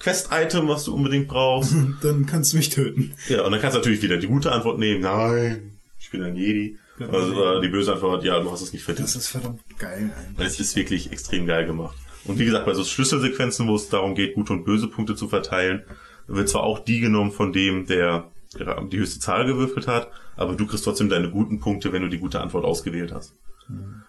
Quest-Item, 0.00 0.68
was 0.68 0.84
du 0.84 0.94
unbedingt 0.94 1.28
brauchst. 1.28 1.74
Dann 2.02 2.26
kannst 2.26 2.52
du 2.52 2.56
mich 2.56 2.70
töten. 2.70 3.14
Ja, 3.28 3.44
und 3.44 3.52
dann 3.52 3.60
kannst 3.60 3.76
du 3.76 3.78
natürlich 3.78 4.02
wieder 4.02 4.16
die 4.16 4.26
gute 4.26 4.52
Antwort 4.52 4.78
nehmen. 4.78 5.00
Nein, 5.00 5.78
ich 6.00 6.10
bin 6.10 6.22
ein 6.22 6.36
Jedi. 6.36 6.78
Ja. 6.98 7.08
Also 7.08 7.60
die 7.60 7.68
böse 7.68 7.92
Antwort, 7.94 8.24
ja, 8.24 8.38
du 8.38 8.50
hast 8.52 8.60
es 8.60 8.72
nicht 8.72 8.84
verdient. 8.84 9.08
Das 9.08 9.16
ist 9.16 9.28
verdammt 9.28 9.60
geil 9.78 10.12
eigentlich. 10.16 10.46
Es 10.46 10.60
ist 10.60 10.76
wirklich 10.76 11.10
extrem 11.10 11.46
geil 11.46 11.66
gemacht. 11.66 11.96
Und 12.26 12.38
wie 12.38 12.44
gesagt, 12.44 12.66
bei 12.66 12.74
so 12.74 12.84
Schlüsselsequenzen, 12.84 13.68
wo 13.68 13.74
es 13.74 13.88
darum 13.88 14.14
geht, 14.14 14.34
gute 14.34 14.52
und 14.52 14.64
böse 14.64 14.88
Punkte 14.88 15.14
zu 15.14 15.28
verteilen, 15.28 15.82
wird 16.26 16.48
zwar 16.48 16.62
auch 16.62 16.78
die 16.78 17.00
genommen 17.00 17.32
von 17.32 17.52
dem, 17.52 17.86
der 17.86 18.30
die 18.56 18.98
höchste 18.98 19.20
Zahl 19.20 19.46
gewürfelt 19.46 19.88
hat, 19.88 20.10
aber 20.36 20.54
du 20.54 20.66
kriegst 20.66 20.84
trotzdem 20.84 21.08
deine 21.08 21.30
guten 21.30 21.58
Punkte, 21.58 21.92
wenn 21.92 22.02
du 22.02 22.08
die 22.08 22.18
gute 22.18 22.40
Antwort 22.40 22.64
ausgewählt 22.64 23.12
hast. 23.12 23.34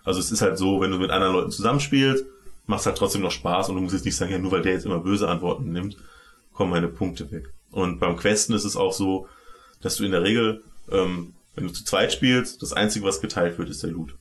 Also 0.03 0.19
es 0.19 0.31
ist 0.31 0.41
halt 0.41 0.57
so, 0.57 0.81
wenn 0.81 0.91
du 0.91 0.99
mit 0.99 1.09
anderen 1.09 1.33
Leuten 1.33 1.51
zusammenspielst, 1.51 2.25
macht 2.67 2.85
halt 2.85 2.97
trotzdem 2.97 3.21
noch 3.21 3.31
Spaß 3.31 3.69
und 3.69 3.75
du 3.75 3.81
musst 3.81 3.93
jetzt 3.93 4.05
nicht 4.05 4.15
sagen, 4.15 4.31
ja, 4.31 4.37
nur 4.37 4.51
weil 4.51 4.61
der 4.61 4.73
jetzt 4.73 4.85
immer 4.85 4.99
böse 4.99 5.27
Antworten 5.27 5.71
nimmt, 5.71 5.97
kommen 6.53 6.71
meine 6.71 6.87
Punkte 6.87 7.31
weg. 7.31 7.53
Und 7.71 7.99
beim 7.99 8.17
Questen 8.17 8.53
ist 8.53 8.65
es 8.65 8.75
auch 8.75 8.93
so, 8.93 9.27
dass 9.81 9.97
du 9.97 10.05
in 10.05 10.11
der 10.11 10.23
Regel, 10.23 10.63
ähm, 10.91 11.33
wenn 11.55 11.67
du 11.67 11.73
zu 11.73 11.83
zweit 11.83 12.13
spielst, 12.13 12.61
das 12.61 12.73
Einzige, 12.73 13.05
was 13.05 13.21
geteilt 13.21 13.57
wird, 13.57 13.69
ist 13.69 13.83
der 13.83 13.91
Loot. 13.91 14.15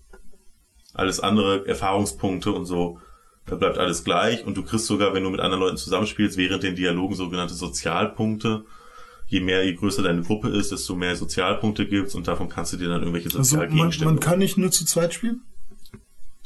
Alles 0.92 1.20
andere, 1.20 1.66
Erfahrungspunkte 1.66 2.52
und 2.52 2.66
so, 2.66 3.00
da 3.46 3.56
bleibt 3.56 3.78
alles 3.78 4.04
gleich 4.04 4.46
und 4.46 4.56
du 4.56 4.62
kriegst 4.62 4.86
sogar, 4.86 5.12
wenn 5.14 5.22
du 5.22 5.30
mit 5.30 5.40
anderen 5.40 5.62
Leuten 5.62 5.76
zusammenspielst, 5.76 6.36
während 6.36 6.62
den 6.62 6.76
Dialogen 6.76 7.14
sogenannte 7.14 7.54
Sozialpunkte. 7.54 8.64
Je 9.26 9.40
mehr, 9.40 9.64
je 9.64 9.74
größer 9.74 10.02
deine 10.02 10.22
Gruppe 10.22 10.48
ist, 10.48 10.72
desto 10.72 10.94
mehr 10.94 11.16
Sozialpunkte 11.16 11.86
gibt's 11.86 12.14
und 12.14 12.28
davon 12.28 12.48
kannst 12.48 12.72
du 12.72 12.76
dir 12.76 12.88
dann 12.88 13.00
irgendwelche 13.00 13.28
Also 13.28 13.38
man, 13.38 13.44
Sozialgegenstände 13.44 14.14
man 14.14 14.20
kann 14.20 14.38
nicht 14.38 14.56
nur 14.56 14.70
zu 14.70 14.84
zweit 14.84 15.14
spielen? 15.14 15.42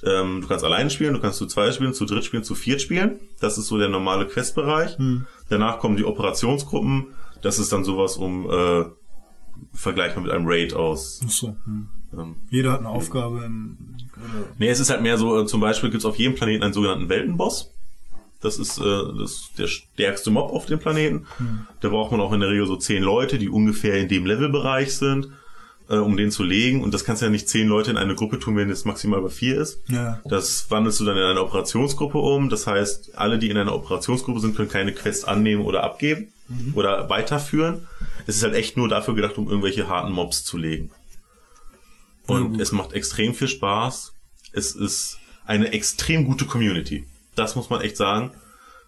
Ähm, 0.04 0.42
du 0.42 0.48
kannst 0.48 0.64
allein 0.64 0.90
spielen, 0.90 1.14
du 1.14 1.20
kannst 1.20 1.38
zu 1.38 1.46
zweit 1.46 1.74
spielen, 1.74 1.92
zu 1.92 2.04
dritt 2.04 2.24
spielen, 2.24 2.44
zu 2.44 2.54
viert 2.54 2.80
spielen. 2.80 3.18
Das 3.40 3.58
ist 3.58 3.66
so 3.66 3.78
der 3.78 3.88
normale 3.88 4.26
Questbereich. 4.26 4.96
Hm. 4.96 5.26
Danach 5.48 5.78
kommen 5.78 5.96
die 5.96 6.04
Operationsgruppen. 6.04 7.08
Das 7.42 7.58
ist 7.58 7.72
dann 7.72 7.84
sowas 7.84 8.16
um 8.16 8.48
äh, 8.48 8.84
vergleichbar 9.72 10.22
mit 10.22 10.32
einem 10.32 10.46
Raid 10.46 10.74
aus. 10.74 11.20
Ach 11.24 11.30
so, 11.30 11.56
hm. 11.64 11.88
Ähm, 12.16 12.36
Jeder 12.50 12.72
hat 12.72 12.80
eine 12.80 12.88
Aufgabe. 12.88 13.44
Im, 13.44 13.96
Nee, 14.58 14.68
es 14.68 14.80
ist 14.80 14.90
halt 14.90 15.02
mehr 15.02 15.18
so, 15.18 15.40
äh, 15.42 15.46
zum 15.46 15.60
Beispiel 15.60 15.90
gibt 15.90 16.00
es 16.02 16.04
auf 16.06 16.16
jedem 16.16 16.34
Planeten 16.34 16.62
einen 16.62 16.72
sogenannten 16.72 17.08
Weltenboss. 17.08 17.70
Das 18.40 18.58
ist, 18.58 18.78
äh, 18.78 18.82
das 19.18 19.30
ist 19.32 19.50
der 19.58 19.66
stärkste 19.66 20.30
Mob 20.30 20.52
auf 20.52 20.66
dem 20.66 20.78
Planeten. 20.78 21.26
Hm. 21.38 21.66
Da 21.80 21.88
braucht 21.88 22.12
man 22.12 22.20
auch 22.20 22.32
in 22.32 22.40
der 22.40 22.50
Regel 22.50 22.66
so 22.66 22.76
zehn 22.76 23.02
Leute, 23.02 23.38
die 23.38 23.48
ungefähr 23.48 23.94
in 23.94 24.08
dem 24.08 24.26
Levelbereich 24.26 24.94
sind, 24.96 25.28
äh, 25.88 25.96
um 25.96 26.16
den 26.16 26.30
zu 26.30 26.44
legen. 26.44 26.84
Und 26.84 26.94
das 26.94 27.04
kannst 27.04 27.22
du 27.22 27.26
ja 27.26 27.30
nicht 27.32 27.48
zehn 27.48 27.66
Leute 27.66 27.90
in 27.90 27.96
eine 27.96 28.14
Gruppe 28.14 28.38
tun, 28.38 28.56
wenn 28.56 28.70
es 28.70 28.84
maximal 28.84 29.20
bei 29.22 29.28
vier 29.30 29.60
ist. 29.60 29.80
Ja. 29.88 30.20
Das 30.24 30.70
wandelst 30.70 31.00
du 31.00 31.04
dann 31.04 31.16
in 31.16 31.24
eine 31.24 31.42
Operationsgruppe 31.42 32.18
um. 32.18 32.48
Das 32.48 32.66
heißt, 32.68 33.18
alle, 33.18 33.38
die 33.40 33.50
in 33.50 33.56
einer 33.56 33.74
Operationsgruppe 33.74 34.38
sind, 34.40 34.54
können 34.56 34.68
keine 34.68 34.92
Quest 34.92 35.26
annehmen 35.26 35.64
oder 35.64 35.82
abgeben 35.82 36.28
Mhm. 36.50 36.72
oder 36.76 37.10
weiterführen. 37.10 37.86
Es 38.26 38.36
ist 38.36 38.42
halt 38.42 38.54
echt 38.54 38.76
nur 38.78 38.88
dafür 38.88 39.14
gedacht, 39.14 39.36
um 39.36 39.48
irgendwelche 39.48 39.86
harten 39.88 40.12
Mobs 40.12 40.44
zu 40.44 40.56
legen. 40.56 40.90
Und 42.28 42.60
es 42.60 42.72
macht 42.72 42.92
extrem 42.92 43.34
viel 43.34 43.48
Spaß. 43.48 44.12
Es 44.52 44.72
ist 44.72 45.18
eine 45.46 45.72
extrem 45.72 46.26
gute 46.26 46.44
Community. 46.44 47.06
Das 47.34 47.56
muss 47.56 47.70
man 47.70 47.80
echt 47.80 47.96
sagen. 47.96 48.32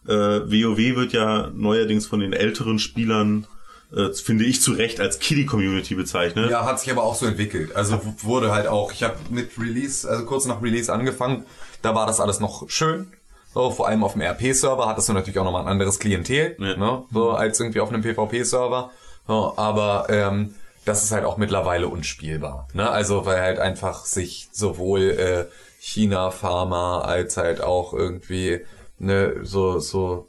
Äh, 0.07 0.12
WoW 0.12 0.97
wird 0.97 1.12
ja 1.12 1.51
neuerdings 1.55 2.07
von 2.07 2.20
den 2.20 2.33
älteren 2.33 2.78
Spielern, 2.78 3.47
äh, 3.94 4.12
finde 4.12 4.44
ich, 4.44 4.60
zu 4.60 4.73
Recht 4.73 5.01
als 5.01 5.19
Kiddie-Community 5.19 5.94
bezeichnet. 5.94 6.51
Ja, 6.51 6.65
hat 6.65 6.81
sich 6.81 6.91
aber 6.91 7.02
auch 7.02 7.15
so 7.15 7.27
entwickelt. 7.27 7.75
Also 7.75 8.01
wurde 8.23 8.52
halt 8.52 8.67
auch, 8.67 8.93
ich 8.93 9.02
habe 9.02 9.17
mit 9.31 9.59
Release, 9.59 10.09
also 10.09 10.25
kurz 10.27 10.44
nach 10.44 10.62
Release 10.62 10.93
angefangen, 10.93 11.44
da 11.83 11.94
war 11.94 12.07
das 12.07 12.20
alles 12.20 12.41
noch 12.41 12.69
schön. 12.69 13.12
So, 13.52 13.70
vor 13.70 13.89
allem 13.89 14.05
auf 14.05 14.12
dem 14.12 14.23
RP-Server 14.23 14.86
hattest 14.86 15.09
du 15.09 15.12
natürlich 15.12 15.39
auch 15.39 15.44
nochmal 15.44 15.62
ein 15.62 15.69
anderes 15.69 15.99
Klientel, 15.99 16.55
ne, 16.59 17.05
so 17.12 17.31
als 17.31 17.59
irgendwie 17.59 17.81
auf 17.81 17.89
einem 17.89 18.02
PvP-Server. 18.02 18.91
So, 19.27 19.55
aber 19.57 20.07
ähm, 20.09 20.55
das 20.84 21.05
ist 21.05 21.12
halt 21.12 21.25
auch 21.25 21.36
mittlerweile 21.36 21.89
unspielbar. 21.89 22.68
Ne? 22.73 22.89
Also 22.89 23.26
weil 23.26 23.41
halt 23.41 23.59
einfach 23.59 24.05
sich 24.05 24.49
sowohl 24.52 25.10
äh, 25.10 25.47
China 25.78 26.31
Pharma 26.31 27.02
als 27.02 27.36
halt 27.36 27.62
auch 27.62 27.92
irgendwie 27.92 28.60
ne, 28.99 29.36
so 29.42 29.78
so 29.78 30.28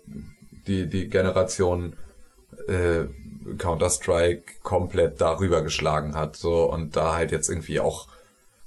die 0.67 0.87
die 0.87 1.09
Generation 1.09 1.93
äh, 2.67 3.05
Counter-Strike 3.57 4.43
komplett 4.61 5.19
darüber 5.19 5.61
geschlagen 5.61 6.15
hat. 6.15 6.35
So 6.35 6.71
und 6.71 6.95
da 6.95 7.15
halt 7.15 7.31
jetzt 7.31 7.49
irgendwie 7.49 7.79
auch 7.79 8.07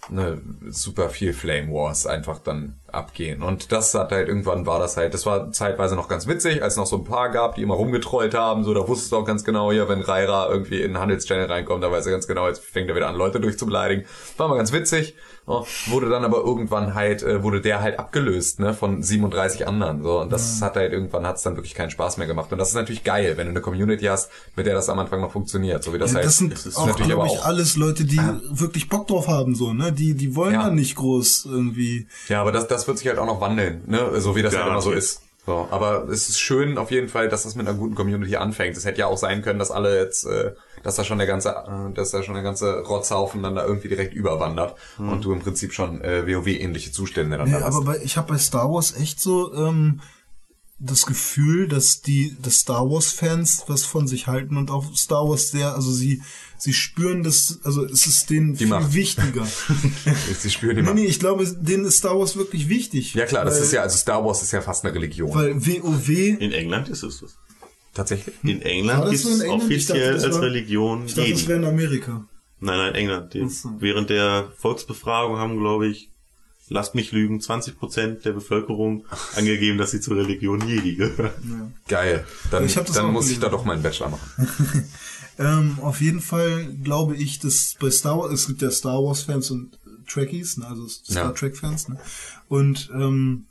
ne, 0.08 0.40
super 0.68 1.10
viel 1.10 1.32
Flame 1.32 1.72
Wars 1.72 2.06
einfach 2.06 2.38
dann 2.38 2.78
abgehen. 2.94 3.42
Und 3.42 3.72
das 3.72 3.94
hat 3.94 4.12
halt 4.12 4.28
irgendwann 4.28 4.66
war 4.66 4.78
das 4.78 4.96
halt, 4.96 5.14
das 5.14 5.26
war 5.26 5.52
zeitweise 5.52 5.94
noch 5.96 6.08
ganz 6.08 6.26
witzig, 6.26 6.62
als 6.62 6.74
es 6.74 6.76
noch 6.78 6.86
so 6.86 6.96
ein 6.96 7.04
paar 7.04 7.30
gab, 7.30 7.54
die 7.56 7.62
immer 7.62 7.74
rumgetrollt 7.74 8.34
haben. 8.34 8.64
So, 8.64 8.74
da 8.74 8.86
wusstest 8.88 9.12
du 9.12 9.16
auch 9.16 9.24
ganz 9.24 9.44
genau, 9.44 9.70
hier, 9.72 9.88
wenn 9.88 10.00
Raira 10.00 10.48
irgendwie 10.48 10.80
in 10.80 10.92
den 10.92 10.98
Handelschannel 10.98 11.46
reinkommt, 11.46 11.82
da 11.82 11.90
weiß 11.90 12.06
er 12.06 12.12
ganz 12.12 12.26
genau, 12.26 12.46
jetzt 12.48 12.64
fängt 12.64 12.88
er 12.88 12.96
wieder 12.96 13.08
an, 13.08 13.16
Leute 13.16 13.40
durchzubeleidigen. 13.40 14.04
War 14.36 14.48
mal 14.48 14.56
ganz 14.56 14.72
witzig. 14.72 15.14
So, 15.46 15.66
wurde 15.88 16.08
dann 16.08 16.24
aber 16.24 16.38
irgendwann 16.38 16.94
halt, 16.94 17.22
äh, 17.22 17.42
wurde 17.42 17.60
der 17.60 17.82
halt 17.82 17.98
abgelöst, 17.98 18.60
ne, 18.60 18.72
von 18.72 19.02
37 19.02 19.68
anderen. 19.68 20.02
So, 20.02 20.20
und 20.20 20.32
das 20.32 20.62
hat 20.62 20.76
halt 20.76 20.90
irgendwann 20.94 21.26
hat's 21.26 21.42
dann 21.42 21.56
wirklich 21.56 21.74
keinen 21.74 21.90
Spaß 21.90 22.16
mehr 22.16 22.26
gemacht. 22.26 22.50
Und 22.50 22.56
das 22.56 22.68
ist 22.68 22.74
natürlich 22.74 23.04
geil, 23.04 23.34
wenn 23.36 23.48
du 23.48 23.50
eine 23.50 23.60
Community 23.60 24.06
hast, 24.06 24.30
mit 24.56 24.64
der 24.64 24.72
das 24.72 24.88
am 24.88 24.98
Anfang 24.98 25.20
noch 25.20 25.32
funktioniert. 25.32 25.84
So 25.84 25.92
wie 25.92 25.98
das 25.98 26.12
ja, 26.12 26.16
halt. 26.16 26.26
das 26.26 26.38
sind 26.38 26.54
ist 26.54 26.76
auch, 26.78 26.86
natürlich 26.86 27.08
glaube 27.08 27.24
aber 27.24 27.32
ich, 27.32 27.38
auch 27.40 27.44
alles 27.44 27.76
Leute, 27.76 28.04
die 28.06 28.18
wirklich 28.52 28.88
Bock 28.88 29.06
drauf 29.06 29.28
haben, 29.28 29.54
so, 29.54 29.74
ne? 29.74 29.92
Die, 29.92 30.14
die 30.14 30.34
wollen 30.34 30.54
Ja. 30.54 30.62
dann 30.62 30.76
nicht 30.76 30.96
groß 30.96 31.44
irgendwie. 31.44 32.06
Ja, 32.28 32.40
aber 32.40 32.50
das, 32.52 32.66
das 32.66 32.83
wird 32.86 32.98
sich 32.98 33.08
halt 33.08 33.18
auch 33.18 33.26
noch 33.26 33.40
wandeln, 33.40 33.82
ne? 33.86 34.20
So 34.20 34.34
wie 34.36 34.42
das 34.42 34.56
halt 34.56 34.66
immer 34.68 34.80
so 34.80 34.92
ist. 34.92 35.20
So, 35.46 35.68
aber 35.70 36.08
es 36.08 36.30
ist 36.30 36.40
schön 36.40 36.78
auf 36.78 36.90
jeden 36.90 37.08
Fall, 37.10 37.28
dass 37.28 37.42
das 37.42 37.54
mit 37.54 37.68
einer 37.68 37.76
guten 37.76 37.94
Community 37.94 38.36
anfängt. 38.36 38.78
Es 38.78 38.86
hätte 38.86 39.00
ja 39.00 39.06
auch 39.08 39.18
sein 39.18 39.42
können, 39.42 39.58
dass 39.58 39.70
alle 39.70 39.98
jetzt, 40.00 40.24
äh, 40.24 40.52
dass 40.82 40.96
da 40.96 41.04
schon 41.04 41.18
der 41.18 41.26
ganze, 41.26 41.50
äh, 41.50 41.92
dass 41.92 42.12
da 42.12 42.22
schon 42.22 42.32
der 42.32 42.42
ganze 42.42 42.80
Rotzhaufen 42.80 43.42
dann 43.42 43.54
da 43.54 43.62
irgendwie 43.66 43.88
direkt 43.88 44.14
überwandert 44.14 44.74
Hm. 44.96 45.10
und 45.10 45.22
du 45.24 45.32
im 45.34 45.40
Prinzip 45.40 45.74
schon 45.74 46.00
äh, 46.00 46.26
WoW-ähnliche 46.26 46.92
Zustände 46.92 47.36
dann 47.36 47.48
Nee, 47.50 47.58
da 47.58 47.66
hast. 47.66 47.76
aber 47.76 47.84
bei, 47.84 47.98
ich 48.02 48.16
habe 48.16 48.32
bei 48.32 48.38
Star 48.38 48.72
Wars 48.72 48.96
echt 48.98 49.20
so 49.20 49.52
ähm, 49.54 50.00
das 50.78 51.06
Gefühl, 51.06 51.68
dass 51.68 52.00
die 52.02 52.36
dass 52.42 52.56
Star 52.60 52.90
Wars 52.90 53.12
Fans 53.12 53.64
was 53.68 53.84
von 53.84 54.06
sich 54.08 54.26
halten 54.26 54.56
und 54.56 54.70
auch 54.70 54.94
Star 54.96 55.28
Wars 55.28 55.50
sehr, 55.50 55.74
also 55.74 55.92
sie 55.92 56.20
sie 56.58 56.72
spüren 56.72 57.22
das, 57.22 57.60
also 57.62 57.84
es 57.84 58.06
ist 58.06 58.28
denen 58.30 58.56
viel 58.56 58.66
Macht. 58.68 58.92
wichtiger. 58.94 59.46
Sie 60.38 60.50
spüren 60.50 60.76
die 60.76 60.82
nee, 60.82 60.88
Macht. 60.88 60.94
nee, 60.96 61.04
ich 61.06 61.18
glaube, 61.20 61.46
denen 61.46 61.84
ist 61.84 61.98
Star 61.98 62.18
Wars 62.18 62.36
wirklich 62.36 62.68
wichtig. 62.68 63.14
Ja 63.14 63.26
klar, 63.26 63.44
das 63.44 63.56
weil, 63.56 63.62
ist 63.64 63.72
ja, 63.72 63.82
also 63.82 63.96
Star 63.98 64.24
Wars 64.24 64.42
ist 64.42 64.52
ja 64.52 64.62
fast 64.62 64.84
eine 64.84 64.94
Religion. 64.94 65.32
weil 65.34 65.54
WoW 65.64 66.08
In 66.08 66.52
England 66.52 66.88
ist 66.88 67.02
es 67.02 67.20
das. 67.20 67.36
Tatsächlich? 67.92 68.34
In 68.42 68.60
England 68.62 69.12
das 69.12 69.22
so 69.22 69.28
in 69.28 69.34
es 69.34 69.40
dachte, 69.40 69.52
offiziell 69.52 70.14
das 70.14 70.24
als 70.24 70.34
war- 70.36 70.42
Religion 70.42 71.04
ich 71.06 71.14
dachte, 71.14 71.30
das 71.30 71.40
Jedi. 71.40 71.48
wäre 71.48 71.58
in 71.60 71.64
Amerika. 71.66 72.26
Nein, 72.60 72.78
nein, 72.78 72.94
England. 72.94 73.34
Die, 73.34 73.46
während 73.78 74.10
der 74.10 74.50
Volksbefragung 74.58 75.36
haben, 75.38 75.58
glaube 75.58 75.86
ich, 75.88 76.10
lasst 76.68 76.94
mich 76.94 77.12
lügen, 77.12 77.40
20% 77.40 78.22
der 78.22 78.32
Bevölkerung 78.32 79.04
angegeben, 79.36 79.78
dass 79.78 79.90
sie 79.92 80.00
zur 80.00 80.16
Religion 80.16 80.66
Jedi 80.66 80.94
gehören. 80.96 81.74
Geil. 81.88 82.24
Dann, 82.50 82.64
Ich 82.66 82.74
dann 82.74 83.12
muss 83.12 83.24
ich 83.26 83.34
gelesen. 83.34 83.40
da 83.40 83.48
doch 83.48 83.64
meinen 83.64 83.82
Bachelor 83.82 84.10
machen. 84.10 84.88
Ähm, 85.36 85.78
auf 85.80 86.00
jeden 86.00 86.20
Fall 86.20 86.72
glaube 86.84 87.16
ich, 87.16 87.40
dass 87.40 87.74
bei 87.80 87.90
Star 87.90 88.18
Wars, 88.18 88.32
es 88.32 88.46
gibt 88.46 88.62
ja 88.62 88.70
Star 88.70 89.02
Wars 89.02 89.22
Fans 89.22 89.50
und 89.50 89.80
Trekkies, 90.06 90.58
ne, 90.58 90.66
also 90.68 90.86
Star 90.86 91.24
Ja. 91.24 91.30
Trek 91.32 91.56
Fans, 91.56 91.88
ne? 91.88 91.98
Und 92.46 92.88
ähm, 92.94 93.46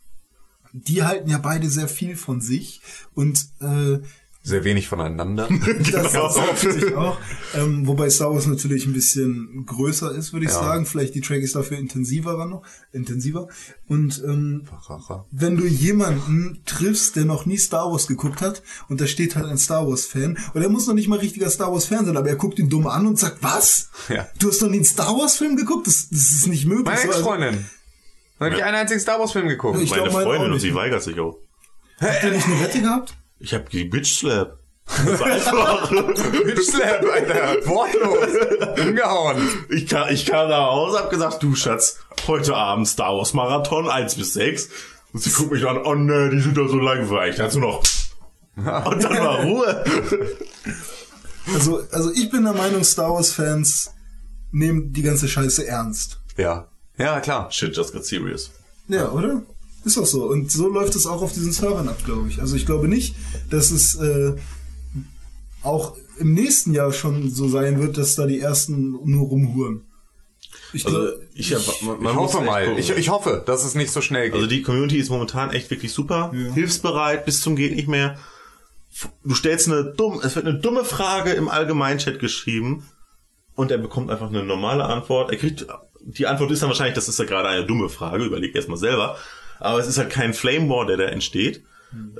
die 0.72 1.04
halten 1.04 1.30
ja 1.30 1.40
beide 1.40 1.70
sehr 1.70 1.90
viel 1.90 2.16
von 2.16 2.40
sich 2.40 2.80
und 3.14 3.48
äh, 3.60 4.00
Sehr 4.46 4.66
wenig 4.66 4.90
voneinander. 4.90 5.48
das 5.48 5.92
Genau. 6.12 6.28
das 6.28 6.60
finde 6.60 6.88
ich 6.88 6.96
auch. 6.96 7.18
Ähm, 7.56 7.88
wobei 7.88 8.10
Star 8.10 8.34
Wars 8.34 8.46
natürlich 8.46 8.86
ein 8.86 8.92
bisschen 8.92 9.66
größer 9.66 10.12
ist, 10.14 10.34
würde 10.34 10.46
ich 10.48 10.52
Ja. 10.52 10.60
sagen. 10.60 10.86
Vielleicht 10.86 11.16
die 11.16 11.22
Trekkies 11.22 11.54
dafür 11.54 11.78
intensiver 11.78 12.46
noch, 12.46 12.62
intensiver. 12.92 13.48
Und 13.88 14.22
ähm, 14.28 14.68
wenn 15.32 15.56
du 15.56 15.66
jemanden 15.66 16.62
triffst, 16.66 17.16
der 17.16 17.24
noch 17.24 17.46
nie 17.46 17.58
Star 17.58 17.90
Wars 17.90 18.06
geguckt 18.08 18.42
hat, 18.42 18.64
und 18.90 19.00
da 19.00 19.08
steht 19.08 19.38
halt 19.38 19.46
ein 19.46 19.58
Star 19.58 19.88
Wars 19.88 20.06
Fan, 20.06 20.38
und 20.54 20.62
er 20.62 20.68
muss 20.68 20.88
noch 20.88 20.94
nicht 20.94 21.08
mal 21.08 21.20
richtiger 21.20 21.50
Star 21.50 21.72
Wars 21.72 21.86
Fan 21.86 22.06
sein, 22.06 22.18
aber 22.18 22.28
er 22.28 22.36
guckt 22.36 22.60
ihn 22.60 22.68
dumm 22.70 22.88
an 22.88 23.08
und 23.08 23.18
sagt, 23.18 23.38
was? 23.42 23.92
Ja. 24.10 24.28
Du 24.40 24.50
hast 24.50 24.62
noch 24.62 24.70
nie 24.70 24.76
einen 24.78 24.86
Star 24.86 25.18
Wars 25.18 25.38
Film 25.38 25.56
geguckt? 25.56 25.88
Das, 25.88 26.10
das 26.10 26.32
ist 26.32 26.48
nicht 26.48 26.66
möglich. 26.66 26.86
Meine 26.86 26.98
So, 27.00 27.08
also- 27.08 27.20
Ex-Freundin. 27.20 27.66
Habe 28.42 28.56
ich 28.56 28.64
einen 28.64 28.76
einzigen 28.76 29.00
Star 29.00 29.20
Wars 29.22 29.32
Film 29.32 29.48
geguckt. 29.48 29.80
Ich 29.80 29.90
Meine 29.92 30.10
glaub, 30.10 30.22
Freundin 30.24 30.52
und 30.52 30.60
sie 30.60 30.76
weigert 30.76 31.02
sich 31.02 31.18
auch. 31.18 31.38
Habt 32.02 32.24
ihr 32.26 32.32
nicht 32.32 32.46
eine 32.46 32.60
Wette 32.60 32.82
gehabt? 32.82 33.16
Ich 33.44 33.54
habe 33.54 33.66
die 33.70 33.84
Bitch 33.84 34.20
Slap. 34.20 34.58
Das 34.88 35.22
einfach. 35.22 35.90
Bitch 35.90 36.62
Slap, 36.62 37.04
Alter. 37.14 37.68
Wortlos. 37.68 38.88
Umgehauen. 38.88 39.50
Ich 39.70 39.86
kam, 39.86 40.08
ich 40.10 40.26
kam 40.26 40.48
nach 40.48 40.68
Hause, 40.68 41.00
hab 41.00 41.10
gesagt, 41.10 41.44
du 41.44 41.54
Schatz, 41.54 42.00
heute 42.26 42.56
Abend 42.56 42.88
Star 42.88 43.18
Wars 43.18 43.34
Marathon 43.34 43.90
1 43.90 44.16
bis 44.16 44.34
6. 44.36 44.70
Und 45.12 45.24
sie 45.24 45.30
guckt 45.30 45.52
mich 45.52 45.68
an, 45.68 45.78
oh 45.84 45.94
ne, 45.94 46.30
die 46.30 46.40
sind 46.40 46.56
doch 46.56 46.70
so 46.70 46.78
langweilig. 46.78 47.36
Dazu 47.36 47.60
noch. 47.60 47.84
Und 48.56 49.04
dann 49.04 49.18
war 49.18 49.44
Ruhe. 49.44 49.84
Also, 51.54 51.84
also 51.92 52.14
ich 52.14 52.30
bin 52.30 52.46
der 52.46 52.54
Meinung, 52.54 52.86
Star 52.86 53.12
Wars 53.12 53.34
Fans 53.34 53.92
nehmen 54.54 54.94
die 54.94 55.02
ganze 55.02 55.28
Scheiße 55.28 55.68
ernst. 55.68 56.22
Ja. 56.38 56.70
Ja, 56.98 57.20
klar. 57.20 57.52
Shit 57.52 57.76
just 57.76 57.92
got 57.92 58.06
serious. 58.06 58.52
Ja, 58.88 59.10
oder? 59.10 59.42
Ist 59.86 59.98
doch 59.98 60.06
so. 60.06 60.24
Und 60.26 60.52
so 60.52 60.68
läuft 60.70 60.96
es 60.96 61.06
auch 61.08 61.22
auf 61.22 61.34
diesen 61.34 61.52
Servern 61.52 61.88
ab, 61.90 61.98
glaube 62.06 62.30
ich. 62.30 62.40
Also 62.40 62.56
ich 62.56 62.66
glaube 62.66 62.88
nicht, 62.88 63.16
dass 63.50 63.72
es 63.72 63.96
äh, 63.96 64.34
auch 65.62 65.96
im 66.20 66.34
nächsten 66.34 66.74
Jahr 66.74 66.94
schon 66.94 67.30
so 67.30 67.48
sein 67.50 67.82
wird, 67.82 67.98
dass 67.98 68.16
da 68.16 68.26
die 68.26 68.40
ersten 68.40 68.92
nur 69.04 69.28
rumhuren. 69.28 69.82
Ich 70.74 70.86
Also, 70.86 71.00
glaub- 71.00 71.14
ich, 71.36 71.54
hab- 71.54 71.82
man, 71.82 72.02
man 72.02 72.14
Ich 72.14 72.20
muss 72.20 72.34
hoffe 72.34 72.46
mal. 72.46 72.80
Ich, 72.80 72.90
ich 72.92 73.10
hoffe, 73.10 73.44
dass 73.46 73.64
es 73.66 73.76
nicht 73.76 73.92
so 73.92 74.02
schnell 74.02 74.26
geht. 74.28 74.36
Also 74.36 74.48
die 74.48 74.62
Community 74.62 74.98
ist 74.98 75.10
momentan 75.10 75.52
echt 75.52 75.70
wirklich 75.70 75.94
super, 75.94 76.32
hilfsbereit 76.54 77.26
bis 77.26 77.42
zum 77.42 77.56
geht 77.56 77.76
nicht 77.76 77.88
mehr. 77.88 78.18
Du 79.24 79.34
stellst 79.34 79.68
eine 79.70 79.84
dumme, 79.86 80.22
es 80.24 80.36
wird 80.36 80.46
eine 80.46 80.60
dumme 80.60 80.86
Frage 80.86 81.32
im 81.32 81.48
Allgemeinchat 81.50 82.20
geschrieben 82.20 82.86
und 83.56 83.72
er 83.72 83.80
bekommt 83.80 84.12
einfach 84.12 84.30
eine 84.30 84.44
normale 84.44 84.84
Antwort. 84.86 85.32
Er 85.32 85.38
kriegt 85.38 85.66
die 86.06 86.28
Antwort 86.28 86.52
ist 86.52 86.62
dann 86.62 86.70
wahrscheinlich, 86.70 86.96
das 86.96 87.08
ist 87.08 87.18
ja 87.18 87.26
gerade 87.26 87.48
eine 87.48 87.66
dumme 87.66 87.88
Frage, 87.90 88.26
überleg 88.26 88.54
erst 88.56 88.68
mal 88.70 88.78
selber. 88.78 89.18
Aber 89.64 89.80
es 89.80 89.88
ist 89.88 89.98
halt 89.98 90.10
kein 90.10 90.34
Flame 90.34 90.70
War, 90.70 90.86
der 90.86 90.98
da 90.98 91.06
entsteht. 91.06 91.64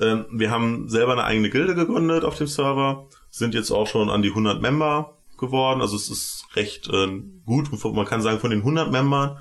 Ähm, 0.00 0.26
wir 0.30 0.50
haben 0.50 0.88
selber 0.88 1.12
eine 1.12 1.24
eigene 1.24 1.50
Gilde 1.50 1.74
gegründet 1.74 2.24
auf 2.24 2.36
dem 2.36 2.46
Server, 2.46 3.08
sind 3.30 3.54
jetzt 3.54 3.70
auch 3.70 3.86
schon 3.86 4.08
an 4.08 4.22
die 4.22 4.28
100 4.28 4.62
Member 4.62 5.18
geworden. 5.38 5.80
Also 5.80 5.96
es 5.96 6.10
ist 6.10 6.44
recht 6.54 6.88
äh, 6.88 7.08
gut. 7.44 7.70
Man 7.82 8.06
kann 8.06 8.22
sagen, 8.22 8.38
von 8.38 8.50
den 8.50 8.60
100 8.60 8.90
Membern 8.90 9.38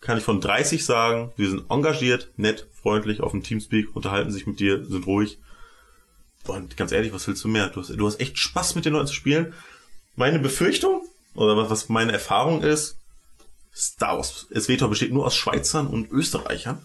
kann 0.00 0.18
ich 0.18 0.24
von 0.24 0.40
30 0.40 0.84
sagen, 0.84 1.32
wir 1.36 1.48
sind 1.48 1.70
engagiert, 1.70 2.32
nett, 2.36 2.66
freundlich 2.72 3.20
auf 3.20 3.30
dem 3.30 3.44
Teamspeak, 3.44 3.94
unterhalten 3.94 4.32
sich 4.32 4.46
mit 4.46 4.58
dir, 4.58 4.84
sind 4.84 5.06
ruhig. 5.06 5.38
Und 6.48 6.76
ganz 6.76 6.90
ehrlich, 6.90 7.12
was 7.12 7.28
willst 7.28 7.44
du 7.44 7.48
mehr? 7.48 7.68
Du 7.68 7.80
hast, 7.80 7.90
du 7.90 8.06
hast 8.06 8.20
echt 8.20 8.36
Spaß 8.36 8.74
mit 8.74 8.84
den 8.84 8.94
Leuten 8.94 9.06
zu 9.06 9.14
spielen. 9.14 9.54
Meine 10.16 10.40
Befürchtung, 10.40 11.02
oder 11.34 11.70
was 11.70 11.88
meine 11.88 12.12
Erfahrung 12.12 12.62
ist, 12.62 12.98
Star 13.74 14.16
Wars 14.16 14.46
SWTOR 14.54 14.88
besteht 14.88 15.12
nur 15.12 15.26
aus 15.26 15.34
Schweizern 15.34 15.86
und 15.86 16.10
Österreichern. 16.10 16.84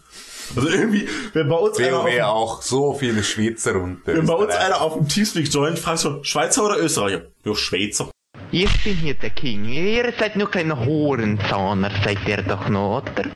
Also 0.56 0.70
irgendwie, 0.70 1.08
wenn 1.34 1.50
bei 1.50 1.56
uns 1.56 1.78
einer 1.78 2.00
auf, 2.00 2.06
WoW 2.06 2.22
auch 2.22 2.62
so 2.62 2.94
viele 2.94 3.24
Schweizer 3.24 3.76
und 3.76 4.02
wenn 4.06 4.26
bei 4.26 4.34
uns 4.34 4.54
einer 4.54 4.80
auf 4.80 4.94
dem 4.94 5.08
Teamspeak 5.08 5.54
joint, 5.54 5.78
fragst 5.78 6.06
du, 6.06 6.24
Schweizer 6.24 6.66
oder 6.66 6.80
Österreicher? 6.80 7.24
Ja, 7.44 7.56
Schweizer. 7.56 8.10
Ich 8.52 8.84
bin 8.84 8.96
hier 8.96 9.16
der 9.16 9.32
King. 9.32 9.66
Ihr 9.66 10.14
seid 10.18 10.38
nur 10.38 10.50
kleine 10.50 10.86
Horenzahner, 10.86 11.92
seid 12.04 12.26
ihr 12.26 12.42
doch 12.44 12.70
noch, 12.70 13.02
oder? 13.02 13.32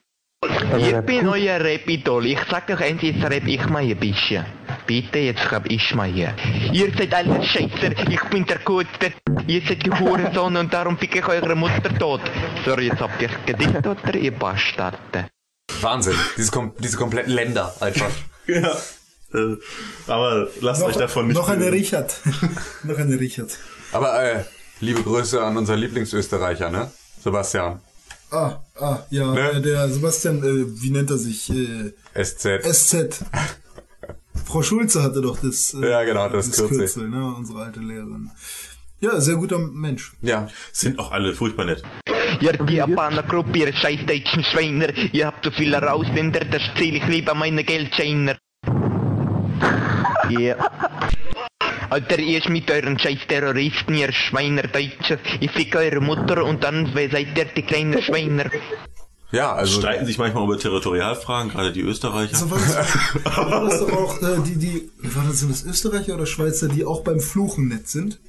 Ich 0.78 1.06
bin 1.06 1.28
euer 1.28 1.60
Rap-Idol. 1.60 2.26
Ich 2.28 2.40
sag 2.50 2.70
euch 2.70 2.80
eins, 2.80 3.02
jetzt 3.02 3.22
rap 3.24 3.46
ich 3.46 3.66
mal 3.68 3.84
ein 3.84 3.98
bisschen. 3.98 4.46
Bitte, 4.92 5.20
jetzt 5.20 5.50
hab 5.50 5.66
ich 5.72 5.95
mal 5.95 6.11
hier. 6.11 6.36
Ihr 6.74 6.92
seid 6.98 7.14
alle 7.14 7.42
Scheißer, 7.42 7.92
ich 8.10 8.22
bin 8.30 8.45
der 8.45 8.60
Gute. 8.60 9.14
Ihr 9.48 9.61
seid 9.66 9.86
die 9.86 9.90
Hurensohn 9.90 10.58
und 10.58 10.74
darum 10.74 10.98
fick 10.98 11.16
ich 11.16 11.26
eure 11.26 11.56
Mutter 11.56 11.98
tot. 11.98 12.20
Sorry, 12.66 12.88
jetzt 12.88 13.00
habt 13.00 13.22
ihr 13.22 13.30
Gedicht, 13.45 13.88
oder 13.88 14.16
ihr 14.16 14.34
Bastarde? 14.38 15.30
Wahnsinn. 15.80 16.16
Diese, 16.36 16.52
kom 16.52 16.74
diese 16.80 16.98
kompletten 16.98 17.32
Länder 17.32 17.74
einfach. 17.80 18.10
Ja. 18.48 18.76
Äh, 19.34 19.56
aber 20.08 20.50
lasst 20.60 20.82
Noch- 20.82 20.90
euch 20.90 20.98
davon 20.98 21.28
nicht 21.28 21.38
Noch 21.38 21.48
eine 21.48 21.60
blenden. 21.60 21.80
Richard. 21.80 22.14
noch 22.84 22.98
eine 22.98 23.18
Richard. 23.18 23.58
Aber 23.94 24.22
äh, 24.22 24.44
liebe 24.82 25.03
Grüße 25.03 25.42
an 25.42 25.56
unser 25.56 25.78
Lieblingsösterreicher, 25.78 26.70
ne? 26.70 26.92
Sebastian. 27.24 27.80
Ah, 28.32 28.60
ah, 28.78 28.98
ja, 29.10 29.32
Ne? 29.32 29.52
äh, 29.52 29.61
der 29.61 29.88
Sebastian, 29.90 30.40
äh, 30.40 30.82
wie 30.82 30.90
nennt 30.90 31.11
er 31.11 31.18
sich? 31.18 31.50
Äh, 31.50 31.94
SZ. 32.22 32.64
SZ. 32.64 33.24
Frau 34.45 34.61
Schulze 34.61 35.03
hatte 35.03 35.22
doch 35.22 35.40
das, 35.42 35.74
äh, 35.74 35.90
Ja, 35.90 36.03
genau, 36.03 36.30
das 36.30 36.51
Kürzel. 36.51 37.10
ne? 37.10 37.34
Unsere 37.38 37.64
alte 37.64 37.80
Lehrerin. 37.80 38.30
Ja, 39.00 39.19
sehr 39.19 39.35
guter 39.35 39.58
Mensch. 39.58 40.14
Ja. 40.22 40.48
Sind 40.72 41.00
auch 41.00 41.11
alle 41.11 41.34
furchtbar 41.34 41.66
nett. 41.66 41.82
Ihr 42.40 42.53
die 42.53 42.76
Japaner-Gruppe, 42.76 43.58
ihr 43.60 43.74
scheiß 43.74 44.06
deutschen 44.06 44.43
Schweiner. 44.43 44.90
Ihr 45.11 45.27
habt 45.27 45.43
so 45.43 45.51
viele 45.51 45.92
Ausländer, 45.92 46.42
das 46.42 46.61
zähle 46.77 46.98
ich 46.98 47.08
lieber 47.08 47.34
meine 47.34 47.64
Geldscheiner. 47.64 48.38
Ja. 50.30 50.56
Alter, 51.90 52.19
ihr 52.19 52.42
mit 52.50 52.72
euren 52.72 52.98
scheiß 52.98 53.27
Terroristen, 53.27 53.95
ihr 53.95 54.14
Schweiner 54.14 54.64
Deutsche. 54.64 55.19
Ich 55.40 55.51
fick 55.51 55.76
eure 55.76 56.00
Mutter 56.00 56.45
und 56.45 56.64
dann 56.64 56.90
wer 56.93 57.10
seid 57.10 57.38
ihr 57.38 57.45
die 57.45 57.64
kleinen 57.64 58.01
Schweiner. 58.01 58.45
Ja, 59.32 59.53
also. 59.53 59.80
Streiten 59.80 60.06
sich 60.06 60.18
manchmal 60.18 60.43
über 60.43 60.58
Territorialfragen, 60.58 61.51
gerade 61.51 61.72
die 61.72 61.82
Österreicher. 61.82 62.35
So 62.35 62.51
war 62.51 62.60
das, 62.60 63.26
war 63.38 63.66
das 63.66 63.80
doch 63.80 63.93
auch 63.93 64.22
äh, 64.22 64.42
die, 64.45 64.58
die, 64.58 64.92
war 65.16 65.24
das, 65.26 65.40
sind 65.40 65.51
das 65.51 65.64
Österreicher 65.64 66.16
oder 66.16 66.26
Schweizer, 66.26 66.68
die 66.68 66.84
auch 66.84 67.01
beim 67.01 67.19
Fluchen 67.19 67.69
nett 67.69 67.88
sind? 67.88 68.19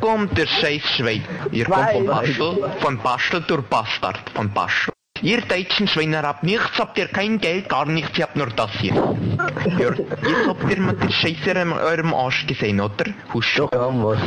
Kommt 0.00 0.36
der 0.36 0.46
scheiß 0.46 0.82
Schwein. 0.96 1.24
Ihr 1.52 1.64
kommt 1.64 1.90
von 1.90 2.06
Bastel, 2.06 2.70
von 2.80 2.98
Bastel 2.98 3.44
durch 3.46 3.62
Bastard, 3.62 4.18
von 4.34 4.52
Bastel. 4.52 4.92
Ihr 5.22 5.40
deutschen 5.40 5.88
Schweiner 5.88 6.22
habt 6.22 6.44
nichts, 6.44 6.78
habt 6.78 6.96
ihr 6.96 7.08
kein 7.08 7.40
Geld, 7.40 7.68
gar 7.68 7.86
nichts, 7.86 8.16
ihr 8.18 8.24
habt 8.24 8.36
nur 8.36 8.48
das 8.48 8.70
hier. 8.80 8.94
Ja, 8.94 9.92
jetzt 9.92 10.46
habt 10.46 10.70
ihr 10.70 10.80
mal 10.80 10.94
die 10.94 11.12
Scheiße 11.12 11.50
in 11.50 11.72
eurem 11.72 12.14
Arsch 12.14 12.46
gesehen, 12.46 12.80
oder? 12.80 13.06
Husch. 13.34 13.58
Wir 13.58 13.80
haben 13.80 14.04
was. 14.04 14.20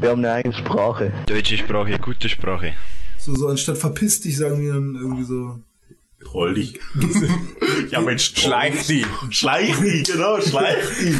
Wir 0.00 0.10
haben 0.10 0.24
eine 0.24 0.32
eigene 0.32 0.54
Sprache. 0.54 1.12
Deutsche 1.26 1.56
Sprache, 1.56 1.98
gute 1.98 2.28
Sprache. 2.28 2.74
So, 3.26 3.34
so 3.34 3.48
anstatt 3.48 3.76
verpiss 3.76 4.20
dich, 4.20 4.36
sagen 4.36 4.60
die 4.60 4.68
dann 4.68 4.94
irgendwie 4.94 5.24
so. 5.24 5.58
Roll 6.32 6.54
dich. 6.54 6.78
ja, 7.90 8.00
Mensch, 8.00 8.32
schleich 8.36 8.86
die. 8.86 9.04
Schleich 9.30 9.74
die, 9.80 10.04
genau, 10.04 10.40
schleich 10.40 10.76
die. 11.00 11.18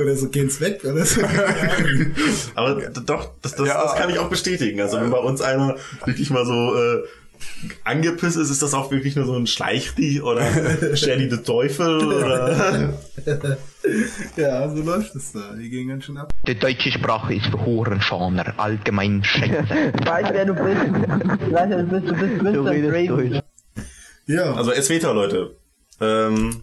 Oder 0.00 0.16
so, 0.16 0.28
geht's 0.28 0.60
weg, 0.60 0.80
oder 0.84 1.04
so. 1.04 1.20
Aber 2.54 2.74
doch, 2.74 3.32
das, 3.42 3.56
das, 3.56 3.68
das 3.68 3.96
kann 3.96 4.10
ich 4.10 4.18
auch 4.18 4.28
bestätigen. 4.28 4.80
Also 4.80 5.00
wenn 5.00 5.10
bei 5.10 5.18
uns 5.18 5.40
einer 5.40 5.76
wirklich 6.04 6.30
mal 6.30 6.46
so 6.46 6.74
äh, 6.76 7.02
angepisst 7.84 8.36
ist, 8.36 8.50
ist 8.50 8.62
das 8.62 8.74
auch 8.74 8.90
wirklich 8.90 9.16
nur 9.16 9.26
so 9.26 9.34
ein 9.34 9.46
Schleichdi 9.46 10.20
oder 10.20 10.42
Shelly 10.96 11.30
the 11.30 11.38
Teufel 11.38 11.98
oder 11.98 12.94
ja, 14.36 14.68
so 14.68 14.82
läuft 14.82 15.14
es 15.14 15.32
da. 15.32 15.54
Die 15.54 15.70
gehen 15.70 15.88
ganz 15.88 16.04
schön 16.04 16.16
ab. 16.16 16.32
Die 16.46 16.58
deutsche 16.58 16.92
Sprache 16.92 17.34
ist 17.34 17.46
für 17.46 17.64
Hurenschaner, 17.64 18.54
allgemein 18.58 19.24
Scheiße. 19.24 19.92
Ich 19.98 20.06
weiß, 20.06 20.26
wer 20.32 20.44
du 20.44 20.54
bist. 20.54 21.46
Ich 21.46 21.52
weiß, 21.52 21.68
wer 21.68 21.82
du 21.82 21.84
bist. 21.84 22.08
Du 22.08 22.14
bist 22.14 22.42
Mr. 22.42 22.90
Crazy. 22.90 23.40
Ja. 24.26 24.54
Also 24.54 24.72
SWTOR, 24.72 25.14
Leute. 25.14 25.56
Ähm, 26.00 26.62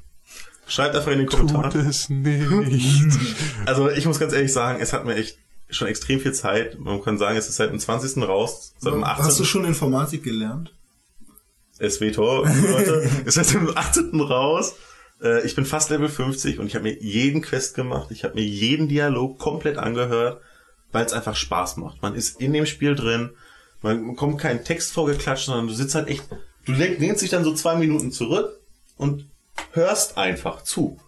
schreibt 0.68 0.96
einfach 0.96 1.12
in 1.12 1.20
den 1.20 1.28
Kommentaren. 1.28 1.72
Tut 1.72 1.86
es 1.86 2.10
nicht. 2.10 3.20
Also 3.66 3.90
ich 3.90 4.06
muss 4.06 4.20
ganz 4.20 4.34
ehrlich 4.34 4.54
sagen, 4.54 4.80
es 4.82 4.94
hat 4.94 5.06
mir 5.06 5.16
echt 5.16 5.38
schon 5.70 5.88
extrem 5.88 6.20
viel 6.20 6.34
Zeit. 6.34 6.80
Man 6.80 7.02
kann 7.04 7.18
sagen, 7.18 7.38
es 7.38 7.50
ist 7.50 7.58
seit 7.58 7.72
dem 7.72 7.80
20. 7.80 8.24
raus, 8.24 8.74
seit 8.80 8.94
dem 8.94 9.04
18. 9.04 9.26
Hast 9.26 9.40
du 9.40 9.44
schon 9.44 9.66
Informatik 9.66 10.24
gelernt? 10.24 10.74
SWTOR, 11.80 12.48
Leute, 12.72 13.10
ist 13.26 13.36
seit 13.36 13.54
dem 13.54 13.76
18. 13.76 14.20
raus. 14.22 14.76
Äh, 15.22 15.46
Ich 15.46 15.56
bin 15.56 15.66
fast 15.66 15.90
Level 15.90 16.10
50 16.10 16.60
und 16.60 16.68
ich 16.68 16.76
habe 16.76 16.84
mir 16.84 16.98
jeden 17.02 17.42
Quest 17.42 17.76
gemacht. 17.76 18.10
Ich 18.12 18.24
habe 18.24 18.36
mir 18.36 18.44
jeden 18.46 18.88
Dialog 18.88 19.38
komplett 19.38 19.78
angehört, 19.78 20.42
weil 20.92 21.06
es 21.06 21.14
einfach 21.14 21.36
Spaß 21.36 21.78
macht. 21.78 22.02
Man 22.02 22.16
ist 22.16 22.40
in 22.42 22.54
dem 22.54 22.66
Spiel 22.66 22.96
drin, 22.96 23.32
man 23.82 24.16
kommt 24.16 24.40
keinen 24.40 24.64
Text 24.64 24.94
vorgeklatscht, 24.94 25.46
sondern 25.46 25.68
du 25.68 25.74
sitzt 25.74 25.94
halt 25.94 26.08
echt, 26.08 26.24
du 26.66 26.72
lehnst 26.72 27.22
dich 27.22 27.30
dann 27.30 27.44
so 27.44 27.54
zwei 27.54 27.76
Minuten 27.76 28.12
zurück 28.12 28.60
und 28.98 29.28
hörst 29.74 30.18
einfach 30.18 30.64
zu. 30.64 31.00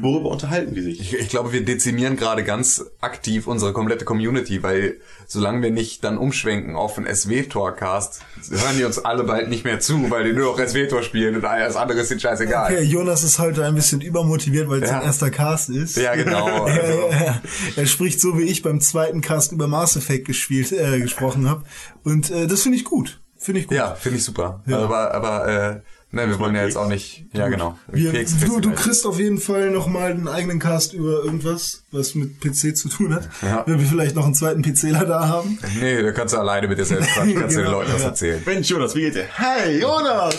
Worüber 0.00 0.30
unterhalten 0.30 0.74
die 0.74 0.82
sich? 0.82 1.00
Ich, 1.00 1.14
ich 1.18 1.28
glaube, 1.28 1.52
wir 1.52 1.64
dezimieren 1.64 2.16
gerade 2.16 2.44
ganz 2.44 2.84
aktiv 3.00 3.46
unsere 3.46 3.72
komplette 3.72 4.04
Community, 4.04 4.62
weil 4.62 4.98
solange 5.26 5.62
wir 5.62 5.70
nicht 5.70 6.04
dann 6.04 6.18
umschwenken 6.18 6.76
auf 6.76 6.96
einen 6.98 7.06
SW-Tor-Cast, 7.14 8.22
hören 8.50 8.76
die 8.78 8.84
uns 8.84 8.98
alle 8.98 9.24
bald 9.24 9.48
nicht 9.48 9.64
mehr 9.64 9.80
zu, 9.80 10.10
weil 10.10 10.24
die 10.24 10.32
nur 10.32 10.56
noch 10.56 10.64
SW-Tor 10.64 11.02
spielen 11.02 11.36
und 11.36 11.44
alles 11.44 11.76
andere 11.76 12.00
ist 12.00 12.10
ihnen 12.10 12.20
scheißegal. 12.20 12.72
Okay, 12.72 12.82
Jonas 12.84 13.22
ist 13.24 13.38
heute 13.38 13.64
ein 13.64 13.74
bisschen 13.74 14.00
übermotiviert, 14.00 14.68
weil 14.68 14.82
es 14.82 14.90
Ja. 14.90 14.96
sein 14.98 15.06
erster 15.06 15.30
Cast 15.30 15.70
ist. 15.70 15.96
Ja, 15.96 16.14
genau. 16.14 16.64
Also- 16.66 17.10
ja, 17.10 17.24
ja. 17.24 17.42
Er 17.76 17.86
spricht 17.86 18.20
so, 18.20 18.38
wie 18.38 18.44
ich 18.44 18.62
beim 18.62 18.80
zweiten 18.80 19.20
Cast 19.20 19.52
über 19.52 19.66
Mass 19.66 19.96
Effect 19.96 20.26
gespielt, 20.26 20.72
äh, 20.72 21.00
gesprochen 21.00 21.48
habe. 21.48 21.64
Und 22.04 22.30
äh, 22.30 22.46
das 22.46 22.62
finde 22.62 22.76
ich 22.78 22.84
gut. 22.84 23.20
Finde 23.36 23.60
ich 23.60 23.68
gut. 23.68 23.76
Ja, 23.76 23.94
finde 23.94 24.18
ich 24.18 24.24
super. 24.24 24.62
Ja. 24.66 24.78
Aber, 24.78 25.14
aber 25.14 25.48
äh, 25.48 25.80
ne, 26.12 26.28
wir 26.28 26.38
wollen 26.38 26.54
ja 26.54 26.64
jetzt 26.64 26.76
auch 26.76 26.88
nicht. 26.88 27.24
Ja, 27.32 27.48
genau. 27.48 27.78
Wir, 27.90 28.12
du, 28.12 28.60
du 28.60 28.72
kriegst 28.72 29.06
auf 29.06 29.18
jeden 29.18 29.38
Fall 29.38 29.70
nochmal 29.70 30.10
einen 30.12 30.28
eigenen 30.28 30.58
Cast 30.58 30.92
über 30.92 31.24
irgendwas, 31.24 31.84
was 31.90 32.14
mit 32.14 32.40
PC 32.40 32.76
zu 32.76 32.88
tun 32.88 33.14
hat. 33.14 33.28
Ja. 33.42 33.64
Wenn 33.66 33.78
wir 33.78 33.86
vielleicht 33.86 34.16
noch 34.16 34.24
einen 34.24 34.34
zweiten 34.34 34.62
PCler 34.62 35.04
da 35.06 35.28
haben. 35.28 35.58
Nee, 35.80 36.02
da 36.02 36.12
kannst 36.12 36.34
du 36.34 36.38
alleine 36.38 36.68
mit 36.68 36.78
dir 36.78 36.84
selbst 36.84 37.10
quatschen, 37.10 37.34
kannst 37.34 37.56
du 37.56 37.60
den 37.60 37.66
Genau, 37.70 37.78
Leuten 37.80 37.92
was 37.92 38.02
ja. 38.02 38.08
erzählen. 38.08 38.42
Mensch, 38.46 38.68
Jonas, 38.70 38.94
wie 38.94 39.00
geht's 39.02 39.16
dir? 39.16 39.26
Hey, 39.34 39.80
Jonas! 39.80 40.36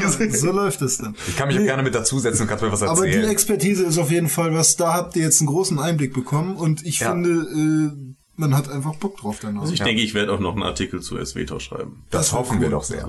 gesehen. 0.00 0.32
So 0.32 0.52
läuft 0.52 0.82
es 0.82 0.98
dann. 0.98 1.14
Ich 1.28 1.36
kann 1.36 1.48
mich 1.48 1.56
auch 1.56 1.60
Nee. 1.60 1.66
gerne 1.66 1.82
mit 1.82 1.94
dazusetzen 1.94 2.42
und 2.42 2.48
kannst 2.48 2.62
mir 2.64 2.72
was 2.72 2.82
Aber 2.82 3.02
die 3.06 3.08
erzählen. 3.12 3.30
Expertise 3.30 3.84
ist 3.84 3.98
auf 3.98 4.10
jeden 4.10 4.28
Fall 4.28 4.54
was, 4.54 4.76
da 4.76 4.94
habt 4.94 5.16
ihr 5.16 5.22
jetzt 5.22 5.40
einen 5.40 5.48
großen 5.48 5.78
Einblick 5.78 6.12
bekommen 6.12 6.56
und 6.56 6.84
ich 6.84 7.00
Ja. 7.00 7.10
finde, 7.12 7.30
äh, 7.30 8.14
man 8.36 8.54
hat 8.54 8.68
einfach 8.70 8.94
Bock 8.96 9.16
drauf 9.16 9.38
danach. 9.40 9.62
Also 9.62 9.72
ich 9.72 9.80
denke, 9.82 10.02
ich 10.02 10.12
werde 10.12 10.32
auch 10.32 10.40
noch 10.40 10.52
einen 10.52 10.62
Artikel 10.62 11.00
zu 11.00 11.16
SWTOR 11.24 11.58
schreiben. 11.60 12.04
Das, 12.10 12.26
das 12.26 12.32
hoffen 12.32 12.56
cool. 12.56 12.62
wir 12.64 12.70
doch 12.70 12.84
sehr. 12.84 13.08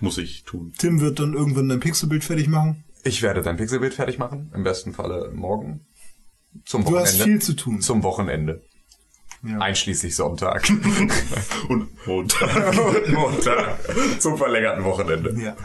Muss 0.00 0.18
ich 0.18 0.44
tun. 0.44 0.72
Tim 0.78 1.00
wird 1.00 1.18
dann 1.18 1.34
irgendwann 1.34 1.68
dein 1.68 1.80
Pixelbild 1.80 2.24
fertig 2.24 2.48
machen. 2.48 2.84
Ich 3.04 3.22
werde 3.22 3.42
dein 3.42 3.56
Pixelbild 3.56 3.94
fertig 3.94 4.18
machen, 4.18 4.50
im 4.54 4.62
besten 4.64 4.92
Falle 4.92 5.30
morgen. 5.34 5.86
Zum 6.64 6.82
Du 6.84 6.92
Wochenende. 6.92 7.10
hast 7.10 7.22
viel 7.22 7.42
zu 7.42 7.54
tun. 7.54 7.80
Zum 7.80 8.02
Wochenende. 8.02 8.62
Ja. 9.44 9.58
Einschließlich 9.58 10.16
Sonntag. 10.16 10.68
Und 11.68 11.88
Montag. 12.06 12.76
und 12.76 13.08
Montag. 13.12 13.78
Zum 14.20 14.36
verlängerten 14.36 14.82
Wochenende. 14.84 15.40
Ja. 15.40 15.56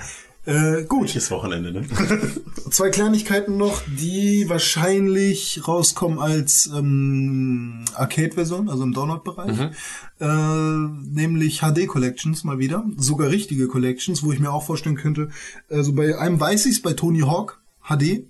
Äh, 0.46 0.84
gut. 0.84 1.04
Welches 1.04 1.32
Wochenende, 1.32 1.72
ne? 1.72 1.88
Zwei 2.70 2.90
Kleinigkeiten 2.90 3.56
noch, 3.56 3.82
die 3.88 4.50
wahrscheinlich 4.50 5.66
rauskommen 5.66 6.20
als 6.20 6.70
ähm, 6.74 7.86
Arcade-Version, 7.94 8.68
also 8.68 8.84
im 8.84 8.94
Download-Bereich. 8.94 9.72
Äh, 10.20 10.28
nämlich 10.28 11.62
HD-Collections 11.62 12.44
mal 12.44 12.60
wieder. 12.60 12.86
Sogar 12.98 13.30
richtige 13.30 13.68
Collections, 13.68 14.24
wo 14.24 14.34
ich 14.34 14.40
mir 14.40 14.52
auch 14.52 14.66
vorstellen 14.66 14.98
könnte. 14.98 15.30
Also 15.70 15.94
bei 15.94 16.18
einem 16.18 16.40
weiß 16.40 16.66
ich 16.66 16.74
es, 16.74 16.82
bei 16.82 16.94
Tony 16.94 17.22
Hawk 17.22 17.62
HD, 17.88 18.26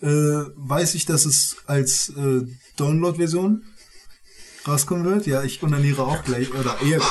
äh, 0.00 0.06
weiß 0.56 0.94
ich, 0.94 1.04
dass 1.04 1.26
es 1.26 1.56
als 1.66 2.08
äh, 2.16 2.46
Download-Version 2.78 3.64
rauskommen 4.66 5.04
wird. 5.04 5.26
Ja, 5.26 5.42
ich 5.42 5.62
onaniere 5.62 6.06
auch 6.06 6.24
gleich, 6.24 6.54
oder 6.54 6.76
eher. 6.82 7.00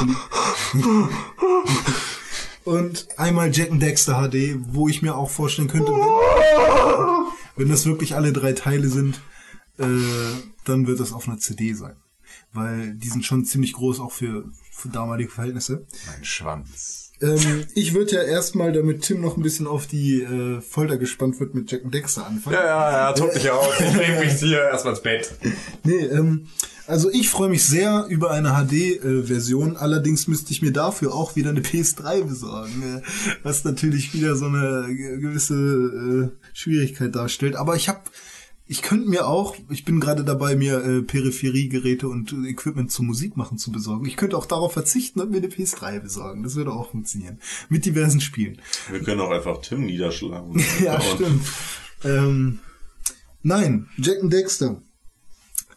Und 2.70 3.08
einmal 3.18 3.50
Jack 3.52 3.72
and 3.72 3.82
Dexter 3.82 4.14
HD, 4.30 4.58
wo 4.60 4.88
ich 4.88 5.02
mir 5.02 5.16
auch 5.16 5.30
vorstellen 5.30 5.68
könnte, 5.68 5.92
wenn, 5.92 7.28
wenn 7.64 7.70
das 7.70 7.86
wirklich 7.86 8.16
alle 8.16 8.32
drei 8.32 8.54
Teile 8.54 8.90
sind, 8.90 9.22
äh, 9.80 9.86
dann 10.66 10.86
wird 10.86 11.00
das 11.00 11.14
auf 11.14 11.28
einer 11.28 11.40
CD 11.40 11.74
sein. 11.74 11.96
weil 12.54 12.94
die 12.96 13.10
sind 13.10 13.26
schon 13.26 13.46
ziemlich 13.46 13.74
groß 13.74 14.00
auch 14.00 14.12
für, 14.12 14.46
für 14.72 14.90
damalige 14.90 15.30
Verhältnisse. 15.30 15.86
Mein 16.08 16.24
Schwanz. 16.24 16.99
Ähm, 17.22 17.66
ich 17.76 17.94
würde 17.94 18.16
ja 18.16 18.24
erstmal, 18.24 18.72
damit 18.72 19.02
Tim 19.02 19.20
noch 19.22 19.36
ein 19.38 19.44
bisschen 19.44 19.68
auf 19.68 19.88
die 19.88 20.22
äh, 20.22 20.62
Folter 20.62 20.98
gespannt 20.98 21.40
wird, 21.40 21.54
mit 21.54 21.70
Jack 21.72 21.84
und 21.84 21.94
Dexter 21.94 22.26
anfangen. 22.26 22.56
Ja, 22.56 22.66
ja, 22.66 22.92
ja, 22.92 23.14
tob 23.14 23.34
dich 23.34 23.50
auf. 23.50 23.80
Ich 23.80 23.94
leg 23.96 24.20
mich 24.20 24.34
hier 24.40 24.62
erstmal 24.64 24.94
ins 24.94 25.04
Bett. 25.04 25.32
Nee, 25.84 26.06
ähm, 26.06 26.48
also 26.88 27.12
ich 27.12 27.30
freue 27.30 27.50
mich 27.50 27.64
sehr 27.66 28.06
über 28.10 28.32
eine 28.32 28.50
HD-Version. 28.54 29.78
Allerdings 29.78 30.28
müsste 30.28 30.52
ich 30.54 30.62
mir 30.62 30.72
dafür 30.72 31.14
auch 31.14 31.36
wieder 31.36 31.50
eine 31.52 31.60
PS3 31.62 32.24
besorgen, 32.24 33.02
äh, 33.04 33.36
was 33.44 33.64
natürlich 33.64 34.14
wieder 34.14 34.36
so 34.36 34.46
eine 34.46 34.88
ge- 34.96 35.20
gewisse 35.20 35.54
äh, 36.34 36.48
Schwierigkeit 36.54 37.14
darstellt. 37.16 37.56
Aber 37.58 37.76
ich 37.76 37.90
habe, 37.90 38.00
ich 38.72 38.84
könnte 38.84 39.10
mir 39.10 39.26
auch, 39.26 39.56
ich 39.72 39.84
bin 39.84 40.00
gerade 40.00 40.24
dabei, 40.24 40.56
mir 40.56 40.86
äh, 40.86 41.02
Peripheriegeräte 41.02 42.08
und 42.08 42.34
äh, 42.34 42.50
Equipment 42.50 42.92
zum 42.92 43.08
Musikmachen 43.08 43.58
zu 43.58 43.72
besorgen. 43.72 44.06
Ich 44.06 44.16
könnte 44.16 44.38
auch 44.38 44.46
darauf 44.46 44.74
verzichten 44.74 45.20
und 45.20 45.32
mir 45.32 45.38
eine 45.38 45.48
PS3 45.48 46.00
besorgen. 46.00 46.44
Das 46.44 46.56
würde 46.56 46.72
auch 46.72 46.92
funktionieren. 46.92 47.40
Mit 47.70 47.86
diversen 47.86 48.22
Spielen. 48.22 48.62
Wir 48.92 49.02
können 49.02 49.22
auch 49.22 49.32
einfach 49.32 49.60
Tim 49.62 49.88
niederschlagen. 49.88 50.64
ja, 50.84 51.02
stimmt. 51.02 51.42
Ähm, 52.04 52.60
nein, 53.42 53.88
Jack 53.98 54.22
and 54.22 54.32
Dexter. 54.32 54.80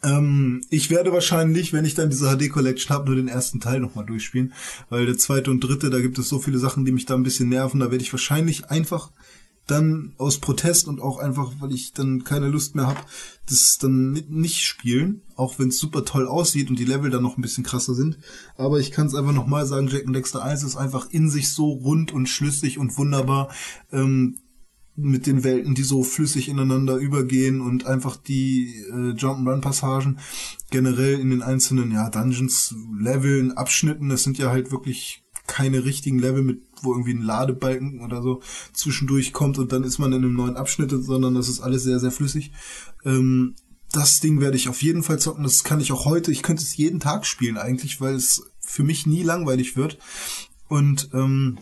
Ähm, 0.03 0.63
ich 0.69 0.91
werde 0.91 1.11
wahrscheinlich, 1.11 1.73
wenn 1.73 1.85
ich 1.85 1.95
dann 1.95 2.11
diese 2.11 2.29
HD 2.29 2.51
Collection 2.51 2.93
habe, 2.93 3.07
nur 3.07 3.15
den 3.15 3.27
ersten 3.27 3.59
Teil 3.59 3.79
nochmal 3.79 4.05
durchspielen, 4.05 4.53
weil 4.89 5.07
der 5.07 5.17
zweite 5.17 5.49
und 5.49 5.61
dritte, 5.61 5.89
da 5.89 5.99
gibt 5.99 6.19
es 6.19 6.29
so 6.29 6.37
viele 6.37 6.59
Sachen, 6.59 6.85
die 6.85 6.91
mich 6.91 7.07
da 7.07 7.15
ein 7.15 7.23
bisschen 7.23 7.49
nerven. 7.49 7.79
Da 7.79 7.89
werde 7.89 8.03
ich 8.03 8.13
wahrscheinlich 8.13 8.69
einfach 8.69 9.09
dann 9.67 10.13
aus 10.17 10.39
Protest 10.39 10.87
und 10.87 10.99
auch 11.01 11.19
einfach, 11.19 11.53
weil 11.59 11.73
ich 11.73 11.93
dann 11.93 12.23
keine 12.23 12.49
Lust 12.49 12.75
mehr 12.75 12.87
habe, 12.87 12.99
das 13.49 13.77
dann 13.79 14.11
ni- 14.11 14.25
nicht 14.27 14.61
spielen, 14.65 15.21
auch 15.35 15.57
wenn 15.57 15.69
es 15.69 15.79
super 15.79 16.03
toll 16.03 16.27
aussieht 16.27 16.69
und 16.69 16.77
die 16.79 16.85
Level 16.85 17.09
dann 17.09 17.23
noch 17.23 17.37
ein 17.37 17.41
bisschen 17.41 17.63
krasser 17.63 17.93
sind. 17.93 18.17
Aber 18.57 18.79
ich 18.79 18.91
kann 18.91 19.07
es 19.07 19.15
einfach 19.15 19.33
nochmal 19.33 19.65
sagen, 19.65 19.87
Jack 19.87 20.05
and 20.05 20.15
Dexter 20.15 20.43
1 20.43 20.63
ist 20.63 20.75
einfach 20.75 21.09
in 21.11 21.29
sich 21.29 21.49
so 21.49 21.71
rund 21.71 22.11
und 22.11 22.27
schlüssig 22.27 22.77
und 22.77 22.97
wunderbar. 22.97 23.49
Ähm, 23.91 24.39
mit 24.95 25.25
den 25.25 25.43
Welten, 25.43 25.73
die 25.73 25.81
so 25.81 26.03
flüssig 26.03 26.49
ineinander 26.49 26.97
übergehen 26.97 27.61
und 27.61 27.87
einfach 27.87 28.15
die 28.15 28.75
äh, 28.91 29.13
Jump'n'Run-Passagen 29.15 30.19
generell 30.69 31.19
in 31.19 31.31
den 31.31 31.41
einzelnen 31.41 31.91
ja, 31.91 32.11
Dungeons, 32.11 32.75
Leveln, 32.99 33.53
Abschnitten, 33.53 34.09
das 34.09 34.21
sind 34.21 34.37
ja 34.37 34.51
halt 34.51 34.71
wirklich 34.71 35.22
keine 35.47 35.83
richtigen 35.83 36.19
Level 36.19 36.43
mit, 36.43 36.61
wo 36.81 36.93
irgendwie 36.93 37.13
ein 37.13 37.21
Ladebalken 37.21 38.01
oder 38.01 38.21
so 38.21 38.41
zwischendurch 38.73 39.33
kommt 39.33 39.57
und 39.57 39.71
dann 39.71 39.83
ist 39.83 39.99
man 39.99 40.13
in 40.13 40.23
einem 40.23 40.33
neuen 40.33 40.55
Abschnitt, 40.55 40.91
sondern 40.91 41.35
das 41.35 41.49
ist 41.49 41.61
alles 41.61 41.83
sehr, 41.83 41.99
sehr 41.99 42.11
flüssig. 42.11 42.51
Ähm, 43.05 43.55
das 43.91 44.19
Ding 44.19 44.41
werde 44.41 44.57
ich 44.57 44.69
auf 44.69 44.81
jeden 44.81 45.03
Fall 45.03 45.19
zocken, 45.19 45.43
das 45.43 45.63
kann 45.63 45.79
ich 45.79 45.91
auch 45.91 46.05
heute, 46.05 46.31
ich 46.31 46.41
könnte 46.41 46.63
es 46.63 46.75
jeden 46.75 46.99
Tag 46.99 47.25
spielen 47.25 47.57
eigentlich, 47.57 48.01
weil 48.01 48.15
es 48.15 48.43
für 48.59 48.83
mich 48.83 49.05
nie 49.05 49.23
langweilig 49.23 49.75
wird. 49.75 49.99
Und 50.67 51.09
ähm, 51.13 51.59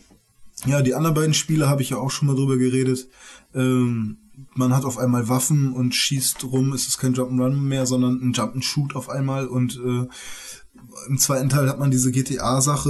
ja, 0.66 0.82
die 0.82 0.94
anderen 0.94 1.16
beiden 1.16 1.34
Spiele 1.34 1.68
habe 1.68 1.82
ich 1.82 1.90
ja 1.90 1.98
auch 1.98 2.12
schon 2.12 2.28
mal 2.28 2.36
drüber 2.36 2.58
geredet. 2.58 3.10
Ähm, 3.54 4.18
man 4.54 4.76
hat 4.76 4.86
auf 4.86 4.98
einmal 4.98 5.28
Waffen 5.28 5.74
und 5.74 5.96
schießt 5.96 6.44
rum. 6.46 6.74
Es 6.74 6.88
ist 6.88 7.00
kein 7.00 7.16
Jump'n'Run 7.16 7.56
mehr, 7.58 7.86
sondern 7.86 8.22
ein 8.22 8.34
Jump'n'Shoot 8.34 8.96
auf 8.96 9.10
einmal. 9.10 9.48
Und 9.48 9.76
äh, 9.76 10.08
im 11.08 11.18
zweiten 11.18 11.50
Teil 11.50 11.70
hat 11.70 11.80
man 11.80 11.92
diese 11.92 12.12
GTA-Sache, 12.12 12.90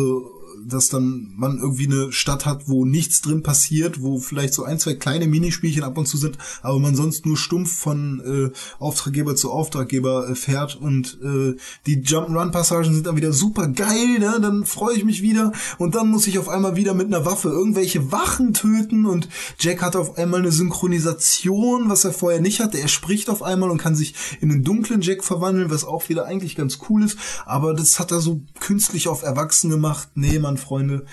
dass 0.67 0.89
dann 0.89 1.31
man 1.35 1.59
irgendwie 1.59 1.85
eine 1.85 2.11
Stadt 2.11 2.45
hat, 2.45 2.67
wo 2.67 2.85
nichts 2.85 3.21
drin 3.21 3.43
passiert, 3.43 4.01
wo 4.01 4.19
vielleicht 4.19 4.53
so 4.53 4.63
ein, 4.63 4.79
zwei 4.79 4.95
kleine 4.95 5.27
Minispielchen 5.27 5.83
ab 5.83 5.97
und 5.97 6.07
zu 6.07 6.17
sind, 6.17 6.37
aber 6.61 6.79
man 6.79 6.95
sonst 6.95 7.25
nur 7.25 7.37
stumpf 7.37 7.75
von 7.75 8.21
äh, 8.51 8.57
Auftraggeber 8.79 9.35
zu 9.35 9.51
Auftraggeber 9.51 10.29
äh, 10.29 10.35
fährt 10.35 10.75
und 10.75 11.17
äh, 11.23 11.55
die 11.85 12.01
Jump'n'Run-Passagen 12.03 12.93
sind 12.93 13.07
dann 13.07 13.15
wieder 13.15 13.33
super 13.33 13.67
geil, 13.67 14.19
ne? 14.19 14.39
dann 14.41 14.65
freue 14.65 14.95
ich 14.95 15.03
mich 15.03 15.21
wieder 15.21 15.51
und 15.77 15.95
dann 15.95 16.09
muss 16.09 16.27
ich 16.27 16.39
auf 16.39 16.49
einmal 16.49 16.75
wieder 16.75 16.93
mit 16.93 17.07
einer 17.07 17.25
Waffe 17.25 17.49
irgendwelche 17.49 18.11
Wachen 18.11 18.53
töten 18.53 19.05
und 19.05 19.29
Jack 19.59 19.81
hat 19.81 19.95
auf 19.95 20.17
einmal 20.17 20.41
eine 20.41 20.51
Synchronisation, 20.51 21.89
was 21.89 22.05
er 22.05 22.13
vorher 22.13 22.41
nicht 22.41 22.59
hatte. 22.59 22.79
Er 22.79 22.87
spricht 22.87 23.29
auf 23.29 23.43
einmal 23.43 23.71
und 23.71 23.77
kann 23.77 23.95
sich 23.95 24.15
in 24.41 24.51
einen 24.51 24.63
dunklen 24.63 25.01
Jack 25.01 25.23
verwandeln, 25.23 25.69
was 25.69 25.85
auch 25.85 26.09
wieder 26.09 26.25
eigentlich 26.25 26.55
ganz 26.55 26.79
cool 26.89 27.03
ist, 27.03 27.17
aber 27.45 27.73
das 27.73 27.99
hat 27.99 28.11
er 28.11 28.19
so 28.19 28.41
künstlich 28.59 29.07
auf 29.07 29.23
Erwachsen 29.23 29.69
gemacht. 29.69 30.09
Nee, 30.15 30.39
Mann, 30.51 30.57
Freunde, 30.57 31.05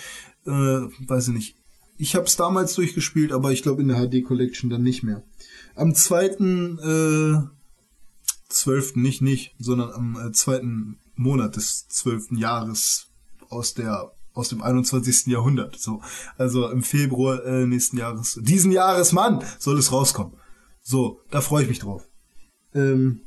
äh, 0.47 0.50
weiß 0.50 1.28
ich 1.28 1.34
nicht. 1.34 1.57
Ich 1.97 2.15
habe 2.15 2.26
es 2.26 2.36
damals 2.36 2.75
durchgespielt, 2.75 3.33
aber 3.33 3.52
ich 3.52 3.62
glaube 3.62 3.83
in 3.83 3.89
der 3.89 3.99
HD 3.99 4.25
Collection 4.25 4.70
dann 4.70 4.83
nicht 4.83 5.02
mehr. 5.02 5.23
Am 5.75 5.94
zweiten 5.94 6.78
äh, 6.78 7.49
zwölften 8.49 9.02
nicht 9.02 9.20
nicht, 9.20 9.55
sondern 9.58 9.91
am 9.92 10.28
äh, 10.28 10.33
zweiten 10.33 10.99
Monat 11.15 11.57
des 11.57 11.89
zwölften 11.89 12.36
Jahres 12.36 13.08
aus 13.49 13.75
der 13.75 14.12
aus 14.34 14.50
dem 14.50 14.62
21. 14.62 15.26
Jahrhundert. 15.26 15.76
So, 15.76 16.00
also 16.36 16.68
im 16.70 16.84
Februar 16.84 17.44
äh, 17.44 17.67
nächsten 17.67 17.97
Jahres, 17.97 18.39
diesen 18.41 18.70
Jahres, 18.70 19.12
Mann, 19.12 19.44
soll 19.58 19.78
es 19.78 19.91
rauskommen. 19.91 20.34
So, 20.81 21.20
da 21.31 21.41
freue 21.41 21.65
ich 21.65 21.68
mich 21.68 21.81
drauf. 21.81 22.08
Ähm, 22.73 23.23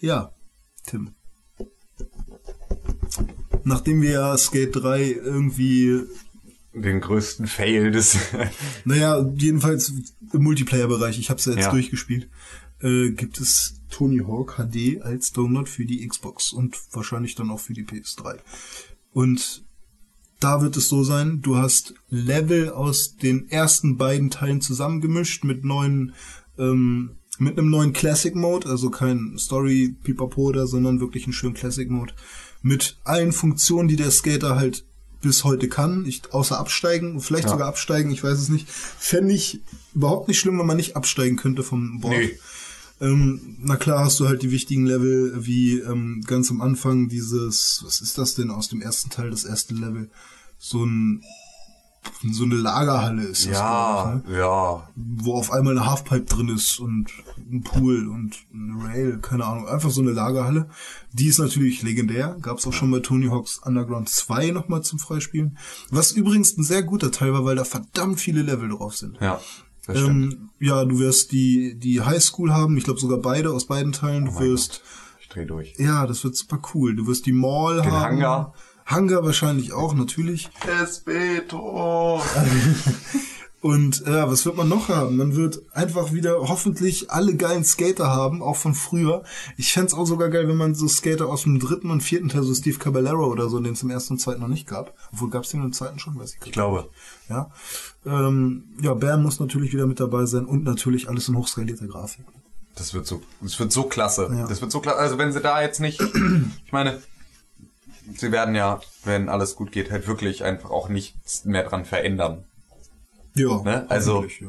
ja, 0.00 0.34
Tim. 0.84 1.14
Nachdem 3.64 4.02
wir 4.02 4.10
ja 4.10 4.36
Skate 4.38 4.76
3 4.76 5.02
irgendwie 5.12 6.00
Den 6.74 7.00
größten 7.00 7.46
Fail 7.46 7.90
des. 7.90 8.16
naja, 8.84 9.24
jedenfalls 9.36 9.92
im 10.32 10.42
Multiplayer-Bereich, 10.42 11.18
ich 11.18 11.30
habe 11.30 11.38
es 11.38 11.46
ja 11.46 11.52
jetzt 11.52 11.64
Ja. 11.64 11.70
durchgespielt, 11.70 12.28
äh, 12.80 13.10
gibt 13.10 13.40
es 13.40 13.80
Tony 13.90 14.18
Hawk 14.18 14.56
HD 14.56 15.00
als 15.02 15.32
Download 15.32 15.68
für 15.70 15.84
die 15.86 16.06
Xbox 16.06 16.52
und 16.52 16.76
wahrscheinlich 16.92 17.34
dann 17.36 17.50
auch 17.50 17.60
für 17.60 17.72
die 17.74 17.84
PS3. 17.84 18.38
Und 19.12 19.64
da 20.40 20.60
wird 20.60 20.76
es 20.76 20.88
so 20.88 21.04
sein, 21.04 21.40
du 21.40 21.56
hast 21.56 21.94
Level 22.10 22.70
aus 22.70 23.16
den 23.16 23.48
ersten 23.48 23.96
beiden 23.96 24.30
Teilen 24.30 24.60
zusammengemischt 24.60 25.44
mit 25.44 25.64
neuen, 25.64 26.12
ähm, 26.58 27.16
mit 27.38 27.56
einem 27.58 27.70
neuen 27.70 27.92
Classic 27.92 28.34
Mode, 28.34 28.68
also 28.68 28.90
kein 28.90 29.38
Story 29.38 29.96
Pipapoda, 30.02 30.66
sondern 30.66 31.00
wirklich 31.00 31.24
einen 31.24 31.32
schönen 31.32 31.54
Classic 31.54 31.88
Mode 31.88 32.12
mit 32.64 32.96
allen 33.04 33.32
Funktionen, 33.32 33.88
die 33.88 33.96
der 33.96 34.10
Skater 34.10 34.56
halt 34.56 34.84
bis 35.20 35.44
heute 35.44 35.68
kann, 35.68 36.06
ich, 36.06 36.22
außer 36.32 36.58
absteigen, 36.58 37.20
vielleicht 37.20 37.44
Ja. 37.44 37.50
sogar 37.50 37.68
absteigen, 37.68 38.10
ich 38.10 38.24
weiß 38.24 38.38
es 38.38 38.48
nicht. 38.48 38.66
Fände 38.68 39.34
ich 39.34 39.60
überhaupt 39.94 40.28
nicht 40.28 40.40
schlimm, 40.40 40.58
wenn 40.58 40.66
man 40.66 40.78
nicht 40.78 40.96
absteigen 40.96 41.36
könnte 41.36 41.62
vom 41.62 42.00
Board. 42.00 42.16
Nee. 42.16 42.38
Ähm, 43.00 43.56
na 43.60 43.76
klar 43.76 44.04
hast 44.04 44.18
du 44.18 44.26
halt 44.28 44.42
die 44.42 44.50
wichtigen 44.50 44.86
Level, 44.86 45.44
wie 45.46 45.78
ähm, 45.80 46.22
ganz 46.26 46.50
am 46.50 46.62
Anfang 46.62 47.08
dieses, 47.08 47.82
was 47.84 48.00
ist 48.00 48.16
das 48.16 48.34
denn 48.34 48.50
aus 48.50 48.68
dem 48.70 48.80
ersten 48.80 49.10
Teil, 49.10 49.30
das 49.30 49.44
erste 49.44 49.74
Level? 49.74 50.08
So 50.58 50.84
ein 50.86 51.22
so 52.30 52.44
eine 52.44 52.54
Lagerhalle 52.54 53.22
ist 53.22 53.46
das, 53.46 53.52
Ja, 53.58 54.20
ich, 54.24 54.30
ne? 54.30 54.38
ja. 54.38 54.88
wo 54.96 55.34
auf 55.34 55.50
einmal 55.52 55.76
eine 55.76 55.86
Halfpipe 55.86 56.24
drin 56.24 56.48
ist 56.48 56.78
und 56.80 57.10
ein 57.38 57.62
Pool 57.62 58.08
und 58.08 58.36
eine 58.52 58.84
Rail, 58.84 59.18
keine 59.20 59.44
Ahnung, 59.44 59.68
einfach 59.68 59.90
so 59.90 60.00
eine 60.00 60.12
Lagerhalle. 60.12 60.68
Die 61.12 61.26
ist 61.26 61.38
natürlich 61.38 61.82
legendär, 61.82 62.36
gab 62.40 62.58
es 62.58 62.66
auch 62.66 62.72
schon 62.72 62.90
bei 62.90 63.00
Tony 63.00 63.26
Hawk's 63.28 63.58
Underground 63.58 64.08
2 64.08 64.50
nochmal 64.52 64.82
zum 64.82 64.98
Freispielen. 64.98 65.58
Was 65.90 66.12
übrigens 66.12 66.56
ein 66.56 66.64
sehr 66.64 66.82
guter 66.82 67.10
Teil 67.10 67.32
war, 67.32 67.44
weil 67.44 67.56
da 67.56 67.64
verdammt 67.64 68.20
viele 68.20 68.42
Level 68.42 68.68
drauf 68.70 68.96
sind. 68.96 69.18
Ja, 69.20 69.40
das 69.86 69.98
stimmt. 69.98 70.32
Ähm, 70.34 70.48
ja, 70.60 70.84
du 70.84 70.98
wirst 70.98 71.32
die, 71.32 71.74
die 71.78 72.00
Highschool 72.00 72.52
haben, 72.52 72.76
ich 72.78 72.84
glaube 72.84 73.00
sogar 73.00 73.18
beide 73.18 73.50
aus 73.52 73.66
beiden 73.66 73.92
Teilen. 73.92 74.24
Du 74.24 74.32
Oh 74.36 74.40
wirst. 74.40 74.82
Ich 75.20 75.28
dreh 75.28 75.44
durch. 75.44 75.74
Ja, 75.78 76.06
das 76.06 76.24
wird 76.24 76.36
super 76.36 76.58
cool. 76.74 76.96
Du 76.96 77.06
wirst 77.06 77.26
die 77.26 77.32
Mall 77.32 77.82
Den 77.82 77.92
haben. 77.92 78.02
Hangar. 78.16 78.54
Hangar 78.86 79.24
wahrscheinlich 79.24 79.72
auch, 79.72 79.94
natürlich. 79.94 80.50
Esbeto. 80.82 82.20
Und 83.64 84.04
ja, 84.06 84.30
was 84.30 84.44
wird 84.44 84.58
man 84.58 84.68
noch 84.68 84.90
haben? 84.90 85.16
Man 85.16 85.36
wird 85.36 85.62
einfach 85.72 86.12
wieder 86.12 86.34
hoffentlich 86.48 87.10
alle 87.10 87.34
geilen 87.34 87.64
Skater 87.64 88.08
haben, 88.08 88.42
auch 88.42 88.56
von 88.56 88.74
früher. 88.74 89.22
Ich 89.56 89.72
fänd's 89.72 89.94
auch 89.94 90.04
sogar 90.04 90.28
geil, 90.28 90.46
wenn 90.48 90.58
man 90.58 90.74
so 90.74 90.86
Skater 90.86 91.28
aus 91.28 91.44
dem 91.44 91.58
dritten 91.58 91.90
und 91.90 92.02
vierten 92.02 92.28
Teil, 92.28 92.42
so 92.42 92.52
Steve 92.52 92.76
Caballero 92.76 93.24
oder 93.24 93.48
so, 93.48 93.58
den 93.58 93.72
es 93.72 93.82
im 93.82 93.88
ersten 93.88 94.12
und 94.12 94.18
zweiten 94.18 94.42
noch 94.42 94.48
nicht 94.48 94.68
gab. 94.68 94.92
Obwohl 95.14 95.30
gab's 95.30 95.48
den 95.48 95.64
im 95.64 95.72
zweiten 95.72 95.98
schon, 95.98 96.18
weiß 96.18 96.34
ich 96.34 96.40
Ich 96.46 96.52
glaube. 96.52 96.90
Ja. 97.30 97.50
Ähm, 98.04 98.64
ja, 98.82 98.92
Bam 98.92 99.22
muss 99.22 99.40
natürlich 99.40 99.72
wieder 99.72 99.86
mit 99.86 99.98
dabei 99.98 100.26
sein 100.26 100.44
und 100.44 100.64
natürlich 100.64 101.08
alles 101.08 101.28
in 101.28 101.36
hochskalierter 101.38 101.86
Grafik. 101.86 102.26
Das 102.74 102.92
wird 102.92 103.06
so, 103.06 103.22
das 103.40 103.58
wird 103.58 103.72
so 103.72 103.84
klasse. 103.84 104.28
Ja. 104.30 104.46
Das 104.46 104.60
wird 104.60 104.72
so 104.72 104.80
klasse. 104.80 104.98
Also 104.98 105.16
wenn 105.16 105.32
sie 105.32 105.40
da 105.40 105.62
jetzt 105.62 105.80
nicht, 105.80 106.02
ich 106.66 106.72
meine, 106.72 107.00
sie 108.16 108.32
werden 108.32 108.54
ja, 108.54 108.80
wenn 109.04 109.28
alles 109.28 109.56
gut 109.56 109.72
geht, 109.72 109.90
halt 109.90 110.06
wirklich 110.06 110.44
einfach 110.44 110.70
auch 110.70 110.88
nichts 110.88 111.44
mehr 111.44 111.64
dran 111.64 111.84
verändern. 111.84 112.44
Ja. 113.34 113.62
Ne? 113.62 113.86
Also, 113.88 114.24
ja. 114.24 114.48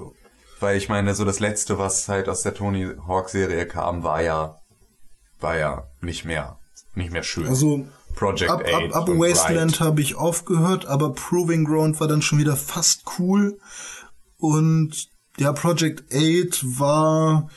weil 0.59 0.77
ich 0.77 0.89
meine, 0.89 1.15
so 1.15 1.25
das 1.25 1.39
letzte, 1.39 1.77
was 1.77 2.07
halt 2.07 2.29
aus 2.29 2.43
der 2.43 2.53
Tony 2.53 2.89
Hawk 3.07 3.29
Serie 3.29 3.67
kam, 3.67 4.03
war 4.03 4.21
ja, 4.21 4.59
war 5.39 5.57
ja 5.57 5.87
nicht 6.01 6.25
mehr, 6.25 6.59
nicht 6.93 7.11
mehr 7.11 7.23
schön. 7.23 7.47
Also 7.47 7.87
Project 8.15 8.49
ab, 8.49 8.61
ab, 8.61 8.83
8 8.83 8.93
ab 8.93 9.07
Wasteland 9.09 9.79
habe 9.79 10.01
ich 10.01 10.15
aufgehört, 10.15 10.85
aber 10.85 11.13
Proving 11.13 11.65
Ground 11.65 11.99
war 11.99 12.07
dann 12.07 12.21
schon 12.21 12.39
wieder 12.39 12.55
fast 12.55 13.03
cool. 13.19 13.59
Und 14.37 15.09
ja, 15.37 15.51
Project 15.51 16.13
8 16.13 16.79
war 16.79 17.49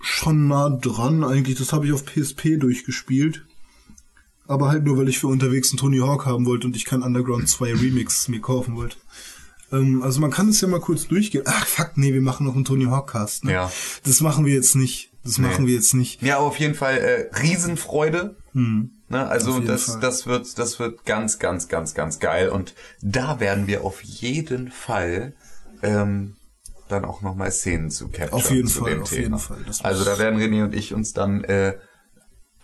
schon 0.00 0.48
nah 0.48 0.70
dran 0.70 1.24
eigentlich. 1.24 1.58
Das 1.58 1.72
habe 1.72 1.86
ich 1.86 1.92
auf 1.92 2.04
PSP 2.06 2.58
durchgespielt. 2.58 3.44
Aber 4.48 4.68
halt 4.68 4.84
nur, 4.84 4.96
weil 4.98 5.08
ich 5.08 5.18
für 5.18 5.26
unterwegs 5.26 5.70
einen 5.70 5.78
Tony 5.78 5.98
Hawk 5.98 6.26
haben 6.26 6.46
wollte 6.46 6.66
und 6.66 6.76
ich 6.76 6.84
kein 6.84 7.02
Underground 7.02 7.48
2 7.48 7.74
Remix 7.74 8.28
mir 8.28 8.40
kaufen 8.40 8.76
wollte. 8.76 8.96
Ähm, 9.72 10.02
also 10.02 10.20
man 10.20 10.30
kann 10.30 10.48
es 10.48 10.60
ja 10.60 10.68
mal 10.68 10.80
kurz 10.80 11.08
durchgehen. 11.08 11.42
Ach, 11.46 11.66
fuck, 11.66 11.92
nee, 11.96 12.12
wir 12.14 12.22
machen 12.22 12.46
noch 12.46 12.54
einen 12.54 12.64
Tony 12.64 12.84
Hawk 12.84 13.10
Cast. 13.10 13.44
Ne? 13.44 13.52
Ja. 13.52 13.72
Das 14.04 14.20
machen 14.20 14.44
wir 14.44 14.54
jetzt 14.54 14.76
nicht. 14.76 15.10
Das 15.24 15.38
Nee. 15.38 15.48
machen 15.48 15.66
wir 15.66 15.74
jetzt 15.74 15.92
nicht. 15.94 16.22
Ja, 16.22 16.36
aber 16.36 16.46
auf 16.46 16.58
jeden 16.60 16.74
Fall 16.76 16.98
äh, 16.98 17.36
Riesenfreude. 17.36 18.36
Hm. 18.52 18.90
Ne? 19.08 19.26
Also 19.26 19.58
das, 19.58 19.86
Fall. 19.86 20.00
das 20.00 20.26
wird, 20.26 20.58
das 20.58 20.78
wird 20.78 21.04
ganz, 21.04 21.40
ganz, 21.40 21.66
ganz, 21.66 21.94
ganz 21.94 22.20
geil. 22.20 22.48
Und 22.48 22.74
da 23.02 23.40
werden 23.40 23.66
wir 23.66 23.82
auf 23.82 24.02
jeden 24.02 24.70
Fall 24.70 25.34
ähm, 25.82 26.36
dann 26.88 27.04
auch 27.04 27.22
nochmal 27.22 27.50
Szenen 27.50 27.90
zu 27.90 28.06
capturen 28.08 28.32
Auf 28.32 28.50
jeden 28.52 28.68
zu 28.68 28.80
Fall, 28.84 28.92
dem 28.92 29.02
auf 29.02 29.08
Thema. 29.08 29.22
jeden 29.22 29.38
Fall. 29.40 29.64
Das 29.66 29.84
also 29.84 30.04
da 30.04 30.18
werden 30.20 30.38
René 30.40 30.62
und 30.62 30.74
ich 30.74 30.94
uns 30.94 31.12
dann 31.12 31.42
äh, 31.42 31.74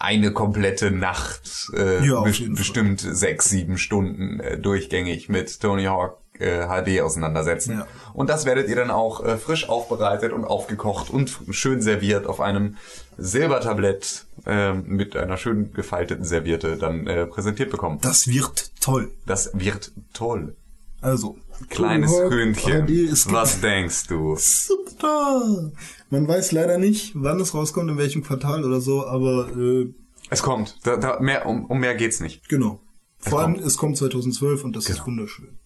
eine 0.02 0.32
komplette 0.32 0.90
Nacht, 0.90 1.70
äh, 1.76 2.04
Ja, 2.06 2.20
best- 2.22 2.54
bestimmt 2.54 3.00
sechs, 3.00 3.48
sieben 3.48 3.78
Stunden 3.78 4.40
äh, 4.40 4.58
durchgängig 4.58 5.28
mit 5.28 5.60
Tony 5.60 5.84
Hawk 5.84 6.18
äh, 6.38 6.66
HD 6.66 7.00
auseinandersetzen. 7.02 7.78
Ja. 7.78 7.86
Und 8.12 8.28
das 8.28 8.44
werdet 8.44 8.68
ihr 8.68 8.76
dann 8.76 8.90
auch 8.90 9.24
äh, 9.24 9.36
frisch 9.38 9.68
aufbereitet 9.68 10.32
und 10.32 10.44
aufgekocht 10.44 11.10
und 11.10 11.38
schön 11.50 11.80
serviert 11.82 12.26
auf 12.26 12.40
einem 12.40 12.76
Silbertablett 13.16 14.24
äh, 14.46 14.72
mit 14.72 15.16
einer 15.16 15.36
schön 15.36 15.72
gefalteten 15.72 16.24
Serviette 16.24 16.76
dann 16.76 17.06
äh, 17.06 17.26
präsentiert 17.26 17.70
bekommen. 17.70 17.98
Das 18.02 18.26
wird 18.26 18.70
toll. 18.80 19.10
Das 19.26 19.50
wird 19.54 19.92
toll. 20.12 20.56
Also, 21.00 21.36
Kleines 21.70 22.12
ist 22.88 23.32
Was 23.32 23.60
denkst 23.60 24.06
du? 24.08 24.36
Super. 24.36 25.70
Man 26.12 26.28
weiß 26.28 26.52
leider 26.52 26.76
nicht, 26.76 27.12
wann 27.14 27.40
es 27.40 27.54
rauskommt, 27.54 27.88
in 27.90 27.96
welchem 27.96 28.22
Quartal 28.22 28.66
oder 28.66 28.82
so, 28.82 29.06
aber 29.06 29.48
äh, 29.56 29.88
Es 30.28 30.42
kommt. 30.42 30.76
Da, 30.84 30.98
da, 30.98 31.18
mehr, 31.20 31.46
um, 31.46 31.64
um 31.64 31.80
mehr 31.80 31.94
geht's 31.94 32.20
nicht. 32.20 32.46
genau. 32.50 32.80
Es 33.24 33.30
Vor 33.30 33.40
allem, 33.40 33.54
kommt. 33.54 33.66
es 33.66 33.76
kommt 33.78 33.96
2012 33.96 34.62
und 34.62 34.76
das 34.76 34.84
Genau. 34.84 34.98
ist 34.98 35.06
wunderschön. 35.06 35.58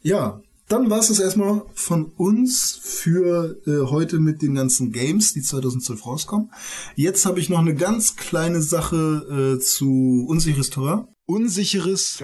Ja, 0.00 0.40
dann 0.68 0.90
war 0.90 1.00
es 1.00 1.08
das 1.08 1.18
erstmal 1.18 1.62
von 1.74 2.04
uns 2.16 2.78
für 2.80 3.56
äh, 3.66 3.90
heute 3.90 4.20
mit 4.20 4.42
den 4.42 4.54
ganzen 4.54 4.92
Games, 4.92 5.32
die 5.32 5.42
2012 5.42 6.06
rauskommen. 6.06 6.52
Jetzt 6.94 7.26
habe 7.26 7.40
ich 7.40 7.48
noch 7.48 7.58
eine 7.58 7.74
ganz 7.74 8.14
kleine 8.14 8.62
Sache 8.62 9.56
äh, 9.56 9.60
zu 9.60 10.24
unsicheres 10.28 10.70
Terrain. 10.70 11.08
Unsicheres 11.26 12.20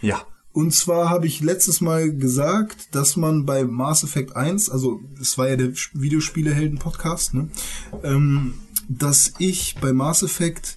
Ja. 0.00 0.26
Und 0.52 0.74
zwar 0.74 1.08
habe 1.08 1.26
ich 1.26 1.40
letztes 1.40 1.80
Mal 1.80 2.14
gesagt, 2.14 2.94
dass 2.94 3.16
man 3.16 3.46
bei 3.46 3.64
Mass 3.64 4.04
Effect 4.04 4.36
1, 4.36 4.68
also 4.68 5.00
es 5.20 5.38
war 5.38 5.48
ja 5.48 5.56
der 5.56 5.72
Videospielehelden-Podcast, 5.94 7.34
ne, 7.34 7.48
ähm, 8.02 8.54
dass 8.88 9.32
ich 9.38 9.76
bei 9.80 9.92
Mass 9.92 10.22
Effect 10.22 10.76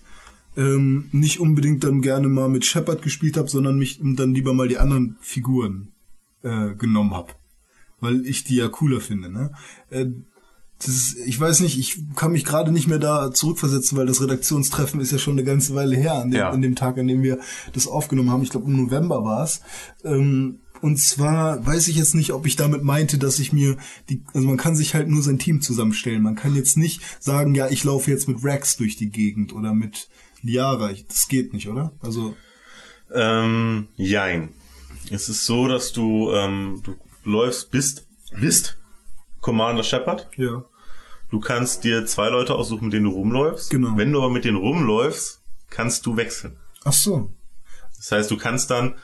ähm, 0.56 1.10
nicht 1.12 1.40
unbedingt 1.40 1.84
dann 1.84 2.02
gerne 2.02 2.30
mal 2.30 2.48
mit 2.48 2.66
Shepard 2.66 3.02
gespielt 3.02 3.36
habe, 3.36 3.50
sondern 3.50 3.78
mich 3.78 4.00
dann 4.02 4.34
lieber 4.34 4.54
mal 4.54 4.70
die 4.70 4.78
anderen 4.78 5.18
Figuren 5.20 5.90
äh, 6.44 6.74
genommen 6.76 7.14
habe. 7.14 7.34
Weil 8.00 8.26
ich 8.26 8.44
die 8.46 8.56
ja 8.56 8.70
cooler 8.70 9.02
finde. 9.02 9.30
Ne? 9.30 9.52
Äh, 9.90 10.08
ist, 10.88 11.16
ich 11.26 11.40
weiß 11.40 11.62
nicht, 11.62 11.80
ich 11.80 12.00
kann 12.16 12.32
mich 12.34 12.44
gerade 12.46 12.72
nicht 12.72 12.88
mehr 12.88 13.00
da 13.00 13.32
zurückversetzen, 13.32 13.98
weil 13.98 14.06
das 14.08 14.22
Redaktionstreffen 14.22 15.00
ist 15.00 15.12
ja 15.12 15.18
schon 15.18 15.34
eine 15.34 15.44
ganze 15.46 15.74
Weile 15.74 15.96
her, 15.96 16.16
an 16.16 16.32
dem, 16.32 16.40
Ja. 16.40 16.50
an 16.50 16.62
dem 16.62 16.76
Tag, 16.76 16.98
an 16.98 17.08
dem 17.08 17.24
wir 17.24 17.40
das 17.74 17.88
aufgenommen 17.88 18.30
haben. 18.30 18.44
Ich 18.44 18.50
glaube, 18.50 18.68
im 18.70 18.76
November 18.78 19.24
war 19.24 19.44
es. 19.44 19.62
Ähm, 20.04 20.60
und 20.82 20.98
zwar 21.00 21.66
weiß 21.66 21.88
ich 21.88 21.96
jetzt 21.96 22.14
nicht, 22.14 22.34
ob 22.34 22.46
ich 22.46 22.58
damit 22.58 22.84
meinte, 22.84 23.18
dass 23.18 23.40
ich 23.40 23.54
mir 23.54 23.78
die, 24.10 24.22
also 24.34 24.46
man 24.46 24.58
kann 24.58 24.76
sich 24.76 24.94
halt 24.94 25.08
nur 25.08 25.24
sein 25.24 25.40
Team 25.40 25.62
zusammenstellen. 25.62 26.22
Man 26.22 26.36
kann 26.36 26.54
jetzt 26.56 26.76
nicht 26.78 27.02
sagen, 27.20 27.56
ja, 27.56 27.70
ich 27.70 27.84
laufe 27.86 28.12
jetzt 28.12 28.28
mit 28.28 28.44
Rex 28.44 28.76
durch 28.76 28.98
die 28.98 29.10
Gegend 29.10 29.54
oder 29.54 29.74
mit 29.74 30.10
Liara. 30.42 30.92
Das 31.08 31.28
geht 31.30 31.54
nicht, 31.54 31.70
oder? 31.70 31.94
Also, 32.02 32.36
Ähm, 33.14 33.88
jein. 33.96 34.50
Es 35.12 35.30
ist 35.30 35.46
so, 35.46 35.68
dass 35.68 35.94
du, 35.94 36.32
ähm, 36.34 36.82
du 36.84 36.96
läufst, 37.24 37.72
bist, 37.72 38.08
bist 38.40 38.78
Commander 39.46 39.84
Shepard. 39.84 40.28
ja. 40.38 40.66
Du 41.30 41.40
kannst 41.40 41.84
dir 41.84 42.06
zwei 42.08 42.30
Leute 42.30 42.56
aussuchen, 42.56 42.86
mit 42.86 42.94
denen 42.94 43.06
du 43.06 43.12
rumläufst. 43.12 43.70
Genau. 43.70 43.96
Wenn 43.96 44.12
du 44.12 44.20
aber 44.20 44.32
mit 44.32 44.44
denen 44.44 44.58
rumläufst, 44.58 45.44
kannst 45.70 46.06
du 46.08 46.18
wechseln. 46.18 46.58
Ach 46.84 46.94
so. 46.94 47.32
Das 47.96 48.12
heißt, 48.12 48.32
du 48.32 48.38
kannst 48.38 48.72
dann 48.72 48.96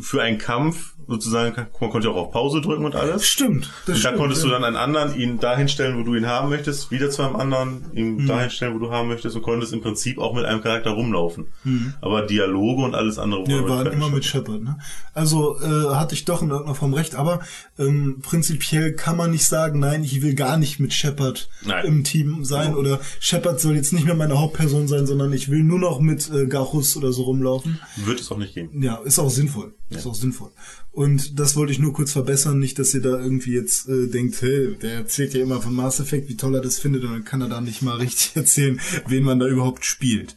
für 0.00 0.22
einen 0.22 0.38
Kampf 0.38 0.94
sozusagen, 1.06 1.54
man 1.80 1.90
konnte 1.90 2.10
auch 2.10 2.16
auf 2.16 2.32
Pause 2.32 2.60
drücken 2.60 2.84
und 2.84 2.94
alles. 2.94 3.26
Stimmt. 3.26 3.70
Das 3.86 3.96
und 3.96 4.04
da 4.04 4.08
stimmt, 4.08 4.16
konntest 4.18 4.42
du 4.44 4.48
ja. 4.48 4.54
dann 4.54 4.64
einen 4.64 4.76
anderen 4.76 5.18
ihn 5.18 5.38
dahin 5.40 5.68
stellen, 5.68 5.98
wo 5.98 6.02
du 6.02 6.14
ihn 6.14 6.26
haben 6.26 6.50
möchtest, 6.50 6.90
wieder 6.90 7.08
zu 7.10 7.22
einem 7.22 7.36
anderen, 7.36 7.84
ihn 7.94 8.16
Mhm. 8.16 8.26
dahin 8.26 8.50
stellen, 8.50 8.74
wo 8.74 8.78
du 8.78 8.90
haben 8.90 9.08
möchtest 9.08 9.34
und 9.36 9.42
konntest 9.42 9.72
im 9.72 9.80
Prinzip 9.80 10.18
auch 10.18 10.34
mit 10.34 10.44
einem 10.44 10.60
Charakter 10.62 10.90
rumlaufen. 10.90 11.46
Mhm. 11.64 11.94
Aber 12.02 12.22
Dialoge 12.26 12.82
und 12.82 12.94
alles 12.94 13.18
andere 13.18 13.44
Ja, 13.48 13.66
waren 13.68 13.86
immer 13.92 14.10
mit 14.10 14.24
Shepard, 14.24 14.62
ne? 14.62 14.78
Also 15.14 15.58
äh, 15.60 15.94
hatte 15.94 16.14
ich 16.14 16.24
doch 16.26 16.42
in 16.42 16.50
irgendeiner 16.50 16.74
Form 16.74 16.92
recht, 16.94 17.14
aber 17.14 17.40
ähm, 17.78 18.18
prinzipiell 18.22 18.92
kann 18.92 19.16
man 19.16 19.30
nicht 19.30 19.46
sagen, 19.46 19.78
nein, 19.80 20.04
ich 20.04 20.20
will 20.22 20.34
gar 20.34 20.58
nicht 20.58 20.78
mit 20.78 20.92
Shepard 20.92 21.48
Nein. 21.64 21.86
im 21.86 22.04
Team 22.04 22.44
sein 22.44 22.74
oder 22.76 23.00
Shepard 23.20 23.60
soll 23.60 23.76
jetzt 23.76 23.92
nicht 23.92 24.04
mehr 24.04 24.14
meine 24.14 24.38
Hauptperson 24.38 24.88
sein, 24.88 25.06
sondern 25.06 25.32
ich 25.32 25.50
will 25.50 25.62
nur 25.62 25.78
noch 25.78 26.00
mit 26.00 26.30
äh, 26.30 26.46
Garus 26.46 26.96
oder 26.96 27.12
so 27.12 27.22
rumlaufen. 27.22 27.80
Wird 27.96 28.20
es 28.20 28.30
auch 28.30 28.36
nicht 28.38 28.54
gehen. 28.54 28.82
Ja, 28.82 28.96
ist 29.04 29.18
auch 29.18 29.30
sinnvoll. 29.30 29.57
Ist 29.90 30.06
auch 30.06 30.14
sinnvoll. 30.14 30.50
Und 30.92 31.38
das 31.38 31.56
wollte 31.56 31.72
ich 31.72 31.78
nur 31.78 31.92
kurz 31.92 32.12
verbessern, 32.12 32.58
nicht, 32.58 32.78
dass 32.78 32.92
ihr 32.94 33.00
da 33.00 33.18
irgendwie 33.18 33.54
jetzt 33.54 33.88
äh, 33.88 34.08
denkt, 34.08 34.40
hey, 34.42 34.76
der 34.76 34.94
erzählt 34.94 35.34
ja 35.34 35.42
immer 35.42 35.62
von 35.62 35.74
Mass 35.74 36.00
Effect, 36.00 36.28
wie 36.28 36.36
toll 36.36 36.54
er 36.54 36.60
das 36.60 36.78
findet, 36.78 37.04
und 37.04 37.12
dann 37.12 37.24
kann 37.24 37.40
er 37.40 37.48
da 37.48 37.60
nicht 37.60 37.82
mal 37.82 37.96
richtig 37.98 38.36
erzählen, 38.36 38.80
wen 39.06 39.24
man 39.24 39.38
da 39.38 39.46
überhaupt 39.46 39.84
spielt. 39.84 40.36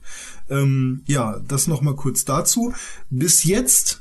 Ähm, 0.49 1.03
ja, 1.05 1.39
das 1.47 1.67
noch 1.67 1.81
mal 1.81 1.95
kurz 1.95 2.25
dazu. 2.25 2.73
Bis 3.09 3.43
jetzt 3.43 4.00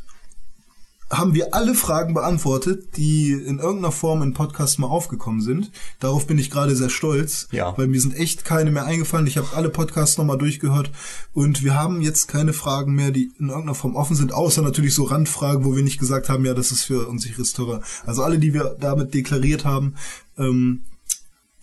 haben 1.11 1.35
wir 1.35 1.55
alle 1.55 1.75
Fragen 1.75 2.15
beantwortet, 2.15 2.97
die 2.97 3.33
in 3.33 3.59
irgendeiner 3.59 3.91
Form 3.91 4.23
im 4.23 4.33
Podcast 4.33 4.79
mal 4.79 4.87
aufgekommen 4.87 5.41
sind. 5.41 5.73
Darauf 5.99 6.27
bin 6.29 6.39
ich 6.39 6.51
gerade 6.53 6.77
sehr 6.77 6.89
stolz, 6.89 7.49
Ja. 7.51 7.77
weil 7.77 7.89
mir 7.89 8.01
sind 8.01 8.15
echt 8.15 8.45
keine 8.45 8.71
mehr 8.71 8.85
eingefallen. 8.87 9.27
Ich 9.27 9.37
habe 9.37 9.49
alle 9.57 9.71
Podcasts 9.71 10.19
nochmal 10.19 10.39
durchgehört 10.39 10.93
und 11.33 11.65
wir 11.65 11.75
haben 11.75 12.01
jetzt 12.01 12.29
keine 12.29 12.53
Fragen 12.53 12.95
mehr, 12.95 13.11
die 13.11 13.33
in 13.41 13.49
irgendeiner 13.49 13.75
Form 13.75 13.97
offen 13.97 14.15
sind, 14.15 14.33
außer 14.33 14.63
natürlich 14.63 14.95
so 14.95 15.03
Randfragen, 15.05 15.65
wo 15.65 15.75
wir 15.75 15.83
nicht 15.83 15.99
gesagt 15.99 16.29
haben, 16.29 16.45
ja, 16.45 16.55
das 16.55 16.71
ist 16.71 16.85
für 16.85 17.09
unsicheres 17.09 17.53
Terrain. 17.53 17.83
Also 18.07 18.23
alle, 18.23 18.39
die 18.39 18.55
wir 18.55 18.77
damit 18.79 19.13
deklariert 19.13 19.65
haben, 19.65 19.95
ähm, 20.39 20.83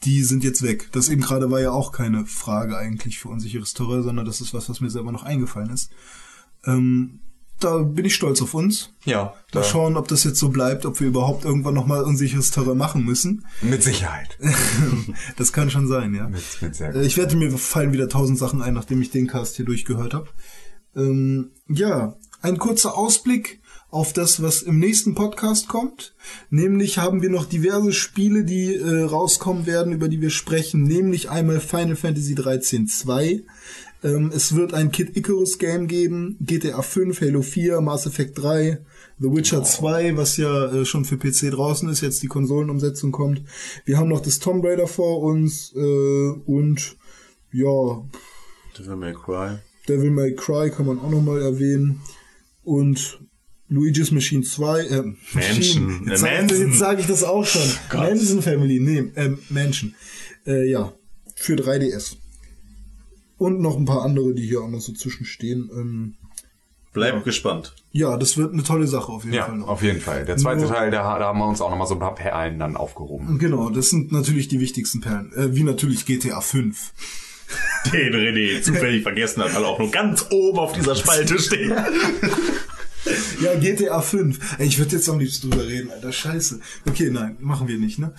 die 0.04 0.24
sind 0.24 0.44
jetzt 0.44 0.62
weg. 0.62 0.90
Das 0.92 1.08
eben 1.10 1.22
gerade 1.22 1.50
war 1.50 1.62
ja 1.62 1.72
auch 1.72 1.92
keine 1.94 2.26
Frage 2.26 2.78
eigentlich 2.78 3.18
für 3.18 3.30
unsicheres 3.30 3.74
Terrain, 3.74 4.04
sondern 4.04 4.26
das 4.26 4.42
ist 4.42 4.54
was, 4.54 4.70
was 4.70 4.82
mir 4.82 4.90
selber 4.90 5.12
noch 5.14 5.24
eingefallen 5.24 5.70
ist. 5.70 5.90
Ähm, 6.66 7.20
da 7.60 7.80
bin 7.80 8.06
ich 8.06 8.16
stolz 8.16 8.42
auf 8.42 8.54
uns. 8.54 8.94
Ja. 9.06 9.24
Mal 9.24 9.34
Da, 9.52 9.64
schauen, 9.64 9.98
ob 9.98 10.08
das 10.08 10.24
jetzt 10.24 10.40
so 10.40 10.50
bleibt, 10.50 10.86
ob 10.86 11.00
wir 11.00 11.08
überhaupt 11.08 11.46
irgendwann 11.46 11.74
nochmal 11.74 12.04
unsicheres 12.04 12.52
Terrain 12.52 12.78
machen 12.78 13.04
müssen. 13.04 13.46
mit 13.62 13.82
Sicherheit. 13.84 14.38
das 15.38 15.54
kann 15.54 15.70
schon 15.70 15.88
sein, 15.88 16.14
ja. 16.14 16.28
Mit, 16.28 16.44
mit 16.62 16.76
sehr 16.76 16.94
Äh, 16.96 17.06
Ich 17.06 17.18
werde 17.18 17.36
mir 17.36 17.58
fallen 17.58 17.94
wieder 17.94 18.10
tausend 18.10 18.38
Sachen 18.38 18.62
ein, 18.62 18.74
nachdem 18.74 19.02
ich 19.02 19.12
den 19.12 19.28
Cast 19.28 19.56
hier 19.56 19.66
durchgehört 19.66 20.14
habe. 20.14 20.28
Ähm, 20.96 21.52
ja, 21.68 22.18
ein 22.42 22.58
kurzer 22.58 22.98
Ausblick 22.98 23.62
auf 23.90 24.12
das, 24.14 24.42
was 24.42 24.62
im 24.62 24.80
nächsten 24.80 25.16
Podcast 25.16 25.68
kommt. 25.68 26.14
Nämlich 26.50 26.98
haben 26.98 27.22
wir 27.22 27.30
noch 27.30 27.46
diverse 27.46 27.94
Spiele, 27.94 28.44
die 28.44 28.76
äh, 28.76 29.04
rauskommen 29.04 29.66
werden, 29.66 29.94
über 29.94 30.10
die 30.10 30.22
wir 30.22 30.30
sprechen. 30.30 30.84
Nämlich 30.84 31.30
einmal 31.30 31.60
Final 31.60 31.96
Fantasy 31.96 32.36
13 32.36 32.88
2. 32.88 33.44
Ähm, 34.04 34.32
es 34.34 34.56
wird 34.56 34.74
ein 34.74 34.92
Kid 34.92 35.16
Icarus 35.18 35.58
Game 35.58 35.88
geben, 35.88 36.38
GTA 36.40 36.82
5, 36.82 37.20
Halo 37.22 37.42
4, 37.42 37.82
Mass 37.82 38.06
Effect 38.06 38.38
3, 38.38 38.78
The 39.20 39.28
Witcher 39.32 39.64
2, 39.64 40.16
was 40.18 40.38
ja 40.38 40.72
äh, 40.72 40.86
schon 40.86 41.04
für 41.06 41.18
PC 41.18 41.52
draußen 41.52 41.90
ist, 41.90 42.02
jetzt 42.02 42.22
die 42.22 42.28
Konsolenumsetzung 42.28 43.12
kommt. 43.12 43.42
Wir 43.86 43.98
haben 43.98 44.10
noch 44.10 44.22
das 44.22 44.38
Tomb 44.40 44.64
Raider 44.64 44.88
vor 44.88 45.22
uns 45.22 45.74
äh, 45.76 45.80
und 46.46 46.96
ja, 47.52 48.04
Devil 48.78 48.96
May 48.98 49.14
Cry. 49.14 49.58
Devil 49.88 50.12
May 50.12 50.36
Cry 50.36 50.70
kann 50.70 50.86
man 50.86 51.00
auch 51.00 51.10
nochmal 51.10 51.42
erwähnen. 51.42 52.02
Und 52.64 53.20
Luigi's 53.70 54.12
Machine 54.12 54.44
2, 54.44 54.80
äh, 54.82 55.04
Mansion. 55.34 56.04
Jetzt 56.08 56.12
Äh, 56.12 56.18
sage 56.18 56.36
Manson. 56.54 56.74
sag 56.74 57.00
ich 57.00 57.08
das 57.08 57.24
auch 57.24 57.46
schon. 57.46 57.62
Gott. 57.90 58.02
Manson 58.02 58.42
Family, 58.44 58.80
nee, 58.80 59.12
äh, 59.16 59.36
Mansion. 59.50 59.96
Äh, 60.46 60.70
ja, 60.70 60.94
für 61.36 61.56
3DS. 61.56 62.18
Und 63.38 63.60
noch 63.62 63.78
ein 63.78 63.86
paar 63.86 64.04
andere, 64.04 64.34
die 64.34 64.48
hier 64.48 64.62
auch 64.62 64.70
noch 64.70 64.80
so 64.82 64.94
zwischenstehen. 64.94 65.70
Ähm, 65.74 66.14
Bleib 66.94 67.24
gespannt. 67.24 67.76
ja, 67.92 68.18
das 68.18 68.38
wird 68.38 68.54
eine 68.54 68.64
tolle 68.64 68.88
Sache 68.88 69.12
auf 69.12 69.24
jeden 69.24 69.36
Ja, 69.36 69.46
Fall 69.46 69.58
noch. 69.58 69.68
auf 69.68 69.84
jeden 69.84 70.02
Fall. 70.02 70.26
Der 70.26 70.38
zweite 70.38 70.62
Nur- 70.62 70.70
Teil, 70.72 70.90
da, 70.90 71.20
da 71.20 71.26
haben 71.26 71.38
wir 71.38 71.46
uns 71.48 71.62
auch 71.62 71.70
nochmal 71.70 71.86
so 71.86 71.94
ein 71.94 72.00
paar 72.00 72.16
Perlen 72.16 72.58
dann 72.58 72.76
aufgehoben. 72.76 73.38
Genau, 73.38 73.70
das 73.70 73.92
sind 73.92 74.12
natürlich 74.12 74.48
die 74.48 74.60
wichtigsten 74.60 75.02
Perlen. 75.02 75.32
Äh, 75.34 75.56
wie 75.56 75.64
natürlich 75.64 76.06
GTA 76.08 76.42
5. 76.42 76.94
Den 77.94 78.14
René 78.14 78.62
zufällig 78.64 79.04
vergessen 79.04 79.44
hat, 79.44 79.54
weil 79.56 79.62
er 79.64 79.70
auch 79.70 79.80
nur 79.80 79.92
ganz 79.92 80.26
oben 80.32 80.58
auf 80.58 80.74
dieser 80.74 80.96
Spalte 80.96 81.38
steht. 81.40 81.72
Ja, 83.42 83.54
GTA 83.60 84.02
5. 84.02 84.60
Ey, 84.60 84.68
ich 84.68 84.80
würde 84.80 84.96
jetzt 84.96 85.08
am 85.08 85.20
liebsten 85.20 85.50
drüber 85.50 85.66
reden, 85.68 85.92
Alter. 85.92 86.12
Scheiße. 86.12 86.60
Okay, 86.88 87.10
nein, 87.12 87.38
machen 87.40 87.68
wir 87.68 87.78
nicht, 87.78 88.00
ne? 88.00 88.14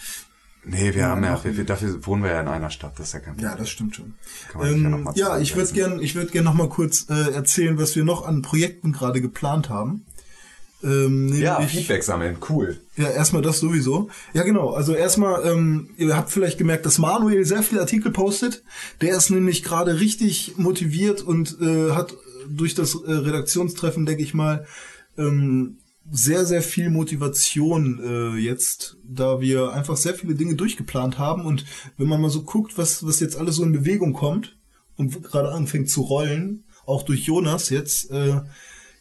Nee, 0.71 0.95
wir 0.95 1.01
Ja, 1.03 1.09
haben 1.09 1.25
ja, 1.25 1.43
wir, 1.43 1.57
wir, 1.57 1.65
dafür 1.65 2.05
wohnen 2.07 2.23
wir 2.23 2.31
ja 2.31 2.41
in 2.41 2.49
einer 2.49 2.71
Stadt, 2.71 2.99
das 2.99 3.09
ist 3.09 3.13
ja 3.15 3.21
kein 3.21 3.39
Ja, 3.39 3.57
das 3.57 3.71
stimmt 3.71 3.97
schon. 3.97 4.15
Ja 4.55 4.67
Ähm, 4.67 5.03
mal 5.03 5.13
ja, 5.17 5.39
ich 5.39 5.57
würde 5.57 5.73
gern, 5.73 6.01
ich 6.01 6.15
würde 6.15 6.31
gern 6.31 6.45
noch 6.45 6.55
mal 6.55 6.69
kurz 6.69 7.07
äh, 7.09 7.33
erzählen, 7.33 7.79
was 7.79 7.97
wir 7.97 8.05
noch 8.05 8.27
an 8.27 8.43
Projekten 8.43 8.93
gerade 8.93 9.21
geplant 9.21 9.69
haben. 9.71 10.05
Ähm, 10.85 11.35
Ja, 11.35 11.59
nämlich- 11.59 11.73
Feedback 11.77 12.05
sammeln, 12.05 12.37
cool. 12.49 12.79
Ja, 12.97 13.09
erstmal 13.11 13.43
das 13.43 13.59
sowieso. 13.59 14.11
Ja, 14.33 14.45
genau. 14.45 14.71
Also 14.71 14.95
erstmal, 14.95 15.45
ähm, 15.45 15.91
ihr 15.97 16.17
habt 16.17 16.31
vielleicht 16.31 16.59
gemerkt, 16.59 16.87
dass 16.87 16.99
Manuel 16.99 17.45
sehr 17.45 17.63
viele 17.65 17.81
Artikel 17.81 18.13
postet. 18.13 18.63
Der 19.01 19.17
ist 19.17 19.31
nämlich 19.31 19.65
gerade 19.65 19.99
richtig 19.99 20.55
motiviert 20.57 21.23
und 21.23 21.57
äh, 21.61 21.93
hat 21.93 22.15
durch 22.49 22.75
das 22.77 22.95
äh, 22.95 23.11
Redaktionstreffen, 23.11 24.07
denke 24.07 24.23
ich 24.23 24.35
mal, 24.35 24.67
ähm, 25.17 25.79
sehr, 26.11 26.45
sehr 26.47 26.63
viel 26.63 26.91
Motivation 26.91 28.01
äh, 28.03 28.39
jetzt, 28.39 28.97
da 29.05 29.41
wir 29.41 29.73
einfach 29.73 29.97
sehr 29.97 30.15
viele 30.15 30.35
Dinge 30.35 30.55
durchgeplant 30.55 31.19
haben. 31.19 31.45
Und 31.45 31.65
wenn 31.97 32.09
man 32.09 32.21
mal 32.21 32.31
so 32.31 32.43
guckt, 32.43 32.79
was, 32.79 33.07
was 33.07 33.21
jetzt 33.21 33.37
alles 33.37 33.57
so 33.57 33.65
in 33.65 33.73
Bewegung 33.73 34.13
kommt 34.13 34.57
und 34.97 35.23
gerade 35.23 35.51
anfängt 35.51 35.91
zu 35.91 36.03
rollen, 36.03 36.65
auch 36.87 37.03
durch 37.03 37.25
Jonas 37.25 37.71
jetzt, 37.71 38.11
äh, 38.11 38.41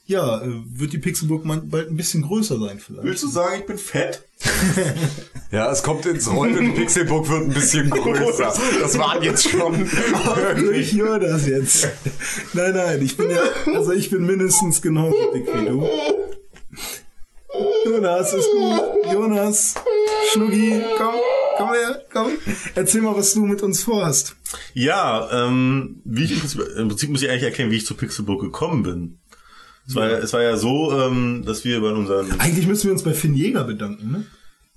ja, 0.05 0.41
äh, 0.41 0.49
wird 0.65 0.93
die 0.93 0.99
Pixelburg 0.99 1.43
mal 1.45 1.61
bald 1.61 1.89
ein 1.89 1.97
bisschen 1.97 2.23
größer 2.23 2.59
sein 2.59 2.79
vielleicht. 2.79 3.03
Willst 3.03 3.23
du 3.23 3.27
sagen, 3.27 3.59
ich 3.59 3.65
bin 3.65 3.77
fett? 3.77 4.23
Ja, 5.49 5.71
es 5.71 5.81
kommt 5.81 6.05
ins 6.05 6.29
Rollen 6.29 6.57
und 6.57 6.65
die 6.65 6.71
Pixelburg 6.71 7.29
wird 7.29 7.43
ein 7.43 7.53
bisschen 7.53 7.89
größer. 7.89 8.53
Das 8.81 8.97
waren 8.97 9.23
jetzt 9.23 9.47
schon. 9.47 9.89
durch 10.57 10.91
Jonas 10.91 11.47
jetzt. 11.47 11.87
Nein, 12.51 12.73
nein, 12.73 13.01
ich 13.01 13.15
bin 13.15 13.29
ja, 13.29 13.43
also 13.73 13.93
ich 13.93 14.09
bin 14.09 14.25
mindestens 14.25 14.81
genauso 14.81 15.15
dick 15.33 15.47
wie 15.47 15.65
du. 15.67 15.87
Jonas 17.85 18.33
ist 18.33 18.49
gut. 18.51 19.13
Jonas, 19.13 19.75
Schnucki, 20.31 20.81
komm, 20.97 21.15
komm 21.57 21.69
her, 21.69 22.05
komm. 22.11 22.31
Erzähl 22.75 23.01
mal, 23.01 23.15
was 23.15 23.33
du 23.33 23.45
mit 23.45 23.61
uns 23.61 23.83
vorhast. 23.83 24.35
Ja, 24.73 25.29
ähm, 25.31 26.01
wie 26.03 26.25
ich 26.25 26.31
im 26.77 26.87
Prinzip, 26.89 27.09
muss 27.09 27.21
ich 27.21 27.29
eigentlich 27.29 27.43
erklären, 27.43 27.71
wie 27.71 27.77
ich 27.77 27.85
zu 27.85 27.95
Pixelburg 27.95 28.41
gekommen 28.41 28.83
bin. 28.83 29.19
Es 29.87 29.95
war, 29.95 30.09
ja, 30.09 30.17
es 30.17 30.33
war 30.33 30.41
ja 30.41 30.57
so, 30.57 30.91
ähm, 30.91 31.43
dass 31.45 31.63
wir 31.63 31.79
bei 31.79 31.91
unseren... 31.91 32.39
Eigentlich 32.39 32.67
müssen 32.67 32.85
wir 32.85 32.91
uns 32.91 33.03
bei 33.03 33.13
Finn 33.13 33.35
Jäger 33.35 33.63
bedanken, 33.63 34.11
ne? 34.11 34.25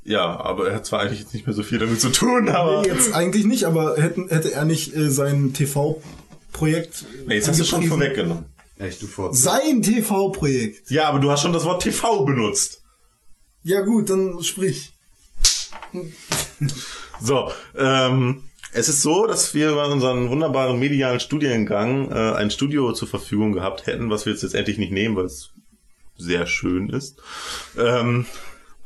Ja, 0.05 0.41
aber 0.41 0.69
er 0.69 0.77
hat 0.77 0.87
zwar 0.87 1.01
eigentlich 1.01 1.21
jetzt 1.21 1.35
nicht 1.35 1.47
mehr 1.47 1.55
so 1.55 1.63
viel 1.63 1.79
damit 1.79 2.01
zu 2.01 2.11
tun, 2.11 2.49
aber... 2.49 2.83
Nee, 2.83 2.89
jetzt 2.89 3.13
eigentlich 3.13 3.45
nicht, 3.45 3.65
aber 3.65 3.97
hätten, 3.97 4.29
hätte 4.29 4.53
er 4.53 4.65
nicht 4.65 4.95
äh, 4.95 5.11
sein 5.11 5.53
TV-Projekt. 5.53 7.05
Nee, 7.27 7.35
jetzt 7.35 7.49
hast 7.49 7.59
du 7.61 7.65
schon 7.65 7.83
vorweggenommen. 7.83 8.45
Echt, 8.81 9.03
du. 9.03 9.33
Sein 9.33 9.83
TV-Projekt. 9.83 10.91
Ja, 10.91 11.09
aber 11.09 11.19
du 11.19 11.31
hast 11.31 11.43
schon 11.43 11.53
das 11.53 11.67
Wort 11.67 11.83
TV 11.83 12.25
benutzt. 12.25 12.83
Ja 13.63 13.83
gut, 13.83 14.09
dann 14.11 14.43
sprich. 14.43 14.93
So, 17.23 17.51
ähm, 17.77 18.45
es 18.73 18.89
ist 18.89 19.03
so, 19.03 19.27
dass 19.27 19.53
wir 19.53 19.75
bei 19.75 19.85
unserem 19.85 20.31
wunderbaren 20.31 20.79
medialen 20.79 21.21
Studiengang 21.21 22.11
äh, 22.11 22.33
ein 22.33 22.51
Studio 22.51 22.95
zur 22.95 23.09
Verfügung 23.09 23.53
gehabt 23.53 23.87
hätten, 23.87 24.09
was 24.09 24.25
wir 24.25 24.33
jetzt 24.33 24.43
letztendlich 24.43 24.79
nicht 24.79 24.91
nehmen, 24.93 25.17
weil 25.17 25.27
es 25.27 25.51
sehr 26.17 26.47
schön 26.47 26.89
ist. 26.89 27.21
Ähm, 27.79 28.25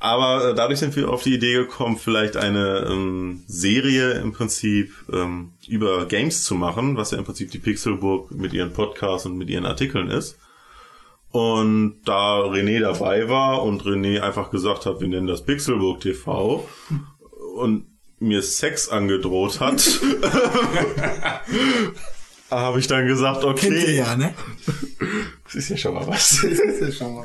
aber 0.05 0.50
äh, 0.50 0.55
dadurch 0.55 0.81
sind 0.81 0.94
wir 0.97 1.08
auf 1.08 1.23
die 1.23 1.34
Idee 1.34 1.55
gekommen, 1.55 1.97
vielleicht 1.97 2.36
eine 2.36 2.86
ähm, 2.91 3.42
Serie 3.47 4.12
im 4.12 4.33
Prinzip 4.33 4.92
ähm, 5.10 5.52
über 5.66 6.05
Games 6.05 6.44
zu 6.44 6.55
machen, 6.55 6.99
was 6.99 7.12
ja 7.12 7.16
im 7.16 7.24
Prinzip 7.24 7.50
die 7.50 7.58
Pixelburg 7.58 8.31
mit 8.31 8.52
ihren 8.52 8.74
Podcasts 8.74 9.24
und 9.24 9.39
mit 9.39 9.49
ihren 9.49 9.65
Artikeln 9.65 10.10
ist. 10.10 10.36
Und 11.31 12.02
da 12.05 12.41
René 12.41 12.81
dabei 12.81 13.31
war 13.31 13.62
und 13.62 13.83
René 13.84 14.20
einfach 14.20 14.50
gesagt 14.50 14.84
hat, 14.84 15.00
wir 15.00 15.08
nennen 15.08 15.26
das 15.26 15.42
Pixelburg 15.42 16.00
TV 16.00 16.68
und 17.57 17.86
mir 18.20 18.42
Sex 18.42 18.91
angedroht 18.91 19.60
hat, 19.60 19.83
habe 22.50 22.78
ich 22.78 22.89
dann 22.89 23.07
gesagt, 23.07 23.42
okay. 23.42 23.68
Kennt 23.68 23.89
ihr 23.89 23.94
ja, 23.94 24.16
ne? 24.16 24.34
Das 25.44 25.55
ist 25.55 25.70
ja 25.70 25.76
schon 25.78 25.94
mal 25.94 26.07
was. 26.07 26.41
Das 26.42 26.58
ist 26.58 26.81
ja 26.81 26.92
schon 26.92 27.15
mal. 27.15 27.24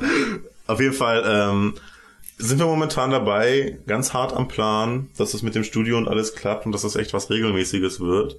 Auf 0.68 0.80
jeden 0.80 0.94
Fall 0.94 1.24
ähm, 1.28 1.74
sind 2.40 2.58
wir 2.60 2.66
momentan 2.66 3.12
dabei, 3.12 3.80
ganz 3.86 4.14
hart 4.14 4.34
am 4.34 4.48
Plan, 4.48 5.10
dass 5.18 5.34
es 5.34 5.44
mit 5.44 5.56
dem 5.56 5.64
Studio 5.64 5.98
und 5.98 6.08
alles 6.08 6.34
klappt 6.36 6.66
und 6.66 6.72
dass 6.72 6.82
das 6.84 6.96
echt 6.96 7.14
was 7.14 7.30
Regelmäßiges 7.30 8.00
wird. 8.00 8.38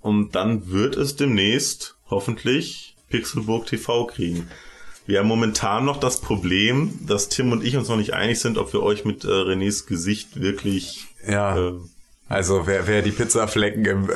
Und 0.00 0.34
dann 0.34 0.70
wird 0.70 0.96
es 0.96 1.16
demnächst 1.16 1.96
hoffentlich 2.10 2.96
Pixelburg 3.08 3.66
TV 3.66 4.06
kriegen. 4.06 4.48
Wir 5.06 5.20
haben 5.20 5.28
momentan 5.28 5.84
noch 5.84 5.98
das 5.98 6.20
Problem, 6.20 6.98
dass 7.06 7.28
Tim 7.28 7.52
und 7.52 7.64
ich 7.64 7.76
uns 7.76 7.88
noch 7.88 7.96
nicht 7.96 8.14
einig 8.14 8.38
sind, 8.40 8.58
ob 8.58 8.72
wir 8.72 8.82
euch 8.82 9.04
mit 9.04 9.24
äh, 9.24 9.28
Renés 9.28 9.86
Gesicht 9.86 10.40
wirklich 10.40 11.06
Ja. 11.26 11.56
äh, 11.56 11.72
Also 12.30 12.68
wer, 12.68 12.86
wer 12.86 13.02
die 13.02 13.10
Pizzaflecken 13.10 13.84
im, 13.84 14.08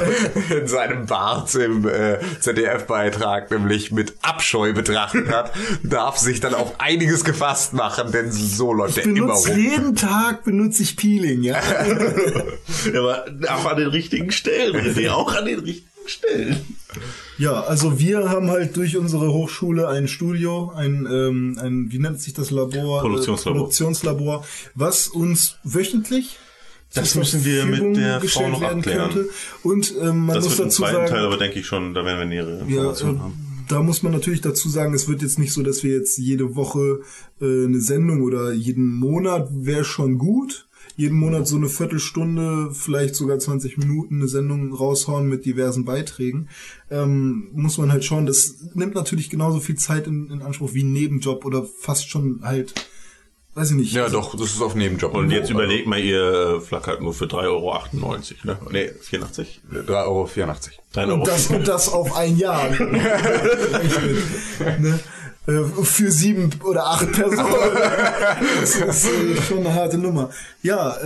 in 0.50 0.66
seinem 0.66 1.06
Bart 1.06 1.54
im 1.54 1.86
äh, 1.86 2.18
ZDF-Beitrag 2.40 3.48
nämlich 3.52 3.92
mit 3.92 4.14
Abscheu 4.22 4.72
betrachtet 4.72 5.28
hat, 5.28 5.52
darf 5.84 6.18
sich 6.18 6.40
dann 6.40 6.54
auf 6.54 6.80
einiges 6.80 7.22
gefasst 7.22 7.72
machen, 7.72 8.10
denn 8.10 8.32
so 8.32 8.72
läuft 8.72 8.98
Ich 8.98 9.06
er 9.06 9.10
immer 9.14 9.34
rum. 9.34 9.56
jeden 9.56 9.94
Tag 9.94 10.42
benutze 10.42 10.82
ich 10.82 10.96
Peeling, 10.96 11.44
ja. 11.44 11.60
aber 12.88 13.26
auch 13.48 13.64
an 13.70 13.76
den 13.76 13.86
richtigen 13.86 14.32
Stellen, 14.32 14.74
René, 14.74 15.10
auch 15.12 15.32
an 15.32 15.44
den 15.44 15.60
richtigen 15.60 16.08
Stellen. 16.08 16.76
Ja, 17.38 17.60
also 17.60 18.00
wir 18.00 18.30
haben 18.30 18.50
halt 18.50 18.76
durch 18.76 18.96
unsere 18.96 19.32
Hochschule 19.32 19.86
ein 19.86 20.08
Studio, 20.08 20.72
ein, 20.74 21.06
ähm, 21.08 21.56
ein 21.62 21.92
wie 21.92 22.00
nennt 22.00 22.20
sich 22.20 22.34
das 22.34 22.50
Labor? 22.50 23.00
Produktionslabor. 23.00 23.52
Äh, 23.52 23.58
Produktionslabor, 23.60 24.44
was 24.74 25.06
uns 25.06 25.58
wöchentlich 25.62 26.36
Das 26.94 27.14
müssen 27.14 27.44
wir 27.44 27.66
mit 27.66 27.96
der 27.96 28.20
Frau 28.20 28.48
noch 28.48 28.62
abklären. 28.62 29.12
könnte. 29.12 29.28
Und 29.62 29.94
ähm, 30.00 30.26
man 30.26 30.34
das 30.34 30.44
muss 30.44 30.58
wird 30.58 30.66
dazu 30.66 30.82
zweiten 30.82 30.96
sagen, 30.96 31.08
Teil, 31.08 31.24
aber 31.24 31.36
denke 31.36 31.60
ich 31.60 31.66
schon, 31.66 31.94
da 31.94 32.04
werden 32.04 32.18
wir 32.18 32.26
nähere 32.26 32.58
ja, 32.68 32.78
Informationen 32.78 33.16
äh, 33.16 33.20
haben. 33.20 33.64
da 33.68 33.82
muss 33.82 34.02
man 34.02 34.12
natürlich 34.12 34.40
dazu 34.40 34.68
sagen, 34.68 34.92
es 34.92 35.08
wird 35.08 35.22
jetzt 35.22 35.38
nicht 35.38 35.52
so, 35.52 35.62
dass 35.62 35.84
wir 35.84 35.94
jetzt 35.94 36.18
jede 36.18 36.56
Woche 36.56 37.00
äh, 37.40 37.64
eine 37.64 37.80
Sendung 37.80 38.22
oder 38.22 38.52
jeden 38.52 38.92
Monat 38.92 39.48
wäre 39.52 39.84
schon 39.84 40.18
gut. 40.18 40.66
Jeden 40.96 41.16
Monat 41.16 41.46
so 41.46 41.56
eine 41.56 41.68
Viertelstunde, 41.68 42.72
vielleicht 42.72 43.14
sogar 43.14 43.38
20 43.38 43.78
Minuten 43.78 44.16
eine 44.16 44.28
Sendung 44.28 44.74
raushauen 44.74 45.28
mit 45.28 45.46
diversen 45.46 45.84
Beiträgen. 45.84 46.48
Ähm, 46.90 47.48
muss 47.52 47.78
man 47.78 47.92
halt 47.92 48.04
schauen, 48.04 48.26
das 48.26 48.56
nimmt 48.74 48.96
natürlich 48.96 49.30
genauso 49.30 49.60
viel 49.60 49.76
Zeit 49.76 50.06
in, 50.06 50.30
in 50.30 50.42
Anspruch 50.42 50.74
wie 50.74 50.82
ein 50.82 50.92
Nebenjob 50.92 51.44
oder 51.46 51.64
fast 51.64 52.10
schon 52.10 52.40
halt, 52.42 52.74
weiß 53.54 53.70
ich 53.70 53.76
nicht. 53.76 53.92
Ja, 53.92 54.08
doch, 54.08 54.36
das 54.36 54.52
ist 54.52 54.62
auf 54.62 54.74
Nebenjob. 54.74 55.14
Und 55.14 55.30
jetzt 55.30 55.50
überlegt 55.50 55.86
mal, 55.86 55.98
ihr 55.98 56.56
äh, 56.56 56.60
flackert 56.60 57.00
nur 57.00 57.14
für 57.14 57.26
3,98 57.26 57.46
Euro, 57.46 57.78
ne? 58.44 58.58
Nee, 58.70 58.90
84? 59.00 59.60
3,84 59.72 59.96
Euro. 60.06 60.28
3 60.92 61.04
Euro. 61.06 61.14
Und 61.14 61.26
das, 61.26 61.46
und 61.48 61.68
das 61.68 61.88
auf 61.88 62.16
ein 62.16 62.36
Jahr. 62.36 62.70
ne? 64.78 65.00
Äh, 65.46 65.64
Für 65.84 66.12
sieben 66.12 66.50
oder 66.64 66.86
acht 66.86 67.12
Personen. 67.12 67.54
Das 68.60 68.74
ist 68.76 69.06
äh, 69.06 69.40
schon 69.42 69.58
eine 69.60 69.74
harte 69.74 69.96
Nummer. 69.98 70.30
Ja, 70.62 70.96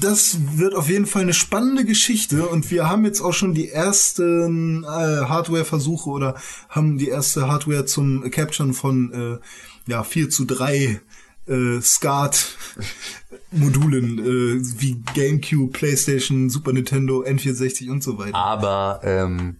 das 0.00 0.36
wird 0.54 0.74
auf 0.74 0.88
jeden 0.88 1.06
Fall 1.06 1.22
eine 1.22 1.32
spannende 1.32 1.84
Geschichte 1.84 2.46
und 2.46 2.70
wir 2.70 2.88
haben 2.90 3.04
jetzt 3.04 3.22
auch 3.22 3.32
schon 3.32 3.54
die 3.54 3.70
ersten 3.70 4.84
Hardware-Versuche 4.86 6.10
oder 6.10 6.34
haben 6.68 6.98
die 6.98 7.08
erste 7.08 7.48
Hardware 7.48 7.86
zum 7.86 8.30
Capturen 8.30 8.74
von 8.74 9.40
ja, 9.86 10.04
4 10.04 10.28
zu 10.28 10.44
3 10.44 11.00
äh, 11.50 11.80
SCART 11.80 12.56
Modulen 13.50 14.18
äh, 14.18 14.80
wie 14.80 15.02
GameCube, 15.14 15.72
PlayStation, 15.72 16.50
Super 16.50 16.72
Nintendo, 16.72 17.22
N64 17.22 17.90
und 17.90 18.02
so 18.02 18.18
weiter. 18.18 18.36
Aber 18.36 19.00
ähm, 19.02 19.56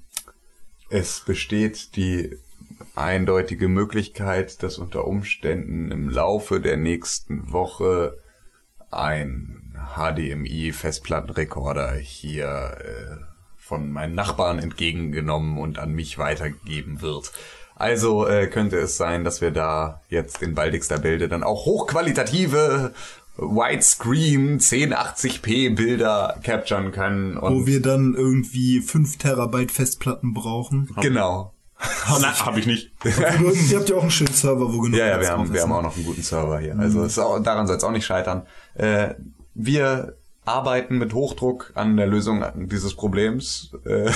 es 0.89 1.20
besteht 1.20 1.97
die 1.97 2.36
eindeutige 2.94 3.69
Möglichkeit, 3.69 4.62
dass 4.62 4.78
unter 4.78 5.07
Umständen 5.07 5.91
im 5.91 6.09
Laufe 6.09 6.60
der 6.60 6.77
nächsten 6.77 7.52
Woche 7.52 8.19
ein 8.91 9.77
HDMI-Festplattenrekorder 9.97 11.94
hier 11.94 12.77
äh, 12.81 13.17
von 13.57 13.91
meinen 13.93 14.15
Nachbarn 14.15 14.59
entgegengenommen 14.59 15.59
und 15.59 15.78
an 15.78 15.93
mich 15.93 16.19
weitergegeben 16.19 17.01
wird. 17.02 17.33
Also 17.81 18.26
äh, 18.26 18.47
könnte 18.47 18.76
es 18.76 18.99
sein, 18.99 19.25
dass 19.25 19.41
wir 19.41 19.50
da 19.50 20.02
jetzt 20.10 20.42
in 20.42 20.55
baldigster 20.55 20.99
Bilde 20.99 21.28
dann 21.28 21.42
auch 21.42 21.65
hochqualitative 21.65 22.92
Widescreen 23.39 24.60
1080p 24.60 25.75
Bilder 25.75 26.39
capturen 26.42 26.92
können. 26.92 27.39
Und 27.39 27.55
wo 27.55 27.67
wir 27.67 27.81
dann 27.81 28.15
irgendwie 28.15 28.81
5 28.81 29.17
Terabyte 29.17 29.73
Festplatten 29.73 30.34
brauchen. 30.34 30.91
genau. 31.00 31.55
Na, 32.20 32.39
hab 32.44 32.59
ich 32.59 32.67
nicht. 32.67 32.92
Also, 33.02 33.50
ihr 33.73 33.78
habt 33.78 33.89
ja 33.89 33.97
auch 33.97 34.02
einen 34.02 34.10
schönen 34.10 34.34
Server, 34.34 34.70
wo 34.75 34.81
genug 34.81 34.99
Ja, 34.99 35.07
ja, 35.07 35.20
wir 35.20 35.31
haben, 35.31 35.50
wir 35.50 35.62
haben 35.62 35.73
auch 35.73 35.83
noch 35.83 35.97
einen 35.97 36.05
guten 36.05 36.23
Server 36.23 36.59
hier. 36.59 36.78
Also 36.78 37.02
es 37.02 37.12
ist 37.12 37.18
auch, 37.18 37.39
daran 37.41 37.67
soll 37.67 37.76
es 37.76 37.84
auch 37.84 37.92
nicht 37.92 38.05
scheitern. 38.05 38.42
Äh, 38.75 39.15
wir 39.55 40.17
arbeiten 40.44 40.99
mit 40.99 41.15
Hochdruck 41.15 41.73
an 41.75 41.97
der 41.97 42.07
Lösung 42.07 42.44
dieses 42.55 42.94
Problems, 42.94 43.73
äh, 43.86 44.10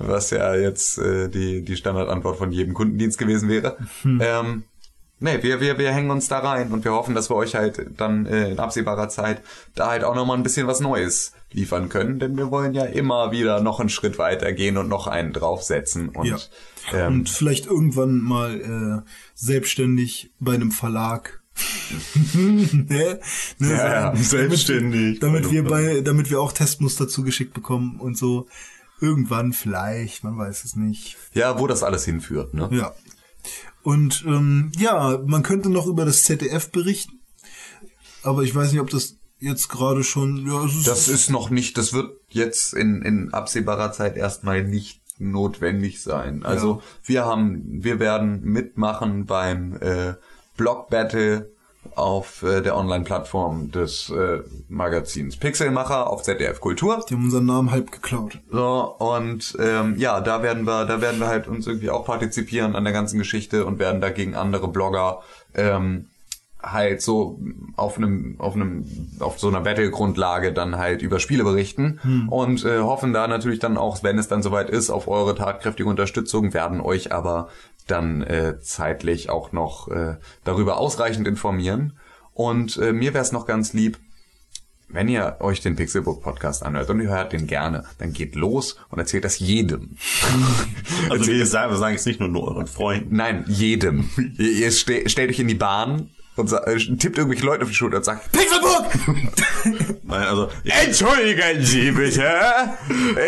was 0.00 0.30
ja 0.30 0.54
jetzt 0.54 0.98
äh, 0.98 1.28
die, 1.28 1.62
die 1.62 1.76
Standardantwort 1.76 2.38
von 2.38 2.52
jedem 2.52 2.74
Kundendienst 2.74 3.18
gewesen 3.18 3.48
wäre. 3.48 3.76
Hm. 4.02 4.20
Ähm, 4.22 4.62
nee, 5.20 5.42
wir, 5.42 5.60
wir, 5.60 5.78
wir 5.78 5.92
hängen 5.92 6.10
uns 6.10 6.28
da 6.28 6.38
rein 6.38 6.72
und 6.72 6.84
wir 6.84 6.92
hoffen, 6.92 7.14
dass 7.14 7.30
wir 7.30 7.36
euch 7.36 7.54
halt 7.54 7.86
dann 7.98 8.26
äh, 8.26 8.50
in 8.50 8.58
absehbarer 8.58 9.08
Zeit 9.08 9.42
da 9.74 9.90
halt 9.90 10.04
auch 10.04 10.14
nochmal 10.14 10.36
ein 10.36 10.42
bisschen 10.42 10.66
was 10.66 10.80
Neues 10.80 11.32
liefern 11.52 11.88
können, 11.88 12.18
denn 12.18 12.36
wir 12.36 12.50
wollen 12.50 12.74
ja 12.74 12.84
immer 12.84 13.32
wieder 13.32 13.60
noch 13.60 13.80
einen 13.80 13.88
Schritt 13.88 14.18
weiter 14.18 14.52
gehen 14.52 14.76
und 14.76 14.88
noch 14.88 15.06
einen 15.06 15.32
draufsetzen 15.32 16.08
und 16.10 16.26
Ja. 16.26 16.38
ähm, 16.92 17.20
Und 17.20 17.28
vielleicht 17.28 17.66
irgendwann 17.66 18.18
mal 18.20 19.04
äh, 19.04 19.10
selbstständig 19.34 20.30
bei 20.38 20.54
einem 20.54 20.70
Verlag. 20.70 21.40
ne? 22.34 23.18
Ne, 23.58 23.70
Ja, 23.70 24.12
ja, 24.12 24.16
selbstständig. 24.16 25.18
Damit, 25.20 25.44
damit 25.44 25.50
wir 25.50 25.64
bei, 25.64 26.00
damit 26.00 26.30
wir 26.30 26.40
auch 26.40 26.52
Testmuster 26.52 27.08
zugeschickt 27.08 27.52
bekommen 27.52 27.98
und 28.00 28.16
so. 28.16 28.46
Irgendwann 29.00 29.52
vielleicht, 29.52 30.24
man 30.24 30.36
weiß 30.36 30.64
es 30.64 30.76
nicht. 30.76 31.16
ja, 31.32 31.58
wo 31.58 31.66
das 31.66 31.82
alles 31.82 32.04
hinführt, 32.04 32.54
ne? 32.54 32.68
Ja. 32.72 32.92
Und 33.82 34.24
ähm, 34.26 34.70
ja, 34.76 35.18
man 35.24 35.42
könnte 35.42 35.70
noch 35.70 35.86
über 35.86 36.04
das 36.04 36.24
ZDF 36.24 36.70
berichten, 36.70 37.20
aber 38.22 38.42
ich 38.42 38.54
weiß 38.54 38.72
nicht, 38.72 38.80
ob 38.80 38.90
das 38.90 39.16
jetzt 39.38 39.68
gerade 39.68 40.04
schon. 40.04 40.46
Ja, 40.46 40.64
es 40.64 40.74
ist, 40.74 40.86
Das 40.86 41.08
ist 41.08 41.30
noch 41.30 41.48
nicht, 41.48 41.78
das 41.78 41.92
wird 41.94 42.10
jetzt 42.28 42.74
in, 42.74 43.00
in 43.02 43.32
absehbarer 43.32 43.92
Zeit 43.92 44.16
erstmal 44.16 44.62
nicht 44.62 45.00
notwendig 45.18 46.02
sein. 46.02 46.44
Also 46.44 46.82
wir 47.04 47.24
haben, 47.24 47.82
wir 47.82 47.98
werden 47.98 48.42
mitmachen 48.42 49.26
beim 49.26 49.76
äh, 49.80 50.14
Blog 50.56 50.90
Battle 50.90 51.50
auf 51.94 52.42
äh, 52.42 52.60
der 52.60 52.76
Online-Plattform 52.76 53.70
des 53.70 54.10
äh, 54.10 54.40
Magazins 54.68 55.36
Pixelmacher 55.36 56.08
auf 56.08 56.22
ZDF 56.22 56.60
Kultur. 56.60 57.04
Die 57.08 57.14
haben 57.14 57.24
unseren 57.24 57.46
Namen 57.46 57.70
halb 57.70 57.90
geklaut. 57.90 58.38
So, 58.50 58.96
und 58.98 59.56
ähm, 59.58 59.96
ja, 59.96 60.20
da 60.20 60.42
werden 60.42 60.66
wir, 60.66 60.84
da 60.84 61.00
werden 61.00 61.20
wir 61.20 61.28
halt 61.28 61.48
uns 61.48 61.66
irgendwie 61.66 61.90
auch 61.90 62.04
partizipieren 62.04 62.76
an 62.76 62.84
der 62.84 62.92
ganzen 62.92 63.18
Geschichte 63.18 63.64
und 63.64 63.78
werden 63.78 64.00
dagegen 64.00 64.34
andere 64.34 64.68
Blogger 64.68 65.22
ähm, 65.54 66.06
halt 66.62 67.00
so 67.00 67.40
auf 67.76 67.96
einem, 67.96 68.36
auf 68.38 68.54
einem, 68.54 68.84
auf 69.18 69.38
so 69.38 69.48
einer 69.48 69.60
Battle-Grundlage 69.60 70.52
dann 70.52 70.76
halt 70.76 71.02
über 71.02 71.18
Spiele 71.18 71.44
berichten 71.44 71.98
Hm. 72.02 72.28
und 72.28 72.64
äh, 72.64 72.80
hoffen 72.80 73.12
da 73.12 73.26
natürlich 73.28 73.58
dann 73.58 73.76
auch, 73.76 74.02
wenn 74.02 74.18
es 74.18 74.28
dann 74.28 74.42
soweit 74.42 74.70
ist, 74.70 74.90
auf 74.90 75.08
eure 75.08 75.34
tatkräftige 75.34 75.88
Unterstützung, 75.88 76.52
werden 76.52 76.80
euch 76.80 77.12
aber 77.12 77.48
dann 77.86 78.22
äh, 78.22 78.60
zeitlich 78.60 79.30
auch 79.30 79.52
noch 79.52 79.88
äh, 79.88 80.16
darüber 80.44 80.78
ausreichend 80.78 81.26
informieren. 81.26 81.98
Und 82.32 82.76
äh, 82.78 82.92
mir 82.92 83.14
wäre 83.14 83.22
es 83.22 83.32
noch 83.32 83.46
ganz 83.46 83.72
lieb, 83.72 83.98
wenn 84.92 85.08
ihr 85.08 85.36
euch 85.40 85.60
den 85.60 85.76
Pixelbook 85.76 86.22
Podcast 86.22 86.64
anhört 86.64 86.90
und 86.90 87.00
ihr 87.00 87.08
hört 87.08 87.32
den 87.32 87.46
gerne, 87.46 87.84
dann 87.98 88.12
geht 88.12 88.34
los 88.34 88.76
und 88.88 88.98
erzählt 88.98 89.24
das 89.24 89.38
jedem. 89.38 89.96
Also 91.08 91.30
wir 91.30 91.46
sagen, 91.46 91.72
wir 91.72 91.78
sagen 91.78 91.94
es 91.94 92.06
nicht 92.06 92.18
nur, 92.18 92.28
nur 92.28 92.48
euren 92.48 92.66
Freunden. 92.66 93.14
Nein, 93.14 93.44
jedem. 93.46 94.10
ihr 94.38 94.50
ihr 94.50 94.72
ste 94.72 95.08
stellt 95.08 95.30
euch 95.30 95.38
in 95.38 95.48
die 95.48 95.54
Bahn 95.54 96.10
und 96.36 96.52
äh, 96.52 96.76
tippt 96.96 97.18
irgendwelche 97.18 97.44
Leute 97.44 97.64
auf 97.64 97.68
die 97.68 97.74
Schulter 97.74 97.98
und 97.98 98.04
sagt, 98.04 98.32
Pixelbook! 98.32 98.86
Nein, 100.04 100.22
also 100.22 100.48
Entschuldigen 100.64 101.64
Sie 101.64 101.90
bitte, 101.90 102.30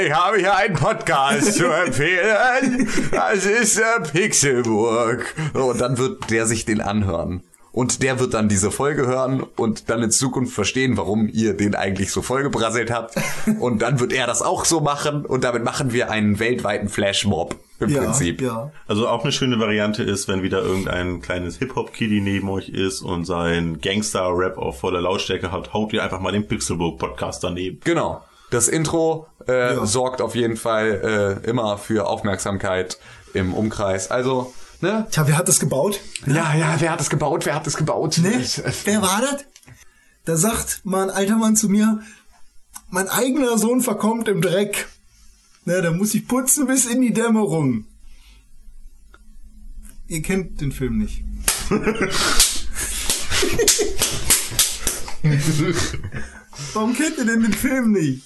ich 0.05 0.13
habe 0.13 0.39
hier 0.39 0.57
einen 0.57 0.75
Podcast 0.75 1.55
zu 1.55 1.67
empfehlen. 1.67 2.89
Das 3.11 3.45
ist 3.45 3.79
der 3.79 4.01
Pixelburg. 4.01 5.35
Und 5.55 5.81
dann 5.81 5.99
wird 5.99 6.31
der 6.31 6.47
sich 6.47 6.65
den 6.65 6.81
anhören. 6.81 7.43
Und 7.73 8.03
der 8.03 8.21
wird 8.21 8.35
dann 8.35 8.51
diese 8.51 8.71
Folge 8.71 9.07
hören 9.07 9.43
und 9.57 9.89
dann 9.89 10.03
in 10.03 10.11
Zukunft 10.11 10.53
verstehen, 10.53 10.99
warum 10.99 11.29
ihr 11.33 11.57
den 11.57 11.75
eigentlich 11.75 12.13
so 12.13 12.21
vollgebrasselt 12.21 12.91
habt. 12.91 13.15
Und 13.61 13.81
dann 13.81 13.99
wird 13.99 14.13
er 14.13 14.27
das 14.27 14.43
auch 14.43 14.67
so 14.67 14.81
machen 14.81 15.25
und 15.25 15.43
damit 15.43 15.65
machen 15.65 15.93
wir 15.93 16.11
einen 16.11 16.39
weltweiten 16.39 16.91
Flashmob 16.91 17.57
im 17.83 17.91
ja, 17.91 18.03
Prinzip. 18.03 18.41
Ja. 18.41 18.71
Also 18.87 19.09
auch 19.09 19.23
eine 19.23 19.33
schöne 19.33 19.59
Variante 19.59 20.03
ist, 20.03 20.29
wenn 20.29 20.43
wieder 20.43 20.63
irgendein 20.63 21.21
kleines 21.21 21.59
Hip-Hop-Kiddy 21.59 22.21
neben 22.21 22.49
euch 22.49 22.69
ist 22.69 23.03
und 23.03 23.25
sein 23.25 23.81
Gangster-Rap 23.81 24.57
auf 24.59 24.81
voller 24.81 25.01
Lautstärke 25.01 25.53
hat, 25.53 25.73
haut 25.73 25.93
ihr 25.93 26.03
einfach 26.03 26.21
mal 26.21 26.33
den 26.33 26.47
Pixelbook-Podcast 26.49 27.45
daneben. 27.45 27.81
Genau. 27.85 28.23
Das 28.51 28.69
Intro 28.69 29.27
äh, 29.49 29.75
Ja. 29.75 29.87
sorgt 29.87 30.21
auf 30.21 30.35
jeden 30.35 30.57
Fall 30.57 31.41
äh, 31.45 31.49
immer 31.49 31.79
für 31.79 32.07
Aufmerksamkeit 32.07 32.99
im 33.35 33.55
Umkreis. 33.55 34.11
Also, 34.11 34.53
ne? 34.81 35.07
Tja, 35.11 35.27
wer 35.27 35.39
hat 35.39 35.49
das 35.49 35.59
gebaut? 35.59 36.01
Ja, 36.27 36.55
ja, 36.55 36.75
wer 36.79 36.93
hat 36.93 37.01
das 37.01 37.09
gebaut? 37.11 37.47
Wer 37.47 37.55
hat 37.55 37.67
das 37.67 37.77
gebaut? 37.77 38.19
Ne? 38.19 38.33
Ich- 38.41 38.59
äh, 38.59 38.71
Wer 38.85 39.01
war 39.03 39.21
das? 39.23 39.45
Da 40.25 40.37
sagt 40.37 40.83
mal 40.85 41.05
ein 41.05 41.11
alter 41.11 41.37
Mann 41.37 41.57
zu 41.57 41.69
mir, 41.69 42.01
mein 42.91 43.09
eigener 43.09 43.57
Sohn 43.59 43.81
verkommt 43.81 44.29
im 44.29 44.41
Dreck. 44.43 44.87
Na, 45.65 45.81
da 45.81 45.91
muss 45.93 46.15
ich 46.15 46.27
putzen 46.27 46.67
bis 46.67 46.87
in 46.87 47.01
die 47.01 47.13
Dämmerung. 47.13 47.85
Ihr 50.09 50.23
kennt 50.23 50.61
den 50.61 50.73
Film 50.73 50.99
nicht. 50.99 51.23
Warum 56.75 56.95
kennt 56.95 57.19
ihr 57.19 57.25
denn 57.25 57.43
den 57.43 57.53
Film 57.53 57.93
nicht? 57.93 58.23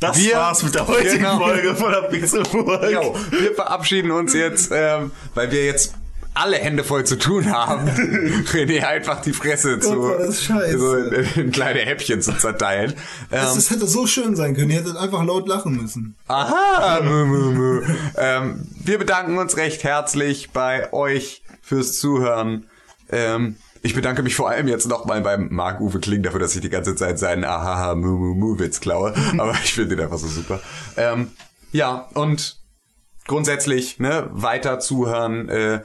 Das 0.00 0.18
Wir- 0.18 0.36
war's 0.36 0.62
mit 0.62 0.74
der 0.74 0.86
heutigen 0.88 1.18
Genau. 1.18 1.38
Folge 1.38 1.74
von 1.76 1.92
der 1.92 2.02
Pixelburg. 2.02 2.82
Wir 3.30 3.54
verabschieden 3.54 4.10
uns 4.10 4.34
jetzt, 4.34 4.70
ähm, 4.72 5.12
weil 5.34 5.50
wir 5.50 5.64
jetzt 5.64 5.94
alle 6.34 6.56
Hände 6.56 6.84
voll 6.84 7.04
zu 7.04 7.16
tun 7.16 7.50
haben, 7.52 7.88
René 8.52 8.84
einfach 8.84 9.20
die 9.22 9.32
Fresse 9.32 9.78
zu 9.78 10.08
das 10.18 10.42
scheiße. 10.42 10.78
so 10.78 10.94
in, 10.96 11.26
in 11.46 11.50
kleine 11.52 11.80
Häppchen 11.80 12.20
zu 12.22 12.36
zerteilen. 12.36 12.94
Das, 13.30 13.50
Ähm, 13.50 13.54
das 13.56 13.70
hätte 13.70 13.86
so 13.86 14.06
schön 14.06 14.34
sein 14.36 14.54
können. 14.54 14.70
Ihr 14.70 14.78
hättet 14.80 14.96
einfach 14.96 15.24
laut 15.24 15.46
lachen 15.48 15.80
müssen. 15.80 16.16
Aha, 16.28 17.00
mü, 17.02 17.24
mü, 17.24 17.50
mü. 17.52 17.82
Ähm, 18.16 18.66
wir 18.82 18.98
bedanken 18.98 19.38
uns 19.38 19.56
recht 19.56 19.84
herzlich 19.84 20.50
bei 20.50 20.92
euch 20.92 21.42
fürs 21.62 21.98
Zuhören. 21.98 22.66
Ähm, 23.10 23.56
ich 23.82 23.94
bedanke 23.94 24.22
mich 24.22 24.34
vor 24.34 24.48
allem 24.48 24.66
jetzt 24.66 24.88
nochmal 24.88 25.20
beim 25.20 25.48
Marc-Uwe 25.50 26.00
Kling 26.00 26.22
dafür, 26.22 26.40
dass 26.40 26.54
ich 26.54 26.62
die 26.62 26.70
ganze 26.70 26.96
Zeit 26.96 27.18
seinen 27.18 27.44
Ahaha 27.44 27.94
Mu 27.94 28.16
Mu 28.16 28.34
Mu 28.34 28.58
Witz 28.58 28.80
klaue. 28.80 29.14
Aber 29.38 29.52
ich 29.62 29.74
finde 29.74 29.94
den 29.96 30.04
einfach 30.06 30.18
so 30.18 30.26
super. 30.26 30.60
Ähm, 30.96 31.30
ja, 31.70 32.08
und 32.14 32.56
grundsätzlich, 33.26 33.98
ne, 33.98 34.28
weiter 34.32 34.78
zuhören, 34.80 35.48
äh, 35.48 35.80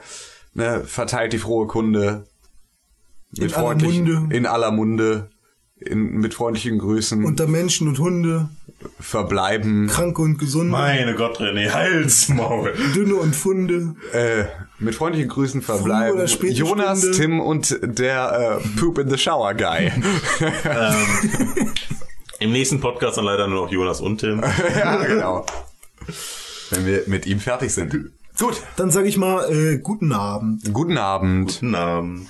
ne, 0.54 0.82
verteilt 0.84 1.32
die 1.32 1.38
frohe 1.38 1.66
Kunde. 1.66 2.26
In 3.36 3.52
aller 3.54 3.74
Munde. 3.76 4.34
In 4.34 4.46
aller 4.46 4.70
Munde. 4.70 5.30
In, 5.76 6.18
mit 6.18 6.34
freundlichen 6.34 6.78
Grüßen 6.78 7.24
Unter 7.24 7.46
Menschen 7.46 7.88
und 7.88 7.98
Hunde, 7.98 8.50
verbleiben. 8.98 9.86
Kranke 9.86 10.20
und 10.20 10.36
Gesunde, 10.38 10.72
Meine 10.72 11.14
Gott, 11.14 11.40
René, 11.40 11.70
Halsmaul. 11.70 12.74
Dünne 12.94 13.14
und 13.14 13.34
Funde. 13.34 13.94
Äh, 14.12 14.44
mit 14.78 14.94
freundlichen 14.94 15.30
Grüßen 15.30 15.62
verbleiben 15.62 16.16
oder 16.16 16.28
späte 16.28 16.52
Jonas, 16.54 16.98
Stunde. 16.98 17.16
Tim 17.16 17.40
und 17.40 17.78
der 17.82 18.60
äh, 18.62 18.78
Poop 18.78 18.98
in 18.98 19.08
the 19.08 19.16
Shower 19.16 19.54
Guy. 19.54 19.86
ähm, 20.64 21.72
Im 22.40 22.52
nächsten 22.52 22.80
Podcast 22.80 23.16
dann 23.16 23.24
leider 23.24 23.46
nur 23.46 23.64
noch 23.64 23.72
Jonas 23.72 24.02
und 24.02 24.18
Tim. 24.18 24.42
ja, 24.78 25.02
genau. 25.04 25.46
Wenn 26.70 26.84
wir 26.84 27.04
mit 27.06 27.26
ihm 27.26 27.40
fertig 27.40 27.72
sind. 27.72 28.12
Gut. 28.40 28.62
Dann 28.76 28.90
sage 28.90 29.06
ich 29.06 29.18
mal, 29.18 29.52
äh, 29.52 29.78
guten 29.78 30.12
Abend. 30.12 30.72
Guten 30.72 30.96
Abend. 30.96 31.52
Guten 31.52 31.74
Abend. 31.74 32.26